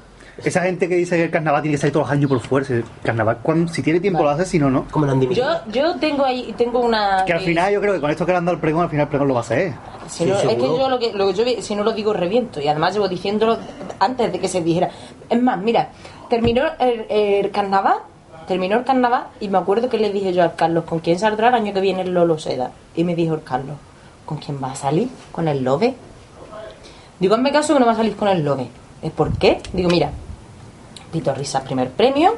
esa 0.44 0.61
gente 0.64 0.90
que 0.90 0.95
dice 0.95 1.15
que 1.15 1.23
el 1.23 1.32
carnaval 1.32 1.61
tiene 1.61 1.76
que 1.77 1.82
salir 1.82 1.94
todos 1.94 2.07
los 2.07 2.11
años 2.14 2.30
por 2.30 2.40
fuerza. 2.41 2.73
El 2.76 2.84
carnaval, 3.03 3.40
cuando, 3.41 3.72
si 3.72 3.82
tiene 3.82 3.99
tiempo 4.02 4.22
lo 4.22 4.30
hace, 4.30 4.45
si 4.45 4.60
no, 4.60 4.69
no. 4.69 4.86
Como 4.91 5.06
lo 5.06 5.14
han 5.14 5.19
dimitido. 5.19 5.48
Yo, 5.68 5.72
yo 5.72 5.95
tengo 5.99 6.26
ahí, 6.26 6.53
tengo 6.57 6.80
una... 6.82 7.23
Que 7.26 7.34
al 7.34 7.40
final 7.40 7.73
yo 7.73 7.80
creo 7.82 7.94
que 7.94 8.02
con 8.02 8.11
esto 8.11 8.26
que 8.26 8.34
le 8.34 8.38
han 8.40 8.45
dado 8.45 8.56
el 8.56 8.61
pregón, 8.61 8.84
al 8.84 8.90
final 8.90 9.03
el 9.03 9.10
pregón 9.10 9.27
lo 9.30 9.34
va 9.34 9.40
a 9.40 9.44
hacer. 9.44 9.73
Si 10.07 10.26
Sí, 10.26 10.30
no, 10.30 10.36
es 10.38 10.44
que 10.56 10.57
yo 10.61 10.90
lo 10.90 10.99
que, 10.99 11.14
lo 11.14 11.27
que 11.27 11.34
yo 11.34 11.45
vi- 11.45 11.61
si 11.61 11.73
no 11.76 11.84
lo 11.84 11.94
digo 11.94 12.11
reviento 12.14 12.60
y 12.61 12.68
además 12.68 12.94
llevo 12.94 13.07
diciéndolo 13.07 13.57
antes 13.99 14.32
de 14.32 14.40
que 14.40 14.48
se 14.49 14.61
dijera. 14.61 14.90
Es 15.30 15.41
más, 15.41 15.57
mira, 15.60 15.90
terminó 16.30 16.64
el, 16.80 17.06
el 17.10 17.52
carnaval, 17.52 17.99
terminó 18.48 18.78
el 18.78 18.84
carnaval 18.84 19.26
y 19.40 19.50
me 19.50 19.58
acuerdo 19.58 19.90
que 19.90 19.98
le 19.98 20.12
dije 20.12 20.34
yo 20.34 20.44
al 20.44 20.56
Carlos, 20.56 20.84
¿con 20.86 21.00
quién 21.00 21.20
saldrá 21.20 21.50
el 21.50 21.56
año 21.56 21.74
que 21.74 21.82
viene 21.82 22.02
el 22.02 22.14
Lolo 22.14 22.38
Seda? 22.38 22.72
Y 22.96 23.04
me 23.04 23.16
dijo 23.16 23.34
el 23.36 23.44
Carlos, 23.44 23.78
¿con 24.26 24.38
quién 24.38 24.60
va 24.64 24.72
a 24.72 24.76
salir? 24.76 25.10
¿Con 25.32 25.48
el 25.48 25.64
Lobe? 25.64 25.96
Digo, 27.20 27.36
hazme 27.36 27.52
caso 27.52 27.74
que 27.74 27.80
no 27.80 27.86
va 27.86 27.94
a 27.94 27.96
salir 27.96 28.16
con 28.16 28.28
el 28.28 28.44
Lobe. 28.44 28.68
¿Es 29.02 29.12
por 29.12 29.38
qué? 29.38 29.62
Digo, 29.74 29.90
mira, 29.90 30.12
Pito 31.12 31.34
Risas 31.34 31.64
primer 31.64 31.90
premio, 31.92 32.36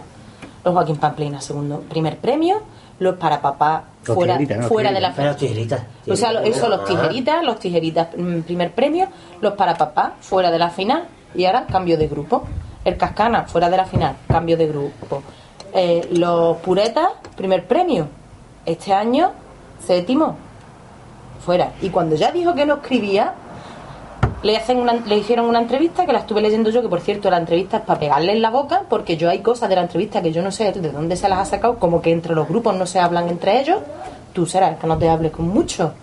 los 0.64 0.74
Joaquín 0.74 0.98
Pamplina 0.98 1.42
segundo 1.42 1.80
primer 1.82 2.18
premio, 2.18 2.62
los 3.00 3.16
para 3.16 3.42
papá 3.42 3.84
fuera, 4.04 4.34
tijeritas, 4.38 4.58
¿no? 4.60 4.68
fuera 4.68 4.92
de 4.92 5.02
la 5.02 5.14
Pero 5.14 5.36
tijeritas. 5.36 5.82
o 6.10 6.16
sea, 6.16 6.32
lo- 6.34 6.40
eso, 6.42 6.68
los 6.70 6.84
tijeritas, 6.86 7.44
los 7.44 7.60
tijeritas, 7.60 8.08
mm, 8.18 8.40
primer 8.42 8.72
premio, 8.74 9.08
los 9.42 9.54
para 9.54 9.76
papá, 9.76 10.14
fuera 10.20 10.52
de 10.52 10.60
la 10.60 10.70
final, 10.70 11.06
y 11.36 11.46
ahora 11.46 11.66
cambio 11.68 11.98
de 11.98 12.08
grupo. 12.08 12.44
El 12.84 12.98
Cascana, 12.98 13.44
fuera 13.44 13.70
de 13.70 13.78
la 13.78 13.86
final, 13.86 14.16
cambio 14.28 14.56
de 14.58 14.68
grupo. 14.68 15.22
Eh, 15.74 16.08
los 16.12 16.58
puretas, 16.58 17.10
primer 17.36 17.66
premio. 17.68 18.08
Este 18.66 18.94
año, 18.94 19.32
séptimo, 19.86 20.36
fuera. 21.46 21.72
Y 21.82 21.90
cuando 21.90 22.16
ya 22.16 22.32
dijo 22.32 22.54
que 22.54 22.66
no 22.66 22.76
escribía, 22.76 23.34
le, 24.44 24.58
hacen 24.58 24.78
una, 24.78 24.94
le 24.94 25.18
hicieron 25.18 25.46
una 25.46 25.60
entrevista 25.60 26.06
que 26.06 26.14
la 26.14 26.20
estuve 26.20 26.42
leyendo 26.42 26.70
yo, 26.70 26.82
que 26.82 26.90
por 26.90 27.02
cierto 27.02 27.30
la 27.30 27.38
entrevista 27.38 27.78
es 27.78 27.84
para 27.84 28.00
pegarle 28.00 28.34
en 28.34 28.42
la 28.42 28.50
boca, 28.50 28.84
porque 28.90 29.18
yo 29.18 29.30
hay 29.30 29.40
cosas 29.40 29.70
de 29.70 29.76
la 29.76 29.82
entrevista 29.82 30.22
que 30.22 30.32
yo 30.32 30.42
no 30.42 30.52
sé 30.52 30.72
de 30.72 30.92
dónde 30.92 31.16
se 31.16 31.30
las 31.30 31.40
ha 31.40 31.46
sacado, 31.46 31.80
como 31.80 32.02
que 32.02 32.12
entre 32.12 32.36
los 32.36 32.48
grupos 32.48 32.76
no 32.76 32.86
se 32.86 33.00
hablan 33.00 33.30
entre 33.30 33.60
ellos. 33.60 33.80
Tú 34.34 34.46
serás 34.46 34.78
que 34.78 34.88
no 34.88 34.98
te 34.98 35.10
hables 35.10 35.32
con 35.32 35.48
mucho, 35.48 35.94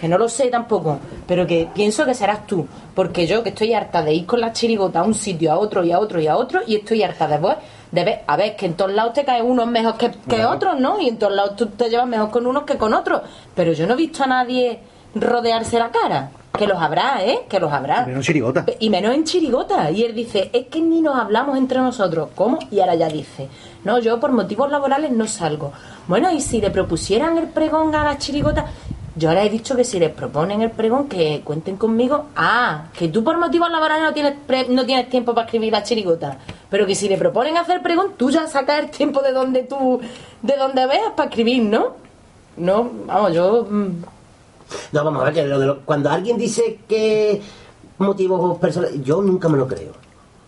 que 0.00 0.08
no 0.08 0.18
lo 0.18 0.28
sé 0.28 0.48
tampoco, 0.48 0.98
pero 1.26 1.46
que 1.46 1.68
pienso 1.74 2.04
que 2.04 2.14
serás 2.14 2.46
tú, 2.46 2.66
porque 2.94 3.26
yo 3.26 3.42
que 3.42 3.48
estoy 3.48 3.72
harta 3.72 4.02
de 4.02 4.14
ir 4.14 4.26
con 4.26 4.40
la 4.40 4.52
chirigota 4.52 5.00
a 5.00 5.02
un 5.02 5.14
sitio, 5.14 5.50
a 5.50 5.58
otro 5.58 5.82
y 5.82 5.90
a 5.90 5.98
otro 5.98 6.20
y 6.20 6.28
a 6.28 6.36
otro, 6.36 6.60
y 6.66 6.76
estoy 6.76 7.02
harta 7.02 7.26
de 7.26 7.38
ver, 7.38 7.56
de 7.94 8.04
ver, 8.04 8.20
a 8.26 8.36
ver, 8.36 8.56
que 8.56 8.66
en 8.66 8.74
todos 8.74 8.92
lados 8.92 9.12
te 9.12 9.24
cae 9.24 9.40
unos 9.40 9.68
mejor 9.68 9.96
que, 9.96 10.10
que 10.28 10.44
otros, 10.44 10.80
¿no? 10.80 11.00
Y 11.00 11.08
en 11.08 11.16
todos 11.16 11.32
lados 11.32 11.54
tú 11.54 11.66
te 11.66 11.88
llevas 11.88 12.08
mejor 12.08 12.30
con 12.30 12.44
unos 12.46 12.64
que 12.64 12.76
con 12.76 12.92
otros, 12.92 13.22
pero 13.54 13.72
yo 13.72 13.86
no 13.86 13.94
he 13.94 13.96
visto 13.96 14.24
a 14.24 14.26
nadie 14.26 14.80
rodearse 15.14 15.78
la 15.78 15.90
cara. 15.90 16.30
Que 16.58 16.68
los 16.68 16.80
habrá, 16.80 17.24
¿eh? 17.24 17.40
Que 17.48 17.58
los 17.58 17.72
habrá. 17.72 18.06
Menos 18.06 18.24
chirigota. 18.24 18.64
Y 18.78 18.88
menos 18.88 19.12
en 19.12 19.24
chirigota. 19.24 19.90
Y 19.90 20.04
él 20.04 20.14
dice, 20.14 20.50
es 20.52 20.66
que 20.66 20.80
ni 20.80 21.00
nos 21.00 21.16
hablamos 21.16 21.58
entre 21.58 21.78
nosotros. 21.78 22.28
¿Cómo? 22.36 22.60
Y 22.70 22.78
ahora 22.78 22.94
ya 22.94 23.08
dice, 23.08 23.48
no, 23.82 23.98
yo 23.98 24.20
por 24.20 24.30
motivos 24.30 24.70
laborales 24.70 25.10
no 25.10 25.26
salgo. 25.26 25.72
Bueno, 26.06 26.30
y 26.30 26.40
si 26.40 26.60
le 26.60 26.70
propusieran 26.70 27.38
el 27.38 27.48
pregón 27.48 27.92
a 27.96 28.04
las 28.04 28.18
chirigotas, 28.18 28.66
yo 29.16 29.28
ahora 29.28 29.44
he 29.44 29.48
dicho 29.50 29.76
que 29.76 29.84
si 29.84 29.98
les 30.00 30.10
proponen 30.12 30.60
el 30.62 30.70
pregón, 30.72 31.08
que 31.08 31.40
cuenten 31.44 31.76
conmigo. 31.76 32.26
Ah, 32.36 32.86
que 32.98 33.08
tú 33.08 33.22
por 33.22 33.38
motivos 33.38 33.70
laborales 33.70 34.02
no 34.02 34.12
tienes, 34.12 34.34
pre- 34.46 34.68
no 34.68 34.84
tienes 34.84 35.08
tiempo 35.08 35.34
para 35.34 35.44
escribir 35.46 35.72
las 35.72 35.84
chirigotas. 35.88 36.36
Pero 36.68 36.84
que 36.86 36.94
si 36.94 37.08
le 37.08 37.16
proponen 37.16 37.56
hacer 37.56 37.80
pregón, 37.82 38.12
tú 38.16 38.30
ya 38.30 38.46
sacas 38.48 38.80
el 38.80 38.90
tiempo 38.90 39.22
de 39.22 39.32
donde 39.32 39.62
tú, 39.62 40.00
de 40.42 40.56
donde 40.56 40.86
veas 40.86 41.12
para 41.16 41.28
escribir, 41.28 41.62
¿no? 41.62 41.92
No, 42.56 42.90
vamos, 43.06 43.32
yo... 43.32 43.66
mm, 43.70 43.88
No, 44.92 45.04
vamos 45.04 45.22
a 45.22 45.24
ver, 45.26 45.34
que 45.34 45.44
lo 45.44 45.58
lo- 45.58 45.80
cuando 45.84 46.10
alguien 46.10 46.36
dice 46.36 46.80
que 46.88 47.40
motivos 47.98 48.58
personales, 48.58 49.02
yo 49.04 49.22
nunca 49.22 49.48
me 49.48 49.58
lo 49.58 49.66
creo. 49.68 49.92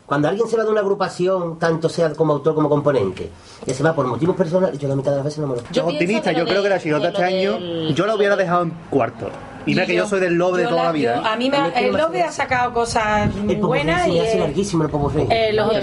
Cuando 0.07 0.29
alguien 0.29 0.47
se 0.49 0.57
va 0.57 0.63
de 0.63 0.71
una 0.71 0.81
agrupación, 0.81 1.59
tanto 1.59 1.89
sea 1.89 2.13
como 2.15 2.35
autor 2.35 2.55
como 2.55 2.69
componente, 2.69 3.29
que 3.65 3.75
se 3.75 3.83
va 3.83 3.93
por 3.93 4.07
motivos 4.07 4.37
personales, 4.37 4.79
yo 4.79 4.87
la 4.89 4.95
mitad 4.95 5.11
de 5.11 5.17
las 5.17 5.25
veces 5.25 5.41
no 5.41 5.49
me 5.49 5.57
lo. 5.57 5.63
Yo 5.73 5.87
que 5.87 6.07
yo 6.35 6.45
creo 6.47 6.63
que 6.63 6.69
la 6.69 6.79
que 6.79 6.91
lo 6.91 6.97
este 7.09 7.25
año, 7.25 7.53
del- 7.55 7.95
yo 7.95 8.07
la 8.07 8.15
hubiera 8.15 8.37
dejado 8.37 8.63
en 8.63 8.71
cuarto. 8.89 9.29
Y 9.69 9.71
mira 9.71 9.85
que 9.85 9.97
yo 9.97 10.07
soy 10.07 10.21
del 10.21 10.35
lobe 10.35 10.61
de 10.63 10.69
toda 10.69 10.77
la 10.77 10.85
la- 10.85 10.93
vida. 10.93 11.15
yo- 11.17 11.23
¿eh? 11.23 11.25
a 11.27 11.37
mí 11.37 11.51
me, 11.51 11.57
A 11.57 11.63
mí 11.63 11.69
es 11.71 11.75
que 11.75 11.87
el 11.87 11.93
no 11.93 11.99
Lobe 11.99 12.23
hace 12.23 12.29
ha 12.29 12.45
sacado 12.45 12.73
cosas 12.73 13.29
El 13.49 13.57
buenas 13.57 14.07
y 14.07 14.17
eh, 14.21 14.39
larguísimo 14.39 14.85
el 14.85 14.91
Popo 14.91 15.11
eh, 15.29 15.53
los, 15.53 15.73
Y 15.73 15.77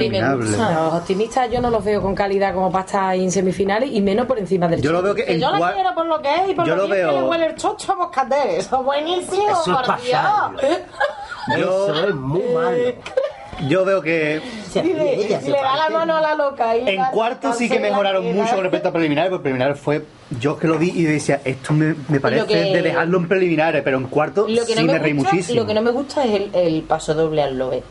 optimistas 0.95 1.51
yo 1.51 1.59
no 1.59 1.69
los 1.69 1.83
veo 1.83 2.01
con 2.01 2.15
calidad 2.15 2.53
como 2.53 2.71
para 2.71 2.85
estar 2.85 3.15
en 3.15 3.29
semifinales 3.29 3.89
y 3.91 3.99
menos 3.99 4.25
por 4.25 4.39
encima 4.39 4.69
del 4.69 4.81
Yo 4.81 4.93
lo 4.93 5.01
veo 5.01 5.13
que 5.13 5.25
Que 5.25 5.37
yo 5.37 5.51
la 5.51 5.73
quiero 5.73 5.93
por 5.93 6.05
lo 6.05 6.21
que 6.21 6.33
es 6.33 6.49
y 6.49 6.53
por 6.53 6.65
Yo 6.65 6.77
lo, 6.77 6.85
que 6.85 6.93
veo- 6.93 7.11
le 7.11 7.23
huele 7.23 7.45
el 7.47 7.55
chocho 7.55 7.91
a 7.91 7.95
Moscatel. 7.97 8.49
Eso 8.51 8.77
es 8.79 8.83
buenísimo, 8.85 9.49
Eso 9.49 9.77
es 9.81 9.87
por. 9.87 10.01
Dios. 10.01 10.21
Yo- 11.59 11.93
Eso 11.93 12.07
es 12.07 12.15
muy 12.15 12.41
malo. 12.53 12.77
Yo 13.68 13.85
veo 13.85 14.02
que 14.02 14.41
le 14.76 15.52
da 15.52 15.76
la 15.77 15.90
mano 15.90 16.15
a 16.18 16.22
la 16.22 16.35
loca. 16.35 16.76
y 16.77 16.88
en 16.90 16.95
la- 16.98 17.11
cuarto 17.11 17.53
sí 17.53 17.69
que 17.69 17.80
mejoraron 17.80 18.26
mucho 18.34 18.53
con 18.56 18.61
respecto 18.64 18.90
a 18.90 18.91
preliminares, 18.91 19.30
porque 19.30 19.44
preliminares 19.44 19.80
fue. 19.80 20.03
Yo 20.40 20.57
que 20.57 20.68
lo 20.68 20.77
vi 20.77 20.90
y 20.95 21.03
decía, 21.03 21.41
esto 21.45 21.73
me, 21.73 21.95
me 22.10 22.19
parece 22.19 22.45
que- 22.48 22.56
de 22.56 22.81
dejarlo 22.81 23.18
en 23.19 23.27
preliminares, 23.27 23.84
pero 23.84 23.98
en 23.98 24.06
cuarto 24.06 24.48
Lo 24.48 24.65
que, 24.65 24.73
sí 24.73 24.80
no 24.81 24.88
me, 24.88 24.94
me 24.94 24.99
reí 24.99 25.14
gusta, 25.14 25.31
muchísimo. 25.31 25.61
lo 25.61 25.68
que 25.68 25.73
no 25.73 25.81
me 25.81 25.91
gusta 25.91 26.23
es 26.26 26.31
el, 26.34 26.49
el 26.56 26.81
paso 26.84 27.14
doble 27.14 27.41
al 27.44 27.57
lobe. 27.57 27.84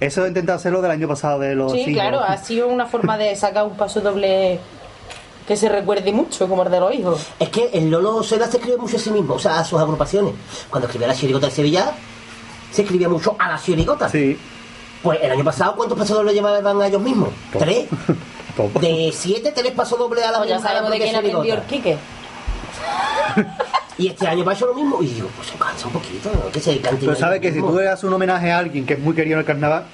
Eso 0.00 0.24
he 0.24 0.28
intentado 0.28 0.56
hacerlo 0.58 0.80
del 0.82 0.92
año 0.92 1.08
pasado 1.08 1.40
de 1.40 1.54
los 1.56 1.72
Sí, 1.72 1.84
siglos. 1.84 2.02
claro, 2.02 2.20
ha 2.22 2.36
sido 2.36 2.68
una 2.68 2.86
forma 2.86 3.18
de 3.18 3.34
sacar 3.34 3.64
un 3.64 3.76
paso 3.76 4.00
doble 4.00 4.60
que 5.46 5.56
se 5.56 5.68
recuerde 5.68 6.12
mucho, 6.12 6.46
como 6.48 6.62
el 6.62 6.70
de 6.70 6.78
los 6.80 6.94
hijos. 6.94 7.26
Es 7.40 7.48
que 7.48 7.70
el 7.72 7.90
Lolo 7.90 8.22
Seda 8.22 8.46
se 8.46 8.58
escribe 8.58 8.76
mucho 8.76 8.96
a 8.96 9.00
sí 9.00 9.10
mismo, 9.10 9.34
o 9.34 9.38
sea, 9.38 9.58
a 9.58 9.64
sus 9.64 9.80
agrupaciones. 9.80 10.34
Cuando 10.70 10.86
escribía 10.86 11.08
la 11.08 11.14
chirigota 11.14 11.46
de 11.46 11.52
Sevilla, 11.52 11.90
se 12.70 12.82
escribía 12.82 13.08
mucho 13.08 13.34
a 13.38 13.48
la 13.52 13.58
chirigota. 13.58 14.08
Sí. 14.10 14.38
Pues 15.02 15.18
el 15.22 15.30
año 15.30 15.44
pasado, 15.44 15.74
¿cuántos 15.76 15.96
pasodobles 15.98 16.34
llevaban 16.34 16.80
a 16.82 16.86
ellos 16.86 17.00
mismos? 17.02 17.28
¿Tres? 17.58 17.86
Poco. 18.56 18.80
De 18.80 19.12
siete, 19.14 19.52
tres 19.54 19.72
pasodobles 19.72 20.24
a 20.24 20.32
la 20.32 20.38
Pues 20.38 20.50
ya 20.50 20.56
misma- 20.56 20.70
a 20.70 20.72
la 20.74 20.78
sabemos 20.80 20.98
de 20.98 21.04
quién 21.04 21.16
aprendió 21.16 21.54
el. 21.54 21.60
Quique. 21.62 21.96
Y 23.98 24.06
este 24.06 24.28
año 24.28 24.44
pasó 24.44 24.66
lo 24.66 24.74
mismo. 24.74 25.02
Y 25.02 25.06
digo, 25.08 25.28
pues 25.34 25.48
se 25.48 25.58
cansa 25.58 25.88
un 25.88 25.92
poquito, 25.94 26.30
¿no? 26.32 26.52
Que 26.52 26.60
se 26.60 26.78
cante. 26.80 27.00
Pero 27.04 27.16
sabes 27.16 27.40
que 27.40 27.52
si 27.52 27.58
tú 27.60 27.76
le 27.76 27.82
das 27.84 28.04
un 28.04 28.12
homenaje 28.14 28.52
a 28.52 28.58
alguien 28.58 28.86
que 28.86 28.92
es 28.94 29.00
muy 29.00 29.12
querido 29.12 29.34
en 29.34 29.40
el 29.40 29.44
carnaval, 29.44 29.86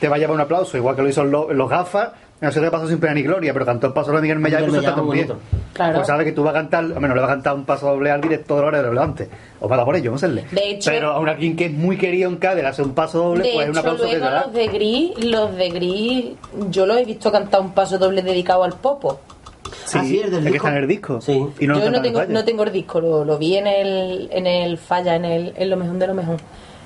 te 0.00 0.08
va 0.08 0.16
a 0.16 0.18
llevar 0.18 0.34
un 0.34 0.40
aplauso, 0.40 0.78
igual 0.78 0.96
que 0.96 1.02
lo 1.02 1.08
hizo 1.10 1.24
los, 1.24 1.50
los 1.54 1.68
gafas. 1.68 2.08
No 2.40 2.50
sé 2.50 2.60
qué 2.62 2.70
pasó 2.70 2.88
sin 2.88 2.98
pena 2.98 3.12
ni 3.12 3.22
gloria, 3.22 3.52
pero 3.52 3.66
cantó 3.66 3.86
el 3.88 3.92
paso 3.92 4.12
de 4.12 4.20
Miguel 4.22 4.38
Mellá 4.38 4.60
y 4.62 4.64
puso 4.64 4.80
Mellá, 4.80 5.26
Claro. 5.74 5.96
Pues 5.96 6.06
sabes 6.06 6.24
que 6.24 6.32
tú 6.32 6.42
vas 6.44 6.52
a 6.54 6.58
cantar, 6.58 6.86
bueno, 6.86 7.14
le 7.14 7.20
vas 7.20 7.28
a 7.30 7.34
cantar 7.34 7.54
un 7.54 7.64
paso 7.64 7.86
doble 7.88 8.10
al 8.10 8.20
directo 8.20 8.54
de 8.54 8.60
la 8.62 8.66
hora 8.68 8.78
de 8.78 8.84
relevante. 8.84 9.28
O 9.60 9.68
para 9.68 9.84
por 9.84 9.96
ello, 9.96 10.12
no 10.12 10.18
sé. 10.18 10.28
De 10.28 10.44
hecho- 10.54 10.90
pero 10.90 11.10
a 11.10 11.18
un 11.18 11.28
alguien 11.28 11.56
que 11.56 11.66
es 11.66 11.72
muy 11.72 11.98
querido 11.98 12.30
en 12.30 12.36
Cádiz, 12.36 12.62
le 12.62 12.68
hace 12.68 12.82
un 12.82 12.94
paso 12.94 13.18
doble, 13.18 13.50
pues 13.52 13.64
es 13.66 13.70
un 13.72 13.78
aplauso 13.78 14.04
que 14.08 14.18
luego 14.18 14.34
los 14.44 14.52
de 14.52 14.68
Gris, 14.68 15.24
los 15.24 15.56
de 15.56 15.68
Gris, 15.70 16.24
yo 16.70 16.86
los 16.86 16.96
he 16.98 17.04
visto 17.04 17.30
cantar 17.32 17.60
un 17.60 17.72
paso 17.72 17.98
doble 17.98 18.22
dedicado 18.22 18.62
al 18.64 18.74
popo. 18.74 19.20
Sí, 19.84 19.98
Ah, 20.00 20.04
sí, 20.04 20.20
el 20.20 20.30
del 20.30 20.44
que 20.44 20.50
disco. 20.52 20.66
está 20.68 20.76
en 20.78 20.82
el 20.84 20.88
disco. 20.88 21.20
Sí. 21.20 21.46
Y 21.58 21.66
no 21.66 21.74
lo 21.74 21.80
yo 21.80 21.90
no 21.90 22.00
tengo, 22.02 22.24
no 22.24 22.44
tengo 22.44 22.62
el 22.62 22.72
disco, 22.72 23.00
lo, 23.00 23.24
lo 23.24 23.36
vi 23.36 23.56
en 23.56 23.66
el, 23.66 24.28
en 24.32 24.46
el 24.46 24.78
falla, 24.78 25.16
en 25.16 25.24
el 25.24 25.52
en 25.56 25.70
lo 25.70 25.76
mejor 25.76 25.96
de 25.98 26.06
lo 26.06 26.14
mejor. 26.14 26.36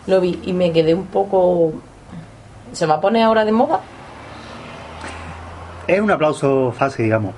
Lo 0.07 0.21
vi 0.21 0.41
y 0.47 0.53
me 0.55 0.73
quedé 0.73 0.95
un 0.95 1.07
poco. 1.07 1.75
¿Se 2.73 2.87
va 2.87 2.95
a 2.95 3.01
poner 3.03 3.23
ahora 3.25 3.45
de 3.45 3.53
moda? 3.53 3.81
Es 5.87 6.01
un 6.01 6.11
aplauso 6.11 6.73
fácil, 6.73 7.05
digamos. 7.05 7.35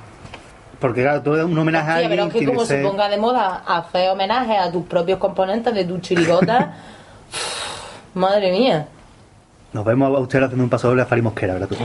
Porque 0.81 1.03
claro, 1.03 1.21
tú 1.23 1.33
un 1.33 1.59
homenaje 1.59 1.91
a 1.91 1.95
Hostia, 1.97 2.09
pero 2.09 2.23
alguien 2.23 2.29
es 2.29 2.41
que 2.41 2.47
como 2.47 2.61
se 2.65 2.75
ser- 2.77 2.83
ponga 2.87 3.09
de 3.09 3.19
moda 3.19 3.63
hacer 3.67 4.09
homenaje 4.11 4.57
a 4.57 4.73
tus 4.73 4.85
propios 4.87 5.19
componentes 5.19 5.75
de 5.75 5.85
tu 5.85 5.99
chirigota, 5.99 6.75
Madre 8.15 8.51
mía. 8.51 8.89
Nos 9.73 9.85
vemos 9.85 10.09
a 10.17 10.19
usted 10.19 10.43
haciendo 10.43 10.65
un 10.65 10.71
paso 10.71 10.89
doble 10.89 11.03
a 11.03 11.07
Fari 11.07 11.23
Mosquera, 11.23 11.53
¿verdad 11.53 11.69
tú? 11.69 11.77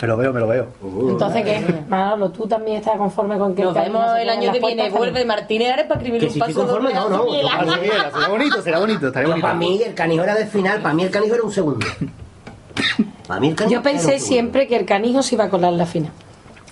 Me 0.00 0.08
lo 0.08 0.16
veo, 0.16 0.32
me 0.32 0.40
lo 0.40 0.46
veo. 0.46 0.68
Entonces, 1.10 1.44
¿qué? 1.44 1.82
Manolo, 1.88 2.30
¿tú 2.30 2.46
también 2.46 2.78
estás 2.78 2.96
conforme 2.96 3.36
con 3.36 3.54
que 3.54 3.64
Nos 3.64 3.74
vemos 3.74 4.02
el 4.18 4.28
año 4.30 4.50
que 4.52 4.60
viene. 4.60 4.88
Vuelve 4.88 5.24
Martínez 5.26 5.72
Ares 5.72 5.86
para 5.86 6.00
escribir 6.00 6.20
Que 6.20 6.26
un 6.28 6.32
si 6.32 6.38
paso 6.38 6.54
conforme, 6.54 6.94
doble 6.94 6.94
no, 6.94 7.08
no, 7.42 7.48
a 7.50 7.60
Ángel. 7.60 7.90
Será 7.90 8.10
será 8.12 8.28
bonito, 8.28 8.62
será 8.62 8.78
bonito, 8.78 9.06
estaría 9.08 9.26
Pero 9.26 9.30
bonito. 9.30 9.42
para 9.46 9.54
mí 9.58 9.82
el 9.84 9.94
canijo 9.94 10.22
era 10.24 10.34
del 10.36 10.46
final, 10.46 10.80
para 10.80 10.94
mí 10.94 11.02
el 11.02 11.10
canijo 11.10 11.34
era 11.34 11.42
un 11.44 11.52
segundo. 11.52 11.86
Para 13.26 13.40
mí 13.40 13.48
el 13.48 13.56
canijo 13.56 13.74
Yo 13.74 13.80
era 13.80 13.90
un 13.90 13.96
pensé 13.98 14.18
siempre 14.20 14.66
que 14.68 14.76
el 14.76 14.86
canijo 14.86 15.22
se 15.22 15.34
iba 15.34 15.44
a 15.44 15.50
colar 15.50 15.72
en 15.72 15.78
la 15.78 15.84
final. 15.86 16.12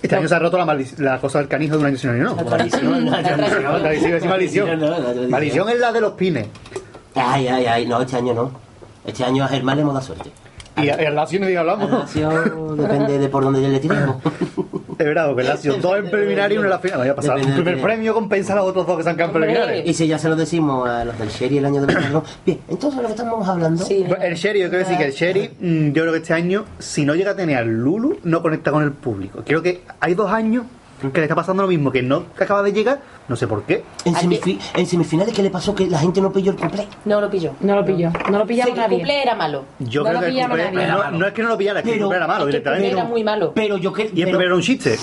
Este 0.01 0.15
año 0.15 0.27
se 0.27 0.35
ha 0.35 0.39
roto 0.39 0.57
la, 0.57 0.77
la 0.97 1.19
cosa 1.19 1.39
del 1.39 1.47
canijo 1.47 1.73
de 1.75 1.79
un 1.79 1.85
año 1.87 1.97
sin 1.97 2.09
año, 2.11 2.23
¿no? 2.23 2.35
Maldición, 2.45 3.09
Maldición 5.29 5.69
es 5.69 5.79
la 5.79 5.91
de 5.91 6.01
los 6.01 6.13
pines. 6.13 6.47
Ay, 7.15 7.47
ay, 7.47 7.65
ay, 7.65 7.85
no, 7.87 8.01
este 8.01 8.15
año 8.17 8.33
no. 8.33 8.51
Este 9.05 9.23
año 9.23 9.43
a 9.43 9.47
Germán 9.47 9.77
le 9.77 9.81
hemos 9.81 9.93
dado 9.95 10.05
suerte. 10.05 10.31
Y 10.77 10.89
el 10.89 11.15
Lazio 11.15 11.39
ni 11.39 11.55
hablamos. 11.55 11.89
la 11.89 11.99
Lazio 11.99 12.29
depende 12.75 13.19
de 13.19 13.29
por 13.29 13.43
dónde 13.43 13.67
le 13.67 13.79
tiremos. 13.79 14.17
Es 14.97 15.05
verdad, 15.05 15.27
porque 15.27 15.41
el 15.43 15.47
Lazio 15.47 15.75
dos 15.77 15.97
en 15.97 16.09
preliminar 16.09 16.51
y 16.51 16.57
uno 16.57 16.65
en 16.65 16.69
la 16.71 16.79
final. 16.79 16.99
Vaya 16.99 17.11
a 17.11 17.15
pasar. 17.15 17.39
De 17.39 17.51
primer 17.53 17.81
premio 17.81 18.13
compensa 18.13 18.53
a 18.53 18.55
los 18.57 18.65
otros 18.65 18.87
dos 18.87 18.97
que 18.97 19.03
se 19.03 19.09
han 19.09 19.15
quedado 19.15 19.31
en 19.31 19.39
preliminares. 19.39 19.87
Y 19.87 19.93
si 19.93 20.07
ya 20.07 20.17
se 20.17 20.27
lo 20.27 20.35
decimos 20.35 20.89
a 20.89 21.05
los 21.05 21.17
del 21.19 21.29
Sherry 21.29 21.59
el 21.59 21.65
año 21.65 21.81
de 21.81 21.93
verano. 21.93 22.23
Bien, 22.45 22.59
entonces 22.67 23.01
lo 23.01 23.07
que 23.07 23.13
estamos 23.13 23.47
hablando. 23.47 23.83
Sí. 23.85 24.05
Pues 24.07 24.19
El 24.23 24.35
Sherry, 24.35 24.61
yo 24.61 24.69
quiero 24.69 24.83
decir 24.83 24.97
que 24.97 25.05
el 25.05 25.13
Sherry, 25.13 25.51
mm, 25.59 25.91
yo 25.91 26.01
creo 26.01 26.13
que 26.13 26.19
este 26.19 26.33
año, 26.33 26.65
si 26.79 27.05
no 27.05 27.13
llega 27.13 27.31
a 27.31 27.35
tener 27.35 27.57
al 27.57 27.67
Lulu, 27.69 28.19
no 28.23 28.41
conecta 28.41 28.71
con 28.71 28.83
el 28.83 28.91
público. 28.91 29.43
Creo 29.45 29.61
que 29.61 29.81
hay 29.99 30.15
dos 30.15 30.31
años 30.31 30.65
que 30.99 31.19
le 31.19 31.23
está 31.23 31.35
pasando 31.35 31.61
lo 31.63 31.69
mismo, 31.69 31.91
que 31.91 32.01
no 32.01 32.33
que 32.33 32.43
acaba 32.43 32.63
de 32.63 32.73
llegar, 32.73 32.99
no 33.27 33.35
sé 33.35 33.47
por 33.47 33.63
qué. 33.63 33.83
En, 34.05 34.15
en 34.75 34.85
semifinales, 34.87 35.33
¿qué 35.35 35.43
le 35.43 35.49
pasó? 35.49 35.75
Que 35.75 35.87
la 35.87 35.99
gente 35.99 36.19
no 36.21 36.31
pilló 36.31 36.51
el 36.51 36.57
cumple. 36.57 36.87
No 37.05 37.21
lo 37.21 37.29
pilló. 37.29 37.53
No 37.61 37.75
lo 37.75 37.85
pilló. 37.85 38.11
No 38.31 38.39
lo 38.39 38.47
pillaba 38.47 38.67
Sí, 38.69 38.73
que 38.73 38.79
el 38.79 38.83
nadie. 38.85 38.97
cumple 38.97 39.21
era 39.21 39.35
malo. 39.35 39.65
Yo 39.79 40.03
No 40.03 40.09
creo 40.09 40.13
lo 40.21 40.27
que 40.27 40.31
el 40.41 40.47
cumple- 40.47 40.71
nadie. 40.73 40.87
no, 40.87 41.11
no 41.11 41.27
es 41.27 41.33
que 41.33 41.43
no 41.43 41.49
lo 41.49 41.57
pillara, 41.57 41.79
es 41.79 41.85
que 41.85 41.93
el 41.93 41.99
cumple 41.99 42.17
era 42.17 42.27
malo 42.27 42.43
es 42.43 42.45
que 42.47 42.51
directamente. 42.59 42.89
era 42.91 43.03
muy 43.03 43.23
malo. 43.23 43.51
Pero 43.53 43.77
yo 43.77 43.93
que. 43.93 44.03
Y 44.03 44.05
el 44.05 44.11
pero- 44.13 44.25
primero 44.29 44.45
era 44.45 44.55
un 44.55 44.61
chiste. 44.61 44.97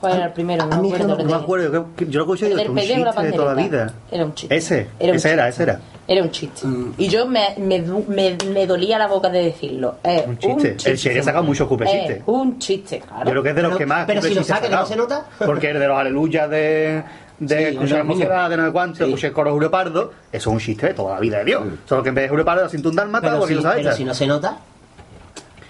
¿Cuál 0.00 0.14
era 0.16 0.26
el 0.26 0.32
primero? 0.32 0.64
No 0.66 0.76
a 0.76 0.78
mí 0.80 0.90
me 0.90 0.96
acuerdo. 0.96 1.16
No 1.24 1.30
me 1.30 1.34
acuerdo, 1.36 1.72
yo, 1.72 1.86
que- 1.96 2.04
lo 2.06 2.20
escuché 2.22 2.48
y 2.48 2.52
El 2.52 2.70
un 2.70 2.76
chiste 2.78 3.22
de 3.22 3.32
toda 3.32 3.54
la 3.54 3.62
vida. 3.62 3.94
Era 4.12 4.24
un 4.24 4.34
chiste. 4.34 4.56
Ese, 4.56 4.88
Era 5.00 5.10
un 5.12 5.16
ese 5.16 5.30
era, 5.32 5.46
chiste. 5.48 5.62
ese 5.64 5.70
era. 5.72 5.80
Era 6.08 6.22
un 6.22 6.30
chiste. 6.30 6.66
Mm. 6.66 6.94
Y 6.96 7.08
yo 7.08 7.26
me, 7.26 7.54
me, 7.58 7.80
du- 7.82 8.04
me, 8.08 8.36
me 8.52 8.66
dolía 8.66 8.98
la 8.98 9.06
boca 9.06 9.28
de 9.28 9.44
decirlo. 9.44 9.96
Es 10.02 10.26
Un 10.26 10.38
chiste. 10.38 10.90
El 10.90 10.96
Sherry 10.96 11.18
ha 11.18 11.22
sacado 11.22 11.44
muchos 11.44 11.68
cupes 11.68 11.86
Es 11.88 11.94
chistes. 12.00 12.22
un 12.24 12.58
chiste, 12.58 13.00
claro. 13.00 13.24
Yo 13.26 13.30
creo 13.30 13.42
que 13.42 13.48
es 13.50 13.54
de 13.56 13.62
los 13.62 13.68
Pero- 13.72 13.78
que 13.78 13.86
más. 13.86 14.06
pero 14.06 14.22
si 14.22 14.34
lo 14.34 14.42
saca, 14.42 14.62
que 14.68 14.74
no 14.74 14.86
se 14.86 14.96
nota. 14.96 15.26
Porque 15.38 15.70
es 15.70 15.78
de 15.78 15.86
los 15.86 15.98
aleluyas 15.98 16.48
de. 16.48 17.02
De 17.38 17.56
Sí, 17.56 17.64
escuchar 17.76 18.02
mocedad, 18.02 18.50
de 18.50 18.56
no 18.56 18.66
sé 18.66 18.72
cuánto, 18.72 18.96
Sí. 18.96 19.04
escuché 19.04 19.26
el 19.28 19.32
coro 19.32 19.52
Jurepardo, 19.52 20.12
eso 20.32 20.50
es 20.50 20.54
un 20.54 20.58
chiste 20.58 20.86
de 20.88 20.94
toda 20.94 21.14
la 21.14 21.20
vida 21.20 21.38
de 21.38 21.44
Dios. 21.44 21.62
Solo 21.86 22.02
que 22.02 22.08
en 22.08 22.16
vez 22.16 22.24
de 22.24 22.30
Jurepardo, 22.30 22.64
la 22.64 22.68
cinta 22.68 22.88
un 22.88 22.96
dálmata, 22.96 23.28
Pero, 23.28 23.38
porque 23.38 23.52
si, 23.54 23.56
lo 23.56 23.62
sabes. 23.62 23.84
pero 23.84 23.94
si 23.96 24.04
no 24.04 24.12
se 24.12 24.26
nota. 24.26 24.56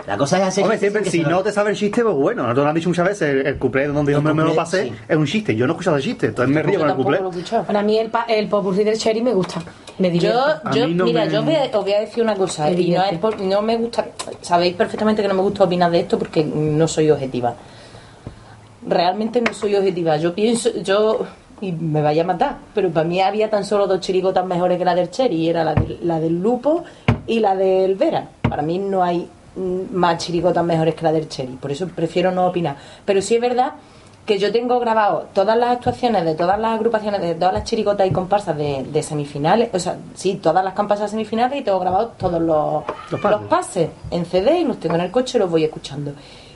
La 0.09 0.17
cosa 0.17 0.39
es 0.39 0.45
hacer. 0.45 0.65
Hombre, 0.65 0.79
siempre, 0.79 1.05
si 1.05 1.21
no 1.21 1.29
lo- 1.31 1.43
te 1.43 1.53
sabes 1.53 1.73
el 1.73 1.77
chiste, 1.79 2.03
pues 2.03 2.15
bueno. 2.15 2.43
Nosotros 2.43 2.65
nos 2.65 2.71
han 2.71 2.75
dicho 2.77 2.89
muchas 2.89 3.07
veces 3.09 3.29
el, 3.31 3.47
el 3.47 3.59
cuplé 3.59 3.87
donde 3.89 4.13
yo 4.13 4.23
me, 4.23 4.33
me 4.35 4.43
lo 4.43 4.55
pasé 4.57 4.85
sí. 4.85 4.93
es 5.09 5.17
un 5.17 5.27
chiste. 5.27 5.55
Yo 5.55 5.67
no 5.67 5.73
he 5.73 5.75
escuchado 5.75 5.97
el 5.97 6.03
chiste, 6.03 6.27
entonces 6.29 6.55
me 6.55 6.63
río 6.63 6.73
Yo 6.75 6.79
con 6.81 6.89
el 6.89 6.91
tampoco 6.93 7.05
cuplé. 7.09 7.21
lo 7.21 7.27
he 7.27 7.31
escuchado. 7.31 7.65
Para 7.65 7.83
mí 7.83 7.99
el, 7.99 8.11
pa- 8.11 8.25
el 8.29 8.49
popurrí 8.49 8.85
del 8.85 8.97
Sherry 8.97 9.21
me 9.23 9.35
gusta. 9.35 9.63
Me. 9.99 10.19
Yo, 10.19 10.33
yo 10.75 10.89
no 10.89 11.05
mira, 11.05 11.25
me- 11.27 11.31
yo 11.33 11.43
voy 11.43 11.55
a- 11.57 11.65
os 11.77 11.85
voy 11.85 11.93
a 11.93 12.01
decir 12.01 12.23
una 12.25 12.35
cosa, 12.37 12.65
Me 12.71 12.73
y 12.81 12.91
no, 12.91 13.05
es 13.05 13.19
por- 13.19 13.41
no 13.41 13.63
me 13.63 13.77
gusta, 13.77 14.07
sabéis 14.41 14.75
perfectamente 14.75 15.21
que 15.23 15.29
no 15.29 15.35
me 15.35 15.43
gusta 15.43 15.65
opinar 15.65 15.91
de 15.91 16.01
esto 16.01 16.19
porque 16.19 16.43
no 16.45 16.89
soy 16.89 17.11
objetiva. 17.11 17.55
Realmente 18.87 19.41
no 19.41 19.53
soy 19.53 19.75
objetiva. 19.75 20.17
Yo 20.17 20.35
pienso, 20.35 20.71
yo, 20.83 21.27
y 21.61 21.73
me 21.73 22.01
vaya 22.01 22.23
a 22.23 22.27
matar, 22.27 22.57
pero 22.75 22.91
para 22.91 23.07
mí 23.07 23.21
había 23.21 23.51
tan 23.51 23.65
solo 23.65 23.87
dos 23.87 24.01
chirigotas 24.01 24.47
mejores 24.47 24.79
que 24.79 24.85
la 24.85 24.95
del 24.95 25.11
Cherry, 25.11 25.35
y 25.37 25.49
era 25.51 25.65
la 25.65 25.75
del, 25.75 25.99
la 26.03 26.21
del 26.21 26.41
Lupo 26.41 26.85
y 27.27 27.41
la 27.41 27.55
del 27.57 27.97
Vera. 27.97 28.29
Para 28.49 28.63
mí 28.63 28.79
no 28.79 29.03
hay 29.03 29.29
más 29.57 30.19
chirigotas 30.19 30.65
mejores 30.65 30.95
que 30.95 31.05
la 31.05 31.13
del 31.13 31.29
Cherry, 31.29 31.55
por 31.55 31.73
eso 31.73 31.89
prefiero 31.89 32.31
no 32.31 32.47
opinar. 32.47 32.77
Pero 33.05 33.23
sí 33.23 33.37
es 33.37 33.41
verdad 33.41 33.73
que 34.27 34.39
yo 34.39 34.53
tengo 34.53 34.79
grabado 34.79 35.27
todas 35.33 35.57
las 35.57 35.71
actuaciones 35.71 36.25
de 36.25 36.35
todas 36.35 36.59
las 36.61 36.75
agrupaciones, 36.75 37.23
de 37.23 37.35
todas 37.35 37.55
las 37.55 37.65
chirigotas 37.65 38.07
y 38.07 38.11
comparsas 38.13 38.57
de, 38.59 38.85
de 38.85 39.03
semifinales, 39.03 39.71
o 39.73 39.79
sea, 39.79 39.97
sí, 40.15 40.35
todas 40.35 40.63
las 40.63 40.75
comparsas 40.75 41.11
semifinales 41.11 41.61
y 41.61 41.65
tengo 41.65 41.81
grabados 41.81 42.19
todos 42.19 42.41
los, 42.41 42.85
Los 43.11 43.21
pases. 43.21 43.41
los 43.41 43.49
pases 43.49 43.89
en 44.11 44.27
CD 44.27 44.61
y 44.61 44.65
los 44.65 44.79
tengo 44.79 44.97
en 44.97 45.01
el 45.01 45.11
coche 45.11 45.39
y 45.39 45.41
los 45.41 45.51
voy 45.51 45.65
escuchando. 45.65 46.13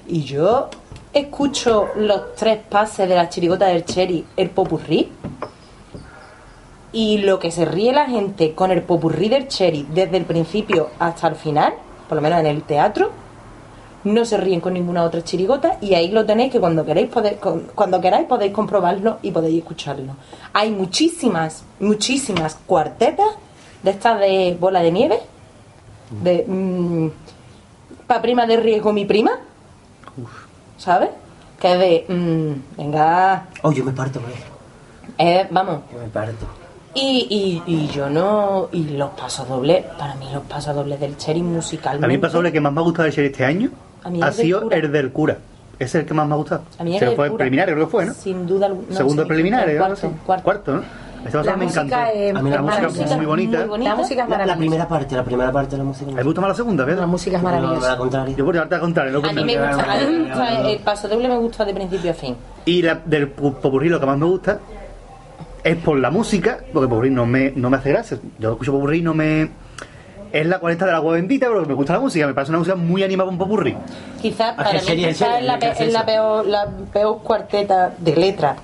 Y 0.07 0.23
yo 0.23 0.69
escucho 1.15 1.89
los 1.97 2.35
tres 2.35 2.59
pases 2.69 3.09
de 3.09 3.15
la 3.15 3.29
chirigota 3.31 3.67
del 3.67 3.85
Cherry, 3.87 4.25
el 4.37 4.51
popurrí, 4.51 5.11
y 6.93 7.19
lo 7.19 7.39
que 7.39 7.51
se 7.51 7.65
ríe 7.65 7.93
la 7.93 8.05
gente 8.05 8.55
con 8.55 8.71
el 8.71 8.83
popurrí 8.83 9.31
del 9.31 9.49
Cherry 9.49 9.87
desde 9.95 10.19
el 10.19 10.25
principio 10.25 10.91
hasta 10.99 11.29
el 11.29 11.37
final, 11.37 11.73
por 12.13 12.17
lo 12.17 12.21
menos 12.21 12.41
en 12.41 12.47
el 12.47 12.63
teatro, 12.65 13.11
no 14.05 14.27
se 14.27 14.37
ríen 14.37 14.61
con 14.61 14.75
ninguna 14.75 15.03
otra 15.03 15.25
chirigota 15.25 15.79
y 15.81 15.95
ahí 15.95 16.11
lo 16.11 16.27
tenéis 16.27 16.53
que 16.53 16.61
cuando 16.61 16.85
queréis 16.85 17.09
podéis, 17.09 17.39
con- 17.39 17.69
cuando 17.75 18.03
queráis 18.03 18.27
podéis 18.27 18.53
comprobarlo 18.53 19.17
y 19.23 19.31
podéis 19.31 19.61
escucharlo. 19.61 20.13
Hay 20.53 20.71
muchísimas, 20.73 21.65
muchísimas 21.81 22.57
cuartetas 22.67 23.29
de 23.83 23.91
estas 23.93 24.21
de 24.21 24.59
bola 24.61 24.83
de 24.83 24.93
nieve, 24.93 25.21
de 26.23 26.45
mm, 26.47 27.09
pa 28.07 28.21
prima 28.21 28.45
de 28.45 28.59
riesgo 28.59 28.93
mi 28.93 29.07
prima, 29.07 29.31
¿sabes? 30.77 31.09
Que 31.59 31.73
es 31.73 31.79
de 31.79 32.05
mm, 32.15 32.77
venga, 32.77 33.47
Oh, 33.63 33.73
yo 33.73 33.85
me 33.85 33.93
parto 33.93 34.21
eh, 35.17 35.47
vamos, 35.51 35.81
Yo 35.91 35.99
me 35.99 36.09
parto. 36.09 36.45
Y, 36.95 37.63
y, 37.67 37.73
y 37.73 37.89
yo 37.89 38.09
no. 38.11 38.69
Y 38.73 38.85
los 38.91 39.11
pasos 39.11 39.49
dobles, 39.49 39.85
para 39.99 40.15
mí 40.17 40.27
los 40.33 40.43
pasos 40.45 40.75
dobles 40.75 41.01
del 41.01 41.17
Cherry 41.17 41.43
musicalmente. 41.43 42.05
A 42.05 42.09
mí 42.09 42.15
el 42.15 42.21
paso 42.21 42.37
doble 42.39 42.53
que 42.53 42.61
más 42.61 42.73
me 42.73 42.81
ha 42.81 42.85
gustado 42.85 43.05
de 43.07 43.11
Sherry 43.13 43.29
este 43.29 43.45
año 43.45 43.71
A 44.05 44.11
mí 44.11 44.21
ha 44.23 44.29
el 44.29 44.35
del 44.37 44.45
sido 44.47 44.63
cura. 44.63 44.77
el 44.77 44.93
del 44.93 45.13
cura. 45.13 45.37
Ese 45.79 45.85
es 45.99 46.03
el 46.03 46.07
que 46.07 46.15
más 46.15 46.27
me 46.29 46.35
ha 46.35 46.37
gustado. 46.37 46.63
A 46.79 46.85
mí 46.85 46.99
Se 46.99 47.05
el 47.07 47.17
fue 47.17 47.29
cura. 47.29 47.39
preliminar, 47.39 47.67
creo 47.73 47.87
que 47.87 47.91
fue, 47.91 48.05
¿no? 48.07 48.15
Sin 48.15 48.47
duda 48.47 48.67
alguna. 48.67 48.87
no, 48.91 48.97
Segundo 48.97 49.23
sí, 49.23 49.29
preliminar, 49.29 49.69
¿eh? 49.69 49.79
cuarto, 49.79 50.13
cuarto. 50.27 50.45
Cuarto, 50.45 50.73
¿no? 50.75 50.83
Esta 51.25 51.39
La 51.39 51.43
pasada 51.45 51.57
me 51.57 51.65
música 51.67 51.83
encantó. 51.83 52.13
es- 52.19 52.35
a 52.37 52.43
mí 52.43 52.51
la 52.51 52.57
es 52.57 52.63
música 52.63 52.81
maravillosa. 52.83 53.17
muy 53.17 53.27
bonita. 53.27 53.59
muy 53.61 53.69
bonita. 53.69 53.91
La 53.91 53.97
música 53.97 54.13
es 54.15 54.17
La, 54.17 54.23
la 54.25 54.29
maravillosa. 54.45 54.59
primera 54.59 54.89
parte, 54.89 55.17
la 55.17 55.25
primera 55.25 55.53
parte 55.53 55.71
de 55.71 55.79
la 55.79 55.85
música. 55.85 56.11
¿Me 56.11 56.23
gusta 56.25 56.41
más 56.41 56.49
la 56.49 56.55
segunda, 56.57 56.83
La 56.85 56.93
Pedro? 56.93 57.07
música 57.07 57.37
es 57.37 57.43
No, 57.43 57.49
no, 57.51 57.57
maravillosa. 57.61 57.97
contrario. 57.97 58.37
Yo 58.37 58.45
por 58.45 58.55
llevarte 58.55 58.75
al 58.75 58.81
contrario, 58.81 59.13
no 59.13 59.19
A 59.29 59.33
mí 59.33 59.45
me 59.45 59.57
cuento. 59.57 59.77
gusta, 59.77 59.93
a 59.93 59.97
mí 59.99 60.05
me 60.17 60.29
gusta- 60.29 60.61
el 60.71 60.79
paso 60.81 61.09
doble 61.09 61.29
me 61.29 61.39
gusta 61.39 61.65
de 61.65 61.75
principio 61.75 62.11
a 62.11 62.15
fin. 62.15 62.37
Y 62.65 62.83
la, 62.83 63.01
del 63.05 63.37
pu- 63.37 63.55
popurrí 63.55 63.89
lo 63.89 64.01
que 64.01 64.07
más 64.07 64.19
me 64.19 64.27
gusta 64.27 64.59
es 65.65 65.77
por 65.77 65.99
la 65.99 66.11
música, 66.11 66.59
porque 66.73 66.89
popurrí 66.89 67.11
no 67.11 67.27
me, 67.27 67.53
no 67.55 67.71
me 67.71 67.77
hace 67.77 67.91
gracia. 67.91 68.19
Yo 68.39 68.53
escucho 68.53 68.73
popurrí 68.73 68.99
y 68.99 69.03
no 69.03 69.15
me... 69.15 69.49
Es 70.33 70.47
la 70.47 70.59
cuarenta 70.61 70.87
de 70.87 70.93
la 70.93 70.97
agua 70.99 71.13
bendita, 71.15 71.47
pero 71.47 71.67
me 71.67 71.75
gusta 71.75 71.93
la 71.93 72.01
música. 72.01 72.27
Me 72.27 72.33
parece 72.33 72.51
una 72.53 72.59
música 72.61 72.75
muy 72.77 73.03
animada 73.03 73.29
un 73.29 73.37
popurrí. 73.37 73.77
Quizás 74.21 74.55
para 74.55 74.71
Ah, 74.71 74.73
mí 74.73 74.79
sería 74.81 75.09
el 75.09 75.15
quizás 75.15 75.29
serio, 75.29 75.41
es 75.41 75.47
la, 75.47 75.59
pe- 75.59 75.85
es 75.85 75.93
la 75.93 76.07
peor, 76.07 76.47
la 76.47 76.67
peor 76.93 77.19
cuarteta 77.23 77.93
de 77.99 78.17
letra. 78.17 78.57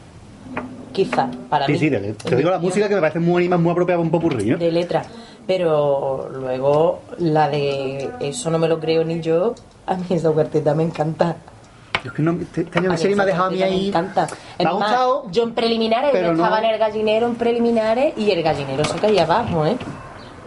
Quizás, 0.92 1.28
para 1.50 1.66
Sí, 1.66 1.72
mí. 1.72 1.78
sí, 1.78 1.88
de- 1.90 2.14
te 2.14 2.36
digo 2.36 2.50
la 2.50 2.58
música 2.58 2.88
que 2.88 2.94
me 2.94 3.00
parece 3.02 3.20
muy 3.20 3.42
animada, 3.42 3.60
muy 3.60 3.70
apropiada 3.72 4.00
un 4.00 4.10
popurrí, 4.10 4.50
¿no? 4.50 4.56
de 4.58 4.72
letra. 4.72 5.04
Pero 5.46 6.30
luego 6.32 7.02
la 7.18 7.48
de 7.50 8.10
eso 8.20 8.50
no 8.50 8.58
me 8.58 8.66
lo 8.68 8.80
creo 8.80 9.04
ni 9.04 9.20
yo. 9.20 9.54
A 9.86 9.94
mí 9.94 10.04
esa 10.10 10.30
cuarteta 10.30 10.74
me 10.74 10.82
encanta. 10.84 11.36
Yo 12.04 12.10
es 12.10 12.16
que 12.16 12.22
no, 12.22 12.32
este 12.32 12.62
este 12.62 12.78
año 12.78 12.88
A 12.88 12.92
la 12.92 12.96
mí 12.96 13.00
serie 13.00 13.16
me 13.16 13.22
ha 13.22 13.26
dejado 13.26 13.44
a 13.48 13.50
mí 13.50 13.62
ahí... 13.62 13.80
Me 13.80 13.88
encanta. 13.88 14.28
Me 14.58 14.64
ha 14.64 14.70
gustado, 14.72 15.30
yo 15.30 15.42
en 15.42 15.54
preliminares, 15.54 16.10
pero 16.12 16.28
yo 16.28 16.32
estaba 16.32 16.58
en 16.58 16.64
el 16.66 16.78
gallinero 16.78 17.26
en 17.26 17.34
preliminares 17.34 18.14
y 18.16 18.30
el 18.30 18.42
gallinero 18.42 18.84
se 18.84 18.98
caía 18.98 19.24
abajo, 19.24 19.66
¿eh? 19.66 19.76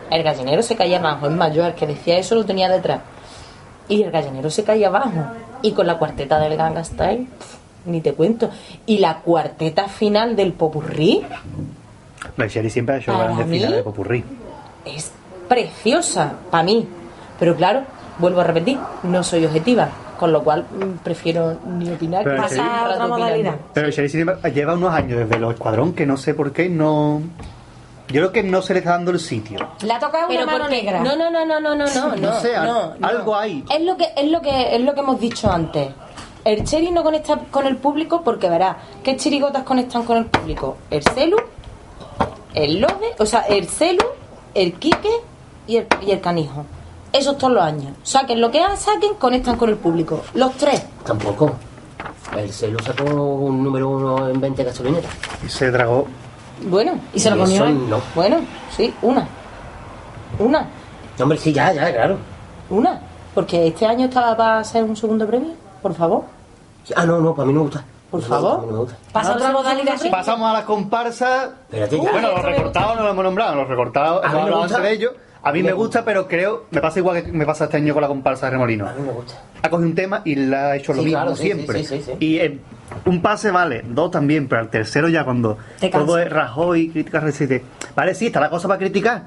El 0.09 0.23
gallinero 0.23 0.61
se 0.61 0.75
caía 0.75 0.99
abajo. 0.99 1.27
Es 1.27 1.55
yo 1.55 1.65
el 1.65 1.73
que 1.73 1.87
decía 1.87 2.17
eso 2.17 2.35
lo 2.35 2.45
tenía 2.45 2.69
detrás. 2.69 3.01
Y 3.87 4.03
el 4.03 4.11
gallinero 4.11 4.49
se 4.49 4.63
caía 4.63 4.87
abajo. 4.87 5.25
Y 5.61 5.71
con 5.71 5.87
la 5.87 5.97
cuarteta 5.97 6.39
del 6.39 6.57
Ganga 6.57 6.83
Style, 6.83 7.27
ni 7.85 8.01
te 8.01 8.13
cuento. 8.13 8.49
Y 8.85 8.97
la 8.99 9.19
cuarteta 9.19 9.87
final 9.87 10.35
del 10.35 10.53
Popurrí 10.53 11.23
La 12.37 12.47
Sherry 12.47 12.69
siempre 12.69 12.95
ha 12.95 12.97
hecho 12.99 13.17
grandes 13.17 13.47
finales 13.47 13.77
de 13.77 13.83
popurrí. 13.83 14.23
es 14.85 15.11
preciosa 15.47 16.33
para 16.49 16.63
mí. 16.63 16.87
Pero 17.39 17.55
claro, 17.55 17.83
vuelvo 18.19 18.41
a 18.41 18.43
repetir, 18.43 18.77
no 19.03 19.23
soy 19.23 19.45
objetiva. 19.45 19.89
Con 20.21 20.31
lo 20.31 20.43
cual 20.43 20.67
mm, 20.69 20.99
prefiero 21.03 21.57
ni 21.65 21.89
opinar. 21.89 22.23
Pero 22.23 22.47
que 22.47 22.53
un 22.53 22.59
rato 22.59 22.93
Otra 22.93 23.07
modalidad. 23.07 23.55
Pero 23.73 23.89
Sherry 23.89 24.07
siempre 24.07 24.51
lleva 24.51 24.75
unos 24.75 24.93
años 24.93 25.17
desde 25.17 25.39
los 25.39 25.55
escuadrón 25.55 25.93
que 25.93 26.05
no 26.05 26.15
sé 26.15 26.35
por 26.35 26.53
qué 26.53 26.69
no... 26.69 27.23
Yo 28.07 28.21
creo 28.21 28.31
que 28.31 28.43
no 28.43 28.61
se 28.61 28.73
le 28.73 28.79
está 28.81 28.91
dando 28.91 29.09
el 29.09 29.19
sitio. 29.19 29.57
Le 29.81 29.91
ha 29.91 29.97
tocado 29.97 30.27
una 30.27 30.35
Pero 30.35 30.45
mano 30.45 30.67
negra. 30.69 30.99
No, 31.01 31.15
no, 31.15 31.31
no, 31.31 31.43
no, 31.43 31.59
no, 31.59 31.73
no, 31.73 31.87
no, 31.87 32.15
No 32.17 32.39
sé, 32.39 32.55
no, 32.55 32.93
no. 32.99 33.07
algo 33.07 33.35
hay. 33.35 33.63
Es 33.67 33.81
lo 33.81 33.97
que 33.97 34.09
es 34.15 34.29
lo 34.29 34.41
que 34.41 34.75
es 34.75 34.81
lo 34.81 34.93
que 34.93 34.99
hemos 34.99 35.19
dicho 35.19 35.49
antes. 35.51 35.89
El 36.45 36.63
Cherry 36.63 36.91
no 36.91 37.01
conecta 37.01 37.39
con 37.49 37.65
el 37.65 37.77
público 37.77 38.21
porque 38.23 38.47
verá, 38.47 38.77
¿qué 39.03 39.17
chirigotas 39.17 39.63
conectan 39.63 40.03
con 40.03 40.17
el 40.17 40.25
público? 40.27 40.77
El 40.91 41.01
celu, 41.01 41.37
el 42.53 42.79
lobe, 42.79 43.15
o 43.17 43.25
sea, 43.25 43.41
el 43.41 43.67
celu, 43.67 44.05
el 44.53 44.73
quique 44.73 45.09
y 45.65 45.77
el, 45.77 45.87
y 46.05 46.11
el 46.11 46.21
canijo. 46.21 46.63
Esos 47.13 47.37
todos 47.37 47.53
los 47.53 47.63
años. 47.63 47.93
Saquen 48.03 48.39
lo 48.39 48.49
que 48.51 48.61
saquen, 48.77 49.15
conectan 49.15 49.57
con 49.57 49.69
el 49.69 49.75
público. 49.77 50.21
Los 50.33 50.53
tres. 50.53 50.85
Tampoco. 51.05 51.51
El 52.35 52.51
celo 52.51 52.79
sacó 52.79 53.03
un 53.03 53.63
número 53.63 53.89
uno 53.89 54.29
en 54.29 54.39
20 54.39 54.63
gasolineras. 54.63 55.11
Y 55.45 55.49
se 55.49 55.71
tragó... 55.71 56.07
Bueno, 56.63 56.93
Y 57.13 57.19
se 57.19 57.29
lo 57.31 57.37
comió 57.39 57.65
eso 57.65 57.73
no. 57.73 57.99
bueno, 58.13 58.37
sí, 58.75 58.93
una. 59.01 59.27
Una, 60.39 60.67
Hombre, 61.19 61.37
sí, 61.37 61.51
ya, 61.51 61.73
ya, 61.73 61.91
claro. 61.91 62.17
una. 62.69 63.01
Porque 63.33 63.67
este 63.67 63.85
año 63.85 64.05
estaba 64.05 64.37
para 64.37 64.63
ser 64.63 64.83
un 64.83 64.95
segundo 64.95 65.25
premio, 65.27 65.51
por 65.81 65.93
favor. 65.93 66.23
Ah, 66.95 67.05
no, 67.05 67.19
no, 67.19 67.33
para 67.35 67.47
mí 67.47 67.53
no 67.53 67.59
me 67.61 67.65
gusta. 67.65 67.83
Por 68.09 68.21
No, 68.21 68.27
favor. 68.27 68.59
no 68.65 68.71
me 68.71 68.77
gusta. 68.79 68.95
Pasa 69.11 69.33
otra 69.33 69.51
modalidad. 69.51 69.95
Pasamos 70.11 70.49
a 70.49 70.53
las 70.53 70.63
comparsas. 70.65 71.49
Espérate, 71.69 71.97
ya. 72.01 72.11
Bueno, 72.11 72.31
los 72.31 72.43
recortados 72.43 72.95
no 72.97 73.03
lo 73.03 73.09
hemos 73.09 73.23
nombrado, 73.23 73.55
los 73.55 73.67
recortados 73.67 74.23
hemos 74.23 74.35
hablado 74.41 74.63
antes 74.63 74.81
de 74.81 74.91
ellos. 74.93 75.11
A 75.43 75.51
mí 75.51 75.63
me 75.63 75.73
gusta, 75.73 76.05
pero 76.05 76.27
creo, 76.27 76.65
me 76.69 76.81
pasa 76.81 76.99
igual 76.99 77.23
que 77.23 77.31
me 77.31 77.45
pasa 77.45 77.63
este 77.65 77.77
año 77.77 77.93
con 77.93 78.01
la 78.01 78.07
comparsa 78.07 78.45
de 78.45 78.51
Remolino. 78.51 78.87
A 78.87 78.93
mí 78.93 79.01
me 79.01 79.11
gusta. 79.11 79.41
Ha 79.63 79.69
cogido 79.69 79.89
un 79.89 79.95
tema 79.95 80.21
y 80.23 80.35
le 80.35 80.55
ha 80.55 80.75
hecho 80.75 80.93
lo 80.93 80.99
Sí, 80.99 81.05
mismo 81.05 81.19
claro, 81.21 81.35
sí, 81.35 81.43
siempre. 81.43 81.79
sí, 81.79 81.85
sí, 81.85 81.97
sí, 82.03 82.11
sí. 82.19 82.25
Y 82.25 82.37
eh, 82.37 82.59
un 83.05 83.21
pase 83.21 83.49
vale, 83.51 83.83
dos 83.87 84.11
también, 84.11 84.47
pero 84.47 84.61
al 84.61 84.69
tercero 84.69 85.07
ya 85.09 85.23
cuando 85.23 85.57
todo 85.91 86.19
es 86.19 86.29
Rajoy, 86.29 86.89
crítica 86.89 87.19
recite. 87.19 87.63
Vale, 87.95 88.13
sí, 88.13 88.27
está 88.27 88.39
la 88.39 88.49
cosa 88.51 88.67
para 88.67 88.77
criticar, 88.79 89.23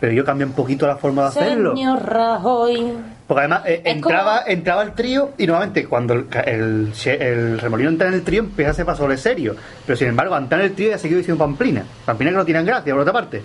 pero 0.00 0.12
yo 0.12 0.24
cambio 0.24 0.46
un 0.48 0.52
poquito 0.52 0.86
la 0.86 0.96
forma 0.96 1.22
de 1.22 1.28
hacerlo. 1.28 1.76
Señor 1.76 2.02
Rajoy. 2.06 2.92
Porque 3.28 3.40
además 3.40 3.62
eh, 3.66 3.82
entraba, 3.84 4.38
como- 4.40 4.50
entraba 4.50 4.82
el 4.82 4.92
trío 4.92 5.30
y 5.38 5.46
nuevamente 5.46 5.86
cuando 5.86 6.14
el, 6.14 6.26
el, 6.44 6.92
el 7.20 7.58
remolino 7.60 7.88
entra 7.88 8.08
en 8.08 8.14
el 8.14 8.22
trío 8.22 8.40
empieza 8.40 8.72
a 8.72 8.74
ser 8.74 8.84
paso 8.84 9.08
serio. 9.16 9.54
Pero 9.86 9.96
sin 9.96 10.08
embargo, 10.08 10.36
entrar 10.36 10.60
en 10.60 10.66
el 10.68 10.74
trío 10.74 10.90
ya 10.90 10.96
ha 10.96 10.98
seguido 10.98 11.18
diciendo 11.18 11.42
Pamplina. 11.44 11.84
Pamplina 12.04 12.32
que 12.32 12.36
no 12.36 12.44
tienen 12.44 12.66
gracia, 12.66 12.92
por 12.92 13.02
otra 13.02 13.12
parte. 13.12 13.42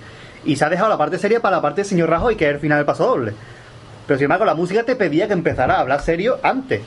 Y 0.47 0.55
se 0.55 0.63
ha 0.63 0.69
dejado 0.69 0.89
la 0.89 0.97
parte 0.97 1.19
seria 1.19 1.41
para 1.41 1.57
la 1.57 1.61
parte 1.61 1.81
del 1.81 1.89
señor 1.89 2.09
Rajoy, 2.09 2.37
que 2.37 2.45
es 2.45 2.53
el 2.53 2.59
final 2.59 2.79
del 2.79 2.85
paso 2.85 3.05
doble. 3.05 3.33
Pero 4.07 4.17
sin 4.17 4.23
embargo, 4.25 4.45
la 4.45 4.55
música 4.55 4.83
te 4.83 4.95
pedía 4.95 5.27
que 5.27 5.33
empezara 5.33 5.75
a 5.75 5.81
hablar 5.81 6.01
serio 6.01 6.39
antes. 6.41 6.81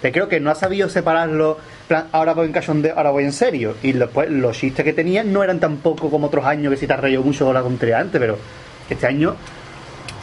Te 0.00 0.12
creo 0.12 0.28
que 0.28 0.38
no 0.38 0.52
ha 0.52 0.54
sabido 0.54 0.88
separarlo. 0.88 1.58
plan, 1.88 2.06
ahora 2.12 2.32
voy 2.32 2.46
en 2.46 2.52
cachondeo, 2.52 2.96
ahora 2.96 3.10
voy 3.10 3.24
en 3.24 3.32
serio. 3.32 3.74
Y 3.82 3.90
después 3.92 4.30
los 4.30 4.56
chistes 4.56 4.84
que 4.84 4.92
tenía 4.92 5.24
no 5.24 5.42
eran 5.42 5.58
tampoco 5.58 6.10
como 6.10 6.28
otros 6.28 6.44
años 6.44 6.70
que 6.70 6.76
si 6.76 6.86
te 6.86 6.92
has 6.92 7.00
reído 7.00 7.22
mucho 7.22 7.52
la 7.52 7.60
tontería 7.60 7.98
antes, 7.98 8.20
pero 8.20 8.38
este 8.88 9.04
año 9.04 9.34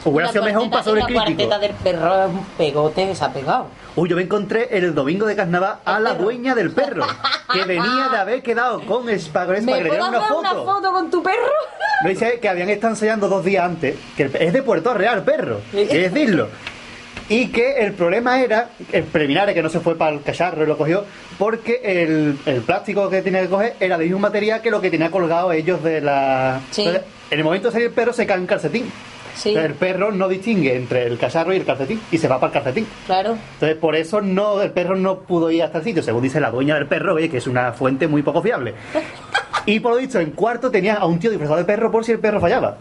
hubiera 0.06 0.32
sido 0.32 0.44
mejor 0.44 0.64
un 0.64 0.70
paso 0.70 0.90
doble 0.92 1.02
La 1.02 1.06
crítico. 1.08 1.26
cuarteta 1.50 1.60
del 1.60 1.74
perro 1.74 2.24
es 2.26 2.30
un 2.30 2.46
pegote 2.58 3.08
que 3.08 3.16
se 3.16 3.26
ha 3.26 3.34
pegado. 3.34 3.68
Uy, 3.96 4.10
yo 4.10 4.16
me 4.16 4.22
encontré 4.24 4.70
el 4.78 4.94
domingo 4.96 5.26
de 5.26 5.36
carnaval 5.36 5.78
a 5.84 5.98
El 5.98 6.04
la 6.04 6.12
perro. 6.12 6.24
dueña 6.24 6.56
del 6.56 6.72
perro, 6.72 7.06
que 7.52 7.66
venía 7.66 8.08
de 8.12 8.18
haber 8.18 8.42
quedado 8.44 8.80
con 8.82 9.00
con 9.06 9.10
Spa, 9.10 9.46
¿Me 9.46 9.62
puedo 9.62 10.08
una 10.08 10.18
hacer 10.18 10.22
foto. 10.30 10.40
una 10.40 10.54
foto 10.54 10.92
con 10.92 11.10
tu 11.12 11.22
perro? 11.24 11.52
Me 12.04 12.12
dice 12.12 12.40
que 12.40 12.48
habían 12.48 12.70
estado 12.70 12.94
ensayando 12.94 13.28
dos 13.28 13.44
días 13.44 13.66
antes, 13.66 13.96
que 14.16 14.24
el- 14.24 14.36
es 14.36 14.54
de 14.54 14.64
Puerto 14.64 14.94
Real, 14.94 15.24
perro, 15.24 15.60
que 15.72 15.86
decirlo. 16.10 16.48
Y 17.28 17.50
que 17.50 17.82
el 17.84 17.94
problema 17.94 18.42
era, 18.42 18.70
el 18.92 19.04
preliminar, 19.04 19.54
que 19.54 19.62
no 19.62 19.70
se 19.70 19.80
fue 19.82 19.96
para 19.96 20.14
el 20.16 20.24
cacharro 20.24 20.64
y 20.64 20.66
lo 20.68 20.78
cogió, 20.78 21.04
porque 21.38 21.80
el, 21.84 22.40
el 22.48 22.62
plástico 22.62 23.08
que 23.10 23.22
tenía 23.22 23.42
que 23.42 23.50
coger 23.50 23.76
era 23.80 23.98
del 24.00 24.08
mismo 24.08 24.20
material 24.20 24.62
que 24.62 24.72
lo 24.72 24.82
que 24.82 24.90
tenía 24.90 25.12
colgado 25.12 25.52
ellos 25.52 25.84
de 25.84 26.02
la... 26.02 26.60
Sí. 26.72 26.86
Entonces, 26.88 27.04
en 27.30 27.38
el 27.38 27.44
momento 27.44 27.68
de 27.68 27.74
salir 27.74 27.88
el 27.90 27.94
perro 27.94 28.14
se 28.14 28.26
cae 28.26 28.40
un 28.40 28.48
calcetín. 28.48 28.92
Sí. 29.36 29.50
Entonces, 29.50 29.72
el 29.72 29.78
perro 29.78 30.12
no 30.12 30.28
distingue 30.28 30.76
entre 30.76 31.08
el 31.08 31.18
cacharro 31.18 31.54
y 31.54 31.58
el 31.58 31.66
calcetín 31.66 32.02
y 32.12 32.18
se 32.18 32.28
va 32.28 32.40
para 32.40 32.48
el 32.48 32.54
calcetín. 32.54 32.88
Claro. 33.06 33.38
Entonces, 33.54 33.78
por 33.78 33.96
eso 33.96 34.22
no, 34.22 34.62
el 34.62 34.72
perro 34.72 34.96
no 34.96 35.20
pudo 35.20 35.52
ir 35.52 35.64
hasta 35.64 35.80
el 35.80 35.84
sitio, 35.84 36.04
según 36.04 36.24
dice 36.24 36.40
la 36.40 36.52
dueña 36.52 36.76
del 36.76 36.88
perro, 36.88 37.16
oye, 37.16 37.30
que 37.30 37.38
es 37.38 37.48
una 37.48 37.74
fuente 37.74 38.08
muy 38.08 38.22
poco 38.22 38.42
fiable. 38.42 38.76
Y 39.66 39.82
por 39.82 39.92
lo 39.92 39.98
dicho, 39.98 40.20
en 40.20 40.32
cuarto 40.32 40.72
tenía 40.72 40.96
a 40.96 41.06
un 41.06 41.20
tío 41.20 41.30
disfrazado 41.30 41.60
de 41.60 41.66
perro 41.66 41.92
por 41.92 42.04
si 42.04 42.12
el 42.14 42.20
perro 42.20 42.40
fallaba. 42.40 42.78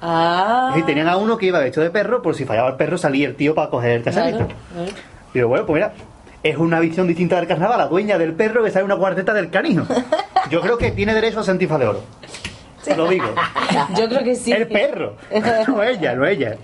Ah. 0.00 0.70
Decir, 0.70 0.86
tenían 0.86 1.08
a 1.08 1.16
uno 1.16 1.38
que 1.38 1.46
iba 1.46 1.60
vestido 1.60 1.84
de 1.84 1.90
perro, 1.90 2.20
por 2.20 2.34
si 2.34 2.44
fallaba 2.44 2.70
el 2.70 2.76
perro 2.76 2.98
salía 2.98 3.28
el 3.28 3.36
tío 3.36 3.54
para 3.54 3.70
coger 3.70 3.92
el 3.92 4.02
cacharrito. 4.02 4.38
Claro, 4.38 4.54
claro. 4.72 4.90
Y 5.32 5.38
digo, 5.38 5.48
bueno, 5.48 5.66
pues 5.66 5.74
mira, 5.76 5.92
es 6.42 6.56
una 6.56 6.80
visión 6.80 7.06
distinta 7.06 7.36
del 7.36 7.46
carnaval, 7.46 7.78
la 7.78 7.86
dueña 7.86 8.18
del 8.18 8.32
perro 8.32 8.62
que 8.62 8.70
sale 8.70 8.84
una 8.84 8.96
cuarteta 8.96 9.32
del 9.34 9.50
canijo. 9.50 9.84
Yo 10.50 10.60
creo 10.60 10.78
que 10.78 10.90
tiene 10.92 11.14
derecho 11.14 11.40
a 11.40 11.44
ser 11.44 11.52
antifa 11.52 11.78
de 11.78 11.86
oro. 11.86 12.02
Lo 12.94 13.08
digo. 13.08 13.26
Yo 13.96 14.08
creo 14.08 14.22
que 14.22 14.34
sí. 14.34 14.52
El 14.52 14.68
perro. 14.68 15.16
No 15.66 15.82
ella, 15.82 16.14
no 16.14 16.26
ella. 16.26 16.56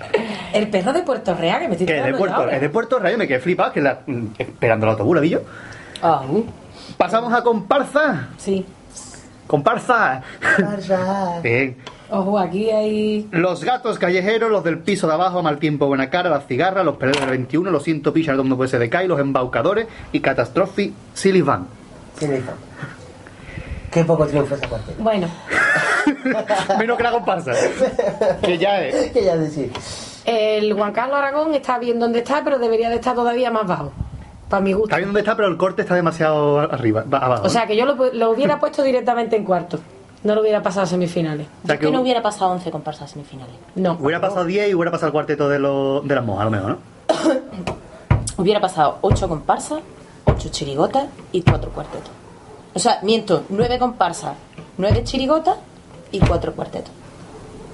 El 0.53 0.69
perro 0.69 0.93
de 0.93 1.03
Puerto 1.03 1.35
Real, 1.35 1.61
que 1.61 1.69
me 1.69 1.73
estoy 1.75 1.87
Que 1.87 1.99
es 1.99 2.05
de 2.05 2.15
Puerto, 2.15 2.49
es 2.49 2.61
de 2.61 2.69
Puerto 2.69 2.99
Real, 2.99 3.19
me 3.19 3.27
quedé 3.27 3.41
flipado, 3.41 3.73
que 3.73 3.81
la, 3.81 4.01
esperando 4.39 4.87
el 4.87 4.93
autobús, 4.93 5.17
¿la 5.17 5.21
vi 5.21 5.31
yo? 5.31 5.41
Ah, 6.03 6.23
uh, 6.29 6.45
Pasamos 6.97 7.33
a 7.33 7.43
comparsa. 7.43 8.29
sí. 8.37 8.67
Comparsa. 9.47 10.23
Parra. 10.41 11.41
Bien. 11.43 11.77
Ojo, 12.09 12.39
aquí 12.39 12.71
hay... 12.71 13.29
Los 13.33 13.65
gatos 13.65 13.99
callejeros, 13.99 14.51
los 14.51 14.65
del 14.65 14.79
piso 14.79 15.07
de 15.07 15.15
abajo, 15.15 15.43
mal 15.43 15.59
tiempo, 15.59 15.87
buena 15.87 16.11
cara, 16.11 16.31
las 16.31 16.47
cigarras, 16.47 16.85
los 16.85 16.97
peleos 16.97 17.21
del 17.21 17.31
21, 17.31 17.71
los 17.71 17.83
siento 17.83 18.13
pichas 18.13 18.37
donde 18.37 18.55
puede 18.55 18.69
ser 18.69 18.81
de 18.81 18.89
Kai, 18.89 19.09
los 19.09 19.19
embaucadores 19.19 19.87
y 20.13 20.21
Catastrophe 20.21 20.93
Silly 21.15 21.43
Van. 21.43 21.67
Hizo. 22.19 22.53
Qué 23.93 24.05
poco 24.05 24.27
triunfo 24.27 24.55
esa 24.55 24.69
parte. 24.69 24.95
Bueno, 24.99 25.29
Menos 26.79 26.97
que 26.97 27.03
la 27.03 27.13
comparsa. 27.13 27.53
que 28.43 28.59
ya 28.59 28.81
es. 28.83 29.11
¿Qué 29.13 29.25
ya 29.25 29.37
decir? 29.37 29.73
el 30.25 30.73
Juan 30.73 30.93
Carlos 30.93 31.19
Aragón 31.19 31.53
está 31.55 31.79
bien 31.79 31.99
donde 31.99 32.21
está, 32.21 32.43
pero 32.45 32.59
debería 32.59 32.89
de 32.89 32.97
estar 32.97 33.15
todavía 33.15 33.51
más 33.51 33.67
bajo. 33.67 33.93
Para 34.49 34.63
mi 34.63 34.73
gusto. 34.73 34.87
Está 34.87 34.97
bien 34.99 35.09
donde 35.09 35.21
está, 35.21 35.37
pero 35.37 35.49
el 35.49 35.57
corte 35.57 35.83
está 35.83 35.95
demasiado 35.95 36.61
arriba, 36.61 37.05
abajo. 37.11 37.45
O 37.45 37.49
sea, 37.49 37.67
que 37.67 37.77
yo 37.77 37.85
lo, 37.87 38.13
lo 38.13 38.31
hubiera 38.31 38.61
puesto 38.61 38.83
directamente 38.83 39.37
en 39.37 39.45
cuarto. 39.45 39.79
No 40.25 40.35
lo 40.37 40.41
hubiera 40.43 40.63
pasado 40.63 40.85
a 40.85 40.87
semifinales. 40.87 41.49
O 41.65 41.67
sea, 41.67 41.79
que 41.79 41.91
no 41.91 42.01
hubiera 42.01 42.23
pasado 42.23 42.53
11 42.53 42.71
comparsas 42.71 43.11
semifinales. 43.11 43.55
No. 43.75 43.97
hubiera 44.01 44.21
pasado 44.21 44.45
10 44.45 44.71
y 44.71 44.75
hubiera 44.75 44.93
pasado 44.93 45.09
el 45.09 45.13
cuarteto 45.13 45.49
de, 45.49 45.59
los 45.59 46.07
de 46.07 46.15
las 46.15 46.25
mojas, 46.25 46.43
a 46.43 46.45
lo 46.45 46.51
mejor, 46.51 46.71
¿no? 46.71 46.79
Hubiera 48.39 48.61
pasado 48.61 48.99
8 49.03 49.29
comparsas, 49.29 49.81
8 50.25 50.49
chirigotas 50.51 51.07
y 51.33 51.43
4 51.43 51.71
cuartetos. 51.71 52.11
O 52.75 52.79
sea, 52.79 52.99
miento, 53.03 53.45
9 53.49 53.79
comparsas, 53.79 54.35
9 54.79 55.03
chirigotas 55.05 55.57
y 56.11 56.21
4 56.21 56.53
cuartetos. 56.55 56.91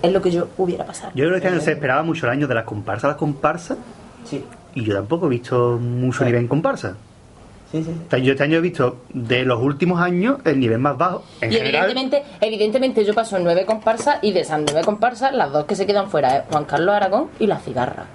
Es 0.02 0.12
lo 0.12 0.22
que 0.22 0.30
yo 0.30 0.48
hubiera 0.58 0.84
pasado. 0.86 1.10
Yo 1.14 1.24
creo 1.24 1.30
que 1.32 1.36
este 1.38 1.48
año 1.48 1.60
se 1.60 1.72
esperaba 1.72 2.02
mucho 2.02 2.26
el 2.26 2.32
año 2.32 2.46
de 2.46 2.54
las 2.54 2.64
comparsas 2.64 3.04
a 3.04 3.08
las 3.08 3.16
comparsas 3.16 3.78
Sí, 4.24 4.44
y 4.74 4.84
yo 4.84 4.94
tampoco 4.94 5.26
he 5.26 5.30
visto 5.30 5.78
mucho 5.80 6.24
nivel 6.24 6.42
en 6.42 6.48
comparsa. 6.48 6.96
sí, 7.72 7.82
sí. 7.82 8.22
Yo 8.22 8.32
este 8.32 8.44
año 8.44 8.58
he 8.58 8.60
visto 8.60 8.98
de 9.12 9.44
los 9.44 9.60
últimos 9.62 10.00
años 10.00 10.38
el 10.44 10.60
nivel 10.60 10.78
más 10.78 10.96
bajo. 10.98 11.24
En 11.40 11.52
Y 11.52 11.56
general, 11.56 11.90
evidentemente, 11.90 12.24
evidentemente 12.40 13.04
yo 13.04 13.14
paso 13.14 13.38
9 13.38 13.64
comparsas 13.66 14.18
y 14.22 14.32
de 14.32 14.40
esas 14.40 14.60
9 14.60 14.82
comparsas, 14.84 15.32
las 15.34 15.50
dos 15.52 15.64
que 15.64 15.74
se 15.76 15.86
quedan 15.86 16.10
fuera 16.10 16.36
es 16.38 16.44
Juan 16.50 16.64
Carlos 16.64 16.94
Aragón 16.94 17.28
y 17.38 17.46
la 17.46 17.58
cigarra. 17.58 18.06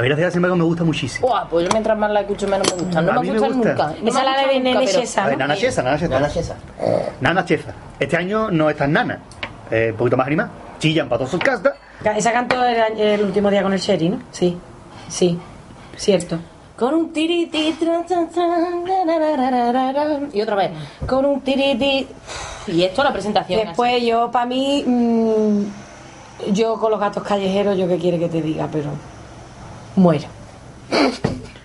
A 0.00 0.02
mí 0.02 0.08
la 0.08 0.16
ciudad 0.16 0.30
sin 0.30 0.38
embargo 0.38 0.56
me 0.56 0.64
gusta 0.64 0.82
muchísimo. 0.84 1.28
Buah, 1.28 1.46
pues 1.48 1.64
yo 1.66 1.70
mientras 1.72 1.96
más 1.98 2.10
la 2.10 2.20
escucho 2.22 2.48
menos 2.48 2.66
me 2.74 2.82
gusta. 2.82 3.02
No 3.02 3.10
A 3.10 3.14
me 3.14 3.20
mí 3.20 3.30
me 3.30 3.38
gustan 3.38 3.56
gusta. 3.58 3.70
nunca. 3.70 3.86
No 3.98 4.02
me 4.04 4.10
Esa 4.10 4.18
es 4.20 4.24
la 4.24 4.52
de 4.52 4.60
Nene 4.60 4.86
Chesa, 4.86 5.30
¿no? 5.30 5.36
Nana 5.36 5.56
Chesa, 5.56 5.82
Nana 5.82 5.98
Chesa. 5.98 6.08
Nana 6.14 6.28
Chesa. 6.30 6.56
Nana 7.20 7.44
Cheza. 7.44 7.72
Este 7.98 8.16
año 8.16 8.50
no 8.50 8.70
es 8.70 8.76
tan 8.76 8.92
nana. 8.92 9.18
Eh, 9.70 9.88
un 9.92 9.96
poquito 9.98 10.16
más 10.16 10.26
animada. 10.26 10.50
Chillan 10.78 11.08
para 11.08 11.18
todos 11.18 11.30
sus 11.32 11.40
castas. 11.40 11.74
Esa 12.16 12.32
cantó 12.32 12.64
el, 12.64 12.98
el 12.98 13.22
último 13.22 13.50
día 13.50 13.62
con 13.62 13.72
el 13.74 13.78
Sherry, 13.78 14.08
¿no? 14.08 14.20
Sí. 14.30 14.56
Sí. 15.08 15.38
Cierto. 15.96 16.38
Con 16.76 16.94
un 16.94 17.12
tiriti, 17.12 17.76
y 20.32 20.40
otra 20.40 20.54
vez, 20.56 20.70
con 21.06 21.26
un 21.26 21.40
tiriti. 21.42 22.06
Y 22.68 22.82
esto 22.84 23.04
la 23.04 23.12
presentación. 23.12 23.60
Después 23.66 24.02
yo, 24.02 24.30
para 24.30 24.46
mí, 24.46 24.82
mm, 24.86 26.52
yo 26.52 26.78
con 26.78 26.90
los 26.90 26.98
gatos 27.00 27.22
callejeros, 27.22 27.76
yo 27.76 27.86
qué 27.86 27.98
quiere 27.98 28.18
que 28.18 28.28
te 28.30 28.40
diga, 28.40 28.66
pero 28.72 28.90
muero. 29.96 30.24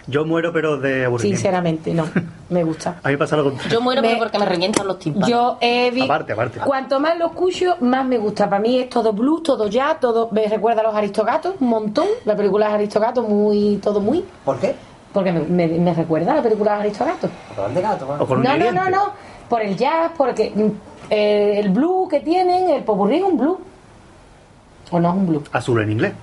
Yo 0.08 0.24
muero, 0.24 0.54
pero 0.54 0.78
de 0.78 1.06
aburrimiento. 1.06 1.38
Sinceramente, 1.38 1.92
no. 1.94 2.06
Me 2.50 2.64
gusta. 2.64 3.00
A 3.02 3.10
mí 3.10 3.18
pasa 3.18 3.36
lo 3.38 3.46
contrario. 3.46 3.72
Yo 3.72 3.82
muero 3.82 4.04
Me- 4.04 4.10
pero 4.10 4.20
porque 4.20 4.38
me 4.38 4.46
revientan 4.46 4.86
los 4.86 5.00
tímpanos. 5.00 5.28
Yo 5.28 5.58
he 5.62 5.90
vi- 5.90 6.04
Aparte, 6.04 6.34
aparte. 6.34 6.60
Cuanto 6.60 7.00
más 7.00 7.18
lo 7.18 7.26
escucho, 7.28 7.76
más 7.82 8.06
me 8.06 8.20
gusta. 8.20 8.48
Para 8.48 8.62
mí 8.62 8.78
es 8.80 8.90
todo 8.90 9.14
blues, 9.14 9.42
todo 9.42 9.68
jazz, 9.68 10.00
todo. 10.00 10.30
Me 10.32 10.48
recuerda 10.48 10.82
a 10.82 10.84
los 10.84 10.94
Aristogatos, 10.96 11.56
un 11.60 11.70
montón. 11.70 12.06
La 12.26 12.36
película 12.36 12.68
de 12.68 12.74
Aristogatos, 12.76 13.28
muy. 13.28 13.78
todo 13.82 14.00
muy. 14.00 14.24
¿Por 14.46 14.60
qué? 14.60 14.76
Porque 15.12 15.32
me, 15.32 15.40
me- 15.42 15.80
me 15.80 15.94
recuerda 15.96 16.34
a 16.34 16.36
la 16.36 16.44
película 16.44 16.76
de 16.76 16.82
Aristogatos. 16.82 17.32
De 17.74 17.82
gato, 17.82 18.08
va. 18.08 18.22
O 18.22 18.28
con 18.28 18.38
un 18.38 18.44
No, 18.44 18.56
no, 18.58 18.72
no, 18.72 18.90
no. 18.92 19.14
Por 19.50 19.62
el 19.64 19.76
jazz, 19.76 20.12
porque 20.16 20.52
mm, 20.54 20.70
eh, 21.10 21.60
el 21.64 21.70
blues 21.72 22.10
que 22.10 22.20
tienen, 22.20 22.70
el 22.70 22.84
popurrí 22.84 23.18
es 23.18 23.24
un 23.24 23.38
blues. 23.40 23.58
¿O 24.92 25.00
no 25.00 25.10
es 25.10 25.16
un 25.16 25.26
blues? 25.26 25.44
Azul 25.52 25.82
en 25.82 25.92
inglés. 25.94 26.14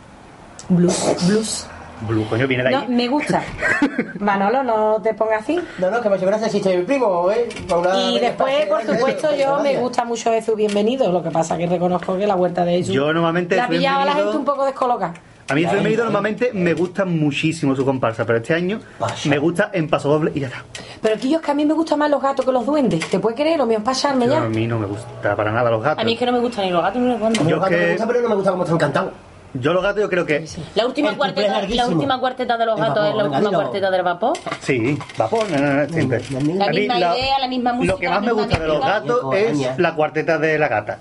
Blues, 0.69 1.17
blues. 1.27 1.67
Blue, 2.07 2.25
coño, 2.29 2.47
viene 2.47 2.65
de 2.65 2.71
No, 2.71 2.85
me 2.89 3.09
gusta. 3.09 3.43
Manolo, 4.19 4.63
no 4.63 5.01
te 5.03 5.15
pongas 5.15 5.43
así. 5.43 5.59
No, 5.79 5.91
no, 5.91 6.01
que 6.01 6.09
me 6.09 6.15
ha 6.15 6.19
hecho 6.19 6.27
gracia 6.27 6.49
si 6.49 6.59
estoy 6.59 6.79
mi 6.79 6.83
primo, 6.85 7.31
¿eh? 7.31 7.49
Y 7.97 8.19
después, 8.19 8.53
parte 8.55 8.67
por 8.67 8.81
año, 8.81 8.93
supuesto, 8.95 9.31
¿eh? 9.31 9.39
yo 9.41 9.57
me 9.57 9.63
Gracias. 9.63 9.81
gusta 9.83 10.05
mucho 10.05 10.31
Jesús 10.33 10.57
Bienvenido. 10.57 11.11
Lo 11.13 11.23
que 11.23 11.31
pasa 11.31 11.57
que 11.57 11.67
reconozco 11.67 12.17
que 12.19 12.27
la 12.27 12.35
huerta 12.37 12.65
de 12.65 12.79
Jesús. 12.79 12.95
Yo 12.95 13.13
normalmente 13.13 13.57
La 13.57 13.69
pillaba 13.69 14.03
a 14.03 14.07
la 14.07 14.13
gente 14.15 14.37
un 14.37 14.45
poco 14.45 14.65
descolocada. 14.65 15.15
A 15.49 15.55
mí 15.55 15.65
el 15.65 15.71
bienvenido 15.71 16.05
normalmente 16.05 16.51
me 16.55 16.73
gusta 16.73 17.05
muchísimo 17.05 17.75
su 17.77 17.85
comparsa, 17.85 18.25
pero 18.25 18.39
este 18.39 18.55
año 18.55 18.81
Vaya. 18.99 19.15
me 19.29 19.39
gusta 19.39 19.71
en 19.75 19.89
paso 19.89 20.09
doble 20.09 20.33
y 20.35 20.41
ya 20.41 20.47
está. 20.47 20.65
Pero 21.03 21.17
aquí 21.17 21.29
yo 21.31 21.39
es 21.39 21.45
que 21.45 21.51
a 21.51 21.55
mí 21.55 21.67
me 21.67 21.75
gustan 21.75 21.99
más 21.99 22.09
los 22.11 22.23
gatos 22.23 22.45
que 22.47 22.53
los 22.53 22.65
duendes. 22.65 23.01
¿Te 23.11 23.19
puedes 23.19 23.39
creer? 23.39 23.59
Lo 23.59 23.67
mío 23.67 23.79
es 23.79 23.85
pasarme 23.85 24.27
Yo, 24.27 24.33
ya. 24.33 24.43
a 24.45 24.49
mí 24.49 24.67
no 24.67 24.79
me 24.79 24.87
gusta 24.87 25.37
para 25.37 25.53
nada 25.53 25.71
los 25.71 25.83
gatos. 25.83 26.01
A 26.03 26.05
mí 26.07 26.13
es 26.15 26.19
que 26.19 26.27
no 26.27 26.33
me 26.33 26.39
gustan 26.39 26.65
ni 26.65 26.71
los 26.71 26.81
gatos 26.83 27.03
ni 27.03 27.09
los 27.09 27.19
duendes. 27.21 27.43
Yo 27.43 27.51
los 27.51 27.61
gatos 27.61 27.69
que- 27.77 27.85
me 27.85 27.91
gustan, 27.91 28.09
pero 28.09 28.21
no 28.23 28.29
me 28.31 28.35
gusta 28.37 28.51
cómo 28.53 28.63
están 28.63 28.79
cantados. 28.79 29.13
Yo 29.55 29.75
los 29.75 29.83
gatos 29.83 30.01
yo 30.01 30.09
creo 30.09 30.25
que... 30.25 30.47
La 30.75 30.87
última, 30.87 31.15
cuarteta, 31.17 31.63
la 31.69 31.87
última 31.89 32.19
cuarteta 32.19 32.57
de 32.57 32.65
los 32.65 32.77
El 32.77 32.85
gatos 32.85 33.05
vapor, 33.05 33.11
es 33.11 33.17
la 33.17 33.25
última 33.25 33.51
cuarteta 33.63 33.91
del 33.91 34.03
vapor. 34.03 34.39
Sí, 34.61 34.99
vapor, 35.19 35.51
no, 35.51 35.59
no, 35.59 35.75
no, 35.75 35.89
siempre. 35.89 36.23
La 36.31 36.41
mí 36.41 36.79
misma 36.81 36.99
idea, 36.99 37.39
la 37.39 37.49
misma 37.49 37.73
música. 37.75 37.93
Lo 37.93 37.99
que 37.99 38.09
más 38.09 38.23
me 38.23 38.33
gusta 38.33 38.59
de 38.59 38.67
los 38.67 38.81
gatos 38.81 39.35
es 39.35 39.79
la 39.79 39.95
cuarteta 39.95 40.39
de 40.39 40.59
la 40.59 40.69
gata. 40.69 40.99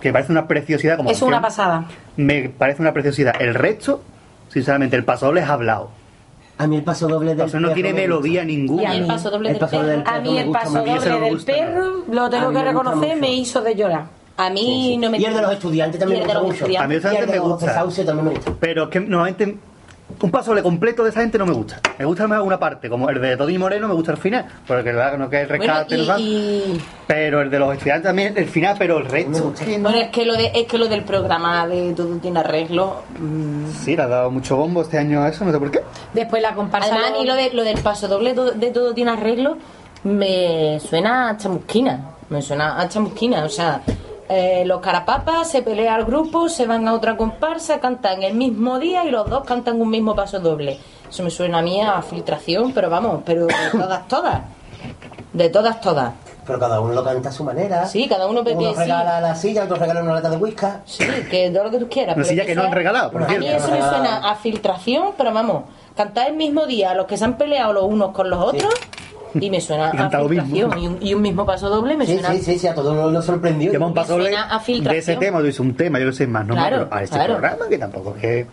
que 0.00 0.12
parece 0.12 0.32
una 0.32 0.48
preciosidad 0.48 0.96
como 0.96 1.10
Es 1.10 1.22
una 1.22 1.40
pasada. 1.40 1.84
Me 2.16 2.48
parece 2.48 2.82
una 2.82 2.92
preciosidad. 2.92 3.40
El 3.40 3.54
resto, 3.54 4.02
sinceramente, 4.48 4.96
el 4.96 5.04
paso 5.04 5.26
doble 5.26 5.42
es 5.42 5.48
hablado. 5.48 5.90
A 6.58 6.66
mí 6.66 6.76
el 6.76 6.82
paso 6.82 7.06
doble 7.06 7.30
del 7.30 7.40
El 7.40 7.46
paso 7.46 7.60
no 7.60 7.72
tiene 7.72 7.92
me 7.92 8.00
melodía 8.00 8.42
ninguna. 8.44 8.94
Y 8.94 8.98
el 8.98 9.06
paso 9.06 9.30
doble 9.30 9.50
El 9.50 9.58
del 9.58 9.68
perro. 9.68 10.02
A 10.06 10.20
mí 10.20 10.38
el 10.38 10.50
paso 10.50 10.84
doble 10.84 11.20
del 11.20 11.44
perro, 11.44 12.04
lo 12.10 12.30
tengo 12.30 12.50
que 12.50 12.62
reconocer, 12.64 13.16
me 13.16 13.32
hizo 13.32 13.60
de 13.60 13.74
llorar. 13.74 14.15
A 14.38 14.50
mí 14.50 14.60
Sí, 14.60 14.66
sí. 14.90 14.96
no 14.98 15.10
me 15.10 15.18
Y 15.18 15.24
el 15.24 15.34
de 15.34 15.42
los 15.42 15.52
estudiantes 15.52 15.98
también 15.98 16.20
me 16.20 16.24
gusta 16.26 16.38
los 16.40 16.48
mucho. 16.48 16.64
estudiantes. 16.64 16.84
A 16.84 16.88
mí 16.88 16.94
el 16.94 17.02
gente 17.18 17.32
de 17.32 17.40
me 17.40 17.48
los 17.48 17.48
gusta. 17.58 17.74
Sauce 17.74 18.04
también 18.04 18.24
me 18.28 18.34
gusta. 18.34 18.52
Pero 18.60 18.84
es 18.84 18.88
que 18.90 19.00
normalmente 19.00 19.56
un 20.20 20.30
paso 20.30 20.50
doble 20.50 20.62
completo 20.62 21.02
de 21.02 21.10
esa 21.10 21.20
gente 21.20 21.36
no 21.36 21.46
me 21.46 21.52
gusta. 21.52 21.80
Me 21.98 22.04
gusta 22.04 22.26
más 22.28 22.40
una 22.42 22.58
parte, 22.58 22.88
como 22.88 23.10
el 23.10 23.20
de 23.20 23.36
Tony 23.36 23.58
Moreno 23.58 23.88
me 23.88 23.94
gusta 23.94 24.12
el 24.12 24.18
final, 24.18 24.46
porque 24.66 24.92
la 24.92 25.04
verdad 25.06 25.18
no 25.18 25.28
que 25.28 25.40
el 25.40 25.48
Bueno, 25.48 25.64
rescate, 25.64 25.96
no 25.96 26.06
tal. 26.06 26.20
y, 26.20 26.24
y- 26.24 26.80
pero 27.08 27.40
el 27.42 27.50
de 27.50 27.58
los 27.58 27.72
estudiantes 27.72 28.04
también 28.04 28.34
el 28.36 28.46
final, 28.46 28.76
pero 28.78 28.98
el 28.98 29.06
resto 29.06 29.30
no. 29.30 29.52
bueno, 29.80 29.98
es 29.98 30.08
que 30.10 30.24
lo 30.24 30.34
de 30.34 30.52
es 30.54 30.66
que 30.66 30.78
lo 30.78 30.86
del 30.88 31.02
programa 31.02 31.66
de 31.66 31.92
todo 31.94 32.14
tiene 32.18 32.38
arreglo. 32.40 33.02
mm, 33.18 33.70
Sí, 33.72 33.96
le 33.96 34.02
ha 34.02 34.06
dado 34.06 34.30
mucho 34.30 34.56
bombo 34.56 34.82
este 34.82 34.96
año 34.98 35.22
a 35.22 35.28
eso, 35.28 35.44
no 35.44 35.50
sé 35.52 35.58
por 35.58 35.70
qué. 35.72 35.80
Después 36.14 36.40
la 36.40 36.54
comparsa. 36.54 36.88
Además, 36.94 37.10
lo- 37.16 37.22
y 37.22 37.26
lo, 37.26 37.34
de, 37.34 37.50
lo 37.52 37.64
del 37.64 37.78
paso 37.80 38.06
doble 38.06 38.32
de 38.34 38.70
todo 38.70 38.94
tiene 38.94 39.10
arreglo 39.10 39.56
me 40.04 40.78
suena 40.80 41.30
a 41.30 41.36
chamusquina. 41.36 42.00
Me 42.28 42.40
suena 42.42 42.80
a 42.80 42.88
chamusquina. 42.88 43.44
O 43.44 43.48
sea, 43.48 43.82
eh, 44.28 44.64
los 44.66 44.80
carapapas 44.80 45.48
se 45.50 45.62
pelean 45.62 45.94
al 45.94 46.04
grupo, 46.04 46.48
se 46.48 46.66
van 46.66 46.86
a 46.88 46.94
otra 46.94 47.16
comparsa, 47.16 47.80
cantan 47.80 48.22
el 48.22 48.34
mismo 48.34 48.78
día 48.78 49.04
y 49.04 49.10
los 49.10 49.28
dos 49.30 49.44
cantan 49.44 49.80
un 49.80 49.88
mismo 49.90 50.14
paso 50.14 50.40
doble. 50.40 50.78
Eso 51.08 51.22
me 51.22 51.30
suena 51.30 51.58
a 51.58 51.62
mí 51.62 51.80
a 51.80 52.02
filtración, 52.02 52.72
pero 52.72 52.90
vamos, 52.90 53.22
pero 53.24 53.46
de 53.46 53.54
todas, 53.72 54.08
todas. 54.08 54.40
De 55.32 55.48
todas, 55.50 55.80
todas. 55.80 56.12
Pero 56.46 56.60
cada 56.60 56.80
uno 56.80 56.92
lo 56.94 57.02
canta 57.02 57.28
a 57.28 57.32
su 57.32 57.42
manera. 57.42 57.86
Sí, 57.86 58.06
cada 58.08 58.26
uno 58.28 58.40
Uno 58.42 58.44
que 58.44 58.54
sí. 58.56 58.74
regala 58.76 59.20
la 59.20 59.34
silla, 59.34 59.64
otro 59.64 59.76
regala 59.76 60.00
una 60.02 60.14
lata 60.14 60.30
de 60.30 60.36
whisky. 60.36 60.66
Sí, 60.84 61.04
que 61.30 61.50
todo 61.50 61.64
lo 61.64 61.70
que 61.72 61.78
tú 61.78 61.88
quieras. 61.88 62.14
Una 62.16 62.22
pero 62.22 62.28
silla 62.28 62.46
que 62.46 62.54
no 62.54 62.62
sea- 62.62 62.70
han 62.70 62.76
regalado, 62.76 63.10
por 63.10 63.22
A 63.24 63.26
mí 63.28 63.38
cierto. 63.38 63.64
eso 63.64 63.70
me 63.72 63.80
suena 63.82 64.30
a 64.30 64.34
filtración, 64.36 65.10
pero 65.18 65.32
vamos, 65.32 65.64
cantar 65.96 66.28
el 66.28 66.36
mismo 66.36 66.64
día 66.66 66.94
los 66.94 67.06
que 67.06 67.16
se 67.16 67.24
han 67.24 67.36
peleado 67.36 67.72
los 67.72 67.84
unos 67.84 68.12
con 68.12 68.30
los 68.30 68.38
otros 68.40 68.72
y 69.34 69.50
me 69.50 69.60
suena 69.60 69.90
Y 69.92 69.96
a 69.98 70.18
lo 70.18 70.28
mismo. 70.28 70.44
filtración. 70.46 70.78
Y 70.82 70.86
un, 70.86 70.98
y 71.00 71.14
un 71.14 71.22
mismo 71.22 71.44
paso 71.46 71.68
doble 71.68 71.96
me 71.96 72.06
Sí, 72.06 72.14
suena 72.14 72.32
sí, 72.32 72.40
sí, 72.42 72.58
sí, 72.58 72.66
a 72.66 72.74
todos 72.74 72.94
nos 72.94 73.12
lo 73.12 73.22
sorprendió. 73.22 73.72
Lleva 73.72 73.86
un 73.86 73.94
paso 73.94 74.14
doble 74.14 74.30
de 74.30 74.98
ese 74.98 75.16
tema, 75.16 75.38
tú 75.38 75.44
dices 75.46 75.60
un 75.60 75.74
tema, 75.74 75.98
yo 75.98 76.06
no 76.06 76.12
sé 76.12 76.26
más, 76.26 76.46
no 76.46 76.54
Claro, 76.54 76.76
más, 76.78 76.86
pero 76.86 76.96
a 77.00 77.02
este 77.02 77.16
claro. 77.16 77.32
programa 77.34 77.68
que 77.68 77.78
tampoco 77.78 78.14
es 78.16 78.20
que, 78.20 78.46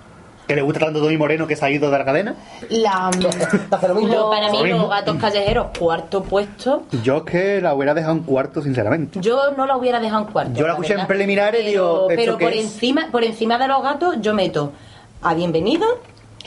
que 0.47 0.55
le 0.57 0.61
gusta 0.61 0.81
tanto 0.81 0.99
Tony 1.01 1.17
Moreno 1.17 1.47
que 1.47 1.55
se 1.55 1.65
ha 1.65 1.69
ido 1.69 1.89
de 1.89 1.97
la 1.97 2.03
cadena. 2.03 2.35
La, 2.69 3.09
lo. 3.19 3.29
Lo- 3.29 4.29
para 4.29 4.51
mí 4.51 4.69
Lo 4.69 4.77
los 4.77 4.89
gatos 4.89 5.15
callejeros, 5.17 5.67
cuarto 5.77 6.21
puesto. 6.23 6.83
Yo 7.03 7.17
es 7.17 7.23
que 7.23 7.61
la 7.61 7.73
hubiera 7.73 7.93
dejado 7.93 8.13
en 8.13 8.23
cuarto, 8.23 8.61
sinceramente. 8.61 9.19
Yo 9.21 9.51
no 9.55 9.65
la 9.65 9.77
hubiera 9.77 9.99
dejado 10.01 10.25
en 10.25 10.31
cuarto. 10.33 10.53
Yo 10.59 10.65
la 10.67 10.73
escuché 10.73 10.95
en 10.95 11.07
preliminares 11.07 11.61
y 11.61 11.65
pero, 11.71 11.71
digo, 11.71 12.09
¿esto 12.09 12.15
Pero 12.23 12.37
por 12.39 12.51
es? 12.53 12.59
encima, 12.65 13.07
por 13.11 13.23
encima 13.23 13.57
de 13.57 13.67
los 13.69 13.81
gatos, 13.81 14.15
yo 14.21 14.33
meto 14.33 14.73
a 15.21 15.33
Bienvenido, 15.33 15.85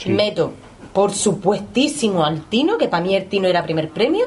meto, 0.05 0.53
por 0.93 1.11
supuestísimo, 1.11 2.25
al 2.25 2.41
Tino, 2.43 2.77
que 2.77 2.87
para 2.87 3.03
mí 3.03 3.15
el 3.15 3.25
Tino 3.25 3.47
era 3.47 3.63
primer 3.63 3.89
premio, 3.89 4.25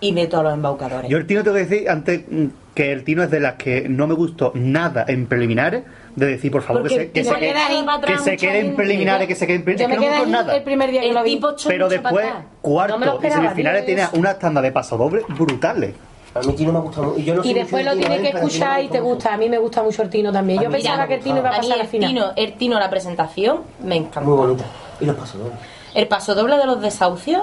y 0.00 0.12
meto 0.12 0.40
a 0.40 0.42
los 0.42 0.54
embaucadores. 0.54 1.10
Yo 1.10 1.16
el 1.16 1.26
Tino 1.26 1.42
tengo 1.42 1.56
que 1.56 1.64
decir 1.64 1.88
antes 1.88 2.22
mm, 2.28 2.46
que 2.74 2.92
el 2.92 3.04
Tino 3.04 3.22
es 3.22 3.30
de 3.30 3.40
las 3.40 3.54
que 3.54 3.88
no 3.88 4.06
me 4.06 4.14
gustó 4.14 4.52
nada 4.54 5.04
en 5.06 5.26
preliminares, 5.26 5.84
de 6.16 6.26
decir 6.26 6.50
por 6.50 6.62
favor 6.62 6.82
Porque 6.82 6.96
que 6.96 7.00
se, 7.04 7.10
que 7.12 7.24
me 7.24 7.30
se, 7.30 7.40
queda 7.40 7.66
ahí 7.66 7.76
quede, 7.76 7.84
para 7.84 7.98
atrás 7.98 8.22
que 8.22 8.38
se 8.38 8.74
preliminares, 8.74 9.28
que 9.28 9.34
se 9.34 9.46
quede 9.46 9.56
en 9.56 9.60
yo 9.60 9.64
preliminares, 9.64 9.88
me 9.88 9.88
que 9.88 9.94
no 9.94 10.00
quedé 10.02 10.10
me 10.10 10.24
gustó 10.24 10.24
ahí 10.24 10.30
nada. 10.30 10.56
el 10.56 10.62
primer 10.62 10.90
día 10.90 11.00
que 11.02 11.08
El 11.08 11.14
lo 11.14 11.22
vi. 11.22 11.40
Pero 11.66 11.88
después, 11.88 12.26
cuarto 12.60 12.98
No 12.98 13.18
y 13.22 13.30
semifinales 13.30 13.86
tío. 13.86 13.94
tenía 13.94 14.10
unas 14.14 14.38
tandas 14.38 14.62
de 14.62 14.72
paso 14.72 14.96
doble 14.96 15.22
brutales. 15.28 15.94
A 16.34 16.40
mí 16.40 16.54
Tino 16.54 16.72
me 16.72 16.80
gusta 16.80 17.02
mucho. 17.02 17.18
Y, 17.18 17.24
yo 17.24 17.34
no 17.34 17.44
Y 17.44 17.52
después 17.52 17.84
lo 17.84 17.94
tienes 17.94 18.20
que 18.22 18.28
escuchar 18.28 18.82
y 18.82 18.88
te 18.88 19.00
gusta. 19.00 19.34
A 19.34 19.36
mí 19.36 19.48
me 19.48 19.58
gusta 19.58 19.82
mucho 19.82 20.02
el 20.02 20.10
Tino 20.10 20.32
también. 20.32 20.60
Yo 20.60 20.68
A 20.68 20.72
pensaba 20.72 21.06
que 21.06 21.14
el 21.14 21.20
Tino 21.20 21.38
iba 21.38 21.50
a 21.50 21.52
a 21.52 21.54
mí 21.56 21.58
pasar 21.58 21.74
al 21.74 21.80
el 21.82 21.88
final. 21.88 22.08
Tino, 22.08 22.32
el 22.36 22.52
Tino, 22.54 22.80
la 22.80 22.90
presentación, 22.90 23.60
me 23.84 23.96
encanta. 23.96 24.22
Muy 24.22 24.36
bonita. 24.36 24.64
Y 25.00 25.04
los 25.04 25.16
pasos 25.16 25.40
dobles. 25.40 25.58
El 25.94 26.08
paso 26.08 26.34
doble 26.34 26.56
de 26.56 26.66
los 26.66 26.80
desahucios 26.80 27.42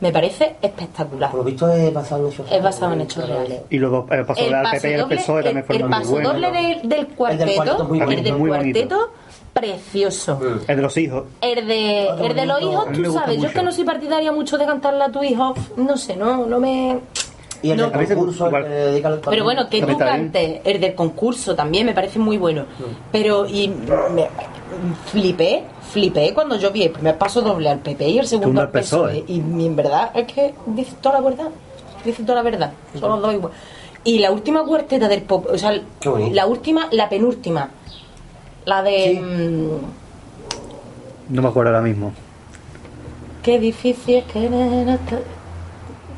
me 0.00 0.10
parece 0.10 0.56
espectacular. 0.60 1.30
Por 1.30 1.38
lo 1.40 1.44
visto 1.44 1.68
es 1.72 1.92
basado 1.94 2.26
en 2.26 2.32
hechos 2.32 2.46
Es 2.50 2.62
basado 2.62 2.92
en 2.92 3.00
hechos 3.02 3.28
reales. 3.28 3.60
Y 3.70 3.78
los 3.78 3.90
dos, 3.90 4.10
el 4.10 4.26
paso 4.26 4.42
doble 4.42 4.56
al 4.56 4.62
paso 4.64 4.76
PP 4.76 4.90
y 4.90 4.94
el 4.94 5.06
PSOE 5.06 5.38
el, 5.38 5.44
también 5.44 5.64
fueron 5.64 5.82
el 5.82 5.98
paso 5.98 6.20
doble 6.20 6.50
del, 6.50 6.88
del 6.88 7.06
cuarteto, 7.08 7.54
cuarteto 7.54 7.82
es 7.82 7.88
muy 7.88 8.00
el 8.00 8.24
del 8.24 8.34
Muy 8.36 8.48
cuarteto, 8.50 9.12
precioso. 9.52 10.40
El 10.66 10.76
de 10.76 10.82
los 10.82 10.96
hijos. 10.96 11.24
El 11.40 11.66
de, 11.68 12.08
el 12.08 12.34
de 12.34 12.46
los 12.46 12.62
hijos, 12.62 12.86
tú 12.92 13.12
sabes, 13.12 13.40
yo 13.40 13.46
es 13.46 13.54
que 13.54 13.62
no 13.62 13.70
soy 13.70 13.84
partidaria 13.84 14.32
mucho 14.32 14.58
de 14.58 14.66
cantarle 14.66 15.04
a 15.04 15.12
tu 15.12 15.22
hijo, 15.22 15.54
no 15.76 15.96
sé, 15.96 16.16
no, 16.16 16.46
no 16.46 16.58
me... 16.58 16.98
Y 17.62 17.70
el 17.70 17.76
No. 17.78 17.90
del 17.90 18.08
concurso, 18.08 18.46
el 18.48 18.64
que 18.64 18.68
dedica 18.70 19.18
Pero 19.30 19.44
bueno, 19.44 19.68
que 19.68 19.82
tú 19.82 19.96
cantes 19.96 20.60
el 20.64 20.80
del 20.80 20.94
concurso 20.94 21.54
también 21.54 21.86
me 21.86 21.94
parece 21.94 22.18
muy 22.18 22.38
bueno. 22.38 22.64
Pero 23.12 23.46
y 23.46 23.68
me, 23.68 24.28
flipé, 25.06 25.62
flipé 25.92 26.34
cuando 26.34 26.56
yo 26.56 26.72
vi 26.72 26.84
el 26.84 26.90
primer 26.90 27.16
paso 27.16 27.40
doble 27.40 27.68
al 27.68 27.78
PP 27.78 28.08
y 28.08 28.18
el 28.18 28.26
segundo 28.26 28.60
al 28.60 28.70
PSOE. 28.70 29.22
PSOE. 29.22 29.24
Y 29.28 29.38
en 29.38 29.76
verdad 29.76 30.10
es 30.14 30.26
que 30.32 30.54
dice 30.66 30.94
toda 31.00 31.20
la 31.20 31.28
verdad. 31.28 31.48
Dice 32.04 32.22
toda 32.24 32.36
la 32.36 32.42
verdad. 32.42 32.72
Son 32.98 33.10
los 33.10 33.22
dos 33.22 33.34
igual. 33.34 33.52
Y 34.04 34.18
la 34.18 34.32
última 34.32 34.64
cuarteta 34.64 35.06
del 35.06 35.22
pop, 35.22 35.46
o 35.48 35.56
sea, 35.56 35.80
la 36.32 36.46
última, 36.46 36.88
la 36.90 37.08
penúltima. 37.08 37.70
La 38.64 38.82
de. 38.82 39.12
Sí. 39.14 39.20
mm, 39.20 39.68
No 41.34 41.42
me 41.42 41.48
acuerdo 41.48 41.70
ahora 41.70 41.82
mismo. 41.82 42.12
Qué 43.42 43.58
difícil 43.58 44.22
es 44.34 44.88
hasta... 44.88 45.18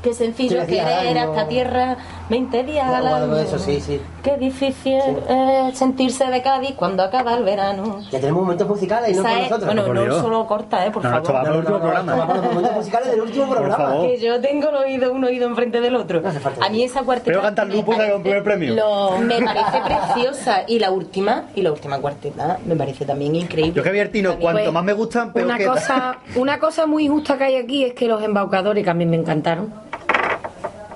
Qué 0.05 0.13
sencillo 0.13 0.67
querer 0.67 1.17
algo. 1.19 1.33
esta 1.33 1.49
tierra 1.49 1.97
20 2.29 2.63
días 2.65 2.87
al 2.87 3.07
año. 3.07 3.37
eso, 3.39 3.59
sí, 3.59 3.81
sí. 3.81 4.01
Qué 4.23 4.37
difícil 4.37 4.99
es 5.29 5.79
sentirse 5.79 6.27
de 6.27 6.43
Cádiz 6.43 6.75
cuando 6.77 7.03
acaba 7.03 7.35
el 7.35 7.43
verano. 7.43 8.01
Ya 8.11 8.21
tenemos 8.21 8.43
momentos 8.43 8.69
musicales 8.69 9.11
y 9.11 9.17
no 9.17 9.23
con 9.23 9.33
nosotros. 9.39 9.65
bueno, 9.65 9.85
por 9.87 9.95
no 9.95 10.03
Dios. 10.03 10.19
solo 10.21 10.47
corta, 10.47 10.85
eh, 10.87 10.91
por 10.91 11.03
No, 11.03 11.09
favor. 11.11 11.23
esto 11.23 11.33
va 11.33 11.43
para 11.43 11.53
el 11.55 11.59
último 11.61 11.81
programa. 11.81 12.25
momentos 12.27 12.73
musicales 12.77 13.11
del 13.13 13.21
último 13.23 13.49
programa. 13.49 14.01
Que 14.03 14.19
yo 14.21 14.41
tengo 14.41 14.69
el 14.69 14.77
oído, 14.77 15.13
un 15.13 15.25
oído 15.25 15.47
enfrente 15.49 15.81
del 15.81 15.97
otro. 15.97 16.21
No 16.21 16.29
hace 16.29 16.41
falta. 16.41 16.65
A 16.65 16.69
mí 16.69 16.83
esa 16.85 17.03
cuarteta. 17.03 17.31
Pero 17.31 17.41
canta 17.43 17.63
el 17.63 17.69
me 17.69 17.75
Lupo 17.77 17.93
y 17.95 17.97
saca 17.97 18.17
un 18.17 18.23
primer 18.23 18.45
premio. 18.45 18.75
lo- 18.75 19.19
me 19.19 19.41
parece 19.43 19.81
preciosa. 19.85 20.65
Y 20.67 20.79
la 20.81 20.91
última, 20.91 21.47
y 21.55 21.63
la 21.63 21.73
última 21.73 21.99
cuarteta 21.99 22.59
me 22.67 22.77
parece 22.77 23.07
también 23.07 23.35
increíble. 23.37 23.73
Yo 23.75 23.83
que 23.83 23.91
vi 23.91 24.01
el 24.01 24.11
Tino, 24.11 24.31
También- 24.33 24.53
cuanto 24.53 24.73
más 24.73 24.85
me 24.85 24.93
gustan, 24.93 25.33
peor 25.33 25.47
Una 25.47 25.57
que 25.57 25.67
cosa, 25.67 26.19
una 26.37 26.59
cosa 26.59 26.87
muy 26.87 27.09
justa 27.09 27.39
que 27.39 27.45
hay 27.45 27.57
aquí 27.57 27.85
es 27.85 27.95
que 27.95 28.07
los 28.07 28.23
embaucadores 28.23 28.85
que 28.85 28.91
a 28.91 28.95
mí 28.95 29.07
me 29.07 29.17
encantaron. 29.17 29.73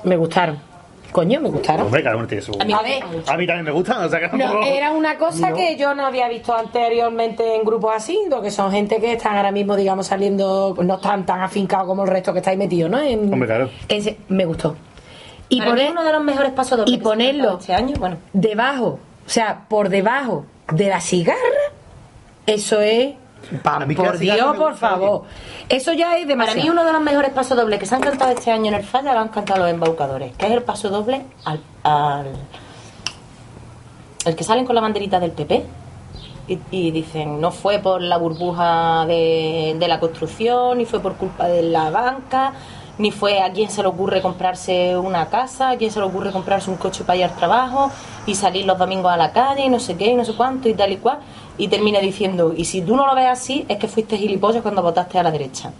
Me 0.08 0.16
gustaron. 0.16 0.58
Coño, 1.12 1.40
me 1.40 1.48
gustaron. 1.48 1.86
Hombre, 1.86 2.02
cada 2.02 2.16
uno 2.16 2.26
tiene 2.26 2.42
su... 2.42 2.52
A 2.60 2.64
mí 2.66 2.72
A 2.72 2.82
me 2.82 2.82
ver, 2.82 3.02
gusta 3.02 3.16
mucho. 3.16 3.32
A 3.32 3.36
mí 3.38 3.46
también 3.46 3.64
me 3.64 3.70
gustan, 3.70 4.04
o 4.04 4.08
sea 4.10 4.20
que 4.30 4.36
No, 4.36 4.62
era 4.62 4.90
una 4.92 5.16
cosa 5.16 5.52
que 5.54 5.74
yo 5.76 5.94
no 5.94 6.04
había 6.04 6.28
visto 6.28 6.54
anteriormente 6.54 7.54
en 7.56 7.64
grupos 7.64 7.92
así, 7.96 8.18
que 8.42 8.50
son 8.50 8.70
gente 8.72 9.00
que 9.00 9.14
están 9.14 9.34
ahora 9.36 9.50
mismo, 9.50 9.74
digamos, 9.74 10.06
saliendo, 10.06 10.76
no 10.82 10.94
están 10.96 11.24
tan 11.24 11.40
afincados 11.40 11.86
como 11.86 12.02
el 12.04 12.08
resto 12.10 12.32
que 12.34 12.40
estáis 12.40 12.58
metidos, 12.58 12.90
¿no? 12.90 13.00
En- 13.00 13.32
Hombre, 13.32 13.46
claro. 13.48 13.70
que 13.88 14.00
se- 14.02 14.18
me 14.28 14.44
gustó. 14.44 14.76
Y 15.48 15.60
Para 15.60 15.70
mí 15.72 15.76
poner 15.78 15.92
uno 15.92 16.04
de 16.04 16.12
los 16.12 16.22
mejores 16.24 16.52
pasos 16.52 16.80
y 16.84 16.98
ponerlo 16.98 17.56
este 17.58 17.72
año, 17.72 17.94
bueno. 17.98 18.18
debajo, 18.34 18.98
o 19.26 19.30
sea, 19.30 19.64
por 19.66 19.88
debajo 19.88 20.44
de 20.72 20.88
la 20.90 21.00
cigarra, 21.00 21.38
eso 22.46 22.80
es. 22.82 23.14
La 23.50 23.86
por 23.96 24.18
Dios, 24.18 24.56
por 24.56 24.74
favor. 24.76 25.22
Eso 25.68 25.92
ya 25.92 26.16
es 26.16 26.24
Para 26.24 26.26
demasiado. 26.28 26.62
mí 26.62 26.70
uno 26.70 26.84
de 26.84 26.92
los 26.92 27.02
mejores 27.02 27.30
pasos 27.32 27.56
dobles 27.56 27.78
que 27.78 27.86
se 27.86 27.94
han 27.94 28.00
cantado 28.02 28.30
este 28.32 28.50
año 28.50 28.66
en 28.66 28.74
el 28.74 28.84
Falla 28.84 29.12
lo 29.14 29.20
han 29.20 29.28
cantado 29.28 29.60
los 29.60 29.70
embaucadores, 29.70 30.36
que 30.36 30.46
es 30.46 30.52
el 30.52 30.62
paso 30.62 30.88
doble 30.90 31.24
al, 31.44 31.60
al 31.82 32.32
el 34.24 34.36
que 34.36 34.44
salen 34.44 34.66
con 34.66 34.74
la 34.74 34.80
banderita 34.80 35.18
del 35.20 35.30
PP 35.32 35.64
y, 36.48 36.58
y 36.70 36.90
dicen 36.90 37.40
no 37.40 37.50
fue 37.50 37.78
por 37.78 38.02
la 38.02 38.18
burbuja 38.18 39.06
de, 39.06 39.76
de 39.78 39.88
la 39.88 40.00
construcción, 40.00 40.78
ni 40.78 40.84
fue 40.84 41.00
por 41.00 41.14
culpa 41.14 41.46
de 41.46 41.62
la 41.62 41.90
banca, 41.90 42.52
ni 42.98 43.10
fue 43.10 43.40
a 43.42 43.52
quién 43.52 43.70
se 43.70 43.80
le 43.82 43.88
ocurre 43.88 44.20
comprarse 44.20 44.96
una 44.96 45.26
casa, 45.28 45.70
a 45.70 45.76
quién 45.76 45.90
se 45.90 46.00
le 46.00 46.06
ocurre 46.06 46.32
comprarse 46.32 46.68
un 46.70 46.76
coche 46.76 47.04
para 47.04 47.16
ir 47.18 47.24
al 47.24 47.36
trabajo 47.36 47.90
y 48.26 48.34
salir 48.34 48.66
los 48.66 48.76
domingos 48.76 49.12
a 49.12 49.16
la 49.16 49.32
calle 49.32 49.64
y 49.64 49.68
no 49.68 49.78
sé 49.78 49.96
qué 49.96 50.08
y 50.08 50.14
no 50.14 50.24
sé 50.24 50.34
cuánto 50.34 50.68
y 50.68 50.74
tal 50.74 50.92
y 50.92 50.96
cual. 50.96 51.18
Y 51.58 51.68
termina 51.68 51.98
diciendo, 52.00 52.54
y 52.56 52.64
si 52.64 52.82
tú 52.82 52.94
no 52.96 53.06
lo 53.06 53.14
ves 53.14 53.26
así, 53.26 53.66
es 53.68 53.78
que 53.78 53.88
fuiste 53.88 54.16
gilipollas 54.16 54.62
cuando 54.62 54.82
votaste 54.82 55.18
a 55.18 55.22
la 55.22 55.30
derecha. 55.30 55.72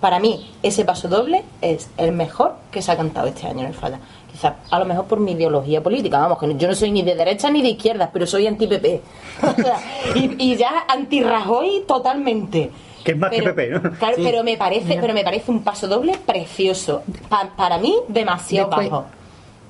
Para 0.00 0.18
mí, 0.18 0.50
ese 0.62 0.84
paso 0.86 1.08
doble 1.08 1.44
es 1.60 1.90
el 1.98 2.12
mejor 2.12 2.54
que 2.70 2.80
se 2.80 2.90
ha 2.90 2.96
cantado 2.96 3.26
este 3.28 3.46
año 3.46 3.60
en 3.60 3.66
el 3.66 3.74
Falla. 3.74 4.00
Quizás 4.32 4.54
a 4.70 4.78
lo 4.78 4.86
mejor 4.86 5.04
por 5.04 5.20
mi 5.20 5.32
ideología 5.32 5.82
política, 5.82 6.18
vamos, 6.20 6.38
que 6.38 6.56
yo 6.56 6.68
no 6.68 6.74
soy 6.74 6.90
ni 6.90 7.02
de 7.02 7.14
derecha 7.14 7.50
ni 7.50 7.60
de 7.60 7.68
izquierda, 7.70 8.08
pero 8.10 8.26
soy 8.26 8.46
anti-PP. 8.46 9.02
O 9.42 9.62
sea, 9.62 9.76
y, 10.14 10.36
y 10.52 10.56
ya 10.56 10.84
anti-Rajoy 10.88 11.84
totalmente. 11.86 12.70
Que 13.04 13.12
es 13.12 13.18
más 13.18 13.30
que 13.30 13.42
PP, 13.42 13.70
¿no? 13.70 13.82
Claro, 13.98 14.16
Sí. 14.16 14.22
pero 14.24 14.42
me 14.44 14.56
parece, 14.56 14.98
pero 15.00 15.12
me 15.12 15.22
parece 15.24 15.50
un 15.50 15.62
paso 15.62 15.86
doble 15.86 16.16
precioso. 16.24 17.02
Pa- 17.28 17.50
para 17.56 17.76
mí, 17.78 17.94
demasiado 18.08 18.68
Después, 18.68 18.90
bajo. 18.90 19.04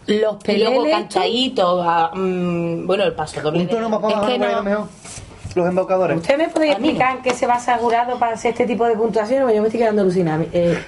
Los 0.07 0.17
Y 0.17 0.19
luego 0.19 0.39
peleles. 0.43 0.77
estos- 0.77 0.93
cantadito, 1.15 1.83
a, 1.83 2.11
mm, 2.15 2.87
bueno, 2.87 3.05
el 3.05 3.13
paso 3.15 3.41
doble. 3.41 3.61
Un 3.63 3.69
tono 3.69 3.89
más 3.89 4.01
para 4.01 4.15
Es 4.21 4.27
que 4.33 4.39
no 4.39 4.63
mejor. 4.63 4.87
Los 5.55 5.67
embaucadores. 5.69 6.17
¿Usted 6.19 6.39
me 6.39 6.49
puede 6.49 6.71
explicar 6.71 7.17
en 7.17 7.23
qué 7.23 7.35
se 7.35 7.47
basa 7.47 7.77
jurado 7.79 8.19
para 8.19 8.35
hacer 8.35 8.53
este 8.53 8.67
tipo 8.67 8.85
de 8.87 8.95
puntuaciones? 8.97 9.43
Porque 9.43 9.57
yo 9.57 9.63
me 9.63 9.69
estoy 9.69 9.81
quedando 9.81 10.03
alucinada. 10.03 10.45
Eh, 10.53 10.79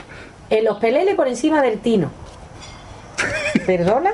en 0.50 0.64
los 0.64 0.78
peleles 0.78 1.14
por 1.14 1.28
encima 1.28 1.62
del 1.62 1.78
tino. 1.78 2.10
¿Perdona? 3.66 4.10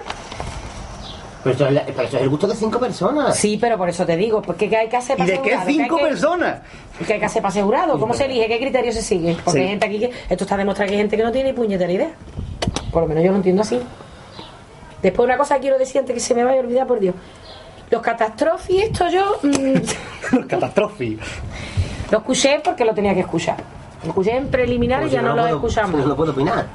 Pero 1.42 1.56
eso, 1.56 1.66
es, 1.66 1.72
la- 1.72 1.84
pero 1.84 2.02
eso 2.02 2.16
es 2.16 2.22
el 2.22 2.28
gusto 2.30 2.46
de 2.46 2.54
cinco 2.56 2.78
personas. 2.78 3.36
Sí, 3.36 3.58
pero 3.60 3.76
por 3.76 3.88
eso 3.88 4.06
te 4.06 4.16
digo, 4.16 4.40
porque 4.40 4.68
¿qué 4.68 4.76
hay 4.78 4.88
que 4.88 4.96
hacer 4.96 5.16
¿Y 5.16 5.18
para 5.18 5.30
de 5.30 5.42
qué 5.42 5.54
asegurado? 5.54 5.66
¿Qué 5.66 5.70
hay 5.72 5.78
cinco 5.78 5.96
que- 5.98 6.04
personas? 6.04 6.60
¿Qué 7.06 7.12
hay 7.14 7.18
que 7.20 7.26
hacer 7.26 7.42
para 7.42 7.50
asegurado? 7.50 7.98
¿Cómo 8.00 8.14
se 8.14 8.24
elige? 8.24 8.46
¿Qué 8.48 8.58
criterio 8.58 8.92
se 8.92 9.02
sigue? 9.02 9.36
Porque 9.44 9.58
Sí. 9.60 9.64
hay 9.64 9.68
gente 9.70 9.86
aquí 9.86 9.98
que. 9.98 10.10
Esto 10.30 10.44
está 10.44 10.56
demostrado 10.56 10.88
que 10.88 10.94
hay 10.94 11.00
gente 11.02 11.16
que 11.16 11.22
no 11.22 11.32
tiene 11.32 11.50
ni 11.50 11.56
puñetera 11.56 11.92
idea. 11.92 12.10
Por 12.90 13.02
lo 13.02 13.08
menos 13.08 13.24
yo 13.24 13.30
lo 13.30 13.36
entiendo 13.36 13.60
así. 13.62 13.78
Después, 15.02 15.26
una 15.26 15.36
cosa 15.36 15.56
que 15.56 15.62
quiero 15.62 15.78
decir 15.78 15.98
antes 16.00 16.14
que 16.14 16.20
se 16.20 16.34
me 16.34 16.44
vaya 16.44 16.58
a 16.58 16.60
olvidar, 16.64 16.86
por 16.86 16.98
Dios. 16.98 17.14
Los 17.94 18.02
catástrofes, 18.02 18.82
esto 18.84 19.08
yo. 19.08 19.38
mm, 19.42 20.46
Catástrofe. 20.48 21.16
lo 22.10 22.18
escuché 22.18 22.60
porque 22.62 22.84
lo 22.84 22.92
tenía 22.92 23.14
que 23.14 23.20
escuchar. 23.20 23.56
Lo 24.02 24.08
escuché 24.08 24.36
en 24.36 24.48
preliminares 24.48 25.08
y 25.08 25.14
ya 25.14 25.22
no, 25.22 25.34
lo 25.36 25.42
puedo- 25.42 25.54
escuchamos. 25.56 26.00
No, 26.00 26.06
no 26.08 26.16
puedo 26.16 26.32
opinar. 26.32 26.66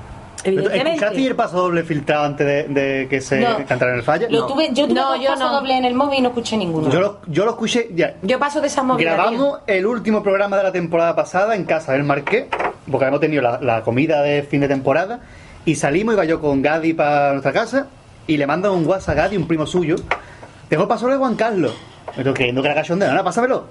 ¿Escuchaste 0.42 1.28
el 1.28 1.36
paso 1.36 1.58
doble 1.58 1.84
filtrado 1.84 2.24
antes 2.24 2.48
de, 2.48 2.64
de 2.74 3.08
que 3.10 3.20
se 3.20 3.42
No. 3.42 3.58
cantara 3.68 3.92
en 3.92 3.98
el 3.98 4.04
fallo? 4.04 4.28
Lo 4.30 4.46
tuve, 4.48 4.70
yo 4.74 4.86
tuve 4.88 4.94
No, 4.96 5.16
yo 5.18 5.32
pasos 5.32 5.40
no. 5.52 5.54
doble 5.60 5.76
en 5.78 5.84
el 5.84 5.94
móvil 5.94 6.20
y 6.20 6.22
no 6.22 6.30
escuché 6.30 6.56
ninguno. 6.56 6.90
Yo 6.90 7.02
lo, 7.02 7.20
yo 7.28 7.44
lo 7.44 7.52
escuché 7.52 7.90
ya. 7.94 8.16
Yo 8.22 8.40
paso 8.40 8.62
de 8.62 8.68
esas 8.68 8.86
movidas. 8.86 9.16
Grabamos 9.16 9.60
el 9.68 9.86
último 9.86 10.24
programa 10.24 10.56
de 10.56 10.64
la 10.64 10.72
temporada 10.72 11.14
pasada 11.16 11.56
en 11.56 11.66
casa 11.66 11.92
del 11.92 12.06
Marqués, 12.06 12.46
porque 12.90 13.04
habíamos 13.06 13.20
tenido 13.20 13.42
la, 13.42 13.60
la 13.62 13.82
comida 13.82 14.22
de 14.22 14.44
fin 14.44 14.62
de 14.62 14.70
temporada, 14.70 15.20
y 15.66 15.76
salimos, 15.76 16.14
iba 16.14 16.24
yo 16.24 16.40
con 16.40 16.62
Gadi 16.62 16.94
para 16.94 17.32
nuestra 17.34 17.52
casa, 17.52 17.88
y 18.26 18.38
le 18.38 18.48
manda 18.48 18.72
un 18.72 18.86
WhatsApp 18.88 19.18
a 19.18 19.22
Gadi, 19.24 19.36
un 19.36 19.46
primo 19.48 19.66
suyo, 19.66 19.98
tengo 20.70 20.84
el 20.84 20.90
paso 20.90 21.08
de 21.08 21.18
Juan 21.18 21.36
Carlos. 21.36 21.74
Me 22.16 22.22
estoy 22.22 22.34
creyendo 22.34 22.62
que 22.62 22.68
era 22.68 22.76
cachondeo, 22.76 23.12
no, 23.12 23.24
pásamelo. 23.24 23.66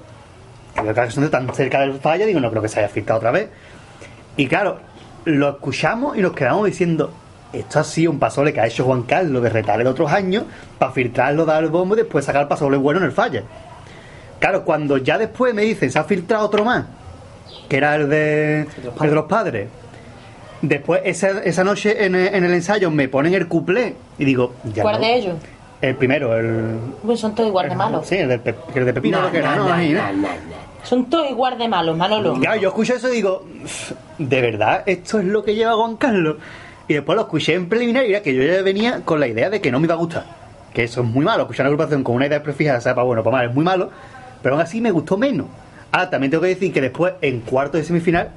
Y 0.75 0.81
veo 0.83 0.95
que 0.95 1.01
era 1.01 1.07
cachondeo 1.07 1.31
tan 1.31 1.53
cerca 1.55 1.81
del 1.81 1.95
falla, 1.95 2.27
digo, 2.27 2.41
no 2.41 2.51
creo 2.51 2.63
que 2.63 2.69
se 2.69 2.81
haya 2.81 2.89
filtrado 2.89 3.19
otra 3.19 3.31
vez. 3.31 3.49
Y 4.37 4.47
claro, 4.47 4.79
lo 5.25 5.49
escuchamos 5.51 6.17
y 6.17 6.21
nos 6.21 6.33
quedamos 6.33 6.67
diciendo, 6.67 7.13
esto 7.53 7.81
ha 7.81 7.85
sido 7.85 8.11
un 8.11 8.19
pasoble 8.19 8.53
que 8.53 8.61
ha 8.61 8.67
hecho 8.67 8.85
Juan 8.85 9.03
Carlos 9.03 9.43
de 9.43 9.51
retarle 9.51 9.85
de 9.85 9.91
otros 9.91 10.13
años 10.13 10.45
para 10.79 10.93
filtrarlo, 10.93 11.45
dar 11.45 11.63
el 11.65 11.71
bombo 11.71 11.95
y 11.95 11.99
después 11.99 12.25
sacar 12.25 12.43
el 12.43 12.49
pasoble 12.49 12.77
bueno 12.77 13.01
en 13.01 13.07
el 13.07 13.13
falla. 13.13 13.43
Claro, 14.39 14.65
cuando 14.65 14.99
ya 14.99 15.19
después 15.19 15.55
me 15.55 15.63
dicen, 15.63 15.91
se 15.91 15.99
ha 15.99 16.05
filtrado 16.05 16.45
otro 16.47 16.65
más, 16.65 16.85
que 17.69 17.77
era 17.77 17.97
el 17.97 18.09
de, 18.09 18.61
el 18.61 19.09
de 19.09 19.15
los 19.15 19.25
padres. 19.25 19.69
Después, 20.63 21.03
esa, 21.05 21.43
esa 21.43 21.65
noche 21.65 22.05
en 22.05 22.15
el, 22.15 22.35
en 22.35 22.45
el 22.45 22.53
ensayo 22.53 22.91
me 22.91 23.09
ponen 23.09 23.35
el 23.35 23.49
cuplé 23.49 23.95
y 24.19 24.25
digo, 24.25 24.55
ya 24.75 24.83
¿Cuál 24.83 24.97
no. 24.97 25.07
de 25.07 25.15
ellos? 25.15 25.35
El 25.81 25.95
primero, 25.95 26.37
el. 26.37 26.77
Pues 27.05 27.21
son 27.21 27.35
todos 27.35 27.49
igual 27.49 27.69
de 27.69 27.77
malos. 27.77 28.07
Sí, 28.07 28.17
el 28.17 28.41
Pe- 28.41 28.55
el 28.75 28.85
de 28.85 28.93
Pepino, 28.95 29.19
Nah, 29.19 29.25
lo 29.27 29.31
que 29.31 29.39
era, 29.39 29.55
¿no? 29.57 29.73
Ahí, 29.73 29.93
¿no? 29.93 30.01
Son 30.83 31.05
todos 31.11 31.31
igual 31.31 31.57
de 31.59 31.69
malos, 31.69 31.97
Manolo. 31.97 32.35
Claro, 32.35 32.61
yo 32.61 32.69
escucho 32.71 32.95
eso 32.95 33.09
y 33.11 33.17
digo, 33.17 33.45
¿de 34.19 34.41
verdad 34.41 34.83
esto 34.87 35.19
es 35.21 35.27
lo 35.27 35.45
que 35.45 35.55
lleva 35.55 35.75
Juan 35.75 35.97
Carlos? 35.97 36.37
Y 36.89 36.95
después 36.95 37.15
lo 37.17 37.23
escuché 37.23 37.55
en 37.55 37.69
preliminar 37.69 38.05
y 38.07 38.11
era 38.11 38.23
que 38.23 38.35
yo 38.35 38.43
ya 38.43 38.63
venía 38.63 39.03
con 39.05 39.21
la 39.21 39.27
idea 39.29 39.51
de 39.51 39.61
que 39.61 39.71
no 39.71 39.79
me 39.79 39.85
iba 39.87 39.95
a 39.95 39.99
gustar. 39.99 40.25
Que 40.73 40.85
eso 40.85 41.03
es 41.03 41.07
muy 41.07 41.25
malo, 41.25 41.43
escuchar 41.43 41.67
una 41.67 41.69
agrupación 41.75 42.03
con 42.03 42.15
una 42.17 42.27
idea 42.27 42.43
prefijada, 42.43 42.81
sea 42.81 42.95
para 42.95 43.05
bueno 43.05 43.21
o 43.21 43.25
para 43.25 43.37
mal, 43.39 43.49
es 43.49 43.55
muy 43.55 43.65
malo, 43.65 43.91
pero 44.43 44.55
aún 44.55 44.63
así 44.63 44.81
me 44.81 44.91
gustó 44.91 45.17
menos. 45.19 45.47
Ahora, 45.93 46.11
también 46.11 46.31
tengo 46.31 46.43
que 46.43 46.49
decir 46.49 46.73
que 46.73 46.81
después, 46.81 47.15
en 47.21 47.41
cuarto 47.41 47.77
de 47.77 47.85
semifinal, 47.85 48.31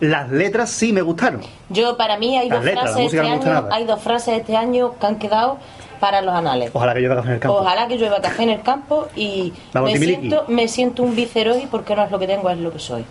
las 0.00 0.30
letras 0.30 0.70
sí 0.70 0.92
me 0.92 1.00
gustaron. 1.02 1.40
Yo, 1.70 1.96
para 1.96 2.18
mí, 2.18 2.36
hay 2.36 2.48
Las 2.48 2.58
dos 2.58 2.64
letras, 2.66 2.84
frases 2.92 3.14
este 3.14 3.16
no 3.28 3.32
año, 3.58 3.68
hay 3.70 3.84
dos 3.84 4.00
frases 4.02 4.38
este 4.40 4.56
año 4.56 4.94
que 4.98 5.06
han 5.06 5.18
quedado 5.18 5.58
para 6.04 6.20
los 6.20 6.34
anales. 6.34 6.70
Ojalá 6.74 6.92
que 6.92 7.02
yo 7.02 7.08
café 7.08 7.28
en 7.28 7.34
el 7.34 7.40
campo. 7.40 7.56
Ojalá 7.56 7.88
que 7.88 7.96
llueva 7.96 8.20
café 8.20 8.42
en 8.42 8.50
el 8.50 8.60
campo 8.60 9.08
y 9.16 9.54
me 9.72 9.96
siento, 9.96 10.44
me 10.48 10.68
siento 10.68 11.02
un 11.02 11.16
viceroy 11.16 11.66
porque 11.70 11.96
no 11.96 12.04
es 12.04 12.10
lo 12.10 12.18
que 12.18 12.26
tengo, 12.26 12.50
es 12.50 12.58
lo 12.58 12.70
que 12.70 12.78
soy. 12.78 13.06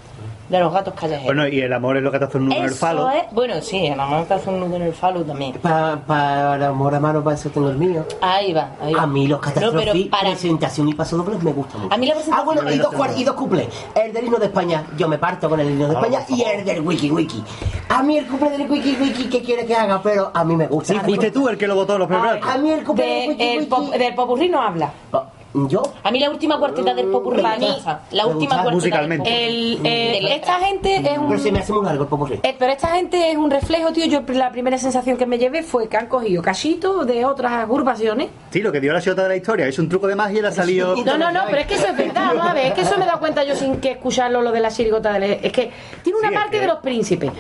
De 0.54 0.60
los 0.60 0.72
gatos 0.72 0.94
callejeros. 0.94 1.26
Bueno, 1.26 1.48
y 1.48 1.62
el 1.62 1.74
amor 1.74 1.98
es 1.98 2.04
lo 2.04 2.12
que 2.12 2.20
te 2.20 2.26
hace 2.26 2.38
un 2.38 2.46
nudo 2.50 2.58
en 2.58 2.64
el 2.66 2.72
falo. 2.72 3.10
es, 3.10 3.24
bueno, 3.32 3.60
sí, 3.62 3.88
el 3.88 4.00
amor 4.00 4.28
que 4.28 4.36
hace 4.36 4.50
un 4.52 4.60
nudo 4.60 4.76
en 4.76 4.84
el 4.84 4.94
falo 4.94 5.24
también. 5.24 5.54
Pa- 5.54 6.00
para 6.06 6.68
amor 6.68 6.94
a 6.94 7.00
mano, 7.00 7.24
para 7.24 7.36
eso 7.36 7.50
tengo 7.50 7.70
el 7.70 7.78
mío. 7.78 8.06
Ahí 8.22 8.54
va, 8.54 8.70
ahí 8.80 8.94
va. 8.94 9.02
A 9.02 9.08
mí 9.08 9.26
los 9.28 9.40
No, 9.40 9.42
catástrofes, 9.42 9.92
pero 9.94 10.10
para 10.12 10.30
presentación 10.30 10.90
y 10.90 10.94
paso 10.94 11.18
dobles 11.18 11.42
me 11.42 11.54
gustan 11.54 11.82
mucho. 11.82 11.96
A 11.96 11.98
mí 11.98 12.06
la 12.06 12.14
presentación 12.14 12.40
Ah, 12.40 12.62
bueno, 12.62 12.72
y 12.72 12.78
dos, 12.78 12.94
y 13.18 13.24
dos 13.24 13.36
cuplés. 13.36 13.68
El 13.96 14.14
del 14.14 14.26
himno 14.26 14.38
de 14.38 14.46
España, 14.46 14.84
yo 14.96 15.08
me 15.08 15.18
parto 15.18 15.50
con 15.50 15.60
el 15.60 15.72
himno 15.72 15.88
de 15.88 15.96
Ah, 15.96 16.00
España 16.00 16.20
y 16.30 16.42
el 16.44 16.64
del 16.66 16.82
Wiki 16.82 17.10
Wiki. 17.10 17.44
A 17.90 18.04
mí 18.04 18.18
el 18.20 18.28
cumple 18.28 18.52
del 18.52 18.70
Wiki 18.70 18.96
Wiki, 19.02 19.30
¿qué 19.30 19.42
quiere 19.42 19.66
que 19.66 19.76
haga? 19.76 20.02
Pero 20.04 20.30
a 20.34 20.44
mí 20.44 20.56
me 20.56 20.68
gusta. 20.68 20.94
Sí, 20.94 21.00
fuiste 21.04 21.32
tú 21.32 21.50
el 21.50 21.58
que 21.58 21.66
lo 21.68 21.74
votó 21.74 21.94
en 21.94 22.00
los 22.00 22.08
primeros. 22.08 22.48
A 22.48 22.58
mí 22.60 22.70
el 22.70 22.84
cumple 22.84 23.04
De- 23.06 23.12
del 23.22 23.30
Wiki 23.32 23.44
el 23.44 23.58
Wiki. 23.58 23.70
pop- 23.72 23.90
del 23.96 24.14
popurrí 24.16 24.50
no 24.50 24.62
habla. 24.62 24.92
Pa- 25.10 25.32
¿Yo? 25.54 25.84
A 26.04 26.10
mí 26.12 26.20
la 26.20 26.30
última 26.32 26.58
cuarteta 26.58 26.94
del 26.96 27.06
mí, 27.08 27.12
gusta. 27.14 28.02
La 28.12 28.26
última 28.26 28.64
cuarteta 28.64 29.02
El, 29.02 29.18
popurrí. 29.78 29.80
eh, 29.90 30.36
esta 30.36 30.56
gente 30.60 30.96
es 30.96 31.18
un. 31.18 31.28
Pero 31.28 31.40
se 31.40 31.52
me 31.52 31.60
hace 31.60 31.74
muy 31.74 31.86
largo 31.86 32.04
el 32.04 32.10
popurrí. 32.10 32.40
Eh, 32.42 32.56
pero 32.58 32.72
esta 32.72 32.88
gente 32.90 33.32
es 33.32 33.38
un 33.38 33.52
reflejo, 33.52 33.92
tío. 33.94 34.06
Yo 34.08 34.22
la 34.34 34.52
primera 34.52 34.78
sensación 34.80 35.16
que 35.16 35.26
me 35.28 35.38
llevé 35.38 35.62
fue 35.62 35.88
que 35.88 35.98
han 35.98 36.08
cogido 36.08 36.42
cachitos 36.42 37.06
de 37.06 37.24
otras 37.26 37.52
agrupaciones. 37.52 38.30
Sí, 38.50 38.62
lo 38.62 38.72
que 38.72 38.80
dio 38.80 38.94
la 38.94 39.02
chota 39.02 39.24
de 39.24 39.30
la 39.30 39.36
historia. 39.36 39.68
Es 39.68 39.78
un 39.78 39.88
truco 39.90 40.08
de 40.08 40.16
magia 40.16 40.40
y 40.40 40.42
le 40.42 40.48
ha 40.48 40.52
salido. 40.52 40.96
No, 41.04 41.18
no, 41.18 41.32
no, 41.32 41.42
pero 41.46 41.60
es 41.60 41.68
que 41.68 41.76
eso 41.76 41.88
es 41.88 41.98
verdad, 41.98 42.28
vamos 42.34 42.48
a 42.48 42.54
ver, 42.54 42.66
es 42.68 42.74
que 42.74 42.82
eso 42.82 42.98
me 42.98 43.04
he 43.04 43.08
dado 43.08 43.20
cuenta 43.20 43.44
yo 43.44 43.56
sin 43.56 43.78
que 43.78 43.92
escucharlo 43.92 44.42
lo 44.42 44.52
de 44.52 44.60
la 44.60 44.72
chirigota 44.72 45.14
de 45.20 45.40
Es 45.44 45.52
que 45.52 45.72
tiene 46.04 46.18
una 46.20 46.30
Sí, 46.30 46.34
es 46.34 46.40
parte 46.40 46.52
que- 46.58 46.62
de 46.62 46.68
los 46.68 46.78
príncipes, 46.80 47.32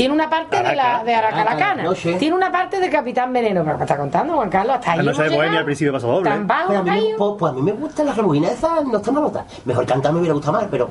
tiene 0.00 0.14
una 0.14 0.30
parte 0.30 0.62
de 0.62 0.74
la 0.74 1.04
de 1.04 1.14
Aracalacana, 1.14 1.82
No 1.82 1.94
sé. 1.94 2.14
tiene 2.14 2.34
una 2.34 2.50
parte 2.50 2.80
de 2.80 2.88
Capitán 2.90 3.32
Veneno, 3.32 3.62
pero 3.64 3.76
me 3.76 3.84
está 3.84 3.96
contando 3.96 4.34
Juan 4.34 4.48
Carlos, 4.48 4.76
hasta 4.76 4.92
ahí. 4.92 5.00
Hemos 5.00 5.18
de 5.18 5.28
Bohemia 5.28 5.58
al 5.58 5.64
principio 5.64 5.92
pasó 5.92 6.06
doble. 6.08 6.30
Tan 6.30 6.46
bajo, 6.46 6.68
Pero 6.68 6.80
a 6.80 6.82
mí, 6.82 7.08
pues, 7.18 7.32
pues 7.38 7.52
a 7.52 7.54
mí 7.54 7.62
me 7.62 7.72
gustan 7.72 8.06
las 8.06 8.16
esas, 8.18 8.84
no 8.86 8.96
están 8.96 9.14
malotas. 9.14 9.44
Mejor 9.64 9.84
cantar 9.86 10.12
me 10.12 10.18
hubiera 10.20 10.34
gustado 10.34 10.54
más, 10.58 10.66
pero... 10.70 10.88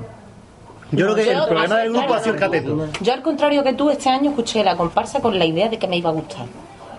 Yo 0.92 1.06
creo 1.06 1.16
que 1.16 1.26
Yo, 1.26 1.32
el 1.44 1.50
problema 1.50 1.78
del 1.78 1.94
grupo 1.94 2.14
ha 2.16 2.20
sido 2.20 2.34
el 2.36 2.40
cateto. 2.40 2.88
Yo, 3.02 3.14
al 3.14 3.22
contrario 3.22 3.64
que 3.64 3.74
tú, 3.74 3.90
este 3.90 4.10
año 4.10 4.30
escuché 4.32 4.64
la 4.64 4.76
comparsa 4.76 5.20
con 5.22 5.38
la 5.38 5.46
idea 5.46 5.70
de 5.70 5.78
que 5.78 5.88
me 5.88 5.98
iba 5.98 6.10
a 6.10 6.14
gustar. 6.14 6.46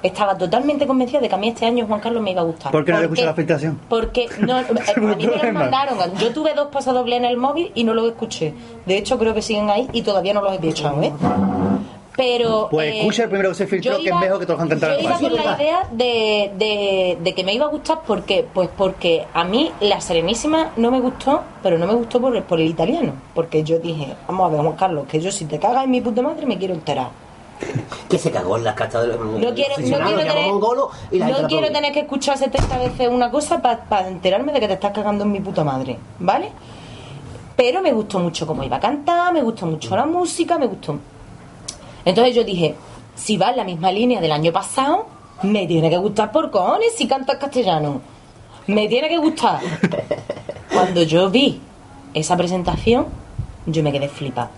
Estaba 0.03 0.39
totalmente 0.39 0.87
convencida 0.87 1.20
de 1.20 1.28
que 1.28 1.35
a 1.35 1.39
mí 1.39 1.49
este 1.49 1.66
año 1.66 1.87
Juan 1.87 2.01
Carlos 2.01 2.23
me 2.23 2.31
iba 2.31 2.41
a 2.41 2.45
gustar. 2.45 2.73
¿Por 2.73 2.85
qué 2.87 2.93
no 2.93 3.01
le 3.01 3.09
Porque- 3.09 3.20
escuchas 3.20 3.27
la 3.27 3.35
filtración? 3.35 3.81
Porque 3.89 4.28
no, 4.41 4.57
a 4.59 4.62
mí 4.62 4.66
me 4.97 5.16
los 5.27 5.35
problema. 5.37 5.61
mandaron. 5.61 5.99
Yo 6.19 6.32
tuve 6.32 6.55
dos 6.55 6.69
pasadobles 6.69 7.19
en 7.19 7.24
el 7.27 7.37
móvil 7.37 7.70
y 7.74 7.85
no 7.85 7.93
los 7.93 8.07
escuché. 8.09 8.55
De 8.87 8.97
hecho, 8.97 9.19
creo 9.19 9.35
que 9.35 9.43
siguen 9.43 9.69
ahí 9.69 9.89
y 9.93 10.01
todavía 10.03 10.32
no 10.35 10.41
los 10.41 10.53
he 10.53 10.55
escuchado, 10.55 11.03
¿eh? 11.03 11.12
Pero. 12.16 12.69
Pues 12.70 12.97
escucha 12.97 13.23
el 13.24 13.28
primero 13.28 13.49
que 13.51 13.55
se 13.55 13.66
filtró, 13.66 13.97
que 13.99 14.09
es 14.11 14.15
mejor 14.16 14.39
que 14.41 14.47
todos 14.47 14.59
los 14.61 14.69
que 14.69 14.74
han 14.74 14.81
cantado 14.81 14.95
Yo 15.01 15.09
iba 15.09 15.19
con 15.19 15.35
la 15.35 15.57
idea 15.57 15.89
de, 15.93 16.51
de, 16.57 17.19
de 17.23 17.35
que 17.35 17.45
me 17.45 17.55
iba 17.55 17.66
a 17.66 17.69
gustar 17.69 18.01
porque, 18.07 18.47
pues 18.53 18.69
porque 18.77 19.27
a 19.32 19.45
mí 19.45 19.70
la 19.81 20.01
Serenísima 20.01 20.70
no 20.77 20.91
me 20.91 21.01
gustó, 21.01 21.43
pero 21.62 21.78
no 21.78 21.87
me 21.87 21.95
gustó 21.95 22.20
por, 22.20 22.37
el- 22.37 22.43
por 22.43 22.61
el 22.61 22.66
italiano. 22.66 23.12
Porque 23.35 23.62
yo 23.62 23.78
dije, 23.78 24.15
vamos 24.27 24.49
a 24.49 24.53
ver, 24.53 24.61
Juan 24.61 24.77
Carlos, 24.77 25.07
que 25.09 25.20
yo 25.20 25.31
si 25.32 25.45
te 25.47 25.59
cagas 25.59 25.85
en 25.85 25.91
mi 25.93 26.01
puta 26.01 26.20
madre 26.20 26.45
me 26.47 26.59
quiero 26.59 26.74
enterar. 26.74 27.09
Que 28.09 28.19
se 28.19 28.31
cagó 28.32 28.57
en 28.57 28.65
las 28.65 28.74
cartas 28.74 29.03
de 29.03 29.09
los 29.09 29.19
No 29.20 29.55
quiero, 29.55 29.77
no 29.78 29.85
quiero, 29.85 30.16
tener, 30.16 30.47
mongolo 30.49 30.91
y 31.12 31.19
la 31.19 31.27
gente 31.27 31.43
no 31.43 31.43
la 31.43 31.49
quiero 31.49 31.66
aplaudió. 31.66 31.73
tener 31.73 31.93
que 31.93 32.01
escuchar 32.01 32.37
70 32.37 32.78
veces 32.78 33.09
una 33.09 33.31
cosa 33.31 33.62
para 33.62 34.09
enterarme 34.09 34.53
de 34.53 34.59
que 34.61 34.66
te 34.66 34.74
estás 34.74 34.93
cagando 34.93 35.23
en 35.24 35.31
mi 35.32 35.39
puta 35.41 35.62
madre, 35.62 35.97
¿vale? 36.19 36.51
Pero 37.57 37.82
me 37.82 37.93
gustó 37.93 38.19
mucho 38.19 38.47
cómo 38.47 38.65
iba 38.65 38.78
a 38.78 38.81
cantar, 38.81 39.32
me 39.32 39.43
gustó 39.43 39.66
mucho 39.66 39.95
la 39.95 40.07
música, 40.07 40.59
me 40.59 40.66
gustó. 40.66 40.99
Entonces 42.05 42.35
yo 42.35 42.44
dije, 42.44 42.74
si 43.14 43.36
va 43.36 43.51
en 43.51 43.56
la 43.56 43.64
misma 43.64 43.93
línea 43.93 44.20
del 44.20 44.32
año 44.32 44.52
pasado, 44.52 45.06
me 45.43 45.66
tiene 45.66 45.90
que 45.90 45.98
gustar 45.98 46.32
por 46.32 46.51
cojones 46.51 46.94
si 46.97 47.06
cantas 47.06 47.36
castellano. 47.36 48.01
Me 48.66 48.89
tiene 48.89 49.09
que 49.09 49.18
gustar. 49.18 49.60
Cuando 50.72 51.02
yo 51.02 51.31
vi 51.31 51.60
esa 52.14 52.36
presentación, 52.36 53.06
yo 53.66 53.82
me 53.82 53.93
quedé 53.93 54.09
flipada. 54.09 54.51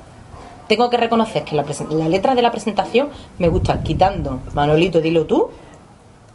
Tengo 0.69 0.89
que 0.89 0.97
reconocer 0.97 1.45
que 1.45 1.57
la, 1.57 1.65
la 1.91 2.09
letra 2.09 2.35
de 2.35 2.43
la 2.43 2.51
presentación 2.51 3.09
me 3.39 3.49
gusta 3.49 3.83
quitando 3.83 4.41
Manolito, 4.55 5.01
dilo 5.01 5.27
tú, 5.27 5.51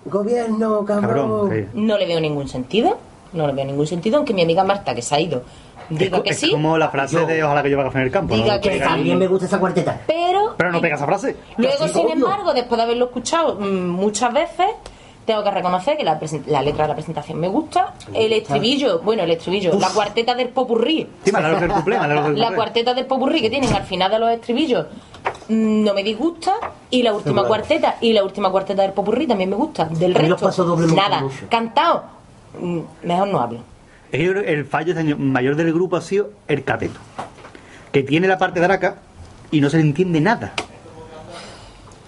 Gobierno, 0.07 0.85
cabrón. 0.85 1.49
Cabrón, 1.49 1.51
sí. 1.51 1.69
no 1.73 1.97
le 1.97 2.05
veo 2.05 2.21
ningún 2.21 2.47
sentido, 2.47 2.97
no 3.33 3.47
le 3.47 3.53
veo 3.53 3.65
ningún 3.65 3.87
sentido, 3.87 4.17
aunque 4.17 4.33
mi 4.33 4.41
amiga 4.43 4.63
Marta, 4.63 4.93
que 4.95 5.01
se 5.01 5.15
ha 5.15 5.19
ido, 5.19 5.43
Es, 5.89 5.97
diga 5.99 6.17
co- 6.17 6.23
que 6.23 6.29
es 6.31 6.39
sí, 6.39 6.51
como 6.51 6.77
la 6.77 6.89
frase 6.89 7.15
Yo- 7.15 7.25
de 7.25 7.43
ojalá 7.43 7.63
que 7.63 7.69
yo 7.69 7.77
vaya 7.77 7.87
a 7.87 7.91
café 7.91 7.99
en 7.99 8.05
el 8.05 8.11
campo. 8.11 8.35
Diga 8.35 8.55
¿no? 8.55 8.61
que 8.61 8.69
Que 8.71 8.79
también 8.79 9.17
me 9.17 9.27
gusta 9.27 9.45
esa 9.45 9.59
cuarteta. 9.59 10.01
pero 10.07 10.55
Pero 10.57 10.71
no 10.71 10.81
pega 10.81 10.95
esa 10.95 11.05
frase. 11.05 11.35
luego, 11.57 11.87
sin 11.87 12.01
obvio. 12.05 12.13
embargo, 12.13 12.53
después 12.53 12.77
de 12.77 12.83
haberlo 12.83 13.05
escuchado 13.05 13.55
mm, 13.55 13.87
muchas 13.89 14.33
veces, 14.33 14.67
tengo 15.25 15.43
que 15.43 15.51
reconocer 15.51 15.97
que 15.97 16.05
la, 16.05 16.17
la 16.47 16.61
letra 16.61 16.83
de 16.83 16.87
la 16.87 16.93
presentación 16.95 17.37
me 17.37 17.49
gusta, 17.49 17.93
el 18.13 18.31
estribillo, 18.31 18.99
bueno, 18.99 19.23
el 19.23 19.31
estribillo, 19.31 19.77
la 19.77 19.89
cuarteta 19.89 20.33
del 20.35 20.49
popurrí, 20.49 21.05
Sí, 21.25 21.31
alegro 21.35 21.59
del 21.59 21.71
cuplé, 21.71 21.97
alegro 21.97 22.23
del 22.29 22.39
la 22.39 22.55
cuarteta 22.55 22.93
del 22.93 23.05
popurrí 23.05 23.41
que 23.41 23.49
tienen 23.49 23.73
al 23.73 23.83
final 23.83 24.09
de 24.09 24.19
los 24.19 24.29
estribillos 24.31 24.85
mm, 25.49 25.83
no 25.83 25.93
me 25.93 26.01
disgusta. 26.03 26.53
Y 26.89 27.03
la 27.03 27.13
última 27.13 27.43
cuarteta 27.43 27.97
y 27.99 28.13
la 28.13 28.23
última 28.23 28.49
cuarteta 28.49 28.81
del 28.83 28.93
popurrí 28.93 29.27
también 29.27 29.49
me 29.49 29.57
gusta. 29.57 29.85
Del 29.85 30.15
A 30.15 30.19
mí 30.21 30.29
los 30.29 30.39
resto 30.41 30.77
nada. 30.95 31.23
cantado 31.49 32.03
mejor 32.57 33.27
no 33.27 33.39
hablo 33.39 33.59
el 34.11 34.65
fallo 34.65 34.91
este 34.91 35.01
año 35.01 35.17
mayor 35.17 35.55
del 35.55 35.73
grupo 35.73 35.97
ha 35.97 36.01
sido 36.01 36.31
el 36.47 36.63
cateto. 36.63 36.99
Que 37.91 38.03
tiene 38.03 38.27
la 38.27 38.38
parte 38.38 38.59
de 38.59 38.65
Araca 38.65 38.95
y 39.51 39.61
no 39.61 39.69
se 39.69 39.77
le 39.77 39.84
entiende 39.84 40.21
nada. 40.21 40.53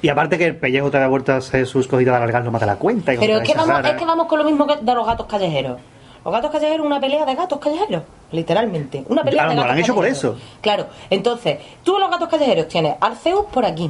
Y 0.01 0.07
aparte 0.07 0.37
que 0.37 0.45
el 0.45 0.55
pellejo 0.55 0.91
te 0.91 0.97
da 0.97 1.07
vuelta 1.07 1.35
a 1.35 1.37
hacer 1.37 1.67
sus 1.67 1.87
cositas 1.87 2.13
de 2.13 2.17
alargar, 2.17 2.43
lo 2.45 2.51
mata 2.51 2.65
la 2.65 2.77
cuenta. 2.77 3.13
Y 3.13 3.17
pero 3.17 3.39
es 3.39 3.47
que 3.47 3.53
vamos 3.53 3.85
es 3.85 3.93
que 3.95 4.05
vamos 4.05 4.27
con 4.27 4.39
lo 4.39 4.45
mismo 4.45 4.65
que 4.65 4.77
de 4.77 4.93
los 4.93 5.05
gatos 5.05 5.25
callejeros 5.27 5.79
los 6.23 6.33
gatos 6.33 6.51
callejeros 6.51 6.85
una 6.85 6.99
pelea 6.99 7.25
de 7.25 7.33
gatos 7.33 7.59
callejeros 7.59 8.03
literalmente 8.33 9.05
una 9.07 9.23
pelea 9.23 9.43
lo 9.45 9.49
de 9.51 9.55
gatos 9.55 9.71
han 9.71 9.79
hecho 9.79 9.95
por 9.95 10.05
eso. 10.05 10.37
claro 10.59 10.87
entonces 11.09 11.59
tú 11.81 11.97
los 11.97 12.11
gatos 12.11 12.27
callejeros 12.27 12.67
tienes 12.67 12.95
al 12.99 13.15
Zeus 13.15 13.45
por 13.45 13.65
aquí 13.65 13.89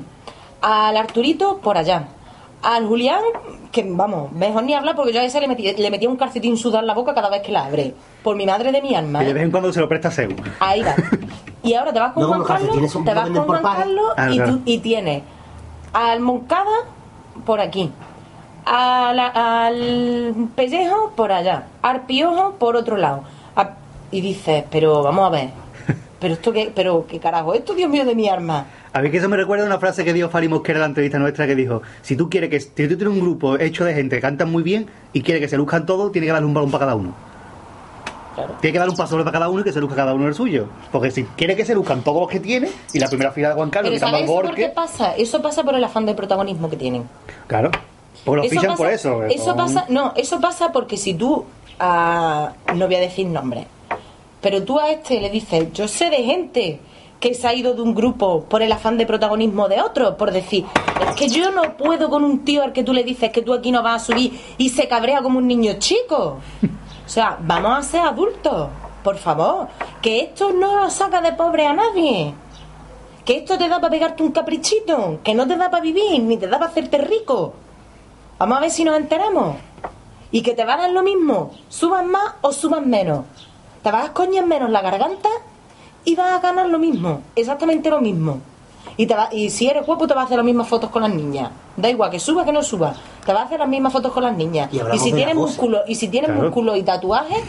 al 0.62 0.96
Arturito 0.96 1.58
por 1.58 1.76
allá 1.76 2.08
Al 2.62 2.86
Julián, 2.88 3.22
que 3.72 3.86
vamos, 3.88 4.32
mejor 4.34 4.64
ni 4.64 4.74
hablar 4.74 4.96
porque 4.96 5.14
yo 5.14 5.22
a 5.22 5.24
ese 5.24 5.40
le 5.40 5.48
metía, 5.48 5.72
le 5.78 5.90
metía 5.90 6.10
un 6.10 6.18
calcetín 6.18 6.58
sudado 6.58 6.80
en 6.82 6.88
la 6.88 6.94
boca 6.94 7.14
cada 7.14 7.30
vez 7.30 7.42
que 7.42 7.52
la 7.54 7.66
abre. 7.66 7.94
Por 8.24 8.36
mi 8.36 8.46
madre 8.46 8.72
de 8.74 8.82
mi 8.82 8.94
alma. 8.96 9.22
Y 9.22 9.26
de 9.26 9.32
¿eh? 9.32 9.34
vez 9.34 9.44
en 9.44 9.52
cuando 9.52 9.72
se 9.72 9.80
lo 9.80 9.88
presta 9.88 10.12
Seu. 10.12 10.36
Ahí 10.60 10.82
va. 10.84 10.94
Y 11.64 11.74
ahora 11.74 11.94
te 11.94 12.00
vas 12.00 12.12
con 12.14 12.24
No, 12.24 12.30
Juan 12.30 12.44
Carlos, 12.44 12.76
te 12.76 13.14
lo 13.14 13.16
vas 13.16 13.30
con 13.30 13.46
Juan. 13.48 13.62
Carlos 13.62 14.12
Ah, 14.18 14.30
y, 14.30 14.36
claro. 14.36 14.52
tú, 14.56 14.62
y 14.66 14.78
tienes 14.80 15.24
al 15.94 16.20
Moncada 16.20 16.70
por 17.46 17.62
aquí, 17.62 17.92
a 18.66 19.12
la- 19.14 19.66
al 19.68 20.50
Pellejo 20.56 21.12
por 21.16 21.32
allá, 21.32 21.64
al 21.82 22.02
Piojo 22.02 22.56
por 22.60 22.76
otro 22.76 22.98
lado. 22.98 23.24
A- 23.56 23.72
y 24.12 24.20
dices, 24.22 24.66
pero 24.70 25.02
vamos 25.04 25.26
a 25.28 25.30
ver, 25.30 25.50
pero 26.20 26.34
esto 26.34 26.52
qué, 26.52 26.72
pero 26.74 27.06
qué 27.08 27.20
carajo, 27.20 27.54
esto 27.54 27.74
Dios 27.74 27.90
mío 27.90 28.06
de 28.06 28.16
mi 28.16 28.28
alma. 28.28 28.66
A 28.92 29.02
mí 29.02 29.12
que 29.12 29.18
eso 29.18 29.30
me 29.30 29.38
recuerda 29.38 29.64
a 29.64 29.68
una 29.68 29.80
frase 29.80 30.04
que 30.04 30.14
dijo 30.14 30.30
Fari 30.30 30.48
Mosquera 30.48 30.78
en 30.78 30.82
la 30.82 30.88
entrevista 30.88 31.20
nuestra 31.20 31.48
que 31.48 31.56
dijo, 31.56 31.82
si 32.02 32.16
tú 32.16 32.30
quieres 32.30 32.50
que, 32.50 32.60
si 32.60 32.70
tú 32.70 32.98
tienes 32.98 33.08
un 33.08 33.20
grupo 33.20 33.58
hecho 33.58 33.86
de 33.86 33.94
gente 33.94 34.16
que 34.16 34.22
cantan 34.22 34.52
muy 34.52 34.64
bien 34.64 34.88
y 35.14 35.22
quieres 35.22 35.42
que 35.42 35.48
se 35.48 35.58
luzcan 35.58 35.86
todos, 35.86 36.12
tiene 36.12 36.28
que 36.28 36.34
darle 36.34 36.48
un 36.48 36.54
balón 36.54 36.72
para 36.72 36.86
cada 36.86 36.96
uno. 36.96 37.14
Claro. 38.36 38.56
Tiene 38.62 38.74
que 38.74 38.80
dar 38.80 38.90
un 38.90 38.96
paso 38.96 39.18
para 39.18 39.32
cada 39.32 39.50
uno 39.50 39.62
y 39.62 39.64
que 39.64 39.74
se 39.74 39.82
luzca 39.82 39.96
cada 39.96 40.14
uno 40.14 40.28
el 40.28 40.34
suyo. 40.34 40.68
Porque 40.92 41.12
si 41.12 41.24
quiere 41.24 41.56
que 41.56 41.66
se 41.66 41.76
luzcan 41.76 42.04
todos 42.04 42.22
los 42.22 42.30
que 42.30 42.40
tiene, 42.40 42.70
y 42.94 43.00
la 43.00 43.08
primera 43.08 43.32
fila 43.32 43.50
de 43.50 43.56
Juan 43.56 43.70
Carlos, 43.70 43.92
Pero 43.92 44.00
¿sabes 44.00 44.24
eso 44.24 44.34
por 44.34 44.44
qué 44.44 44.48
Borque, 44.48 44.70
pasa? 44.70 45.16
Eso 45.16 45.42
pasa 45.42 45.64
por 45.64 45.76
el 45.76 45.84
afán 45.84 46.06
de 46.06 46.14
protagonismo 46.14 46.70
que 46.70 46.78
tienen. 46.78 47.04
claro. 47.48 47.72
Porque 48.26 48.50
los 48.50 48.50
fichan 48.50 48.76
por 48.76 48.92
eso. 48.92 49.24
Eso 49.24 49.56
pasa, 49.56 49.86
no, 49.90 50.14
eso 50.16 50.42
pasa 50.42 50.72
porque 50.72 50.98
si 50.98 51.14
tú, 51.14 51.46
a, 51.80 52.52
no 52.76 52.86
voy 52.86 52.96
a 52.96 53.00
decir 53.00 53.28
nombres, 53.28 53.66
pero 54.42 54.64
tú 54.64 54.80
a 54.80 54.90
este 54.90 55.20
le 55.20 55.30
dices, 55.30 55.72
yo 55.74 55.88
sé 55.88 56.10
de 56.10 56.24
gente 56.24 56.80
que 57.20 57.34
se 57.34 57.48
ha 57.48 57.54
ido 57.54 57.74
de 57.74 57.82
un 57.82 57.94
grupo 57.94 58.46
por 58.46 58.62
el 58.62 58.72
afán 58.72 58.98
de 58.98 59.06
protagonismo 59.06 59.68
de 59.68 59.82
otro, 59.82 60.16
por 60.16 60.32
decir, 60.32 60.66
es 61.06 61.16
que 61.16 61.28
yo 61.28 61.52
no 61.52 61.76
puedo 61.76 62.10
con 62.10 62.24
un 62.24 62.46
tío 62.46 62.64
al 62.64 62.72
que 62.72 62.84
tú 62.84 62.94
le 62.94 63.04
dices 63.04 63.32
que 63.32 63.42
tú 63.42 63.54
aquí 63.54 63.72
no 63.72 63.84
vas 63.84 64.04
a 64.04 64.06
subir 64.06 64.40
y 64.58 64.70
se 64.70 64.88
cabrea 64.88 65.22
como 65.22 65.40
un 65.40 65.48
niño 65.48 65.74
chico. 65.80 66.40
O 67.06 67.12
sea, 67.12 67.40
vamos 67.42 67.76
a 67.76 67.82
ser 67.82 68.02
adultos, 68.02 68.70
por 69.04 69.18
favor, 69.18 69.68
que 70.00 70.22
esto 70.22 70.54
no 70.54 70.76
lo 70.80 70.92
saca 70.92 71.22
de 71.22 71.34
pobre 71.34 71.66
a 71.66 71.74
nadie. 71.74 72.36
Que 73.26 73.38
esto 73.38 73.58
te 73.58 73.68
da 73.68 73.80
para 73.80 73.90
pegarte 73.90 74.22
un 74.22 74.32
caprichito, 74.32 75.20
que 75.24 75.34
no 75.34 75.48
te 75.48 75.58
da 75.58 75.72
para 75.72 75.82
vivir, 75.82 76.22
ni 76.22 76.38
te 76.38 76.46
da 76.46 76.60
para 76.60 76.70
hacerte 76.70 77.00
rico. 77.00 77.56
Vamos 78.38 78.60
a 78.60 78.62
ver 78.62 78.70
si 78.70 78.84
nos 78.84 78.96
enteramos. 78.96 79.56
Y 80.32 80.44
que 80.44 80.54
te 80.54 80.64
va 80.64 80.76
a 80.76 80.82
dar 80.82 80.92
lo 80.92 81.02
mismo, 81.02 81.50
subas 81.68 82.06
más 82.06 82.36
o 82.42 82.52
subas 82.52 82.86
menos. 82.86 83.26
Te 83.90 83.96
vas 83.96 84.10
a 84.10 84.14
coñar 84.14 84.46
menos 84.46 84.70
la 84.70 84.82
garganta 84.82 85.30
y 86.06 86.16
vas 86.16 86.34
a 86.34 86.40
ganar 86.40 86.68
lo 86.70 86.78
mismo, 86.78 87.24
exactamente 87.36 87.90
lo 87.90 88.00
mismo. 88.00 88.38
Y, 88.98 89.08
te 89.08 89.16
va- 89.16 89.30
y 89.32 89.50
si 89.50 89.68
eres 89.68 89.84
guapo 89.84 90.06
te 90.06 90.14
vas 90.14 90.22
a 90.22 90.26
hacer 90.26 90.38
las 90.38 90.46
mismas 90.46 90.68
fotos 90.68 90.92
con 90.92 91.02
las 91.02 91.12
niñas. 91.12 91.50
Da 91.76 91.90
igual, 91.90 92.12
que 92.12 92.20
subas 92.20 92.46
que 92.46 92.52
no 92.52 92.62
subas. 92.62 92.96
Te 93.26 93.34
vas 93.34 93.42
a 93.42 93.46
hacer 93.46 93.58
las 93.60 93.68
mismas 93.68 93.92
fotos 93.92 94.12
con 94.12 94.22
las 94.22 94.38
niñas. 94.38 94.70
Y 94.94 95.00
si 95.00 95.12
tienes 95.12 95.34
músculo, 95.34 95.80
y 95.88 95.96
si 95.96 96.08
tienes 96.08 96.30
Claro. 96.30 96.44
músculo 96.44 96.76
y 96.76 96.84
tatuajes, 96.84 97.40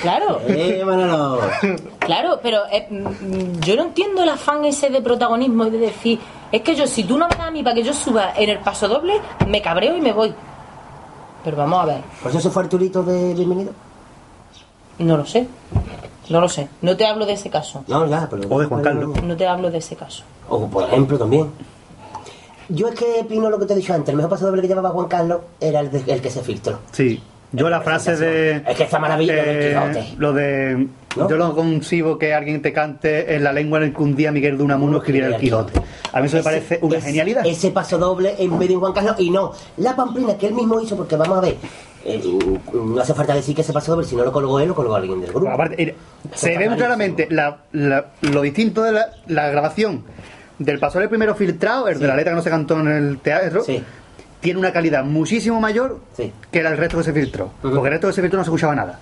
claro. 0.00 0.40
¡Eh, 0.46 0.82
Manolo! 0.86 1.38
Claro, 1.98 2.40
pero 2.42 2.62
eh, 2.72 2.86
mm, 2.90 3.60
yo 3.60 3.76
no 3.76 3.82
entiendo 3.82 4.22
el 4.22 4.30
afán 4.30 4.64
ese 4.64 4.88
de 4.88 5.02
protagonismo 5.02 5.66
y 5.66 5.70
de 5.70 5.78
decir, 5.80 6.18
es 6.50 6.62
que 6.62 6.74
yo, 6.74 6.86
si 6.86 7.04
tú 7.04 7.18
no 7.18 7.28
me 7.28 7.36
das 7.36 7.48
a 7.48 7.50
mí 7.50 7.62
para 7.62 7.74
que 7.74 7.82
yo 7.82 7.92
suba 7.92 8.32
en 8.38 8.48
el 8.48 8.58
paso 8.60 8.88
doble, 8.88 9.20
me 9.46 9.60
cabreo 9.60 9.98
y 9.98 10.00
me 10.00 10.14
voy. 10.14 10.32
Pero 11.44 11.58
vamos 11.58 11.82
a 11.82 11.84
ver, 11.84 12.00
¿Por 12.22 12.34
eso 12.34 12.50
fue 12.50 12.62
Arturito 12.62 13.02
de 13.02 13.34
bienvenido? 13.34 13.72
No 15.00 15.16
lo 15.16 15.26
sé, 15.26 15.46
no 16.28 16.40
lo 16.40 16.48
sé, 16.48 16.68
no 16.82 16.96
te 16.96 17.04
hablo 17.06 17.26
de 17.26 17.32
ese 17.32 17.50
caso, 17.50 17.84
No, 17.88 18.06
ya, 18.06 18.28
pero... 18.30 18.48
O 18.48 18.60
de 18.60 18.66
Juan 18.66 18.82
Carlos. 18.82 19.22
no 19.22 19.36
te 19.36 19.46
hablo 19.46 19.70
de 19.70 19.78
ese 19.78 19.96
caso. 19.96 20.22
O 20.48 20.66
por 20.68 20.84
ejemplo 20.84 21.18
también. 21.18 21.48
Yo 22.68 22.86
es 22.88 22.94
que 22.94 23.20
opino 23.22 23.50
lo 23.50 23.58
que 23.58 23.66
te 23.66 23.72
he 23.72 23.76
dicho 23.76 23.92
antes. 23.92 24.08
El 24.10 24.16
mejor 24.16 24.30
paso 24.30 24.46
doble 24.46 24.62
que 24.62 24.68
llevaba 24.68 24.90
Juan 24.90 25.08
Carlos 25.08 25.40
era 25.60 25.80
el, 25.80 25.90
de- 25.90 26.04
el 26.12 26.20
que 26.20 26.30
se 26.30 26.40
filtró. 26.40 26.78
Sí. 26.92 27.20
Yo 27.52 27.68
la 27.68 27.80
frase 27.80 28.16
de... 28.16 28.62
Es 28.64 28.76
que 28.76 28.84
esta 28.84 29.00
maravilla 29.00 29.34
del 29.34 29.44
eh, 29.48 29.70
Quijote. 29.74 30.14
lo 30.18 30.32
de... 30.32 30.86
¿No? 31.16 31.28
Yo 31.28 31.36
no 31.36 31.52
concibo 31.56 32.16
que 32.16 32.32
alguien 32.32 32.62
te 32.62 32.72
cante 32.72 33.34
en 33.34 33.42
la 33.42 33.52
lengua 33.52 33.78
en 33.78 33.86
el 33.86 33.92
que 33.92 34.00
un 34.00 34.14
día 34.14 34.30
Miguel 34.30 34.56
de 34.56 34.62
Unamuno 34.62 34.98
escribiera 34.98 35.26
el 35.26 35.36
Quijote. 35.36 35.72
A 36.12 36.20
mí 36.20 36.26
eso 36.26 36.36
me 36.36 36.42
parece 36.44 36.78
una 36.82 37.00
genialidad. 37.00 37.44
Ese 37.44 37.72
paso 37.72 37.98
doble 37.98 38.36
en 38.38 38.56
medio 38.56 38.74
de 38.76 38.80
Juan 38.80 38.92
Carlos 38.92 39.16
y 39.18 39.30
no 39.30 39.50
la 39.78 39.96
pamplina 39.96 40.34
que 40.38 40.46
él 40.46 40.54
mismo 40.54 40.80
hizo, 40.80 40.96
porque 40.96 41.16
vamos 41.16 41.38
a 41.38 41.40
ver, 41.40 41.56
eh, 42.04 42.22
no 42.72 43.00
hace 43.00 43.14
falta 43.14 43.34
decir 43.34 43.54
que 43.54 43.60
ese 43.62 43.72
paso 43.72 43.92
doble, 43.92 44.06
si 44.06 44.16
no 44.16 44.24
lo 44.24 44.32
colgó 44.32 44.58
él, 44.60 44.68
lo 44.68 44.74
colgó 44.74 44.94
alguien 44.94 45.20
del 45.20 45.30
grupo. 45.30 45.40
Pero 45.46 45.54
aparte, 45.54 45.76
mira, 45.78 45.94
se 46.34 46.56
ve 46.56 46.68
claramente 46.76 47.28
la- 47.30 47.58
la- 47.72 48.06
lo 48.22 48.42
distinto 48.42 48.82
de 48.82 48.92
la, 48.92 49.06
la 49.26 49.48
grabación 49.50 50.04
del 50.58 50.78
paso 50.78 50.98
del 50.98 51.08
primero 51.08 51.34
filtrado, 51.34 51.88
el 51.88 51.98
de 51.98 52.06
la 52.06 52.16
letra 52.16 52.32
que 52.32 52.36
no 52.36 52.42
se 52.42 52.50
cantó 52.50 52.78
en 52.80 52.88
el 52.88 53.18
teatro, 53.18 53.62
Sí. 53.64 53.82
tiene 54.40 54.58
una 54.58 54.72
calidad 54.72 55.04
muchísimo 55.04 55.60
mayor 55.60 56.00
Sí. 56.16 56.32
que 56.50 56.60
el 56.60 56.76
resto 56.76 56.98
que 56.98 57.04
se 57.04 57.12
filtró. 57.12 57.50
Porque 57.62 57.76
el 57.78 57.84
resto 57.84 58.06
que 58.08 58.12
se 58.14 58.20
filtró 58.22 58.38
no 58.38 58.44
se 58.44 58.48
escuchaba 58.50 58.74
nada. 58.74 58.98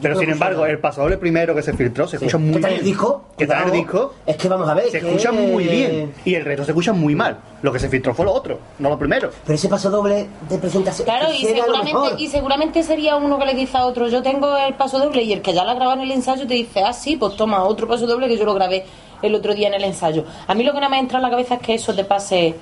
Pero 0.00 0.18
sin 0.18 0.30
embargo, 0.30 0.64
el 0.66 0.78
paso 0.78 1.02
doble 1.02 1.18
primero 1.18 1.54
que 1.54 1.62
se 1.62 1.72
filtró 1.74 2.06
se 2.08 2.18
Sí. 2.18 2.24
escucha 2.24 2.38
muy 2.38 2.54
¿Qué 2.54 2.60
tal 2.60 2.70
bien. 2.70 2.80
el 2.80 2.84
disco? 2.86 3.24
Que 3.36 3.44
está 3.44 3.60
en 3.62 3.66
el 3.66 3.72
disco. 3.72 4.14
Es 4.24 4.36
que 4.36 4.48
vamos 4.48 4.68
a 4.68 4.74
ver. 4.74 4.84
Se 4.90 5.00
que- 5.00 5.06
escucha 5.08 5.32
muy 5.32 5.64
bien. 5.64 6.14
Y 6.24 6.34
el 6.34 6.44
resto 6.44 6.64
se 6.64 6.70
escucha 6.70 6.92
muy 6.92 7.14
mal. 7.14 7.38
Lo 7.62 7.72
que 7.72 7.78
se 7.78 7.88
filtró 7.88 8.14
fue 8.14 8.24
lo 8.24 8.32
otro, 8.32 8.58
no 8.78 8.88
lo 8.88 8.98
primero. 8.98 9.30
Pero 9.44 9.54
ese 9.54 9.68
paso 9.68 9.90
doble 9.90 10.28
de 10.48 10.58
presentación. 10.58 11.04
Claro, 11.04 11.32
y 11.32 11.42
ese 11.44 11.56
era 11.58 11.66
lo 11.66 11.74
seguramente, 11.84 12.22
y 12.22 12.28
seguramente 12.28 12.82
sería 12.82 13.16
uno 13.16 13.38
que 13.38 13.46
le 13.46 13.54
dice 13.54 13.76
a 13.76 13.84
otro, 13.86 14.08
yo 14.08 14.22
tengo 14.22 14.56
el 14.56 14.74
paso 14.74 14.98
doble, 14.98 15.22
y 15.22 15.32
el 15.32 15.42
que 15.42 15.52
ya 15.52 15.64
lo 15.64 15.70
ha 15.70 15.74
grabado 15.74 15.98
en 15.98 16.04
el 16.04 16.12
ensayo 16.12 16.46
te 16.46 16.54
dice, 16.54 16.80
ah, 16.82 16.92
sí, 16.92 17.16
pues 17.16 17.36
toma 17.36 17.62
otro 17.64 17.86
paso 17.86 18.06
doble 18.06 18.28
que 18.28 18.36
yo 18.38 18.44
lo 18.44 18.54
grabé 18.54 18.84
el 19.20 19.34
otro 19.34 19.54
día 19.54 19.68
en 19.68 19.74
el 19.74 19.84
ensayo. 19.84 20.24
A 20.46 20.54
mí 20.54 20.64
lo 20.64 20.72
que 20.72 20.80
no 20.80 20.88
me 20.90 20.98
entra 20.98 21.18
en 21.18 21.22
la 21.22 21.30
cabeza 21.30 21.54
es 21.56 21.60
que 21.60 21.74
eso 21.74 21.94
te 21.94 22.04
pase 22.04 22.54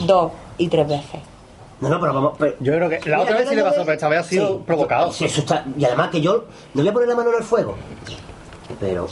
dos 0.00 0.32
y 0.58 0.68
tres 0.68 0.88
veces. 0.88 1.20
No, 1.80 1.88
no, 1.88 2.00
pero 2.00 2.14
vamos. 2.14 2.32
pero- 2.38 2.54
Yo 2.60 2.72
creo 2.72 2.88
que 2.88 2.98
la 3.00 3.04
Mira, 3.04 3.20
otra 3.22 3.36
vez 3.36 3.48
sí 3.48 3.54
le 3.56 3.62
pasó, 3.62 3.80
pero 3.80 3.92
esta 3.92 4.08
vez 4.08 4.20
ha 4.20 4.22
sido 4.24 4.48
Sí, 4.48 4.62
provocado. 4.66 5.12
sí, 5.12 5.24
eso 5.26 5.40
está- 5.40 5.64
y 5.76 5.84
además 5.84 6.08
que 6.10 6.20
yo 6.20 6.44
no 6.74 6.80
voy 6.82 6.88
a 6.88 6.92
poner 6.92 7.08
la 7.08 7.16
mano 7.16 7.30
en 7.30 7.36
el 7.36 7.42
fuego. 7.44 7.74
Pero 8.80 9.06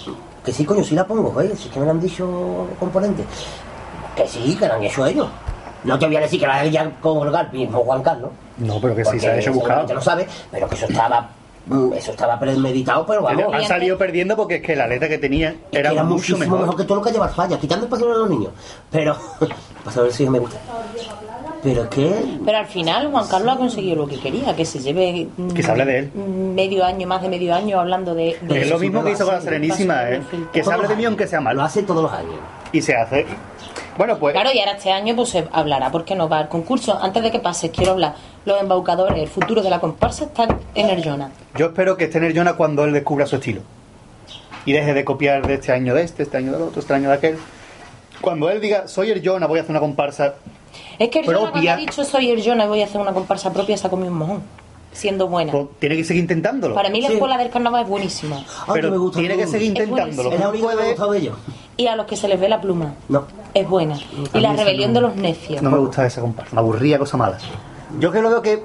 que 0.45 0.53
sí, 0.53 0.65
coño, 0.65 0.83
sí 0.83 0.95
la 0.95 1.07
pongo, 1.07 1.33
oye, 1.37 1.55
si 1.57 1.69
es 1.69 1.75
que 1.75 1.79
me 1.81 1.85
lo 1.87 1.91
han 1.93 2.01
dicho 2.01 2.67
componentes. 2.81 3.27
Que 4.17 4.27
sí, 4.27 4.57
que 4.59 4.67
lo 4.67 4.75
han 4.75 4.83
hecho 4.83 5.07
ellos. 5.07 5.29
No 5.85 5.99
te 5.99 6.07
voy 6.07 6.17
a 6.17 6.21
decir 6.21 6.39
que 6.41 6.47
la 6.47 6.61
hayan 6.61 6.93
colgar 7.01 7.49
el 7.53 7.59
mismo 7.59 7.81
Juan 7.81 8.03
Carlos. 8.03 8.31
No, 8.59 8.81
pero 8.81 8.95
que 8.95 9.05
sí 9.05 9.19
se 9.19 9.31
ha 9.31 9.37
hecho 9.39 9.53
buscado. 9.53 9.93
lo 9.93 10.01
sabe, 10.01 10.27
pero 10.51 10.69
que 10.69 10.75
eso 10.77 10.87
estaba. 10.87 11.29
mm, 11.67 11.93
Eso 11.95 12.11
estaba 12.13 12.39
premeditado, 12.39 13.05
pero 13.07 13.23
vamos. 13.23 13.53
Han 13.55 13.65
salido 13.65 13.99
perdiendo 13.99 14.37
porque 14.37 14.57
es 14.57 14.63
que 14.63 14.77
la 14.77 14.87
letra 14.87 15.09
que 15.09 15.19
tenía 15.19 15.51
Es 15.51 15.57
que 15.73 15.79
era, 15.79 15.91
era 15.93 16.03
mucho 16.05 16.15
muchísimo 16.17 16.39
mejor. 16.41 16.61
mejor. 16.61 16.77
que 16.77 16.85
todo 16.85 16.99
lo 16.99 17.05
que 17.05 17.13
lleva 17.13 17.29
falla, 17.29 17.59
quitando 17.59 17.85
el 17.87 17.91
paso 17.91 18.07
de 18.07 18.15
los 18.15 18.31
niños. 18.31 18.53
Pero, 18.91 19.17
para 19.85 19.95
saber 19.95 20.13
si 20.13 20.29
me 20.29 20.39
gusta. 20.39 20.59
Pero 21.63 21.85
es 21.85 21.89
que. 21.91 22.39
Pero 22.45 22.59
al 22.59 22.67
final 22.67 23.11
Juan 23.11 23.29
Carlos 23.29 23.55
ha 23.55 23.59
conseguido 23.59 23.97
lo 23.97 24.07
que 24.09 24.19
quería, 24.19 24.55
que 24.57 24.65
se 24.65 24.81
lleve 24.81 25.29
mm, 25.37 25.49
Que 25.51 25.63
se 25.63 25.71
hable 25.71 25.85
de 25.85 25.99
él. 26.01 26.13
medio 26.15 26.85
año, 26.85 27.07
más 27.07 27.23
de 27.23 27.29
medio 27.29 27.55
año 27.55 27.79
hablando 27.79 28.15
de... 28.15 28.37
de 28.43 28.63
Es 28.63 28.69
lo 28.71 28.79
mismo 28.79 29.05
que 29.05 29.13
hizo 29.13 29.25
con 29.25 29.35
la 29.35 29.41
Serenísima, 29.41 30.11
¿eh? 30.11 30.21
que 30.53 30.65
se 30.65 30.73
hable 30.73 30.89
de 30.89 30.97
mí 30.97 31.05
aunque 31.05 31.27
sea 31.27 31.39
Lo 31.39 31.45
malo. 31.45 31.63
hace 31.63 31.83
todos 31.85 32.03
los 32.03 32.13
años. 32.13 32.35
Y 32.73 32.81
se 32.83 32.97
hace. 32.97 33.27
Bueno, 33.97 34.19
pues. 34.19 34.33
Claro, 34.33 34.51
y 34.53 34.59
ahora 34.59 34.73
este 34.73 34.91
año 34.91 35.15
pues 35.15 35.29
se 35.29 35.47
hablará, 35.53 35.91
porque 35.93 36.15
no 36.15 36.29
va 36.29 36.39
al 36.39 36.49
concurso. 36.49 36.99
Antes 37.01 37.23
de 37.23 37.31
que 37.31 37.39
pase, 37.39 37.71
quiero 37.71 37.93
hablar. 37.93 38.15
Los 38.45 38.61
embaucadores, 38.61 39.19
el 39.19 39.29
futuro 39.29 39.63
de 39.63 39.71
la 39.71 39.79
comparsa 39.79 40.25
están 40.25 40.59
en 40.75 40.89
el 40.91 41.05
Jona. 41.05 41.31
Yo 41.57 41.67
espero 41.67 41.97
que 41.97 42.05
esté 42.05 42.19
en 42.19 42.25
el 42.25 42.37
Jonah 42.37 42.55
cuando 42.55 42.85
él 42.85 42.93
descubra 42.93 43.27
su 43.27 43.37
estilo. 43.37 43.61
Y 44.65 44.73
deje 44.73 44.95
de 44.95 45.05
copiar 45.05 45.47
de 45.47 45.55
este 45.55 45.73
año 45.73 45.95
de 45.95 46.03
este, 46.03 46.23
este 46.25 46.39
año 46.39 46.53
del 46.53 46.63
otro, 46.63 46.81
este 46.81 46.95
año 46.95 47.09
de 47.11 47.15
aquel. 47.17 47.37
Cuando 48.21 48.49
él 48.51 48.61
diga, 48.61 48.89
soy 48.89 49.11
el 49.11 49.21
Jonah, 49.25 49.47
voy 49.47 49.59
a 49.59 49.63
hacer 49.63 49.71
una 49.73 49.81
comparsa. 49.81 50.35
Es 50.99 51.09
que 51.11 51.21
el 51.21 51.27
Jona 51.27 51.39
cuando 51.39 51.53
Propia. 51.53 51.75
ha 51.75 51.77
dicho 51.77 52.05
soy 52.05 52.31
el 52.31 52.45
Jona 52.45 52.65
y 52.65 52.69
voy 52.69 52.83
a 52.83 52.85
hacer 52.85 53.01
una 53.01 53.13
comparsa 53.13 53.53
propia, 53.53 53.77
se 53.77 53.87
ha 53.87 53.91
comido 53.91 54.11
un 54.13 54.19
mojón, 54.19 54.43
siendo 54.93 55.27
buena. 55.29 55.53
pues, 55.53 55.67
tiene 55.79 55.97
que 55.97 56.05
seguir 56.05 56.23
intentándolo. 56.23 56.75
Para 56.75 56.91
mí 56.91 57.01
la 57.01 57.09
Sí. 57.09 57.15
escuela 57.15 57.39
del 57.39 57.51
carnaval 57.51 57.83
es 57.85 57.89
buenísima. 57.89 58.37
Ay, 58.37 58.45
pero 58.75 58.89
que 58.89 58.93
me 58.93 58.99
gusta 58.99 59.19
tiene 59.21 59.37
que 59.37 59.47
seguir 59.47 59.69
intentándolo. 59.69 60.33
Es 60.33 60.41
la 60.41 60.49
única 60.49 60.61
que 60.61 60.67
me 60.67 60.73
ha 60.73 60.77
puede- 60.77 60.89
gustado 60.91 61.13
de 61.13 61.19
ellos. 61.19 61.37
Y 61.77 61.87
a 61.87 61.97
los 61.97 62.07
que 62.07 62.17
se 62.17 62.29
les 62.29 62.39
ve 62.39 62.49
la 62.49 62.61
pluma. 62.61 62.95
No. 63.09 63.25
Es 63.55 63.69
buena. 63.69 63.99
Y 64.35 64.41
la 64.41 64.53
rebelión 64.53 64.93
de 64.93 65.01
los 65.01 65.17
necios. 65.17 65.63
No 65.63 65.71
me 65.71 65.79
gusta 65.79 66.07
esa 66.07 66.21
comparsa. 66.21 66.55
Me 66.55 66.61
aburría, 66.61 66.99
cosa 66.99 67.17
mala. 67.17 67.39
Yo 67.99 68.13
que 68.13 68.21
lo 68.21 68.29
veo 68.31 68.43
que 68.43 68.63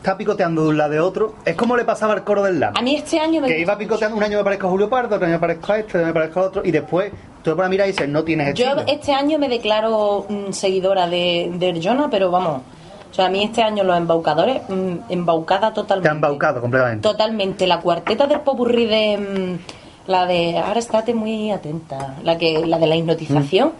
está 0.00 0.16
picoteando 0.16 0.62
de 0.62 0.68
un 0.70 0.78
lado 0.78 0.90
de 0.90 1.00
otro. 1.00 1.34
Es 1.44 1.54
como 1.56 1.76
le 1.76 1.84
pasaba 1.84 2.14
al 2.14 2.24
coro 2.24 2.42
del 2.42 2.58
LAM. 2.58 2.74
A 2.76 2.82
mí 2.82 2.96
este 2.96 3.20
año 3.20 3.40
me 3.40 3.48
Que 3.48 3.60
iba 3.60 3.76
picoteando, 3.76 4.16
un 4.16 4.22
año 4.22 4.38
me 4.38 4.44
parezco 4.44 4.66
a 4.66 4.70
Julio 4.70 4.88
Pardo, 4.88 5.16
otro 5.16 5.26
año 5.26 5.34
me 5.36 5.40
parezco 5.40 5.72
a 5.72 5.78
este, 5.78 5.88
otro 5.90 5.98
año 6.00 6.06
me 6.08 6.14
parezco 6.14 6.40
a 6.40 6.42
otro, 6.44 6.62
y 6.64 6.70
después 6.70 7.12
tú 7.42 7.50
te 7.50 7.56
pones 7.56 7.66
a 7.66 7.68
mirar 7.68 7.86
y 7.88 7.92
dices, 7.92 8.08
no 8.08 8.24
tienes 8.24 8.54
Yo 8.54 8.64
estilo. 8.66 8.84
este 8.86 9.12
año 9.12 9.38
me 9.38 9.48
declaro 9.48 10.26
mm, 10.28 10.52
seguidora 10.52 11.06
de, 11.08 11.50
de 11.54 11.80
Jonah, 11.82 12.08
pero 12.10 12.30
vamos. 12.30 12.62
O 13.10 13.14
sea, 13.14 13.26
a 13.26 13.28
mí 13.28 13.42
este 13.42 13.62
año 13.62 13.84
los 13.84 13.96
embaucadores, 13.96 14.62
mm, 14.68 14.96
embaucada 15.10 15.72
totalmente. 15.74 16.08
Te 16.08 16.10
han 16.10 16.16
embaucado 16.16 16.60
completamente. 16.60 17.02
Totalmente. 17.08 17.66
La 17.66 17.80
cuarteta 17.80 18.26
del 18.26 18.40
popurrí 18.40 18.86
de. 18.86 19.18
mm, 19.18 20.10
la 20.10 20.26
de. 20.26 20.58
Ahora 20.58 20.78
estate 20.78 21.12
muy 21.12 21.50
atenta. 21.50 22.14
La, 22.22 22.38
que, 22.38 22.64
la 22.64 22.78
de 22.78 22.86
la 22.86 22.96
hipnotización. 22.96 23.72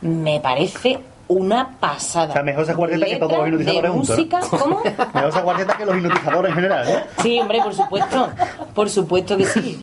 Me 0.00 0.38
parece 0.40 1.00
una 1.28 1.70
pasada. 1.80 2.30
O 2.30 2.32
sea, 2.32 2.42
mejor 2.42 2.64
esa 2.64 2.74
cuarteta 2.74 3.06
que 3.06 3.16
todos 3.16 3.38
los 3.38 3.48
hipnotizadores 3.48 3.90
juntos, 3.90 4.16
música. 4.16 4.40
¿no? 4.40 4.58
¿Cómo? 4.58 4.82
Mejor 5.14 5.28
esa 5.28 5.42
cuarteta 5.42 5.76
que 5.76 5.86
los 5.86 5.96
hipnotizadores 5.96 6.48
en 6.50 6.54
general, 6.54 6.88
¿eh? 6.88 7.04
Sí, 7.22 7.40
hombre, 7.40 7.60
por 7.62 7.74
supuesto. 7.74 8.30
Por 8.74 8.90
supuesto 8.90 9.36
que 9.36 9.46
sí. 9.46 9.80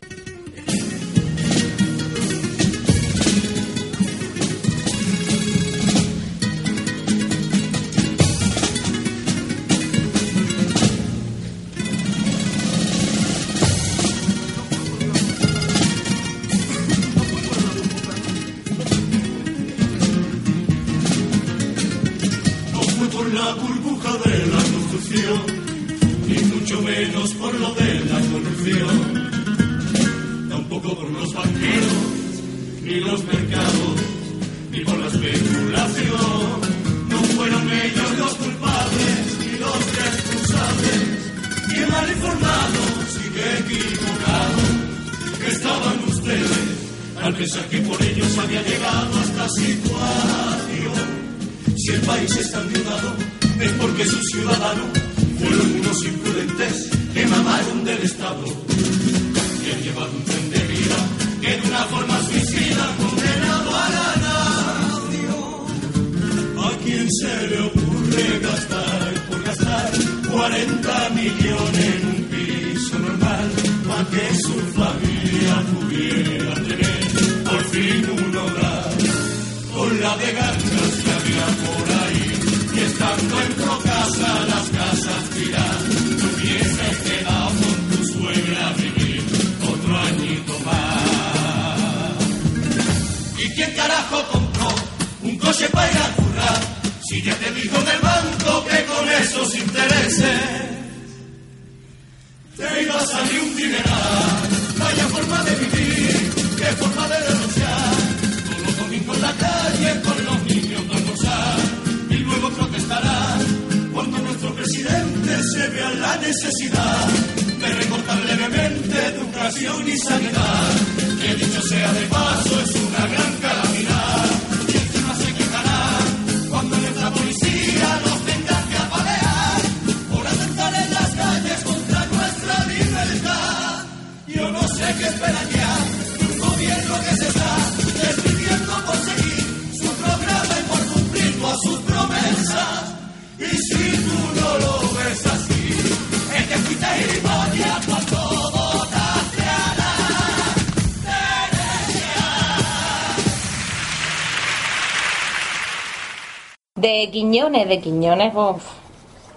De 156.92 157.10
Quiñones, 157.10 157.68
de 157.68 157.80
Quiñones, 157.80 158.34
uf. 158.34 158.62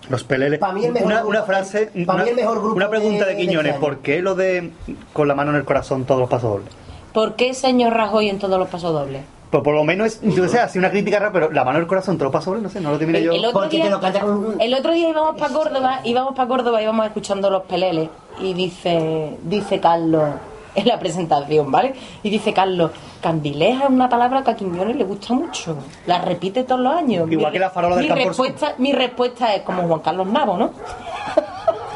Los 0.09 0.23
peleles. 0.23 0.59
Pa' 0.59 0.71
mí 0.73 0.85
el 0.85 0.91
mejor 0.91 1.07
una, 1.07 1.15
grupo 1.17 1.29
una 1.29 1.39
de- 1.39 1.45
frase. 1.45 1.85
pa' 2.05 2.13
mí 2.15 2.21
una, 2.21 2.29
el 2.29 2.35
mejor 2.35 2.59
grupo 2.59 2.75
una 2.75 2.89
pregunta 2.89 3.25
de- 3.25 3.37
Quiñones. 3.37 3.73
este. 3.75 3.79
¿Por 3.85 3.97
qué 3.99 4.21
lo 4.21 4.35
de 4.35 4.71
con 5.13 5.27
la 5.27 5.35
mano 5.35 5.51
en 5.51 5.57
el 5.57 5.63
corazón 5.65 6.05
todos 6.05 6.19
los 6.21 6.29
pasos 6.29 6.51
dobles? 6.51 6.69
¿Por 7.13 7.35
qué 7.35 7.53
señor 7.53 7.93
Rajoy 7.93 8.29
en 8.29 8.37
todos 8.39 8.59
los 8.59 8.67
pasos 8.67 8.91
dobles? 8.93 9.23
Pues 9.49 9.63
por 9.63 9.73
lo 9.73 9.83
menos, 9.85 10.07
es, 10.07 10.21
yo 10.35 10.47
sé, 10.49 10.59
así 10.59 10.77
una 10.77 10.89
crítica 10.91 11.17
rara, 11.17 11.31
pero 11.31 11.49
la 11.51 11.63
mano 11.63 11.77
en 11.77 11.83
el 11.83 11.87
corazón 11.87 12.17
todos 12.17 12.25
los 12.25 12.33
pasos 12.33 12.47
dobles, 12.47 12.63
no 12.63 12.69
sé, 12.69 12.81
no 12.81 12.91
lo 12.91 12.97
terminé 12.97 13.19
El, 13.19 13.23
yo. 13.25 13.31
el 13.31 13.45
otro 13.45 13.69
día, 13.69 13.83
te 13.85 13.89
lo 13.89 13.99
canta 14.01 14.19
con- 14.19 14.57
el 14.59 14.73
otro 14.73 14.91
día 14.91 15.09
íbamos 15.09 15.39
para 15.39 15.53
Córdoba, 15.53 15.99
íbamos 16.03 16.35
para 16.35 16.47
Córdoba, 16.49 16.81
íbamos 16.81 17.05
escuchando 17.07 17.49
los 17.49 17.63
peleles 17.63 18.09
y 18.41 18.53
dice, 18.53 19.37
dice 19.43 19.79
Carlos 19.79 20.29
en 20.81 20.87
la 20.87 20.99
presentación, 20.99 21.71
¿vale? 21.71 21.93
Y 22.23 22.29
dice 22.29 22.53
Carlos, 22.53 22.91
candileja 23.21 23.85
es 23.85 23.89
una 23.89 24.09
palabra 24.09 24.43
que 24.43 24.51
a 24.51 24.55
Quiñones 24.55 24.95
le 24.95 25.03
gusta 25.03 25.33
mucho, 25.33 25.77
la 26.05 26.19
repite 26.19 26.63
todos 26.63 26.81
los 26.81 26.93
años. 26.93 27.29
Igual 27.31 27.47
Mi- 27.47 27.53
que 27.53 27.59
la 27.59 27.69
farola 27.69 27.95
del 27.95 28.05
mi 28.05 28.11
respuesta, 28.11 28.75
mi 28.77 28.91
respuesta 28.91 29.53
es 29.55 29.61
como 29.63 29.83
Juan 29.83 29.99
Carlos 30.01 30.27
Navo, 30.27 30.57
¿no? 30.57 30.71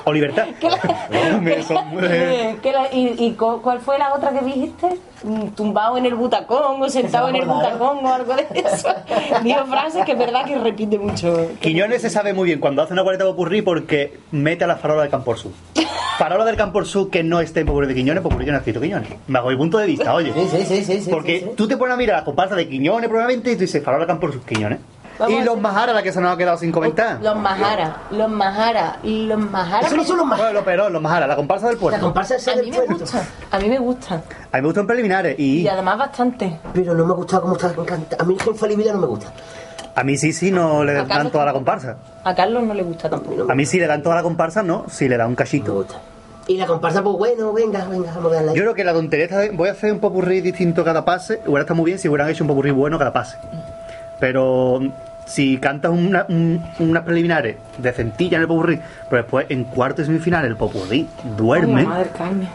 O 0.05 0.13
libertad. 0.13 0.45
¿Qué 0.59 0.69
la- 0.69 1.38
Me 1.41 1.61
son 1.63 1.88
muy- 1.89 2.01
¿Qué 2.61 2.71
la- 2.73 2.93
y, 2.93 3.15
y 3.26 3.31
cu- 3.34 3.61
cuál 3.61 3.80
fue 3.80 3.97
la 3.97 4.13
otra 4.13 4.31
que 4.31 4.43
dijiste? 4.45 4.88
Mm, 5.23 5.47
Tumbado 5.49 5.97
en 5.97 6.05
el 6.05 6.15
butacón 6.15 6.81
o 6.81 6.89
sentado 6.89 7.30
en 7.30 7.35
el 7.38 7.45
butacón 7.45 8.05
o 8.05 8.13
algo 8.13 8.35
de 8.35 8.45
eso. 8.53 8.89
Digo 9.43 9.65
frases 9.65 10.05
que 10.05 10.13
es 10.13 10.17
verdad 10.17 10.45
que 10.45 10.57
repite 10.57 10.97
mucho. 10.97 11.49
Quiñones 11.59 12.01
se 12.01 12.09
sabe 12.09 12.34
muy 12.34 12.45
bien 12.47 12.59
cuando 12.59 12.81
hace 12.81 12.93
una 12.93 13.03
cuareta 13.03 13.26
popurrí 13.26 13.61
porque 13.61 14.17
mete 14.31 14.63
a 14.63 14.67
la 14.67 14.77
farola 14.77 15.01
del 15.03 15.11
Campor 15.11 15.38
Sur. 15.38 15.51
Farola 16.17 16.43
del 16.45 16.55
Campor 16.57 16.85
Sur 16.85 17.09
que 17.09 17.23
no 17.23 17.39
esté 17.39 17.61
en 17.61 17.67
popurrí 17.67 17.88
de 17.88 17.95
Quiñones, 17.95 18.21
popurrí 18.23 18.45
que 18.45 18.51
no 18.51 18.57
ha 18.57 18.59
escrito 18.59 18.81
Quiñones. 18.81 19.09
Bajo 19.27 19.49
mi 19.49 19.55
punto 19.57 19.77
de 19.77 19.85
vista, 19.88 20.13
oye. 20.13 20.34
Sí, 20.34 20.47
sí, 20.51 20.65
sí, 20.65 20.84
sí, 20.84 21.01
sí, 21.01 21.09
Porque 21.09 21.39
sí, 21.39 21.45
sí. 21.45 21.51
tú 21.55 21.67
te 21.67 21.77
pones 21.77 21.93
a 21.93 21.97
mirar 21.97 22.19
la 22.19 22.26
comparsa 22.26 22.55
de 22.55 22.67
Quiñones 22.67 23.09
probablemente 23.09 23.51
y 23.51 23.55
tú 23.55 23.61
dices 23.61 23.84
Farola 23.84 24.05
del 24.05 24.07
Campor 24.07 24.34
Sur, 24.34 24.41
Quiñones. 24.41 24.80
Vamos 25.20 25.34
y 25.34 25.41
a 25.41 25.46
los 25.46 25.60
Majara, 25.60 25.94
la 25.94 26.02
que 26.02 26.12
se 26.14 26.22
nos 26.22 26.34
ha 26.34 26.38
quedado 26.38 26.58
sin 26.58 26.72
comentar. 26.72 27.22
Los 27.22 27.36
Majara, 27.36 27.98
los 28.12 28.30
Majara, 28.30 28.98
los 29.04 29.38
Majara. 29.40 29.86
Eso 29.88 29.98
no 29.98 30.04
son 30.06 30.18
los 30.18 30.26
más. 30.26 30.40
Bueno, 30.40 30.54
los 30.54 30.64
pero 30.64 30.90
los 30.90 31.02
Majara, 31.02 31.28
la 31.28 31.36
comparsa 31.36 31.68
del 31.68 31.76
La 31.76 31.82
puerto. 31.82 32.00
comparsa 32.02 32.36
esa 32.38 32.52
A 32.52 32.56
del 32.56 32.66
mí 32.66 32.72
me 32.72 32.78
puerto. 32.78 33.00
gusta, 33.00 33.28
a 33.52 33.60
mí 33.60 33.70
me 33.70 33.80
gusta. 33.80 34.16
A 34.16 34.56
mí 34.58 34.62
me 34.62 34.68
gustan 34.68 34.88
preliminares 34.88 35.38
y 35.38 35.62
Y 35.62 35.68
además 35.68 35.98
bastante. 35.98 36.60
Pero 36.74 36.96
no 36.96 37.06
me 37.06 37.14
gusta 37.14 37.41
cómo 37.41 37.54
está 37.56 37.74
cantando. 37.74 38.16
A 38.18 38.24
mí 38.26 38.38
el 38.41 38.48
infalibilidad 38.48 38.94
no 38.94 39.02
me 39.02 39.08
gusta. 39.08 39.28
a 39.96 40.04
mí 40.04 40.16
sí, 40.18 40.32
sí, 40.32 40.52
no 40.52 40.84
le 40.86 40.94
A 40.94 40.96
dan 40.96 41.08
Carlos 41.08 41.32
toda 41.34 41.44
la 41.46 41.52
comparsa. 41.54 41.98
A 42.24 42.34
Carlos 42.34 42.64
no 42.64 42.74
le 42.74 42.84
gusta 42.84 43.10
tampoco. 43.10 43.52
A 43.52 43.56
mí 43.56 43.66
sí 43.66 43.78
le 43.78 43.88
dan 43.88 44.02
toda 44.02 44.16
la 44.16 44.24
comparsa, 44.24 44.64
no, 44.64 44.86
sí 44.90 45.10
le 45.10 45.18
da 45.18 45.26
un 45.26 45.32
me 45.32 45.36
cachito. 45.36 45.74
gusta. 45.74 45.96
Y 46.48 46.56
la 46.58 46.66
comparsa, 46.66 47.04
pues 47.04 47.16
bueno, 47.18 47.52
venga, 47.54 47.86
venga, 47.86 48.12
vamos 48.16 48.32
a 48.32 48.36
darle. 48.36 48.56
Yo 48.56 48.62
creo 48.64 48.74
que 48.74 48.84
la 48.86 48.94
tontería 48.94 49.28
de 49.28 49.50
voy 49.52 49.68
a 49.68 49.74
hacer 49.74 49.91
un 49.91 50.00
popurrí 50.00 50.40
distinto 50.41 50.84
cada 50.86 51.04
pase, 51.06 51.41
hubiera 51.46 51.62
estado 51.62 51.76
muy 51.76 51.86
bien 51.86 52.00
si 52.00 52.08
hubieran 52.08 52.30
hecho 52.30 52.44
un 52.46 52.48
popurrí 52.48 52.72
bueno 52.72 52.98
cada 52.98 53.12
pase. 53.14 53.38
Pero 54.20 54.80
si 55.30 55.57
cantas 55.60 55.91
una- 55.91 56.26
un- 56.27 56.64
unas 56.80 57.03
preliminares 57.03 57.57
de 57.77 57.91
centilla 57.93 58.38
en 58.38 58.41
el 58.41 58.47
popurrí, 58.47 58.80
pero 59.10 59.22
después 59.22 59.45
en 59.49 59.64
cuarto 59.65 60.01
y 60.01 60.06
semifinal 60.06 60.43
el 60.45 60.56
popurrí 60.56 61.07
duerme, 61.38 61.81
Ay, 61.81 61.88
madre 61.88 62.10
Carmen. 62.18 62.49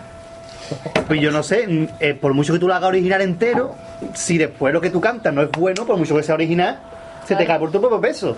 pues 1.07 1.21
yo 1.21 1.31
no 1.31 1.43
sé, 1.45 1.67
mm, 1.69 1.87
eh, 2.01 2.15
por 2.15 2.35
mucho 2.35 2.53
que 2.53 2.59
tú 2.59 2.67
lo 2.67 2.75
hagas 2.75 2.89
original 2.89 3.21
entero, 3.23 3.75
si 4.15 4.39
después 4.39 4.75
lo 4.75 4.81
que 4.81 4.91
tú 4.91 5.01
cantas 5.01 5.33
no 5.33 5.43
es 5.43 5.51
bueno, 5.53 5.85
por 5.87 5.97
mucho 5.97 6.17
que 6.17 6.23
sea 6.25 6.35
original, 6.35 6.79
se 7.27 7.37
te 7.37 7.47
cae 7.47 7.59
por 7.59 7.71
tu 7.71 7.81
propio 7.81 8.01
peso. 8.01 8.37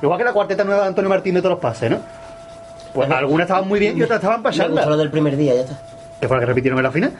Igual 0.00 0.18
que 0.18 0.24
la 0.24 0.32
cuarteta 0.32 0.62
nueva 0.64 0.82
de 0.82 0.88
Antonio 0.88 1.08
Martín 1.08 1.34
de 1.34 1.40
todos 1.40 1.52
los 1.54 1.60
pases, 1.60 1.90
¿no? 1.90 1.98
Pues 2.92 3.10
algunas 3.10 3.46
estaban 3.46 3.66
muy 3.66 3.80
bien 3.80 3.96
y 3.96 4.02
otras 4.02 4.18
estaban 4.18 4.42
para 4.42 4.54
Me 4.54 4.62
gustó 4.64 4.74
lo 4.74 4.80
echarla. 4.82 4.96
del 4.98 5.10
primer 5.10 5.36
día, 5.36 5.54
ya 5.54 5.60
está. 5.62 5.74
Que 6.20 6.28
fue 6.28 6.36
la 6.36 6.40
que 6.42 6.46
repitieron 6.46 6.78
en 6.78 6.82
la 6.84 6.90
final. 6.92 7.12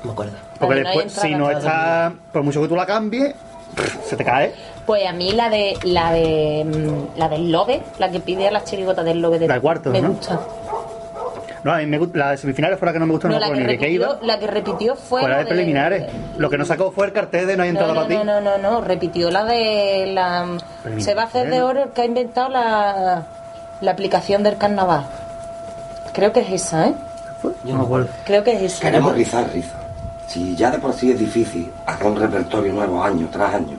No 0.00 0.06
me 0.06 0.12
acuerdo. 0.12 0.32
Porque 0.58 0.80
no 0.82 0.88
después, 0.88 1.12
si 1.12 1.34
no 1.34 1.50
está, 1.50 2.12
por 2.32 2.42
mucho 2.42 2.62
que 2.62 2.68
tú 2.68 2.76
la 2.76 2.86
cambies, 2.86 3.34
se 4.04 4.16
te 4.16 4.24
cae. 4.24 4.54
Pues 4.90 5.06
a 5.06 5.12
mí 5.12 5.30
la 5.30 5.48
de 5.48 5.78
la 5.84 6.10
de 6.12 6.64
mm, 6.66 7.16
la 7.16 7.28
del 7.28 7.52
lobe, 7.52 7.80
la 8.00 8.10
que 8.10 8.18
pide 8.18 8.48
a 8.48 8.50
las 8.50 8.64
chirigotas 8.64 9.04
del 9.04 9.20
lobe 9.20 9.38
de 9.38 9.46
La 9.46 9.54
de 9.54 9.60
cuartos, 9.60 9.92
me 9.92 10.02
¿no? 10.02 10.08
gusta. 10.08 10.40
No, 11.62 11.72
a 11.72 11.76
mí 11.78 11.86
me 11.86 11.96
gusta, 11.96 12.18
la 12.18 12.30
de 12.32 12.38
semifinales 12.38 12.76
fue 12.76 12.86
la 12.86 12.92
que 12.92 12.98
no 12.98 13.06
me 13.06 13.12
gustó, 13.12 13.28
no, 13.28 13.34
No, 13.34 13.38
me 13.38 13.40
la, 13.40 13.46
que 13.46 13.52
acuerdo 13.52 13.66
ni 13.68 13.72
de 13.72 13.78
qué 13.78 13.84
repitió, 13.86 14.08
iba. 14.16 14.26
la 14.26 14.38
que 14.40 14.46
repitió 14.48 14.96
fue 14.96 15.28
la 15.28 15.38
de 15.38 15.44
preliminares. 15.46 16.06
Lo 16.38 16.50
que 16.50 16.58
no 16.58 16.64
sacó 16.64 16.90
fue 16.90 17.06
el 17.06 17.12
cartel 17.12 17.46
de 17.46 17.56
no 17.56 17.62
hay 17.62 17.68
No, 17.72 17.78
entrada 17.78 17.94
no, 17.94 18.00
para 18.00 18.08
ti. 18.08 18.14
no, 18.26 18.40
no, 18.40 18.40
no, 18.40 18.58
no, 18.58 18.80
repitió 18.80 19.30
la 19.30 19.44
de 19.44 20.06
la 20.12 20.58
se 20.98 21.14
va 21.14 21.22
a 21.22 21.26
hacer 21.26 21.48
de 21.50 21.62
oro 21.62 21.84
el 21.84 21.90
que 21.90 22.00
ha 22.02 22.06
inventado 22.06 22.48
la, 22.48 23.22
la 23.80 23.90
aplicación 23.92 24.42
del 24.42 24.56
carnaval. 24.56 25.04
Creo 26.12 26.32
que 26.32 26.40
es 26.40 26.50
esa, 26.50 26.88
¿eh? 26.88 26.94
Yo 27.64 27.74
no 27.74 27.78
me 27.78 27.84
acuerdo. 27.84 28.08
Creo 28.24 28.42
que 28.42 28.54
es 28.54 28.62
esa. 28.62 28.86
Queremos 28.86 29.14
rizar, 29.14 29.48
riza. 29.52 29.76
Si 30.26 30.56
ya 30.56 30.72
de 30.72 30.78
por 30.78 30.92
sí 30.94 31.12
es 31.12 31.18
difícil 31.20 31.70
hacer 31.86 32.08
un 32.08 32.16
repertorio 32.16 32.72
nuevo 32.72 33.04
año 33.04 33.28
tras 33.30 33.54
año. 33.54 33.78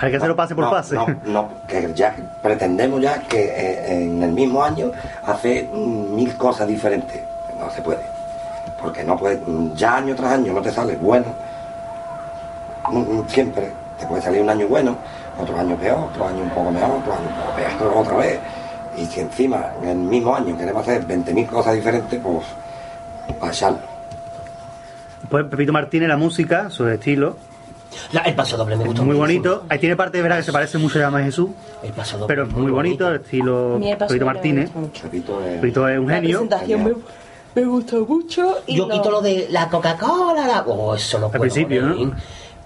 Hay 0.00 0.10
que 0.12 0.16
hacerlo 0.16 0.36
pase 0.36 0.54
por 0.54 0.64
no, 0.64 0.70
pase. 0.70 0.94
No, 0.94 1.06
no, 1.24 1.48
que 1.66 1.92
ya 1.94 2.14
pretendemos 2.40 3.00
ya 3.00 3.20
que 3.22 3.46
eh, 3.46 4.02
en 4.02 4.22
el 4.22 4.30
mismo 4.30 4.62
año 4.62 4.92
hacer 5.26 5.66
mm, 5.66 6.14
mil 6.14 6.36
cosas 6.36 6.68
diferentes. 6.68 7.20
No 7.58 7.68
se 7.70 7.82
puede. 7.82 8.02
Porque 8.80 9.02
no 9.02 9.16
puede, 9.16 9.40
mm, 9.44 9.74
ya 9.74 9.96
año 9.96 10.14
tras 10.14 10.32
año 10.32 10.52
no 10.52 10.62
te 10.62 10.70
sale 10.70 10.94
bueno. 10.96 11.26
Mm, 12.90 13.28
Siempre. 13.28 13.72
te 13.98 14.06
puede 14.06 14.22
salir 14.22 14.40
un 14.40 14.50
año 14.50 14.68
bueno, 14.68 14.96
otro 15.40 15.58
año 15.58 15.76
peor, 15.76 15.98
otro 16.12 16.28
año 16.28 16.42
un 16.42 16.50
poco 16.50 16.70
mejor, 16.70 16.90
otro 16.90 17.12
año 17.14 17.28
un 17.28 17.34
poco 17.34 17.56
peor, 17.56 17.92
otra 17.96 18.16
vez. 18.16 18.38
Y 18.96 19.06
si 19.06 19.20
encima 19.20 19.66
en 19.82 19.88
el 19.88 19.96
mismo 19.96 20.34
año 20.34 20.56
queremos 20.56 20.82
hacer 20.82 21.06
20.000 21.06 21.46
cosas 21.46 21.74
diferentes, 21.74 22.20
pues 22.20 22.44
a 23.40 23.48
echarlo. 23.48 23.78
Pues 25.28 25.44
Pepito 25.46 25.72
Martínez, 25.72 26.08
la 26.08 26.16
música, 26.16 26.70
su 26.70 26.86
estilo, 26.88 27.36
La- 28.12 28.20
el 28.22 28.34
paso 28.34 28.56
doble 28.56 28.76
me 28.76 28.82
es 28.82 28.88
gustó 28.88 29.04
muy 29.04 29.16
bonito. 29.16 29.64
Ahí 29.68 29.78
tiene 29.78 29.96
parte 29.96 30.18
de 30.18 30.22
verdad 30.22 30.36
que 30.38 30.42
se 30.44 30.52
parece 30.52 30.78
mucho 30.78 31.04
a 31.06 31.10
Jesús, 31.20 31.50
El 31.82 31.92
paso 31.92 32.16
doble 32.18 32.26
pero 32.34 32.46
es 32.46 32.52
muy 32.52 32.70
bonito, 32.72 33.08
el 33.08 33.16
estilo 33.20 33.78
me 33.80 34.24
Martínez. 34.24 34.70
gusta. 34.74 35.02
Pepito 35.02 35.88
es... 35.88 35.98
Un 35.98 36.08
La 36.08 36.14
genio. 36.16 36.38
presentación 36.40 36.84
me, 36.84 36.92
me 37.54 37.64
gustó 37.68 38.06
mucho. 38.06 38.58
Y 38.66 38.76
Yo 38.76 38.86
lo- 38.88 38.94
quito 38.94 39.10
lo 39.10 39.20
de 39.20 39.46
la 39.50 39.68
Coca-Cola, 39.68 40.46
la... 40.46 40.62
Oh, 40.66 40.94
eso 40.94 41.18
no 41.18 41.28
puedo. 41.28 41.40
principio, 41.40 41.82
¿no? 41.82 42.12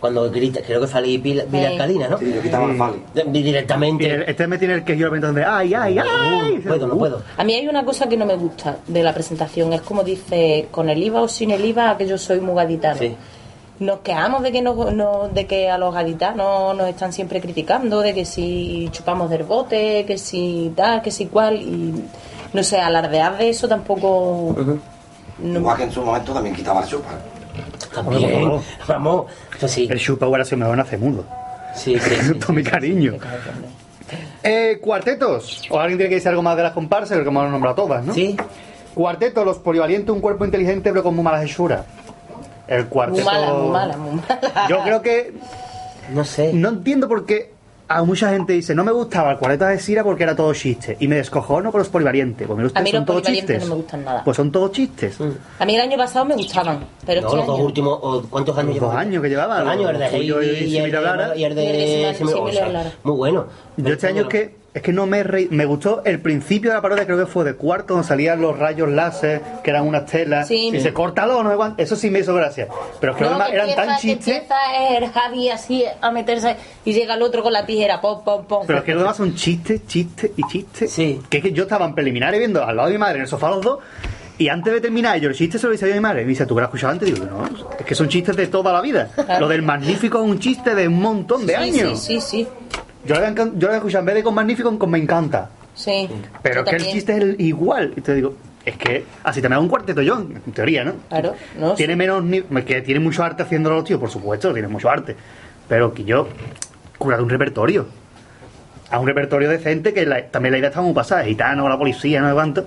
Cuando 0.01 0.29
grita, 0.33 0.61
creo 0.67 0.81
que 0.81 0.89
salí 0.89 1.17
Pila, 1.19 1.45
Pila 1.45 1.61
Sí. 1.69 1.73
Alcalina, 1.75 2.09
¿no? 2.09 2.19
Sí, 2.19 2.33
yo 2.35 2.43
quitaba 2.43 2.69
el 2.73 2.77
Fali. 2.77 2.97
Directamente. 3.27 4.29
Este 4.29 4.47
me 4.49 4.59
tiene 4.59 4.75
el 4.75 4.85
que 4.85 4.97
yo 4.97 5.09
lo 5.09 5.15
entonces, 5.15 5.45
ay, 5.47 5.75
ay, 5.75 5.97
ay. 5.99 6.57
No 6.57 6.71
puedo, 6.71 6.87
no 6.89 6.99
puedo. 6.99 7.23
A 7.37 7.45
mí 7.45 7.55
hay 7.55 7.69
una 7.69 7.85
cosa 7.85 8.09
que 8.09 8.17
no 8.17 8.27
me 8.27 8.35
gusta 8.37 8.79
de 8.89 9.03
la 9.03 9.15
presentación. 9.15 9.73
Es 9.73 9.83
como 9.83 10.03
dice, 10.03 10.67
con 10.73 10.89
el 10.91 11.01
IVA 11.03 11.23
o 11.23 11.29
sin 11.29 11.53
el 11.53 11.65
IVA, 11.65 11.97
que 11.97 12.09
yo 12.09 12.19
soy 12.19 12.41
muy 12.41 12.57
gaditano. 12.57 12.99
Sí. 12.99 13.15
Nos 13.83 13.99
quejamos 14.01 14.43
de 14.43 14.53
que, 14.53 14.63
no, 14.63 14.91
no- 14.93 15.29
de 15.29 15.47
que 15.47 15.69
a 15.69 15.77
los 15.79 15.93
gaditanos 15.93 16.77
nos 16.77 16.89
están 16.89 17.13
siempre 17.13 17.41
criticando, 17.41 18.01
de 18.01 18.15
que 18.15 18.25
si 18.25 18.89
chupamos 18.93 19.29
del 19.29 19.43
bote, 19.43 20.05
que 20.07 20.19
si 20.19 20.73
tal, 20.77 21.03
que 21.03 21.11
si 21.11 21.27
cual. 21.27 21.57
Y 21.61 22.05
no 22.53 22.63
sé, 22.63 22.79
alardear 22.81 23.39
de 23.39 23.49
eso 23.49 23.67
tampoco. 23.69 24.55
no- 25.39 25.59
Igual 25.59 25.77
que 25.79 25.83
en 25.85 25.91
su 25.93 26.03
momento 26.03 26.33
también 26.33 26.55
quitaba 26.55 26.81
la 26.83 26.87
chupa. 26.87 27.09
También. 27.95 28.49
Oh. 28.49 28.63
Vamos. 28.87 29.27
Eso 29.57 29.67
sí. 29.69 29.89
El 29.91 29.99
chupa 29.99 30.27
hubiera 30.29 30.45
sido 30.45 30.59
mejor 30.59 30.79
hace 30.81 30.97
mudo. 30.97 31.25
Sí, 31.75 31.99
sí. 31.99 32.15
sí, 32.23 32.35
Todo 32.39 32.53
mi 32.53 32.63
cariño. 32.63 33.15
Eh, 34.43 34.79
cuartetos. 34.81 35.63
O 35.71 35.79
alguien 35.81 35.99
tiene 35.99 36.09
que 36.11 36.15
decir 36.17 36.29
algo 36.29 36.43
más 36.43 36.57
de 36.57 36.63
las 36.63 36.73
comparsas, 36.73 37.17
porque 37.17 37.29
hemos 37.31 37.51
nombrado 37.51 37.75
todas, 37.77 38.05
¿no? 38.05 38.15
Sí. 38.15 38.37
Cuarteto, 38.95 39.45
los 39.45 39.59
polivalentes, 39.59 40.11
un 40.15 40.21
cuerpo 40.21 40.45
inteligente, 40.45 40.91
pero 40.91 41.03
con 41.03 41.15
muy 41.15 41.25
malas 41.25 41.45
hechuras. 41.45 41.83
El 42.75 42.83
muy 42.83 42.89
cuarteto. 42.91 43.25
mala, 43.25 43.53
muy 43.55 43.69
mala, 43.71 43.97
muy 43.97 44.15
mala. 44.17 44.67
Yo 44.69 44.79
creo 44.83 45.03
que. 45.03 45.33
No 46.13 46.25
sé. 46.25 46.53
No 46.53 46.69
entiendo 46.71 47.09
por 47.09 47.25
qué 47.27 47.53
a 47.89 48.03
mucha 48.05 48.31
gente 48.31 48.55
dice, 48.55 48.75
no 48.75 48.85
me 48.85 48.93
gustaba 48.93 49.33
el 49.33 49.39
cuarteto 49.39 49.67
de 49.67 49.79
Sira 49.79 50.03
porque 50.03 50.23
era 50.23 50.35
todo 50.35 50.55
chiste. 50.55 50.97
Y 51.01 51.09
me 51.09 51.17
descojono 51.17 51.71
con 51.71 51.79
los 51.81 51.89
polivarientes. 51.91 52.47
Pues 52.47 52.57
mira 52.57 52.67
usted, 52.69 52.81
A 52.81 52.83
mí 52.83 52.91
son 52.91 53.01
los 53.01 53.07
todos 53.07 53.23
chistes. 53.23 53.63
no 53.63 53.69
me 53.69 53.75
gustan 53.83 54.05
nada. 54.05 54.25
Pues 54.25 54.37
son 54.37 54.51
todos 54.51 54.73
chistes. 54.73 55.19
A 55.59 55.65
mí 55.67 55.75
el 55.75 55.81
año 55.83 55.97
pasado 55.99 56.25
me 56.25 56.35
gustaban, 56.35 56.81
pero 57.05 57.21
No, 57.21 57.27
este 57.29 57.37
los 57.37 57.47
dos 57.47 57.57
año- 57.59 57.67
últimos, 57.67 58.27
¿cuántos 58.31 58.57
años 58.57 58.71
Los 58.77 58.81
dos 58.81 58.95
años 58.95 59.23
que 59.23 59.29
llevaban, 59.29 59.65
Dos 59.65 59.69
años, 59.75 59.91
el 59.91 59.99
de 59.99 60.07
Heidi 60.07 60.25
y 60.25 60.29
y 60.29 60.31
de, 60.33 60.65
y 60.65 60.77
el 60.79 60.91
de, 60.93 61.37
Y 61.37 61.45
el 61.45 61.55
de. 61.55 62.93
Muy 63.05 63.15
bueno. 63.17 63.47
Yo 63.77 63.93
este 63.93 64.07
año 64.07 64.23
es 64.23 64.29
que 64.29 64.62
es 64.75 64.81
que 64.81 64.91
no 64.93 65.07
me 65.07 65.23
reí- 65.23 65.49
me 65.51 65.67
gustó 65.67 66.03
el 66.05 66.19
principio 66.21 66.71
de 66.71 66.77
la 66.77 66.81
parodia 66.83 67.05
creo 67.05 67.19
que 67.19 67.27
fue 67.27 67.45
de 67.45 67.55
cuarto 67.55 67.93
donde 67.95 68.09
salían 68.09 68.41
los 68.41 68.59
rayos 68.59 68.89
láser 68.89 69.43
que 69.63 69.69
eran 69.71 69.87
unas 69.87 70.07
telas 70.07 70.49
Sí. 70.49 70.71
y 70.73 70.81
se 70.81 70.93
cortalo 70.95 71.43
no 71.43 71.55
cuánto. 71.57 71.83
eso 71.83 71.95
sí 71.95 72.11
me 72.11 72.21
hizo 72.21 72.35
gracia 72.35 72.69
pero 73.01 73.13
es 73.13 73.19
que 73.19 73.25
los 73.25 73.33
No, 73.33 73.39
demás 73.39 73.51
que 73.51 73.57
eran 73.57 73.75
tan 73.77 73.99
chistes 73.99 74.29
Empieza 74.29 74.57
el 74.97 75.09
Javi 75.11 75.51
así 75.51 75.85
a 76.01 76.11
meterse 76.11 76.57
y 76.87 76.95
llega 76.95 77.15
el 77.15 77.23
otro 77.23 77.43
con 77.43 77.53
la 77.53 77.67
tijera, 77.67 78.01
pom, 78.01 78.25
pom, 78.25 78.47
pom. 78.47 78.65
pero 78.67 78.79
es 78.79 78.85
que 78.85 78.93
los 78.95 79.03
demás 79.03 79.17
son 79.19 79.35
chistes 79.35 79.87
chistes 79.87 80.31
y 80.37 80.43
chistes 80.49 80.91
Sí. 80.91 81.21
que 81.29 81.37
es 81.39 81.43
que 81.43 81.53
yo 81.53 81.65
estaba 81.65 81.85
en 81.85 81.95
preliminares 81.95 82.39
viendo 82.39 82.65
al 82.65 82.75
lado 82.75 82.89
de 82.89 82.95
mi 82.95 82.99
madre 82.99 83.17
en 83.17 83.23
el 83.23 83.29
sofá 83.29 83.51
los 83.51 83.61
dos 83.61 83.79
y 84.39 84.49
antes 84.49 84.73
de 84.73 84.81
terminar 84.81 85.19
yo 85.21 85.29
el 85.29 85.35
chiste 85.35 85.59
se 85.59 85.67
lo 85.67 85.75
hice 85.75 85.91
a 85.91 85.95
mi 85.95 86.01
madre 86.01 86.23
y 86.23 86.25
me 86.25 86.31
dice 86.31 86.47
tú 86.47 86.55
que 86.55 86.63
lo 86.63 86.67
has 86.67 86.71
escuchado 86.71 86.93
antes 86.95 87.13
digo 87.15 87.27
no 87.27 87.45
es 87.79 87.85
que 87.85 87.95
son 87.95 88.09
chistes 88.09 88.35
de 88.37 88.47
toda 88.47 88.73
la 88.73 88.81
vida 88.81 89.11
Claro. 89.15 89.41
lo 89.41 89.49
del 89.49 89.61
magnífico 89.61 90.17
es 90.25 90.31
un 90.31 90.39
chiste 90.39 90.75
de 90.75 90.89
un 90.89 90.99
montón 90.99 91.45
de 91.47 91.53
sí, 91.57 91.61
años 91.61 92.01
Sí, 92.01 92.19
sí, 92.23 92.47
sí. 92.47 92.49
Yo 93.05 93.15
encan- 93.17 93.53
yo 93.55 93.61
lo 93.61 93.67
había 93.69 93.77
escuchado 93.79 94.01
en 94.01 94.07
vez 94.07 94.15
de 94.17 94.23
con 94.23 94.35
magnífico 94.35 94.79
con 94.79 94.91
me 94.91 94.99
encanta 94.99 95.51
sí. 95.75 96.09
Pero 96.43 96.57
Yo 96.57 96.61
es 96.63 96.65
que 96.71 96.77
el 96.77 96.83
también. 96.83 96.93
chiste 96.97 97.13
es 97.13 97.19
el 97.23 97.37
igual. 97.41 97.95
Y 97.97 98.01
te 98.03 98.15
digo, 98.15 98.35
es 98.65 98.77
que 98.77 99.05
así 99.25 99.41
te 99.41 99.49
me 99.49 99.55
da 99.55 99.61
un 99.61 99.69
cuarteto 99.69 100.03
yo, 100.03 100.19
en 100.19 100.53
teoría, 100.53 100.85
¿no? 100.85 100.93
Claro, 101.09 101.35
no, 101.59 101.75
Tiene 101.75 101.97
menos 101.97 102.23
ni- 102.23 102.43
que 102.43 102.83
tiene 102.83 103.01
mucho 103.01 103.25
arte 103.25 103.43
haciéndolo 103.43 103.77
los 103.77 103.85
tíos, 103.85 103.99
por 103.99 104.11
supuesto, 104.11 104.53
tiene 104.53 104.69
mucho 104.69 104.91
arte. 104.91 105.17
Pero 105.69 105.93
que 105.95 106.05
yo, 106.05 106.29
curado 106.99 107.23
un 107.23 107.31
repertorio. 107.31 107.87
A 108.91 108.99
un 108.99 109.07
repertorio 109.07 109.49
decente 109.49 109.95
que 109.95 110.05
la- 110.05 110.27
también 110.27 110.53
la 110.53 110.59
idea 110.59 110.69
está 110.69 110.83
muy 110.83 110.93
pasada, 110.93 111.25
gitano, 111.25 111.67
la 111.69 111.79
policía, 111.79 112.21
no 112.21 112.33
cuánto. 112.35 112.67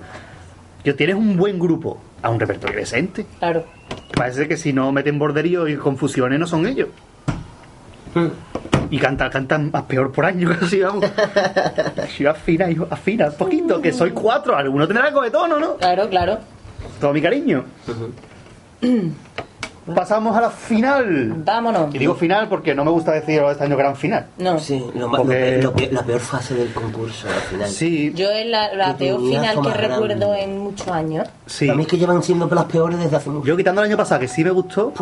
Yo 0.84 0.96
tienes 0.96 1.14
un 1.16 1.36
buen 1.36 1.58
grupo 1.60 2.00
a 2.22 2.30
un 2.30 2.40
repertorio 2.40 2.76
decente. 2.76 3.24
Claro. 3.38 3.64
Parece 4.14 4.48
que 4.48 4.56
si 4.56 4.72
no 4.72 4.90
meten 4.90 5.18
borderío 5.18 5.68
y 5.68 5.76
confusiones 5.76 6.38
no 6.40 6.46
son 6.48 6.66
ellos. 6.66 6.88
Y 8.90 8.98
cantan, 8.98 9.30
cantan 9.30 9.70
más 9.72 9.82
peor 9.82 10.12
por 10.12 10.24
año 10.26 10.48
casi, 10.60 10.80
vamos. 10.80 11.04
Si 12.16 12.24
afina, 12.24 12.70
hijo, 12.70 12.86
afina 12.88 13.26
un 13.26 13.34
poquito, 13.34 13.82
que 13.82 13.92
soy 13.92 14.12
cuatro, 14.12 14.56
alguno 14.56 14.86
tendrá 14.86 15.06
algo 15.06 15.22
de 15.22 15.30
tono, 15.32 15.58
¿no? 15.58 15.74
Claro, 15.76 16.08
claro. 16.08 16.38
Todo 17.00 17.12
mi 17.12 17.20
cariño. 17.20 17.64
Pasamos 19.94 20.36
a 20.36 20.40
la 20.40 20.50
final. 20.50 21.32
Vámonos. 21.44 21.94
Y 21.94 21.98
digo 21.98 22.14
final 22.16 22.48
porque 22.48 22.74
no 22.74 22.84
me 22.84 22.90
gusta 22.90 23.12
decir 23.12 23.40
este 23.50 23.64
año 23.64 23.76
gran 23.76 23.94
final. 23.94 24.26
No. 24.38 24.58
Sí, 24.58 24.84
lo 24.94 25.08
más- 25.08 25.18
lo 25.20 25.24
Porque- 25.26 25.34
pe- 25.34 25.62
lo 25.90 25.92
la 25.92 26.02
peor 26.02 26.20
fase 26.20 26.54
del 26.54 26.72
concurso 26.72 27.28
al 27.28 27.34
final. 27.42 27.68
Sí, 27.68 28.12
Yo 28.14 28.28
es 28.30 28.46
la, 28.46 28.74
la 28.74 28.96
peor 28.96 29.20
final 29.20 29.54
que 29.62 29.68
grande. 29.70 29.88
recuerdo 29.88 30.34
en 30.34 30.58
muchos 30.58 30.88
años. 30.88 31.28
sí. 31.46 31.68
A 31.68 31.74
mí 31.74 31.82
es 31.82 31.88
que 31.88 31.98
llevan 31.98 32.20
siendo 32.22 32.46
las 32.52 32.64
peores 32.64 32.98
desde 32.98 33.16
hace 33.16 33.30
mucho. 33.30 33.46
Yo 33.46 33.56
quitando 33.56 33.80
el 33.82 33.88
año 33.88 33.96
pasado, 33.96 34.20
que 34.20 34.28
sí 34.28 34.42
me 34.42 34.50
gustó, 34.50 34.92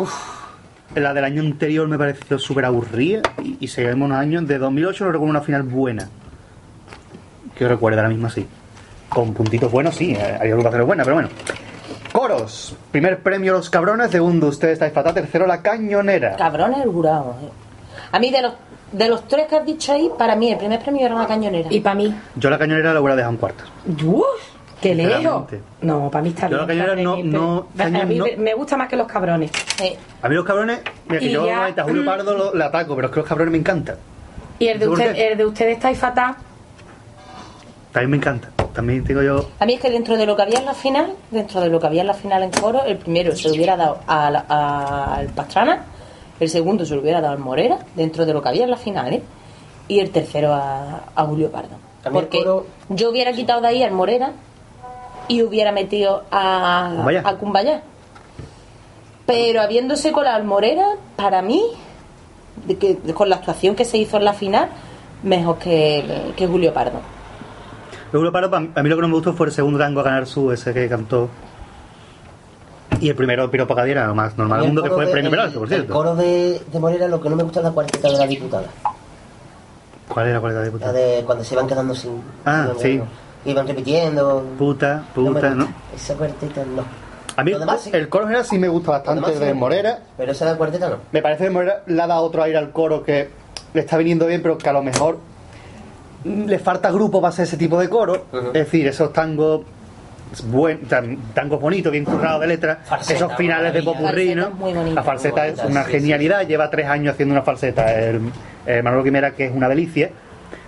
la 0.95 1.13
del 1.13 1.23
año 1.23 1.41
anterior 1.41 1.87
me 1.87 1.97
pareció 1.97 2.39
súper 2.39 2.65
aburrida 2.65 3.21
y, 3.43 3.57
y 3.59 3.67
seguimos 3.67 4.05
unos 4.07 4.17
años. 4.17 4.47
De 4.47 4.57
2008 4.57 5.05
no 5.05 5.11
recuerdo 5.11 5.29
una 5.31 5.41
final 5.41 5.63
buena. 5.63 6.07
Que 7.57 7.67
recuerdo 7.67 7.99
ahora 7.99 8.09
mismo 8.09 8.27
así. 8.27 8.45
Con 9.09 9.33
puntitos 9.33 9.71
buenos, 9.71 9.95
sí, 9.95 10.13
eh, 10.13 10.37
hay 10.41 10.49
agrupaciones 10.49 10.85
buenas, 10.87 11.05
pero 11.05 11.15
bueno. 11.15 11.29
Coros. 12.11 12.75
Primer 12.91 13.19
premio 13.19 13.53
Los 13.53 13.69
Cabrones, 13.69 14.09
segundo 14.11 14.47
Ustedes 14.47 14.73
estáis 14.73 14.93
fatal, 14.93 15.13
tercero 15.13 15.45
La 15.45 15.61
Cañonera. 15.61 16.35
Cabrón 16.35 16.73
el 16.73 16.89
jurado. 16.89 17.35
eh. 17.41 17.49
A 18.11 18.19
mí 18.19 18.31
de 18.31 18.41
los 18.41 18.53
de 18.91 19.09
los 19.09 19.27
tres 19.27 19.47
que 19.47 19.57
has 19.57 19.65
dicho 19.65 19.91
ahí, 19.91 20.09
para 20.17 20.35
mí 20.35 20.51
el 20.51 20.57
primer 20.57 20.79
premio 20.79 21.05
era 21.05 21.15
una 21.15 21.27
cañonera. 21.27 21.67
Y 21.69 21.81
para 21.81 21.95
mí, 21.95 22.15
Yo 22.35 22.49
La 22.49 22.57
Cañonera 22.57 22.93
la 22.93 23.01
hubiera 23.01 23.15
dejado 23.15 23.33
en 23.33 23.37
cuartos. 23.39 23.69
¡Uf! 24.05 24.23
¡Qué 24.89 24.93
lejos! 24.95 25.45
No, 25.81 26.11
para 26.11 26.21
mí 26.23 26.29
está 26.29 26.47
Yo 26.47 26.65
bien. 26.65 26.79
está 26.81 26.93
no- 26.95 27.13
a 27.13 28.05
mí 28.05 28.17
no. 28.19 28.25
me- 28.37 28.53
gusta 28.53 28.77
más 28.77 28.87
que 28.87 28.95
los 28.95 29.07
cabrones. 29.07 29.51
Eh, 29.81 29.97
A 30.21 30.29
mí 30.29 30.35
Los 30.35 30.45
Cabrones, 30.45 30.79
mira 31.07 31.19
que 31.19 31.25
Y 31.25 31.31
yo 31.31 31.45
ya- 31.45 31.65
a 31.65 31.83
Julio 31.83 32.05
Pardo 32.05 32.37
lo, 32.37 32.53
le 32.53 32.63
ataco, 32.63 32.95
pero 32.95 33.07
es 33.07 33.13
que 33.13 33.19
Los 33.21 33.27
Cabrones 33.29 33.51
me 33.51 33.57
encantan. 33.57 33.95
Y 34.59 34.67
el 34.67 34.79
de, 34.79 34.85
¿Por 34.87 34.97
usted, 34.99 35.15
el 35.15 35.37
de 35.37 35.45
ustedes 35.45 35.75
estáis 35.77 35.97
fatal. 35.97 36.35
También 37.91 38.11
me 38.11 38.17
encanta. 38.17 38.49
También 38.73 39.03
tengo 39.05 39.21
yo... 39.21 39.49
A 39.59 39.65
mí 39.65 39.73
es 39.73 39.79
que 39.81 39.89
dentro 39.89 40.17
de 40.17 40.25
lo 40.25 40.35
que 40.35 40.41
había 40.43 40.59
en 40.59 40.65
la 40.65 40.73
final, 40.73 41.13
dentro 41.31 41.61
de 41.61 41.69
lo 41.69 41.79
que 41.79 41.87
había 41.87 42.01
en 42.01 42.07
la 42.07 42.13
final 42.13 42.43
en 42.43 42.51
coro, 42.51 42.83
el 42.83 42.97
primero 42.97 43.33
se 43.35 43.47
lo 43.47 43.55
hubiera 43.55 43.77
dado 43.77 43.99
a 44.05 44.29
la- 44.29 44.45
a- 44.49 45.15
al 45.15 45.27
Pastrana, 45.29 45.85
el 46.39 46.49
segundo 46.49 46.85
se 46.85 46.93
lo 46.95 47.01
hubiera 47.01 47.21
dado 47.21 47.33
al 47.33 47.39
Morera, 47.39 47.79
dentro 47.95 48.25
de 48.25 48.33
lo 48.33 48.41
que 48.41 48.49
había 48.49 48.65
en 48.65 48.71
la 48.71 48.77
final, 48.77 49.13
¿eh? 49.13 49.23
y 49.87 49.99
el 49.99 50.09
tercero 50.11 50.53
a, 50.53 51.03
a 51.15 51.23
Julio 51.25 51.49
Pardo. 51.51 51.77
Porque 52.11 52.39
coro- 52.39 52.65
yo 52.89 53.09
hubiera 53.11 53.31
quitado 53.31 53.61
de 53.61 53.67
ahí 53.69 53.81
al 53.83 53.91
Morera 53.91 54.31
y 55.27 55.41
hubiera 55.43 55.71
metido 55.71 56.23
a 56.31 56.91
Cumbayá. 56.95 57.21
a 57.25 57.35
Cumbayá. 57.35 57.81
Pero 59.25 59.61
habiéndose 59.61 60.11
colado 60.11 60.35
al 60.35 60.43
Morera, 60.43 60.85
para 61.15 61.41
mí, 61.41 61.61
de 62.67 62.77
que, 62.77 62.97
con 63.13 63.29
la 63.29 63.37
actuación 63.37 63.75
que 63.75 63.83
se 63.85 63.97
hizo 63.97 64.17
en 64.17 64.25
la 64.25 64.33
final, 64.33 64.69
mejor 65.23 65.57
que, 65.57 66.31
que 66.35 66.45
Julio 66.47 66.73
Pardo. 66.73 66.99
Julio 68.11 68.31
Pardo, 68.31 68.51
pa- 68.51 68.57
a 68.75 68.83
mí 68.83 68.89
lo 68.89 68.95
que 68.95 69.01
no 69.01 69.07
me 69.07 69.15
gustó 69.15 69.33
fue 69.33 69.47
el 69.47 69.51
segundo 69.51 69.79
tango 69.79 70.01
a 70.01 70.03
ganar 70.03 70.27
su, 70.27 70.51
ese 70.51 70.73
que 70.73 70.87
cantó. 70.87 71.29
Y 73.01 73.09
el 73.09 73.15
primero, 73.15 73.49
Piropo 73.51 73.75
Cadí, 73.75 73.91
era 73.91 74.07
lo 74.07 74.15
más 74.15 74.37
normal 74.37 74.59
del 74.59 74.67
mundo, 74.67 74.83
que 74.83 74.89
fue 74.89 75.01
el 75.01 75.07
de- 75.07 75.11
premio 75.11 75.31
Peralta, 75.31 75.53
por 75.59 75.63
El 75.67 75.69
cierto. 75.73 75.93
coro 75.93 76.15
de, 76.15 76.61
de 76.71 76.79
Morera 76.79 77.07
lo 77.07 77.19
que 77.19 77.29
no 77.29 77.35
me 77.35 77.43
gusta 77.43 77.59
es 77.59 77.65
la 77.65 77.71
cuarteta 77.71 78.07
de 78.09 78.17
la 78.17 78.27
diputada. 78.27 78.67
¿Cuál 80.07 80.27
era 80.27 80.35
la 80.35 80.39
cualidad 80.41 80.59
de 80.61 80.65
La 80.67 80.71
puta? 80.71 80.93
de 80.93 81.23
cuando 81.25 81.43
se 81.43 81.55
van 81.55 81.67
quedando 81.67 81.95
sin... 81.95 82.21
Ah, 82.45 82.67
sin- 82.77 83.01
sí. 83.01 83.01
Iban 83.45 83.67
repitiendo. 83.67 84.43
Puta, 84.57 85.03
No 85.15 85.21
me 85.21 85.29
puta, 85.29 85.29
gusta. 85.31 85.49
¿no? 85.55 85.67
Esa 85.95 86.13
cuarteta 86.15 86.63
no. 86.65 86.83
A 87.37 87.43
mí 87.43 87.51
demás 87.51 87.81
sí. 87.81 87.89
el 87.93 88.07
coro 88.09 88.25
general 88.25 88.45
sí 88.45 88.57
me 88.57 88.67
gusta 88.69 88.91
bastante 88.91 89.19
demás 89.21 89.33
sí 89.33 89.39
de 89.39 89.53
me- 89.53 89.59
Morera. 89.59 89.99
Pero 90.17 90.31
esa 90.31 90.45
de 90.45 90.51
la 90.51 90.57
cuarteta 90.57 90.89
no. 90.89 90.95
Me 91.11 91.21
parece 91.21 91.43
que 91.45 91.49
Morera 91.49 91.81
le 91.85 92.01
ha 92.01 92.07
dado 92.07 92.23
otro 92.23 92.43
aire 92.43 92.57
al 92.57 92.71
coro 92.71 93.03
que 93.03 93.29
le 93.73 93.81
está 93.81 93.97
viniendo 93.97 94.25
bien, 94.27 94.41
pero 94.41 94.57
que 94.57 94.69
a 94.69 94.73
lo 94.73 94.81
mejor 94.81 95.19
le 96.23 96.57
falta 96.59 96.89
grupo 96.91 97.21
para 97.21 97.29
hacer 97.29 97.43
ese 97.43 97.57
tipo 97.57 97.79
de 97.79 97.89
coro. 97.89 98.25
Es 98.47 98.53
decir, 98.53 98.87
esos 98.87 99.13
tangos 99.13 99.61
buen, 100.47 100.81
tan- 100.87 101.17
tangos 101.33 101.61
bonitos, 101.61 101.91
bien 101.91 102.03
currados 102.03 102.41
de 102.41 102.47
letra, 102.47 102.79
Falseta, 102.83 103.13
esos 103.13 103.35
finales 103.37 103.73
de 103.73 103.83
popurrí, 103.83 104.33
¿no? 104.33 104.49
La 104.93 105.03
falseta 105.03 105.47
es 105.47 105.59
una 105.63 105.83
sí, 105.85 105.91
genialidad, 105.91 106.47
lleva 106.47 106.69
tres 106.69 106.87
años 106.87 107.13
haciendo 107.13 107.33
una 107.33 107.43
falseta. 107.43 107.93
El, 107.93 108.31
el 108.65 108.83
Manolo 108.83 109.03
Quimera, 109.03 109.31
que 109.31 109.45
es 109.45 109.51
una 109.55 109.69
delicia. 109.69 110.09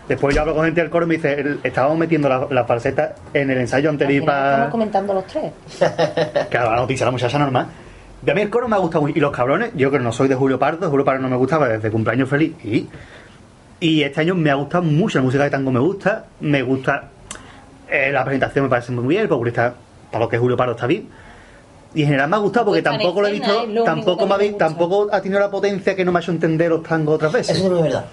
Después 0.08 0.34
yo 0.36 0.42
hablo 0.42 0.56
con 0.56 0.64
gente 0.66 0.82
del 0.82 0.90
coro 0.90 1.06
y 1.06 1.10
me 1.10 1.16
dice, 1.16 1.34
el- 1.34 1.60
estábamos 1.64 1.98
metiendo 1.98 2.30
la, 2.30 2.48
la 2.50 2.64
falseta 2.66 3.16
en 3.34 3.50
el 3.52 3.58
ensayo 3.58 3.90
anterior 3.90 4.26
para... 4.26 4.52
Estamos 4.52 4.72
comentando 4.72 5.14
los 5.14 5.26
tres. 5.28 5.52
Claro, 6.50 6.72
la 6.72 6.78
noticia, 6.78 7.06
la 7.06 7.12
muchacha 7.12 7.38
normal. 7.38 7.68
Y 8.26 8.30
a 8.30 8.34
mí 8.34 8.42
el 8.42 8.50
coro 8.50 8.68
me 8.68 8.76
ha 8.76 8.80
gustado 8.80 9.02
mucho. 9.04 9.18
Y 9.18 9.20
los 9.22 9.32
cabrones, 9.32 9.72
yo 9.76 9.92
que 9.92 10.00
no 10.00 10.12
soy 10.12 10.28
de 10.28 10.36
Julio 10.36 10.58
Pardo, 10.58 10.90
Julio 10.90 11.06
Pardo 11.06 11.22
no 11.22 11.30
me 11.30 11.36
gustaba 11.36 11.68
desde 11.68 11.92
cumpleaños 11.92 12.30
feliz. 12.30 12.54
Y, 12.64 12.88
y 13.80 14.04
este 14.04 14.22
año 14.22 14.34
me 14.36 14.50
ha 14.50 14.56
gustado 14.56 14.84
mucho, 14.84 15.20
la 15.20 15.24
música 15.24 15.44
de 15.44 15.50
tango 15.50 15.72
me 15.72 15.80
gusta, 15.80 16.26
me 16.40 16.62
gusta, 16.64 17.10
eh, 17.90 18.10
la 18.12 18.24
presentación 18.24 18.66
me 18.66 18.70
parece 18.70 18.92
muy 18.94 19.08
bien, 19.08 19.24
el 19.24 19.28
populista, 19.30 19.74
para 20.12 20.24
lo 20.24 20.30
que 20.30 20.38
es 20.38 20.42
Julio 20.42 20.58
Pardo 20.58 20.74
está 20.74 20.88
bien. 20.88 21.08
Y 21.94 22.02
en 22.02 22.08
general 22.08 22.30
me 22.30 22.36
ha 22.36 22.40
gustado 22.40 22.66
porque 22.68 22.82
tampoco 22.82 23.22
lo 23.22 23.28
he 23.28 23.32
visto, 23.34 23.66
tampoco, 23.86 24.26
me 24.28 24.36
ha, 24.36 24.58
tampoco 24.58 25.08
ha 25.12 25.22
tenido 25.22 25.40
la 25.40 25.50
potencia 25.52 25.96
que 25.96 26.04
no 26.06 26.12
me 26.12 26.20
ha 26.20 26.22
hecho 26.22 26.32
entender 26.32 26.70
los 26.70 26.84
tangos 26.84 27.16
otras 27.16 27.32
veces. 27.34 27.58
Eso 27.58 27.70
no 27.70 27.78
es 27.78 27.84
verdad. 27.84 28.06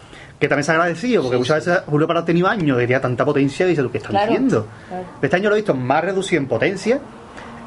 Que 0.45 0.49
también 0.49 0.65
se 0.65 0.73
ha 0.73 0.75
agradecido, 0.75 1.23
porque 1.23 1.39
muchas 1.39 1.65
veces 1.65 1.83
Julio 1.87 2.07
Pardo 2.07 2.21
ha 2.21 2.25
tenido 2.27 2.47
años 2.49 2.77
que 2.77 2.83
tenía 2.83 3.01
tanta 3.01 3.25
potencia 3.25 3.65
y 3.65 3.71
dice, 3.71 3.83
¿qué 3.91 3.97
están 3.97 4.11
Claro, 4.13 4.35
claro. 4.37 4.67
Este 5.23 5.37
año 5.37 5.49
lo 5.49 5.55
he 5.55 5.59
visto 5.61 5.75
más 5.75 6.05
reducido 6.05 6.43
en 6.43 6.49
potencia. 6.49 6.99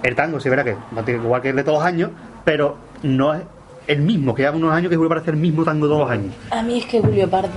El 0.04 0.14
tango, 0.14 0.40
sí, 0.40 0.48
verá 0.48 0.64
que 0.64 0.76
igual 1.12 1.42
que 1.42 1.50
el 1.50 1.56
de 1.56 1.64
todos 1.64 1.80
los 1.80 1.88
años, 1.88 2.12
pero 2.46 2.78
no 3.02 3.34
es 3.34 3.42
el 3.88 4.02
mismo, 4.02 4.36
que 4.36 4.44
lleva 4.44 4.56
unos 4.56 4.72
años 4.74 4.92
que 4.92 4.96
Julio 4.96 5.10
Pardo 5.10 5.22
hace 5.24 5.32
el 5.32 5.38
mismo 5.38 5.64
tango 5.64 5.88
todos 5.88 6.02
los 6.02 6.12
años. 6.12 6.36
A 6.52 6.62
mí 6.62 6.78
es 6.78 6.86
que 6.86 7.02
Julio 7.02 7.28
Pardo. 7.28 7.50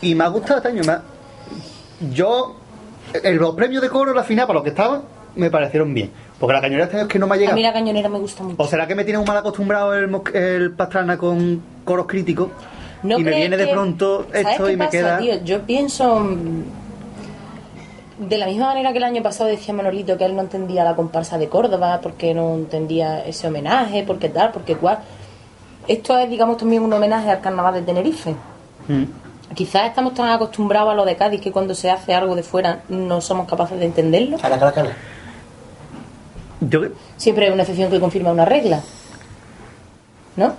Y 0.00 0.14
me 0.14 0.24
ha 0.24 0.28
gustado 0.28 0.56
este 0.56 0.68
año. 0.70 0.80
me 0.86 0.92
ha- 0.92 1.02
Yo, 2.12 2.56
los 3.24 3.54
premios 3.54 3.82
de 3.82 3.90
coro, 3.90 4.14
la 4.14 4.22
final, 4.24 4.46
para 4.46 4.54
los 4.54 4.62
que 4.64 4.70
estaban, 4.70 5.02
me 5.34 5.50
parecieron 5.50 5.92
bien. 5.92 6.10
Porque 6.40 6.54
la 6.54 6.60
cañonera 6.62 6.84
este 6.84 6.96
año 6.96 7.06
es 7.06 7.12
que 7.12 7.18
no 7.18 7.26
me 7.26 7.32
ha 7.32 7.36
A 7.36 7.38
llegado. 7.38 7.56
mí 7.56 7.62
la 7.62 7.72
cañonera 7.74 8.08
me 8.08 8.18
gusta 8.18 8.42
mucho. 8.42 8.56
¿O 8.62 8.66
será 8.66 8.86
que 8.86 8.94
me 8.94 9.04
tiene 9.04 9.18
un 9.18 9.26
mal 9.26 9.36
acostumbrado 9.36 9.94
el, 9.94 10.08
el 10.34 10.70
Pastrana 10.72 11.18
con 11.18 11.60
coros 11.84 12.06
críticos? 12.06 12.48
¿No 13.02 13.18
y 13.18 13.24
me 13.24 13.30
viene 13.36 13.56
de 13.56 13.66
pronto 13.68 14.26
¿sabes 14.32 14.46
esto 14.48 14.66
qué 14.66 14.72
y 14.72 14.76
me 14.76 14.84
pasa, 14.86 14.90
queda. 14.90 15.18
tío? 15.18 15.44
Yo 15.44 15.62
pienso. 15.62 16.20
mm, 16.20 16.62
De 18.28 18.38
la 18.38 18.46
misma 18.46 18.66
manera 18.66 18.92
que 18.92 18.98
el 18.98 19.04
año 19.04 19.22
pasado 19.22 19.50
decía 19.50 19.74
Manolito 19.74 20.16
que 20.16 20.24
él 20.24 20.34
no 20.34 20.40
entendía 20.42 20.82
la 20.84 20.96
comparsa 20.96 21.36
de 21.38 21.48
Córdoba, 21.48 22.00
porque 22.02 22.32
no 22.34 22.54
entendía 22.54 23.24
ese 23.24 23.46
homenaje, 23.48 24.04
porque 24.06 24.28
tal, 24.30 24.50
porque 24.52 24.76
cual. 24.76 24.98
Esto 25.86 26.18
es, 26.18 26.28
digamos, 26.28 26.56
también 26.56 26.82
un 26.82 26.92
homenaje 26.92 27.30
al 27.30 27.40
carnaval 27.40 27.74
de 27.74 27.82
Tenerife. 27.82 28.34
Mm. 28.88 29.04
Quizás 29.54 29.86
estamos 29.88 30.14
tan 30.14 30.28
acostumbrados 30.30 30.90
a 30.90 30.94
lo 30.94 31.04
de 31.04 31.14
Cádiz 31.14 31.40
que 31.40 31.52
cuando 31.52 31.74
se 31.74 31.88
hace 31.90 32.12
algo 32.14 32.34
de 32.34 32.42
fuera 32.42 32.80
no 32.88 33.20
somos 33.20 33.46
capaces 33.48 33.78
de 33.78 33.84
entenderlo. 33.84 34.38
Cala, 34.38 34.58
cala, 34.58 34.72
cala. 34.72 34.90
Yo, 36.60 36.80
Siempre 37.16 37.46
hay 37.46 37.52
una 37.52 37.62
excepción 37.62 37.90
que 37.90 38.00
confirma 38.00 38.32
una 38.32 38.44
regla. 38.44 38.80
¿No? 40.36 40.54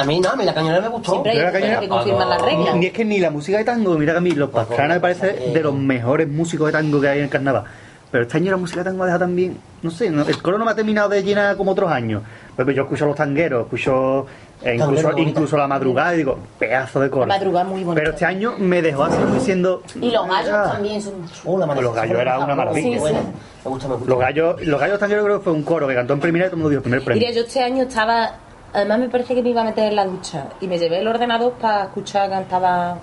A 0.00 0.04
mí 0.04 0.20
no, 0.20 0.30
a 0.30 0.36
mí 0.36 0.44
la 0.44 0.54
cañonera 0.54 0.80
me 0.82 0.88
gustó. 0.88 1.12
Siempre 1.12 1.32
hay 1.32 1.36
Yo 1.38 1.42
la 1.42 1.48
excepciones 1.50 1.78
cañonera- 1.78 1.80
que 1.80 1.88
confirman 1.88 2.28
la 2.30 2.38
regla. 2.38 2.74
Ni 2.74 2.86
es 2.86 2.92
que 2.92 3.04
ni 3.04 3.18
la 3.18 3.30
música 3.30 3.58
de 3.58 3.64
tango, 3.64 3.98
mira 3.98 4.12
que 4.12 4.18
a 4.18 4.20
mí 4.22 4.30
los 4.32 4.50
Pues, 4.50 4.66
Pastrana 4.66 4.94
me 4.94 5.00
parece 5.00 5.50
eh, 5.50 5.52
de 5.52 5.60
los 5.62 5.74
mejores 5.74 6.28
músicos 6.28 6.66
de 6.66 6.72
tango 6.72 7.00
que 7.00 7.08
hay 7.08 7.18
en 7.18 7.24
el 7.24 7.30
carnaval. 7.30 7.64
Pero 8.10 8.24
este 8.24 8.38
año 8.38 8.50
la 8.50 8.56
música 8.56 8.80
de 8.80 8.84
tango 8.90 9.00
me 9.00 9.06
deja 9.06 9.20
también, 9.20 9.56
no 9.82 9.90
sé, 9.92 10.10
no- 10.10 10.22
el 10.26 10.42
coro 10.42 10.58
no 10.58 10.64
me 10.64 10.72
ha 10.72 10.74
terminado 10.74 11.08
de 11.10 11.22
llenar 11.22 11.56
como 11.56 11.70
otros 11.72 11.90
años. 11.92 12.22
Porque 12.56 12.74
yo 12.74 12.82
escucho 12.82 13.04
a 13.04 13.06
los 13.08 13.16
tangueros, 13.16 13.64
escucho 13.66 14.26
eh, 14.64 14.74
incluso, 14.74 15.10
bonito. 15.10 15.30
incluso 15.30 15.56
la 15.56 15.68
madrugada 15.68 16.12
y 16.14 16.16
digo, 16.18 16.36
pedazo 16.58 16.98
de 17.00 17.08
coro. 17.08 17.26
La 17.26 17.34
madrugada 17.38 17.64
muy 17.66 17.84
bonita. 17.84 18.00
Pero 18.00 18.10
este 18.12 18.24
año 18.24 18.54
me 18.58 18.82
dejó 18.82 19.04
así 19.04 19.16
diciendo. 19.32 19.82
Y 19.94 20.10
los 20.10 20.26
gallos 20.26 20.50
"Ah". 20.52 20.70
también 20.72 21.00
son 21.00 21.14
Oh, 21.44 21.56
la 21.56 21.66
Pues 21.66 21.82
los 21.82 21.94
gallos 21.94 22.18
era 22.18 22.38
una 22.40 22.54
maravilla. 22.56 22.94
Sí, 22.94 22.98
Bueno, 22.98 23.18
sí. 23.20 23.26
me 23.64 23.70
gusta, 23.70 23.88
me 23.88 23.94
gusta. 23.94 24.10
Los 24.10 24.18
gallos, 24.18 24.66
los 24.66 24.80
gallos 24.80 24.98
tangueros 24.98 25.24
creo 25.24 25.38
que 25.38 25.44
fue 25.44 25.52
un 25.52 25.62
coro 25.62 25.86
que 25.86 25.94
cantó 25.94 26.12
en 26.14 26.20
primera 26.20 26.46
y 26.46 26.48
todo 26.48 26.56
el 26.56 26.58
mundo 26.58 26.70
dio 26.70 26.78
el 26.78 26.82
primer 26.82 27.04
premio. 27.04 27.20
Mira, 27.20 27.32
yo 27.32 27.46
este 27.46 27.62
año 27.62 27.84
estaba. 27.84 28.32
Además, 28.72 28.98
me 29.00 29.08
parece 29.08 29.34
que 29.34 29.42
me 29.42 29.50
iba 29.50 29.62
a 29.62 29.64
meter 29.64 29.88
en 29.88 29.96
la 29.96 30.04
ducha 30.04 30.46
y 30.60 30.66
me 30.68 30.78
llevé 30.78 31.00
el 31.00 31.08
ordenador 31.08 31.52
para 31.54 31.84
escuchar 31.84 32.30
cantaba 32.30 32.98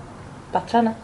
Pastrana. 0.51 0.95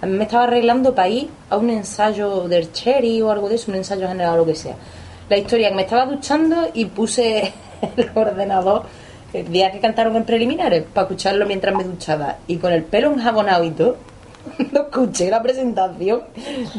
A 0.00 0.06
mí 0.06 0.16
me 0.16 0.24
estaba 0.24 0.44
arreglando 0.44 0.94
para 0.94 1.08
ir 1.08 1.28
a 1.50 1.56
un 1.56 1.70
ensayo 1.70 2.48
del 2.48 2.72
Cherry 2.72 3.20
o 3.22 3.30
algo 3.30 3.48
de 3.48 3.56
eso, 3.56 3.70
un 3.70 3.76
ensayo 3.76 4.06
general 4.08 4.34
o 4.34 4.36
lo 4.38 4.46
que 4.46 4.54
sea. 4.54 4.74
La 5.28 5.36
historia 5.38 5.68
que 5.70 5.74
me 5.74 5.82
estaba 5.82 6.06
duchando 6.06 6.68
y 6.74 6.84
puse 6.86 7.52
el 7.96 8.10
ordenador 8.14 8.84
el 9.32 9.50
día 9.50 9.72
que 9.72 9.80
cantaron 9.80 10.14
en 10.16 10.24
preliminares 10.24 10.84
para 10.92 11.06
escucharlo 11.06 11.46
mientras 11.46 11.74
me 11.74 11.84
duchaba 11.84 12.36
y 12.46 12.56
con 12.58 12.72
el 12.72 12.84
pelo 12.84 13.12
enjabonado 13.12 13.64
y 13.64 13.70
todo. 13.70 13.96
No 14.72 14.80
escuché 14.82 15.30
la 15.30 15.40
presentación. 15.40 16.22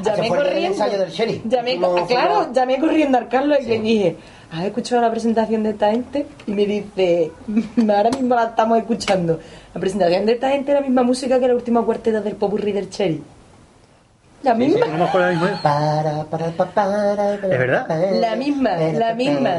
Llamé 0.03 0.27
el 0.27 0.33
del 0.33 0.43
corriendo. 0.43 0.67
ensayo 0.83 0.99
del. 0.99 1.41
Llamé, 1.49 1.77
No 1.77 1.95
claro, 2.05 2.41
la- 2.41 2.51
llamé 2.51 2.77
corriendo 2.77 3.17
al 3.17 3.29
Carlos 3.29 3.59
y 3.61 3.65
le 3.67 3.79
dije, 3.79 4.17
¿has 4.53 4.65
escuchado 4.65 5.01
la 5.01 5.09
presentación 5.09 5.63
de 5.63 5.71
esta 5.71 5.91
gente? 5.91 6.27
Y 6.45 6.51
me 6.51 6.65
dice, 6.65 7.31
ahora 7.89 8.11
mismo 8.11 8.35
la 8.35 8.45
estamos 8.45 8.77
escuchando. 8.77 9.39
La 9.73 9.81
presentación 9.81 10.25
de 10.25 10.33
esta 10.33 10.51
gente 10.51 10.71
es 10.71 10.75
la 10.75 10.85
misma 10.85 11.01
música 11.01 11.39
que 11.39 11.47
la 11.47 11.55
última 11.55 11.81
cuarteta 11.81 12.21
del 12.21 12.35
Popurrí 12.35 12.71
del 12.71 12.89
Cherry. 12.89 13.23
La 14.43 14.53
misma. 14.53 14.85
Ahora 15.11 15.29
mismo. 15.29 15.47
Para, 15.61 16.23
para, 16.25 16.47
pa, 16.51 16.65
para, 16.65 17.15
para, 17.15 17.33
¿Es 17.35 17.41
verdad? 17.59 17.87
La 18.19 18.35
misma, 18.35 18.75
la 18.75 19.13
misma. 19.13 19.51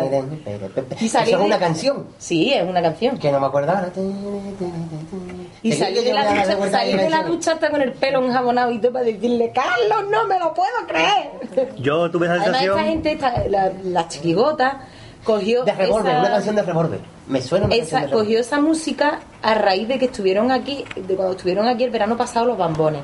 Y 1.01 1.07
Eso 1.07 1.19
es 1.21 1.35
una 1.35 1.59
canción 1.59 2.07
Sí, 2.19 2.53
es 2.53 2.63
una 2.63 2.83
canción. 2.83 3.19
que 3.19 3.33
no 3.33 3.41
me 3.41 3.47
acuerdo 3.47 3.73
ahora. 3.73 3.89
Y 5.63 5.73
salí 5.73 6.05
de 6.05 6.13
la 6.13 6.25
ducha, 6.29 6.71
salí 6.71 6.93
de 6.97 7.11
la 7.11 7.23
ducha 7.23 7.53
hasta 7.53 7.71
con 7.71 7.81
el 7.81 7.93
pelo 7.93 8.23
enjabonado 8.25 8.71
y 8.71 8.79
todo 8.79 8.93
para 8.93 9.05
decirle, 9.07 9.51
Carlos, 9.55 10.11
no 10.11 10.27
me 10.27 10.39
lo 10.39 10.53
puedo 10.53 10.71
creer. 10.87 11.75
Yo 11.79 12.11
tuve 12.11 12.27
esa 12.27 12.35
Además, 12.35 12.63
esta 12.63 12.75
sensación. 12.75 12.85
gente, 12.87 13.13
esta- 13.13 13.49
la, 13.49 13.73
la 13.85 14.07
cogió 15.25 15.65
De 15.65 15.73
Revolver, 15.73 16.11
esa- 16.13 16.21
una 16.21 16.31
canción 16.31 16.57
de 16.57 16.63
Revolver. 16.63 17.01
Me 17.27 17.41
suena 17.41 17.65
una 17.67 17.75
esa, 17.75 17.81
canción 17.83 18.01
de 18.03 18.07
Revolver. 18.09 18.25
cogió 18.27 18.41
esa 18.41 18.61
música 18.61 19.21
a 19.43 19.55
raíz 19.55 19.89
de 19.89 19.99
que 19.99 20.05
estuvieron 20.05 20.51
aquí, 20.53 20.85
de 20.95 21.15
cuando 21.17 21.33
estuvieron 21.35 21.67
aquí 21.67 21.85
el 21.85 21.91
verano 21.91 22.17
pasado 22.19 22.45
los 22.47 22.59
bambones, 22.59 23.01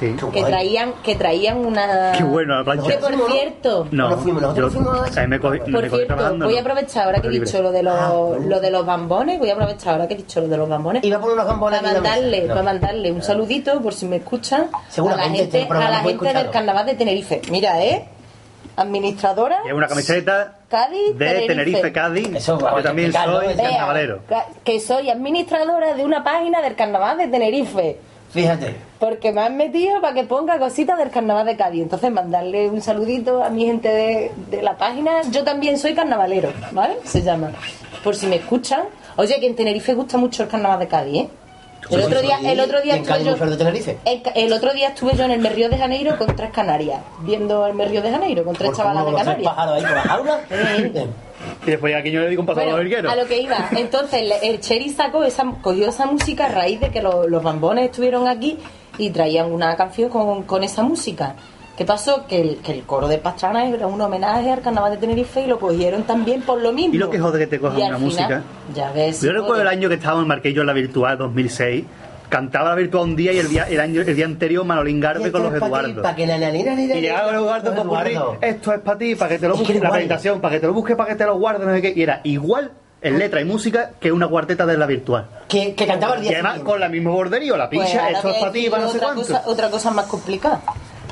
Sí. 0.00 0.16
que 0.32 0.42
traían, 0.42 0.94
que 1.04 1.14
traían 1.14 1.58
una 1.58 2.12
Qué 2.16 2.24
bueno 2.24 2.56
la 2.58 2.64
plancha. 2.64 2.88
que 2.88 2.96
por 2.96 3.30
cierto, 3.30 3.86
No, 3.90 4.08
No 4.10 4.16
fuimos, 4.18 4.42
nosotros 4.42 4.72
yo, 4.72 4.80
fuimos 4.80 5.16
a- 5.16 5.20
mí 5.20 5.26
me 5.28 5.38
cogí, 5.40 5.58
por 5.58 5.70
me 5.70 5.88
cierto, 5.90 6.06
trabajando, 6.06 6.46
voy 6.46 6.56
a 6.56 6.60
aprovechar 6.60 7.04
ahora 7.06 7.20
que 7.20 7.28
he 7.28 7.30
dicho 7.30 7.62
lo 7.62 7.70
de 7.70 7.82
los, 7.82 7.94
Ah, 8.00 8.10
bueno. 8.12 8.46
lo 8.48 8.60
de 8.60 8.70
los 8.70 8.86
bambones, 8.86 9.38
voy 9.38 9.50
a 9.50 9.52
aprovechar 9.52 9.92
ahora 9.94 10.08
que 10.08 10.14
he 10.14 10.16
dicho 10.16 10.40
lo 10.40 10.48
de 10.48 10.56
los 10.56 10.68
bambones. 10.68 11.04
Iba 11.04 11.18
a 11.18 11.20
poner 11.20 11.34
unos 11.34 11.46
gambones 11.46 11.80
Para 11.80 11.92
mandarle, 11.92 12.40
No. 12.42 12.48
para 12.48 12.62
mandarle 12.62 13.12
un 13.12 13.22
saludito, 13.22 13.80
por 13.82 13.92
si 13.94 14.06
me 14.06 14.16
escuchan, 14.16 14.62
a 14.72 15.00
la 15.16 15.26
este 15.26 15.58
gente, 15.60 15.68
a 15.74 15.90
la 15.90 15.98
gente 16.00 16.32
del 16.32 16.50
carnaval 16.50 16.86
de 16.86 16.94
Tenerife. 16.94 17.42
Mira, 17.50 17.84
¿eh? 17.84 18.08
Administradora. 18.76 19.62
Llevo 19.64 19.78
una 19.78 19.88
camiseta 19.88 20.54
Cádiz, 20.68 21.18
de 21.18 21.26
Tenerife. 21.26 21.46
Tenerife, 21.48 21.92
Cádiz. 21.92 22.34
Eso, 22.36 22.58
yo 22.58 22.64
vamos, 22.64 22.82
también 22.82 23.12
soy 23.12 23.46
¿eh? 23.48 23.56
Carnavalero. 23.56 24.20
ca- 24.28 24.46
Que 24.64 24.80
soy 24.80 25.10
administradora 25.10 25.94
de 25.94 26.04
una 26.04 26.24
página 26.24 26.62
del 26.62 26.74
carnaval 26.76 27.18
de 27.18 27.28
Tenerife. 27.28 27.98
Fíjate. 28.30 28.76
Porque 28.98 29.32
me 29.32 29.40
han 29.42 29.56
metido 29.56 30.00
para 30.00 30.14
que 30.14 30.24
ponga 30.24 30.58
cositas 30.58 30.98
del 30.98 31.10
carnaval 31.10 31.46
de 31.46 31.56
Cádiz. 31.56 31.82
Entonces, 31.82 32.10
mandarle 32.12 32.68
un 32.70 32.80
saludito 32.80 33.42
a 33.42 33.50
mi 33.50 33.66
gente 33.66 33.88
de, 33.88 34.32
de 34.50 34.62
la 34.62 34.76
página. 34.76 35.22
Yo 35.30 35.42
también 35.42 35.78
soy 35.78 35.94
carnavalero, 35.94 36.52
¿vale? 36.72 36.98
Se 37.04 37.22
llama. 37.22 37.50
Por 38.04 38.14
si 38.14 38.26
me 38.26 38.36
escuchan. 38.36 38.82
Oye, 39.16 39.40
que 39.40 39.46
en 39.46 39.56
Tenerife 39.56 39.94
gusta 39.94 40.16
mucho 40.16 40.44
el 40.44 40.48
carnaval 40.48 40.78
de 40.78 40.88
Cádiz, 40.88 41.22
¿eh? 41.22 41.28
El 41.90 42.02
otro 42.02 42.22
día, 42.22 42.38
el 42.44 42.60
otro 42.60 42.80
día 42.80 42.94
¿Y 42.94 42.98
en 42.98 43.02
estuve 43.04 43.24
yo. 43.24 43.44
el 43.44 43.50
de 43.50 43.56
Tenerife? 43.56 43.98
El, 44.04 44.22
ca- 44.22 44.30
el 44.30 44.52
otro 44.52 44.72
día 44.72 44.88
estuve 44.88 45.16
yo 45.16 45.24
en 45.24 45.30
el 45.32 45.40
Merrío 45.40 45.68
de 45.68 45.78
Janeiro 45.78 46.16
con 46.18 46.34
tres 46.36 46.50
canarias, 46.50 47.00
viendo 47.20 47.66
el 47.66 47.74
Merrío 47.74 48.02
de 48.02 48.10
Janeiro 48.10 48.44
con 48.44 48.54
tres 48.54 48.72
chavalas 48.76 49.04
de 49.06 49.12
Canarias. 49.14 49.54
ahí. 49.56 49.56
Y 51.66 51.70
después 51.70 51.94
aquí 51.96 52.10
yo 52.10 52.20
le 52.20 52.28
digo 52.28 52.40
un 52.42 52.46
paso 52.46 52.60
a 52.60 52.64
Bueno, 52.64 52.76
los 52.78 52.84
virgueros. 52.84 53.12
a 53.12 53.16
lo 53.16 53.26
que 53.26 53.40
iba. 53.40 53.68
Entonces, 53.76 54.22
le- 54.28 54.48
el 54.50 54.60
Cherry 54.60 54.90
sacó 54.90 55.24
esa, 55.24 55.44
cogió 55.62 55.88
esa 55.88 56.06
música 56.06 56.46
a 56.46 56.48
raíz 56.48 56.80
de 56.80 56.90
que 56.90 57.00
lo- 57.02 57.26
los 57.26 57.42
bambones 57.42 57.86
estuvieron 57.86 58.28
aquí 58.28 58.58
y 58.98 59.10
traían 59.10 59.50
una 59.50 59.74
canción 59.76 60.10
con, 60.10 60.42
con 60.42 60.62
esa 60.64 60.82
música. 60.82 61.34
¿Qué 61.80 61.86
pasó? 61.86 62.26
Que 62.26 62.42
el, 62.42 62.56
que 62.58 62.72
el 62.72 62.82
coro 62.82 63.08
de 63.08 63.16
Pastrana 63.16 63.66
era 63.66 63.86
un 63.86 63.98
homenaje 63.98 64.50
al 64.50 64.60
carnaval 64.60 64.90
de 64.90 64.98
Tenerife 64.98 65.40
y 65.40 65.46
lo 65.46 65.58
cogieron 65.58 66.02
también 66.02 66.42
por 66.42 66.60
lo 66.60 66.72
mismo. 66.72 66.94
Y 66.94 66.98
lo 66.98 67.08
que 67.08 67.18
jode 67.18 67.38
que 67.38 67.46
te 67.46 67.58
cojan 67.58 67.78
Y 67.78 67.82
una 67.84 67.96
final, 67.96 68.00
música. 68.02 68.42
Ya 68.74 68.92
ves. 68.92 69.22
Yo 69.22 69.32
recuerdo 69.32 69.62
el 69.62 69.68
año 69.68 69.88
que 69.88 69.94
estábamos 69.94 70.24
en 70.24 70.28
Marquillo 70.28 70.60
en 70.60 70.66
la 70.66 70.74
Virtual 70.74 71.16
2006. 71.16 71.86
Cantaba 72.28 72.68
la 72.68 72.74
Virtual 72.74 73.04
un 73.04 73.16
día 73.16 73.32
y 73.32 73.38
el 73.38 73.48
día, 73.48 73.66
el 73.66 73.80
año, 73.80 74.02
el 74.02 74.14
día 74.14 74.26
anterior 74.26 74.62
Manolín 74.66 75.00
con 75.32 75.42
los 75.42 75.54
Eduardos. 75.54 76.02
Para 76.02 76.14
que 76.14 76.26
la 76.26 76.36
nanina 76.36 76.74
ni 76.74 76.82
Y 76.84 77.00
llegaba 77.00 77.32
con 77.32 77.74
Los 77.74 77.74
Popurrí, 77.74 78.10
Eduardos. 78.12 78.36
esto 78.42 78.74
es 78.74 78.80
para 78.80 78.98
ti, 78.98 79.14
para 79.14 79.28
que 79.30 79.38
te 79.38 79.48
lo 79.48 79.54
Es 79.54 79.60
que 79.60 79.64
busques, 79.64 79.82
la 79.82 79.90
presentación, 79.90 80.40
para 80.42 80.54
que 80.56 80.60
te 80.60 80.66
lo 80.66 80.74
busques, 80.74 80.96
para 80.96 81.08
que 81.08 81.14
te 81.16 81.24
lo 81.24 81.38
guardes, 81.38 81.66
no 81.66 81.72
sé 81.74 81.80
qué. 81.80 81.94
Y 81.96 82.02
era 82.02 82.20
igual 82.24 82.72
en 83.00 83.18
letra 83.18 83.40
y 83.40 83.46
música 83.46 83.92
que 83.98 84.12
una 84.12 84.28
cuarteta 84.28 84.66
de 84.66 84.76
la 84.76 84.84
Virtual. 84.84 85.24
Que, 85.48 85.74
que 85.74 85.86
cantaba 85.86 86.16
el 86.16 86.20
Y 86.20 86.24
día 86.24 86.32
además 86.32 86.52
siguiente. 86.56 86.70
con 86.72 86.80
la 86.80 86.88
misma 86.90 87.10
bordería, 87.12 87.56
la 87.56 87.70
Pues 87.70 87.88
picha, 87.88 88.00
ahora 88.04 88.16
esto 88.18 88.28
es 88.28 88.36
para 88.36 88.52
ti, 88.52 88.68
para 88.68 88.82
no 88.84 88.90
sé 88.90 88.98
cuánto. 88.98 89.22
cosa, 89.22 89.42
otra 89.46 89.70
cosa 89.70 89.90
más 89.90 90.04
complicada. 90.04 90.60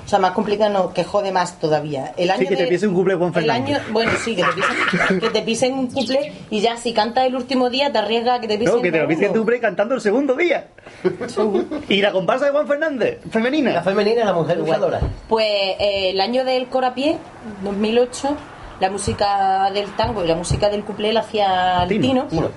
O 0.08 0.10
sea, 0.10 0.18
más 0.20 0.30
complicada 0.30 0.70
no, 0.70 0.94
que 0.94 1.04
jode 1.04 1.32
más 1.32 1.58
todavía. 1.60 2.14
El 2.16 2.30
año 2.30 2.40
Sí, 2.40 2.46
que 2.46 2.56
te 2.56 2.62
de- 2.62 2.68
pise 2.70 2.86
un 2.88 2.94
cuplé 2.94 3.14
Juan 3.16 3.28
el 3.28 3.34
Fernández. 3.34 3.76
año, 3.76 3.84
Bueno, 3.92 4.10
sí, 4.24 4.34
que 4.34 4.42
te, 4.42 4.48
pisen, 4.54 5.20
que 5.20 5.28
te 5.28 5.42
pisen 5.42 5.74
un 5.74 5.88
cuplé 5.88 6.32
y 6.48 6.60
ya 6.62 6.78
si 6.78 6.94
cantas 6.94 7.26
el 7.26 7.34
último 7.36 7.68
día 7.68 7.92
te 7.92 7.98
arriesgas 7.98 8.38
a 8.38 8.40
que 8.40 8.48
te 8.48 8.56
pisen 8.56 8.76
No, 8.76 8.80
que 8.80 8.90
te 8.90 9.00
lo 9.00 9.06
viste 9.06 9.28
tu 9.28 9.44
break 9.44 9.60
cantando 9.60 9.94
el 9.94 10.00
segundo 10.00 10.34
día. 10.34 10.68
y 11.90 12.00
la 12.00 12.10
comparsa 12.12 12.46
de 12.46 12.52
Juan 12.52 12.66
Fernández, 12.66 13.18
femenina. 13.30 13.70
La 13.70 13.82
femenina, 13.82 14.24
la 14.24 14.32
mujer 14.32 14.56
luchadora. 14.56 14.98
Pues 15.28 15.44
eh, 15.46 16.08
el 16.10 16.20
año 16.22 16.42
del 16.46 16.68
Corapié, 16.68 17.18
2008, 17.62 18.34
la 18.80 18.88
música 18.90 19.70
del 19.74 19.90
tango 19.94 20.24
y 20.24 20.28
la 20.28 20.36
música 20.36 20.70
del 20.70 20.84
cuplé 20.84 21.12
la 21.12 21.20
hacía 21.20 21.82
el 21.82 21.88
Tino, 21.90 22.00
Tino. 22.02 22.24
Tino. 22.28 22.48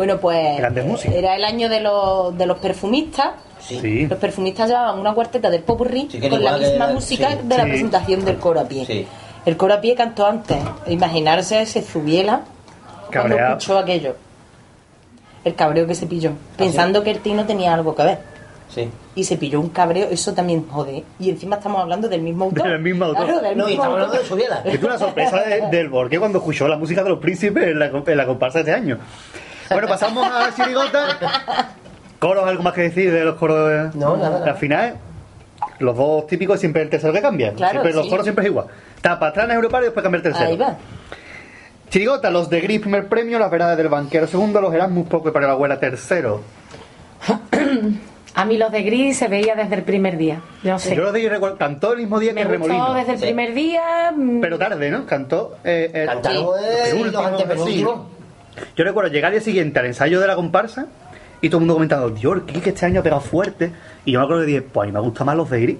Bueno, 0.00 0.18
pues 0.18 0.56
Grandes 0.56 0.86
músicos. 0.86 1.14
era 1.14 1.36
el 1.36 1.44
año 1.44 1.68
de 1.68 1.80
los, 1.80 2.34
de 2.38 2.46
los 2.46 2.56
perfumistas. 2.56 3.32
Sí. 3.58 4.06
Los 4.06 4.18
perfumistas 4.18 4.68
llevaban 4.70 4.98
una 4.98 5.12
cuarteta 5.12 5.50
del 5.50 5.62
popurrí 5.62 6.08
Sí, 6.10 6.18
con 6.26 6.42
la 6.42 6.56
misma 6.56 6.86
la- 6.86 6.92
música 6.94 7.32
sí, 7.32 7.38
de 7.44 7.56
la 7.58 7.64
presentación 7.64 8.24
del 8.24 8.38
coro 8.38 8.60
a 8.60 8.64
pie. 8.64 8.86
Sí. 8.86 9.06
El 9.44 9.58
coro 9.58 9.74
a 9.74 9.80
pie 9.82 9.94
cantó 9.94 10.24
antes. 10.26 10.56
Imaginarse 10.86 11.60
ese 11.60 11.82
Zubiela 11.82 12.40
cuando 13.12 13.36
escuchó 13.36 13.76
aquello. 13.76 14.16
El 15.44 15.54
cabreo 15.54 15.86
que 15.86 15.94
se 15.94 16.06
pilló. 16.06 16.32
Pensando 16.56 17.02
que 17.02 17.10
el 17.10 17.18
Tino 17.20 17.44
tenía 17.44 17.74
algo 17.74 17.94
que 17.94 18.02
ver. 18.04 18.18
Sí. 18.70 18.88
Y 19.16 19.24
se 19.24 19.36
pilló 19.36 19.60
un 19.60 19.68
cabreo, 19.68 20.08
eso 20.10 20.32
también 20.32 20.66
jode. 20.66 21.04
Y 21.18 21.28
encima 21.28 21.56
estamos 21.56 21.82
hablando 21.82 22.08
del 22.08 22.22
mismo 22.22 22.44
autor. 22.44 22.68
Del 22.70 22.78
mismo 22.80 23.04
autor. 23.04 23.26
Claro, 23.26 23.40
del 23.42 23.58
No, 23.58 23.66
mismo 23.66 23.82
estamos 23.82 24.00
hablando 24.00 24.18
de 24.22 24.24
Subiela. 24.26 24.62
Es 24.64 24.82
una 24.82 24.96
sorpresa 24.96 25.42
de- 25.42 25.66
del 25.76 25.90
Borque 25.90 26.18
cuando 26.18 26.38
escuchó 26.38 26.66
la 26.68 26.78
música 26.78 27.02
de 27.02 27.10
los 27.10 27.18
príncipes 27.18 27.64
en 27.64 27.78
la, 27.78 27.86
en 27.86 28.16
la 28.16 28.24
comparsa 28.26 28.60
de 28.62 28.70
este 28.70 28.72
año. 28.72 28.98
Bueno, 29.70 29.88
pasamos 29.88 30.26
a 30.26 30.54
Chirigota. 30.54 31.74
Coros, 32.18 32.46
algo 32.48 32.62
más 32.62 32.74
que 32.74 32.82
decir 32.82 33.12
de 33.12 33.24
los 33.24 33.36
coros 33.36 33.68
de, 33.94 33.98
No, 33.98 34.16
nada, 34.16 34.30
nada. 34.40 34.46
Al 34.52 34.56
final, 34.56 34.96
los 35.78 35.96
dos 35.96 36.26
típicos 36.26 36.60
siempre 36.60 36.82
el 36.82 36.90
tercero 36.90 37.12
que 37.12 37.22
cambia. 37.22 37.52
Claro, 37.54 37.72
siempre, 37.80 37.92
Los 37.94 38.08
coros 38.08 38.24
siempre 38.24 38.44
es 38.44 38.50
igual. 38.50 38.66
Tapa 39.00 39.32
en 39.36 39.50
Europa 39.52 39.78
y 39.80 39.84
después 39.84 40.02
cambia 40.02 40.18
el 40.18 40.22
tercero. 40.22 40.46
Ahí 40.50 40.56
va. 40.56 40.76
Chirigota, 41.88 42.30
los 42.30 42.48
de 42.50 42.60
Gris 42.60 42.80
primer 42.80 43.08
premio, 43.08 43.38
las 43.38 43.50
verdades 43.50 43.76
del 43.76 43.88
banquero 43.88 44.26
segundo, 44.26 44.60
los 44.60 44.72
Erasmus 44.74 45.08
poco 45.08 45.28
y 45.30 45.32
para 45.32 45.46
la 45.46 45.52
abuela 45.54 45.80
tercero. 45.80 46.42
A 48.34 48.44
mí 48.44 48.56
los 48.58 48.70
de 48.70 48.82
Gris 48.82 49.16
se 49.16 49.26
veía 49.28 49.54
desde 49.56 49.74
el 49.76 49.82
primer 49.82 50.16
día. 50.16 50.40
Yo 50.62 50.72
no 50.72 50.78
sé. 50.78 50.94
Yo 50.94 51.02
los 51.02 51.12
de 51.12 51.22
Gris 51.22 51.40
cantó 51.58 51.92
el 51.92 51.98
mismo 51.98 52.20
día 52.20 52.32
Me 52.32 52.42
que 52.42 52.56
gustó 52.58 52.68
Remolino. 52.72 52.94
desde 52.94 53.12
el 53.12 53.18
Sí. 53.18 53.24
primer 53.24 53.54
día. 53.54 54.12
mm, 54.14 54.40
Pero 54.40 54.58
tarde, 54.58 54.90
¿no? 54.90 55.04
Cantó. 55.06 55.56
Eh, 55.64 55.90
el- 55.92 56.06
Cantaron 56.06 56.46
el 56.58 56.96
eh, 56.98 57.10
los 57.10 57.24
antepenúltimos. 57.26 57.94
sí. 58.08 58.19
Yo 58.76 58.84
recuerdo 58.84 59.10
llegar 59.10 59.28
al 59.28 59.32
día 59.34 59.40
siguiente 59.42 59.78
al 59.78 59.86
ensayo 59.86 60.20
de 60.20 60.26
la 60.26 60.34
comparsa 60.36 60.86
y 61.40 61.48
todo 61.48 61.58
el 61.58 61.60
mundo 61.62 61.74
comentando, 61.74 62.10
Dios, 62.10 62.42
que 62.62 62.70
este 62.70 62.86
año 62.86 63.00
ha 63.00 63.02
pegado 63.02 63.20
fuerte. 63.20 63.72
Y 64.04 64.12
yo 64.12 64.18
me 64.20 64.24
acuerdo 64.24 64.42
que 64.42 64.46
dije, 64.48 64.62
pues 64.62 64.84
a 64.84 64.86
mí 64.86 64.92
me 64.92 65.00
gustan 65.00 65.26
más 65.26 65.36
los 65.36 65.48
de 65.50 65.60
Gris. 65.60 65.78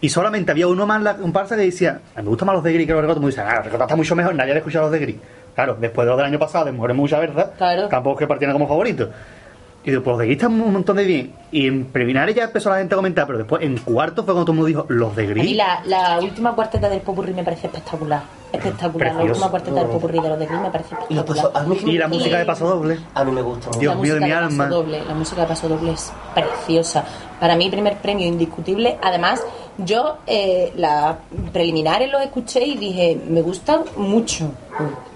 Y 0.00 0.08
solamente 0.10 0.50
había 0.50 0.66
uno 0.66 0.86
más 0.86 0.98
en 0.98 1.04
la 1.04 1.16
comparsa 1.16 1.56
que 1.56 1.62
decía, 1.62 2.00
a 2.14 2.18
mí 2.18 2.24
me 2.24 2.28
gustan 2.30 2.46
más 2.46 2.54
los 2.54 2.64
de 2.64 2.72
Gris 2.72 2.86
que 2.86 2.92
los 2.92 3.02
de 3.02 3.06
Recota. 3.08 3.20
Me 3.20 3.26
dicen, 3.26 3.44
ah, 3.46 3.54
los 3.56 3.64
Recota 3.66 3.84
está 3.84 3.96
mucho 3.96 4.14
mejor, 4.16 4.34
nadie 4.34 4.50
había 4.52 4.58
escuchado 4.60 4.84
los 4.86 4.92
de 4.92 4.98
Gris. 4.98 5.16
Claro, 5.54 5.76
después 5.80 6.04
de 6.04 6.10
los 6.10 6.16
del 6.18 6.26
año 6.26 6.38
pasado, 6.38 6.64
de 6.64 6.72
Mujeres 6.72 6.96
Mucha 6.96 7.18
Verdad, 7.20 7.52
Claro. 7.56 7.88
tampoco 7.88 8.16
es 8.16 8.18
que 8.20 8.26
partieran 8.26 8.54
como 8.54 8.66
favoritos. 8.68 9.08
Y 9.86 9.90
digo, 9.90 10.02
pues 10.02 10.12
los 10.12 10.18
de 10.20 10.24
Gris 10.26 10.36
están 10.38 10.60
un 10.60 10.72
montón 10.72 10.96
de 10.96 11.04
bien. 11.04 11.32
Y 11.52 11.66
en 11.66 11.84
preliminares 11.84 12.34
ya 12.34 12.44
empezó 12.44 12.70
la 12.70 12.78
gente 12.78 12.94
a 12.94 12.96
comentar, 12.96 13.26
pero 13.26 13.38
después 13.38 13.62
en 13.62 13.76
cuarto 13.78 14.24
fue 14.24 14.32
cuando 14.32 14.44
todo 14.46 14.52
el 14.52 14.56
mundo 14.56 14.66
dijo, 14.66 14.86
los 14.88 15.14
de 15.14 15.26
Gris. 15.26 15.56
la, 15.56 15.82
la 15.84 16.18
última 16.20 16.54
cuarteta 16.54 16.88
del 16.88 17.00
Popurrí 17.02 17.34
me 17.34 17.44
parece 17.44 17.66
espectacular. 17.66 18.22
Espectacular. 18.50 19.14
La 19.16 19.24
última 19.24 19.50
cuarteta 19.50 19.80
del 19.80 19.88
Popurrí 19.90 20.20
de 20.20 20.28
los 20.30 20.38
de 20.38 20.46
Gris 20.46 20.60
me 20.60 20.70
parece 20.70 20.94
Y, 21.10 21.14
paso- 21.16 21.32
espectacular. 21.48 21.88
Y 21.88 21.98
la 21.98 22.08
música 22.08 22.38
de 22.38 22.44
paso 22.46 22.66
doble. 22.66 22.98
A 23.14 23.24
mí 23.24 23.32
me 23.32 23.42
gusta 23.42 23.66
mucho. 23.66 23.78
Dios 23.80 23.94
la 23.94 24.00
mío 24.00 24.14
de 24.14 24.20
música 24.20 24.26
mi 24.38 24.44
alma. 24.46 24.64
Paso 24.64 24.74
doble, 24.82 25.04
la 25.04 25.14
música 25.14 25.40
de 25.42 25.46
Paso 25.48 25.68
Doble 25.68 25.92
es 25.92 26.12
preciosa. 26.34 27.04
Para 27.38 27.54
mí, 27.56 27.68
primer 27.68 27.98
premio 27.98 28.26
indiscutible. 28.26 28.96
Además, 29.02 29.44
yo 29.76 30.16
eh, 30.26 30.72
las 30.76 31.16
preliminares 31.52 32.10
los 32.10 32.22
escuché 32.22 32.64
y 32.64 32.78
dije, 32.78 33.20
me 33.28 33.42
gustan 33.42 33.80
mucho. 33.96 34.50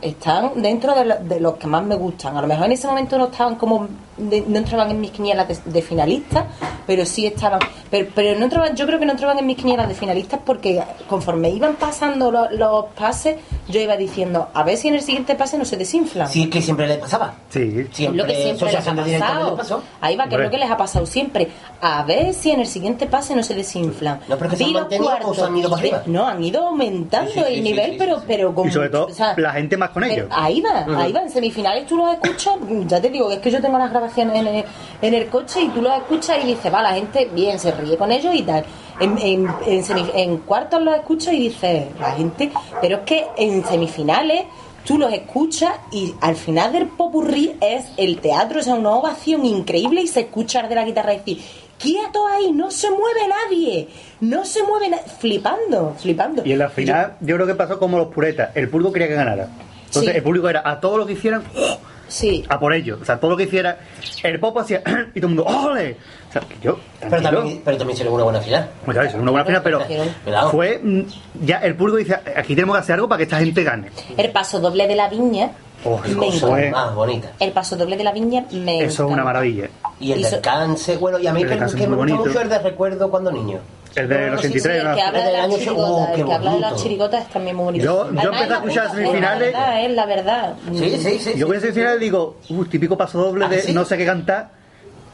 Están 0.03 0.51
dentro 0.61 0.95
de, 0.95 1.05
lo- 1.07 1.19
de 1.21 1.41
los 1.41 1.55
que 1.55 1.67
más 1.67 1.83
me 1.85 1.95
gustan. 1.95 2.37
A 2.37 2.43
lo 2.43 2.47
mejor 2.47 2.67
en 2.67 2.73
ese 2.73 2.87
momento 2.87 3.17
no 3.19 3.27
estaban 3.27 3.55
como, 3.57 3.89
de- 4.19 4.45
no 4.47 4.59
entraban 4.59 4.91
en 4.91 5.01
mis 5.01 5.11
quinielas 5.11 5.49
de, 5.49 5.57
de 5.71 5.83
finalistas, 5.83 6.45
pero 6.87 7.05
sí 7.07 7.27
estaban. 7.27 7.61
Pero, 7.91 8.09
pero 8.15 8.39
no 8.39 8.45
entraban, 8.45 8.77
yo 8.77 8.87
creo 8.87 8.99
que 8.99 9.07
no 9.07 9.13
entraban 9.13 9.39
en 9.39 9.47
mis 9.47 9.57
quinielas 9.57 9.89
de 9.89 9.95
finalistas 9.95 10.41
porque 10.45 10.83
conforme 11.09 11.51
iban 11.51 11.77
pasando 11.77 12.31
lo- 12.31 12.51
los 12.51 12.87
pases, 12.99 13.37
yo 13.69 13.81
iba 13.81 13.97
diciendo, 13.97 14.49
a 14.55 14.63
ver 14.63 14.77
si 14.77 14.89
en 14.89 14.95
el 14.95 15.03
siguiente 15.03 15.35
pase 15.35 15.57
no 15.59 15.65
se 15.65 15.77
desinflan. 15.77 16.29
Sí, 16.29 16.45
es 16.45 16.49
que 16.51 16.61
siempre 16.63 16.87
le 16.87 16.97
pasaba. 16.97 17.35
Sí. 17.49 17.87
Siempre, 17.93 18.19
lo 18.23 18.27
que 18.27 18.35
siempre 18.43 18.73
les 18.73 18.87
ha 18.87 18.95
pasado. 18.95 19.57
pasó. 19.57 19.83
Ahí 20.01 20.17
va, 20.17 20.29
que 20.29 20.35
es 20.35 20.41
lo 20.41 20.51
que 20.51 20.59
les 20.59 20.71
ha 20.71 20.77
pasado 20.77 21.07
siempre. 21.07 21.49
A 21.81 22.03
ver 22.05 22.35
si 22.35 22.51
en 22.51 22.61
el 22.61 22.67
siguiente 22.67 23.07
pase 23.07 23.35
no 23.37 23.43
se 23.43 23.55
desinflan. 23.55 24.21
No, 24.29 24.37
pero 24.37 24.51
que 24.51 24.57
se 24.57 24.65
han 24.65 24.69
Vi 24.69 24.73
los 24.75 24.83
mantenido 24.83 25.07
o 25.09 25.11
cuartos. 25.11 25.37
se 25.37 25.43
han 25.45 25.57
ido 25.57 25.71
para 25.71 25.81
arriba. 25.83 26.03
No, 26.07 26.27
han 26.27 26.43
ido 26.45 26.67
aumentando 26.67 27.31
Sí, 27.33 27.39
sí, 27.39 27.45
sí, 27.47 27.53
el 27.53 27.55
sí, 27.57 27.63
nivel, 27.63 27.91
sí, 27.93 27.97
pero, 27.99 28.17
sí. 28.19 28.25
pero 28.27 28.55
con 28.55 28.69
Y 28.69 28.73
sobre 28.73 28.89
todo, 28.89 29.07
o 29.07 29.11
sea, 29.13 29.35
la 29.37 29.53
gente 29.53 29.77
más 29.77 29.91
con 29.91 30.05
ellos. 30.05 30.27
Ahí 30.31 30.61
va, 30.61 30.87
ahí 31.01 31.13
va. 31.13 31.21
En 31.23 31.31
semifinales 31.31 31.87
tú 31.87 31.97
los 31.97 32.13
escuchas, 32.15 32.55
ya 32.87 33.01
te 33.01 33.11
digo, 33.11 33.31
es 33.31 33.39
que 33.39 33.51
yo 33.51 33.61
tengo 33.61 33.79
las 33.79 33.91
grabaciones 33.91 34.08
en 34.17 34.31
el, 34.31 34.65
en 35.03 35.15
el 35.15 35.29
coche 35.29 35.63
y 35.63 35.69
tú 35.69 35.83
los 35.83 35.93
escuchas 35.97 36.39
y 36.43 36.47
dices, 36.49 36.73
va, 36.73 36.83
la 36.83 36.95
gente 36.95 37.29
bien, 37.35 37.59
se 37.59 37.73
ríe 37.73 37.97
con 37.97 38.11
ellos 38.13 38.35
y 38.35 38.43
tal. 38.43 38.65
En, 39.01 40.39
cuartos 40.39 40.83
los 40.83 40.95
escuchas 40.97 41.35
y 41.35 41.41
dices, 41.41 41.87
la 42.01 42.13
gente, 42.13 42.51
pero 42.81 42.97
es 42.99 43.03
que 43.03 43.27
en 43.37 43.65
semifinales 43.65 44.45
tú 44.85 44.99
los 44.99 45.13
escuchas 45.13 45.73
y 45.93 46.15
al 46.21 46.35
final 46.37 46.73
del 46.73 46.87
popurrí 46.89 47.57
es 47.61 47.87
el 47.97 48.19
teatro, 48.19 48.61
o 48.61 48.63
sea, 48.63 48.75
una 48.75 48.91
ovación 48.91 49.45
increíble 49.45 50.01
y 50.03 50.07
se 50.07 50.21
escucha 50.21 50.63
de 50.67 50.75
la 50.75 50.85
guitarra 50.85 51.13
decir, 51.13 51.41
quieto 51.79 52.27
ahí, 52.27 52.51
no 52.53 52.71
se 52.71 52.91
mueve 52.91 53.21
nadie, 53.29 53.89
no 54.21 54.45
se 54.45 54.63
mueve 54.63 54.89
nadie, 54.91 55.05
flipando, 55.19 55.95
flipando. 55.99 56.43
Y 56.45 56.53
en 56.53 56.59
la 56.59 56.71
final, 56.71 57.17
yo 57.21 57.37
creo 57.37 57.47
que 57.47 57.55
pasó 57.55 57.79
como 57.79 57.99
los 57.99 58.09
puretas. 58.09 58.51
El 58.57 58.69
público 58.69 58.93
quería 58.93 59.09
que 59.09 59.15
ganara. 59.15 59.49
Entonces, 59.87 60.11
Sí. 60.11 60.17
el 60.17 60.23
público 60.23 60.49
era 60.49 60.63
a 60.65 60.81
todo 60.81 60.99
lo 60.99 61.07
que 61.07 61.13
hicieran, 61.15 61.43
¡oh! 61.57 61.79
Sí. 62.09 62.45
a 62.49 62.59
por 62.59 62.73
ello. 62.73 62.99
O 63.01 63.05
sea, 63.05 63.21
todo 63.21 63.31
lo 63.33 63.37
que 63.37 63.45
hiciera, 63.45 63.79
el 64.23 64.41
pop 64.41 64.59
hacía, 64.59 64.83
y 65.15 65.21
todo 65.21 65.31
el 65.31 65.37
mundo, 65.37 65.45
¡ole! 65.45 65.97
O 66.29 66.33
sea, 66.33 66.43
yo, 66.63 66.79
Pero 67.01 67.23
también, 67.23 67.63
pero 67.65 67.77
también 67.79 67.95
hicieron 67.95 68.15
una 68.15 68.25
buena 68.25 68.41
final. 68.41 68.69
Pues 68.85 68.95
claro, 68.97 69.09
es 69.09 69.15
una 69.15 69.31
buena 69.31 69.45
final, 69.47 69.63
pero 69.63 69.83
Cuidado. 70.25 70.51
fue 70.51 70.81
mm, 70.83 71.03
ya 71.43 71.59
el 71.59 71.75
público 71.75 71.99
dice, 71.99 72.19
aquí 72.37 72.55
tenemos 72.55 72.77
que 72.77 72.81
hacer 72.81 72.95
algo 72.97 73.09
para 73.09 73.19
que 73.19 73.23
esta 73.25 73.39
gente 73.39 73.63
gane. 73.63 73.91
El 74.17 74.31
paso 74.31 74.61
doble 74.61 74.87
de 74.87 74.97
la 74.97 75.09
viña 75.09 75.51
Oh, 75.85 76.01
me 76.09 76.71
Más 76.71 76.95
bonita. 76.95 77.31
El 77.39 77.53
paso 77.53 77.77
doble 77.77 77.97
de 77.97 78.03
la 78.03 78.13
viña 78.13 78.45
me 78.51 78.83
eso 78.83 79.07
es 79.07 79.13
una 79.13 79.23
maravilla. 79.23 79.69
Y 80.01 80.11
el 80.13 80.21
Y 80.21 80.25
so- 80.25 80.31
descanse, 80.33 80.97
bueno, 80.97 81.19
y 81.19 81.27
a 81.29 81.33
mí 81.33 81.43
El 81.43 81.49
que, 81.49 81.55
me 81.87 81.97
gusta 81.97 82.15
mucho 82.17 82.41
el 82.41 82.49
de 82.49 82.59
recuerdo 82.59 83.09
cuando 83.11 83.31
niño. 83.31 83.61
El 83.99 84.09
del 84.09 84.35
83, 84.35 84.79
el 84.79 84.85
¿no? 84.89 84.95
que 84.95 85.03
habla 85.03 85.25
de 85.27 85.33
las 85.33 85.49
chirigotas, 85.59 86.19
el 86.19 86.25
que 86.27 86.33
habla 86.33 86.53
de 86.55 86.61
las 86.61 86.83
chirigotas 86.83 87.23
es 87.27 87.31
también 87.31 87.57
muy 87.57 87.65
bonito. 87.65 87.85
Yo- 87.85 88.13
yo 88.15 88.29
empecé 88.33 88.53
a 88.53 88.57
escuchar 88.57 88.87
es 88.87 88.93
semifinales. 88.93 89.53
La 89.53 89.59
verdad, 89.61 89.85
es 89.85 89.91
la 89.93 90.07
verdad. 90.07 90.55
Sí, 90.73 90.91
sí, 90.99 91.19
sí. 91.19 91.33
Yo 91.37 91.47
voy 91.47 91.57
a 91.57 91.61
final 91.61 91.97
y 91.97 92.01
digo, 92.01 92.37
uh, 92.49 92.65
típico 92.67 92.97
paso 92.97 93.19
doble 93.19 93.45
¿Ah, 93.45 93.49
de 93.49 93.61
sí? 93.63 93.73
no 93.73 93.85
sé 93.85 93.97
qué 93.97 94.07
cantar 94.07 94.51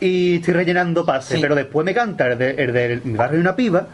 y 0.00 0.36
estoy 0.36 0.54
rellenando 0.54 1.04
pases, 1.06 1.36
Sí. 1.36 1.42
pero 1.42 1.54
después 1.54 1.84
me 1.84 1.94
canta 1.94 2.26
el 2.26 2.38
de, 2.38 2.50
el 2.50 2.72
de 2.72 3.00
mi 3.04 3.14
barrio 3.16 3.38
y 3.38 3.40
una 3.40 3.56
piba, 3.56 3.86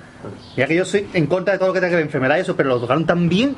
ya 0.56 0.66
que 0.66 0.74
yo 0.74 0.84
soy 0.84 1.08
en 1.14 1.26
contra 1.26 1.52
de 1.52 1.58
todo 1.58 1.68
lo 1.68 1.74
que 1.74 1.80
tenga 1.80 1.90
que 1.90 1.96
ver 1.96 2.04
enfermedad 2.06 2.36
y 2.38 2.40
eso, 2.40 2.56
pero 2.56 2.70
lo 2.70 2.80
tocaron 2.80 3.04
tan 3.06 3.28
bien 3.28 3.54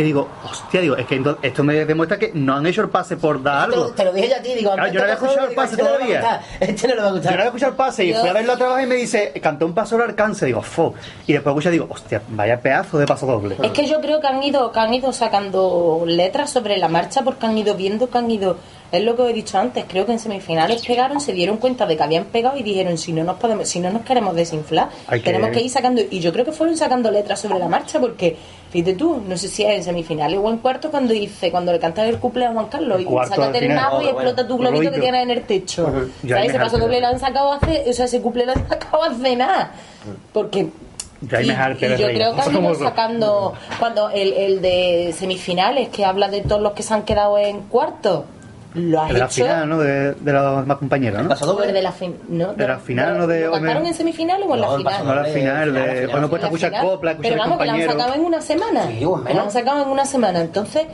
que 0.00 0.04
digo, 0.04 0.28
hostia, 0.50 0.80
digo, 0.80 0.96
es 0.96 1.04
que 1.06 1.22
esto 1.42 1.62
me 1.62 1.84
demuestra 1.84 2.18
que 2.18 2.30
no 2.32 2.54
han 2.56 2.64
hecho 2.66 2.80
el 2.80 2.88
pase 2.88 3.18
por 3.18 3.42
dar 3.42 3.68
lo, 3.68 3.74
algo. 3.74 3.90
te 3.90 4.04
lo 4.04 4.12
dije 4.14 4.28
ya 4.30 4.38
a 4.38 4.42
ti, 4.42 4.54
digo, 4.54 4.72
Claro, 4.72 4.88
yo 4.90 4.94
no 4.94 5.02
había 5.02 5.14
escuchado 5.14 5.48
el 5.48 5.54
pase 5.54 5.72
este 5.74 5.82
no 5.82 5.88
le 5.90 5.90
va 5.90 5.94
a 5.94 5.98
todavía. 5.98 6.20
gustar, 6.20 6.40
Este 6.70 6.88
no 6.88 6.94
le 6.94 7.00
va 7.02 7.06
a 7.08 7.10
Yo 7.10 7.20
no 7.22 7.30
había 7.30 7.44
escuchado 7.44 7.70
el 7.72 7.76
pase 7.76 8.04
y 8.06 8.12
Yo- 8.12 8.20
fui 8.20 8.28
a 8.28 8.32
verlo 8.32 8.52
a 8.52 8.56
trabajar 8.56 8.82
y 8.84 8.86
me 8.86 8.94
dice, 8.94 9.32
cantó 9.42 9.66
un 9.66 9.74
paso 9.74 9.96
al 9.96 10.02
alcance, 10.02 10.46
digo, 10.46 10.62
fo. 10.62 10.94
Y 11.26 11.34
después 11.34 11.52
escuché 11.52 11.70
digo, 11.70 11.86
hostia, 11.90 12.22
vaya 12.30 12.58
pedazo 12.60 12.96
de 12.98 13.06
paso 13.06 13.26
doble. 13.26 13.56
Es 13.62 13.70
que 13.72 13.86
yo 13.86 14.00
creo 14.00 14.20
que 14.20 14.26
han 14.26 14.42
ido, 14.42 14.72
que 14.72 14.78
han 14.80 14.94
ido 14.94 15.12
sacando 15.12 16.04
letras 16.06 16.50
sobre 16.50 16.78
la 16.78 16.88
marcha 16.88 17.22
porque 17.22 17.44
han 17.46 17.58
ido 17.58 17.74
viendo 17.74 18.08
que 18.08 18.16
han 18.18 18.30
ido. 18.30 18.56
Es 18.92 19.04
lo 19.04 19.14
que 19.14 19.22
he 19.28 19.32
dicho 19.32 19.56
antes, 19.56 19.84
creo 19.86 20.04
que 20.04 20.10
en 20.12 20.18
semifinales 20.18 20.84
pegaron, 20.84 21.20
se 21.20 21.32
dieron 21.32 21.58
cuenta 21.58 21.86
de 21.86 21.96
que 21.96 22.02
habían 22.02 22.24
pegado 22.24 22.56
y 22.56 22.64
dijeron 22.64 22.98
si 22.98 23.12
no 23.12 23.22
nos 23.22 23.36
podemos, 23.36 23.68
si 23.68 23.78
no 23.78 23.88
nos 23.90 24.02
queremos 24.02 24.34
desinflar, 24.34 24.88
Hay 25.06 25.20
que- 25.20 25.26
tenemos 25.26 25.50
que 25.50 25.60
ir 25.60 25.70
sacando, 25.70 26.00
y 26.10 26.18
yo 26.18 26.32
creo 26.32 26.44
que 26.44 26.50
fueron 26.50 26.76
sacando 26.76 27.08
letras 27.10 27.38
sobre 27.40 27.60
la 27.60 27.68
marcha 27.68 28.00
porque, 28.00 28.36
fíjate 28.70 28.94
tú, 28.94 29.22
no 29.26 29.36
sé 29.36 29.48
si 29.48 29.64
es 29.64 29.70
en 29.70 29.84
semifinales 29.84 30.38
o 30.42 30.48
en 30.48 30.58
cuarto 30.58 30.90
cuando 30.90 31.12
dice, 31.12 31.50
cuando 31.50 31.72
le 31.72 31.78
cantan 31.78 32.06
el 32.06 32.18
cumple 32.18 32.46
a 32.46 32.52
Juan 32.52 32.66
Carlos 32.66 33.00
y 33.00 33.04
Cuarto 33.04 33.34
sácate 33.34 33.66
el 33.66 33.74
mago 33.74 34.02
y 34.02 34.06
explota 34.06 34.46
tu 34.46 34.56
bueno. 34.56 34.70
globito 34.70 34.92
que 34.92 35.00
tienes 35.00 35.22
en 35.22 35.30
el 35.30 35.42
techo. 35.42 35.92
Ya 36.22 36.36
¿Sabes? 36.36 36.50
Ese 36.50 36.58
paso 36.58 36.78
doble 36.78 37.00
lo 37.00 37.08
han 37.08 37.18
sacado 37.18 37.52
hace, 37.52 37.84
o 37.88 37.92
sea, 37.92 38.04
ese 38.04 38.20
cumple 38.20 38.46
lo 38.46 38.52
han 38.52 38.68
sacado 38.68 39.02
hace 39.02 39.36
nada. 39.36 39.72
Porque 40.32 40.68
y, 41.22 41.24
y 41.24 41.46
yo 41.98 42.06
creo 42.06 42.34
que 42.34 42.40
han 42.40 42.74
sacando 42.78 43.54
cuando 43.78 44.08
el, 44.10 44.32
el 44.32 44.62
de 44.62 45.14
semifinales 45.16 45.88
que 45.88 46.04
habla 46.04 46.28
de 46.28 46.40
todos 46.40 46.62
los 46.62 46.72
que 46.72 46.82
se 46.82 46.94
han 46.94 47.02
quedado 47.02 47.36
en 47.38 47.62
cuarto 47.62 48.24
lo 48.74 49.00
has 49.02 49.08
de 49.12 49.18
la 49.18 49.24
hecho 49.26 49.34
final, 49.44 49.68
¿no? 49.68 49.78
De, 49.78 50.12
de 50.14 50.32
los 50.32 50.66
más 50.66 50.78
compañeros, 50.78 51.22
¿no? 51.22 51.28
Paso 51.28 51.44
o 51.46 51.50
el 51.50 51.56
doble. 51.58 51.72
de 51.72 51.82
la 51.82 51.92
fin- 51.92 52.16
no, 52.28 52.52
De 52.54 52.68
la 52.68 52.78
final, 52.78 53.18
¿no? 53.18 53.26
De- 53.26 53.44
¿Lo 53.46 53.52
cantaron 53.52 53.86
en 53.86 53.94
semifinales 53.94 54.46
o 54.48 54.54
en 54.54 54.60
No, 54.60 54.70
la 54.70 54.76
final? 54.78 55.06
No 55.06 55.14
la 55.14 55.24
final, 55.24 55.34
final, 55.34 55.72
de 55.74 55.80
final. 55.92 56.10
cuando 56.10 56.28
la 56.36 56.44
escuchar 56.44 56.72
copla, 56.82 57.10
escuchar 57.12 57.32
pero 57.32 57.42
vamos 57.42 57.58
que 57.58 57.64
la 57.66 57.72
han 57.74 57.82
sacado 57.86 58.14
en 58.14 58.24
una 58.24 58.40
semana 58.40 58.82
Sí, 58.86 59.04
o 59.04 59.16
en 59.18 59.24
menos. 59.24 59.36
la 59.36 59.42
han 59.44 59.50
sacado 59.50 59.82
en 59.82 59.88
una 59.88 60.04
semana 60.04 60.40
entonces 60.40 60.86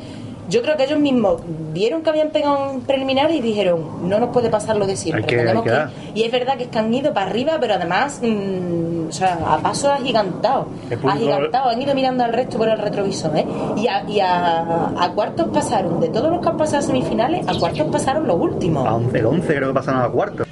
yo 0.49 0.63
creo 0.63 0.77
que 0.77 0.85
ellos 0.85 0.99
mismos 0.99 1.41
vieron 1.73 2.03
que 2.03 2.11
habían 2.11 2.31
pegado 2.31 2.71
un 2.73 2.81
preliminar 2.83 3.31
y 3.31 3.41
dijeron 3.41 4.09
no 4.09 4.19
nos 4.19 4.31
puede 4.31 4.49
pasar 4.51 4.77
lo 4.77 4.87
de 4.87 4.97
siempre 4.97 5.23
Hay 5.25 5.29
que- 5.29 5.37
tenemos 5.37 5.63
hay 5.65 5.71
que 5.71 5.71
dar. 5.77 5.91
y 6.15 6.23
es 6.23 6.33
verdad 6.33 6.57
que 6.57 6.65
es 6.65 6.69
que 6.71 6.79
han 6.79 6.93
ido 6.95 7.13
para 7.13 7.27
arriba 7.31 7.59
pero 7.61 7.75
además 7.75 8.21
mm, 8.23 9.09
o 9.09 9.13
sea 9.13 9.39
a 9.49 9.59
paso 9.59 9.91
agigantado 9.93 10.69
agigantado 11.09 11.71
han 11.71 11.81
ido 11.83 11.95
mirando 11.95 12.25
al 12.25 12.33
resto 12.33 12.59
por 12.59 12.69
el 12.69 12.79
retrovisor 12.79 13.37
¿eh? 13.37 13.47
y, 13.77 13.87
a, 13.89 14.05
y 14.09 14.21
a, 14.21 14.91
a 14.99 15.11
cuartos 15.15 15.49
pasaron 15.53 16.01
de 16.01 16.09
todos 16.09 16.31
los 16.31 16.41
que 16.41 16.49
han 16.49 16.57
pasado 16.57 16.79
a 16.79 16.83
semifinales 16.83 17.47
a 17.49 17.55
cuartos 17.59 17.87
pasaron 17.93 18.27
los 18.27 18.41
últimos 18.41 18.87
A 18.87 18.95
11, 18.95 19.19
el 19.19 19.27
11 19.27 19.55
creo 19.55 19.69
que 19.69 19.75
pasaron 19.75 20.03
a 20.03 20.09
cuarto. 20.09 20.45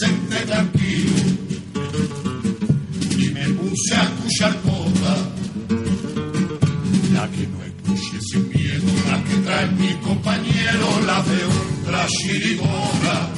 Senté 0.00 0.36
tranquilo 0.46 1.16
y 3.18 3.30
me 3.30 3.48
puse 3.50 3.94
a 3.94 4.02
escuchar 4.02 4.56
cosas. 4.62 5.18
Ya 7.12 7.28
que 7.30 7.46
no 7.46 7.62
escuché 7.64 8.20
sin 8.20 8.48
miedo 8.48 8.66
ahora 9.46 9.62
en 9.62 9.78
mi 9.78 9.94
compañero 9.96 11.00
la 11.06 11.22
de 11.22 11.44
otra 11.44 12.06
chirigota. 12.06 13.28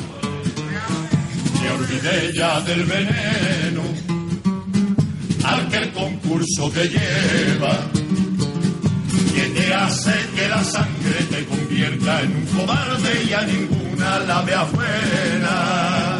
Me 1.63 1.71
olvidé 1.71 2.33
ya 2.35 2.61
del 2.63 2.85
veneno 2.85 3.83
al 5.45 5.69
que 5.69 5.77
el 5.77 5.93
concurso 5.93 6.71
te 6.71 6.89
lleva. 6.89 7.79
Que 9.35 9.43
te 9.43 9.75
hace 9.75 10.13
que 10.35 10.49
la 10.49 10.65
sangre 10.65 11.25
te 11.31 11.45
convierta 11.45 12.23
en 12.23 12.37
un 12.37 12.47
cobarde 12.47 13.25
y 13.29 13.33
a 13.33 13.43
ninguna 13.43 14.19
la 14.21 14.43
vea 14.43 14.65
buena. 14.65 16.18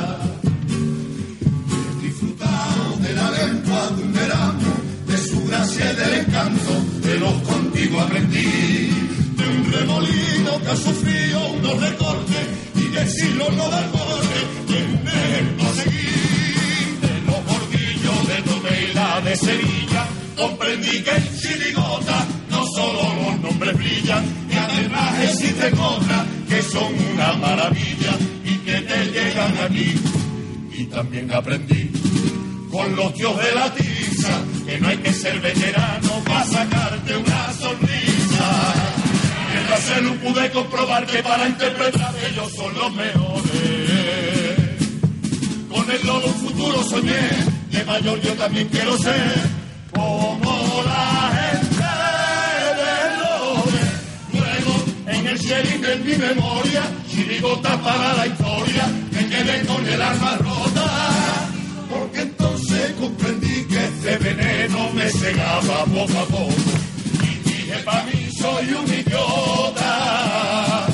La 3.39 3.47
lengua 3.47 4.55
de 5.07 5.17
su 5.17 5.45
gracia 5.47 5.93
y 5.93 5.97
del 5.97 6.15
encanto, 6.21 6.73
de 7.03 7.19
los 7.19 7.35
contigo 7.43 8.01
aprendí. 8.01 8.91
De 9.37 9.49
un 9.49 9.73
remolino 9.73 10.61
que 10.63 10.71
ha 10.71 10.77
sufrido 10.77 11.53
unos 11.53 11.81
recortes 11.81 12.47
y 12.75 12.89
de 12.89 13.07
siglos 13.07 13.57
no 13.57 13.69
da 13.69 13.87
corte, 13.91 14.39
de 14.69 14.85
un 14.85 15.09
ejemplo 15.09 15.69
a 15.69 15.75
seguir. 15.75 16.99
De 17.01 17.15
los 17.27 17.45
bordillos 17.47 18.29
de 18.29 18.43
Tomela 18.43 19.21
de 19.21 19.37
Sevilla, 19.37 20.07
comprendí 20.37 21.03
que 21.03 21.11
en 21.11 21.39
Chirigota 21.39 22.27
no 22.51 22.67
solo 22.67 23.03
los 23.23 23.41
nombres 23.41 23.77
brillan, 23.77 24.25
y 24.51 24.57
además 24.57 25.15
existen 25.23 25.79
otras 25.79 26.27
que 26.49 26.63
son 26.63 26.93
una 27.13 27.33
maravilla 27.35 28.17
y 28.45 28.55
que 28.59 28.81
te 28.81 29.05
llegan 29.13 29.55
aquí. 29.65 29.95
Y 30.77 30.85
también 30.87 31.33
aprendí 31.33 31.91
con 32.71 32.97
los 32.97 33.15
tíos 33.15 33.37
de 33.39 33.55
la 33.55 33.73
tiza 33.73 34.43
que 34.67 34.79
no 34.79 34.89
hay 34.89 34.99
que 34.99 35.13
ser 35.13 35.41
veterano 35.41 36.11
para 36.25 36.45
sacarte 36.45 37.17
una 37.17 37.53
sonrisa. 37.53 38.75
Mientras 39.53 39.81
se 39.81 40.01
lo 40.03 40.15
pude 40.17 40.51
comprobar 40.51 41.07
que 41.07 41.23
para 41.23 41.49
interpretar 41.49 42.15
ellos 42.31 42.53
son 42.55 42.75
los 42.75 42.93
mejores. 42.95 44.59
Con 45.71 45.91
el 45.91 46.07
lobo 46.07 46.29
futuro 46.29 46.83
soñé, 46.83 47.29
de 47.71 47.85
mayor 47.85 48.21
yo 48.21 48.33
también 48.35 48.69
quiero 48.69 48.97
ser 48.99 49.41
como 49.95 50.83
la 50.85 51.31
gente 51.39 51.85
de 52.81 52.93
Lore. 53.19 53.85
Luego 54.35 54.85
en 55.07 55.27
el 55.27 55.39
sheriff 55.39 55.81
de 55.81 55.97
mi 55.97 56.17
memoria, 56.17 56.83
chirigota 57.11 57.81
para 57.81 58.15
la 58.15 58.27
historia, 58.27 58.87
me 59.13 59.29
quedé 59.29 59.67
con 59.67 59.87
el. 59.87 59.99
Porque 59.99 60.48
entonces 62.79 62.97
comprendí 62.97 63.65
que 63.65 63.85
este 63.85 64.17
veneno 64.19 64.91
me 64.95 65.11
cegaba 65.11 65.85
poco 65.85 66.19
a 66.19 66.27
poco. 66.27 66.55
Y 67.23 67.39
dije, 67.49 67.79
para 67.85 68.05
mí 68.05 68.31
soy 68.31 68.73
un 68.73 68.87
idiota. 68.87 70.87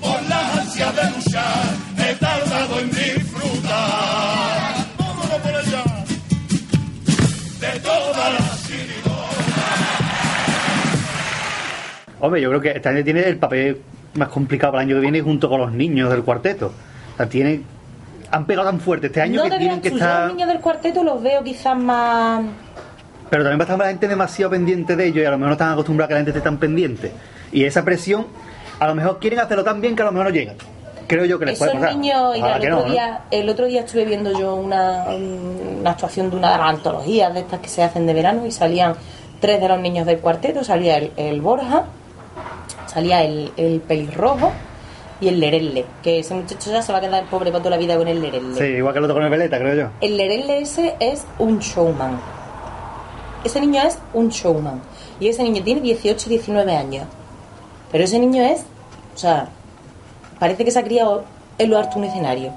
Por 0.00 0.22
las 0.28 0.58
ansias 0.58 0.96
de 0.96 1.10
luchar, 1.10 1.76
he 1.98 2.14
tardado 2.14 2.80
en 2.80 2.90
disfrutar. 2.90 4.86
Por 4.96 5.54
allá. 5.54 5.84
De 7.60 7.80
todas 7.80 8.32
las 8.34 8.58
Hombre, 12.20 12.40
yo 12.40 12.48
creo 12.48 12.60
que 12.60 12.70
este 12.70 12.88
año 12.88 13.04
tiene 13.04 13.20
el 13.20 13.36
papel 13.36 13.80
más 14.14 14.28
complicado 14.28 14.72
para 14.72 14.82
el 14.82 14.88
año 14.88 14.96
que 14.96 15.02
viene 15.02 15.20
junto 15.20 15.48
con 15.48 15.60
los 15.60 15.70
niños 15.72 16.10
del 16.10 16.24
cuarteto. 16.24 16.72
O 17.16 17.26
tiene, 17.26 17.62
han 18.30 18.44
pegado 18.46 18.68
tan 18.68 18.80
fuerte 18.80 19.06
este 19.08 19.20
año 19.22 19.42
no 19.44 19.50
que 19.50 19.58
tienen 19.58 19.80
que 19.80 19.90
tú, 19.90 19.98
yo 19.98 20.04
a 20.04 20.08
estar... 20.08 20.26
los 20.26 20.34
niños 20.34 20.48
del 20.48 20.60
cuarteto 20.60 21.04
los 21.04 21.22
veo 21.22 21.42
quizás 21.42 21.76
más... 21.76 22.42
Pero 23.30 23.42
también 23.42 23.60
va 23.60 23.62
a 23.62 23.66
estar 23.66 23.78
la 23.78 23.88
gente 23.88 24.08
demasiado 24.08 24.50
pendiente 24.50 24.96
de 24.96 25.06
ellos 25.06 25.22
y 25.22 25.26
a 25.26 25.30
lo 25.30 25.38
mejor 25.38 25.48
no 25.48 25.52
están 25.52 25.72
acostumbrados 25.72 26.06
a 26.06 26.08
que 26.08 26.14
la 26.14 26.18
gente 26.20 26.30
esté 26.30 26.40
tan 26.40 26.58
pendiente. 26.58 27.12
Y 27.52 27.64
esa 27.64 27.84
presión, 27.84 28.26
a 28.80 28.86
lo 28.86 28.94
mejor 28.94 29.18
quieren 29.18 29.38
hacerlo 29.38 29.64
tan 29.64 29.80
bien 29.80 29.94
que 29.94 30.02
a 30.02 30.06
lo 30.06 30.12
mejor 30.12 30.28
no 30.28 30.32
llegan. 30.32 30.56
Creo 31.06 31.24
yo 31.24 31.38
que 31.38 31.46
les 31.46 31.54
Esos 31.54 31.68
puede 31.68 31.80
pasar. 31.80 31.96
niños, 31.96 32.36
y 32.36 32.40
el 32.40 32.44
otro, 32.44 32.70
no, 32.70 32.86
¿no? 32.86 32.92
día, 32.92 33.20
el 33.30 33.48
otro 33.48 33.66
día 33.66 33.80
estuve 33.80 34.04
viendo 34.04 34.38
yo 34.38 34.54
una, 34.54 35.04
una 35.08 35.90
actuación 35.90 36.30
de 36.30 36.36
una 36.36 36.52
de 36.52 36.58
las 36.58 36.68
antologías 36.68 37.32
de 37.32 37.40
estas 37.40 37.60
que 37.60 37.68
se 37.68 37.82
hacen 37.82 38.06
de 38.06 38.14
verano 38.14 38.46
y 38.46 38.50
salían 38.50 38.94
tres 39.40 39.60
de 39.60 39.68
los 39.68 39.80
niños 39.80 40.06
del 40.06 40.18
cuarteto, 40.18 40.64
salía 40.64 40.98
el, 40.98 41.12
el 41.16 41.40
Borja, 41.40 41.84
salía 42.86 43.22
el, 43.24 43.52
el 43.56 43.80
pelirrojo 43.80 44.52
y 45.20 45.28
el 45.28 45.40
Lerelle, 45.40 45.84
que 46.02 46.20
ese 46.20 46.34
muchacho 46.34 46.70
ya 46.70 46.82
se 46.82 46.92
va 46.92 46.98
a 46.98 47.00
quedar 47.00 47.24
pobre 47.24 47.50
para 47.50 47.62
toda 47.62 47.70
la 47.70 47.78
vida 47.78 47.96
con 47.96 48.06
el 48.06 48.20
Lerelle. 48.20 48.54
Sí, 48.56 48.64
igual 48.64 48.92
que 48.92 48.98
el 48.98 49.04
otro 49.04 49.14
con 49.16 49.24
el 49.24 49.30
veleta, 49.30 49.58
creo 49.58 49.74
yo. 49.74 49.90
El 50.00 50.16
Lerelle 50.16 50.60
ese 50.60 50.94
es 51.00 51.24
un 51.38 51.58
showman. 51.58 52.20
Ese 53.44 53.60
niño 53.60 53.82
es 53.82 53.98
un 54.14 54.28
showman. 54.28 54.80
Y 55.20 55.28
ese 55.28 55.42
niño 55.42 55.62
tiene 55.62 55.80
18, 55.80 56.28
19 56.28 56.76
años. 56.76 57.06
Pero 57.90 58.04
ese 58.04 58.18
niño 58.18 58.42
es, 58.42 58.60
o 59.14 59.18
sea, 59.18 59.48
parece 60.38 60.64
que 60.64 60.70
se 60.70 60.78
ha 60.78 60.84
criado 60.84 61.24
en 61.58 61.70
lo 61.70 61.78
harto 61.78 61.98
un 61.98 62.04
escenario. 62.04 62.52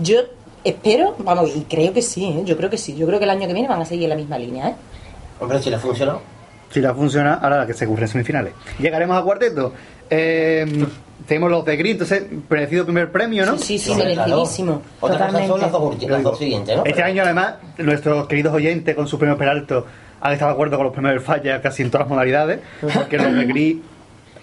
Yo 0.00 0.20
espero, 0.64 1.14
vamos, 1.18 1.54
y 1.54 1.62
creo 1.62 1.92
que 1.92 2.02
sí, 2.02 2.24
¿eh? 2.24 2.42
yo 2.44 2.56
creo 2.56 2.70
que 2.70 2.78
sí. 2.78 2.96
Yo 2.96 3.06
creo 3.06 3.18
que 3.18 3.24
el 3.24 3.30
año 3.30 3.46
que 3.46 3.52
viene 3.52 3.68
van 3.68 3.80
a 3.80 3.84
seguir 3.84 4.04
en 4.04 4.10
la 4.10 4.16
misma 4.16 4.38
línea, 4.38 4.68
¿eh? 4.70 4.74
Hombre, 5.40 5.62
si 5.62 5.70
le 5.70 5.78
funcionó. 5.78 6.20
Si 6.70 6.80
la 6.80 6.94
funciona, 6.94 7.34
ahora 7.34 7.58
la 7.58 7.66
que 7.66 7.74
se 7.74 7.86
cubre 7.86 8.02
en 8.02 8.08
semifinales. 8.08 8.52
Llegaremos 8.78 9.16
a 9.16 9.22
cuarteto. 9.22 9.72
Eh, 10.10 10.86
tenemos 11.26 11.50
los 11.50 11.64
de 11.64 11.76
Gris, 11.76 11.92
entonces, 11.92 12.24
merecido 12.48 12.84
primer 12.84 13.10
premio, 13.10 13.44
¿no? 13.44 13.58
Sí, 13.58 13.78
sí, 13.78 13.92
sí, 13.92 13.94
merecidísimo. 13.94 14.82
Otra 15.00 15.26
cosa 15.26 15.46
son 15.46 15.60
las 15.60 15.72
dos, 15.72 16.02
las 16.02 16.22
dos 16.22 16.38
siguientes, 16.38 16.76
¿no? 16.76 16.84
Este 16.84 17.02
año, 17.02 17.22
además, 17.22 17.54
nuestros 17.78 18.26
queridos 18.26 18.54
oyentes 18.54 18.94
con 18.94 19.06
su 19.06 19.18
premio 19.18 19.36
Peralto 19.36 19.86
han 20.20 20.32
estado 20.32 20.50
de 20.50 20.54
acuerdo 20.54 20.76
con 20.76 20.86
los 20.86 20.92
premios 20.92 21.14
del 21.14 21.20
Falla 21.20 21.60
casi 21.60 21.82
en 21.82 21.90
todas 21.90 22.06
las 22.06 22.10
modalidades, 22.10 22.60
porque 22.94 23.18
los 23.18 23.34
de 23.34 23.44
Gris 23.44 23.76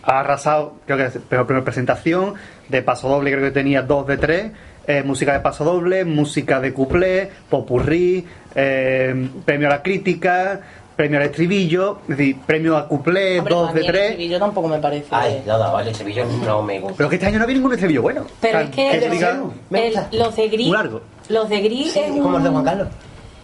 ha 0.03 0.19
arrasado, 0.19 0.75
creo 0.85 0.97
que 0.97 1.05
es 1.05 1.17
peor 1.17 1.45
primera 1.45 1.63
presentación, 1.63 2.35
de 2.69 2.81
paso 2.81 3.09
doble 3.09 3.31
creo 3.31 3.43
que 3.43 3.51
tenía 3.51 3.81
dos 3.81 4.05
de 4.07 4.17
tres, 4.17 4.51
eh, 4.87 5.01
música 5.03 5.33
de 5.33 5.39
paso 5.39 5.63
doble, 5.63 6.05
música 6.05 6.59
de 6.59 6.71
cuplé, 6.71 7.29
popurrí, 7.49 8.25
eh, 8.53 9.29
premio 9.43 9.67
a 9.67 9.71
la 9.71 9.81
crítica, 9.81 10.61
premio 10.95 11.19
al 11.19 11.25
estribillo, 11.25 11.99
es 12.07 12.17
decir, 12.17 12.37
premio 12.45 12.77
a 12.77 12.87
cuplé, 12.87 13.39
Hombre, 13.39 13.53
dos 13.53 13.69
a 13.69 13.73
de 13.73 13.79
el 13.81 13.87
tres. 13.87 14.03
estribillo 14.11 14.39
tampoco 14.39 14.67
me 14.67 14.79
parece. 14.79 15.07
Ay, 15.11 15.43
nada, 15.45 15.71
vale, 15.71 15.89
el 15.89 15.95
Sevilla 15.95 16.25
no 16.45 16.61
me 16.61 16.79
gusta. 16.79 16.95
Pero 16.97 17.09
que 17.09 17.15
este 17.15 17.27
año 17.27 17.37
no 17.37 17.43
había 17.43 17.55
ningún 17.55 17.73
estribillo 17.73 18.01
bueno. 18.01 18.25
Pero 18.41 18.57
O 18.59 18.61
sea, 18.61 18.69
es 18.69 18.75
que, 18.75 18.99
te 18.99 19.09
diga- 19.11 19.43
el- 19.71 20.19
los 20.19 20.35
de 20.35 20.47
gris, 20.49 20.67
largo. 20.69 21.01
los 21.29 21.49
de 21.49 21.61
gris 21.61 21.95
es 21.95 22.11
como 22.21 22.37
el 22.37 22.43
de 22.43 22.49
Juan 22.49 22.63
Carlos. 22.63 22.87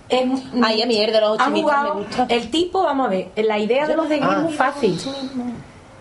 es- 0.09 0.29
Ay, 0.63 0.81
a 0.81 0.85
mí 0.85 0.97
el 0.97 1.11
de 1.11 1.21
los 1.21 1.31
optimistas 1.31 1.61
jugado- 1.61 1.95
me 1.95 2.01
gusta. 2.05 2.25
El 2.29 2.51
tipo, 2.51 2.83
vamos 2.83 3.07
a 3.07 3.09
ver, 3.09 3.27
la 3.37 3.59
idea 3.59 3.87
de 3.87 3.95
los 3.95 4.07
de 4.09 4.17
gris 4.17 4.29
Ah. 4.31 4.35
es 4.37 4.43
muy 4.43 4.53
fácil. 4.53 4.97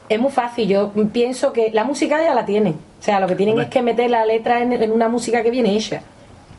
Es 0.09 0.19
muy 0.21 0.31
fácil. 0.33 0.69
Yo 0.69 0.93
pienso 1.13 1.53
que 1.53 1.71
la 1.73 1.85
música 1.85 2.21
ya 2.23 2.35
la 2.35 2.45
tienen. 2.45 2.73
O 2.99 3.03
sea, 3.03 3.21
lo 3.21 3.27
que 3.29 3.37
tienen 3.37 3.59
es 3.61 3.69
que 3.69 3.81
meter 3.83 4.11
la 4.11 4.25
letra 4.27 4.61
en, 4.61 4.73
en 4.73 4.91
una 4.91 5.09
música 5.09 5.43
que 5.43 5.51
viene 5.51 5.77
hecha. 5.77 6.03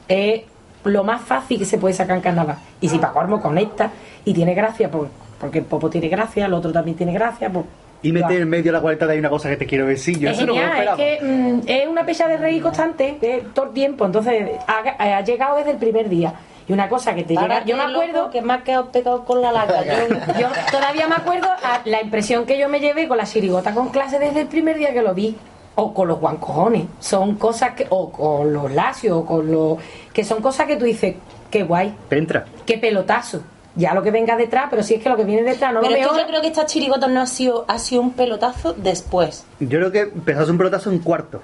Es 0.07 0.41
lo 0.83 1.03
más 1.03 1.21
fácil 1.21 1.59
que 1.59 1.65
se 1.65 1.77
puede 1.77 1.93
sacar 1.93 2.15
en 2.15 2.21
carnaval. 2.21 2.57
Y 2.79 2.89
si 2.89 2.97
Paco 2.97 3.19
Armo 3.19 3.41
conecta 3.41 3.91
y 4.25 4.33
tiene 4.33 4.53
gracia, 4.53 4.89
pues, 4.89 5.09
porque 5.39 5.59
el 5.59 5.65
Popo 5.65 5.89
tiene 5.89 6.07
gracia, 6.07 6.45
el 6.45 6.53
otro 6.53 6.71
también 6.71 6.97
tiene 6.97 7.13
gracia, 7.13 7.49
pues. 7.49 7.65
Y 8.03 8.11
meter 8.11 8.41
en 8.41 8.49
medio 8.49 8.65
de 8.65 8.71
la 8.71 8.81
cuarta 8.81 9.05
de 9.05 9.13
hay 9.13 9.19
una 9.19 9.29
cosa 9.29 9.49
que 9.49 9.57
te 9.57 9.67
quiero 9.67 9.85
decir. 9.85 10.17
Yo 10.17 10.29
es 10.29 10.37
eso 10.37 10.47
no 10.47 10.55
me 10.55 10.85
lo 10.85 10.91
es 10.91 10.97
que 10.97 11.19
mm, 11.21 11.59
es 11.67 11.87
una 11.87 12.03
pecha 12.03 12.27
de 12.27 12.37
reír 12.37 12.61
constante 12.61 13.17
eh, 13.21 13.43
todo 13.53 13.67
el 13.67 13.73
tiempo. 13.73 14.05
Entonces, 14.05 14.59
ha, 14.67 15.17
ha 15.17 15.21
llegado 15.21 15.57
desde 15.57 15.71
el 15.71 15.77
primer 15.77 16.09
día. 16.09 16.33
Y 16.67 16.73
una 16.73 16.89
cosa 16.89 17.13
que 17.13 17.23
te 17.23 17.35
llega. 17.35 17.63
Yo 17.65 17.75
me 17.77 17.83
acuerdo. 17.83 18.29
que 18.31 18.39
ha 18.39 18.63
quedado 18.63 18.91
pegado 18.91 19.25
con 19.25 19.41
la 19.41 19.51
laca. 19.51 19.83
Yo, 19.83 20.15
Yo 20.39 20.47
todavía 20.71 21.07
me 21.07 21.15
acuerdo 21.15 21.47
a 21.49 21.81
la 21.85 22.01
impresión 22.01 22.45
que 22.45 22.57
yo 22.57 22.69
me 22.69 22.79
llevé 22.79 23.07
con 23.07 23.17
la 23.17 23.25
chirigota 23.25 23.73
con 23.73 23.89
clase 23.89 24.19
desde 24.19 24.41
el 24.41 24.47
primer 24.47 24.77
día 24.77 24.93
que 24.93 25.01
lo 25.01 25.13
vi. 25.13 25.35
O 25.75 25.93
con 25.93 26.07
los 26.07 26.19
guancojones. 26.19 26.85
Son 26.99 27.35
cosas 27.35 27.71
que. 27.75 27.87
O 27.89 28.11
con 28.11 28.53
los 28.53 28.71
lacios, 28.71 29.17
o 29.17 29.25
con 29.25 29.51
los. 29.51 29.77
Que 30.13 30.23
son 30.23 30.41
cosas 30.41 30.67
que 30.67 30.75
tú 30.75 30.85
dices, 30.85 31.15
qué 31.49 31.63
guay, 31.63 31.95
Te 32.09 32.17
entra. 32.17 32.45
qué 32.65 32.77
pelotazo. 32.77 33.41
Ya 33.75 33.93
lo 33.93 34.03
que 34.03 34.11
venga 34.11 34.35
detrás, 34.35 34.65
pero 34.69 34.83
si 34.83 34.95
es 34.95 35.01
que 35.01 35.07
lo 35.07 35.15
que 35.15 35.23
viene 35.23 35.43
detrás 35.43 35.73
no 35.73 35.79
pero 35.79 35.91
lo 35.91 35.97
es 35.97 36.05
que 36.05 36.13
veo. 36.13 36.21
yo 36.21 36.27
creo 36.27 36.41
que 36.41 36.47
esta 36.47 36.65
chirigota 36.65 37.07
no 37.07 37.21
ha 37.21 37.25
sido, 37.25 37.63
ha 37.69 37.79
sido 37.79 38.01
un 38.01 38.11
pelotazo 38.11 38.73
después. 38.73 39.45
Yo 39.61 39.79
creo 39.79 39.91
que 39.93 40.01
empezó 40.01 40.39
a 40.39 40.41
hacer 40.43 40.51
un 40.51 40.57
pelotazo 40.57 40.91
en 40.91 40.99
cuarto. 40.99 41.41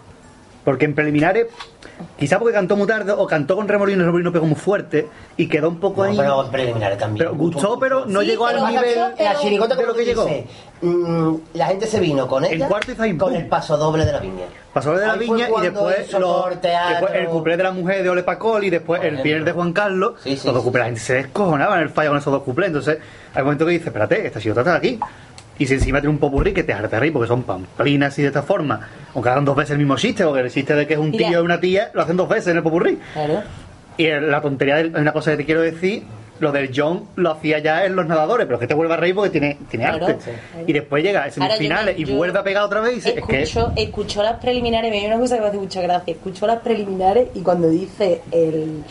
Porque 0.68 0.84
en 0.84 0.94
preliminares, 0.94 1.48
quizá 2.20 2.38
porque 2.40 2.54
cantó 2.54 2.76
muy 2.76 2.86
tarde 2.88 3.14
o 3.14 3.26
cantó 3.26 3.56
con 3.56 3.70
Remolino 3.70 4.02
y 4.04 4.06
Remolino 4.06 4.34
pegó 4.34 4.46
muy 4.48 4.58
fuerte 4.58 5.08
y 5.38 5.48
quedó 5.48 5.70
un 5.70 5.80
poco 5.80 6.04
No, 6.04 6.12
ahí. 6.12 6.18
pero 6.18 6.44
en 6.44 6.52
preliminares 6.52 6.98
también. 6.98 7.26
Pero 7.26 7.38
gustó, 7.38 7.80
pero 7.80 8.06
no 8.06 8.20
Sí, 8.20 8.26
llegó 8.28 8.48
pero 8.48 8.66
al 8.66 8.74
nivel 8.74 9.00
la 9.18 9.36
chirigota 9.40 9.76
de 9.76 9.86
lo 9.86 9.94
que 9.94 10.04
llegó. 10.04 10.28
mm, 10.82 11.36
la 11.54 11.68
gente 11.68 11.88
se 11.88 12.02
vino 12.02 12.28
con 12.28 12.44
ella 12.44 12.68
cuarto 12.68 12.92
hizo 12.92 13.02
ahí, 13.02 13.16
con 13.16 13.34
el 13.34 13.48
paso 13.48 13.78
doble 13.78 14.04
de 14.06 14.12
la 14.12 14.20
viña. 14.20 14.44
Pasó 14.74 14.92
de 14.94 15.08
la 15.08 15.14
Ahí 15.14 15.20
viña 15.20 15.48
y 15.58 15.62
después, 15.62 16.06
hizo 16.10 16.20
lo- 16.20 16.42
por 16.44 16.56
teatro. 16.58 16.90
después 17.08 17.14
el 17.16 17.28
cuplé 17.30 17.56
de 17.56 17.64
la 17.64 17.72
mujer 17.72 18.04
de 18.04 18.10
Ole 18.10 18.24
Pacol 18.24 18.66
y 18.66 18.70
después 18.70 19.02
el 19.06 19.22
pier 19.22 19.46
de 19.46 19.54
Juan 19.54 19.72
Carlos. 19.72 20.16
los 20.26 20.44
dos 20.44 20.64
cuplés, 20.64 20.82
la 20.82 20.86
gente 20.88 21.00
se 21.00 21.14
descojonaba 21.14 21.78
en 21.78 21.84
el 21.84 21.90
fallo 21.92 22.10
con 22.10 22.18
esos 22.18 22.34
dos 22.34 22.44
cuplés. 22.44 22.68
Entonces, 22.68 22.98
hay 23.34 23.40
un 23.42 23.46
momento 23.46 23.66
que 23.66 23.72
dice, 23.72 23.86
espérate, 23.88 24.28
esta 24.28 24.40
chirigota 24.42 24.60
está 24.62 24.76
aquí. 24.76 25.00
Y 25.60 25.66
si 25.66 25.74
encima 25.74 26.00
tiene 26.00 26.14
un 26.14 26.20
popurrí 26.20 26.54
que 26.54 26.64
te 26.64 26.74
harta 26.74 27.00
reír 27.00 27.12
porque 27.14 27.28
son 27.28 27.44
pamplinas 27.44 28.18
y 28.20 28.22
de 28.22 28.28
esta 28.28 28.44
forma. 28.44 28.88
Aunque 29.16 29.30
hagan 29.30 29.46
dos 29.46 29.56
veces 29.56 29.72
el 29.72 29.80
mismo 29.80 29.96
chiste, 29.98 30.24
porque 30.24 30.42
el 30.42 30.52
chiste 30.52 30.76
de 30.76 30.86
que 30.86 30.94
es 30.94 31.00
un 31.00 31.10
Mira. 31.12 31.30
tío 31.30 31.40
y 31.42 31.46
una 31.46 31.60
tía, 31.60 31.90
lo 31.94 32.02
hacen 32.04 32.16
dos 32.18 32.30
veces 32.30 32.48
en 32.50 32.58
el 32.58 32.64
popurrí. 32.64 33.00
Claro. 33.14 33.42
Y 33.98 34.08
la 34.10 34.42
tontería, 34.42 34.76
de- 34.76 35.00
una 35.00 35.12
cosa 35.14 35.32
que 35.32 35.38
te 35.38 35.46
quiero 35.46 35.62
decir, 35.62 36.04
lo 36.40 36.52
del 36.52 36.70
John 36.76 37.06
lo 37.16 37.32
hacía 37.32 37.58
ya 37.58 37.86
en 37.86 37.96
los 37.96 38.06
nadadores, 38.06 38.46
pero 38.46 38.60
que 38.60 38.68
te 38.68 38.76
vuelve 38.76 38.94
a 38.94 38.98
reír 38.98 39.16
porque 39.16 39.32
tiene, 39.32 39.58
tiene 39.72 39.86
Claro. 39.88 40.06
arte. 40.06 40.22
Sí. 40.24 40.32
Y 40.68 40.74
después 40.74 41.04
llega 41.04 41.24
a 41.24 41.32
semifinales 41.32 41.98
y 41.98 42.06
vuelve 42.06 42.38
a 42.38 42.44
pegar 42.44 42.62
otra 42.64 42.82
vez 42.82 42.92
y 42.92 42.96
dice, 42.98 43.16
es 43.18 43.26
que 43.26 43.42
Escucho, 43.42 43.74
escucho 43.76 44.22
las 44.22 44.40
preliminares, 44.40 44.92
me 44.92 45.00
hay 45.00 45.08
una 45.08 45.18
cosa 45.18 45.36
que 45.38 45.42
me 45.42 45.48
hace 45.48 45.58
mucha 45.58 45.82
gracia. 45.82 46.14
Escucho 46.14 46.46
las 46.46 46.60
preliminares 46.60 47.30
y 47.34 47.40
cuando 47.42 47.68
dice 47.70 48.22
el. 48.32 48.84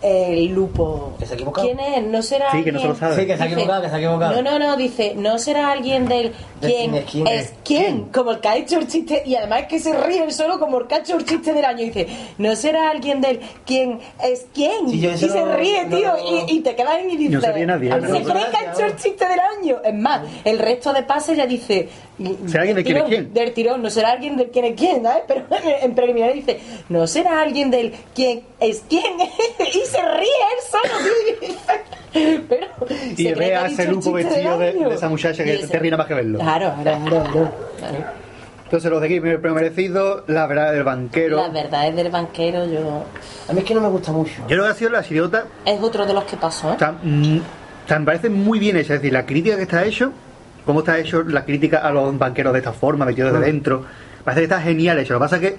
El 0.00 0.46
lupo. 0.54 1.14
¿Que 1.18 1.26
se 1.26 1.32
ha 1.32 1.34
equivocado? 1.34 1.66
¿Quién 1.66 1.80
es? 1.80 2.04
¿No 2.06 2.22
será 2.22 2.52
Sí, 2.52 2.62
que 2.62 2.70
no 2.70 2.78
se 2.78 2.84
lo 2.86 2.92
alguien- 2.92 3.00
sabe. 3.10 3.20
Sí, 3.20 3.26
que 3.26 3.36
se 3.36 3.42
ha 3.42 3.46
Dice- 3.46 3.54
equivocado, 3.56 3.82
que 3.82 3.88
se 3.88 3.94
ha 3.94 3.98
equivocado. 3.98 4.42
No, 4.42 4.50
no, 4.50 4.58
no, 4.60 4.76
dice, 4.76 5.14
no 5.16 5.38
será 5.38 5.72
alguien 5.72 6.06
del. 6.06 6.32
¿De 6.60 6.68
¿Quién, 6.68 6.90
quién 6.90 6.94
es 6.94 7.04
quién 7.10 7.26
es 7.26 7.40
es? 7.46 7.54
quién? 7.64 8.04
Como 8.12 8.30
el 8.30 8.40
que 8.40 8.48
ha 8.48 8.56
hecho 8.56 8.78
el 8.78 8.86
chiste. 8.86 9.22
Y 9.26 9.34
además 9.34 9.62
es 9.62 9.66
que 9.66 9.78
se 9.80 9.92
ríe 9.92 10.22
él 10.22 10.32
solo 10.32 10.58
como 10.60 10.78
el 10.78 10.86
que 10.86 10.94
ha 10.94 10.98
hecho 10.98 11.16
el 11.16 11.24
chiste 11.24 11.52
del 11.52 11.64
año. 11.64 11.82
Y 11.82 11.86
dice, 11.90 12.06
no 12.38 12.54
será 12.54 12.90
alguien 12.90 13.20
del. 13.20 13.40
¿Quién 13.66 13.98
es 14.22 14.46
quién? 14.54 14.88
Sí, 14.88 15.00
yo 15.00 15.10
y 15.10 15.14
eso 15.14 15.28
se 15.28 15.40
no- 15.40 15.56
ríe, 15.56 15.84
no- 15.86 15.96
tío. 15.96 16.12
Y, 16.46 16.56
y 16.56 16.60
te 16.60 16.76
quedas 16.76 16.92
ahí 16.94 17.06
y 17.10 17.16
dices. 17.16 17.34
No 17.34 17.40
se 17.40 17.52
ríe 17.52 17.66
nadie, 17.66 17.90
"Ah, 17.92 17.96
¿no? 17.98 18.06
Se 18.16 18.22
cree 18.22 18.44
que 18.50 18.56
ha 18.56 18.72
hecho 18.72 18.84
el 18.84 18.96
chiste 18.96 19.26
del 19.28 19.40
año. 19.40 19.76
Es 19.84 19.94
más, 19.94 20.20
el 20.44 20.58
resto 20.60 20.92
de 20.92 21.02
pases 21.02 21.36
ya 21.36 21.46
dice. 21.46 21.88
¿Será 22.46 22.62
alguien 22.62 22.76
de 22.76 22.84
quién 22.84 22.96
es 22.96 23.04
quién? 23.04 23.32
Del 23.34 23.52
tirón, 23.52 23.82
no 23.82 23.90
será 23.90 24.10
alguien 24.10 24.36
del 24.36 24.50
quién 24.50 24.64
es 24.64 24.74
quién, 24.74 25.02
¿sabes? 25.02 25.22
Pero 25.28 25.44
en 25.82 25.94
preliminar 25.94 26.32
dice, 26.32 26.60
no 26.88 27.06
será 27.06 27.40
alguien 27.40 27.70
del 27.70 27.94
quién 28.14 28.42
es 28.60 28.82
quién. 28.88 29.18
y 29.60 29.86
se 29.86 30.02
ríe 30.02 30.38
él 30.52 30.60
solo, 30.70 31.58
Pero. 32.48 32.66
y 33.16 33.32
ve 33.34 33.54
a 33.54 33.66
ese 33.66 33.86
lupo 33.86 34.12
vestido 34.12 34.58
del 34.58 34.78
de, 34.78 34.94
esa 34.94 35.08
muchacha 35.08 35.44
que 35.44 35.58
te 35.58 35.78
ríe 35.78 35.90
nada 35.90 36.02
más 36.02 36.08
que 36.08 36.14
verlo. 36.14 36.38
Claro, 36.38 36.74
claro, 36.82 37.04
claro, 37.04 37.52
claro. 37.78 38.28
Entonces 38.64 38.90
los 38.90 39.00
de 39.00 39.06
aquí, 39.06 39.20
primer 39.20 39.52
merecido, 39.52 40.24
la 40.26 40.46
verdad 40.46 40.72
del 40.72 40.84
banquero. 40.84 41.36
La 41.36 41.48
verdad 41.48 41.88
es 41.88 41.96
del 41.96 42.10
banquero, 42.10 42.66
yo. 42.66 43.04
A 43.48 43.52
mí 43.54 43.60
es 43.60 43.64
que 43.64 43.74
no 43.74 43.80
me 43.80 43.88
gusta 43.88 44.12
mucho. 44.12 44.34
Yo 44.42 44.46
creo 44.48 44.64
que 44.64 44.70
ha 44.70 44.74
sido 44.74 44.90
la 44.90 45.02
chiriota 45.02 45.46
Es 45.64 45.80
otro 45.80 46.04
de 46.04 46.12
los 46.12 46.24
que 46.24 46.36
pasó, 46.36 46.72
¿eh? 46.72 46.76
Sea, 46.78 46.92
mm, 47.02 47.40
me 47.88 48.04
parece 48.04 48.28
muy 48.28 48.58
bien 48.58 48.76
hecha. 48.76 48.94
Es 48.94 49.00
decir, 49.00 49.12
la 49.12 49.24
crítica 49.24 49.56
que 49.56 49.62
está 49.62 49.86
hecho, 49.86 50.12
cómo 50.68 50.80
está 50.80 50.98
hecho 50.98 51.22
la 51.22 51.46
crítica 51.46 51.78
a 51.78 51.90
los 51.90 52.18
banqueros 52.18 52.52
de 52.52 52.58
esta 52.58 52.72
forma, 52.74 53.06
metidos 53.06 53.32
de 53.32 53.40
dentro, 53.40 53.84
parece 54.22 54.40
que 54.42 54.44
está 54.44 54.60
genial 54.60 54.98
hecho. 54.98 55.14
Lo 55.14 55.18
que 55.18 55.24
pasa 55.24 55.36
es 55.36 55.40
que 55.42 55.56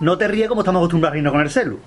no 0.00 0.18
te 0.18 0.28
ríes 0.28 0.48
como 0.50 0.60
estamos 0.60 0.80
acostumbrados 0.80 1.12
a 1.12 1.14
reírnos 1.14 1.32
con 1.32 1.40
el 1.40 1.48
celu. 1.48 1.78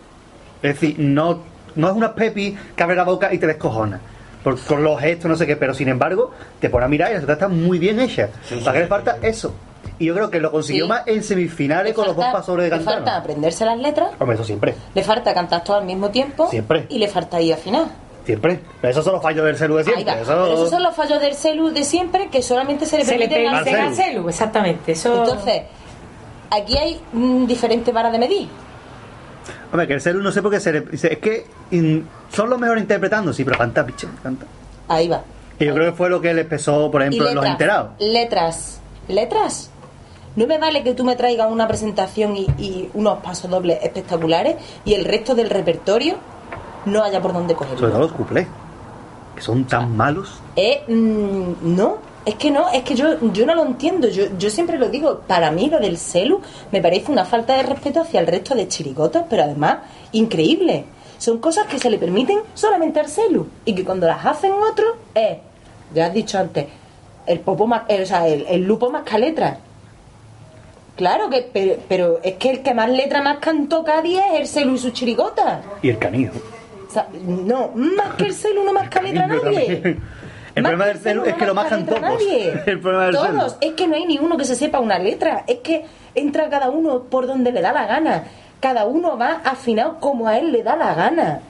Es 0.64 0.74
decir, 0.74 0.96
no, 0.98 1.44
no 1.76 1.88
es 1.88 1.94
una 1.96 2.16
pepi 2.16 2.58
que 2.76 2.82
abre 2.84 2.96
la 2.96 3.04
boca 3.04 3.32
y 3.32 3.38
te 3.38 3.46
descojona. 3.46 4.00
Por, 4.44 4.60
con 4.60 4.84
los 4.84 5.00
gestos, 5.00 5.30
no 5.30 5.36
sé 5.36 5.46
qué, 5.46 5.56
pero 5.56 5.76
sin 5.76 5.88
embargo, 5.88 6.32
te 6.60 6.72
pone 6.72 6.86
a 6.86 6.88
mirar 6.88 7.12
y 7.12 7.24
la 7.24 7.34
está 7.34 7.48
muy 7.48 7.78
bien 7.78 8.00
hecha. 8.00 8.30
¿Para 8.64 8.74
qué 8.74 8.80
le 8.80 8.88
falta 8.88 9.18
eso? 9.22 9.54
Y 10.00 10.06
yo 10.08 10.16
creo 10.16 10.32
que 10.32 10.40
lo 10.40 10.52
consiguió 10.52 10.86
Sí. 10.86 10.90
más 10.90 11.04
en 11.06 11.22
semifinales 11.22 11.94
con 11.94 12.08
los 12.08 12.16
dos 12.16 12.26
pasos 12.34 12.58
de 12.58 12.64
le 12.64 12.70
cantar. 12.72 12.96
falta 12.96 13.18
aprenderse 13.18 13.66
las 13.66 13.78
letras, 13.78 14.10
Hombre, 14.20 14.34
eso 14.34 14.44
siempre. 14.44 14.74
le 14.96 15.04
falta 15.04 15.32
cantar 15.36 15.64
todo 15.64 15.78
al 15.78 15.86
mismo 15.86 16.10
tiempo 16.10 16.50
Siempre. 16.50 16.88
y 16.90 16.98
le 16.98 17.08
falta 17.08 17.40
ir 17.40 17.54
a 17.54 17.56
afinar. 17.58 17.86
Siempre. 18.26 18.60
Pero 18.82 18.92
esos 18.92 19.04
son 19.04 19.14
los 19.14 19.22
fallos 19.22 19.46
del 19.46 19.56
celu 19.58 19.76
de 19.76 19.82
Ahí 19.82 19.86
siempre. 19.86 20.16
va. 20.16 20.22
Eso- 20.22 20.32
Pero 20.44 20.54
esos 20.56 20.70
son 20.70 20.84
los 20.84 20.96
fallos 20.96 21.22
del 21.22 21.36
celu 21.36 21.70
de 21.70 21.84
siempre 21.84 22.28
que 22.30 22.42
solamente 22.42 22.86
se 22.86 22.98
le 22.98 23.06
Se 23.06 23.18
le 23.18 23.28
permiten 23.28 23.54
al 23.54 23.64
permite 23.64 23.78
celu. 23.78 23.88
al 23.88 23.96
celu, 23.96 24.30
exactamente. 24.30 24.92
Eso... 24.94 25.24
Entonces, 25.24 25.62
aquí 26.50 26.78
hay 26.78 27.00
mm, 27.14 27.46
diferentes 27.46 27.94
varas 27.94 28.12
de 28.12 28.20
medir. 28.20 28.48
Hombre, 29.72 29.88
que 29.88 29.94
el 29.94 30.02
celu 30.02 30.22
no 30.22 30.32
sé 30.32 30.42
por 30.42 30.52
qué 30.52 30.60
se 30.60 30.72
le- 30.74 30.82
dice, 30.82 31.14
Es 31.14 31.20
que 31.20 31.46
son 32.32 32.50
los 32.50 32.60
mejores 32.60 32.82
interpretando, 32.82 33.32
sí, 33.34 33.44
pero 33.44 33.58
canta, 33.58 33.86
piche, 33.86 34.08
canta. 34.24 34.46
Ahí 34.88 35.08
va. 35.08 35.22
Y 35.60 35.66
yo 35.66 35.74
creo 35.74 35.92
que 35.92 35.98
fue 35.98 36.10
lo 36.10 36.20
que 36.22 36.34
les 36.34 36.46
pesó, 36.46 36.90
por 36.92 37.02
ejemplo, 37.02 37.30
en 37.30 37.36
los 37.36 37.46
enterados. 37.46 37.92
letras. 38.00 38.80
¿Letras? 39.08 39.70
No 40.36 40.48
me 40.48 40.58
vale 40.58 40.84
que 40.84 40.94
tú 40.94 41.04
me 41.06 41.16
traigas 41.16 41.50
una 41.50 41.68
presentación 41.68 42.36
y, 42.36 42.46
y 42.58 42.90
unos 42.94 43.20
pasos 43.24 43.50
dobles 43.50 43.80
espectaculares 43.84 44.56
y 44.84 44.94
el 44.96 45.06
resto 45.06 45.34
del 45.36 45.50
repertorio 45.50 46.16
no 46.86 47.04
haya 47.04 47.22
por 47.22 47.34
dónde 47.34 47.54
Sobre 47.56 47.70
todo 47.70 47.80
cogerlo. 47.80 48.00
los 48.00 48.12
cuplés, 48.12 48.48
que 49.36 49.42
son 49.42 49.66
tan 49.66 49.96
malos. 49.96 50.40
Eh, 50.56 50.84
mm, 50.88 51.76
no, 51.76 51.98
es 52.26 52.36
que 52.36 52.52
no, 52.52 52.70
es 52.70 52.84
que 52.84 52.96
yo, 52.96 53.20
yo 53.32 53.46
no 53.46 53.54
lo 53.56 53.66
entiendo. 53.66 54.08
Yo, 54.08 54.26
yo 54.38 54.50
siempre 54.50 54.78
lo 54.78 54.90
digo, 54.90 55.22
para 55.28 55.52
mí 55.52 55.70
lo 55.70 55.80
del 55.80 55.98
celu 55.98 56.42
me 56.72 56.82
parece 56.82 57.12
una 57.12 57.26
falta 57.26 57.56
de 57.58 57.64
respeto 57.64 58.02
hacia 58.02 58.20
el 58.20 58.28
resto 58.28 58.56
de 58.56 58.68
chirigotas, 58.68 59.26
pero 59.30 59.44
además 59.44 59.78
increíble. 60.12 60.86
Son 61.18 61.38
cosas 61.40 61.66
que 61.68 61.80
se 61.80 61.90
le 61.90 61.98
permiten 61.98 62.40
solamente 62.54 63.00
al 63.00 63.08
celu 63.08 63.48
y 63.64 63.74
que 63.74 63.86
cuando 63.86 64.06
las 64.08 64.26
hacen 64.26 64.52
otros 64.54 64.96
es, 65.14 65.38
ya 65.94 66.08
has 66.08 66.14
dicho 66.14 66.38
antes, 66.38 66.66
el 67.26 67.40
popo 67.40 67.66
más, 67.68 67.84
eh, 67.88 68.02
o 68.02 68.06
sea, 68.06 68.28
el, 68.28 68.46
el 68.48 68.62
lupo 68.64 68.90
más 68.92 69.04
que 69.04 69.18
letra. 69.18 69.60
Claro 70.96 71.30
que, 71.30 71.50
pero, 71.52 71.76
pero 71.90 72.20
es 72.24 72.36
que 72.36 72.50
el 72.52 72.64
que 72.64 72.74
más 72.74 72.90
letra 72.90 73.22
más 73.22 73.40
cantó 73.40 73.84
cada 73.84 74.02
día 74.02 74.34
es 74.34 74.40
el 74.42 74.48
celu 74.48 74.76
y 74.76 74.78
sus 74.78 74.94
chirigotas. 74.94 75.60
Y 75.82 75.90
el 75.90 75.98
canillo. 75.98 76.32
No, 77.26 77.72
más 77.76 78.16
que 78.16 78.26
el 78.26 78.34
celu 78.34 78.64
no 78.64 78.74
más 78.74 78.90
que 78.90 79.02
letra 79.02 79.28
nadie. 79.28 79.98
El 80.56 80.64
Más 80.64 80.72
problema 80.72 80.86
que 80.86 80.90
del 80.94 81.00
celu 81.04 81.26
es 81.26 81.34
que 81.36 81.46
lo 81.46 81.54
letra 81.54 81.86
todos. 81.86 82.02
nadie. 82.02 82.62
El 82.66 82.80
problema 82.80 83.06
del 83.08 83.16
celu. 83.18 83.38
Todos. 83.40 83.58
Es 83.60 83.74
que 83.74 83.88
no 83.88 83.96
hay 83.96 84.06
ni 84.06 84.20
uno 84.20 84.38
que 84.38 84.46
se 84.46 84.56
sepa 84.56 84.80
una 84.80 84.98
letra. 84.98 85.44
Es 85.48 85.60
que 85.60 85.86
entra 86.16 86.48
cada 86.50 86.70
uno 86.70 87.04
por 87.04 87.28
donde 87.28 87.52
le 87.52 87.62
da 87.62 87.74
la 87.74 87.86
gana. 87.86 88.24
Cada 88.62 88.86
uno 88.86 89.18
va 89.18 89.42
afinado 89.44 90.00
como 90.00 90.28
a 90.30 90.38
él 90.38 90.54
le 90.54 90.64
da 90.64 90.78
la 90.78 90.94
gana. 90.96 91.42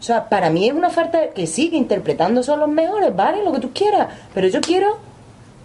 O 0.00 0.02
sea, 0.02 0.28
para 0.28 0.50
mí 0.50 0.66
es 0.68 0.74
una 0.74 0.90
falta 0.90 1.28
que 1.28 1.46
sigue 1.46 1.76
interpretando 1.76 2.42
son 2.42 2.58
los 2.58 2.68
mejores, 2.68 3.14
vale, 3.14 3.42
lo 3.44 3.52
que 3.52 3.60
tú 3.60 3.70
quieras. 3.72 4.08
Pero 4.34 4.48
yo 4.48 4.60
quiero 4.60 4.98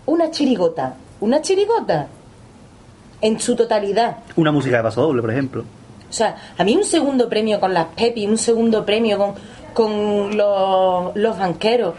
una 0.05 0.29
chirigota. 0.29 0.93
Una 1.21 1.41
chirigota. 1.41 2.07
En 3.21 3.39
su 3.39 3.55
totalidad. 3.55 4.17
Una 4.37 4.51
música 4.51 4.77
de 4.77 4.83
paso 4.83 5.01
doble, 5.01 5.21
por 5.21 5.31
ejemplo. 5.31 5.65
O 6.09 6.13
sea, 6.13 6.35
a 6.57 6.63
mí 6.63 6.75
un 6.75 6.83
segundo 6.83 7.29
premio 7.29 7.59
con 7.59 7.73
las 7.73 7.87
Pepi, 7.87 8.25
un 8.25 8.37
segundo 8.37 8.85
premio 8.85 9.17
con, 9.17 9.35
con 9.73 10.37
los, 10.37 11.15
los 11.15 11.37
banqueros. 11.37 11.93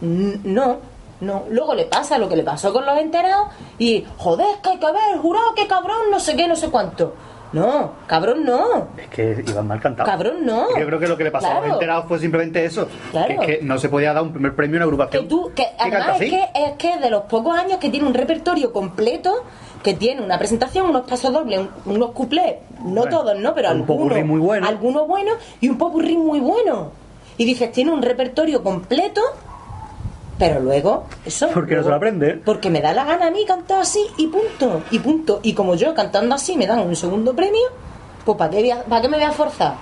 No, 0.00 0.78
no. 1.20 1.44
Luego 1.50 1.74
le 1.74 1.84
pasa 1.84 2.18
lo 2.18 2.28
que 2.28 2.36
le 2.36 2.42
pasó 2.42 2.72
con 2.72 2.84
los 2.84 2.98
enterados 2.98 3.48
y, 3.78 4.04
joder, 4.16 4.46
que 4.62 4.70
hay 4.70 4.78
que 4.78 4.86
ver, 4.86 5.18
jurado, 5.20 5.54
que 5.54 5.66
cabrón, 5.66 6.10
no 6.10 6.18
sé 6.18 6.36
qué, 6.36 6.48
no 6.48 6.56
sé 6.56 6.68
cuánto. 6.68 7.14
No, 7.54 7.92
cabrón, 8.08 8.44
no. 8.44 8.88
Es 8.98 9.06
que 9.06 9.44
iban 9.46 9.68
mal 9.68 9.80
cantados. 9.80 10.10
Cabrón, 10.10 10.44
no. 10.44 10.76
Yo 10.76 10.86
creo 10.86 10.98
que 10.98 11.06
lo 11.06 11.16
que 11.16 11.22
le 11.22 11.30
pasó 11.30 11.46
a 11.46 11.60
los 11.60 11.74
enterados 11.74 12.06
fue 12.08 12.18
simplemente 12.18 12.64
eso. 12.64 12.88
Claro. 13.12 13.28
Que, 13.28 13.34
es 13.34 13.58
que 13.58 13.64
no 13.64 13.78
se 13.78 13.88
podía 13.88 14.12
dar 14.12 14.24
un 14.24 14.32
primer 14.32 14.56
premio 14.56 14.74
a 14.74 14.78
una 14.78 14.84
agrupación. 14.86 15.22
Que 15.22 15.28
tú, 15.28 15.52
que 15.54 15.68
además 15.78 16.20
es 16.20 16.30
que, 16.30 16.48
es 16.52 16.72
que 16.76 16.98
de 16.98 17.10
los 17.10 17.22
pocos 17.22 17.56
años 17.56 17.78
que 17.78 17.90
tiene 17.90 18.08
un 18.08 18.14
repertorio 18.14 18.72
completo, 18.72 19.44
que 19.84 19.94
tiene 19.94 20.20
una 20.22 20.36
presentación, 20.38 20.88
unos 20.90 21.02
pasos 21.08 21.32
dobles, 21.32 21.60
un- 21.60 21.94
unos 21.94 22.10
cuplés, 22.10 22.56
no 22.82 23.02
Bueno, 23.02 23.18
todos, 23.18 23.38
¿no? 23.38 23.54
Pero 23.54 23.70
un 23.70 23.76
algunos, 23.82 24.24
muy 24.24 24.40
bueno. 24.40 24.66
algunos 24.66 25.06
buenos 25.06 25.36
y 25.60 25.68
un 25.68 25.78
popurrí 25.78 26.16
muy 26.16 26.40
bueno. 26.40 26.88
Y 27.38 27.44
dices, 27.44 27.70
tiene 27.70 27.92
un 27.92 28.02
repertorio 28.02 28.62
completo, 28.62 29.20
pero 30.38 30.58
luego, 30.60 31.04
eso. 31.24 31.48
¿Por 31.50 31.66
qué 31.68 31.76
no 31.76 31.82
se 31.84 31.88
lo 31.90 31.94
aprende? 31.96 32.40
Porque 32.44 32.70
me 32.70 32.80
da 32.80 32.92
la 32.92 33.04
gana 33.04 33.26
a 33.26 33.30
mí 33.30 33.44
cantar 33.46 33.82
así 33.82 34.04
y 34.16 34.26
punto, 34.26 34.82
y 34.90 34.98
punto. 34.98 35.38
Y 35.42 35.52
como 35.52 35.74
yo 35.76 35.94
cantando 35.94 36.34
así 36.34 36.56
me 36.56 36.66
dan 36.66 36.80
un 36.80 36.96
segundo 36.96 37.34
premio, 37.34 37.62
pues 38.24 38.36
¿para 38.38 38.50
qué, 38.50 38.74
para 38.88 39.02
qué 39.02 39.08
me 39.08 39.16
voy 39.18 39.26
a 39.26 39.32
forzar? 39.32 39.74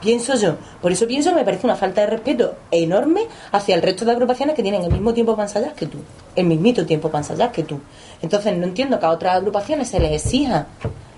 Pienso 0.00 0.34
yo. 0.36 0.56
Por 0.82 0.92
eso 0.92 1.06
pienso 1.06 1.30
que 1.30 1.36
me 1.36 1.44
parece 1.44 1.66
una 1.66 1.76
falta 1.76 2.02
de 2.02 2.08
respeto 2.08 2.54
enorme 2.70 3.22
hacia 3.52 3.74
el 3.74 3.80
resto 3.80 4.04
de 4.04 4.12
agrupaciones 4.12 4.54
que 4.54 4.62
tienen 4.62 4.82
el 4.82 4.92
mismo 4.92 5.14
tiempo 5.14 5.34
para 5.34 5.48
ensayar 5.48 5.72
que 5.74 5.86
tú. 5.86 5.96
El 6.36 6.44
mismito 6.46 6.84
tiempo 6.84 7.08
para 7.08 7.20
ensayar 7.24 7.50
que 7.52 7.62
tú. 7.62 7.80
Entonces 8.22 8.56
no 8.56 8.64
entiendo 8.64 8.98
que 8.98 9.06
a 9.06 9.10
otras 9.10 9.36
agrupaciones 9.36 9.88
se 9.88 10.00
les 10.00 10.12
exija 10.12 10.66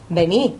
venir 0.09 0.55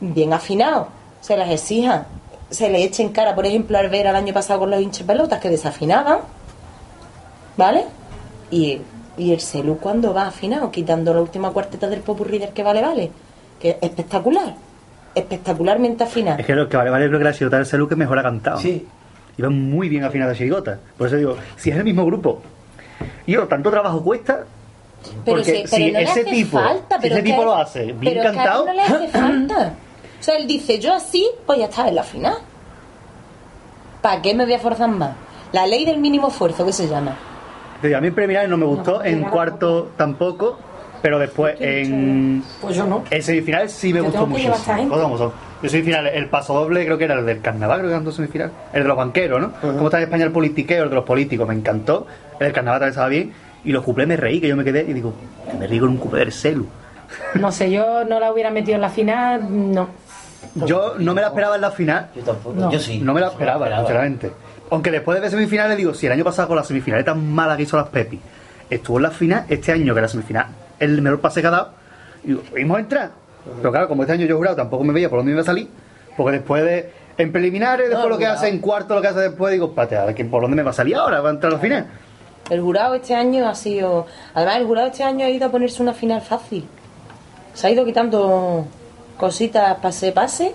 bien 0.00 0.32
afinados, 0.32 0.88
se 1.20 1.36
les 1.36 1.50
exija, 1.50 2.06
se 2.48 2.68
les 2.70 2.86
eche 2.86 3.02
en 3.02 3.10
cara, 3.10 3.34
por 3.34 3.46
ejemplo, 3.46 3.78
al 3.78 3.88
ver 3.90 4.06
al 4.06 4.16
año 4.16 4.32
pasado 4.32 4.60
con 4.60 4.70
los 4.70 4.80
hinches 4.80 5.06
pelotas 5.06 5.40
que 5.40 5.50
desafinaban, 5.50 6.20
¿vale? 7.56 7.84
Y, 8.50 8.80
y 9.16 9.32
el 9.32 9.40
celu 9.40 9.76
cuando 9.78 10.14
va 10.14 10.26
afinado, 10.26 10.70
quitando 10.70 11.12
la 11.12 11.20
última 11.20 11.50
cuarteta 11.50 11.88
del 11.88 12.00
popurrí 12.00 12.38
del 12.38 12.50
que 12.50 12.62
vale, 12.62 12.80
vale. 12.82 13.10
Que 13.60 13.70
es 13.70 13.76
espectacular. 13.80 14.54
Espectacularmente 15.14 16.04
afinado. 16.04 16.38
Es 16.38 16.46
que 16.46 16.54
lo 16.54 16.68
que 16.68 16.76
vale, 16.76 16.90
vale, 16.90 17.08
creo 17.08 17.18
que 17.18 17.24
la 17.24 17.32
chirigota 17.32 17.56
del 17.56 17.66
celu 17.66 17.88
que 17.88 17.96
mejor 17.96 18.18
ha 18.18 18.22
cantado. 18.22 18.58
Sí. 18.58 18.86
Iba 19.36 19.50
muy 19.50 19.88
bien 19.88 20.04
afinada 20.04 20.32
la 20.32 20.38
chirigota. 20.38 20.78
Por 20.96 21.08
eso 21.08 21.16
digo, 21.16 21.36
si 21.56 21.70
es 21.70 21.76
el 21.76 21.84
mismo 21.84 22.06
grupo, 22.06 22.40
y 23.26 23.32
yo, 23.32 23.46
tanto 23.46 23.70
trabajo 23.70 24.02
cuesta. 24.02 24.44
Pero, 25.24 25.36
porque 25.38 25.44
sí, 25.44 25.52
pero 25.70 25.84
si 25.84 25.92
no 25.92 25.98
le 25.98 26.02
ese 26.04 26.20
hace 26.20 26.24
tipo, 26.24 26.58
falta, 26.60 26.96
si 26.96 27.02
pero 27.02 27.14
ese 27.14 27.18
es 27.18 27.24
que 27.24 27.30
tipo 27.30 27.44
lo 27.44 27.54
hace 27.54 27.84
bien 27.84 27.98
pero 28.00 28.10
es 28.10 28.14
que 28.14 28.26
a 28.26 28.30
él 28.30 28.36
cantado, 28.36 28.66
no 28.66 28.72
le 28.72 28.82
hace 28.82 29.08
falta. 29.18 29.74
O 30.18 30.22
sea, 30.22 30.36
él 30.36 30.46
dice, 30.46 30.78
yo 30.78 30.94
así 30.94 31.26
voy 31.46 31.62
a 31.62 31.66
estar 31.66 31.88
en 31.88 31.94
la 31.94 32.02
final. 32.02 32.34
¿Para 34.02 34.22
qué 34.22 34.34
me 34.34 34.44
voy 34.44 34.54
a 34.54 34.58
forzar 34.58 34.88
más? 34.90 35.10
La 35.52 35.66
ley 35.66 35.84
del 35.84 35.98
mínimo 35.98 36.28
esfuerzo, 36.28 36.64
¿qué 36.64 36.72
se 36.72 36.88
llama? 36.88 37.16
Digo, 37.82 37.96
a 37.96 38.00
mí 38.00 38.08
en 38.08 38.14
preliminar 38.14 38.48
no 38.48 38.56
me 38.56 38.66
gustó, 38.66 38.98
No, 38.98 39.04
en 39.04 39.22
cuarto 39.24 39.90
tampoco, 39.96 40.58
pero 41.02 41.18
después 41.18 41.56
en, 41.60 42.42
Pues 42.60 42.76
yo 42.76 42.86
no. 42.86 43.04
en 43.10 43.22
semifinales 43.22 43.72
sí 43.72 43.92
me 43.92 43.98
Yo 44.00 44.04
gustó 44.04 44.20
que 44.24 44.26
mucho. 44.26 45.32
Yo 45.62 45.68
semifinal, 45.68 46.06
el 46.06 46.28
paso 46.28 46.54
doble 46.54 46.84
creo 46.86 46.96
que 46.96 47.04
era 47.04 47.18
el 47.18 47.26
del 47.26 47.40
carnaval, 47.40 47.78
creo 47.80 47.90
que 47.90 47.96
cantó 47.96 48.12
semifinal. 48.12 48.50
El 48.72 48.82
de 48.82 48.88
los 48.88 48.96
banqueros, 48.96 49.40
¿no? 49.40 49.52
Como 49.60 49.86
está 49.86 49.98
en 49.98 50.04
España 50.04 50.24
el 50.24 50.32
politiqueo, 50.32 50.84
el 50.84 50.88
de 50.88 50.94
los 50.94 51.04
políticos, 51.04 51.46
me 51.48 51.54
encantó. 51.54 52.06
El 52.34 52.46
del 52.46 52.52
carnaval 52.52 52.80
también 52.80 52.90
estaba 52.90 53.08
bien. 53.08 53.32
Y 53.64 53.72
los 53.72 53.84
cuplés 53.84 54.08
me 54.08 54.16
reí, 54.16 54.40
que 54.40 54.48
yo 54.48 54.56
me 54.56 54.64
quedé 54.64 54.82
y 54.88 54.92
digo, 54.92 55.12
que 55.50 55.56
me 55.56 55.66
río 55.66 55.80
con 55.82 55.90
un 55.90 55.96
cuplé 55.98 56.20
del 56.20 56.32
celu. 56.32 56.66
No 57.34 57.50
sé, 57.52 57.70
yo 57.70 58.04
no 58.04 58.20
la 58.20 58.32
hubiera 58.32 58.50
metido 58.50 58.76
en 58.76 58.80
la 58.80 58.88
final, 58.90 59.72
no. 59.72 59.88
Yo 60.54 60.94
no 60.98 61.14
me 61.14 61.20
la 61.20 61.28
esperaba 61.28 61.56
en 61.56 61.60
la 61.60 61.70
final. 61.70 62.08
Yo 62.16 62.22
tampoco. 62.22 62.56
No, 62.58 62.72
Yo 62.72 62.78
sí. 62.78 62.98
No 63.00 63.12
me 63.12 63.20
la 63.20 63.28
esperaba, 63.28 63.68
sinceramente. 63.78 64.32
Aunque 64.70 64.90
después 64.90 65.16
de 65.16 65.20
ver 65.20 65.30
semifinales 65.30 65.76
digo, 65.76 65.92
si 65.94 66.06
el 66.06 66.12
año 66.12 66.24
pasado 66.24 66.48
con 66.48 66.56
las 66.56 66.66
semifinales 66.66 67.04
tan 67.04 67.30
malas 67.32 67.56
que 67.56 67.64
hizo 67.64 67.76
las 67.76 67.88
Pepi, 67.88 68.18
estuvo 68.70 68.98
en 68.98 69.02
la 69.02 69.10
final, 69.10 69.44
este 69.48 69.72
año 69.72 69.94
que 69.94 70.00
la 70.00 70.08
semifinal 70.08 70.46
es 70.78 70.88
el 70.88 71.02
mejor 71.02 71.20
pase 71.20 71.40
que 71.40 71.48
ha 71.48 71.50
dado, 71.50 71.72
digo, 72.22 72.42
a 72.76 72.78
entrar. 72.80 73.10
Pero 73.58 73.70
claro, 73.72 73.88
como 73.88 74.02
este 74.02 74.12
año 74.14 74.26
yo 74.26 74.34
he 74.34 74.38
jurado, 74.38 74.56
tampoco 74.56 74.84
me 74.84 74.92
veía 74.92 75.08
por 75.10 75.18
dónde 75.18 75.32
iba 75.32 75.40
a 75.40 75.44
salir, 75.44 75.68
porque 76.16 76.32
después 76.38 76.62
de, 76.64 76.92
en 77.18 77.32
preliminares, 77.32 77.88
después 77.88 78.08
lo 78.08 78.18
que 78.18 78.26
hace 78.26 78.48
en 78.48 78.60
cuarto, 78.60 78.94
lo 78.94 79.02
que 79.02 79.08
hace 79.08 79.20
después, 79.20 79.52
digo, 79.52 79.74
pate, 79.74 79.96
a 79.96 80.04
ver 80.04 80.14
quién- 80.14 80.30
por 80.30 80.42
dónde 80.42 80.56
me 80.56 80.62
va 80.62 80.70
a 80.70 80.74
salir 80.74 80.94
ahora, 80.96 81.20
va 81.20 81.30
a 81.30 81.32
entrar 81.32 81.52
a 81.52 81.56
la 81.56 81.60
final. 81.60 81.86
El 82.50 82.60
jurado 82.60 82.94
este 82.94 83.14
año 83.14 83.48
ha 83.48 83.54
sido. 83.54 84.06
Además, 84.34 84.56
el 84.56 84.66
jurado 84.66 84.88
este 84.88 85.04
año 85.04 85.24
ha 85.24 85.30
ido 85.30 85.46
a 85.46 85.50
ponerse 85.50 85.82
una 85.82 85.94
final 85.94 86.20
fácil. 86.20 86.66
Se 87.54 87.66
ha 87.66 87.70
ido 87.70 87.84
quitando 87.84 88.66
cositas 89.16 89.76
pase-pase, 89.78 90.52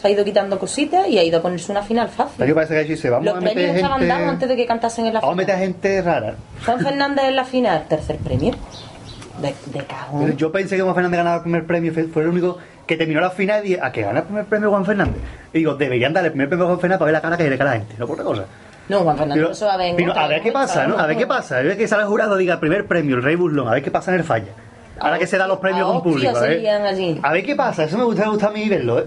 se 0.00 0.06
ha 0.08 0.10
ido 0.10 0.24
quitando 0.24 0.58
cositas 0.58 1.08
y 1.08 1.18
ha 1.18 1.24
ido 1.24 1.38
a 1.38 1.42
ponerse 1.42 1.70
una 1.72 1.82
final 1.82 2.08
Pero 2.08 2.28
fácil. 2.28 2.46
yo 2.46 2.54
parece 2.54 2.74
que 2.74 2.84
dice, 2.84 3.10
vamos 3.10 3.26
Los 3.26 3.34
a 3.36 3.40
meter 3.40 3.54
premios 3.54 3.76
estaban 3.76 3.98
gente. 4.00 4.14
dados 4.14 4.28
antes 4.28 4.48
de 4.48 4.56
que 4.56 4.66
cantasen 4.66 5.06
en 5.06 5.14
la 5.14 5.20
Vamos 5.20 5.34
a 5.34 5.36
meter 5.36 5.54
final. 5.54 5.68
gente 5.74 6.02
rara. 6.02 6.34
Juan 6.64 6.80
Fernández 6.80 7.24
en 7.26 7.36
la 7.36 7.44
final, 7.44 7.84
tercer 7.88 8.16
premio. 8.18 8.54
De, 9.40 9.54
de 9.66 9.84
cajón. 9.86 10.24
Pero 10.24 10.36
yo 10.36 10.50
pensé 10.52 10.76
que 10.76 10.82
Juan 10.82 10.94
Fernández 10.96 11.18
ganaba 11.18 11.36
el 11.36 11.42
primer 11.42 11.64
premio, 11.66 11.92
fue 11.94 12.04
fue 12.04 12.22
el 12.22 12.28
único 12.28 12.58
que 12.86 12.96
terminó 12.96 13.20
la 13.20 13.30
final 13.30 13.64
y 13.64 13.68
dije, 13.68 13.80
¿a 13.82 13.92
qué 13.92 14.02
gana 14.02 14.18
el 14.20 14.24
primer 14.24 14.46
premio 14.46 14.70
Juan 14.70 14.84
Fernández? 14.84 15.20
Y 15.52 15.58
digo, 15.58 15.74
deberían 15.76 16.12
darle 16.12 16.28
el 16.28 16.32
primer 16.32 16.48
premio 16.48 16.64
a 16.64 16.68
Juan 16.68 16.80
Fernández 16.80 16.98
para 16.98 17.06
ver 17.06 17.14
la 17.14 17.20
cara 17.20 17.36
que 17.36 17.48
le 17.48 17.56
cae 17.58 17.68
a 17.68 17.70
la 17.70 17.76
gente, 17.78 17.94
no 17.98 18.06
por 18.06 18.14
otra 18.14 18.24
cosa. 18.24 18.44
No, 18.88 19.00
Juan 19.00 19.16
Fernández, 19.18 19.42
Pero- 19.42 19.52
eso 19.52 19.66
va 19.66 19.74
a 19.74 19.76
ver 19.76 19.86
en 19.88 19.96
pero 19.96 20.10
otra, 20.12 20.24
a 20.24 20.28
ver 20.28 20.42
qué 20.42 20.52
pasa, 20.52 20.86
¿no? 20.86 20.98
A 20.98 21.06
ver 21.06 21.16
qué 21.16 21.26
pasa. 21.26 21.58
A 21.58 21.62
ver 21.62 21.76
que 21.76 21.86
sale 21.88 22.02
el 22.02 22.08
jurado 22.08 22.36
diga 22.36 22.58
primer 22.60 22.86
premio, 22.86 23.16
el 23.16 23.22
Rey 23.22 23.36
Burlón, 23.36 23.68
a 23.68 23.72
ver 23.72 23.82
qué 23.82 23.90
pasa 23.90 24.12
en 24.12 24.18
el 24.20 24.24
falla. 24.24 24.52
Ahora 25.00 25.18
que 25.18 25.26
se 25.26 25.36
dan 25.38 25.48
los 25.48 25.58
premios 25.58 25.88
A 25.88 25.92
con 25.92 26.02
público, 26.02 26.36
a 26.36 26.40
ver. 26.40 26.66
allí. 26.84 27.20
A 27.22 27.32
ver 27.32 27.44
qué 27.44 27.54
pasa, 27.54 27.84
eso 27.84 27.96
me 27.98 28.04
gustaría 28.04 28.30
gustar 28.30 28.50
a 28.50 28.52
mí 28.52 28.68
verlo, 28.68 28.98
¿eh? 28.98 29.04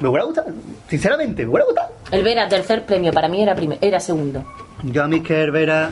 Me 0.00 0.08
hubiera 0.08 0.24
gustado, 0.24 0.48
sinceramente, 0.88 1.44
me 1.44 1.50
hubiera 1.50 1.64
gustado. 1.66 1.88
El 2.10 2.22
Vera, 2.24 2.48
tercer 2.48 2.82
premio, 2.84 3.12
para 3.12 3.28
mí 3.28 3.40
era, 3.42 3.54
primer, 3.54 3.78
era 3.80 4.00
segundo. 4.00 4.44
Yo 4.82 5.04
a 5.04 5.08
mí 5.08 5.20
que 5.22 5.40
Herbera. 5.40 5.90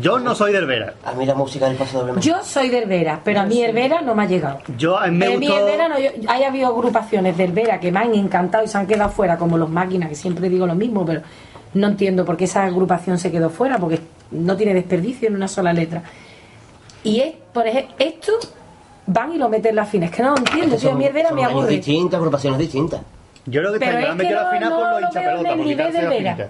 Yo 0.00 0.18
no 0.18 0.34
soy 0.34 0.50
de 0.50 0.58
Herbera. 0.58 0.94
A 1.04 1.12
mí 1.12 1.24
la 1.26 1.34
música 1.36 1.68
del 1.68 1.76
paso 1.76 2.04
doble. 2.04 2.20
Yo 2.20 2.42
soy 2.42 2.70
de 2.70 2.78
Herbera, 2.78 3.20
pero 3.22 3.40
a 3.40 3.44
mí 3.44 3.62
Herbera 3.62 4.00
no 4.00 4.16
me 4.16 4.24
ha 4.24 4.26
llegado. 4.26 4.58
Yo 4.76 4.98
a 4.98 5.06
mí 5.06 5.16
me 5.16 5.26
a 5.26 5.38
mí 5.38 5.46
gustó. 5.46 5.60
Herbera 5.60 5.88
no, 5.88 5.98
yo- 6.00 6.10
hay 6.26 6.42
habido 6.42 6.66
agrupaciones 6.68 7.36
de 7.36 7.44
Herbera 7.44 7.78
que 7.78 7.92
me 7.92 8.00
han 8.00 8.12
encantado 8.14 8.64
y 8.64 8.68
se 8.68 8.76
han 8.78 8.86
quedado 8.88 9.10
fuera, 9.10 9.36
como 9.36 9.56
los 9.56 9.68
máquinas, 9.70 10.08
que 10.08 10.16
siempre 10.16 10.48
digo 10.48 10.66
lo 10.66 10.74
mismo, 10.74 11.06
pero 11.06 11.20
no 11.74 11.88
entiendo 11.88 12.24
por 12.24 12.36
qué 12.36 12.44
esa 12.44 12.64
agrupación 12.64 13.18
se 13.18 13.30
quedó 13.30 13.50
fuera, 13.50 13.78
porque 13.78 14.00
no 14.30 14.56
tiene 14.56 14.74
desperdicio 14.74 15.28
en 15.28 15.36
una 15.36 15.48
sola 15.48 15.72
letra. 15.72 16.02
Y 17.04 17.20
es, 17.20 17.34
por 17.52 17.66
ejemplo, 17.66 17.94
esto 17.98 18.32
van 19.06 19.32
y 19.32 19.38
lo 19.38 19.48
meten 19.48 19.70
en 19.70 19.76
la 19.76 19.84
fina. 19.86 20.06
Es 20.06 20.12
que 20.12 20.22
no 20.22 20.30
lo 20.30 20.38
entiendo, 20.38 20.76
tío, 20.76 20.90
a 20.92 20.94
mí 20.94 21.04
Herbera 21.04 21.28
son 21.28 21.36
me 21.36 21.44
años 21.44 21.52
aburre. 21.52 21.68
distintas, 21.76 22.18
agrupaciones 22.18 22.58
distintas. 22.58 23.00
Yo 23.46 23.60
creo 23.60 23.72
que 23.74 23.78
Pero 23.78 23.92
año 23.92 24.00
es 24.00 24.10
han 24.10 24.16
que 24.18 24.22
metido 24.24 24.40
la 24.40 24.44
no- 24.46 24.50
final 24.52 24.70
no 24.70 24.76
por 24.76 24.84
los 24.84 24.90
lo 24.90 24.96
veo 24.96 25.06
hinchapelota, 25.08 25.40
en 25.40 25.46
el 25.46 25.56
porque 25.56 25.68
nivel 25.70 25.86
casi 25.86 25.96
de 25.98 26.02
la 26.02 26.08
Vera. 26.10 26.34
finita. 26.36 26.48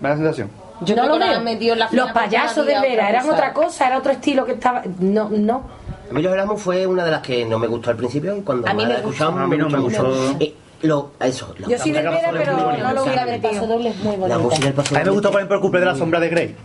Me 0.00 0.08
da 0.08 0.14
la 0.14 0.16
sensación. 0.20 0.50
Yo 0.82 0.94
no 0.96 1.06
lo 1.06 1.12
que 1.14 1.18
lo 1.20 1.26
veo. 1.30 1.40
metido 1.40 1.72
en 1.72 1.78
la 1.78 1.88
Los 1.92 2.12
payasos 2.12 2.66
de 2.66 2.76
otra 2.76 2.86
eran 3.08 3.22
cosa. 3.22 3.32
otra 3.34 3.52
cosa, 3.54 3.86
era 3.86 3.98
otro 3.98 4.12
estilo 4.12 4.44
que 4.44 4.52
estaba. 4.52 4.82
No, 5.00 5.30
no. 5.30 5.62
A 6.10 6.12
mí 6.12 6.20
los 6.22 6.32
Erasmus 6.32 6.60
fue 6.60 6.86
una 6.86 7.04
de 7.04 7.10
las 7.10 7.22
que 7.22 7.46
no 7.46 7.58
me 7.58 7.66
gustó 7.66 7.90
al 7.90 7.96
principio 7.96 8.36
y 8.36 8.42
cuando 8.42 8.68
A 8.68 8.74
mí 8.74 8.82
me 8.82 8.88
la 8.90 8.96
escuchamos 8.98 9.40
A 9.40 9.46
mí 9.46 9.56
no 9.56 9.70
me 9.70 9.78
gustó. 9.78 10.36
Eh, 10.38 10.54
lo, 10.82 11.10
eso, 11.20 11.54
la- 11.58 11.68
Yo 11.68 11.78
soy 11.78 11.90
de 11.92 12.02
la- 12.02 12.10
Herbera, 12.10 12.32
pero 12.32 12.52
no 12.78 12.92
lo 12.92 13.02
hubiera 13.04 13.22
El 13.22 13.30
metido. 13.40 13.50
paso 13.52 13.66
doble 13.66 13.88
es 13.90 13.96
muy 13.96 14.12
La 14.16 14.18
bonita. 14.18 14.38
música 14.38 14.64
del 14.66 14.74
paso 14.74 14.94
A 14.94 14.98
mí 14.98 15.04
me 15.04 15.10
gustó, 15.10 15.30
por 15.30 15.40
ejemplo, 15.40 15.56
el 15.56 15.62
cumple 15.62 15.80
de 15.80 15.86
la 15.86 15.94
sombra 15.96 16.20
de 16.20 16.28
Grey. 16.28 16.56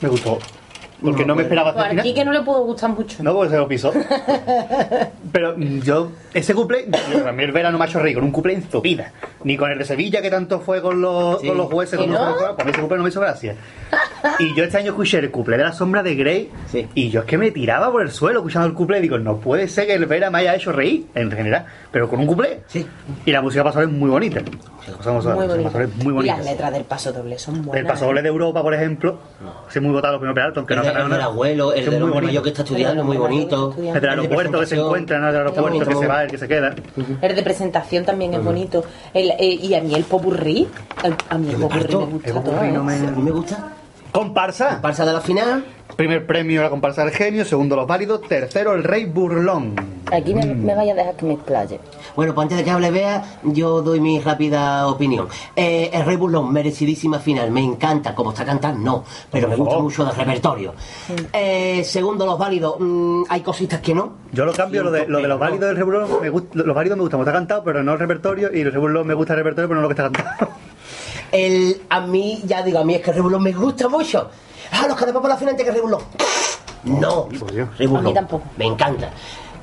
Me 0.00 0.08
gustó. 0.08 0.38
Porque 1.02 1.24
no 1.24 1.34
me 1.34 1.42
esperaba 1.42 1.72
Pues 1.74 1.84
hacer 1.86 1.98
aquí 1.98 2.08
final. 2.10 2.14
que 2.14 2.24
no 2.24 2.32
le 2.32 2.40
pudo 2.44 2.62
gustar 2.64 2.90
mucho. 2.90 3.22
No, 3.22 3.34
porque 3.34 3.50
se 3.50 3.56
lo 3.58 3.68
pisó. 3.68 3.92
Pero 5.32 5.56
yo, 5.58 6.12
ese 6.32 6.54
cumple, 6.54 6.86
a 7.26 7.32
mí 7.32 7.42
el 7.42 7.52
verano 7.52 7.78
me 7.78 7.84
ha 7.84 7.88
hecho 7.88 7.98
reír 7.98 8.14
con 8.14 8.24
un 8.24 8.30
cumple 8.30 8.54
en 8.54 8.70
su 8.70 8.80
vida. 8.80 9.12
Ni 9.42 9.56
con 9.56 9.70
el 9.70 9.78
de 9.78 9.84
Sevilla, 9.84 10.22
que 10.22 10.30
tanto 10.30 10.60
fue 10.60 10.80
con 10.80 11.00
los, 11.00 11.40
Sí. 11.40 11.48
con 11.48 11.56
los 11.58 11.66
jueces, 11.66 11.98
con 11.98 12.08
¿Y 12.08 12.12
los 12.12 12.20
no? 12.20 12.36
para 12.56 12.64
mí 12.64 12.70
ese 12.70 12.80
cumple 12.80 12.96
no 12.98 13.02
me 13.04 13.08
hizo 13.10 13.20
gracia. 13.20 13.54
Y 14.38 14.54
yo 14.54 14.64
este 14.64 14.78
año 14.78 14.90
escuché 14.92 15.18
el 15.18 15.30
cumple 15.30 15.56
de 15.58 15.64
la 15.64 15.72
sombra 15.72 16.02
de 16.02 16.14
Grey 16.14 16.50
Sí. 16.66 16.88
y 16.94 17.10
yo 17.10 17.20
es 17.20 17.26
que 17.26 17.36
me 17.36 17.50
tiraba 17.50 17.90
por 17.90 18.02
el 18.02 18.10
suelo 18.10 18.38
escuchando 18.40 18.66
el 18.68 18.74
cumple 18.74 18.98
y 18.98 19.02
digo, 19.02 19.18
no 19.18 19.36
puede 19.38 19.68
ser 19.68 19.86
que 19.86 19.94
el 19.94 20.06
Vera 20.06 20.30
me 20.30 20.38
haya 20.38 20.54
hecho 20.54 20.72
reír, 20.72 21.06
en 21.14 21.30
general, 21.30 21.66
pero 21.90 22.08
con 22.08 22.20
un 22.20 22.26
cumple. 22.26 22.60
Sí. 22.66 22.86
Y 23.26 23.32
la 23.32 23.42
música 23.42 23.62
pasó 23.64 23.82
es 23.82 23.88
muy 23.90 24.08
bonita. 24.10 24.40
La 24.86 24.92
cosa 24.96 25.10
como 25.10 25.22
son, 25.22 25.34
Muy 25.36 25.46
bonita. 25.46 25.78
Muy 25.96 26.12
y 26.12 26.14
bonita. 26.16 26.36
las 26.36 26.44
letras 26.46 26.72
del 26.72 26.84
paso 26.84 27.12
doble 27.12 27.38
son 27.38 27.62
buenas. 27.62 27.80
El 27.80 27.86
paso 27.86 28.04
doble 28.06 28.22
de 28.22 28.28
Europa, 28.28 28.62
por 28.62 28.74
ejemplo, 28.74 29.18
es 29.74 29.82
muy 29.82 29.92
votado 29.92 30.12
los 30.14 30.20
primeros 30.20 30.34
penaltos, 30.34 30.58
aunque 30.58 30.76
no 30.76 30.83
de- 30.84 30.90
el 31.02 31.10
del 31.10 31.20
abuelo, 31.20 31.72
el 31.72 31.84
del 31.90 32.02
hombre 32.02 32.20
mayor 32.26 32.42
que 32.42 32.48
está 32.50 32.62
estudiando, 32.62 33.04
muy 33.04 33.16
bonito. 33.16 33.74
El 33.94 34.00
del 34.00 34.10
aeropuerto 34.10 34.60
que 34.60 34.66
se 34.66 34.74
encuentra, 34.86 35.18
¿no? 35.18 35.26
El 35.28 35.32
del 35.32 35.40
aeropuerto 35.42 35.78
que 35.88 35.94
se 35.94 36.06
va, 36.06 36.22
el 36.24 36.30
que 36.30 36.38
se 36.38 36.48
queda. 36.48 36.74
El 37.22 37.36
de 37.36 37.42
presentación 37.42 38.04
también 38.04 38.34
es 38.34 38.42
bonito. 38.44 38.84
Eh, 39.12 39.58
y 39.62 39.74
a 39.74 39.80
mí 39.80 39.94
el 39.94 40.04
popurrí, 40.04 40.68
a 41.28 41.38
mí 41.38 41.48
el 41.50 41.56
popurrí 41.56 41.80
me 41.96 42.12
gusta 42.12 42.32
todo. 42.32 42.42
popurrí 42.42 42.70
no 42.72 42.84
me- 42.84 42.94
A 42.94 43.10
mí 43.10 43.22
me 43.22 43.30
gusta. 43.30 43.68
Comparsa. 44.14 44.68
Comparsa 44.74 45.04
de 45.04 45.12
la 45.12 45.20
final. 45.20 45.64
Primer 45.96 46.24
premio 46.24 46.62
la 46.62 46.70
comparsa 46.70 47.04
del 47.04 47.12
genio, 47.12 47.44
segundo 47.44 47.74
los 47.74 47.86
válidos, 47.86 48.22
tercero 48.22 48.74
el 48.74 48.84
rey 48.84 49.06
burlón. 49.06 49.74
Aquí 50.12 50.34
me, 50.34 50.44
me 50.46 50.72
vaya 50.74 50.92
a 50.92 50.96
dejar 50.96 51.16
que 51.16 51.26
me 51.26 51.34
explaye. 51.34 51.80
Bueno, 52.14 52.32
pues 52.32 52.44
antes 52.44 52.58
de 52.58 52.64
que 52.64 52.70
hable 52.70 52.92
Bea, 52.92 53.24
yo 53.42 53.82
doy 53.82 53.98
mi 53.98 54.20
rápida 54.20 54.86
opinión. 54.86 55.26
Eh, 55.56 55.90
el 55.92 56.04
Rey 56.04 56.16
Burlón, 56.16 56.52
merecidísima 56.52 57.18
final. 57.18 57.50
Me 57.50 57.60
encanta. 57.60 58.14
Como 58.14 58.30
está 58.30 58.44
cantando, 58.44 58.78
no. 58.78 59.04
Pero 59.32 59.48
me 59.48 59.56
gusta 59.56 59.72
favor. 59.72 59.84
mucho 59.84 60.08
el 60.08 60.16
repertorio. 60.16 60.74
Eh, 61.32 61.82
segundo, 61.84 62.24
los 62.24 62.38
válidos. 62.38 62.76
mm, 62.78 63.24
hay 63.28 63.40
cositas 63.40 63.80
que 63.80 63.94
no. 63.94 64.12
Yo 64.32 64.44
lo 64.44 64.52
cambio, 64.52 64.84
lo 64.84 64.92
de, 64.92 65.06
lo 65.08 65.18
de 65.18 65.26
los 65.28 65.38
válidos 65.40 65.66
del 65.68 65.76
rey 65.76 65.84
burlón, 65.84 66.08
me 66.22 66.30
gusta, 66.30 66.50
los 66.54 66.74
válidos 66.74 66.96
me 66.96 67.02
gustan, 67.02 67.18
como 67.18 67.28
está 67.28 67.32
cantado, 67.38 67.64
pero 67.64 67.82
no 67.82 67.92
el 67.94 67.98
repertorio, 67.98 68.50
y 68.54 68.60
el 68.60 68.70
rey 68.70 68.80
burlón 68.80 69.06
me 69.08 69.14
gusta 69.14 69.32
el 69.32 69.38
repertorio, 69.40 69.68
pero 69.68 69.80
no 69.80 69.88
lo 69.88 69.94
que 69.94 70.00
está 70.00 70.10
cantado. 70.10 70.52
El, 71.32 71.82
a 71.88 72.00
mí, 72.00 72.42
ya 72.44 72.62
digo, 72.62 72.78
a 72.78 72.84
mí 72.84 72.94
es 72.94 73.00
que 73.02 73.10
el 73.10 73.14
Rey 73.16 73.22
Burlón 73.22 73.42
me 73.42 73.52
gusta 73.52 73.88
mucho. 73.88 74.30
Ah, 74.72 74.86
los 74.88 74.96
quedamos 74.96 75.20
por 75.20 75.30
la 75.30 75.36
final 75.36 75.54
antes 75.54 75.68
que 75.70 75.80
Burlón. 75.80 76.02
No, 76.84 77.24
Burlón. 77.24 77.70
A 77.98 78.00
mí 78.02 78.14
tampoco. 78.14 78.44
Me 78.56 78.66
encanta. 78.66 79.10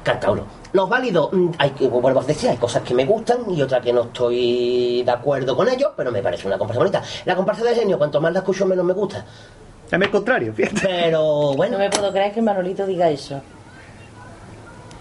Canta 0.04 0.32
uno. 0.32 0.44
Los 0.74 0.90
válidos, 0.90 1.32
mm, 1.34 1.50
hay 1.58 1.72
que, 1.72 1.88
vuelvo 1.88 2.22
a 2.22 2.24
decir, 2.24 2.50
hay 2.50 2.58
cosas 2.58 2.82
que 2.82 2.94
me 2.94 3.06
gustan 3.06 3.40
y 3.50 3.62
otras 3.62 3.84
que 3.84 3.92
no 3.94 4.04
estoy 4.04 5.04
de 5.04 5.12
acuerdo 5.12 5.56
con 5.56 5.68
ellos, 5.68 5.92
pero 5.96 6.12
me 6.12 6.22
parece 6.22 6.48
una 6.48 6.58
comparsa 6.58 6.80
bonita. 6.80 7.04
La 7.26 7.36
comparsa 7.36 7.64
de 7.64 7.76
genio, 7.76 7.98
cuanto 7.98 8.22
más 8.22 8.32
la 8.34 8.40
escucho, 8.40 8.66
menos 8.66 8.86
me 8.86 8.94
gusta. 8.94 9.26
A 9.92 9.98
mí 9.98 10.06
el 10.06 10.12
contrario, 10.12 10.54
fíjate. 10.54 10.80
Pero 10.82 11.54
bueno, 11.56 11.74
No 11.78 11.80
me 11.84 11.90
puedo 11.90 12.12
creer 12.12 12.34
que 12.34 12.42
Manolito 12.42 12.86
diga 12.88 13.10
eso. 13.10 13.42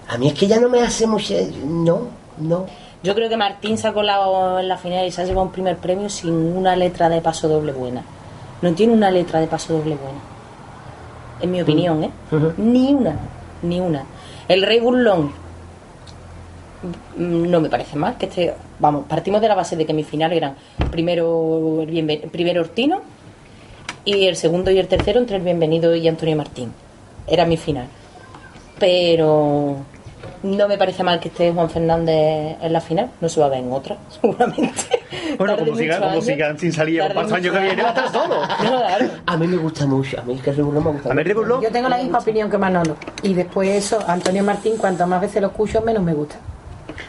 a 0.08 0.18
mí 0.18 0.26
es 0.28 0.34
que 0.34 0.48
ya 0.48 0.58
no 0.58 0.68
me 0.68 0.82
hace 0.82 1.06
mucho. 1.06 1.34
No, 1.64 2.08
no. 2.38 2.66
Yo 3.02 3.14
creo 3.14 3.28
que 3.30 3.36
Martín 3.36 3.78
se 3.78 3.88
ha 3.88 3.92
colado 3.94 4.58
en 4.60 4.68
la 4.68 4.76
final 4.76 5.06
y 5.06 5.10
se 5.10 5.22
ha 5.22 5.24
llevado 5.24 5.46
un 5.46 5.52
primer 5.52 5.78
premio 5.78 6.08
sin 6.10 6.34
una 6.34 6.76
letra 6.76 7.08
de 7.08 7.22
paso 7.22 7.48
doble 7.48 7.72
buena. 7.72 8.04
No 8.60 8.74
tiene 8.74 8.92
una 8.92 9.10
letra 9.10 9.40
de 9.40 9.46
paso 9.46 9.72
doble 9.72 9.96
buena. 9.96 10.18
En 11.40 11.50
mi 11.50 11.62
opinión, 11.62 12.04
¿eh? 12.04 12.10
Ni 12.58 12.92
una, 12.92 13.16
ni 13.62 13.80
una. 13.80 14.04
El 14.46 14.62
Rey 14.62 14.80
Burlón 14.80 15.32
mm, 17.16 17.50
no 17.50 17.60
me 17.60 17.70
parece 17.70 17.96
mal 17.96 18.18
que 18.18 18.26
esté. 18.26 18.54
Vamos, 18.78 19.06
partimos 19.08 19.40
de 19.40 19.48
la 19.48 19.54
base 19.54 19.76
de 19.76 19.86
que 19.86 19.94
mi 19.94 20.04
final 20.04 20.34
eran 20.34 20.54
primero, 20.90 21.80
el 21.80 22.30
primero 22.30 22.60
Ortino 22.60 23.00
y 24.04 24.26
el 24.26 24.36
segundo 24.36 24.70
y 24.70 24.78
el 24.78 24.88
tercero 24.88 25.18
entre 25.18 25.36
el 25.36 25.42
Bienvenido 25.42 25.94
y 25.94 26.06
Antonio 26.06 26.36
Martín. 26.36 26.74
Era 27.26 27.46
mi 27.46 27.56
final. 27.56 27.86
Pero 28.78 29.76
no 30.42 30.68
me 30.68 30.78
parece 30.78 31.02
mal 31.02 31.20
que 31.20 31.28
esté 31.28 31.52
Juan 31.52 31.68
Fernández 31.70 32.56
en 32.60 32.72
la 32.72 32.80
final. 32.80 33.10
No 33.20 33.28
se 33.28 33.40
va 33.40 33.46
a 33.46 33.48
ver 33.50 33.58
en 33.60 33.72
otra, 33.72 33.96
seguramente. 34.20 34.70
Bueno, 35.38 35.56
como, 35.56 35.76
siga- 35.76 35.98
como 35.98 36.10
años. 36.12 36.24
sigan 36.24 36.58
sin 36.58 36.72
salir 36.72 37.00
Tarde 37.00 37.14
para 37.14 37.26
el 37.28 37.34
año 37.34 37.52
que 37.52 37.58
viene, 37.60 37.82
va 37.82 37.88
a 37.88 37.92
estar 37.92 38.12
solo. 38.12 38.34
No. 38.64 38.82
A 39.26 39.36
mí 39.36 39.46
me 39.46 39.56
gusta 39.56 39.86
mucho. 39.86 40.20
A 40.20 40.22
mí 40.24 40.34
es 40.34 40.42
que 40.42 40.50
el 40.50 40.56
Rey 40.56 40.64
Burlón 40.64 40.84
me 40.84 40.90
gusta 40.92 41.10
A 41.10 41.14
mí 41.14 41.32
burlón, 41.32 41.62
Yo 41.62 41.70
tengo 41.70 41.88
la 41.88 41.98
misma 41.98 42.18
opinión 42.18 42.50
que 42.50 42.58
Manolo. 42.58 42.96
Y 43.22 43.34
después 43.34 43.68
eso, 43.70 43.98
Antonio 44.06 44.42
Martín, 44.44 44.76
cuanto 44.76 45.06
más 45.06 45.20
veces 45.20 45.40
lo 45.42 45.48
escucho, 45.48 45.80
menos 45.82 46.02
me 46.02 46.12
gusta. 46.14 46.36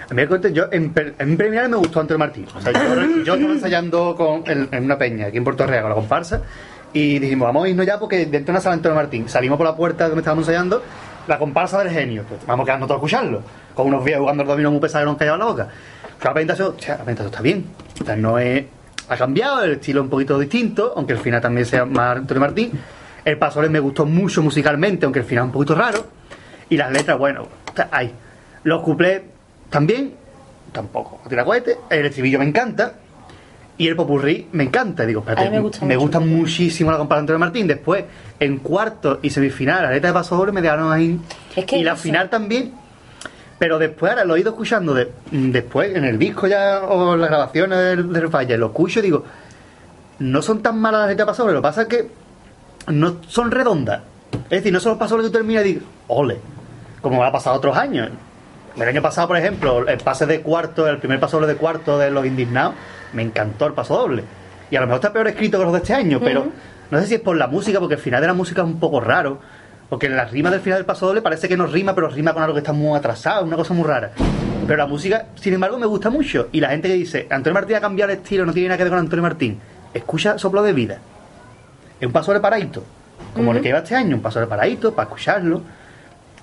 a 0.10 0.14
mí 0.14 0.24
yo 0.54 0.66
en, 0.72 0.94
en 1.20 1.38
preliminar 1.38 1.70
me 1.70 1.78
gustó 1.78 2.00
Antonio 2.00 2.20
Martín. 2.20 2.46
O 2.56 2.62
sea, 2.62 2.72
yo, 2.72 3.24
yo 3.24 3.34
estaba 3.36 3.54
ensayando 3.54 4.16
con, 4.16 4.44
en, 4.50 4.68
en 4.72 4.84
una 4.86 4.98
peña 4.98 5.28
aquí 5.28 5.38
en 5.38 5.44
Puerto 5.44 5.66
Real 5.66 5.82
con 5.84 5.90
la 5.90 5.96
comparsa 5.96 6.42
y 6.94 7.20
dijimos, 7.20 7.48
vamos 7.48 7.66
a 7.66 7.70
irnos 7.70 7.86
ya 7.86 7.98
porque 8.00 8.26
dentro 8.26 8.48
de 8.48 8.52
una 8.52 8.62
sala 8.62 8.76
Antonio 8.76 8.96
Martín. 8.96 9.28
Salimos 9.30 9.58
por 9.58 9.66
la 9.68 9.76
puerta 9.76 10.06
donde 10.06 10.20
estábamos 10.22 10.48
ensayando 10.48 10.82
la 11.28 11.38
comparsa 11.38 11.80
del 11.80 11.90
genio. 11.90 12.24
Pues, 12.28 12.46
vamos 12.46 12.66
quedando 12.66 12.86
todos 12.86 12.98
a 12.98 13.00
escucharlo. 13.00 13.42
Con 13.74 13.88
unos 13.88 14.04
viejos 14.04 14.22
jugando 14.22 14.44
el 14.44 14.50
dominó 14.50 14.72
muy 14.72 14.80
pesados 14.80 15.06
que 15.06 15.10
nos 15.12 15.18
callaban 15.18 15.40
la 15.40 15.46
boca. 15.46 15.68
La 16.24 16.34
presentación, 16.34 16.76
o 16.78 16.82
sea, 16.82 16.98
la 16.98 17.04
presentación 17.04 17.32
está 17.32 17.42
bien. 17.42 17.66
O 18.02 18.06
sea, 18.06 18.16
no 18.16 18.40
es... 18.40 18.66
Ha 19.10 19.18
cambiado, 19.18 19.64
el 19.64 19.74
estilo 19.74 20.02
es 20.02 20.04
un 20.06 20.10
poquito 20.10 20.40
distinto, 20.40 20.94
aunque 20.96 21.14
el 21.14 21.20
final 21.20 21.42
también 21.42 21.66
sea 21.66 21.86
más 21.86 22.18
Antonio 22.18 22.40
Martín. 22.42 22.72
El 23.26 23.38
paso 23.38 23.62
me 23.62 23.80
gustó 23.80 24.06
mucho 24.06 24.42
musicalmente, 24.42 25.06
aunque 25.06 25.20
el 25.20 25.26
final 25.26 25.44
es 25.44 25.48
un 25.48 25.52
poquito 25.52 25.76
raro. 25.76 26.06
Y 26.70 26.78
las 26.78 26.92
letras, 26.92 27.18
bueno, 27.18 27.48
está 27.68 27.90
ahí. 27.92 28.14
Los 28.64 28.82
cuplés 28.82 29.22
también, 29.70 30.14
tampoco. 30.72 31.22
Tira 31.28 31.44
cohete. 31.44 31.78
El 31.90 32.06
estribillo 32.06 32.40
me 32.40 32.46
encanta. 32.46 32.94
Y 33.82 33.88
el 33.88 33.96
popurrí 33.96 34.48
me 34.52 34.64
encanta. 34.66 35.06
Digo, 35.06 35.22
espérate, 35.22 35.50
me 35.86 35.96
gusta 35.96 36.20
muchísimo 36.20 36.92
la 36.92 36.98
comparación 36.98 37.26
de 37.36 37.38
Martín. 37.40 37.68
Después, 37.68 38.04
en 38.40 38.58
cuarto 38.60 39.20
y 39.24 39.30
semifinal, 39.32 39.84
la 39.84 39.92
letra 39.92 40.10
de 40.10 40.14
paso 40.14 40.36
doble 40.38 40.52
me 40.52 40.62
dejaron 40.62 40.92
ahí. 40.92 41.20
Es 41.56 41.66
que 41.66 41.78
y 41.78 41.84
la 41.84 41.94
eso- 41.94 42.04
final 42.04 42.30
también. 42.30 42.74
Pero 43.58 43.80
después, 43.80 44.12
ahora 44.12 44.26
lo 44.26 44.36
he 44.36 44.40
ido 44.40 44.52
escuchando 44.52 44.94
de- 44.94 45.12
después, 45.32 45.96
en 45.96 46.04
el 46.06 46.20
disco 46.20 46.46
ya, 46.48 46.82
o 46.84 47.16
las 47.16 47.30
grabaciones 47.30 47.78
del, 47.80 48.14
del 48.14 48.30
Falla, 48.30 48.56
lo 48.58 48.68
escucho 48.68 49.00
y 49.00 49.04
digo, 49.04 49.24
no 50.20 50.42
son 50.44 50.62
tan 50.62 50.80
malas 50.80 51.02
las 51.02 51.10
letras 51.10 51.26
de 51.26 51.32
pasodoble, 51.32 51.54
lo 51.56 51.60
que 51.62 51.64
pasa 51.64 51.82
es 51.84 51.88
que 51.88 52.08
no 52.88 53.16
son 53.28 53.50
redondas. 53.50 54.02
Es 54.46 54.50
decir, 54.50 54.72
no 54.74 54.80
son 54.80 54.92
los 54.92 55.00
pasodobles 55.00 55.28
que 55.28 55.32
tú 55.32 55.38
terminas 55.40 55.66
y 55.66 55.68
dices, 55.74 55.84
ole, 56.08 56.38
como 57.02 57.24
ha 57.24 57.32
pasado 57.32 57.56
otros 57.56 57.76
años. 57.78 58.10
El 58.76 58.88
año 58.88 59.02
pasado, 59.02 59.28
por 59.28 59.38
ejemplo, 59.38 59.88
el 59.88 59.98
pase 60.00 60.26
de 60.26 60.42
cuarto, 60.42 60.88
el 60.88 60.98
primer 60.98 61.20
paso 61.20 61.38
doble 61.38 61.54
de 61.54 61.60
cuarto 61.60 61.98
de 61.98 62.10
los 62.10 62.26
indignados, 62.26 62.76
me 63.14 63.22
encantó 63.22 63.66
el 63.68 63.74
paso 63.74 63.98
doble. 63.98 64.24
Y 64.70 64.76
a 64.78 64.80
lo 64.80 64.88
mejor 64.88 65.00
está 65.00 65.12
peor 65.12 65.28
escrito 65.28 65.58
que 65.58 65.66
los 65.66 65.74
de 65.74 65.80
este 65.80 65.94
año, 65.94 66.20
pero 66.24 66.48
no 66.90 67.00
sé 67.00 67.08
si 67.08 67.16
es 67.16 67.22
por 67.22 67.36
la 67.36 67.48
música, 67.48 67.80
porque 67.80 67.96
el 67.96 68.02
final 68.02 68.22
de 68.22 68.28
la 68.28 68.34
música 68.34 68.62
es 68.62 68.68
un 68.68 68.80
poco 68.80 69.02
raro. 69.02 69.40
Porque 69.90 70.08
la 70.08 70.24
rima 70.24 70.50
del 70.50 70.62
final 70.62 70.80
del 70.80 70.86
paso 70.86 71.08
doble 71.08 71.22
parece 71.22 71.50
que 71.50 71.58
no 71.58 71.68
rima, 71.68 71.94
pero 71.94 72.08
rima 72.08 72.34
con 72.34 72.42
algo 72.42 72.54
que 72.54 72.62
está 72.62 72.72
muy 72.72 72.98
atrasado, 72.98 73.44
una 73.44 73.58
cosa 73.58 73.74
muy 73.74 73.86
rara. 73.86 74.12
Pero 74.66 74.78
la 74.78 74.88
música, 74.88 75.26
sin 75.36 75.54
embargo, 75.54 75.78
me 75.78 75.86
gusta 75.86 76.10
mucho. 76.10 76.48
Y 76.54 76.62
la 76.62 76.70
gente 76.70 76.88
que 76.88 76.94
dice, 76.94 77.28
Antonio 77.30 77.56
Martín 77.56 77.76
ha 77.76 77.82
cambiado 77.82 78.10
el 78.10 78.20
estilo, 78.20 78.46
no 78.46 78.54
tiene 78.54 78.70
nada 78.70 78.78
que 78.78 78.84
ver 78.86 78.92
con 78.92 79.00
Antonio 79.00 79.24
Martín, 79.24 79.60
escucha 79.94 80.38
Soplo 80.38 80.64
de 80.64 80.72
Vida. 80.72 81.00
Es 82.00 82.08
un 82.08 82.14
paso 82.14 82.32
de 82.32 82.40
paradito. 82.40 82.86
Como 83.36 83.52
el 83.52 83.58
que 83.60 83.68
lleva 83.68 83.80
este 83.80 83.96
año, 83.96 84.16
un 84.16 84.22
paso 84.22 84.40
de 84.40 84.48
paradito, 84.48 84.94
para 84.94 85.10
escucharlo. 85.10 85.62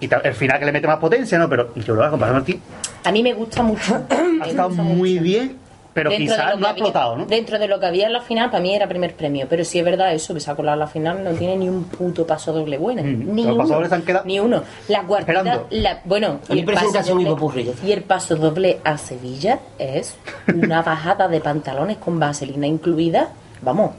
Y 0.00 0.08
el 0.12 0.34
final 0.34 0.58
que 0.58 0.64
le 0.64 0.72
mete 0.72 0.86
más 0.86 0.98
potencia, 0.98 1.38
¿no? 1.38 1.48
Pero 1.48 1.74
yo 1.74 1.94
lo 1.94 2.02
hago 2.02 2.12
con 2.18 2.22
Antonio 2.22 2.34
Martín. 2.34 2.62
A 3.04 3.12
mí 3.12 3.22
me 3.22 3.32
gusta 3.32 3.62
mucho. 3.62 4.00
Ha 4.40 4.46
estado 4.46 4.70
muy 4.70 5.18
bien, 5.18 5.56
pero 5.92 6.10
Dentro 6.10 6.36
quizás 6.36 6.58
no 6.58 6.66
ha 6.68 6.70
explotado, 6.70 7.16
¿no? 7.16 7.26
Dentro 7.26 7.58
de 7.58 7.66
lo 7.66 7.80
que 7.80 7.86
había 7.86 8.06
en 8.06 8.12
la 8.12 8.20
final, 8.20 8.50
para 8.50 8.62
mí 8.62 8.72
era 8.72 8.86
primer 8.86 9.14
premio. 9.14 9.46
Pero 9.50 9.64
sí 9.64 9.80
es 9.80 9.84
verdad 9.84 10.14
eso, 10.14 10.32
que 10.32 10.38
se 10.38 10.48
ha 10.48 10.54
colado 10.54 10.74
en 10.74 10.80
la 10.80 10.86
final, 10.86 11.24
no 11.24 11.32
tiene 11.32 11.56
ni 11.56 11.68
un 11.68 11.84
puto 11.84 12.24
paso 12.24 12.52
doble 12.52 12.78
bueno. 12.78 13.02
Mm, 13.02 13.34
Ni 13.34 13.42
los 13.42 13.68
uno. 13.68 13.86
han 13.90 14.02
quedado 14.02 14.24
Ni 14.24 14.38
uno. 14.38 14.62
La 14.86 15.02
cuartita, 15.02 15.64
la, 15.70 16.00
bueno, 16.04 16.38
y 16.48 16.60
el, 16.60 16.64
paso 16.64 16.76
presentación 16.76 17.20
y 17.20 17.24
doble, 17.24 17.74
y 17.84 17.90
el 17.90 18.02
paso 18.02 18.36
doble 18.36 18.78
a 18.84 18.96
Sevilla 18.96 19.58
es 19.78 20.16
una 20.54 20.82
bajada 20.82 21.26
de 21.26 21.40
pantalones 21.40 21.96
con 21.96 22.20
vaselina 22.20 22.68
incluida. 22.68 23.30
Vamos. 23.62 23.90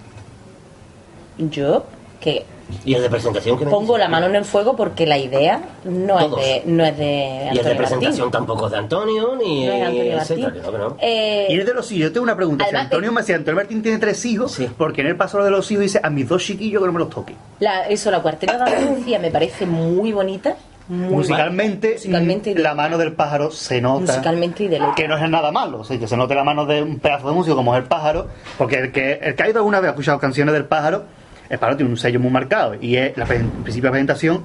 Yo, 1.38 1.86
que 2.22 2.46
Y 2.86 2.94
el 2.94 3.02
de 3.02 3.10
presentación 3.10 3.58
que 3.58 3.66
me 3.66 3.72
pongo 3.72 3.98
la 3.98 4.08
mano 4.08 4.28
en 4.28 4.36
el 4.36 4.46
fuego 4.46 4.76
porque 4.76 5.06
la 5.06 5.18
idea 5.18 5.62
no 5.84 6.20
es 6.20 6.32
de, 6.32 6.64
no 6.66 6.86
es 6.86 6.98
de 6.98 7.06
Y 7.06 7.48
el 7.50 7.54
de 7.54 7.60
Antonio 7.60 7.78
presentación 7.78 8.12
Martín. 8.28 8.32
tampoco 8.32 8.66
es 8.68 8.72
de 8.72 8.78
Antonio, 8.78 9.36
ni 9.36 9.66
No 9.66 9.74
es 9.74 9.82
Antonio 9.84 10.18
etcétera, 10.18 10.48
Martín. 10.48 10.62
que 10.62 10.68
no, 10.68 10.72
que 10.72 10.78
no. 10.78 10.98
Eh, 11.02 11.48
Y 11.50 11.60
es 11.60 11.66
de 11.66 11.74
los 11.74 11.92
hijos. 11.92 12.04
Yo 12.04 12.12
tengo 12.14 12.24
una 12.24 12.36
pregunta. 12.36 12.66
Si 12.70 12.76
Antonio, 12.76 13.12
eh, 13.20 13.24
si 13.24 13.34
Antonio 13.34 13.56
Martín 13.56 13.82
tiene 13.82 13.98
tres 14.00 14.24
hijos, 14.26 14.52
Sí. 14.54 14.68
porque 14.78 15.02
en 15.02 15.08
el 15.08 15.16
paso 15.16 15.44
de 15.44 15.52
los 15.52 15.70
hijos 15.72 15.84
dice 15.84 16.00
a 16.04 16.10
mis 16.10 16.28
dos 16.28 16.44
chiquillos 16.44 16.82
que 16.82 16.88
no 16.88 16.94
me 16.94 17.00
los 17.00 17.10
toque. 17.10 17.36
La, 17.60 17.88
eso, 17.88 18.10
la 18.12 18.22
cuarteta 18.22 18.58
de 18.58 18.64
Andalucía 18.76 19.20
me 19.20 19.32
parece 19.32 19.66
muy 19.66 20.12
bonita. 20.14 20.56
Muy 20.88 21.10
musicalmente, 21.18 21.94
musicalmente 21.94 22.56
la 22.56 22.74
mano 22.74 22.98
del 22.98 23.14
pájaro 23.14 23.52
se 23.52 23.80
nota. 23.80 24.14
Musicalmente 24.14 24.64
y 24.64 24.68
de. 24.70 24.82
Que 24.96 25.08
no 25.08 25.18
es 25.24 25.30
nada 25.30 25.52
malo, 25.52 25.82
o 25.82 25.84
sea, 25.84 26.00
que 26.00 26.08
se 26.08 26.18
note 26.18 26.34
la 26.34 26.44
mano 26.44 26.66
de 26.66 26.82
un 26.82 26.98
pedazo 26.98 27.28
de 27.30 27.34
músico 27.36 27.56
como 27.56 27.76
es 27.76 27.84
el 27.84 27.88
pájaro, 27.88 28.28
porque 28.58 28.78
el 28.80 28.92
que, 28.92 29.20
el 29.22 29.36
que 29.36 29.44
ha 29.44 29.50
ido 29.50 29.60
alguna 29.60 29.80
vez 29.82 29.90
a 29.90 29.92
escuchar 29.92 30.20
canciones 30.20 30.52
del 30.54 30.66
pájaro, 30.66 31.04
el 31.50 31.58
pájaro 31.58 31.78
tiene 31.78 31.92
un 31.92 31.98
sello 31.98 32.20
muy 32.20 32.32
marcado, 32.32 32.76
y 32.80 32.96
es 32.96 33.18
la 33.18 33.26
principio 33.26 33.90
de 33.90 33.92
presentación, 33.92 34.44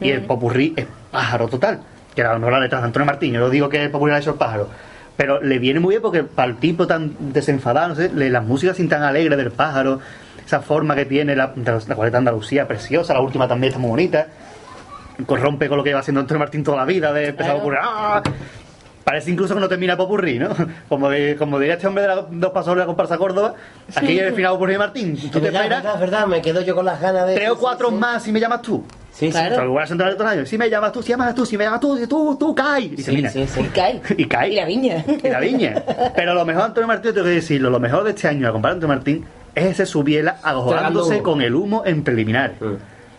y 0.00 0.10
el 0.10 0.22
popurrí 0.22 0.74
es 0.76 0.86
pájaro 1.10 1.48
total, 1.48 1.80
que 2.14 2.22
a 2.22 2.32
lo 2.32 2.38
mejor 2.38 2.52
la 2.54 2.60
letra 2.60 2.78
de 2.80 2.86
Antonio 2.86 3.06
Martín, 3.06 3.32
yo 3.32 3.40
no 3.40 3.50
digo 3.50 3.68
que 3.68 3.82
el 3.82 3.90
popurrí 3.90 4.12
ha 4.12 4.18
hecho 4.18 4.30
el 4.30 4.36
pájaro, 4.36 4.68
pero 5.16 5.40
le 5.40 5.58
viene 5.58 5.80
muy 5.80 5.90
bien 5.90 6.02
porque 6.02 6.24
para 6.24 6.48
el 6.48 6.56
tipo 6.56 6.86
tan 6.86 7.32
desenfadado, 7.32 7.88
no 7.88 7.94
sé, 7.94 8.10
las 8.12 8.44
músicas 8.44 8.74
así 8.74 8.86
tan 8.88 9.02
alegres 9.02 9.38
del 9.38 9.50
pájaro, 9.52 10.00
esa 10.44 10.60
forma 10.60 10.94
que 10.94 11.04
tiene, 11.04 11.36
la, 11.36 11.52
la 11.56 12.18
Andalucía 12.18 12.66
preciosa, 12.66 13.14
la 13.14 13.20
última 13.20 13.48
también 13.48 13.68
está 13.68 13.78
muy 13.78 13.90
bonita, 13.90 14.26
corrompe 15.26 15.68
con 15.68 15.78
lo 15.78 15.84
que 15.84 15.90
lleva 15.90 16.00
haciendo 16.00 16.20
Antonio 16.20 16.40
Martín 16.40 16.64
toda 16.64 16.78
la 16.78 16.84
vida, 16.84 17.12
de 17.12 17.28
empezar 17.28 17.52
a 17.52 17.56
ocurrir. 17.56 17.78
¡ah! 17.82 18.22
Parece 19.04 19.30
incluso 19.30 19.54
que 19.54 19.60
no 19.60 19.68
termina 19.68 19.96
Popurrí, 19.96 20.38
¿no? 20.38 20.48
Como, 20.88 21.10
de- 21.10 21.36
como 21.36 21.58
diría 21.58 21.74
este 21.74 21.86
hombre 21.86 22.02
de 22.02 22.08
las 22.08 22.24
dos 22.30 22.50
pasos 22.52 22.74
de 22.74 22.80
la 22.80 22.86
comparsa 22.86 23.18
Córdoba, 23.18 23.54
aquí 23.94 24.18
es 24.18 24.26
el 24.26 24.34
final 24.34 24.52
Popurrí 24.52 24.72
de 24.72 24.78
Martín. 24.78 25.16
Tú 25.16 25.26
Es 25.26 25.32
te 25.32 25.40
verdad, 25.40 25.60
es 25.60 25.60
esperas 25.64 25.82
verdad, 25.82 25.94
es 25.94 26.00
verdad, 26.00 26.26
me 26.26 26.40
quedo 26.40 26.60
yo 26.62 26.74
con 26.74 26.86
las 26.86 27.00
ganas 27.00 27.26
de... 27.26 27.34
tres 27.34 27.50
o 27.50 27.58
cuatro 27.58 27.90
más 27.90 28.22
si 28.22 28.32
me 28.32 28.40
llamas 28.40 28.62
tú. 28.62 28.82
Sí, 29.12 29.26
sí. 29.26 29.30
Claro. 29.32 29.78
Año. 30.26 30.44
Si 30.46 30.58
me 30.58 30.68
llamas 30.68 30.90
tú, 30.90 31.00
si 31.02 31.10
llamas 31.10 31.34
tú, 31.34 31.46
si 31.46 31.56
me 31.56 31.64
llamas 31.64 31.78
tú, 31.80 31.96
si 31.96 32.06
tú, 32.08 32.36
tú, 32.36 32.52
caes. 32.54 32.86
Y 32.92 32.96
Sí, 32.96 33.04
termina. 33.04 33.30
sí, 33.30 33.46
sí. 33.46 33.60
Y 33.60 33.64
cae. 33.68 34.00
Y 34.16 34.24
cae. 34.24 34.48
Y 34.48 34.56
la 34.56 34.64
viña. 34.64 35.04
Y 35.22 35.28
la 35.28 35.38
viña. 35.38 35.82
Pero 36.16 36.34
lo 36.34 36.44
mejor 36.44 36.64
Antonio 36.64 36.88
Martín, 36.88 37.12
tengo 37.12 37.24
que 37.26 37.32
decirlo, 37.34 37.70
lo 37.70 37.78
mejor 37.78 38.02
de 38.04 38.10
este 38.10 38.26
año 38.26 38.48
a 38.48 38.52
comparar 38.52 38.74
Antonio 38.76 38.96
Martín 38.96 39.24
es 39.54 39.66
ese 39.66 39.86
subiela 39.86 40.38
humo. 41.18 41.22
con 41.22 41.42
el 41.42 41.54
humo 41.54 41.82
en 41.86 42.02
preliminares. 42.02 42.60
Mm. 42.60 42.74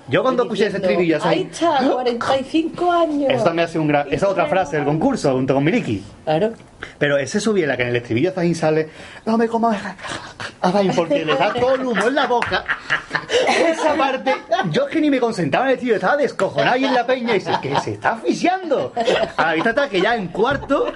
Yo 0.08 0.22
cuando 0.22 0.44
escuché 0.44 0.68
ese 0.68 0.78
estribillo, 0.78 1.18
Ahí 1.24 1.50
está, 1.52 1.80
45 1.92 2.92
años. 2.92 3.30
eso 3.32 3.44
también 3.44 3.66
ha 3.66 3.68
sido 3.68 3.82
un 3.82 3.88
gran... 3.88 4.08
Esa 4.12 4.30
otra 4.30 4.46
frase 4.46 4.76
del 4.76 4.86
concurso, 4.86 5.32
junto 5.34 5.56
con 5.56 5.64
Miliki. 5.64 6.04
Claro. 6.24 6.54
Pero 6.98 7.18
ese 7.18 7.40
subiela 7.40 7.76
que 7.78 7.84
en 7.84 7.90
el 7.90 7.96
estribillo 7.98 8.32
Zain 8.32 8.54
sale, 8.56 8.90
no 9.26 9.38
me 9.38 9.48
comas 9.48 9.78
a 10.62 10.72
Zain 10.72 10.92
porque 10.96 11.26
le 11.26 11.36
da 11.36 11.54
todo 11.54 11.76
el 11.76 11.86
humo 11.86 12.08
en 12.08 12.16
la 12.16 12.28
boca. 12.28 12.64
Esa 13.68 13.96
parte, 13.96 14.36
yo 14.72 14.86
es 14.86 14.92
que 14.92 15.02
ni 15.02 15.10
me 15.10 15.20
concentraba 15.20 15.66
en 15.66 15.70
el 15.70 15.74
estribillo, 15.76 15.96
estaba 15.96 16.18
descojonado 16.18 16.76
ahí 16.76 16.86
en 16.86 16.94
la 16.94 17.06
peña 17.06 17.32
y 17.32 17.40
dice, 17.40 17.52
que 17.62 17.76
se 17.80 17.94
está 17.94 18.14
asfixiando. 18.14 18.94
A 19.38 19.48
la 19.48 19.54
vista 19.54 19.70
está 19.72 19.90
que 19.90 20.02
ya 20.02 20.16
en 20.16 20.28
cuarto 20.28 20.88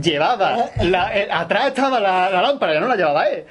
llevaba, 0.00 0.66
la- 0.82 1.12
el- 1.14 1.30
atrás 1.30 1.68
estaba 1.68 2.00
la, 2.00 2.30
la 2.30 2.42
lámpara, 2.42 2.74
ya 2.74 2.80
no 2.80 2.88
la 2.88 2.96
llevaba 2.96 3.26
él. 3.28 3.44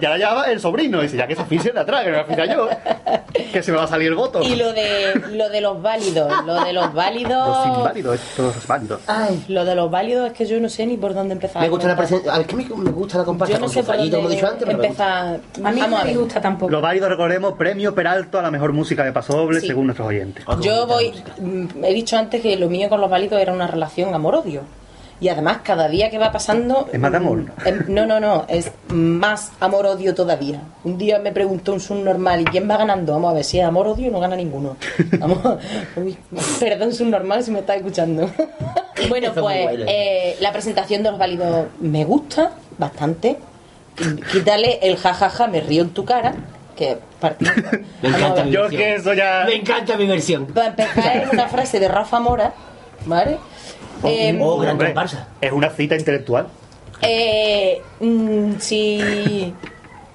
Ya 0.00 0.10
la 0.10 0.18
llevaba 0.18 0.44
el 0.50 0.58
sobrino, 0.60 0.98
y 0.98 1.02
dice, 1.02 1.16
ya 1.16 1.26
que 1.28 1.36
se 1.36 1.42
asfixia 1.42 1.72
de 1.72 1.78
atrás, 1.80 2.04
que 2.04 2.10
no 2.10 2.24
me 2.26 2.48
yo, 2.52 2.68
que 3.52 3.62
se 3.62 3.70
me 3.70 3.78
va 3.78 3.84
a 3.84 3.88
salir 3.88 4.08
el 4.08 4.16
voto. 4.16 4.42
Y 4.42 4.56
lo 4.56 4.72
de, 4.72 5.14
lo 5.30 5.48
de 5.50 5.60
los 5.60 5.80
válidos, 5.80 6.44
lo 6.44 6.64
de 6.64 6.72
los 6.72 6.92
válidos... 6.92 7.66
Los 7.68 7.78
inválidos, 7.78 8.20
todos 8.36 8.56
los 8.56 8.66
válidos. 8.66 9.00
Ay, 9.06 9.44
lo 9.48 9.64
de 9.64 9.76
los 9.76 9.88
válidos 9.88 10.26
es 10.28 10.32
que 10.36 10.46
yo 10.46 10.58
no 10.58 10.68
sé 10.68 10.84
ni 10.84 10.96
por 10.96 11.07
dónde 11.14 11.34
empezar. 11.34 11.62
Me 11.62 11.68
gusta 11.68 11.88
la 11.88 11.96
presentación... 11.96 12.34
A 12.34 12.38
ver, 12.38 12.46
que 12.46 12.56
me, 12.56 12.64
me 12.64 12.90
gusta 12.90 13.18
la 13.18 13.24
comparsa 13.24 13.54
Yo 13.54 13.58
no 13.60 13.66
con 13.66 13.72
sé 13.74 13.80
su 13.80 13.86
por 13.86 13.96
fallito, 13.96 14.16
como 14.16 14.28
he 14.28 14.30
dónde 14.30 14.36
dicho 14.36 14.46
antes, 14.52 14.66
pero 14.66 14.78
me 14.78 14.88
gusta. 14.88 15.32
empezar. 15.34 15.66
A 15.66 15.72
mí 15.72 15.80
Vamos 15.80 15.90
no 15.90 15.96
a 15.96 16.04
me 16.04 16.10
ver. 16.10 16.18
gusta 16.18 16.40
tampoco. 16.40 16.70
Los 16.70 16.82
válidos, 16.82 17.08
recordemos, 17.08 17.54
premio 17.54 17.94
Peralto 17.94 18.38
a 18.38 18.42
la 18.42 18.50
mejor 18.50 18.72
música 18.72 19.04
de 19.04 19.12
Paso 19.12 19.36
Doble, 19.36 19.60
Sí. 19.60 19.66
según 19.68 19.86
nuestros 19.86 20.08
oyentes. 20.08 20.44
Yo 20.60 20.86
voy, 20.86 21.12
mm, 21.40 21.84
he 21.84 21.92
dicho 21.94 22.16
antes 22.16 22.40
que 22.42 22.56
lo 22.56 22.68
mío 22.68 22.88
con 22.88 23.00
los 23.00 23.10
válidos 23.10 23.40
era 23.40 23.52
una 23.52 23.66
relación 23.66 24.14
amor-odio. 24.14 24.62
Y 25.20 25.28
además, 25.30 25.58
cada 25.64 25.88
día 25.88 26.10
que 26.10 26.18
va 26.18 26.30
pasando. 26.30 26.88
Es 26.92 27.00
más 27.00 27.10
de 27.10 27.16
amor, 27.16 27.38
¿no? 27.38 27.52
em, 27.66 27.84
No, 27.88 28.06
no, 28.06 28.20
no, 28.20 28.44
es 28.46 28.70
más 28.86 29.50
amor-odio 29.58 30.14
todavía. 30.14 30.62
Un 30.84 30.96
día 30.96 31.18
me 31.18 31.32
preguntó 31.32 31.72
un 31.72 31.80
subnormal, 31.80 32.42
¿y 32.42 32.44
quién 32.44 32.70
va 32.70 32.76
ganando? 32.76 33.14
Vamos 33.14 33.32
a 33.32 33.34
ver, 33.34 33.42
si 33.42 33.58
es 33.58 33.64
amor-odio, 33.64 34.12
no 34.12 34.20
gana 34.20 34.36
ninguno. 34.36 34.76
Vamos, 35.18 35.38
uy, 35.96 36.16
perdón, 36.60 36.92
subnormal, 36.94 37.42
si 37.42 37.50
me 37.50 37.58
está 37.58 37.74
escuchando. 37.74 38.30
bueno, 39.08 39.32
pues 39.34 39.68
eh, 39.86 40.36
la 40.40 40.52
presentación 40.52 41.02
de 41.02 41.10
los 41.10 41.18
válidos 41.18 41.66
me 41.80 42.04
gusta 42.04 42.52
bastante. 42.78 43.36
Quítale 44.32 44.78
el 44.82 44.96
jajaja, 44.96 45.48
me 45.48 45.60
río 45.60 45.82
en 45.82 45.90
tu 45.90 46.04
cara, 46.04 46.34
que. 46.76 46.98
Me 48.00 48.08
encanta 48.10 48.44
mi 48.44 48.52
Yo 48.52 48.62
versión. 48.62 48.80
que 48.80 48.94
eso 48.94 49.12
ya... 49.12 49.42
Me 49.44 49.56
encanta 49.56 49.96
mi 49.96 50.06
versión. 50.06 50.46
Para 50.46 50.68
empezar, 50.68 51.16
es 51.16 51.32
una 51.32 51.48
frase 51.48 51.80
de 51.80 51.88
Rafa 51.88 52.20
Mora, 52.20 52.52
¿vale? 53.06 53.38
Eh, 54.04 54.38
Oh, 54.40 54.56
gran 54.58 54.72
Hombre, 54.74 54.88
comparsa. 54.88 55.26
Es 55.40 55.50
una 55.50 55.68
cita 55.70 55.96
intelectual. 55.96 56.46
eh, 57.02 57.82
mm, 57.98 58.52
si. 58.60 59.52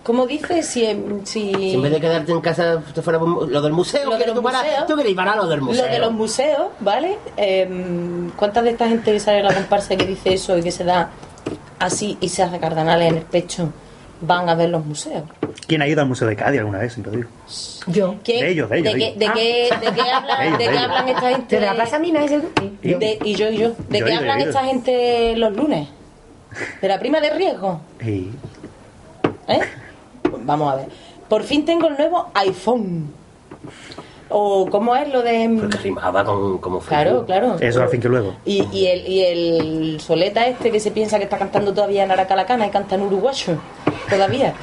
¿Cómo 0.03 0.27
dices? 0.27 0.65
Si. 0.67 0.82
si 1.23 1.53
Si 1.53 1.73
en 1.75 1.82
vez 1.82 1.91
de 1.93 2.01
quedarte 2.01 2.32
en 2.33 2.41
casa, 2.41 2.82
te 2.93 3.01
fuera 3.01 3.19
por- 3.19 3.49
lo 3.49 3.61
del 3.61 3.72
museo, 3.72 4.06
Lo 4.09 4.11
de 4.17 4.19
que 4.19 4.25
los 4.27 4.35
tú 4.35 4.43
para, 4.43 4.59
museos. 4.61 4.85
tú 4.88 4.95
querías 4.98 5.15
para 5.15 5.35
lo 5.38 5.48
del 5.48 5.61
museo. 5.61 5.85
Lo 5.85 5.91
de 5.91 5.99
los 5.99 6.11
museos, 6.11 6.67
¿vale? 6.82 7.17
Em, 7.38 8.30
¿Cuántas 8.32 8.64
de 8.65 8.72
esta 8.72 8.88
gente 8.90 9.11
que 9.14 9.19
sale 9.19 9.40
en 9.40 9.45
la 9.45 9.53
comparsa 9.53 9.95
que 9.95 10.06
dice 10.06 10.33
eso 10.33 10.57
y 10.57 10.61
que 10.64 10.72
se 10.72 10.83
da 10.83 11.09
así 11.80 12.17
y 12.19 12.27
se 12.30 12.43
hace 12.43 12.59
cardenales 12.59 13.11
en 13.11 13.17
el 13.19 13.23
pecho 13.23 13.69
van 14.19 14.49
a 14.49 14.56
ver 14.56 14.69
los 14.69 14.85
museos? 14.85 15.23
¿Quién 15.67 15.82
ha 15.82 15.88
ido 15.88 16.01
al 16.01 16.07
Museo 16.09 16.27
de 16.27 16.35
Cádiz 16.35 16.59
alguna 16.59 16.80
vez? 16.80 16.91
Siempre 16.93 17.15
digo. 17.15 17.30
Yo. 17.88 18.15
¿Qué- 18.25 18.43
De 18.43 18.49
ellos, 18.51 18.69
de 18.69 18.80
ellos, 18.80 18.93
¿De, 18.93 18.99
qué, 18.99 19.06
ellos. 19.07 19.19
de, 19.19 19.25
qué, 19.33 19.69
de 19.85 19.93
qué 19.95 20.01
hablan, 20.11 20.57
De 20.57 20.65
qué 20.65 21.11
esta 21.11 21.30
gente? 21.30 21.56
¿De 21.59 21.65
la 21.65 21.73
Plaza 21.75 21.99
Mina 21.99 22.25
ese? 22.25 22.41
¿Y? 22.82 22.93
De- 22.95 23.19
y 23.23 23.35
yo 23.35 23.49
y 23.49 23.57
yo. 23.57 23.72
¿De 23.88 23.99
Yo 23.99 24.06
qué 24.06 24.14
hablan 24.14 24.41
esta 24.41 24.65
gente 24.65 25.35
los 25.38 25.56
lunes? 25.56 25.88
¿De 26.82 26.88
la 26.90 26.99
prima 26.99 27.22
de 27.22 27.30
riesgo? 27.30 27.80
Sí. 28.01 28.32
¿Eh? 29.48 29.59
Vamos 30.42 30.74
a 30.74 30.76
ver. 30.78 30.88
Por 31.30 31.44
fin 31.44 31.66
tengo 31.66 31.88
el 31.88 31.98
nuevo 31.98 32.28
iPhone. 32.34 33.12
O 34.36 34.68
cómo 34.70 34.95
es 34.95 35.08
lo 35.14 35.22
de... 35.22 35.58
Porque 35.60 35.78
rimaba 35.78 36.24
con 36.26 36.58
como 36.58 36.80
Claro, 36.80 37.24
claro. 37.26 37.56
Eso 37.60 37.84
al 37.84 37.90
fin 37.90 38.02
que 38.02 38.10
luego. 38.10 38.34
Y, 38.45 38.64
y 38.72 38.88
el, 38.88 39.08
y 39.08 39.24
el 39.24 40.02
soleta 40.02 40.48
este 40.48 40.72
que 40.72 40.80
se 40.80 40.90
piensa 40.92 41.18
que 41.18 41.26
está 41.26 41.38
cantando 41.38 41.74
todavía 41.74 42.03
en 42.03 42.12
Aracalacana 42.12 42.66
y 42.66 42.70
canta 42.72 42.95
en 42.95 43.03
uruguayo. 43.03 43.58
Todavía. 44.10 44.53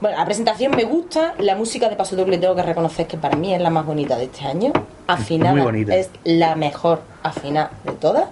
Bueno, 0.00 0.18
la 0.18 0.24
presentación 0.24 0.72
me 0.74 0.84
gusta. 0.84 1.34
La 1.38 1.54
música 1.54 1.88
de 1.88 1.94
Paso 1.94 2.16
Doble 2.16 2.38
tengo 2.38 2.56
que 2.56 2.62
reconocer 2.62 3.06
que 3.06 3.16
para 3.16 3.36
mí 3.36 3.54
es 3.54 3.60
la 3.60 3.70
más 3.70 3.86
bonita 3.86 4.16
de 4.16 4.24
este 4.24 4.44
año. 4.44 4.72
Afinada 5.06 5.52
Muy 5.52 5.62
bonita. 5.62 5.94
es 5.94 6.10
la 6.24 6.56
mejor 6.56 7.00
afinada 7.22 7.70
de 7.84 7.92
todas. 7.92 8.24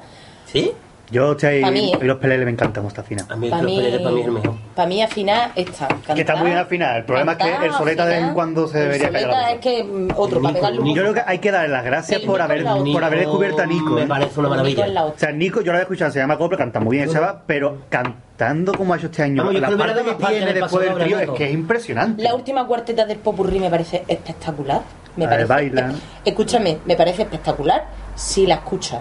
¿Sí? 0.46 0.72
Yo 1.10 1.32
estoy 1.32 1.60
Pa' 1.60 1.70
mí, 1.72 1.92
¿eh? 1.92 1.98
y 2.02 2.04
los 2.04 2.18
peleles 2.18 2.44
me 2.44 2.52
encantan 2.52 2.84
Mostafina. 2.84 3.26
A 3.28 3.34
mí 3.34 3.50
Pa' 3.50 3.56
los 3.56 3.66
mí- 3.66 3.76
peleles 3.78 4.00
para 4.00 4.14
mí 4.14 4.20
es 4.20 4.26
el 4.26 4.32
mejor. 4.32 4.54
Para 4.76 4.88
mí 4.88 5.02
afinar 5.02 5.50
está. 5.56 5.88
Que 6.14 6.20
está 6.20 6.36
muy 6.36 6.46
bien 6.46 6.58
al 6.58 6.66
final. 6.66 6.96
El 6.98 7.04
problema 7.04 7.32
es 7.32 7.38
que 7.38 7.66
el 7.66 7.72
soleta 7.72 8.06
de 8.06 8.14
vez 8.16 8.24
en 8.28 8.34
cuando 8.34 8.68
se 8.68 8.78
debería 8.78 9.08
El 9.08 9.12
soleta 9.14 9.50
es 9.50 9.58
que 9.60 9.82
mm, 9.84 10.08
otro 10.16 10.40
para 10.40 10.54
pegarle 10.54 10.80
un 10.80 10.94
Yo 10.94 11.02
creo 11.02 11.14
que 11.14 11.22
hay 11.26 11.38
que 11.40 11.50
darle 11.50 11.68
las 11.68 11.84
gracias 11.84 12.20
El 12.20 12.26
por 12.26 12.40
haber, 12.40 12.64
por 12.64 13.02
haber 13.04 13.18
descubierto 13.20 13.62
a 13.62 13.66
Nico. 13.66 13.90
Me 13.94 14.02
¿eh? 14.02 14.06
parece 14.06 14.38
una 14.40 14.48
maravilla. 14.50 15.04
O 15.04 15.14
sea, 15.16 15.32
Nico, 15.32 15.60
yo 15.60 15.66
lo 15.66 15.72
había 15.72 15.82
escuchado, 15.82 16.12
se 16.12 16.20
llama 16.20 16.38
Copla, 16.38 16.56
canta 16.56 16.78
muy 16.78 16.96
bien 16.96 17.08
el 17.08 17.14
chaval, 17.14 17.40
pero 17.46 17.78
cantando 17.88 18.72
como 18.72 18.94
ha 18.94 18.96
hecho 18.96 19.06
este 19.06 19.22
año, 19.24 19.42
Vamos, 19.42 19.54
yo 19.54 19.60
la 19.60 19.76
parte 19.76 20.02
que 20.04 20.14
tiene 20.26 20.52
después 20.52 20.84
del 20.86 20.98
trío 20.98 21.18
es 21.18 21.30
que 21.30 21.44
es 21.46 21.52
impresionante. 21.54 22.22
La 22.22 22.34
última 22.34 22.66
cuarteta 22.66 23.04
del 23.04 23.18
Popurrí 23.18 23.58
me 23.58 23.68
parece 23.68 24.04
espectacular. 24.06 24.82
Me 25.16 25.26
parece, 25.26 25.46
bailan. 25.48 25.96
escúchame, 26.24 26.78
me 26.86 26.94
parece 26.94 27.22
espectacular 27.22 27.84
si 28.14 28.46
la 28.46 28.54
escuchas. 28.54 29.00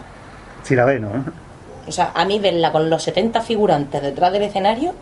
Si 0.63 0.75
la 0.75 0.85
ve, 0.85 0.99
¿no? 0.99 1.09
O 1.89 1.91
sea, 1.91 2.11
a 2.13 2.23
mí 2.23 2.39
verla 2.39 2.71
con 2.71 2.89
los 2.89 3.03
70 3.03 3.41
figurantes 3.41 4.01
detrás 4.01 4.31
del 4.31 4.43
escenario 4.43 4.93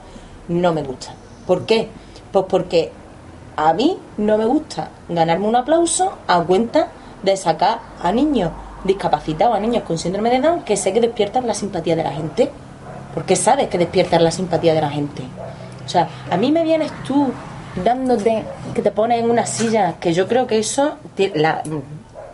no 0.48 0.72
me 0.74 0.82
gusta. 0.82 1.12
¿Por 1.46 1.66
qué? 1.66 1.90
Pues 2.32 2.46
porque 2.48 2.92
a 3.58 3.74
mí 3.74 3.98
no 4.18 4.38
me 4.38 4.46
gusta 4.46 4.90
ganarme 5.10 5.48
un 5.48 5.56
aplauso 5.58 6.14
a 6.28 6.42
cuenta 6.42 6.88
de 7.24 7.36
sacar 7.36 7.80
a 8.02 8.12
niños 8.12 8.52
discapacitados, 8.84 9.56
a 9.56 9.60
niños 9.60 9.84
con 9.84 9.98
síndrome 9.98 10.30
de 10.30 10.40
Down, 10.40 10.62
que 10.62 10.78
sé 10.78 10.94
que 10.94 11.02
despiertan 11.02 11.46
la 11.46 11.54
simpatía 11.54 11.96
de 11.96 12.04
la 12.04 12.12
gente. 12.12 12.50
Porque 13.14 13.36
sabes 13.36 13.68
que 13.68 13.78
despiertan 13.78 14.24
la 14.24 14.32
simpatía 14.32 14.74
de 14.74 14.82
la 14.82 14.90
gente. 14.90 15.24
O 15.86 15.90
sea, 15.90 16.08
a 16.32 16.38
mí 16.38 16.52
me 16.52 16.64
vienes 16.64 16.92
tú 17.06 17.32
dándote 17.84 18.44
que 18.74 18.82
te 18.82 18.92
pones 18.92 19.20
en 19.24 19.30
una 19.30 19.46
silla, 19.46 19.96
que 20.00 20.14
yo 20.14 20.28
creo 20.28 20.48
que 20.48 20.60
eso, 20.60 20.96
la- 21.34 21.64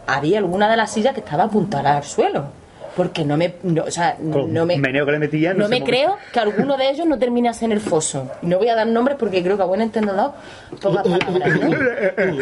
había 0.06 0.38
alguna 0.40 0.70
de 0.70 0.78
las 0.78 0.92
sillas 0.92 1.14
que 1.14 1.22
estaba 1.22 1.44
apuntada 1.46 1.98
al 1.98 2.04
suelo. 2.04 2.46
Porque 2.96 3.26
no 3.26 3.38
me, 3.38 3.56
no, 3.64 3.84
o 3.84 3.92
sea, 3.92 4.18
no 4.20 4.66
me, 4.66 4.78
meneo 4.78 5.06
que 5.06 5.12
le 5.14 5.20
metían. 5.20 5.58
no 5.58 5.68
sé 5.68 5.70
me 5.70 5.84
creo 5.84 6.18
que 6.32 6.40
alguno 6.40 6.78
de 6.78 6.92
ellos 6.92 7.08
no 7.08 7.18
terminase 7.18 7.66
en 7.66 7.72
el 7.72 7.82
foso. 7.82 8.30
No 8.44 8.60
voy 8.60 8.70
a 8.70 8.76
dar 8.76 8.86
nombres 8.86 9.18
porque 9.20 9.42
creo 9.42 9.58
que 9.58 9.64
a 9.64 9.66
buen 9.66 9.82
entendedor 9.82 10.34
pocas 10.80 11.04
palabras, 11.04 11.60
¿no? 11.60 11.70
Pero 12.16 12.34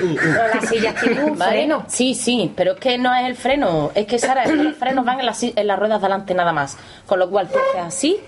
las 0.53 0.67
sillas 0.67 0.95
tienen 0.95 1.23
un 1.23 1.37
¿Vale? 1.37 1.51
freno. 1.51 1.85
Sí, 1.87 2.13
sí, 2.13 2.51
pero 2.55 2.73
es 2.73 2.79
que 2.79 2.97
no 2.97 3.15
es 3.15 3.25
el 3.25 3.35
freno. 3.35 3.91
Es 3.95 4.05
que, 4.05 4.19
Sara, 4.19 4.43
es 4.43 4.51
que 4.51 4.57
los 4.57 4.75
frenos 4.75 5.05
van 5.05 5.21
en 5.21 5.25
las, 5.25 5.41
en 5.41 5.67
las 5.67 5.79
ruedas 5.79 6.01
de 6.01 6.07
adelante 6.07 6.33
nada 6.33 6.51
más. 6.51 6.77
Con 7.05 7.19
lo 7.19 7.29
cual 7.29 7.47
tú 7.47 7.57
haces 7.57 7.81
así 7.81 8.19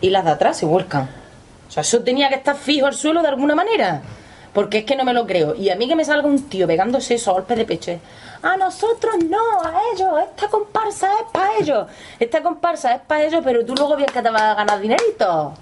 y 0.00 0.10
las 0.10 0.24
de 0.24 0.32
atrás 0.32 0.58
se 0.58 0.66
vuelcan. 0.66 1.08
O 1.66 1.70
sea, 1.70 1.80
eso 1.80 2.00
tenía 2.00 2.28
que 2.28 2.36
estar 2.36 2.56
fijo 2.56 2.86
al 2.86 2.94
suelo 2.94 3.22
de 3.22 3.28
alguna 3.28 3.54
manera. 3.54 4.02
Porque 4.52 4.78
es 4.78 4.84
que 4.84 4.96
no 4.96 5.04
me 5.04 5.12
lo 5.12 5.26
creo. 5.26 5.54
Y 5.54 5.70
a 5.70 5.76
mí 5.76 5.86
que 5.88 5.94
me 5.94 6.04
salga 6.04 6.26
un 6.26 6.42
tío 6.48 6.66
pegándose 6.66 7.14
eso 7.14 7.30
a 7.30 7.34
golpes 7.34 7.56
de 7.56 7.64
pecho. 7.64 7.98
A 8.42 8.56
nosotros 8.56 9.16
no, 9.24 9.60
a 9.62 9.80
ellos. 9.94 10.08
Esta 10.30 10.48
comparsa 10.48 11.10
es 11.12 11.32
para 11.32 11.56
ellos. 11.58 11.86
Esta 12.18 12.42
comparsa 12.42 12.94
es 12.94 13.00
para 13.00 13.24
ellos, 13.24 13.40
pero 13.44 13.64
tú 13.64 13.74
luego 13.74 13.96
bien 13.96 14.08
que 14.12 14.22
te 14.22 14.30
vas 14.30 14.42
a 14.42 14.54
ganar 14.54 14.80
dinerito. 14.80 15.54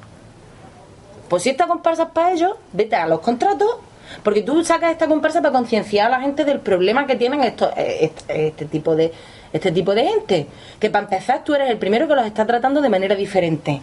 Pues 1.28 1.42
si 1.42 1.50
esta 1.50 1.66
comparsa 1.66 2.04
es 2.04 2.08
para 2.10 2.32
ellos, 2.32 2.56
vete 2.72 2.96
a 2.96 3.06
los 3.06 3.20
contratos. 3.20 3.76
Porque 4.22 4.42
tú 4.42 4.64
sacas 4.64 4.92
esta 4.92 5.08
comparsa 5.08 5.40
para 5.42 5.52
concienciar 5.52 6.06
a 6.06 6.10
la 6.10 6.20
gente 6.20 6.44
del 6.44 6.60
problema 6.60 7.06
que 7.06 7.16
tienen 7.16 7.42
estos, 7.42 7.70
este, 7.76 8.48
este 8.48 8.64
tipo 8.66 8.94
de 8.94 9.12
este 9.52 9.72
tipo 9.72 9.94
de 9.94 10.06
gente. 10.06 10.46
Que 10.78 10.90
para 10.90 11.04
empezar 11.04 11.42
tú 11.44 11.54
eres 11.54 11.70
el 11.70 11.78
primero 11.78 12.06
que 12.06 12.14
los 12.14 12.26
está 12.26 12.46
tratando 12.46 12.80
de 12.80 12.88
manera 12.88 13.16
diferente. 13.16 13.80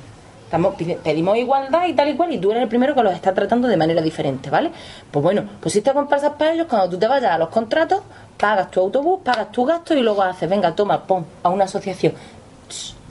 Pedimos 1.04 1.38
igualdad 1.38 1.88
y 1.88 1.94
tal 1.94 2.10
y 2.10 2.16
cual, 2.16 2.32
y 2.32 2.38
tú 2.38 2.52
eres 2.52 2.64
el 2.64 2.70
primero 2.70 2.94
que 2.94 3.04
los 3.04 3.14
está 3.14 3.34
tratando 3.34 3.68
de 3.68 3.78
manera 3.78 4.02
diferente, 4.02 4.50
¿vale? 4.50 4.72
Pues 5.12 5.24
bueno, 5.24 5.44
pues 5.60 5.74
si 5.74 5.80
esta 5.80 5.94
comparsa 5.94 6.28
es 6.28 6.34
para 6.34 6.54
ellos, 6.54 6.68
cuando 6.70 6.90
tú 6.90 6.98
te 6.98 7.08
vayas 7.08 7.32
a 7.32 7.38
los 7.38 7.50
contratos, 7.50 8.02
pagas 8.38 8.70
tu 8.72 8.80
autobús, 8.80 9.22
pagas 9.24 9.52
tu 9.52 9.66
gasto 9.66 9.94
y 9.94 10.02
luego 10.02 10.22
haces, 10.22 10.50
venga, 10.50 10.76
toma, 10.76 11.04
pon, 11.04 11.26
a 11.44 11.50
una 11.50 11.66
asociación 11.66 12.14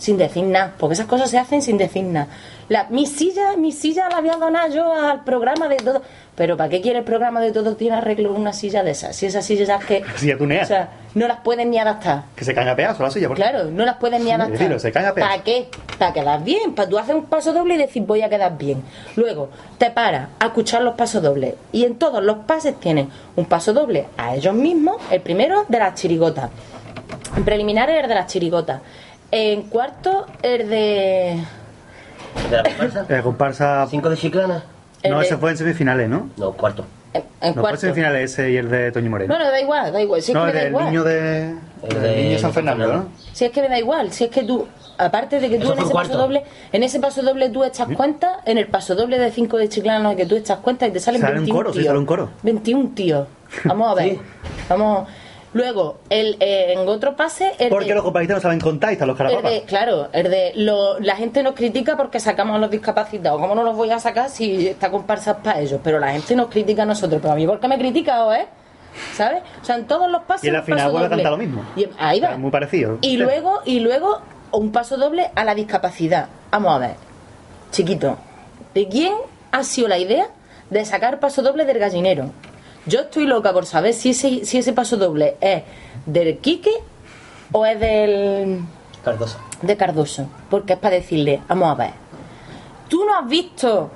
sin 0.03 0.17
decir 0.17 0.43
nada, 0.43 0.75
porque 0.79 0.95
esas 0.95 1.07
cosas 1.07 1.31
se 1.31 1.39
hacen 1.39 1.63
sin 1.63 1.79
decir 1.79 2.03
nada. 2.03 2.27
La, 2.69 2.89
mi 2.91 3.07
silla, 3.07 3.57
mi 3.57 3.71
silla 3.71 4.09
la 4.09 4.21
voy 4.21 4.31
a 4.31 4.37
donar 4.37 4.71
yo 4.73 4.93
al 4.93 5.23
programa 5.23 5.69
de 5.69 5.77
todo. 5.77 6.03
Pero 6.35 6.57
¿para 6.57 6.71
qué 6.71 6.81
quiere 6.81 7.01
el 7.01 7.05
programa 7.05 7.41
de 7.43 7.53
todo 7.53 7.77
tiene 7.77 7.97
arreglo 7.97 8.33
una 8.33 8.55
silla 8.55 8.83
de 8.83 8.93
esas? 8.93 9.15
Si 9.15 9.27
esas 9.27 9.45
sillas 9.45 9.69
ya 9.69 9.79
que. 9.79 10.03
Silla 10.17 10.39
tunea. 10.39 10.63
O 10.63 10.67
sea, 10.67 10.89
no 11.15 11.29
las 11.29 11.41
pueden 11.41 11.71
ni 11.71 11.79
adaptar. 11.79 12.23
Que 12.35 12.45
se 12.47 12.55
caen 12.55 12.69
a 12.69 12.75
pedazos 12.77 13.01
la 13.01 13.11
silla. 13.11 13.29
porque- 13.29 13.43
Claro, 13.43 13.65
no 13.65 13.85
las 13.85 13.97
pueden 13.97 14.25
ni 14.25 14.31
adaptar. 14.31 14.53
decirlo, 14.53 14.79
se 14.79 14.91
caen 14.93 15.07
a. 15.09 15.15
¿Para 15.15 15.43
qué? 15.43 15.69
Para 15.99 16.15
quedar 16.15 16.43
bien. 16.43 16.75
Para 16.75 16.89
tú 16.89 16.99
hacer 16.99 17.15
un 17.17 17.27
paso 17.27 17.53
doble 17.53 17.75
y 17.75 17.79
decir 17.79 18.03
voy 18.05 18.23
a 18.23 18.31
quedar 18.31 18.57
bien. 18.57 18.83
Luego, 19.17 19.51
te 19.77 19.91
paras 19.91 20.29
a 20.41 20.47
escuchar 20.47 20.81
los 20.83 20.95
pasos 20.95 21.23
dobles. 21.23 21.55
Y 21.71 21.85
en 21.85 21.97
todos 21.97 22.23
los 22.25 22.39
pases 22.39 22.81
tienen 22.81 23.11
un 23.37 23.45
paso 23.45 23.75
doble 23.75 24.07
a 24.17 24.35
ellos 24.35 24.55
mismos. 24.55 24.97
El 25.11 25.21
primero 25.21 25.67
de 25.69 25.79
las 25.79 25.95
chirigotas. 26.01 26.49
En 27.37 27.45
preliminares 27.45 28.03
el 28.03 28.09
de 28.09 28.15
las 28.15 28.27
chirigotas. 28.29 28.81
En 29.31 29.65
cuarto 29.65 30.27
el 30.43 30.69
de. 30.71 31.45
¿De 32.51 32.57
la 32.57 32.63
comparsa? 32.63 33.07
Eh, 33.11 33.21
comparsa. 33.23 33.87
¿Cinco 33.91 34.09
de 34.09 34.17
Chiclana? 34.17 34.65
No, 35.11 35.19
el 35.21 35.25
ese 35.27 35.35
de- 35.35 35.41
fue 35.41 35.51
en 35.51 35.57
semifinales, 35.57 36.09
¿no? 36.09 36.29
No, 36.37 36.53
cuarto. 36.53 36.85
En, 37.15 37.23
en 37.41 37.49
No, 37.49 37.53
fue 37.55 37.63
cuarto. 37.63 37.81
semifinales 37.81 38.31
ese 38.33 38.51
y 38.51 38.57
el 38.57 38.71
de 38.71 38.91
Toño 38.93 39.11
Moreno. 39.11 39.37
No, 39.37 39.45
no, 39.45 39.51
da 39.51 39.61
igual, 39.61 39.93
da 39.93 40.01
igual. 40.01 40.23
Si 40.23 40.33
es 40.33 40.35
no, 40.37 40.45
que 40.45 40.51
el 40.51 40.55
me 40.55 40.59
da 40.59 40.65
del 40.65 40.71
igual. 40.73 40.85
niño 40.87 41.05
de. 41.05 41.41
El 41.83 41.97
El 41.97 42.03
de 42.03 42.17
niño 42.17 42.31
de 42.31 42.39
San 42.39 42.53
Fernando, 42.53 42.87
¿no? 42.93 43.07
Si 43.33 43.45
es 43.45 43.51
que 43.51 43.61
me 43.63 43.69
da 43.69 43.79
igual, 43.79 44.13
si 44.13 44.25
es 44.25 44.31
que 44.31 44.45
tú, 44.45 44.67
aparte 44.99 45.41
de 45.41 45.49
que 45.51 45.59
tú 45.59 45.73
en 45.73 45.79
ese 45.79 45.91
cuarto. 45.91 46.11
paso 46.13 46.19
doble, 46.23 46.45
en 46.73 46.83
ese 46.85 47.01
paso 47.01 47.23
doble 47.23 47.49
tú 47.51 47.65
echas 47.65 47.89
cuenta, 47.97 48.41
en 48.45 48.57
el 48.59 48.69
paso 48.69 48.95
doble 48.95 49.19
de 49.19 49.31
5 49.33 49.57
de 49.59 49.69
Chiclana 49.69 50.15
que 50.15 50.25
tú 50.27 50.37
echas 50.37 50.59
cuenta 50.61 50.87
y 50.87 50.93
te 50.93 51.01
salen 51.01 51.21
Sale 51.21 51.33
un 51.33 51.39
21 51.41 51.59
coro, 51.59 51.73
sí, 51.75 51.85
sale 51.85 51.99
un 51.99 52.07
coro. 52.07 52.31
21 52.45 52.91
tíos. 52.95 53.27
Vamos 53.65 53.91
a 53.91 53.95
ver. 53.95 54.11
Sí. 54.11 54.21
Vamos. 54.69 55.09
Luego, 55.55 55.99
el, 56.09 56.37
eh, 56.41 56.73
en 56.73 56.89
otro 56.89 57.15
pase, 57.15 57.53
el 57.59 57.69
Porque 57.69 57.89
de- 57.89 57.95
los 57.97 58.05
compañeros 58.05 58.37
no 58.39 58.41
saben 58.41 58.59
contar 58.61 58.91
y 58.91 58.93
están 58.95 59.09
los 59.09 59.17
carapapas. 59.19 59.53
claro, 59.67 60.09
el 60.13 60.31
de 60.31 60.53
lo- 60.57 60.99
la 60.99 61.15
gente 61.17 61.43
nos 61.43 61.55
critica 61.55 61.97
porque 61.97 62.21
sacamos 62.21 62.57
a 62.57 62.59
los 62.59 62.71
discapacitados. 62.71 63.39
¿Cómo 63.41 63.55
no 63.55 63.63
los 63.63 63.77
voy 63.77 63.91
a 63.91 63.99
sacar 64.01 64.31
si 64.31 64.69
esta 64.69 64.91
comparsa 64.91 65.37
para 65.39 65.61
ellos? 65.61 65.81
Pero 65.85 65.99
la 65.99 66.13
gente 66.13 66.35
nos 66.37 66.49
critica 66.49 66.85
a 66.85 66.87
nosotros. 66.87 67.21
Pero 67.21 67.35
a 67.35 67.37
mí, 67.37 67.47
¿por 67.47 67.61
qué 67.61 67.69
me 67.69 67.79
critica 67.79 68.25
o 68.25 68.33
eh? 68.33 68.47
¿Sabes? 69.15 69.43
O 69.61 69.65
sea, 69.65 69.77
en 69.77 69.87
todos 69.87 70.11
los 70.11 70.23
pasos. 70.23 70.45
Y 70.45 70.49
en 70.49 70.55
la 70.55 70.63
final 70.63 70.91
vuelve 70.91 71.07
a 71.07 71.11
cantar 71.11 71.33
lo 71.33 71.39
mismo. 71.39 71.63
Y 71.77 71.87
ahí 71.99 72.19
O 72.19 72.21
sea, 72.23 72.31
va. 72.33 72.37
muy 72.39 72.51
parecido. 72.51 72.99
Y 73.03 73.11
Sí. 73.11 73.17
luego, 73.19 73.61
y 73.65 73.81
luego 73.81 74.21
un 74.53 74.71
paso 74.73 74.97
doble 74.97 75.31
a 75.35 75.45
la 75.45 75.55
discapacidad. 75.55 76.29
Vamos 76.51 76.75
a 76.75 76.79
ver, 76.79 76.95
chiquito, 77.71 78.17
¿de 78.75 78.89
quién 78.89 79.15
ha 79.51 79.65
sido 79.65 79.89
la 79.89 79.99
idea 79.99 80.27
de 80.71 80.85
sacar 80.85 81.21
paso 81.21 81.43
doble 81.43 81.65
del 81.65 81.79
gallinero? 81.79 82.31
Yo 82.87 83.01
estoy 83.01 83.27
loca 83.27 83.53
por 83.53 83.65
saber 83.65 83.95
si 83.95 84.11
ese, 84.11 84.45
si 84.45 84.59
ese 84.59 84.73
paso 84.73 84.97
doble 84.97 85.37
es 85.41 85.63
del 86.07 86.39
Quique 86.39 86.73
o 87.53 87.65
es 87.65 87.79
del 87.79 88.61
Cardoso. 89.05 89.39
de 89.63 89.77
Cardoso, 89.77 90.27
porque 90.51 90.73
es 90.73 90.79
para 90.81 90.97
decirle, 90.97 91.41
vamos 91.49 91.71
a 91.71 91.75
ver, 91.77 91.91
tú 92.89 93.05
no 93.05 93.17
has 93.17 93.29
visto 93.29 93.91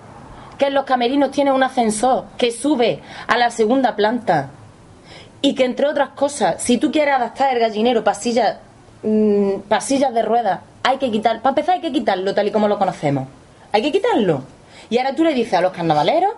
que 0.57 0.67
en 0.67 0.75
los 0.75 0.85
camerinos 0.85 1.33
tiene 1.33 1.51
un 1.51 1.63
ascensor 1.65 2.27
que 2.39 2.53
sube 2.53 3.01
a 3.27 3.37
la 3.37 3.51
segunda 3.51 3.97
planta 3.97 4.51
y 5.43 5.55
que 5.55 5.65
entre 5.65 5.87
otras 5.87 6.11
cosas, 6.11 6.63
si 6.63 6.79
tú 6.79 6.93
quieres 6.93 7.15
adaptar 7.15 7.53
el 7.55 7.61
gallinero 7.61 8.05
pasillas 8.05 8.59
mm, 9.03 9.61
pasillas 9.69 10.15
de 10.15 10.23
ruedas, 10.23 10.61
hay 10.85 10.99
que 10.99 11.11
quitar, 11.11 11.43
para 11.43 11.51
empezar 11.51 11.75
hay 11.75 11.81
que 11.81 11.93
quitarlo 11.93 12.35
tal 12.35 12.47
y 12.47 12.53
como 12.53 12.69
lo 12.69 12.79
conocemos, 12.79 13.27
hay 13.73 13.83
que 13.83 13.91
quitarlo. 13.91 14.45
Y 14.89 14.99
ahora 14.99 15.17
tú 15.17 15.25
le 15.25 15.35
dices 15.35 15.55
a 15.55 15.61
los 15.61 15.73
carnavaleros 15.73 16.33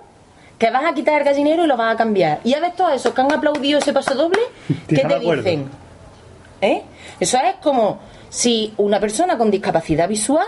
que 0.59 0.71
vas 0.71 0.85
a 0.85 0.93
quitar 0.95 1.19
el 1.21 1.25
gallinero 1.25 1.65
y 1.65 1.67
lo 1.69 1.77
vas 1.77 1.95
a 1.95 1.97
cambiar. 1.97 2.41
Y 2.45 2.55
a 2.55 2.61
ver 2.61 2.73
todos 2.73 2.93
esos 2.93 3.15
que 3.15 3.21
han 3.21 3.33
aplaudido 3.33 3.79
ese 3.79 3.93
paso 3.93 4.15
doble, 4.15 4.41
¿qué 4.89 5.05
te 5.05 5.19
dicen? 5.21 5.71
¿Eh? 6.61 6.83
Eso 7.21 7.39
es 7.39 7.55
como 7.63 8.01
si 8.29 8.75
una 8.77 8.99
persona 9.01 9.39
con 9.39 9.51
discapacidad 9.51 10.09
visual 10.09 10.47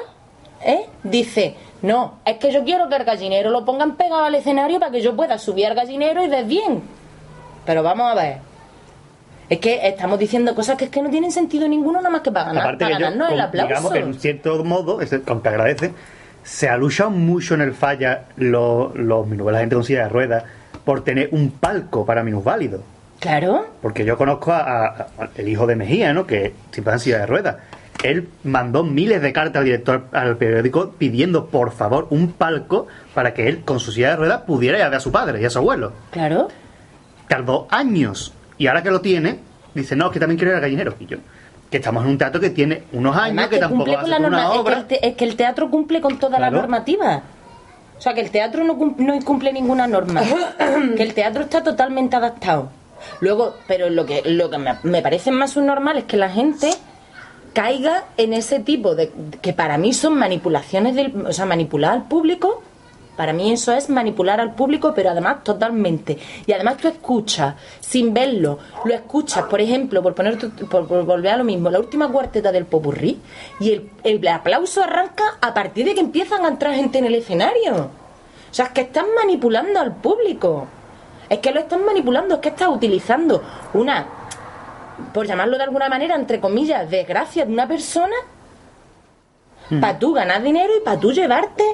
¿eh? 0.65 0.87
dice, 1.05 1.55
no, 1.83 2.19
es 2.25 2.37
que 2.39 2.51
yo 2.51 2.65
quiero 2.65 2.89
que 2.89 2.97
el 2.97 3.05
gallinero 3.05 3.51
lo 3.51 3.65
pongan 3.65 3.97
pegado 3.97 4.25
al 4.25 4.35
escenario 4.35 4.81
para 4.81 4.91
que 4.91 5.01
yo 5.01 5.15
pueda 5.15 5.39
subir 5.39 5.67
al 5.67 5.75
gallinero 5.75 6.25
y 6.25 6.29
ver 6.29 6.45
bien. 6.45 6.83
Pero 7.65 7.83
vamos 7.83 8.11
a 8.11 8.15
ver. 8.15 8.39
Es 9.49 9.59
que 9.59 9.87
estamos 9.87 10.19
diciendo 10.19 10.55
cosas 10.55 10.77
que 10.77 10.85
es 10.85 10.91
que 10.91 11.03
no 11.03 11.11
tienen 11.11 11.33
sentido 11.33 11.67
ninguno 11.69 11.99
nada 11.99 12.11
más 12.11 12.21
que 12.23 12.31
para, 12.31 12.47
ganar, 12.47 12.63
Aparte 12.63 12.85
para 12.85 12.97
que 12.97 13.03
yo, 13.03 13.05
ganarnos 13.11 13.33
el 13.33 13.41
aplauso. 13.41 13.69
digamos 13.69 13.93
que 13.93 13.99
en 13.99 14.15
cierto 14.21 14.65
modo, 14.65 15.01
es- 15.01 15.13
aunque 15.27 15.49
agradece, 15.49 15.93
se 16.51 16.69
ha 16.69 16.77
luchado 16.77 17.11
mucho 17.11 17.55
en 17.55 17.61
el 17.61 17.75
falla 17.75 18.25
los, 18.37 18.95
los 18.97 19.25
minusválidos, 19.27 19.53
la 19.53 19.61
gente 19.61 19.75
con 19.77 19.85
silla 19.85 20.03
de 20.05 20.09
ruedas, 20.09 20.45
por 20.85 21.05
tener 21.05 21.29
un 21.31 21.53
palco 21.53 22.05
para 22.05 22.25
minusválidos. 22.25 22.81
Claro. 23.20 23.67
Porque 23.81 24.05
yo 24.05 24.17
conozco 24.19 24.51
a, 24.53 24.59
a- 24.87 24.89
a- 25.19 25.29
el 25.37 25.49
hijo 25.49 25.67
de 25.67 25.77
Mejía, 25.77 26.12
¿no? 26.12 26.27
Que 26.27 26.53
siempre 26.73 26.93
en 26.95 26.99
silla 27.01 27.19
de 27.19 27.27
ruedas. 27.27 27.57
Él 28.03 28.29
mandó 28.45 28.83
miles 28.83 29.20
de 29.23 29.33
cartas 29.33 29.61
al 29.61 29.65
director 29.67 30.07
al 30.12 30.37
periódico 30.39 30.93
pidiendo 30.99 31.47
por 31.47 31.70
favor 31.70 32.07
un 32.11 32.33
palco 32.33 32.87
para 33.15 33.33
que 33.35 33.47
él 33.47 33.61
con 33.62 33.79
su 33.79 33.93
silla 33.93 34.11
de 34.11 34.17
ruedas 34.17 34.41
pudiera 34.47 34.79
ir 34.79 34.85
a 34.85 34.89
ver 34.89 34.97
a 34.97 35.01
su 35.01 35.12
padre 35.12 35.41
y 35.41 35.45
a 35.45 35.51
su 35.51 35.59
abuelo. 35.59 35.93
Claro. 36.11 36.49
Tardó 37.29 37.69
años 37.70 38.33
y 38.59 38.67
ahora 38.67 38.83
que 38.83 38.91
lo 38.91 39.01
tiene, 39.03 39.39
dice, 39.75 39.95
no, 39.97 40.07
es 40.07 40.12
que 40.12 40.19
también 40.19 40.39
quiero 40.39 40.51
ir 40.53 40.57
al 40.57 40.62
gallinero. 40.62 40.95
Y 40.99 41.07
yo, 41.07 41.19
que 41.71 41.77
estamos 41.77 42.05
en 42.05 42.11
un 42.11 42.19
teatro 42.19 42.41
que 42.41 42.51
tiene 42.51 42.83
unos 42.93 43.15
años, 43.15 43.25
Además 43.27 43.49
que, 43.49 43.55
que 43.57 43.61
tampoco 43.61 43.93
va 43.93 43.99
a 43.99 44.03
ser 44.03 44.09
la 44.11 44.17
una 44.19 44.29
norma- 44.29 44.45
es 44.47 44.51
que, 44.53 44.59
obra. 44.59 44.77
el 44.79 44.85
te- 44.87 45.09
es 45.09 45.17
que 45.17 45.25
el 45.25 45.37
teatro 45.37 45.71
cumple 45.71 46.01
con 46.01 46.19
todas 46.19 46.41
las 46.41 46.51
Claro. 46.51 46.63
normativas. 46.63 47.23
O 47.97 48.01
sea, 48.01 48.15
que 48.15 48.21
el 48.23 48.31
teatro 48.31 48.65
no, 48.65 48.77
cum- 48.79 48.95
no 48.99 49.19
cumple 49.25 49.53
ninguna 49.53 49.87
norma. 49.87 50.23
que 50.97 51.03
el 51.03 51.15
teatro 51.15 51.43
está 51.45 51.63
totalmente 51.63 52.17
adaptado. 52.17 52.71
Luego, 53.21 53.55
pero 53.69 53.89
lo 53.89 54.05
que, 54.05 54.23
lo 54.25 54.51
que 54.51 54.59
me, 54.59 54.75
me 54.83 55.01
parece 55.03 55.31
más 55.31 55.53
subnormal 55.53 55.97
es 55.99 56.05
que 56.05 56.17
la 56.17 56.29
gente 56.31 56.71
caiga 57.53 58.05
en 58.17 58.33
ese 58.33 58.61
tipo 58.61 58.95
de 58.95 59.11
que 59.41 59.53
para 59.53 59.77
mí 59.79 59.93
son 59.93 60.17
manipulaciones 60.19 60.95
del, 60.95 61.27
o 61.27 61.33
sea, 61.33 61.47
manipular 61.47 61.93
al 61.93 62.05
público. 62.09 62.63
Para 63.21 63.35
mí 63.35 63.53
eso 63.53 63.71
es 63.75 63.91
manipular 63.91 64.41
al 64.41 64.55
público, 64.55 64.95
pero 64.95 65.11
además 65.11 65.45
totalmente. 65.45 66.17
Y 66.47 66.53
además 66.55 66.79
tú 66.79 66.89
escuchas, 66.89 67.55
sin 67.79 68.15
verlo, 68.15 68.59
lo 68.87 68.95
escuchas, 68.95 69.45
por 69.45 69.61
ejemplo, 69.61 70.03
por 70.03 70.15
poner 70.15 70.39
tu- 70.39 70.49
por, 70.69 70.89
por 70.89 71.05
volver 71.05 71.33
a 71.35 71.37
lo 71.37 71.45
mismo, 71.45 71.69
la 71.69 71.81
última 71.81 72.09
cuarteta 72.09 72.51
del 72.51 72.65
popurrí, 72.65 73.21
y 73.61 73.73
el, 73.73 73.91
el 74.05 74.27
aplauso 74.27 74.83
arranca 74.83 75.25
a 75.43 75.53
partir 75.53 75.85
de 75.85 75.93
que 75.95 76.01
empiezan 76.01 76.47
a 76.47 76.49
entrar 76.49 76.73
gente 76.75 76.97
en 76.97 77.05
el 77.05 77.15
escenario. 77.15 77.75
O 78.51 78.55
sea, 78.55 78.65
es 78.67 78.73
que 78.73 78.81
están 78.81 79.05
manipulando 79.15 79.79
al 79.81 79.97
público. 79.97 80.67
Es 81.29 81.41
que 81.41 81.51
lo 81.53 81.61
están 81.61 81.85
manipulando, 81.85 82.37
es 82.37 82.41
que 82.41 82.49
estás 82.49 82.71
utilizando 82.71 83.43
una, 83.75 84.07
por 85.13 85.27
llamarlo 85.27 85.59
de 85.59 85.65
alguna 85.65 85.91
manera, 85.91 86.15
entre 86.15 86.41
comillas, 86.41 86.89
desgracia 86.89 87.45
de 87.45 87.53
una 87.53 87.69
persona 87.69 88.17
para 89.79 89.99
tú 89.99 90.15
ganar 90.15 90.43
dinero 90.43 90.73
y 90.75 90.81
para 90.81 90.99
tú 90.99 91.13
llevarte 91.13 91.65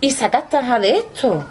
y 0.00 0.10
sacar 0.10 0.48
taja 0.48 0.78
de 0.78 0.96
esto. 0.98 1.44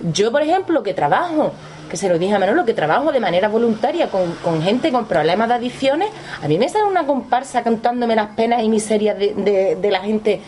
Yo, 0.00 0.32
por 0.32 0.42
ejemplo, 0.42 0.82
que 0.82 0.94
trabajo, 0.94 1.52
que 1.88 1.96
se 1.96 2.08
lo 2.08 2.18
dije 2.18 2.34
a 2.34 2.38
Manolo, 2.38 2.64
que 2.64 2.74
trabajo 2.74 3.12
de 3.12 3.20
manera 3.20 3.48
voluntaria 3.48 4.08
con, 4.10 4.62
gente 4.62 4.90
con 4.90 5.06
problemas 5.06 5.48
de 5.48 5.54
adicciones, 5.54 6.08
a 6.42 6.48
mí 6.48 6.58
me 6.58 6.68
sale 6.68 6.84
una 6.84 7.06
comparsa 7.06 7.62
cantándome 7.62 8.16
las 8.16 8.34
penas 8.34 8.62
y 8.62 8.68
miserias 8.68 9.16
de, 9.18 9.78
la 9.90 10.00
gente 10.00 10.40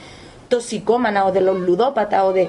toxicómana 0.48 1.26
o 1.26 1.32
de 1.32 1.40
los 1.40 1.58
ludópatas 1.58 2.24
o 2.24 2.32
de, 2.32 2.48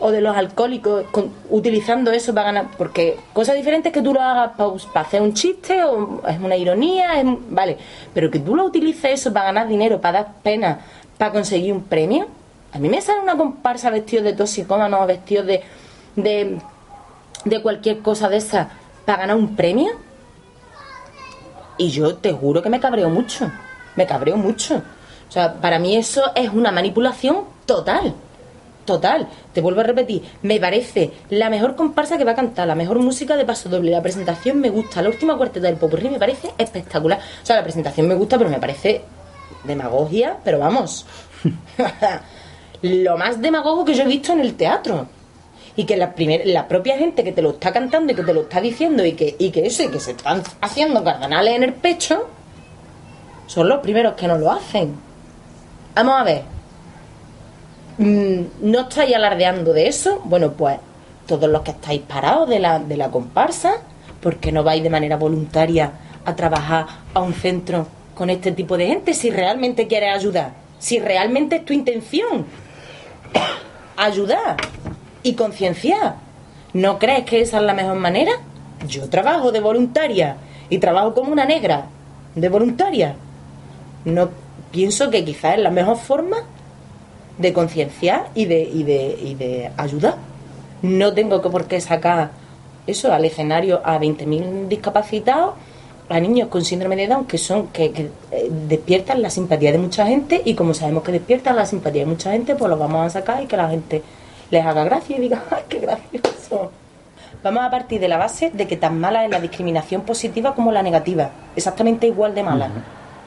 o 0.00 0.10
de 0.10 0.20
los 0.20 0.36
alcohólicos, 0.36 1.04
con- 1.10 1.30
utilizando 1.50 2.10
eso 2.10 2.34
para 2.34 2.46
ganar. 2.46 2.66
Porque 2.76 3.16
cosas 3.32 3.56
diferentes 3.56 3.92
que 3.92 4.02
tú 4.02 4.12
lo 4.12 4.20
hagas 4.20 4.50
para 4.92 5.06
hacer 5.06 5.22
un 5.22 5.32
chiste 5.32 5.82
o 5.84 6.20
es 6.28 6.38
una 6.40 6.56
ironía, 6.56 7.20
es- 7.20 7.26
vale, 7.48 7.78
pero 8.12 8.30
que 8.30 8.38
tú 8.40 8.54
lo 8.54 8.64
utilices 8.64 9.12
eso 9.20 9.32
para 9.32 9.46
ganar 9.46 9.68
dinero, 9.68 9.98
para 10.00 10.24
dar 10.24 10.32
pena, 10.42 10.80
para 11.16 11.32
conseguir 11.32 11.72
un 11.72 11.84
premio. 11.84 12.26
A 12.74 12.78
mí 12.78 12.88
me 12.88 13.00
sale 13.00 13.20
una 13.20 13.36
comparsa 13.36 13.88
vestidos 13.88 14.24
de 14.24 14.32
toxicómanos, 14.32 15.06
vestidos 15.06 15.46
de, 15.46 15.62
de, 16.16 16.58
de 17.44 17.62
cualquier 17.62 18.00
cosa 18.00 18.28
de 18.28 18.38
esa 18.38 18.68
para 19.04 19.18
ganar 19.18 19.36
un 19.36 19.54
premio. 19.54 19.92
Y 21.78 21.90
yo 21.90 22.16
te 22.16 22.32
juro 22.32 22.62
que 22.62 22.70
me 22.70 22.80
cabreo 22.80 23.08
mucho. 23.08 23.50
Me 23.94 24.06
cabreo 24.06 24.36
mucho. 24.36 24.82
O 25.28 25.32
sea, 25.32 25.54
para 25.54 25.78
mí 25.78 25.96
eso 25.96 26.32
es 26.34 26.50
una 26.50 26.72
manipulación 26.72 27.44
total. 27.64 28.12
Total. 28.84 29.28
Te 29.52 29.60
vuelvo 29.60 29.80
a 29.80 29.84
repetir. 29.84 30.24
Me 30.42 30.58
parece 30.58 31.12
la 31.30 31.50
mejor 31.50 31.76
comparsa 31.76 32.18
que 32.18 32.24
va 32.24 32.32
a 32.32 32.36
cantar, 32.36 32.66
la 32.66 32.74
mejor 32.74 32.98
música 32.98 33.36
de 33.36 33.44
paso 33.44 33.68
doble. 33.68 33.92
La 33.92 34.02
presentación 34.02 34.58
me 34.58 34.70
gusta. 34.70 35.00
La 35.00 35.10
última 35.10 35.36
cuarteta 35.36 35.68
del 35.68 35.76
popurrí 35.76 36.10
me 36.10 36.18
parece 36.18 36.52
espectacular. 36.58 37.20
O 37.40 37.46
sea, 37.46 37.54
la 37.54 37.62
presentación 37.62 38.08
me 38.08 38.14
gusta, 38.14 38.36
pero 38.36 38.50
me 38.50 38.58
parece 38.58 39.02
demagogia, 39.62 40.38
pero 40.42 40.58
vamos. 40.58 41.06
lo 42.84 43.16
más 43.16 43.40
demagogo 43.40 43.84
que 43.84 43.94
yo 43.94 44.02
he 44.02 44.06
visto 44.06 44.32
en 44.32 44.40
el 44.40 44.54
teatro. 44.54 45.06
Y 45.76 45.84
que 45.84 45.96
la, 45.96 46.68
propia 46.68 46.98
gente 46.98 47.24
que 47.24 47.32
te 47.32 47.42
lo 47.42 47.50
está 47.50 47.72
cantando 47.72 48.12
y 48.12 48.16
que 48.16 48.22
te 48.22 48.34
lo 48.34 48.42
está 48.42 48.60
diciendo 48.60 49.04
y 49.04 49.12
que, 49.12 49.34
y 49.38 49.50
que 49.50 49.66
eso, 49.66 49.82
y 49.82 49.88
que 49.88 49.98
se 49.98 50.12
están 50.12 50.42
haciendo 50.60 51.02
cardenales 51.02 51.56
en 51.56 51.64
el 51.64 51.72
pecho, 51.72 52.28
son 53.46 53.68
los 53.68 53.80
primeros 53.80 54.14
que 54.14 54.28
no 54.28 54.38
lo 54.38 54.52
hacen. 54.52 54.94
Vamos 55.94 56.20
a 56.20 56.24
ver. 56.24 56.42
Mm, 57.98 58.70
¿No 58.70 58.80
estáis 58.80 59.16
alardeando 59.16 59.72
de 59.72 59.88
eso? 59.88 60.20
Bueno, 60.24 60.52
pues 60.52 60.78
todos 61.26 61.48
los 61.48 61.62
que 61.62 61.70
estáis 61.72 62.02
parados 62.02 62.48
de 62.48 62.60
la, 62.60 62.78
de 62.78 62.96
la 62.96 63.10
comparsa, 63.10 63.78
¿por 64.20 64.36
qué 64.36 64.52
no 64.52 64.62
vais 64.62 64.82
de 64.82 64.90
manera 64.90 65.16
voluntaria 65.16 65.92
a 66.24 66.36
trabajar 66.36 66.86
a 67.14 67.20
un 67.20 67.32
centro 67.32 67.88
con 68.14 68.30
este 68.30 68.52
tipo 68.52 68.76
de 68.76 68.86
gente 68.86 69.14
si 69.14 69.30
realmente 69.30 69.88
quieres 69.88 70.14
ayudar? 70.14 70.52
Si 70.78 71.00
realmente 71.00 71.56
es 71.56 71.64
tu 71.64 71.72
intención 71.72 72.44
ayudar 73.96 74.56
y 75.22 75.34
concienciar. 75.34 76.16
¿No 76.72 76.98
crees 76.98 77.24
que 77.24 77.40
esa 77.40 77.58
es 77.58 77.62
la 77.62 77.74
mejor 77.74 77.96
manera? 77.96 78.32
Yo 78.86 79.08
trabajo 79.08 79.52
de 79.52 79.60
voluntaria 79.60 80.36
y 80.68 80.78
trabajo 80.78 81.14
como 81.14 81.32
una 81.32 81.44
negra 81.44 81.86
de 82.34 82.48
voluntaria. 82.48 83.16
No 84.04 84.30
pienso 84.70 85.10
que 85.10 85.24
quizás 85.24 85.56
es 85.56 85.62
la 85.62 85.70
mejor 85.70 85.96
forma 85.96 86.38
de 87.38 87.52
concienciar 87.52 88.30
y 88.34 88.46
de, 88.46 88.62
y, 88.62 88.82
de, 88.82 89.18
y 89.22 89.34
de 89.34 89.70
ayudar. 89.76 90.16
No 90.82 91.14
tengo 91.14 91.40
que 91.40 91.48
por 91.48 91.66
qué 91.66 91.80
sacar 91.80 92.30
eso 92.86 93.12
al 93.12 93.24
escenario 93.24 93.80
a 93.84 93.98
20.000 93.98 94.68
discapacitados, 94.68 95.54
a 96.08 96.20
niños 96.20 96.48
con 96.48 96.64
síndrome 96.64 96.96
de 96.96 97.06
Down 97.06 97.24
que 97.24 97.38
son 97.38 97.68
que, 97.68 97.90
que, 97.92 98.10
eh, 98.30 98.48
despiertan 98.68 99.22
la 99.22 99.30
simpatía 99.30 99.72
de 99.72 99.78
mucha 99.78 100.06
gente 100.06 100.42
y 100.44 100.54
como 100.54 100.74
sabemos 100.74 101.02
que 101.02 101.12
despiertan 101.12 101.56
la 101.56 101.66
simpatía 101.66 102.02
de 102.02 102.06
mucha 102.06 102.32
gente, 102.32 102.54
pues 102.54 102.68
los 102.68 102.78
vamos 102.78 103.06
a 103.06 103.10
sacar 103.10 103.42
y 103.42 103.46
que 103.46 103.56
la 103.56 103.68
gente 103.68 104.02
les 104.50 104.64
haga 104.64 104.84
gracia 104.84 105.16
y 105.16 105.20
diga, 105.20 105.44
¡ay, 105.50 105.62
qué 105.68 105.80
gracioso! 105.80 106.70
Vamos 107.42 107.64
a 107.64 107.70
partir 107.70 108.00
de 108.00 108.08
la 108.08 108.16
base 108.16 108.50
de 108.50 108.66
que 108.66 108.76
tan 108.76 108.98
mala 108.98 109.24
es 109.24 109.30
la 109.30 109.40
discriminación 109.40 110.02
positiva 110.02 110.54
como 110.54 110.72
la 110.72 110.82
negativa, 110.82 111.30
exactamente 111.54 112.06
igual 112.06 112.34
de 112.34 112.42
mala. 112.42 112.70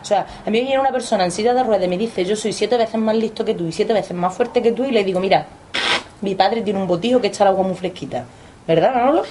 O 0.01 0.05
sea, 0.05 0.25
a 0.45 0.49
mí 0.49 0.61
viene 0.61 0.79
una 0.79 0.91
persona 0.91 1.25
en 1.25 1.31
silla 1.31 1.53
de 1.53 1.63
ruedas 1.63 1.85
y 1.85 1.89
me 1.89 1.97
dice, 1.97 2.23
yo 2.25 2.35
soy 2.35 2.53
siete 2.53 2.77
veces 2.77 2.99
más 2.99 3.15
listo 3.15 3.43
que 3.43 3.53
tú 3.53 3.67
y 3.67 3.71
siete 3.71 3.93
veces 3.93 4.15
más 4.15 4.33
fuerte 4.33 4.61
que 4.61 4.71
tú, 4.71 4.85
y 4.85 4.91
le 4.91 5.03
digo, 5.03 5.19
mira, 5.19 5.45
mi 6.21 6.33
padre 6.33 6.61
tiene 6.61 6.79
un 6.79 6.87
botijo 6.87 7.19
que 7.21 7.27
echa 7.27 7.43
el 7.43 7.49
agua 7.49 7.63
muy 7.63 7.75
fresquita. 7.75 8.25
¿Verdad, 8.67 8.93
Manolo? 8.95 9.23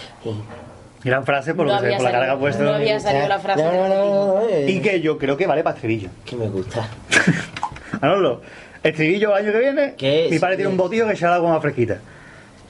Gran 1.06 1.24
frase 1.24 1.54
por, 1.54 1.66
No 1.68 1.74
lo 1.74 1.80
que- 1.80 1.86
había 1.94 1.98
por 1.98 2.10
la 2.12 2.36
puesta. 2.36 2.62
no 2.64 2.74
había 2.74 2.98
salido 2.98 3.28
la 3.28 3.38
frase. 3.38 3.62
No, 3.62 3.88
no. 3.88 4.42
Y 4.66 4.80
que 4.80 5.00
yo 5.00 5.16
creo 5.16 5.36
que 5.36 5.46
vale 5.46 5.62
para 5.62 5.76
estribillo. 5.76 6.08
Que 6.24 6.34
me 6.34 6.48
gusta. 6.48 6.88
Manolo, 8.02 8.40
estribillo 8.82 9.36
el 9.36 9.44
año 9.44 9.52
que 9.52 9.58
viene, 9.60 9.94
¿Qué? 9.96 10.26
mi 10.30 10.38
padre 10.40 10.56
tiene 10.56 10.70
un 10.70 10.76
botillo 10.76 11.06
que 11.06 11.12
echa 11.12 11.28
el 11.28 11.34
agua 11.34 11.52
más 11.52 11.62
fresquita. 11.62 11.98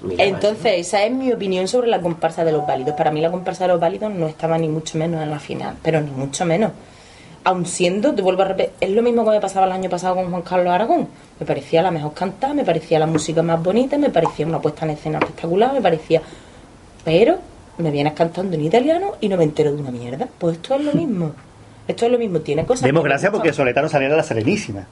Mira, 0.03 0.23
Entonces, 0.25 0.75
esa 0.77 1.03
es 1.05 1.13
mi 1.13 1.33
opinión 1.33 1.67
sobre 1.67 1.89
la 1.89 2.01
comparsa 2.03 2.45
de 2.45 2.53
los 2.53 2.67
válidos. 2.67 2.95
Para 2.95 3.11
mí 3.11 3.23
la 3.23 3.31
comparsa 3.31 3.65
de 3.65 3.69
los 3.69 3.81
válidos 3.81 4.13
no 4.13 4.27
estaba 4.29 4.59
ni 4.59 4.69
mucho 4.69 4.99
menos 4.99 5.23
en 5.23 5.31
la 5.31 5.39
final, 5.39 5.75
pero 5.83 6.03
ni 6.03 6.11
mucho 6.11 6.45
menos. 6.45 6.73
Aun 7.45 7.65
siendo, 7.65 8.15
te 8.15 8.21
vuelvo 8.21 8.43
a 8.43 8.49
repetir, 8.49 8.75
es 8.81 8.91
lo 8.91 9.01
mismo 9.03 9.25
que 9.25 9.31
me 9.31 9.41
pasaba 9.41 9.65
el 9.65 9.73
año 9.73 9.89
pasado 9.89 10.17
con 10.17 10.29
Juan 10.31 10.43
Carlos 10.43 10.69
Aragón. 10.75 11.09
Me 11.41 11.47
parecía 11.47 11.81
la 11.81 11.91
mejor 11.91 12.13
cantada, 12.13 12.53
me 12.53 12.65
parecía 12.65 12.99
la 12.99 13.07
música 13.07 13.43
más 13.43 13.63
bonita, 13.63 13.97
me 13.97 14.11
parecía 14.11 14.45
una 14.47 14.61
puesta 14.61 14.85
en 14.85 14.91
escena 14.91 15.19
espectacular, 15.21 15.73
me 15.73 15.81
parecía... 15.81 16.21
Pero 17.05 17.39
me 17.79 17.91
vienes 17.91 18.13
cantando 18.15 18.57
en 18.57 18.65
italiano 18.65 19.13
y 19.21 19.29
no 19.29 19.37
me 19.37 19.45
entero 19.45 19.73
de 19.73 19.81
una 19.81 19.91
mierda. 19.91 20.29
Pues 20.39 20.57
esto 20.57 20.75
es 20.75 20.85
lo 20.85 20.93
mismo. 21.01 21.33
Esto 21.89 22.07
es 22.07 22.11
lo 22.13 22.19
mismo, 22.19 22.41
tiene 22.41 22.65
cosas... 22.67 22.83
Demos 22.83 23.05
gracias 23.05 23.31
porque. 23.31 23.53
Soletano 23.53 23.89
de 23.89 24.09
la 24.09 24.23
Serenísima. 24.25 24.87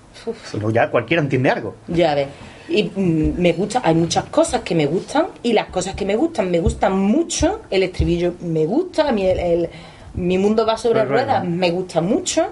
Si 0.48 0.56
no, 0.58 0.70
ya 0.70 0.90
cualquiera 0.90 1.20
entiende 1.22 1.50
algo. 1.50 1.74
Ya 1.88 2.14
ves. 2.14 2.28
Y 2.68 2.84
mm, 2.84 3.34
me 3.40 3.52
gusta, 3.52 3.80
hay 3.84 3.94
muchas 3.96 4.24
cosas 4.26 4.60
que 4.62 4.74
me 4.76 4.86
gustan 4.86 5.26
y 5.42 5.52
las 5.54 5.66
cosas 5.66 5.96
que 5.96 6.04
me 6.06 6.14
gustan, 6.14 6.50
me 6.52 6.60
gustan 6.60 6.96
mucho. 6.96 7.62
El 7.68 7.82
estribillo 7.82 8.34
me 8.42 8.64
gusta, 8.64 9.08
a 9.08 9.12
mí 9.12 9.26
el, 9.26 9.38
el- 9.40 9.70
mi 10.14 10.38
mundo 10.38 10.64
va 10.64 10.78
sobre 10.78 11.00
Pues 11.00 11.08
bueno. 11.10 11.24
ruedas, 11.26 11.44
me 11.44 11.70
gusta 11.72 12.00
mucho. 12.00 12.46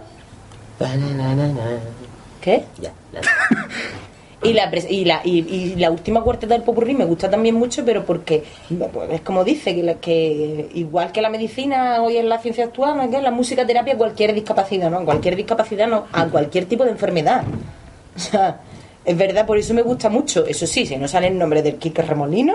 ¿Qué? 2.40 2.64
Ya. 2.80 2.92
Y 4.42 4.52
la, 4.54 4.70
y 4.88 5.04
la, 5.04 5.20
y, 5.24 5.38
y 5.38 5.76
la 5.76 5.90
última 5.90 6.20
cuarteta 6.22 6.54
del 6.54 6.64
popurrí 6.64 6.94
me 6.94 7.04
gusta 7.04 7.30
también 7.30 7.54
mucho, 7.54 7.84
pero 7.84 8.04
porque 8.04 8.42
pues, 8.92 9.10
es 9.10 9.20
como 9.20 9.44
dice, 9.44 9.96
que, 10.00 10.68
igual 10.74 11.12
que 11.12 11.22
la 11.22 11.30
medicina 11.30 12.02
hoy 12.02 12.16
en 12.16 12.28
la 12.28 12.38
ciencia 12.38 12.64
actual, 12.64 12.96
¿no? 12.96 13.10
que 13.10 13.20
la 13.20 13.30
música 13.30 13.66
terapia 13.66 13.96
cualquier 13.96 14.34
discapacidad, 14.34 14.90
¿no? 14.90 15.04
Cualquier 15.04 15.36
discapacidad, 15.36 15.86
no, 15.86 16.06
a 16.12 16.26
cualquier 16.26 16.66
tipo 16.66 16.84
de 16.84 16.90
enfermedad. 16.90 17.44
O 18.14 18.18
sea, 18.18 18.60
es 19.04 19.16
verdad, 19.16 19.46
por 19.46 19.58
eso 19.58 19.74
me 19.74 19.82
gusta 19.82 20.08
mucho. 20.08 20.46
Eso 20.46 20.66
sí, 20.66 20.86
si 20.86 20.96
no 20.96 21.08
sale 21.08 21.28
el 21.28 21.38
nombre 21.38 21.62
del 21.62 21.76
Quique 21.76 22.02
Remolino, 22.02 22.54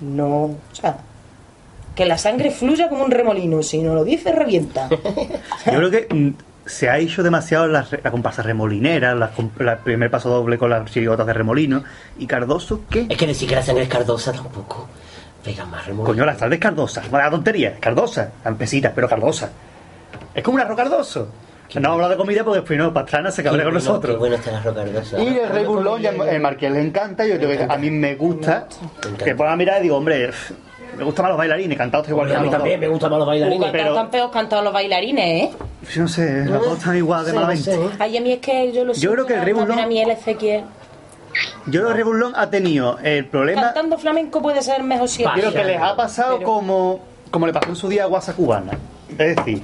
no. 0.00 0.44
O 0.44 0.74
sea, 0.74 0.98
que 1.94 2.04
la 2.04 2.18
sangre 2.18 2.50
fluya 2.50 2.88
como 2.88 3.04
un 3.04 3.10
remolino, 3.10 3.62
si 3.62 3.78
no 3.78 3.94
lo 3.94 4.04
dice, 4.04 4.32
revienta. 4.32 4.88
Yo 4.90 4.98
creo 5.76 5.90
que 5.90 6.06
mm, 6.12 6.30
se 6.66 6.88
ha 6.88 6.98
hecho 6.98 7.22
demasiado 7.22 7.66
la, 7.66 7.86
la 8.02 8.10
comparsa 8.10 8.42
remolinera, 8.42 9.14
la, 9.14 9.30
la 9.58 9.76
primer 9.78 10.10
paso 10.10 10.28
doble 10.30 10.58
con 10.58 10.70
las 10.70 10.90
chirigotas 10.90 11.26
de 11.26 11.32
remolino. 11.32 11.84
¿Y 12.18 12.26
Cardoso 12.26 12.82
qué? 12.88 13.06
Es 13.08 13.16
que 13.18 13.26
que 13.46 13.54
la 13.54 13.62
sangre 13.62 13.84
es 13.84 13.88
cardosa 13.88 14.32
tampoco. 14.32 14.88
Pega 15.42 15.66
más 15.66 15.86
remolino. 15.86 16.06
Coño, 16.06 16.24
las 16.24 16.38
tardes 16.38 16.58
Cardosa. 16.58 17.02
Vaya 17.10 17.30
tontería. 17.30 17.74
Cardosa. 17.78 18.32
Campesitas, 18.42 18.92
pero 18.94 19.08
Cardosa. 19.08 19.50
Es 20.34 20.42
como 20.42 20.56
un 20.56 20.60
arroz 20.62 20.76
cardoso. 20.76 21.28
No 21.74 21.80
vamos 21.80 21.88
a 21.88 21.92
hablar 21.94 22.10
de 22.10 22.16
comida 22.16 22.44
porque 22.44 22.60
después 22.60 22.78
no, 22.78 22.92
Pastrana 22.92 23.30
se 23.30 23.42
cabrea 23.42 23.64
con 23.64 23.74
nosotros. 23.74 24.14
Qué 24.14 24.18
bueno 24.18 24.36
está 24.36 24.50
el 24.50 24.56
arroz 24.56 24.74
cardosa. 24.74 25.22
Y 25.22 25.38
el 25.38 25.48
Rey 25.48 25.64
Burlón, 25.64 26.04
el 26.04 26.40
Marqués 26.40 26.72
le 26.72 26.80
encanta. 26.80 27.26
Yo 27.26 27.36
creo 27.36 27.50
que 27.50 27.72
a 27.72 27.76
mí 27.76 27.90
me 27.90 28.14
gusta. 28.14 28.66
encanta. 29.02 29.24
Que 29.24 29.34
pueda 29.34 29.54
mirar 29.56 29.80
y 29.80 29.84
digo, 29.84 29.96
hombre, 29.96 30.30
me 30.96 31.04
gustan 31.04 31.24
más 31.24 31.30
los 31.30 31.38
bailarines, 31.38 31.76
cantados 31.78 32.08
igual 32.08 32.28
que 32.28 32.36
a 32.36 32.40
mí 32.40 32.50
también 32.50 32.80
me 32.80 32.88
gustan 32.88 33.10
más 33.10 33.18
los 33.18 33.26
bailarines. 33.28 33.70
Pero- 33.72 33.94
tan 33.94 34.10
feos 34.10 34.30
cantados 34.30 34.64
los 34.64 34.72
bailarines, 34.72 35.24
¿eh? 35.44 35.50
Yo 35.92 36.02
no 36.02 36.08
sé, 36.08 36.44
los 36.46 36.64
dos 36.64 36.78
están 36.78 36.96
igual 36.96 37.24
de 37.24 37.30
Sí, 37.30 37.34
no 37.36 37.40
malamente. 37.42 37.72
sé. 37.74 37.80
Ay, 37.98 38.16
a 38.16 38.20
mí 38.20 38.32
es 38.32 38.38
que 38.40 38.72
yo 38.72 38.84
lo 38.84 38.92
Yo 38.94 39.12
creo 39.12 39.26
que 39.26 39.34
el 39.34 39.54
Burlón- 39.54 39.78
a 39.78 39.86
mí 39.86 40.00
el 40.00 40.10
Ezequiel. 40.10 40.64
Yo 41.66 41.80
creo 41.80 41.88
que 41.88 41.94
Rey 41.94 42.02
Burlón 42.04 42.32
ha 42.36 42.48
tenido 42.48 42.98
el 43.00 43.26
problema. 43.26 43.62
Cantando 43.62 43.98
flamenco 43.98 44.40
puede 44.40 44.62
ser 44.62 44.82
mejor 44.84 45.08
si 45.08 45.22
Yo 45.24 45.30
creo 45.32 45.52
que 45.52 45.64
les 45.64 45.80
ha 45.80 45.96
pasado 45.96 46.38
Pero- 46.38 46.48
como, 46.48 47.00
como 47.30 47.46
le 47.46 47.52
pasó 47.52 47.68
en 47.70 47.76
su 47.76 47.88
día 47.88 48.04
a 48.04 48.06
Guasa 48.06 48.34
Cubana. 48.34 48.72
Es 49.18 49.36
decir, 49.36 49.60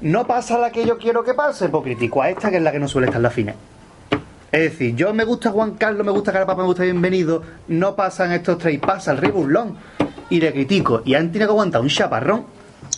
no 0.00 0.26
pasa 0.26 0.58
la 0.58 0.70
que 0.70 0.86
yo 0.86 0.96
quiero 0.96 1.24
que 1.24 1.34
pase, 1.34 1.68
pues 1.68 1.82
critico 1.82 2.22
a 2.22 2.30
esta 2.30 2.50
que 2.50 2.56
es 2.58 2.62
la 2.62 2.70
que 2.70 2.78
no 2.78 2.86
suele 2.86 3.06
estar 3.08 3.18
en 3.18 3.22
la 3.24 3.30
final. 3.30 3.54
Es 4.52 4.60
decir, 4.62 4.94
yo 4.94 5.12
me 5.12 5.24
gusta 5.24 5.50
Juan 5.50 5.72
Carlos, 5.72 6.06
me 6.06 6.12
gusta 6.12 6.32
Carapapa, 6.32 6.62
me 6.62 6.68
gusta 6.68 6.82
Bienvenido, 6.84 7.42
no 7.68 7.94
pasan 7.96 8.32
estos 8.32 8.56
tres 8.58 8.78
pasa 8.78 9.10
el 9.12 9.18
Rey 9.18 9.30
Burlón 9.30 9.76
y 10.30 10.40
le 10.40 10.52
critico. 10.52 11.02
Y 11.04 11.14
han 11.14 11.30
tenido 11.32 11.48
que 11.48 11.52
aguantar 11.52 11.80
un 11.80 11.88
chaparrón 11.88 12.46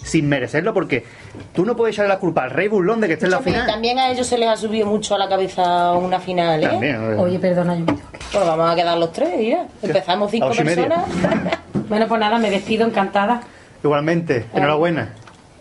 sin 0.03 0.29
merecerlo 0.29 0.73
porque 0.73 1.05
tú 1.55 1.65
no 1.65 1.77
puedes 1.77 1.95
echarle 1.95 2.09
la 2.09 2.19
culpa 2.19 2.45
al 2.45 2.51
Rey 2.51 2.69
Burlón 2.69 3.01
de 3.01 3.07
que 3.07 3.15
esté 3.15 3.27
en 3.27 3.33
la 3.33 3.41
final. 3.41 3.67
También 3.67 3.99
a 3.99 4.11
ellos 4.11 4.27
se 4.27 4.39
les 4.39 4.49
ha 4.49 4.57
subido 4.57 4.87
mucho 4.87 5.15
a 5.15 5.19
la 5.19 5.29
cabeza 5.29 5.93
una 5.93 6.21
final, 6.21 6.63
¿eh? 6.63 6.69
También. 6.69 7.19
Oye, 7.19 7.39
perdona, 7.39 7.75
yo 7.75 7.81
me 7.81 7.93
tengo 7.93 8.03
Pues 8.33 8.47
vamos 8.47 8.71
a 8.71 8.75
quedar 8.75 8.99
los 8.99 9.13
tres, 9.13 9.31
mira. 9.37 9.67
Empezamos 9.83 10.31
cinco 10.31 10.51
personas. 10.51 11.05
Bueno, 11.91 12.07
pues 12.07 12.21
nada, 12.21 12.39
me 12.39 12.51
despido 12.51 12.87
encantada. 12.87 13.41
Igualmente, 13.83 14.47
enhorabuena. 14.55 15.13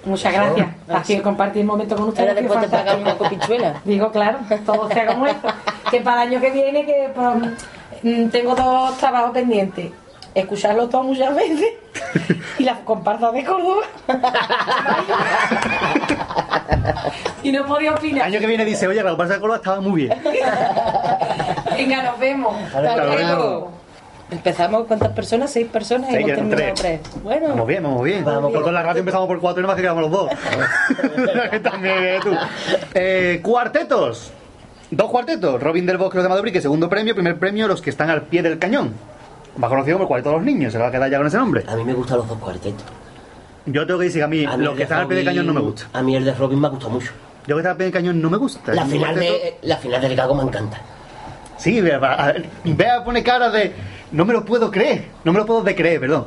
Muchas 0.06 0.32
gracias. 0.32 0.68
Ha 0.88 1.04
sido 1.04 1.24
compartir 1.24 1.62
el 1.62 1.68
momento 1.68 1.96
con 1.96 2.10
ustedes. 2.10 2.30
Ahora 2.30 2.42
después 2.42 2.62
te 2.62 2.68
pagan 2.70 3.02
una 3.02 3.18
copichuela. 3.18 3.82
Digo, 3.86 4.12
claro, 4.12 4.40
todo 4.66 4.88
sea 4.90 5.08
como 5.08 5.26
esto. 5.26 5.48
Que 5.90 6.02
para 6.02 6.22
el 6.22 6.30
año 6.30 6.40
que 6.40 6.52
viene, 6.52 6.86
que 6.86 7.10
pues, 7.16 7.36
mm, 8.04 8.30
tengo 8.30 8.54
dos 8.54 8.96
trabajos 9.00 9.32
pendientes. 9.32 9.92
Escucharlo 10.36 10.88
todo 10.90 11.04
muchas 11.04 11.36
veces 11.36 11.74
y 12.60 12.64
las 12.64 12.80
comparsas 12.80 13.34
de 13.34 13.44
Córdoba. 13.44 13.82
y 17.44 17.52
no 17.52 17.66
podía 17.66 17.90
El 17.90 17.96
opinar. 17.96 18.26
año 18.28 18.40
que 18.40 18.48
viene 18.48 18.66
dice, 18.66 18.88
oye, 18.88 19.02
la 19.04 19.10
comparsa 19.12 19.34
de 19.36 19.40
Córdoba 19.40 19.58
estaba 19.58 19.82
muy 19.82 20.02
bien. 20.04 20.14
Venga, 21.76 22.04
nos 22.04 22.20
vemos. 22.20 22.56
Hasta 22.74 23.06
luego. 23.06 23.72
Empezamos, 24.32 24.86
¿cuántas 24.86 25.10
personas? 25.14 25.52
Seis 25.52 25.68
personas 25.68 26.12
y 26.12 26.16
hemos 26.18 26.28
terminado 26.34 26.74
tres. 26.76 27.02
tres. 27.04 27.24
Bueno, 27.24 27.48
Vamos 27.50 27.66
bien, 27.68 27.82
vamos 27.82 28.04
bien. 28.04 28.24
Nosotros 28.24 28.68
en 28.68 28.74
la 28.76 28.84
radio 28.84 29.00
empezamos 29.00 29.28
por 29.28 29.40
cuatro 29.40 29.62
y 29.62 29.64
nada 29.64 29.74
más 29.74 29.76
que 29.76 29.82
quedamos 29.82 30.02
los 30.04 30.12
dos. 30.12 30.30
Que 31.52 31.60
También, 31.60 31.96
eh, 32.04 32.20
tú. 32.22 32.30
Eh, 32.94 33.40
cuartetos. 33.42 34.32
Dos 34.92 35.10
cuartetos. 35.10 35.62
Robin 35.62 35.86
del 35.88 35.98
Bosque 35.98 36.20
de 36.20 36.30
Madrid, 36.30 36.54
que 36.54 36.62
segundo 36.62 36.88
premio. 36.90 37.16
Primer 37.16 37.38
premio, 37.40 37.68
los 37.68 37.82
que 37.82 37.90
están 37.90 38.12
al 38.12 38.22
pie 38.24 38.44
del 38.44 38.60
cañón. 38.60 38.94
Más 39.60 39.70
conocido 39.70 39.98
como 39.98 40.04
el 40.06 40.08
cuarteto 40.08 40.30
de 40.30 40.36
los 40.38 40.46
niños. 40.46 40.72
Se 40.72 40.80
va 40.80 40.88
a 40.88 40.92
quedar 40.92 41.12
ya 41.12 41.18
con 41.18 41.28
ese 41.28 41.38
nombre. 41.38 41.64
A 41.68 41.76
mí 41.76 41.84
me 41.84 41.94
gustan 41.94 42.18
los 42.20 42.28
dos 42.28 42.38
cuartetos. 42.38 42.84
Yo 43.66 43.86
tengo 43.86 44.00
que 44.00 44.06
decir 44.06 44.22
que 44.22 44.24
a 44.24 44.28
mí, 44.28 44.46
A 44.46 44.56
mí 44.58 44.64
los 44.64 44.72
que 44.74 44.78
de 44.78 44.84
están 44.84 45.00
al 45.02 45.08
pie 45.08 45.18
Robin- 45.18 45.26
cañón 45.28 45.48
no 45.48 45.54
me 45.54 45.60
gusta. 45.60 45.84
A 45.94 46.02
mí 46.02 46.16
el 46.16 46.24
de 46.26 46.34
Robin 46.34 46.60
me 46.62 46.68
ha 46.68 46.70
gustado 46.70 46.92
mucho. 46.92 47.12
Yo 47.46 47.56
que 47.56 47.60
están 47.60 47.72
al 47.72 47.78
pie 47.78 47.84
del 47.86 47.94
cañón 47.94 48.22
no 48.22 48.30
me 48.30 48.38
gusta. 48.38 48.74
La 48.74 48.86
final, 48.86 49.16
cuarteto- 49.16 49.20
de, 49.44 49.58
la 49.64 49.78
final 49.78 50.02
del 50.02 50.16
Gago 50.16 50.36
me 50.36 50.44
encanta. 50.44 50.82
Sí, 51.58 51.82
vea, 51.82 52.00
vea, 52.64 53.04
pone 53.04 53.22
cara 53.22 53.50
de. 53.50 53.74
No 54.14 54.24
me 54.24 54.32
lo 54.34 54.46
puedo 54.46 54.72
creer. 54.72 55.06
No 55.26 55.34
me 55.34 55.40
lo 55.40 55.46
puedo 55.46 55.62
de 55.62 55.76
creer, 55.76 56.00
perdón. 56.00 56.26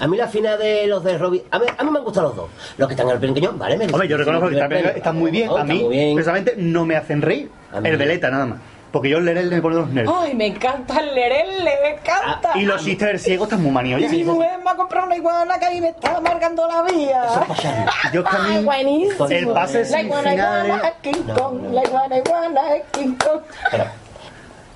A 0.00 0.08
mí 0.08 0.16
la 0.16 0.26
final 0.26 0.58
de 0.58 0.86
los 0.86 1.04
de 1.04 1.18
Robin. 1.18 1.42
A 1.50 1.58
mí, 1.58 1.66
a 1.78 1.84
mí 1.84 1.90
me 1.90 1.98
han 1.98 2.04
gustado 2.04 2.28
los 2.28 2.36
dos. 2.36 2.50
Los 2.78 2.88
que 2.88 2.94
están 2.94 3.08
al 3.10 3.20
pequeño, 3.20 3.52
vale, 3.58 3.76
me 3.76 3.84
Hombre, 3.84 4.08
yo 4.08 4.16
reconozco 4.16 4.48
que 4.48 4.56
están, 4.96 5.16
muy 5.16 5.30
bien. 5.30 5.50
A 5.56 5.62
mí, 5.64 5.86
precisamente, 6.14 6.54
no 6.56 6.86
me 6.86 6.96
hacen 6.96 7.20
reír. 7.20 7.50
El 7.84 7.96
veleta, 7.98 8.30
nada 8.30 8.46
más. 8.46 8.58
Porque 8.92 9.08
yo 9.08 9.18
el 9.18 9.24
lerel 9.24 9.48
me 9.50 9.62
pone 9.62 9.76
los 9.76 9.88
nervios. 9.88 10.14
Ay, 10.16 10.34
me 10.34 10.46
encanta 10.48 11.00
el 11.00 11.14
lerele, 11.14 11.72
me 11.82 11.88
encanta. 11.94 12.50
Y 12.56 12.62
los 12.66 12.84
chistes 12.84 13.08
del 13.08 13.18
ciego 13.18 13.44
están 13.44 13.62
muy 13.62 13.72
maníos 13.72 14.00
mi 14.08 14.22
mujer 14.22 14.58
me 14.62 14.70
ha 14.70 14.74
comprado 14.74 15.06
una 15.06 15.16
iguana 15.16 15.58
que 15.58 15.64
a 15.64 15.70
mí 15.70 15.80
me 15.80 15.88
está 15.88 16.16
amargando 16.18 16.68
la 16.68 16.82
vida. 16.82 17.24
Eso 17.24 17.40
es 17.40 17.46
pa' 17.48 17.54
Charlie. 17.54 17.86
Yo 18.12 18.22
mí, 18.22 18.28
Ay, 18.56 18.64
buenísimo. 18.64 19.26
el 19.28 19.48
pase 19.48 19.78
La 19.78 19.84
sin 19.86 20.06
iguana, 20.06 20.30
finales 20.30 20.64
iguana, 20.66 20.88
es 20.88 20.94
King 21.02 21.22
Kong. 21.34 21.62
La 21.72 21.82
iguana, 21.84 22.18
iguana, 22.18 22.74
es 22.76 22.82
King 22.92 23.14
Kong. 23.16 23.40
Pero 23.70 23.84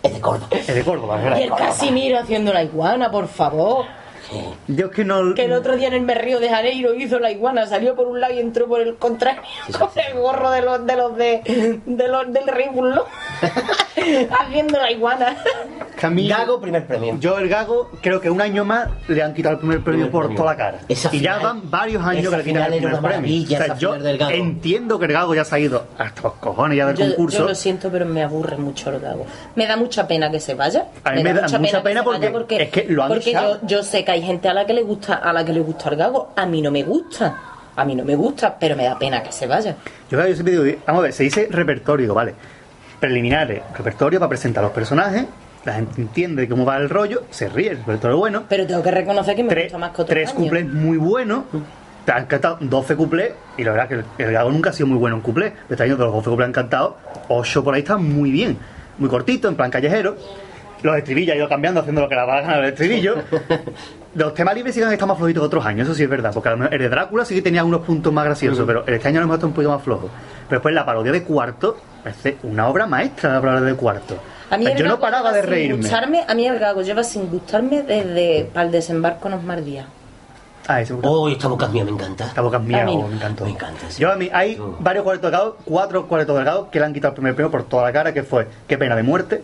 es 0.02 0.14
de 0.14 0.20
Córdoba. 0.20 0.48
es 0.50 0.66
de 0.74 0.82
Córdoba, 0.84 1.16
es 1.18 1.38
Y 1.38 1.42
el 1.42 1.50
verdad. 1.50 1.66
Casimiro 1.66 2.18
haciendo 2.18 2.52
la 2.54 2.62
iguana, 2.62 3.10
por 3.10 3.28
favor. 3.28 3.84
Yo 4.68 4.86
es 4.86 4.92
que 4.92 5.05
no. 5.05 5.34
Que 5.34 5.44
el 5.44 5.52
otro 5.52 5.76
día 5.76 5.88
en 5.88 5.94
el 5.94 6.05
Berrío 6.05 6.40
de 6.40 6.48
Janeiro 6.48 6.94
hizo 6.94 7.18
la 7.18 7.30
iguana, 7.30 7.66
salió 7.66 7.94
por 7.94 8.06
un 8.08 8.20
lado 8.20 8.34
y 8.34 8.38
entró 8.38 8.66
por 8.66 8.80
el 8.80 8.96
contrario 8.96 9.42
con 9.78 9.88
el 9.96 10.14
gorro 10.20 10.50
de 10.50 10.62
los 10.62 10.86
de 10.86 10.96
los 10.96 11.16
de, 11.16 11.80
de 11.86 12.08
los 12.08 12.32
del 12.32 12.46
Rey 12.46 12.66
haciendo 14.30 14.78
la 14.78 14.90
iguana. 14.90 15.36
mí- 16.10 16.28
Gago, 16.28 16.60
primer 16.60 16.86
premio. 16.86 17.16
Yo 17.20 17.38
el 17.38 17.48
Gago 17.48 17.90
creo 18.02 18.20
que 18.20 18.30
un 18.30 18.40
año 18.40 18.64
más 18.64 18.88
le 19.08 19.22
han 19.22 19.32
quitado 19.34 19.55
el 19.55 19.58
primer 19.60 19.80
premio 19.82 20.06
Primer 20.06 20.10
por 20.12 20.22
premio. 20.26 20.36
toda 20.42 20.52
la 20.52 20.56
cara. 20.56 20.78
Esa 20.88 21.08
y 21.14 21.20
ya 21.20 21.36
final- 21.36 21.42
van 21.60 21.70
varios 21.70 22.05
años 22.05 22.30
que 22.30 22.36
le 22.36 22.44
quitan 22.44 22.72
el 22.72 22.78
primer 22.80 22.98
una 22.98 23.08
premio. 23.08 23.44
O 23.44 23.46
sea, 23.48 23.76
yo 23.78 23.92
del 23.98 24.18
Gago. 24.18 24.30
entiendo 24.32 24.98
que 24.98 25.06
el 25.06 25.12
Gago 25.12 25.34
ya 25.34 25.44
se 25.44 25.55
ha 25.55 25.58
ido 25.58 25.84
hasta 25.98 26.22
los 26.22 26.32
cojones 26.34 26.76
ya 26.78 26.86
del 26.86 26.96
Yo, 26.96 27.06
concurso. 27.08 27.38
yo 27.38 27.44
lo 27.48 27.55
siento, 27.55 27.90
pero 27.90 28.05
me 28.06 28.22
aburre 28.22 28.56
mucho 28.56 28.90
que 29.00 29.06
hago. 29.06 29.26
Me 29.55 29.66
da 29.66 29.76
mucha 29.76 30.06
pena 30.06 30.30
que 30.30 30.40
se 30.40 30.55
vaya. 30.55 30.86
A 31.05 31.12
mí 31.12 31.22
me 31.22 31.32
da 31.32 31.42
mucha 31.42 31.58
pena 31.82 32.00
se 32.00 32.05
porque 32.05 32.28
vaya 32.30 32.64
es 32.64 32.70
que 32.70 32.84
lo 32.88 33.02
han 33.02 33.08
porque 33.08 33.32
yo, 33.32 33.58
yo 33.62 33.82
sé 33.82 34.05
que 34.05 34.12
hay 34.16 34.22
gente 34.22 34.48
a 34.48 34.54
la 34.54 34.66
que 34.66 34.72
le 34.74 34.82
gusta 34.82 35.14
a 35.14 35.32
la 35.32 35.44
que 35.44 35.52
le 35.52 35.60
gusta 35.60 35.90
el 35.90 35.96
gago. 35.96 36.32
A 36.36 36.46
mí 36.46 36.60
no 36.62 36.70
me 36.70 36.82
gusta. 36.82 37.36
A 37.76 37.84
mí 37.84 37.94
no 37.94 38.04
me 38.04 38.14
gusta, 38.16 38.56
pero 38.58 38.74
me 38.74 38.84
da 38.84 38.98
pena 38.98 39.22
que 39.22 39.30
se 39.32 39.46
vaya. 39.46 39.76
Yo, 40.10 40.18
yo 40.26 40.34
siempre 40.34 40.58
digo, 40.58 40.78
vamos 40.86 41.00
a 41.00 41.02
ver, 41.04 41.12
se 41.12 41.24
dice 41.24 41.46
repertorio, 41.50 42.14
vale. 42.14 42.34
Preliminares, 42.98 43.62
repertorio 43.76 44.18
para 44.18 44.30
presentar 44.30 44.64
los 44.64 44.72
personajes, 44.72 45.26
la 45.66 45.74
gente 45.74 46.00
entiende 46.00 46.48
cómo 46.48 46.64
va 46.64 46.78
el 46.78 46.88
rollo, 46.88 47.24
se 47.30 47.50
ríe, 47.50 47.72
el 47.72 47.76
repertorio 47.78 48.16
bueno. 48.16 48.44
Pero 48.48 48.66
tengo 48.66 48.82
que 48.82 48.90
reconocer 48.90 49.36
que 49.36 49.42
me 49.42 49.50
Tres, 49.50 49.64
gusta 49.64 49.78
más 49.78 49.90
que 49.90 50.02
otros 50.02 50.08
tres 50.08 50.30
años. 50.30 50.42
cuplés 50.44 50.66
muy 50.66 50.96
buenos. 50.96 51.44
Te 52.06 52.12
han 52.12 52.24
cantado 52.26 52.56
12 52.60 52.96
cuplés 52.96 53.32
y 53.58 53.64
la 53.64 53.72
verdad 53.72 53.88
que 53.88 53.94
el, 53.94 54.04
el 54.16 54.32
Gago 54.32 54.50
nunca 54.50 54.70
ha 54.70 54.72
sido 54.72 54.86
muy 54.86 54.96
bueno 54.96 55.16
en 55.16 55.22
cuplés. 55.22 55.52
Este 55.68 55.82
año 55.82 55.96
de 55.96 56.04
los 56.04 56.14
12 56.14 56.30
cuplés 56.30 56.46
han 56.46 56.52
cantado, 56.52 56.96
8 57.28 57.62
por 57.64 57.74
ahí 57.74 57.80
están 57.80 58.02
muy 58.02 58.30
bien. 58.30 58.56
Muy 58.96 59.10
cortito, 59.10 59.48
en 59.48 59.56
plan 59.56 59.70
callejero. 59.70 60.16
Los 60.82 60.96
estribillos 60.96 61.32
han 61.32 61.38
ido 61.40 61.48
cambiando, 61.48 61.80
haciendo 61.80 62.00
lo 62.00 62.08
que 62.08 62.14
la 62.14 62.24
va 62.24 62.38
a 62.38 62.40
ganar 62.42 62.58
el 62.60 62.70
estribillo. 62.70 63.16
Los 64.16 64.32
temas 64.32 64.54
libres 64.54 64.74
sí 64.74 64.80
que 64.80 64.86
han 64.86 64.92
estado 64.92 65.08
más 65.08 65.18
flojitos 65.18 65.42
que 65.42 65.46
otros 65.46 65.66
años, 65.66 65.86
eso 65.86 65.94
sí 65.94 66.02
es 66.02 66.08
verdad. 66.08 66.32
Porque 66.32 66.48
el 66.48 66.78
de 66.78 66.88
Drácula 66.88 67.24
sí 67.26 67.34
que 67.34 67.42
tenía 67.42 67.62
unos 67.62 67.82
puntos 67.82 68.10
más 68.12 68.24
graciosos, 68.24 68.64
pero 68.66 68.86
este 68.86 69.08
año 69.08 69.20
lo 69.20 69.26
mejor 69.26 69.36
está 69.36 69.46
un 69.46 69.52
poquito 69.52 69.70
más 69.70 69.82
flojo. 69.82 70.08
Pero 70.48 70.58
después 70.58 70.74
la 70.74 70.86
parodia 70.86 71.12
de 71.12 71.22
Cuarto 71.22 71.76
parece 72.02 72.38
una 72.44 72.66
obra 72.68 72.86
maestra 72.86 73.34
la 73.34 73.40
parodia 73.42 73.60
de 73.60 73.74
Cuarto. 73.74 74.16
A 74.48 74.56
mí 74.56 74.66
el 74.66 74.76
yo 74.76 74.84
no 74.84 74.90
Gago 74.92 75.00
paraba 75.00 75.32
de 75.32 75.42
sin 75.42 75.50
reírme. 75.50 75.76
Gustarme, 75.82 76.24
a 76.26 76.34
mí 76.34 76.46
el 76.46 76.58
gago 76.58 76.80
lleva 76.80 77.04
sin 77.04 77.28
gustarme 77.28 77.82
desde 77.82 78.48
para 78.54 78.66
el 78.66 78.72
desembarco 78.72 79.28
nos 79.28 79.42
mardía. 79.42 79.86
Ah, 80.68 80.80
ese 80.80 80.94
Oh, 81.02 81.28
esta 81.28 81.48
boca 81.48 81.66
es 81.66 81.72
mía, 81.72 81.84
me 81.84 81.90
encanta. 81.90 82.24
Esta 82.24 82.40
boca 82.40 82.56
es 82.56 82.62
mía, 82.62 82.86
oh, 82.88 83.08
me 83.08 83.16
encantó. 83.16 83.44
Me 83.44 83.50
encanta, 83.50 83.90
sí. 83.90 84.00
Yo 84.00 84.10
a 84.10 84.16
mí, 84.16 84.30
hay 84.32 84.58
varios 84.80 85.04
cuartos 85.04 85.30
delgados, 85.30 85.54
cuatro 85.64 86.06
cuartos 86.06 86.34
delgados 86.34 86.68
que 86.68 86.80
le 86.80 86.86
han 86.86 86.94
quitado 86.94 87.10
el 87.12 87.16
primer 87.16 87.34
premio 87.34 87.50
por 87.50 87.64
toda 87.64 87.84
la 87.84 87.92
cara, 87.92 88.14
que 88.14 88.22
fue 88.22 88.48
Qué 88.66 88.78
pena 88.78 88.96
de 88.96 89.02
muerte, 89.02 89.42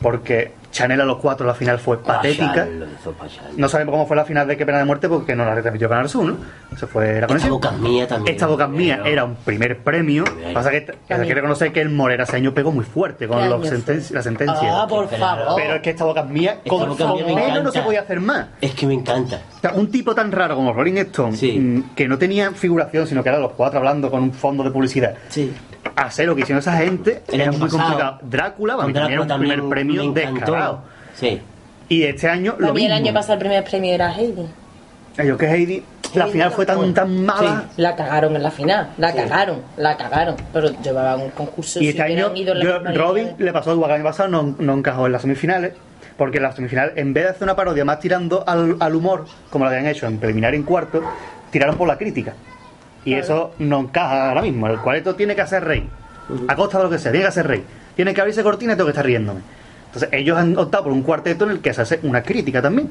porque 0.00 0.52
Chanel 0.72 1.00
a 1.00 1.04
los 1.04 1.18
cuatro 1.18 1.46
la 1.46 1.54
final 1.54 1.78
fue 1.78 2.02
patética. 2.02 2.46
Pachal, 2.48 2.80
lo 2.80 2.86
hizo 2.86 3.12
Pachal. 3.12 3.46
No 3.56 3.68
sabemos 3.68 3.92
cómo 3.92 4.06
fue 4.06 4.16
la 4.16 4.24
final 4.24 4.48
de 4.48 4.56
Qué 4.56 4.66
pena 4.66 4.78
de 4.78 4.84
muerte 4.84 5.08
porque 5.08 5.36
no 5.36 5.44
la 5.44 5.54
retransmitió 5.54 5.88
Canal 5.88 6.08
Sur, 6.08 6.24
¿no? 6.24 6.36
Se 6.76 6.86
fue 6.86 7.04
la 7.06 7.12
Esta 7.12 7.26
conexión. 7.28 7.52
boca 7.52 7.68
es 7.68 7.78
mía 7.78 8.08
también. 8.08 8.34
Esta 8.34 8.46
boca 8.46 8.64
es 8.64 8.70
mía 8.70 8.96
Pero- 9.02 9.12
era 9.12 9.24
un 9.24 9.34
primer 9.36 9.78
premio. 9.78 10.24
Pasa 10.54 10.70
que 10.70 10.86
hay 11.10 11.26
que 11.28 11.34
reconocer 11.34 11.72
que 11.72 11.80
el 11.82 11.90
Morera 11.90 12.24
ese 12.24 12.36
año 12.36 12.52
pegó 12.54 12.72
muy 12.72 12.84
fuerte 12.84 13.28
con 13.28 13.38
¿Qué 13.40 13.48
los 13.48 13.64
senten- 13.70 14.00
fue? 14.00 14.16
la 14.16 14.22
sentencia. 14.22 14.82
Ah, 14.82 14.86
por 14.88 15.08
favor. 15.08 15.54
Pero 15.56 15.74
es 15.76 15.82
que 15.82 15.90
esta 15.90 16.04
boca 16.04 16.20
es 16.22 16.26
mía, 16.30 16.52
Esta 16.64 16.70
con, 16.70 16.88
boca 16.88 17.04
mía 17.12 17.24
con 17.24 17.34
me 17.34 17.42
menos 17.46 17.64
no 17.64 17.70
se 17.70 17.82
podía 17.82 18.00
hacer 18.00 18.20
más. 18.20 18.46
Es 18.60 18.74
que 18.74 18.86
me 18.86 18.94
encanta. 18.94 19.40
O 19.58 19.60
sea, 19.60 19.72
un 19.74 19.90
tipo 19.90 20.14
tan 20.14 20.32
raro 20.32 20.56
como 20.56 20.72
Rolling 20.72 20.96
Stone, 20.96 21.36
Sí. 21.36 21.58
mm, 21.58 21.94
que 21.94 22.08
no 22.08 22.16
tenía 22.18 22.50
figuración, 22.52 23.06
sino 23.06 23.22
que 23.22 23.28
eran 23.28 23.42
los 23.42 23.52
cuatro 23.52 23.78
hablando 23.78 24.10
con 24.10 24.22
un 24.22 24.32
fondo 24.32 24.64
de 24.64 24.70
publicidad. 24.70 25.14
Sí. 25.28 25.52
Hacer 25.96 26.26
lo 26.26 26.34
que 26.34 26.42
hicieron 26.42 26.60
esa 26.60 26.76
gente 26.76 27.22
El 27.28 27.40
era 27.40 27.50
muy 27.52 27.60
pasado, 27.60 27.82
complicado. 27.82 28.18
Drácula, 28.22 28.74
Con 28.76 28.92
también 28.92 29.12
era 29.12 29.22
un 29.22 29.38
primer 29.40 29.68
premio 29.68 30.12
descarado. 30.12 30.82
Sí. 31.14 31.40
Y 31.88 32.04
este 32.04 32.28
año 32.28 32.54
lo 32.58 32.72
mí 32.72 32.84
el 32.84 32.90
mismo. 32.92 33.06
año 33.06 33.14
pasado 33.14 33.34
el 33.34 33.38
primer 33.40 33.64
premio 33.64 33.92
era 33.92 34.12
Heidi. 34.14 34.46
Yo 35.24 35.36
que 35.36 35.46
Heidi, 35.46 35.82
la 36.14 36.24
Heidi 36.24 36.32
final 36.32 36.48
la 36.50 36.56
fue 36.56 36.64
tan, 36.64 36.94
tan 36.94 37.24
mala. 37.24 37.64
La 37.76 37.94
cagaron 37.96 38.34
en 38.36 38.42
la 38.42 38.50
final, 38.50 38.88
la 38.96 39.10
Sí. 39.12 39.16
cagaron, 39.18 39.60
la 39.76 39.96
cagaron. 39.96 40.36
Pero 40.52 40.70
llevaban 40.82 41.20
un 41.20 41.30
concurso 41.30 41.80
Y 41.80 41.82
si 41.84 41.88
este 41.90 42.02
año, 42.02 42.34
ido 42.34 42.54
la 42.54 42.64
yo- 42.64 42.78
Robin 42.94 43.36
de- 43.36 43.44
le 43.44 43.52
pasó 43.52 43.72
igual 43.74 43.90
que 43.90 43.94
el 43.96 44.00
año 44.00 44.08
pasado, 44.10 44.28
no, 44.30 44.54
no 44.58 44.72
encajó 44.74 45.06
en 45.06 45.12
las 45.12 45.22
semifinales. 45.22 45.72
Porque 46.16 46.36
en 46.38 46.44
las 46.44 46.54
semifinales, 46.54 46.92
en 46.96 47.12
vez 47.14 47.24
de 47.24 47.30
hacer 47.30 47.42
una 47.44 47.56
parodia 47.56 47.84
más 47.84 47.98
tirando 47.98 48.44
al, 48.46 48.76
al 48.80 48.94
humor, 48.94 49.24
como 49.50 49.64
la 49.64 49.70
habían 49.72 49.86
hecho 49.88 50.06
en 50.06 50.18
preliminar 50.18 50.52
y 50.54 50.58
en 50.58 50.62
cuarto, 50.62 51.02
tiraron 51.50 51.76
por 51.76 51.88
la 51.88 51.96
crítica. 51.98 52.34
Y 53.04 53.14
eso 53.14 53.52
no 53.58 53.80
encaja 53.80 54.28
ahora 54.28 54.42
mismo. 54.42 54.66
El 54.68 54.78
cuarteto 54.78 55.14
tiene 55.14 55.34
que 55.34 55.40
hacer 55.40 55.64
rey. 55.64 55.88
A 56.48 56.54
costa 56.56 56.78
de 56.78 56.84
lo 56.84 56.90
que 56.90 56.98
sea, 56.98 57.10
tiene 57.10 57.24
que 57.24 57.28
hacer 57.28 57.46
rey. 57.46 57.64
Tiene 57.96 58.14
que 58.14 58.20
abrirse 58.20 58.42
cortina 58.42 58.72
y 58.72 58.76
tengo 58.76 58.86
que 58.86 58.92
estar 58.92 59.04
riéndome. 59.04 59.40
Entonces, 59.86 60.08
ellos 60.12 60.38
han 60.38 60.56
optado 60.56 60.84
por 60.84 60.92
un 60.92 61.02
cuarteto 61.02 61.44
en 61.44 61.50
el 61.50 61.60
que 61.60 61.74
se 61.74 61.82
hace 61.82 62.00
una 62.04 62.22
crítica 62.22 62.62
también. 62.62 62.88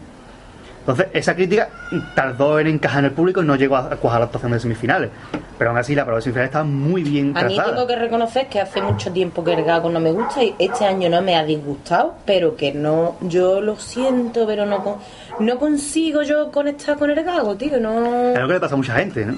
Entonces, 0.81 1.07
esa 1.13 1.35
crítica 1.35 1.69
tardó 2.15 2.59
en 2.59 2.67
encajar 2.67 2.99
en 2.99 3.05
el 3.05 3.11
público 3.11 3.41
y 3.41 3.45
no 3.45 3.55
llegó 3.55 3.77
a 3.77 3.89
cuajar 3.97 4.19
la 4.19 4.25
actuación 4.25 4.51
de 4.51 4.59
semifinales. 4.59 5.09
Pero 5.57 5.69
aún 5.69 5.79
así, 5.79 5.93
la 5.93 6.03
parodia 6.05 6.17
de 6.17 6.23
semifinales 6.23 6.49
está 6.49 6.63
muy 6.63 7.03
bien 7.03 7.37
A 7.37 7.43
mí 7.43 7.55
trazada. 7.55 7.75
tengo 7.75 7.87
que 7.87 7.95
reconocer 7.95 8.47
que 8.47 8.59
hace 8.59 8.81
mucho 8.81 9.11
tiempo 9.11 9.43
que 9.43 9.53
el 9.53 9.63
gago 9.63 9.89
no 9.89 9.99
me 9.99 10.11
gusta 10.11 10.43
y 10.43 10.55
este 10.57 10.85
año 10.85 11.07
no 11.09 11.21
me 11.21 11.35
ha 11.35 11.43
disgustado, 11.43 12.15
pero 12.25 12.55
que 12.55 12.73
no, 12.73 13.15
yo 13.21 13.61
lo 13.61 13.75
siento, 13.77 14.45
pero 14.47 14.65
no, 14.65 14.99
no 15.39 15.57
consigo 15.59 16.23
yo 16.23 16.51
conectar 16.51 16.97
con 16.97 17.11
el 17.11 17.23
gago, 17.23 17.55
tío, 17.55 17.79
no... 17.79 18.29
Es 18.33 18.39
lo 18.39 18.47
que 18.47 18.53
le 18.55 18.59
pasa 18.59 18.73
a 18.73 18.77
mucha 18.77 18.95
gente, 18.95 19.23
¿no? 19.25 19.35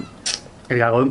El 0.68 0.78
Gago 0.78 1.08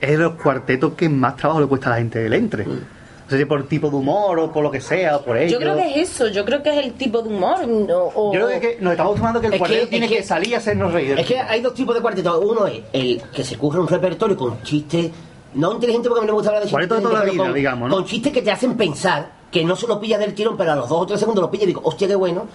es 0.00 0.10
de 0.10 0.18
los 0.18 0.34
cuartetos 0.34 0.94
que 0.94 1.08
más 1.08 1.36
trabajo 1.36 1.60
le 1.60 1.66
cuesta 1.66 1.88
a 1.88 1.90
la 1.90 1.96
gente 1.98 2.28
le 2.28 2.36
entre. 2.36 2.64
O 2.64 3.30
sé 3.30 3.38
si 3.38 3.44
por 3.46 3.66
tipo 3.66 3.88
de 3.88 3.96
humor 3.96 4.38
o 4.40 4.52
por 4.52 4.62
lo 4.62 4.70
que 4.70 4.80
sea, 4.80 5.16
o 5.16 5.22
por 5.22 5.36
ello. 5.38 5.52
Yo 5.52 5.58
creo 5.58 5.76
que 5.76 5.90
es 6.02 6.10
eso, 6.10 6.28
yo 6.28 6.44
creo 6.44 6.62
que 6.62 6.70
es 6.78 6.84
el 6.84 6.92
tipo 6.94 7.22
de 7.22 7.28
humor. 7.30 7.66
no, 7.66 7.98
o- 8.14 8.34
Yo 8.34 8.46
creo 8.46 8.60
que 8.60 8.76
nos 8.80 8.92
estamos 8.92 9.16
tomando 9.16 9.40
que 9.40 9.46
el 9.46 9.52
Es 9.54 9.58
cuarteto 9.58 9.84
es 9.84 9.90
tiene 9.90 10.08
que, 10.08 10.16
que- 10.16 10.22
salir 10.22 10.54
a 10.54 10.58
hacernos 10.58 10.92
reír. 10.92 11.18
Es 11.18 11.26
que 11.26 11.38
hay 11.38 11.60
dos 11.62 11.72
tipos 11.72 11.94
de 11.94 12.02
cuartetos. 12.02 12.44
Uno 12.44 12.66
es 12.66 12.80
el 12.92 13.22
que 13.34 13.42
se 13.44 13.56
curra 13.56 13.80
un 13.80 13.88
repertorio 13.88 14.36
con 14.36 14.60
chistes, 14.62 15.10
no 15.54 15.72
inteligente 15.72 16.08
porque 16.08 16.20
a 16.20 16.22
mí 16.22 16.26
no 16.26 16.32
me 16.32 16.36
gusta 16.36 16.50
hablar 16.50 16.62
de 16.64 16.68
chistes. 16.68 16.88
Cuarteto 16.88 16.94
de 16.96 17.02
toda 17.02 17.24
la 17.24 17.30
vida, 17.30 17.44
con, 17.44 17.54
digamos, 17.54 17.88
¿no? 17.88 17.94
Con 17.96 18.04
chistes 18.04 18.32
que 18.32 18.42
te 18.42 18.50
hacen 18.50 18.76
pensar, 18.76 19.30
que 19.50 19.64
no 19.64 19.76
se 19.76 19.86
lo 19.86 19.98
pillas 20.00 20.18
del 20.20 20.34
tirón, 20.34 20.56
pero 20.58 20.72
a 20.72 20.76
los 20.76 20.88
dos 20.90 21.00
o 21.00 21.06
tres 21.06 21.20
segundos 21.20 21.40
lo 21.42 21.50
pillas 21.50 21.64
y 21.64 21.66
digo, 21.68 21.80
hostia, 21.84 22.08
qué 22.08 22.16
bueno. 22.16 22.46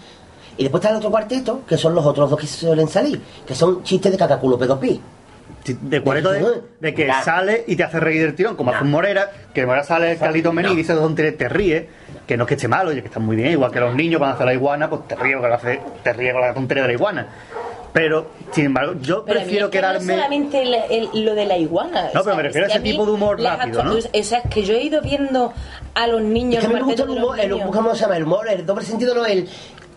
Y 0.57 0.64
después 0.64 0.82
está 0.83 0.91
el 0.91 0.98
otro 0.98 1.09
cuarteto, 1.09 1.61
que 1.67 1.77
son 1.77 1.95
los 1.95 2.06
otros 2.06 2.30
dos 2.30 2.40
que 2.40 2.45
suelen 2.45 2.88
salir, 2.88 3.19
que 3.48 3.56
son 3.56 3.82
chistes 3.83 4.11
de 4.11 4.17
cacaculo 4.17 4.57
pedopi. 4.59 4.99
De 5.74 6.02
cuarteto 6.02 6.32
de, 6.32 6.62
de 6.80 6.94
que 6.94 7.12
sale 7.24 7.64
y 7.68 7.76
te 7.76 7.84
hace 7.84 8.00
reír 8.00 8.22
del 8.22 8.36
tirón, 8.36 8.56
como 8.56 8.72
hace 8.72 8.84
un 8.84 8.92
Morera, 8.92 9.32
que 9.54 9.66
Morera 9.66 9.84
sale 9.84 10.12
el 10.12 10.18
Carlito 10.18 10.52
Mení 10.54 10.72
y 10.72 10.76
dice 10.76 10.94
donde 10.94 11.32
te 11.32 11.50
ríe, 11.50 11.90
que 12.26 12.38
no 12.38 12.44
es 12.44 12.48
que 12.48 12.54
esté 12.56 12.68
malo, 12.68 12.92
oye, 12.92 13.02
que 13.02 13.08
está 13.08 13.20
muy 13.20 13.36
bien, 13.36 13.52
igual 13.52 13.72
que 13.72 13.80
los 13.80 13.96
niños 13.96 14.20
cuando 14.20 14.36
hacen 14.36 14.46
la 14.48 14.54
iguana, 14.54 14.90
pues 14.90 15.08
te 15.08 15.16
ríe, 15.16 15.36
hace- 15.36 15.82
te 16.04 16.14
ríe 16.14 16.32
con 16.32 16.42
la 16.42 16.54
tontería 16.54 16.84
de 16.84 16.88
la 16.90 16.94
iguana. 16.94 17.28
Pero, 17.94 18.28
sin 18.52 18.66
embargo, 18.66 18.94
yo 19.02 19.24
Pero 19.26 19.40
a 19.40 19.42
mí 19.42 19.46
prefiero 19.46 19.66
es 19.68 19.72
que 19.72 19.78
No 19.82 19.88
quedarme... 19.88 20.14
es 20.14 20.20
solamente 20.20 20.62
el- 20.62 20.74
el- 21.14 21.26
lo 21.26 21.34
de 21.34 21.46
la 21.46 21.58
iguana. 21.58 22.10
No, 22.14 22.22
pero 22.24 22.36
me 22.36 22.44
refiero 22.44 22.68
es 22.68 22.74
a 22.74 22.76
ese 22.76 22.84
tipo 22.84 23.06
de 23.06 23.12
humor 23.12 23.42
rápido, 23.42 23.84
¿no? 23.84 23.94
O 23.96 24.02
sea, 24.02 24.12
es 24.14 24.34
que 24.52 24.62
yo 24.64 24.76
he 24.76 24.84
ido 24.84 25.02
viendo 25.02 25.52
a 25.96 26.06
los 26.08 26.22
niños. 26.22 26.56
Es 26.56 26.60
que 26.60 26.66
a 26.68 26.70
mí 26.70 26.76
me 26.76 26.82
gusta 26.84 27.04
el 27.04 27.10
humor, 27.10 27.40
el, 27.40 27.50
niños. 27.50 27.70
¿cómo 27.76 27.96
se 27.96 28.02
llama? 28.02 28.18
El 28.18 28.24
humor, 28.24 28.48
el 28.50 28.66
doble 28.66 28.86
sentido, 28.86 29.16
no 29.16 29.26
el... 29.26 29.48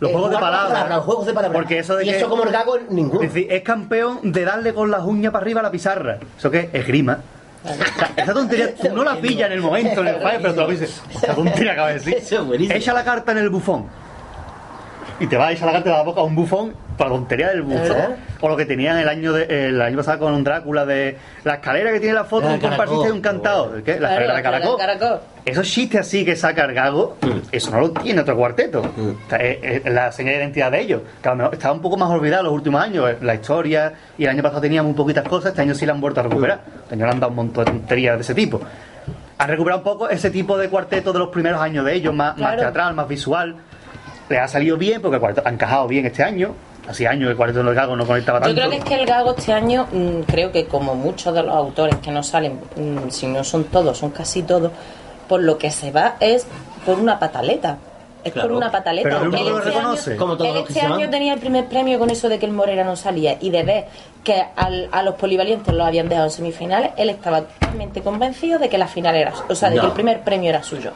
Los 0.00 0.10
el 0.10 0.16
juegos 0.16 0.30
de 0.30 0.38
palabras. 0.38 0.88
Los 0.88 1.04
juegos 1.04 1.26
de 1.26 1.32
palabras. 1.34 1.56
Porque 1.60 1.78
eso 1.78 1.96
de 1.96 2.04
y 2.06 2.10
que- 2.10 2.16
eso 2.16 2.28
como 2.28 2.44
el 2.44 2.50
gago, 2.50 2.78
ninguno. 2.88 3.22
Es 3.22 3.32
decir, 3.34 3.52
es 3.52 3.62
campeón 3.62 4.18
de 4.32 4.44
darle 4.44 4.72
con 4.74 4.90
las 4.90 5.02
uñas 5.04 5.32
para 5.32 5.42
arriba 5.42 5.60
a 5.60 5.62
la 5.64 5.70
pizarra. 5.70 6.18
¿Eso 6.38 6.50
qué? 6.50 6.70
Es 6.72 6.86
grima. 6.86 7.18
Esa 8.16 8.32
tontería 8.32 8.74
tú 8.80 8.88
no 8.94 9.04
la 9.04 9.16
pillas 9.16 9.46
en 9.48 9.52
el 9.52 9.60
momento, 9.60 10.00
en 10.00 10.06
el 10.08 10.16
fallo, 10.16 10.38
pero 10.40 10.54
tú 10.54 10.60
la 10.62 10.66
dices. 10.68 11.02
Esa 11.14 11.34
tontería 11.34 11.72
acaba 11.72 11.88
de 11.88 11.94
decir. 11.94 12.16
Echa 12.76 12.92
la 12.94 13.04
carta 13.04 13.32
en 13.32 13.38
el 13.38 13.50
bufón. 13.50 13.86
Y 15.20 15.26
te 15.26 15.36
va 15.36 15.48
a 15.48 15.52
echar 15.52 15.72
la 15.72 15.80
de 15.80 15.90
la 15.90 16.02
boca 16.02 16.22
a 16.22 16.24
un 16.24 16.34
bufón 16.34 16.72
por 16.96 17.06
la 17.08 17.12
tontería 17.14 17.48
del 17.50 17.62
bufón. 17.62 18.16
O 18.40 18.48
lo 18.48 18.56
que 18.56 18.64
tenían 18.64 18.96
el 18.98 19.06
año 19.08 19.32
de, 19.34 19.68
el 19.68 19.80
año 19.80 19.98
pasado 19.98 20.18
con 20.20 20.32
un 20.34 20.42
Drácula 20.42 20.86
de 20.86 21.16
la 21.44 21.54
escalera 21.54 21.92
que 21.92 22.00
tiene 22.00 22.14
la 22.14 22.24
foto 22.24 22.46
Ah, 22.46 22.50
de 22.50 22.54
un 22.54 22.60
comparsista 22.60 23.08
y 23.08 23.10
un 23.10 23.20
cantado. 23.20 23.74
¿El 23.76 23.82
¿Qué? 23.82 23.92
La 24.00 24.08
Claro, 24.08 24.14
escalera 24.22 24.36
de 24.36 24.42
caracol. 24.42 24.78
caracol. 24.78 25.20
Esos 25.44 25.68
chistes 25.68 26.00
así 26.00 26.24
que 26.24 26.36
saca 26.36 26.64
el 26.64 26.72
gago, 26.74 27.16
eso 27.52 27.70
no 27.70 27.80
lo 27.80 27.90
tiene 27.90 28.22
otro 28.22 28.34
cuarteto. 28.36 28.80
O 28.80 29.28
sea, 29.28 29.38
es, 29.38 29.84
es 29.84 29.92
la 29.92 30.10
señal 30.10 30.34
de 30.34 30.40
identidad 30.40 30.70
de 30.72 30.80
ellos. 30.80 31.02
Que 31.22 31.28
a 31.28 31.32
lo 31.32 31.36
mejor 31.38 31.54
estaba 31.54 31.74
un 31.74 31.80
poco 31.82 31.96
más 31.98 32.08
olvidado 32.10 32.44
los 32.44 32.52
últimos 32.54 32.82
años. 32.82 33.10
La 33.20 33.34
historia, 33.34 33.92
y 34.16 34.24
el 34.24 34.30
año 34.30 34.42
pasado 34.42 34.62
teníamos 34.62 34.90
muy 34.92 34.96
poquitas 34.96 35.24
cosas, 35.28 35.50
este 35.50 35.60
año 35.62 35.74
sí 35.74 35.84
la 35.84 35.92
han 35.92 36.00
vuelto 36.00 36.20
a 36.20 36.22
recuperar. 36.24 36.60
Este 36.82 36.94
año 36.94 37.04
le 37.04 37.12
han 37.12 37.20
dado 37.20 37.30
un 37.30 37.36
montón 37.36 37.64
de 37.66 37.70
tonterías 37.72 38.16
de 38.16 38.22
ese 38.22 38.34
tipo. 38.34 38.60
Han 39.38 39.48
recuperado 39.48 39.80
un 39.80 39.84
poco 39.84 40.08
ese 40.08 40.30
tipo 40.30 40.56
de 40.58 40.68
cuarteto 40.68 41.12
de 41.12 41.18
los 41.18 41.28
primeros 41.28 41.60
años 41.60 41.84
de 41.84 41.94
ellos, 41.94 42.14
más, 42.14 42.36
teatral, 42.36 42.94
más 42.94 43.08
visual. 43.08 43.56
Les 44.30 44.38
ha 44.40 44.48
salido 44.48 44.76
bien 44.78 45.02
porque 45.02 45.16
el 45.16 45.20
cuarteto 45.20 45.46
ha 45.46 45.50
encajado 45.50 45.86
bien 45.88 46.06
este 46.06 46.22
año. 46.22 46.54
Hacía 46.88 47.10
años 47.10 47.26
que 47.26 47.30
el 47.32 47.36
cuarteto 47.36 47.62
del 47.62 47.74
gago 47.74 47.94
no 47.96 48.06
conectaba 48.06 48.38
Yo 48.38 48.46
tanto. 48.46 48.60
creo 48.60 48.70
que 48.70 48.76
es 48.78 48.84
que 48.84 48.94
el 48.94 49.06
gago 49.06 49.34
este 49.36 49.52
año, 49.52 49.86
mm, 49.92 50.20
creo 50.22 50.50
que 50.50 50.64
como 50.66 50.94
muchos 50.94 51.34
de 51.34 51.42
los 51.42 51.54
autores 51.54 51.96
que 51.96 52.10
no 52.10 52.22
salen, 52.22 52.58
mm, 52.76 53.10
si 53.10 53.26
no 53.26 53.44
son 53.44 53.64
todos, 53.64 53.98
son 53.98 54.10
casi 54.10 54.42
todos, 54.42 54.72
por 55.28 55.42
lo 55.42 55.58
que 55.58 55.70
se 55.70 55.90
va 55.92 56.14
es 56.20 56.46
por 56.86 56.98
una 56.98 57.18
pataleta. 57.18 57.76
Es 58.22 58.32
Claro. 58.32 58.48
por 58.50 58.56
una 58.58 58.70
pataleta. 58.70 59.08
Pero 59.08 59.20
el 59.22 59.34
Él 59.34 59.44
que 59.44 59.50
lo 59.50 59.58
este 59.58 59.70
reconoce. 59.70 60.10
año- 60.10 60.18
Como 60.18 60.36
todos 60.36 60.50
él 60.56 60.64
este 60.68 60.82
van. 60.82 60.92
año 60.92 61.10
tenía 61.10 61.32
el 61.34 61.40
primer 61.40 61.66
premio 61.66 61.98
con 61.98 62.10
eso 62.10 62.28
de 62.28 62.38
que 62.38 62.46
el 62.46 62.52
Morera 62.52 62.84
no 62.84 62.94
salía 62.94 63.36
y 63.40 63.50
de 63.50 63.62
ver 63.62 63.84
que 64.22 64.44
al- 64.56 64.88
a 64.92 65.02
los 65.02 65.14
polivalientes 65.14 65.72
los 65.72 65.86
habían 65.86 66.08
dejado 66.08 66.26
en 66.26 66.32
semifinales, 66.32 66.90
él 66.98 67.08
estaba 67.10 67.42
totalmente 67.42 68.02
convencido 68.02 68.58
de 68.58 68.68
que 68.68 68.76
la 68.78 68.86
final 68.88 69.16
era, 69.16 69.32
o 69.48 69.54
sea, 69.54 69.70
de 69.70 69.76
No. 69.76 69.82
que 69.82 69.86
el 69.88 69.92
primer 69.94 70.20
premio 70.20 70.50
era 70.50 70.62
suyo. 70.62 70.90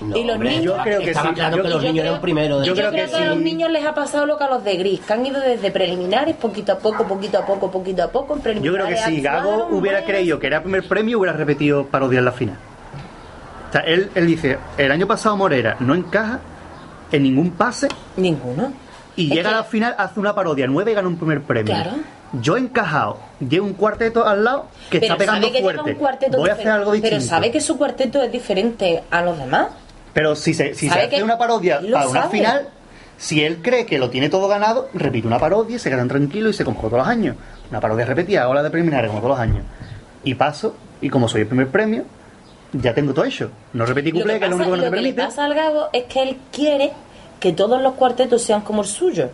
No, 0.00 0.16
y 0.16 0.24
los 0.24 0.34
hombre, 0.34 0.50
niños- 0.50 0.64
Yo 0.76 0.82
creo 0.82 1.00
que 1.00 1.10
estaba 1.10 1.28
sí. 1.30 1.34
claro 1.34 1.56
Yo- 1.56 1.62
que 1.62 1.68
los 1.68 1.82
yo 1.82 1.88
niños 1.88 2.02
creo- 2.02 2.12
eran 2.12 2.20
primero. 2.22 2.60
de 2.60 2.66
yo 2.66 2.74
Yo 2.74 2.76
creo 2.80 2.90
creo 2.92 3.04
que 3.06 3.10
que 3.10 3.16
a 3.16 3.26
los 3.26 3.38
niños 3.38 3.70
les 3.70 3.84
ha 3.86 3.94
pasado 3.94 4.26
lo 4.26 4.38
que 4.38 4.44
a 4.44 4.48
los 4.48 4.64
de 4.64 4.76
Gris, 4.76 5.00
que 5.00 5.12
han 5.12 5.26
ido 5.26 5.40
desde 5.40 5.70
preliminares, 5.70 6.36
poquito 6.36 6.72
a 6.72 6.78
poco, 6.78 7.04
poquito 7.06 7.38
a 7.38 7.46
poco, 7.46 7.70
poquito 7.70 8.02
a 8.04 8.08
poco, 8.08 8.34
en 8.34 8.38
Yo 8.38 8.42
preliminares. 8.44 8.86
creo 8.86 9.06
que 9.06 9.14
si 9.16 9.20
Gago 9.20 9.68
hubiera 9.70 10.04
creído 10.04 10.38
que 10.38 10.46
era 10.46 10.62
primer 10.62 10.86
premio, 10.86 11.18
hubiera 11.18 11.36
repetido 11.36 11.86
parodia 11.86 12.18
en 12.20 12.24
la 12.24 12.32
final. 12.32 12.56
O 13.68 13.72
sea, 13.72 13.80
él, 13.82 14.10
él 14.14 14.26
dice, 14.26 14.58
el 14.78 14.90
año 14.92 15.06
pasado 15.06 15.36
Morera 15.36 15.76
no 15.80 15.94
encaja 15.94 16.40
en 17.12 17.22
ningún 17.22 17.50
pase 17.50 17.88
Ninguno. 18.16 18.72
y 19.16 19.24
Es 19.28 19.36
llega 19.36 19.48
que- 19.50 19.54
a 19.54 19.58
la 19.58 19.64
final, 19.64 19.94
hace 19.98 20.18
una 20.20 20.34
parodia 20.34 20.66
nueva 20.66 20.90
y 20.90 20.94
gana 20.94 21.08
un 21.08 21.16
primer 21.16 21.42
premio. 21.42 21.74
Claro. 21.74 21.90
Yo 22.42 22.56
he 22.58 22.60
encajado, 22.60 23.18
llevo 23.40 23.66
un 23.66 23.72
cuarteto 23.72 24.26
al 24.26 24.44
lado 24.44 24.66
que 24.90 24.98
está 24.98 25.16
pegando 25.16 25.46
sabe 25.46 25.52
que 25.52 25.58
lleva 25.66 25.82
fuerte. 25.82 26.26
un 26.26 26.36
Voy 26.42 26.50
a 26.50 26.52
hacer 26.52 26.68
algo 26.68 26.92
distinto. 26.92 27.16
Pero 27.16 27.26
sabe 27.26 27.50
que 27.50 27.60
su 27.62 27.78
cuarteto 27.78 28.22
es 28.22 28.30
diferente 28.30 29.02
a 29.10 29.22
los 29.22 29.38
demás. 29.38 29.68
Pero 30.18 30.34
si 30.34 30.52
se, 30.52 30.74
si 30.74 30.88
se 30.88 30.98
hace 30.98 31.08
que- 31.10 31.22
una 31.22 31.38
parodia 31.38 31.80
lo 31.80 31.92
para 31.92 32.08
una 32.08 32.28
final, 32.28 32.68
si 33.16 33.44
él 33.44 33.58
cree 33.62 33.86
que 33.86 33.98
lo 33.98 34.10
tiene 34.10 34.28
todo 34.28 34.48
ganado, 34.48 34.88
repite 34.92 35.28
una 35.28 35.38
parodia, 35.38 35.76
y 35.76 35.78
se 35.78 35.90
quedan 35.90 36.08
tranquilos 36.08 36.54
y 36.56 36.58
se 36.58 36.64
como 36.64 36.80
todos 36.80 36.94
los 36.98 37.06
años. 37.06 37.36
Una 37.70 37.78
parodia 37.80 38.04
repetida, 38.04 38.42
ahora 38.42 38.64
de 38.64 38.70
preliminares 38.70 39.10
como 39.10 39.20
todos 39.20 39.38
los 39.38 39.40
años. 39.40 39.64
Y 40.24 40.34
paso, 40.34 40.74
y 41.00 41.08
como 41.08 41.28
soy 41.28 41.42
el 41.42 41.46
primer 41.46 41.68
premio, 41.68 42.02
ya 42.72 42.94
tengo 42.94 43.14
todo 43.14 43.24
hecho. 43.26 43.50
No 43.74 43.86
repetí 43.86 44.10
Lo 44.10 44.18
cuplé, 44.18 44.34
que, 44.34 44.38
que 44.40 44.44
es 44.46 44.50
lo 44.50 44.56
único 44.56 44.70
que 44.72 44.76
no 44.76 44.82
lo 44.84 44.90
te 44.90 44.96
que 44.96 45.02
le 45.02 45.12
permite. 45.12 45.22
pasa 45.22 45.44
al 45.44 45.54
Gago 45.54 45.88
es 45.92 46.04
que 46.04 46.22
él 46.22 46.36
quiere 46.50 46.90
que 47.38 47.52
todos 47.52 47.80
los 47.80 47.94
cuartetos 47.94 48.42
sean 48.42 48.62
como 48.62 48.82
el 48.82 48.88
suyo. 48.88 49.30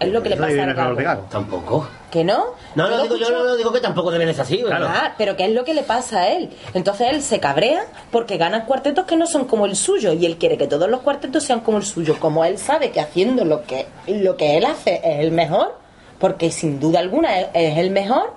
Es 0.00 0.08
lo 0.10 0.22
que 0.22 0.28
le 0.30 0.34
Eso 0.34 0.44
pasa 0.44 0.72
Gago. 0.72 0.96
Gago. 0.96 1.26
Tampoco. 1.30 1.88
¿Que 2.10 2.24
no? 2.24 2.46
No, 2.74 2.88
no, 2.88 2.96
lo 2.96 3.02
digo, 3.04 3.16
yo 3.16 3.30
no 3.30 3.44
no 3.44 3.56
digo 3.56 3.72
que 3.72 3.80
tampoco 3.80 4.10
debe 4.10 4.26
de 4.26 4.34
ser 4.34 4.42
así. 4.42 4.62
¿verdad? 4.62 4.88
Ah, 4.88 5.14
pero 5.16 5.36
¿qué 5.36 5.46
es 5.46 5.52
lo 5.52 5.64
que 5.64 5.74
le 5.74 5.82
pasa 5.82 6.20
a 6.20 6.28
él? 6.28 6.50
Entonces 6.74 7.08
él 7.10 7.22
se 7.22 7.38
cabrea 7.40 7.84
porque 8.10 8.36
gana 8.36 8.64
cuartetos 8.66 9.04
que 9.06 9.16
no 9.16 9.26
son 9.26 9.44
como 9.44 9.66
el 9.66 9.76
suyo 9.76 10.12
y 10.12 10.26
él 10.26 10.36
quiere 10.36 10.58
que 10.58 10.66
todos 10.66 10.88
los 10.90 11.00
cuartetos 11.00 11.44
sean 11.44 11.60
como 11.60 11.78
el 11.78 11.84
suyo. 11.84 12.16
Como 12.18 12.44
él 12.44 12.58
sabe 12.58 12.90
que 12.90 13.00
haciendo 13.00 13.44
lo 13.44 13.62
que, 13.62 13.86
lo 14.08 14.36
que 14.36 14.56
él 14.56 14.64
hace 14.64 15.00
es 15.04 15.20
el 15.20 15.30
mejor, 15.30 15.76
porque 16.18 16.50
sin 16.50 16.80
duda 16.80 16.98
alguna 16.98 17.38
es, 17.38 17.46
es 17.54 17.78
el 17.78 17.90
mejor, 17.90 18.32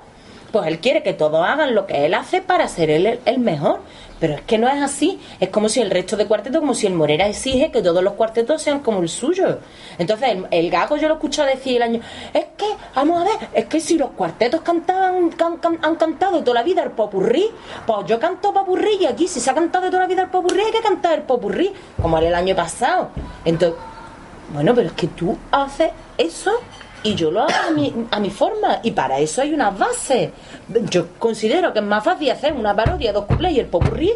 pues 0.51 0.67
él 0.67 0.79
quiere 0.79 1.03
que 1.03 1.13
todos 1.13 1.43
hagan 1.45 1.73
lo 1.75 1.87
que 1.87 2.05
él 2.05 2.13
hace 2.13 2.41
para 2.41 2.67
ser 2.67 2.89
él 2.89 3.05
el, 3.05 3.19
el 3.25 3.39
mejor. 3.39 3.79
Pero 4.19 4.33
es 4.33 4.41
que 4.41 4.57
no 4.57 4.67
es 4.67 4.81
así. 4.81 5.19
Es 5.39 5.49
como 5.49 5.69
si 5.69 5.79
el 5.79 5.91
resto 5.91 6.17
de 6.17 6.25
cuartetos, 6.25 6.59
como 6.59 6.73
si 6.73 6.87
el 6.87 6.93
Morera 6.93 7.27
exige 7.27 7.71
que 7.71 7.81
todos 7.83 8.03
los 8.03 8.13
cuartetos 8.13 8.61
sean 8.61 8.79
como 8.79 9.01
el 9.01 9.09
suyo. 9.09 9.59
Entonces 9.99 10.29
el, 10.29 10.47
el 10.49 10.69
Gago 10.71 10.97
yo 10.97 11.07
lo 11.07 11.15
escucho 11.15 11.43
decir 11.43 11.77
el 11.77 11.83
año, 11.83 11.99
es 12.33 12.45
que, 12.57 12.65
vamos 12.95 13.21
a 13.21 13.23
ver, 13.25 13.49
es 13.53 13.65
que 13.65 13.79
si 13.79 13.97
los 13.97 14.09
cuartetos 14.11 14.61
cantaban, 14.61 15.29
can- 15.29 15.59
han 15.81 15.95
cantado 15.97 16.43
toda 16.43 16.55
la 16.55 16.63
vida 16.63 16.81
el 16.83 16.91
popurrí, 16.91 17.45
pues 17.85 18.05
yo 18.07 18.19
canto 18.19 18.51
popurrí 18.53 18.97
y 19.01 19.05
aquí 19.05 19.27
si 19.27 19.39
se 19.39 19.51
ha 19.51 19.53
cantado 19.53 19.87
toda 19.89 20.01
la 20.03 20.07
vida 20.07 20.23
el 20.23 20.29
popurrí 20.29 20.61
hay 20.61 20.71
que 20.71 20.81
cantar 20.81 21.13
el 21.19 21.21
popurrí, 21.23 21.71
como 22.01 22.17
era 22.17 22.27
el 22.27 22.35
año 22.35 22.55
pasado. 22.55 23.09
Entonces, 23.45 23.77
bueno, 24.51 24.73
pero 24.73 24.87
es 24.87 24.93
que 24.93 25.07
tú 25.07 25.37
haces 25.51 25.91
eso 26.17 26.51
y 27.03 27.15
yo 27.15 27.31
lo 27.31 27.41
hago 27.41 27.51
a 27.67 27.71
mi, 27.71 27.93
a 28.11 28.19
mi 28.19 28.29
forma 28.29 28.79
y 28.83 28.91
para 28.91 29.19
eso 29.19 29.41
hay 29.41 29.53
unas 29.53 29.77
bases. 29.77 30.31
Yo 30.89 31.07
considero 31.19 31.71
que 31.73 31.79
es 31.79 31.85
más 31.85 32.03
fácil 32.03 32.29
hacer 32.31 32.53
una 32.53 32.75
parodia, 32.75 33.13
dos 33.13 33.25
cuplés 33.25 33.53
y 33.53 33.59
el 33.59 33.67
popurrí 33.67 34.11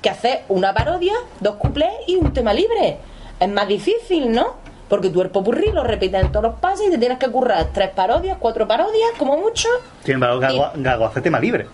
que 0.00 0.10
hacer 0.10 0.42
una 0.48 0.74
parodia, 0.74 1.12
dos 1.40 1.56
cuplés 1.56 1.90
y 2.06 2.16
un 2.16 2.32
tema 2.32 2.52
libre. 2.52 2.98
Es 3.38 3.48
más 3.48 3.68
difícil, 3.68 4.32
¿no? 4.32 4.54
Porque 4.88 5.08
tú 5.10 5.22
el 5.22 5.30
popurrí 5.30 5.70
lo 5.72 5.84
repites 5.84 6.20
en 6.22 6.32
todos 6.32 6.42
los 6.44 6.54
pases 6.60 6.88
y 6.88 6.90
te 6.90 6.98
tienes 6.98 7.18
que 7.18 7.28
currar 7.28 7.68
tres 7.72 7.90
parodias, 7.90 8.36
cuatro 8.38 8.66
parodias, 8.68 9.10
como 9.18 9.36
mucho. 9.38 9.68
Sin 10.04 10.14
embargo, 10.14 10.38
Gago, 10.40 10.70
Gago 10.76 11.06
hace 11.06 11.20
tema 11.20 11.38
libre. 11.40 11.66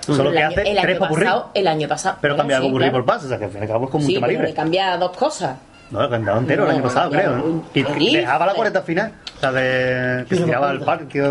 Solo 0.00 0.30
el 0.30 0.36
que 0.36 0.42
año, 0.42 0.48
hace 0.58 0.70
el 0.70 0.76
tres 0.80 0.88
año 0.96 0.98
popurrí. 1.00 1.24
pasado, 1.26 1.50
el 1.54 1.68
año 1.68 1.88
pasado. 1.88 2.16
Pero 2.20 2.34
Bueno, 2.34 2.42
cambia 2.42 2.56
sí, 2.60 2.62
popurrí 2.66 2.84
claro. 2.84 2.98
por 2.98 3.04
paso, 3.14 3.26
o 3.26 3.28
sea 3.28 3.38
que 3.38 3.44
al 3.44 3.50
fin 3.50 3.60
y 3.60 3.62
al 3.64 3.68
cabo 3.68 3.84
es 3.84 3.90
como 3.90 4.02
un 4.04 4.08
Sí, 4.08 4.14
tema 4.14 4.26
pero 4.26 4.38
libre. 4.38 4.48
le 4.48 4.54
cambia 4.54 4.96
dos 4.96 5.16
cosas. 5.16 5.56
No, 5.90 6.02
el 6.04 6.10
cantado 6.10 6.38
entero 6.38 6.64
el 6.64 6.70
año 6.70 6.82
pasado, 6.82 7.10
creo. 7.10 7.62
Y 7.74 8.16
dejaba 8.16 8.46
la 8.46 8.54
cuarenta 8.54 8.82
final. 8.82 9.12
Sea, 9.40 9.52
de, 9.52 10.24
que 10.28 10.36
se 10.36 10.44
tiraba 10.44 10.70
al 10.70 10.80
parque. 10.80 11.22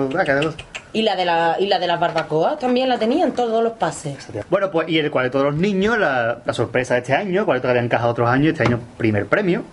Y 0.93 1.01
la 1.03 1.15
de 1.15 1.25
la, 1.25 1.57
y 1.59 1.67
la 1.67 1.77
de 1.79 1.85
las 1.87 1.99
barbacoas 1.99 2.57
también 2.57 2.89
la 2.89 2.97
tenía 2.97 3.25
en 3.25 3.33
todos 3.33 3.61
los 3.63 3.73
pases. 3.73 4.27
Bueno, 4.49 4.71
pues 4.71 4.87
y 4.89 4.97
el 4.97 5.11
cuarteto 5.11 5.39
de 5.39 5.43
los 5.45 5.55
niños, 5.55 5.97
la, 5.99 6.39
la 6.43 6.53
sorpresa 6.53 6.93
de 6.95 7.01
este 7.01 7.13
año, 7.13 7.45
cuarteto 7.45 7.67
que 7.67 7.71
había 7.71 7.83
encajado 7.83 8.11
otros 8.11 8.29
años, 8.29 8.53
este 8.53 8.63
año 8.63 8.79
primer 8.97 9.27
premio. 9.27 9.63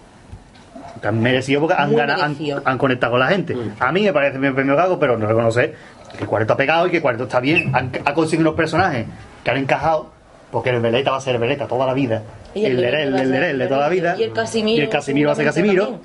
Que 1.00 1.08
han 1.08 1.20
merecido 1.20 1.60
porque 1.60 1.76
han, 1.76 1.94
ganado, 1.94 2.22
han, 2.64 2.78
conectado 2.78 3.12
con 3.12 3.20
la 3.20 3.26
gente. 3.28 3.56
A 3.78 3.92
mí 3.92 4.02
me 4.02 4.12
parece 4.12 4.38
mi 4.38 4.50
premio 4.50 4.74
Gago, 4.76 4.98
pero 4.98 5.16
no 5.16 5.26
reconocer 5.26 5.74
que 6.16 6.22
el 6.24 6.28
cuarteto 6.28 6.54
ha 6.54 6.56
pegado 6.56 6.86
y 6.86 6.90
que 6.90 6.96
el 6.96 7.02
cuarteto 7.02 7.24
está 7.24 7.40
bien. 7.40 7.74
Han- 7.74 7.90
ha 8.04 8.14
conseguido 8.14 8.48
unos 8.50 8.56
personajes 8.56 9.06
que 9.42 9.50
han 9.50 9.56
encajado, 9.58 10.10
porque 10.54 10.70
el 10.70 10.80
Veleta 10.80 11.10
va 11.10 11.16
a 11.16 11.20
ser 11.20 11.34
el 11.34 11.40
Veleta 11.40 11.66
toda 11.66 11.84
la 11.84 11.92
vida. 11.92 12.22
Y 12.54 12.64
el 12.64 12.76
el 12.76 12.80
Lerel, 12.80 13.18
el 13.18 13.28
Lerel 13.32 13.58
de 13.58 13.66
toda 13.66 13.80
la 13.80 13.88
vida. 13.88 14.14
Y 14.16 14.22
el 14.22 14.32
Casimiro, 14.32 14.82
Y 14.82 14.84
el 14.84 14.88
Casimiro 14.88 15.26
va 15.26 15.32
a 15.32 15.34
ser 15.34 15.46
Casimiro. 15.46 15.98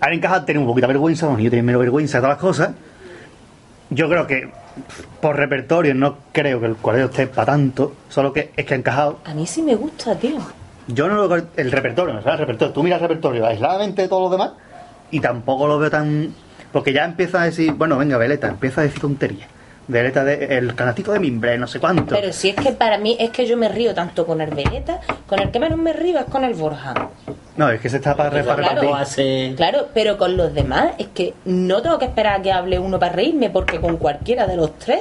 Han 0.00 0.12
encajado, 0.12 0.44
tienen 0.44 0.60
un 0.64 0.68
poquito 0.68 0.86
de 0.86 0.92
vergüenza, 0.92 1.24
los 1.24 1.38
niños 1.38 1.50
tienen 1.50 1.64
menos 1.64 1.80
vergüenza 1.80 2.18
de 2.18 2.22
todas 2.24 2.36
las 2.36 2.42
cosas. 2.42 2.72
Yo 3.88 4.10
creo 4.10 4.26
que 4.26 4.50
por 5.22 5.34
repertorio 5.34 5.94
no 5.94 6.18
creo 6.30 6.60
que 6.60 6.66
el 6.66 6.76
cuarteto 6.76 7.06
esté 7.06 7.26
para 7.26 7.46
tanto, 7.46 7.94
solo 8.10 8.34
que 8.34 8.52
es 8.54 8.66
que 8.66 8.74
ha 8.74 8.76
encajado. 8.76 9.20
A 9.24 9.32
mí 9.32 9.46
sí 9.46 9.62
me 9.62 9.76
gusta, 9.76 10.14
tío. 10.14 10.36
Yo 10.88 11.08
no 11.08 11.26
lo 11.26 11.34
el 11.56 11.72
repertorio, 11.72 12.12
¿no? 12.12 12.20
El 12.20 12.38
repertorio. 12.38 12.74
Tú 12.74 12.82
miras 12.82 13.00
el 13.00 13.08
repertorio 13.08 13.46
aisladamente 13.46 14.02
de 14.02 14.08
todos 14.08 14.24
los 14.24 14.30
demás 14.32 14.52
y 15.10 15.20
tampoco 15.20 15.66
lo 15.66 15.78
veo 15.78 15.90
tan. 15.90 16.34
Porque 16.70 16.92
ya 16.92 17.06
empieza 17.06 17.40
a 17.40 17.44
decir, 17.46 17.72
bueno, 17.72 17.96
venga, 17.96 18.18
Veleta, 18.18 18.48
empieza 18.48 18.82
a 18.82 18.84
decir 18.84 19.00
tonterías. 19.00 19.48
De 19.92 20.00
Veleta 20.02 20.24
de, 20.24 20.58
el 20.58 20.74
canastito 20.74 21.12
de 21.12 21.20
mimbre, 21.20 21.56
no 21.58 21.66
sé 21.66 21.78
cuánto. 21.78 22.14
Pero 22.14 22.32
si 22.32 22.48
es 22.50 22.56
que 22.56 22.72
para 22.72 22.98
mí 22.98 23.16
es 23.20 23.30
que 23.30 23.46
yo 23.46 23.56
me 23.56 23.68
río 23.68 23.94
tanto 23.94 24.26
con 24.26 24.40
el 24.40 24.50
Veleta, 24.50 25.00
con 25.26 25.38
el 25.40 25.50
que 25.50 25.58
menos 25.60 25.78
me 25.78 25.92
río 25.92 26.18
es 26.18 26.24
con 26.24 26.44
el 26.44 26.54
Borja. 26.54 26.94
No, 27.56 27.70
es 27.70 27.80
que 27.80 27.88
se 27.90 27.96
está 27.98 28.16
para, 28.16 28.30
para 28.42 28.56
repartir. 28.56 28.90
hace... 28.94 29.52
Claro, 29.56 29.88
pero 29.92 30.16
con 30.16 30.36
los 30.36 30.54
demás 30.54 30.92
es 30.98 31.08
que 31.08 31.34
no 31.44 31.82
tengo 31.82 31.98
que 31.98 32.06
esperar 32.06 32.40
a 32.40 32.42
que 32.42 32.50
hable 32.50 32.78
uno 32.78 32.98
para 32.98 33.12
reírme, 33.12 33.50
porque 33.50 33.78
con 33.80 33.98
cualquiera 33.98 34.46
de 34.46 34.56
los 34.56 34.78
tres 34.78 35.00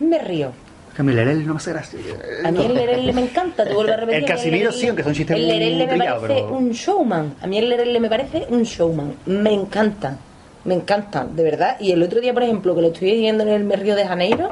me 0.00 0.18
río. 0.18 0.52
Que 0.94 1.02
a 1.02 1.04
mí 1.04 1.12
Lerel 1.12 1.44
no 1.44 1.54
me 1.54 1.58
hace 1.58 1.72
gracia. 1.72 1.98
A 2.44 2.52
mí 2.52 2.64
el 2.64 2.74
Lerele 2.74 3.12
me 3.12 3.22
encanta, 3.22 3.64
te 3.64 3.74
vuelvo 3.74 3.92
a 3.92 3.96
repetir. 3.96 4.20
El 4.22 4.26
Casimiro 4.26 4.70
sí, 4.70 4.86
aunque 4.86 5.02
son 5.02 5.12
chistes 5.12 5.36
El 5.36 5.42
muy 5.46 5.52
Lerele 5.52 5.86
me 5.88 5.98
parece 5.98 6.26
pero- 6.28 6.48
un 6.56 6.70
showman. 6.70 7.34
A 7.42 7.46
mí 7.48 7.58
el 7.58 7.68
Lerele 7.68 7.98
me 7.98 8.08
parece 8.08 8.46
un 8.48 8.62
showman. 8.62 9.14
Me 9.26 9.52
encanta, 9.52 10.16
me 10.64 10.74
encanta, 10.74 11.24
de 11.24 11.42
verdad. 11.42 11.76
Y 11.80 11.92
el 11.92 12.02
otro 12.02 12.20
día, 12.20 12.32
por 12.34 12.42
ejemplo, 12.42 12.74
que 12.74 12.80
lo 12.82 12.88
estoy 12.88 13.12
viendo 13.18 13.42
en 13.44 13.48
el 13.50 13.72
Río 13.78 13.94
de 13.96 14.06
Janeiro, 14.06 14.50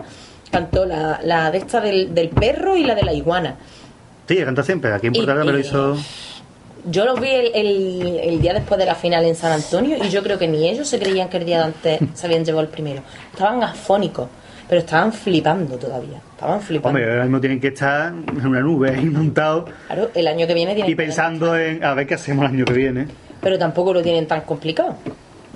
cantó 0.51 0.85
la, 0.85 1.21
la 1.25 1.51
de 1.51 1.59
esta 1.59 1.81
del, 1.81 2.15
del 2.15 2.29
perro 2.29 2.77
y 2.77 2.85
la 2.85 2.95
de 2.95 3.03
la 3.03 3.13
iguana. 3.13 3.57
Sí, 4.29 4.37
canta 4.45 4.63
siempre. 4.63 4.93
Aquí 4.93 5.09
en 5.09 5.13
Portugal 5.15 5.45
me 5.45 5.53
lo 5.53 5.59
hizo. 5.59 5.97
Yo 6.85 7.05
los 7.05 7.21
vi 7.21 7.29
el, 7.31 7.51
el- 7.55 8.21
el 8.25 8.41
día 8.41 8.55
después 8.55 8.77
de 8.79 8.87
la 8.87 8.95
final 8.97 9.25
en 9.25 9.37
San 9.37 9.53
Antonio 9.53 9.97
y 10.05 10.09
yo 10.09 10.23
creo 10.23 10.37
que 10.39 10.49
ni 10.49 10.69
ellos 10.69 10.89
se 10.89 10.99
creían 10.99 11.29
que 11.29 11.37
el 11.37 11.45
día 11.45 11.59
de 11.59 11.65
antes 11.65 12.01
se 12.15 12.27
habían 12.27 12.45
llevado 12.45 12.63
el 12.65 12.69
primero. 12.69 13.03
Estaban 13.33 13.63
afónicos, 13.63 14.29
pero 14.69 14.81
estaban 14.81 15.13
flipando 15.13 15.77
todavía. 15.77 16.19
Estaban 16.33 16.61
flipando. 16.61 16.89
Hombre, 16.99 17.09
ahora 17.11 17.23
mismo 17.23 17.41
tienen 17.41 17.61
que 17.61 17.69
estar 17.69 18.09
en 18.13 18.47
una 18.47 18.61
nube 18.61 18.91
ahí 18.91 19.05
montados 19.05 19.71
Claro, 19.87 20.11
el 20.13 20.27
año 20.27 20.45
que 20.47 20.55
viene 20.55 20.75
tienen 20.75 20.91
y 20.91 20.97
que- 20.97 21.03
pensando 21.03 21.57
en 21.57 21.85
a 21.85 21.95
ver 21.95 22.07
qué 22.07 22.15
hacemos 22.15 22.47
el 22.47 22.57
año 22.57 22.65
que 22.65 22.73
viene. 22.73 23.07
Pero 23.41 23.59
tampoco 23.59 23.93
lo 23.95 24.03
tienen 24.03 24.27
tan 24.27 24.41
complicado. 24.41 24.97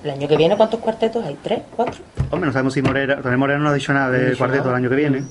El 0.06 0.12
año 0.12 0.28
que 0.28 0.36
viene, 0.36 0.56
¿cuántos 0.56 0.78
cuartetos 0.78 1.24
hay? 1.24 1.36
¿Tres? 1.42 1.62
¿Cuatro? 1.74 1.96
Hombre, 2.30 2.46
no 2.46 2.52
sabemos 2.52 2.74
si 2.74 2.80
Morera. 2.80 3.16
También 3.16 3.40
Morera 3.40 3.58
no 3.58 3.68
ha 3.70 3.74
dicho 3.74 3.92
nada 3.92 4.16
No 4.16 4.24
dicho 4.24 4.38
cuarteto 4.38 4.62
nada. 4.62 4.76
del 4.76 4.84
año 4.84 4.88
que 4.88 4.94
viene. 4.94 5.24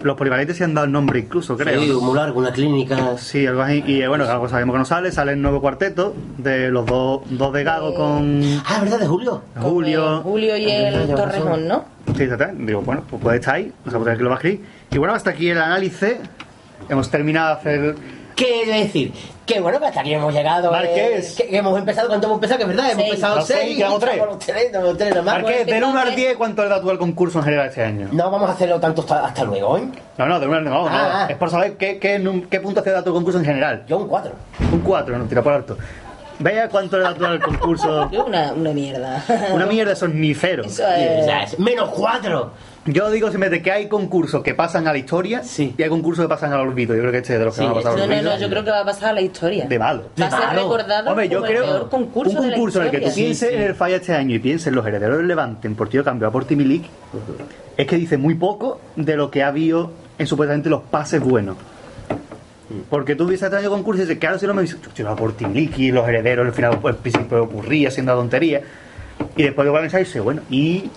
Los 0.00 0.16
polivalentes 0.16 0.56
se 0.56 0.62
han 0.62 0.74
dado 0.74 0.84
el 0.86 0.92
nombre 0.92 1.18
incluso, 1.18 1.56
creo. 1.56 1.80
Sí, 1.80 1.88
¿no? 1.90 2.00
muy 2.00 2.14
largo, 2.14 2.38
una 2.38 2.52
clínica. 2.52 3.18
Sí, 3.18 3.44
algo 3.48 3.62
así. 3.62 3.82
Y 3.84 4.02
eh, 4.02 4.06
bueno, 4.06 4.24
algo 4.26 4.48
sabemos 4.48 4.74
que 4.74 4.78
no 4.78 4.84
sale. 4.84 5.10
Sale 5.10 5.32
el 5.32 5.42
nuevo 5.42 5.60
cuarteto 5.60 6.14
de 6.38 6.70
los 6.70 6.86
dos, 6.86 7.22
dos 7.30 7.52
de 7.52 7.64
Gago 7.64 7.94
con 7.96 8.40
Ah, 8.64 8.78
¿verdad? 8.80 9.00
De 9.00 9.08
Julio. 9.08 9.42
Julio. 9.60 10.20
Julio 10.22 10.56
y 10.56 10.70
el 10.70 10.94
razón. 11.08 11.16
Torrejón, 11.16 11.66
¿no? 11.66 11.84
Sí, 12.16 12.22
exactamente. 12.22 12.64
Digo, 12.64 12.82
bueno, 12.82 13.02
pues 13.10 13.20
puede 13.20 13.38
estar 13.38 13.56
ahí. 13.56 13.72
O 13.84 13.90
sea, 13.90 13.98
puede 13.98 14.16
que 14.16 14.22
lo 14.22 14.28
va 14.28 14.36
a 14.36 14.38
escribir. 14.38 14.64
Y 14.92 14.98
bueno, 14.98 15.14
hasta 15.14 15.30
aquí 15.30 15.50
el 15.50 15.58
análisis. 15.58 16.14
Hemos 16.88 17.10
terminado 17.10 17.48
de 17.48 17.54
hacer. 17.60 17.96
¿Qué 18.36 18.66
decir? 18.66 19.12
Que 19.46 19.60
bueno, 19.60 19.78
que 19.80 19.86
hasta 19.86 20.00
aquí 20.00 20.12
hemos 20.12 20.32
llegado. 20.34 20.70
Marqués. 20.70 21.32
eh, 21.32 21.42
que, 21.44 21.48
que 21.50 21.56
hemos 21.56 21.78
empezado, 21.78 22.08
¿cuánto 22.08 22.26
hemos 22.26 22.36
empezado? 22.36 22.58
Que 22.58 22.62
es 22.64 22.68
verdad, 22.68 22.86
hemos 22.90 22.96
Seis. 23.04 23.08
empezado 23.14 23.36
No, 23.36 23.42
seis, 23.42 23.60
seis. 23.62 23.76
quedamos 23.78 24.00
tres. 24.00 24.14
Estamos 24.14 24.38
tres, 24.38 24.62
estamos 24.64 24.98
tres 24.98 25.14
nomás. 25.14 25.34
Marqués, 25.42 25.66
del 25.66 25.76
1 25.84 25.86
al 25.86 25.92
entonces- 25.94 26.16
10, 26.16 26.36
¿cuánto 26.36 26.62
le 26.64 26.68
da 26.68 26.80
tú 26.80 26.90
al 26.90 26.98
concurso 26.98 27.38
en 27.38 27.44
general 27.44 27.68
este 27.68 27.82
año? 27.84 28.08
No 28.12 28.30
vamos 28.30 28.50
a 28.50 28.52
hacerlo 28.52 28.78
tanto 28.80 29.00
hasta, 29.02 29.24
hasta 29.24 29.44
luego, 29.44 29.78
¿eh? 29.78 29.88
No, 30.18 30.26
no, 30.26 30.40
del 30.40 30.48
1 30.48 30.58
al 30.58 30.64
10, 30.64 30.74
no, 30.74 30.82
no. 30.82 30.88
Ah, 30.88 31.10
ah. 31.12 31.26
Es 31.30 31.36
por 31.36 31.48
saber 31.50 31.76
qué, 31.76 31.98
qué, 31.98 32.42
qué 32.50 32.60
puntos 32.60 32.82
te 32.84 32.90
da 32.90 33.02
tu 33.04 33.12
concurso 33.12 33.38
en 33.38 33.44
general. 33.44 33.84
Yo 33.88 33.98
un 33.98 34.08
4. 34.08 34.32
Un 34.72 34.80
4, 34.80 35.16
no, 35.18 35.24
tira 35.26 35.42
por 35.42 35.52
alto. 35.52 35.78
Vea 36.38 36.68
cuánto 36.68 36.98
le 36.98 37.04
da 37.04 37.14
tú 37.14 37.24
al 37.24 37.40
concurso. 37.40 38.10
Yo 38.12 38.26
una, 38.26 38.52
una 38.52 38.72
mierda. 38.72 39.24
Una 39.54 39.64
mierda, 39.64 39.94
cero. 39.94 40.64
Eso 40.66 40.86
es... 40.88 41.58
Menos 41.58 41.88
4. 41.90 42.52
Yo 42.86 43.10
digo 43.10 43.28
siempre 43.30 43.62
que 43.62 43.72
hay 43.72 43.88
concursos 43.88 44.42
que 44.42 44.54
pasan 44.54 44.86
a 44.86 44.92
la 44.92 44.98
historia 44.98 45.42
Sí. 45.42 45.74
y 45.76 45.82
hay 45.82 45.88
concursos 45.88 46.24
que 46.24 46.28
pasan 46.28 46.52
al 46.52 46.60
olvido. 46.60 46.94
Yo 46.94 47.00
creo 47.00 47.12
que 47.12 47.18
este 47.18 47.32
es 47.34 47.38
de 47.40 47.44
los 47.44 47.54
que 47.54 47.62
Sí, 47.62 47.66
van 47.66 47.72
a 47.72 47.74
pasar 47.76 47.92
al 47.92 47.98
No, 47.98 48.06
no, 48.06 48.12
olvido. 48.14 48.32
no, 48.34 48.38
yo 48.40 48.48
creo 48.48 48.64
que 48.64 48.70
va 48.70 48.80
a 48.80 48.84
pasar 48.84 49.08
a 49.08 49.12
la 49.12 49.20
historia. 49.22 49.66
De 49.66 49.78
malo. 49.78 50.04
Va 50.20 50.26
a 50.26 50.30
ser 50.30 50.40
malo. 50.40 50.62
recordado 50.62 51.10
Hombre, 51.10 51.28
yo 51.28 51.42
creo 51.42 51.64
el 51.64 51.70
peor 51.70 51.88
concurso, 51.90 52.36
un 52.38 52.42
de 52.44 52.50
la 52.50 52.54
concurso 52.56 52.78
en 52.80 52.84
el 52.86 52.90
que 52.92 53.00
tú 53.00 53.14
pienses 53.14 53.52
en 53.52 53.62
el 53.62 53.74
falla 53.74 53.96
este 53.96 54.12
año 54.14 54.34
y 54.34 54.38
pienses 54.38 54.68
en 54.68 54.74
los 54.76 54.86
herederos 54.86 55.18
del 55.18 55.26
Levante 55.28 55.66
en 55.66 55.74
Portillo 55.74 56.04
Cambio 56.04 56.28
a 56.28 56.30
Portimilik, 56.30 56.84
es 57.76 57.86
que 57.86 57.96
dice 57.96 58.16
muy 58.18 58.34
poco 58.34 58.80
de 58.94 59.16
lo 59.16 59.30
que 59.30 59.42
ha 59.42 59.48
habido 59.48 59.92
en 60.18 60.26
supuestamente 60.26 60.70
los 60.70 60.82
pases 60.82 61.20
buenos. 61.20 61.56
Porque 62.90 63.14
tú 63.14 63.26
ves 63.26 63.42
este 63.42 63.56
año 63.56 63.70
concurso 63.70 64.02
y 64.02 64.06
dices, 64.06 64.18
claro, 64.18 64.38
si 64.38 64.46
no 64.46 64.54
me 64.54 64.62
dices, 64.62 64.78
yo 64.94 65.08
a 65.08 65.16
Portimilik 65.16 65.78
y 65.78 65.92
los 65.92 66.06
herederos, 66.08 66.46
al 66.46 66.52
final 66.52 66.78
pues, 66.80 66.96
principio 66.96 67.42
ocurría 67.44 67.90
siendo 67.90 68.14
tontería. 68.14 68.60
Y 69.36 69.42
después 69.42 69.66
de 69.70 69.76
a 69.76 69.98
dice, 69.98 70.20
bueno, 70.20 70.42
y. 70.50 70.90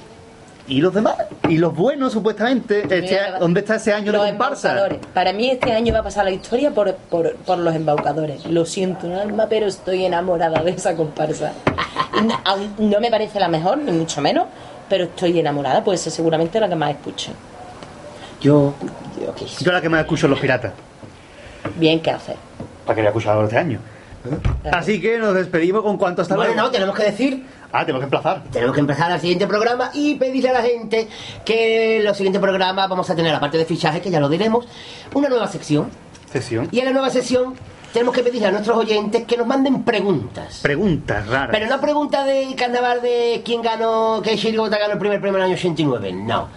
¿Y 0.70 0.82
los 0.82 0.94
demás? 0.94 1.16
¿Y 1.50 1.58
los 1.58 1.76
buenos, 1.76 2.14
supuestamente? 2.14 2.82
Este- 2.84 3.02
Mira, 3.02 3.40
¿Dónde 3.40 3.62
está 3.62 3.76
ese 3.76 3.92
año 3.92 4.12
de 4.12 4.18
los 4.20 4.28
comparsa? 4.28 4.70
embaucadores. 4.70 5.06
Para 5.14 5.34
mí 5.34 5.50
este 5.50 5.72
año 5.74 5.92
va 5.94 6.00
a 6.00 6.04
pasar 6.04 6.26
la 6.26 6.32
historia 6.32 6.70
por, 6.72 6.94
por, 6.96 7.36
por 7.38 7.58
los 7.58 7.74
embaucadores. 7.76 8.46
Lo 8.46 8.66
siento, 8.66 9.08
un 9.08 9.14
alma, 9.16 9.48
pero 9.50 9.66
estoy 9.66 10.06
enamorada 10.06 10.62
de 10.64 10.72
esa 10.72 10.96
comparsa. 10.96 11.54
No- 12.24 12.40
aún 12.46 12.76
no 12.78 13.00
me 13.00 13.10
parece 13.10 13.40
la 13.40 13.48
mejor, 13.48 13.80
ni 13.80 13.92
mucho 13.92 14.22
menos, 14.22 14.46
pero 14.88 15.06
estoy 15.06 15.40
enamorada, 15.40 15.84
pues 15.84 16.06
es 16.06 16.14
seguramente 16.14 16.60
la 16.60 16.70
que 16.70 16.76
más 16.76 16.92
escuche. 16.92 17.32
Yo. 18.40 18.74
Yo, 19.20 19.34
¿qué 19.36 19.46
Yo 19.64 19.72
la 19.72 19.82
que 19.82 19.90
más 19.90 20.02
escucho 20.02 20.28
es 20.28 20.30
los 20.30 20.40
piratas. 20.40 20.72
Bien, 21.78 22.00
¿qué 22.00 22.12
hacer? 22.12 22.36
Para 22.86 22.96
que 22.96 23.02
haya 23.02 23.10
escuchado 23.10 23.44
este 23.44 23.58
año. 23.58 23.80
Así 24.72 25.00
que 25.02 25.18
nos 25.18 25.34
despedimos 25.34 25.82
con 25.82 25.98
cuánto 25.98 26.22
hasta 26.22 26.36
Bueno, 26.36 26.52
luego. 26.54 26.68
no, 26.68 26.72
tenemos 26.72 26.96
que 26.96 27.04
decir 27.04 27.44
Ah, 27.72 27.82
tenemos 27.86 28.00
que 28.02 28.06
emplazar. 28.06 28.44
Tenemos 28.52 28.74
que 28.74 28.82
empezar 28.82 29.12
al 29.12 29.20
siguiente 29.22 29.46
programa 29.48 29.92
y 29.94 30.16
pedirle 30.16 30.50
a 30.50 30.54
la 30.54 30.62
gente 30.64 31.08
que 31.46 31.98
en 31.98 32.06
los 32.06 32.18
siguientes 32.18 32.42
programas 32.42 32.90
vamos 32.90 33.10
a 33.10 33.16
tener, 33.16 33.34
aparte 33.36 33.58
de 33.58 33.66
fichaje, 33.66 34.02
que 34.02 34.10
ya 34.10 34.20
lo 34.20 34.28
diremos, 34.30 34.68
una 35.14 35.30
nueva 35.30 35.48
sección. 35.48 35.90
Sesión. 36.32 36.68
Y 36.72 36.80
en 36.80 36.86
la 36.86 36.92
nueva 36.92 37.10
sección 37.12 37.54
tenemos 37.94 38.14
que 38.14 38.22
pedirle 38.24 38.48
a 38.48 38.52
nuestros 38.52 38.78
oyentes 38.78 39.24
que 39.26 39.36
nos 39.38 39.46
manden 39.48 39.84
preguntas. 39.84 40.60
Preguntas 40.62 41.28
raras. 41.28 41.50
Pero 41.52 41.68
no 41.68 41.80
preguntas 41.82 42.26
de 42.26 42.56
carnaval 42.56 43.02
de 43.02 43.42
quién 43.46 43.62
ganó, 43.64 44.22
qué 44.24 44.36
Chirigota 44.36 44.78
ganó 44.80 44.94
el 44.94 45.00
primer 45.00 45.20
premio 45.22 45.38
en 45.38 45.44
el 45.46 45.50
año 45.52 45.58
89, 45.58 46.12
no. 46.14 46.48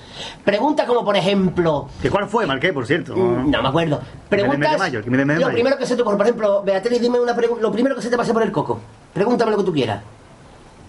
Preguntas 0.44 0.86
como, 0.86 1.05
por 1.05 1.16
ejemplo, 1.16 1.89
¿Que 2.00 2.10
cuál 2.10 2.26
fue, 2.28 2.47
Marqué, 2.47 2.73
por 2.73 2.86
cierto? 2.86 3.15
Mm, 3.16 3.50
No 3.50 3.62
me 3.62 3.68
acuerdo. 3.68 4.00
Preguntas. 4.28 4.73
de 4.73 4.78
mayo, 4.78 5.02
de 5.02 5.10
lo 5.10 5.24
mayo. 5.26 5.49
primero 5.50 5.76
que 5.78 5.86
se 5.86 5.97
te 5.97 6.02
ocurre, 6.02 6.16
por 6.16 6.26
ejemplo, 6.26 6.62
Beatriz, 6.62 7.00
dime 7.00 7.18
una 7.20 7.34
pregu- 7.34 7.58
lo 7.60 7.70
primero 7.73 7.94
que 7.97 8.02
se 8.02 8.10
te 8.10 8.16
pase 8.16 8.32
por 8.32 8.42
el 8.42 8.52
coco. 8.52 8.81
Pregúntame 9.15 9.50
lo 9.52 9.58
que 9.58 9.65
tú 9.65 9.73
quieras. 9.73 10.02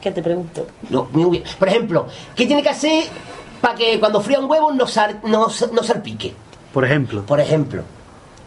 ¿Qué 0.03 0.11
te 0.11 0.21
pregunto? 0.21 0.67
Bien. 1.13 1.43
Por 1.57 1.67
ejemplo, 1.69 2.07
¿qué 2.35 2.45
tiene 2.45 2.61
que 2.61 2.69
hacer 2.69 3.05
para 3.61 3.75
que 3.75 3.97
cuando 4.01 4.19
fría 4.19 4.37
un 4.39 4.51
huevo 4.51 4.71
no, 4.73 4.85
sal- 4.85 5.21
no, 5.23 5.47
no 5.71 5.81
salpique? 5.83 6.33
Por 6.73 6.83
ejemplo. 6.83 7.23
Por 7.25 7.39
ejemplo. 7.39 7.83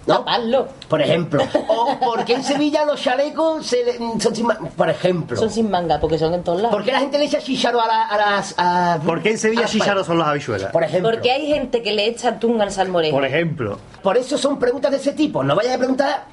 ¿No? 0.06 0.18
Taparlo. 0.18 0.68
Por 0.88 1.00
ejemplo. 1.02 1.42
O 1.66 1.96
porque 1.98 2.34
en 2.34 2.44
Sevilla 2.44 2.84
los 2.84 3.00
chalecos 3.02 3.66
se 3.66 3.82
le- 3.84 4.20
son 4.20 4.36
sin 4.36 4.46
ma- 4.46 4.58
Por 4.76 4.90
ejemplo. 4.90 5.36
Son 5.36 5.50
sin 5.50 5.70
manga, 5.70 5.98
porque 5.98 6.18
son 6.18 6.34
en 6.34 6.44
todos 6.44 6.60
lados. 6.60 6.76
¿Por 6.76 6.84
qué 6.84 6.92
la 6.92 7.00
gente 7.00 7.18
le 7.18 7.24
echa 7.24 7.38
chicharo 7.40 7.80
a, 7.80 7.86
la- 7.86 8.04
a 8.04 8.16
las... 8.18 8.54
a- 8.58 8.98
¿Por 9.04 9.22
qué 9.22 9.30
en 9.30 9.38
Sevilla 9.38 9.62
paellas? 9.66 10.06
son 10.06 10.18
las 10.18 10.28
habichuelas? 10.28 10.70
Por 10.72 10.84
ejemplo. 10.84 11.10
Porque 11.10 11.32
hay 11.32 11.46
gente 11.48 11.82
que 11.82 11.92
le 11.92 12.06
echa 12.06 12.38
tunga 12.38 12.64
al 12.64 12.70
salmorejo. 12.70 13.16
Por 13.16 13.24
ejemplo. 13.24 13.78
Por 14.02 14.16
eso 14.18 14.36
son 14.38 14.58
preguntas 14.58 14.90
de 14.92 14.98
ese 14.98 15.12
tipo. 15.12 15.42
No 15.42 15.56
vayas 15.56 15.74
a 15.74 15.78
preguntar 15.78 16.24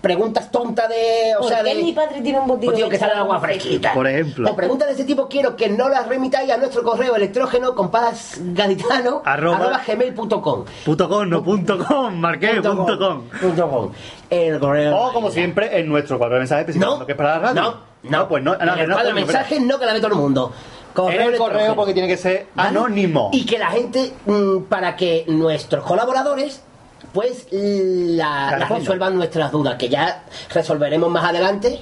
preguntas 0.00 0.50
tontas 0.50 0.88
de... 0.88 1.34
O 1.36 1.40
¿Por 1.40 1.48
sea, 1.48 1.62
qué 1.62 1.74
de... 1.74 1.82
mi 1.82 1.92
padre 1.92 2.20
tiene 2.22 2.38
un 2.40 2.46
botillo 2.46 2.70
Botillo 2.72 2.88
que 2.88 2.98
sale 2.98 3.12
agua 3.14 3.38
fresquita. 3.40 3.92
Por 3.92 4.06
ejemplo. 4.06 4.50
O 4.50 4.56
preguntas 4.56 4.88
de 4.88 4.94
ese 4.94 5.04
tipo 5.04 5.28
quiero 5.28 5.56
que 5.56 5.68
no 5.68 5.88
las 5.88 6.06
remitáis 6.08 6.50
a 6.50 6.56
nuestro 6.56 6.82
correo 6.82 7.14
electrógeno 7.16 7.74
compasgaditano 7.74 9.22
Arroba- 9.24 9.56
arroba 9.56 9.80
gmail.com. 9.86 10.64
Punto 10.84 11.08
com, 11.08 11.24
no 11.28 11.42
punto 11.42 11.78
com, 11.78 12.14
Marqué, 12.14 12.54
Punto 12.54 12.76
punto 12.76 12.98
com. 12.98 13.22
Punto 13.40 13.68
com. 13.70 13.90
El 14.30 14.58
correo. 14.58 14.96
O 14.96 15.12
como 15.12 15.30
siempre, 15.30 15.78
en 15.78 15.88
nuestro 15.88 16.18
cuadro 16.18 16.34
de 16.36 16.40
mensajes 16.40 16.62
especificando 16.62 17.00
No, 17.00 17.06
que 17.06 17.12
es 17.12 17.18
para 17.18 17.30
la 17.30 17.38
radio. 17.40 17.62
no, 17.62 17.74
no, 18.04 18.28
pues 18.28 18.42
no, 18.42 18.56
no, 18.56 18.72
en 18.74 18.78
el 18.80 18.88
no, 18.88 18.94
cuadro 18.94 19.08
de 19.08 19.14
mensajes 19.20 19.60
no 19.60 19.78
que 19.78 19.86
la 19.86 19.92
ve 19.92 20.00
todo 20.00 20.12
el 20.12 20.18
mundo. 20.18 20.52
En 20.96 21.20
el 21.20 21.36
correo 21.36 21.76
porque 21.76 21.92
tiene 21.92 22.08
que 22.08 22.16
ser 22.16 22.46
¿Vale? 22.54 22.70
anónimo. 22.70 23.30
Y 23.32 23.46
que 23.46 23.58
la 23.58 23.68
gente, 23.70 24.12
mm, 24.26 24.62
para 24.64 24.96
que 24.96 25.24
nuestros 25.28 25.84
colaboradores, 25.84 26.62
pues 27.12 27.46
la, 27.50 28.66
resuelvan 28.68 29.16
nuestras 29.16 29.50
dudas, 29.52 29.76
que 29.76 29.88
ya 29.88 30.24
resolveremos 30.52 31.10
más 31.10 31.24
adelante. 31.24 31.80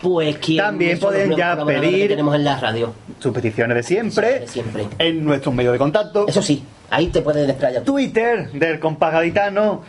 Pues 0.00 0.38
También 0.56 0.98
pueden 1.00 1.34
ya 1.34 1.56
pedir- 1.56 2.02
que 2.02 2.08
tenemos 2.08 2.34
en 2.34 2.44
la 2.44 2.60
radio. 2.60 2.92
Sus 3.18 3.32
peticiones 3.32 3.76
de 3.76 3.82
siempre. 3.82 4.40
De 4.40 4.46
siempre. 4.46 4.86
En 4.98 5.24
nuestros 5.24 5.54
medios 5.54 5.72
de 5.72 5.78
contacto. 5.78 6.26
Eso 6.28 6.42
sí, 6.42 6.62
ahí 6.90 7.06
te 7.06 7.22
puedes 7.22 7.46
desplayar. 7.46 7.82
Twitter 7.82 8.50
del 8.52 8.78
compás 8.78 9.12
gaditano. 9.12 9.82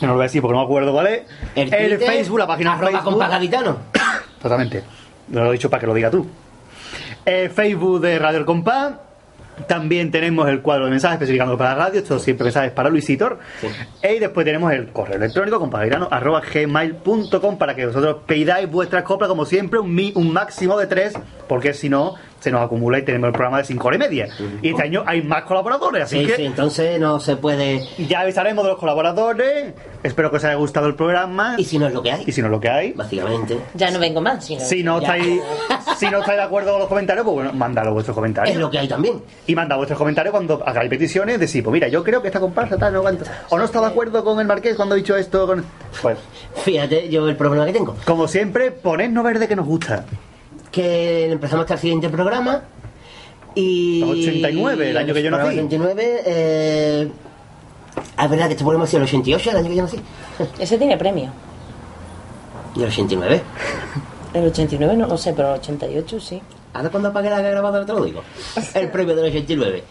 Que 0.00 0.06
no 0.06 0.12
lo 0.12 0.16
voy 0.16 0.22
a 0.22 0.28
decir 0.28 0.40
porque 0.40 0.54
no 0.54 0.60
me 0.60 0.64
acuerdo 0.64 0.92
cuál 0.92 1.06
es. 1.08 1.22
El, 1.54 1.68
Twitter, 1.68 1.98
Facebook, 1.98 2.38
la 2.38 2.46
página 2.46 2.72
arroba 2.72 2.90
Facebook. 2.92 3.10
compás 3.10 3.30
gaditano. 3.30 3.76
Totalmente. 4.42 4.82
Lo 5.30 5.50
he 5.50 5.52
dicho 5.52 5.68
para 5.68 5.80
que 5.80 5.86
lo 5.86 5.94
diga 5.94 6.10
tú. 6.10 6.26
El 7.26 7.50
Facebook 7.50 8.00
de 8.00 8.18
Radio 8.18 8.38
El 8.38 8.44
Compás. 8.46 8.94
También 9.68 10.10
tenemos 10.10 10.48
el 10.48 10.60
cuadro 10.62 10.84
de 10.86 10.90
mensajes 10.90 11.14
especificando 11.14 11.56
para 11.56 11.70
la 11.76 11.84
radio. 11.86 12.00
Esto 12.00 12.18
siempre 12.18 12.44
mensajes 12.44 12.72
para 12.72 12.88
Luisitor. 12.90 13.38
Y 14.02 14.18
después 14.18 14.44
tenemos 14.44 14.72
el 14.72 14.88
correo 14.88 15.16
electrónico 15.16 15.58
compagaditano.gmail.com 15.60 17.58
para 17.58 17.74
que 17.74 17.86
vosotros 17.86 18.16
pidáis 18.26 18.70
vuestras 18.70 19.02
coplas 19.04 19.28
como 19.28 19.44
siempre, 19.44 19.78
un, 19.78 19.94
mi- 19.94 20.12
un 20.16 20.32
máximo 20.32 20.76
de 20.78 20.86
tres, 20.86 21.14
porque 21.48 21.72
si 21.74 21.88
no, 21.88 22.14
se 22.44 22.50
nos 22.50 22.60
acumula 22.62 22.98
y 22.98 23.02
tenemos 23.02 23.28
el 23.28 23.32
programa 23.32 23.58
de 23.58 23.64
5 23.64 23.88
horas 23.88 23.96
y 23.96 24.00
media. 24.00 24.28
Y 24.60 24.68
este 24.68 24.82
año 24.82 25.02
hay 25.06 25.22
más 25.22 25.44
colaboradores, 25.44 26.02
así 26.04 26.20
Sí, 26.20 26.26
que 26.26 26.36
sí, 26.36 26.44
entonces 26.44 27.00
no 27.00 27.18
se 27.18 27.36
puede. 27.36 27.82
ya 28.06 28.20
avisaremos 28.20 28.64
de 28.64 28.70
los 28.70 28.78
colaboradores. 28.78 29.72
Espero 30.02 30.30
que 30.30 30.36
os 30.36 30.44
haya 30.44 30.54
gustado 30.56 30.86
el 30.86 30.94
programa. 30.94 31.54
Y 31.56 31.64
si 31.64 31.78
no 31.78 31.86
es 31.86 31.94
lo 31.94 32.02
que 32.02 32.12
hay. 32.12 32.24
Y 32.26 32.32
si 32.32 32.42
no 32.42 32.48
es 32.48 32.50
lo 32.50 32.60
que 32.60 32.68
hay. 32.68 32.92
Básicamente. 32.92 33.58
Ya 33.72 33.90
no 33.90 33.98
vengo 33.98 34.20
más. 34.20 34.44
Si 34.44 34.54
no, 34.56 34.60
Si 34.62 34.82
no, 34.82 34.98
estáis, 34.98 35.40
si 35.96 36.06
no 36.10 36.18
estáis 36.18 36.36
de 36.36 36.42
acuerdo 36.44 36.72
con 36.72 36.80
los 36.80 36.88
comentarios, 36.88 37.24
pues 37.24 37.34
bueno, 37.34 37.52
mandadlo 37.54 37.94
vuestros 37.94 38.14
comentarios. 38.14 38.54
Es 38.54 38.60
lo 38.60 38.70
que 38.70 38.78
hay 38.78 38.88
también. 38.88 39.22
Y 39.46 39.54
mandad 39.54 39.76
vuestros 39.78 39.98
comentarios 39.98 40.32
cuando 40.32 40.62
hagáis 40.66 40.90
peticiones, 40.90 41.40
decir, 41.40 41.64
pues 41.64 41.72
mira, 41.72 41.88
yo 41.88 42.04
creo 42.04 42.20
que 42.20 42.28
esta 42.28 42.40
comparsa 42.40 42.76
tal, 42.76 42.92
no 42.92 43.00
cuánto. 43.00 43.24
O 43.48 43.56
no 43.56 43.64
está 43.64 43.80
de 43.80 43.86
acuerdo 43.86 44.22
con 44.22 44.38
el 44.40 44.46
marqués 44.46 44.76
cuando 44.76 44.94
ha 44.94 44.98
dicho 44.98 45.16
esto. 45.16 45.46
Con... 45.46 45.64
Pues, 46.02 46.18
Fíjate, 46.64 47.08
yo 47.08 47.26
el 47.26 47.36
problema 47.36 47.64
que 47.64 47.72
tengo. 47.72 47.96
como 48.04 48.28
siempre, 48.28 48.70
ponednos 48.72 49.24
verde 49.24 49.48
que 49.48 49.56
nos 49.56 49.64
gusta. 49.66 50.04
Que 50.74 51.30
empezamos 51.30 51.62
hasta 51.62 51.74
el 51.74 51.80
siguiente 51.80 52.08
programa. 52.08 52.62
Y. 53.54 54.00
Los 54.00 54.10
89, 54.10 54.90
el 54.90 54.96
año 54.96 55.14
que 55.14 55.22
yo 55.22 55.30
nací. 55.30 55.54
89, 55.54 56.22
eh. 56.26 57.08
Es 58.20 58.30
verdad 58.30 58.46
que 58.46 58.52
este 58.52 58.64
programa 58.64 58.84
ha 58.84 58.88
sido 58.88 59.02
el 59.02 59.08
88, 59.08 59.50
el 59.50 59.56
año 59.56 59.68
que 59.68 59.76
yo 59.76 59.82
nací. 59.82 60.00
Ese 60.58 60.76
tiene 60.78 60.96
premio. 60.96 61.30
Y 62.74 62.82
el 62.82 62.88
89. 62.88 63.42
El 64.34 64.46
89 64.46 64.96
no 64.96 65.06
lo 65.06 65.16
sé, 65.16 65.32
pero 65.32 65.54
el 65.54 65.60
88 65.60 66.18
sí. 66.18 66.42
Ahora 66.72 66.90
cuando 66.90 67.10
apague 67.10 67.30
la 67.30 67.40
grabadora 67.40 67.86
te 67.86 67.92
lo 67.92 68.04
digo. 68.04 68.24
El 68.74 68.90
premio 68.90 69.14
del 69.14 69.26
89. 69.26 69.84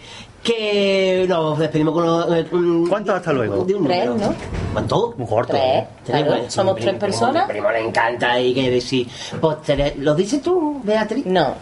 Que 0.44 1.26
nos 1.30 1.58
despedimos 1.58 1.94
con... 1.94 2.06
los- 2.06 2.34
eh, 2.38 2.46
un- 2.52 2.88
¿Cuánto 2.90 3.14
hasta 3.16 3.32
luego? 3.32 3.64
de 3.64 3.76
un 3.76 3.86
Tres, 3.88 4.06
número. 4.06 4.30
¿no? 4.32 4.36
¿Cuánto? 4.74 5.14
Muy 5.18 5.28
corto. 5.28 5.54
Tres. 5.54 5.86
Claro, 6.06 6.50
somos 6.50 6.76
tres 6.76 6.96
personas. 6.96 7.48
Primo 7.48 7.72
le 7.72 7.80
encanta 7.80 8.40
y 8.40 8.54
que 8.54 8.70
decir... 8.70 9.08
Pues, 9.40 9.62
tener- 9.62 9.96
¿Lo 10.00 10.14
dices 10.16 10.42
tú, 10.42 10.82
Beatriz? 10.84 11.26
No, 11.26 11.56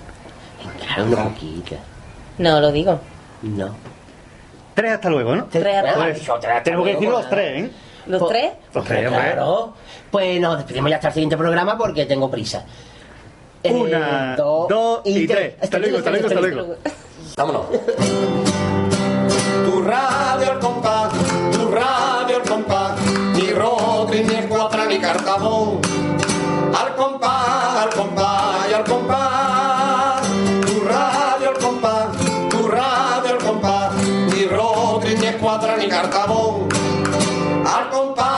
Claro, 0.79 1.05
una 1.05 1.23
poquita. 1.25 1.75
no 2.39 2.59
lo 2.59 2.71
digo. 2.71 2.99
No. 3.43 3.75
Tres 4.73 4.91
hasta 4.93 5.09
luego, 5.09 5.35
¿no? 5.35 5.45
Tres 5.45 5.75
hasta 5.75 5.93
Pues, 5.93 6.19
tres 6.19 6.29
hasta 6.29 6.63
tenemos 6.63 6.85
que 6.85 6.93
luego, 6.93 6.99
decir 7.01 7.09
los 7.09 7.29
tres, 7.29 7.63
¿eh? 7.65 7.71
¿Los 8.07 8.19
Pues- 8.19 8.31
tres? 8.31 8.51
Los 8.73 8.85
tres, 8.85 9.07
hombre. 9.07 9.21
Claro. 9.23 9.73
Pues 10.09 10.41
nos 10.41 10.57
despedimos 10.57 10.89
ya 10.89 10.95
hasta 10.95 11.07
el 11.09 11.13
siguiente 11.13 11.37
programa 11.37 11.77
porque 11.77 12.05
tengo 12.05 12.31
prisa. 12.31 12.65
Eh, 13.63 13.71
Una, 13.73 14.35
dos 14.35 15.01
y 15.05 15.27
tres. 15.27 15.53
Hasta 15.61 15.77
luego, 15.77 15.97
hasta 15.99 16.09
luego, 16.09 16.27
hasta 16.27 16.41
luego. 16.41 16.75
Vámonos. 17.37 17.65
Tu 19.81 19.87
radio 19.87 20.51
al 20.51 20.59
compás, 20.59 21.11
tu 21.51 21.67
radio 21.71 22.35
al 22.35 22.47
compás, 22.47 23.01
ni 23.33 23.49
Rodri, 23.49 24.23
ni 24.23 24.35
ni 24.35 24.99
Cartabón. 24.99 25.81
Al 26.71 26.95
compás, 26.95 27.77
al 27.81 27.89
compás 27.89 28.69
y 28.69 28.73
al 28.75 28.83
compás. 28.83 30.21
Tu 30.67 30.81
radio 30.81 31.49
al 31.49 31.57
compás, 31.57 32.07
tu 32.51 32.67
radio 32.67 33.31
al 33.31 33.37
compás, 33.39 33.93
ni 33.95 34.45
Rodri, 34.45 35.15
ni 35.15 35.25
Escuadra, 35.25 35.75
ni 35.77 35.87
Cartabón. 35.87 36.69
Al 37.65 37.89
compás. 37.89 38.30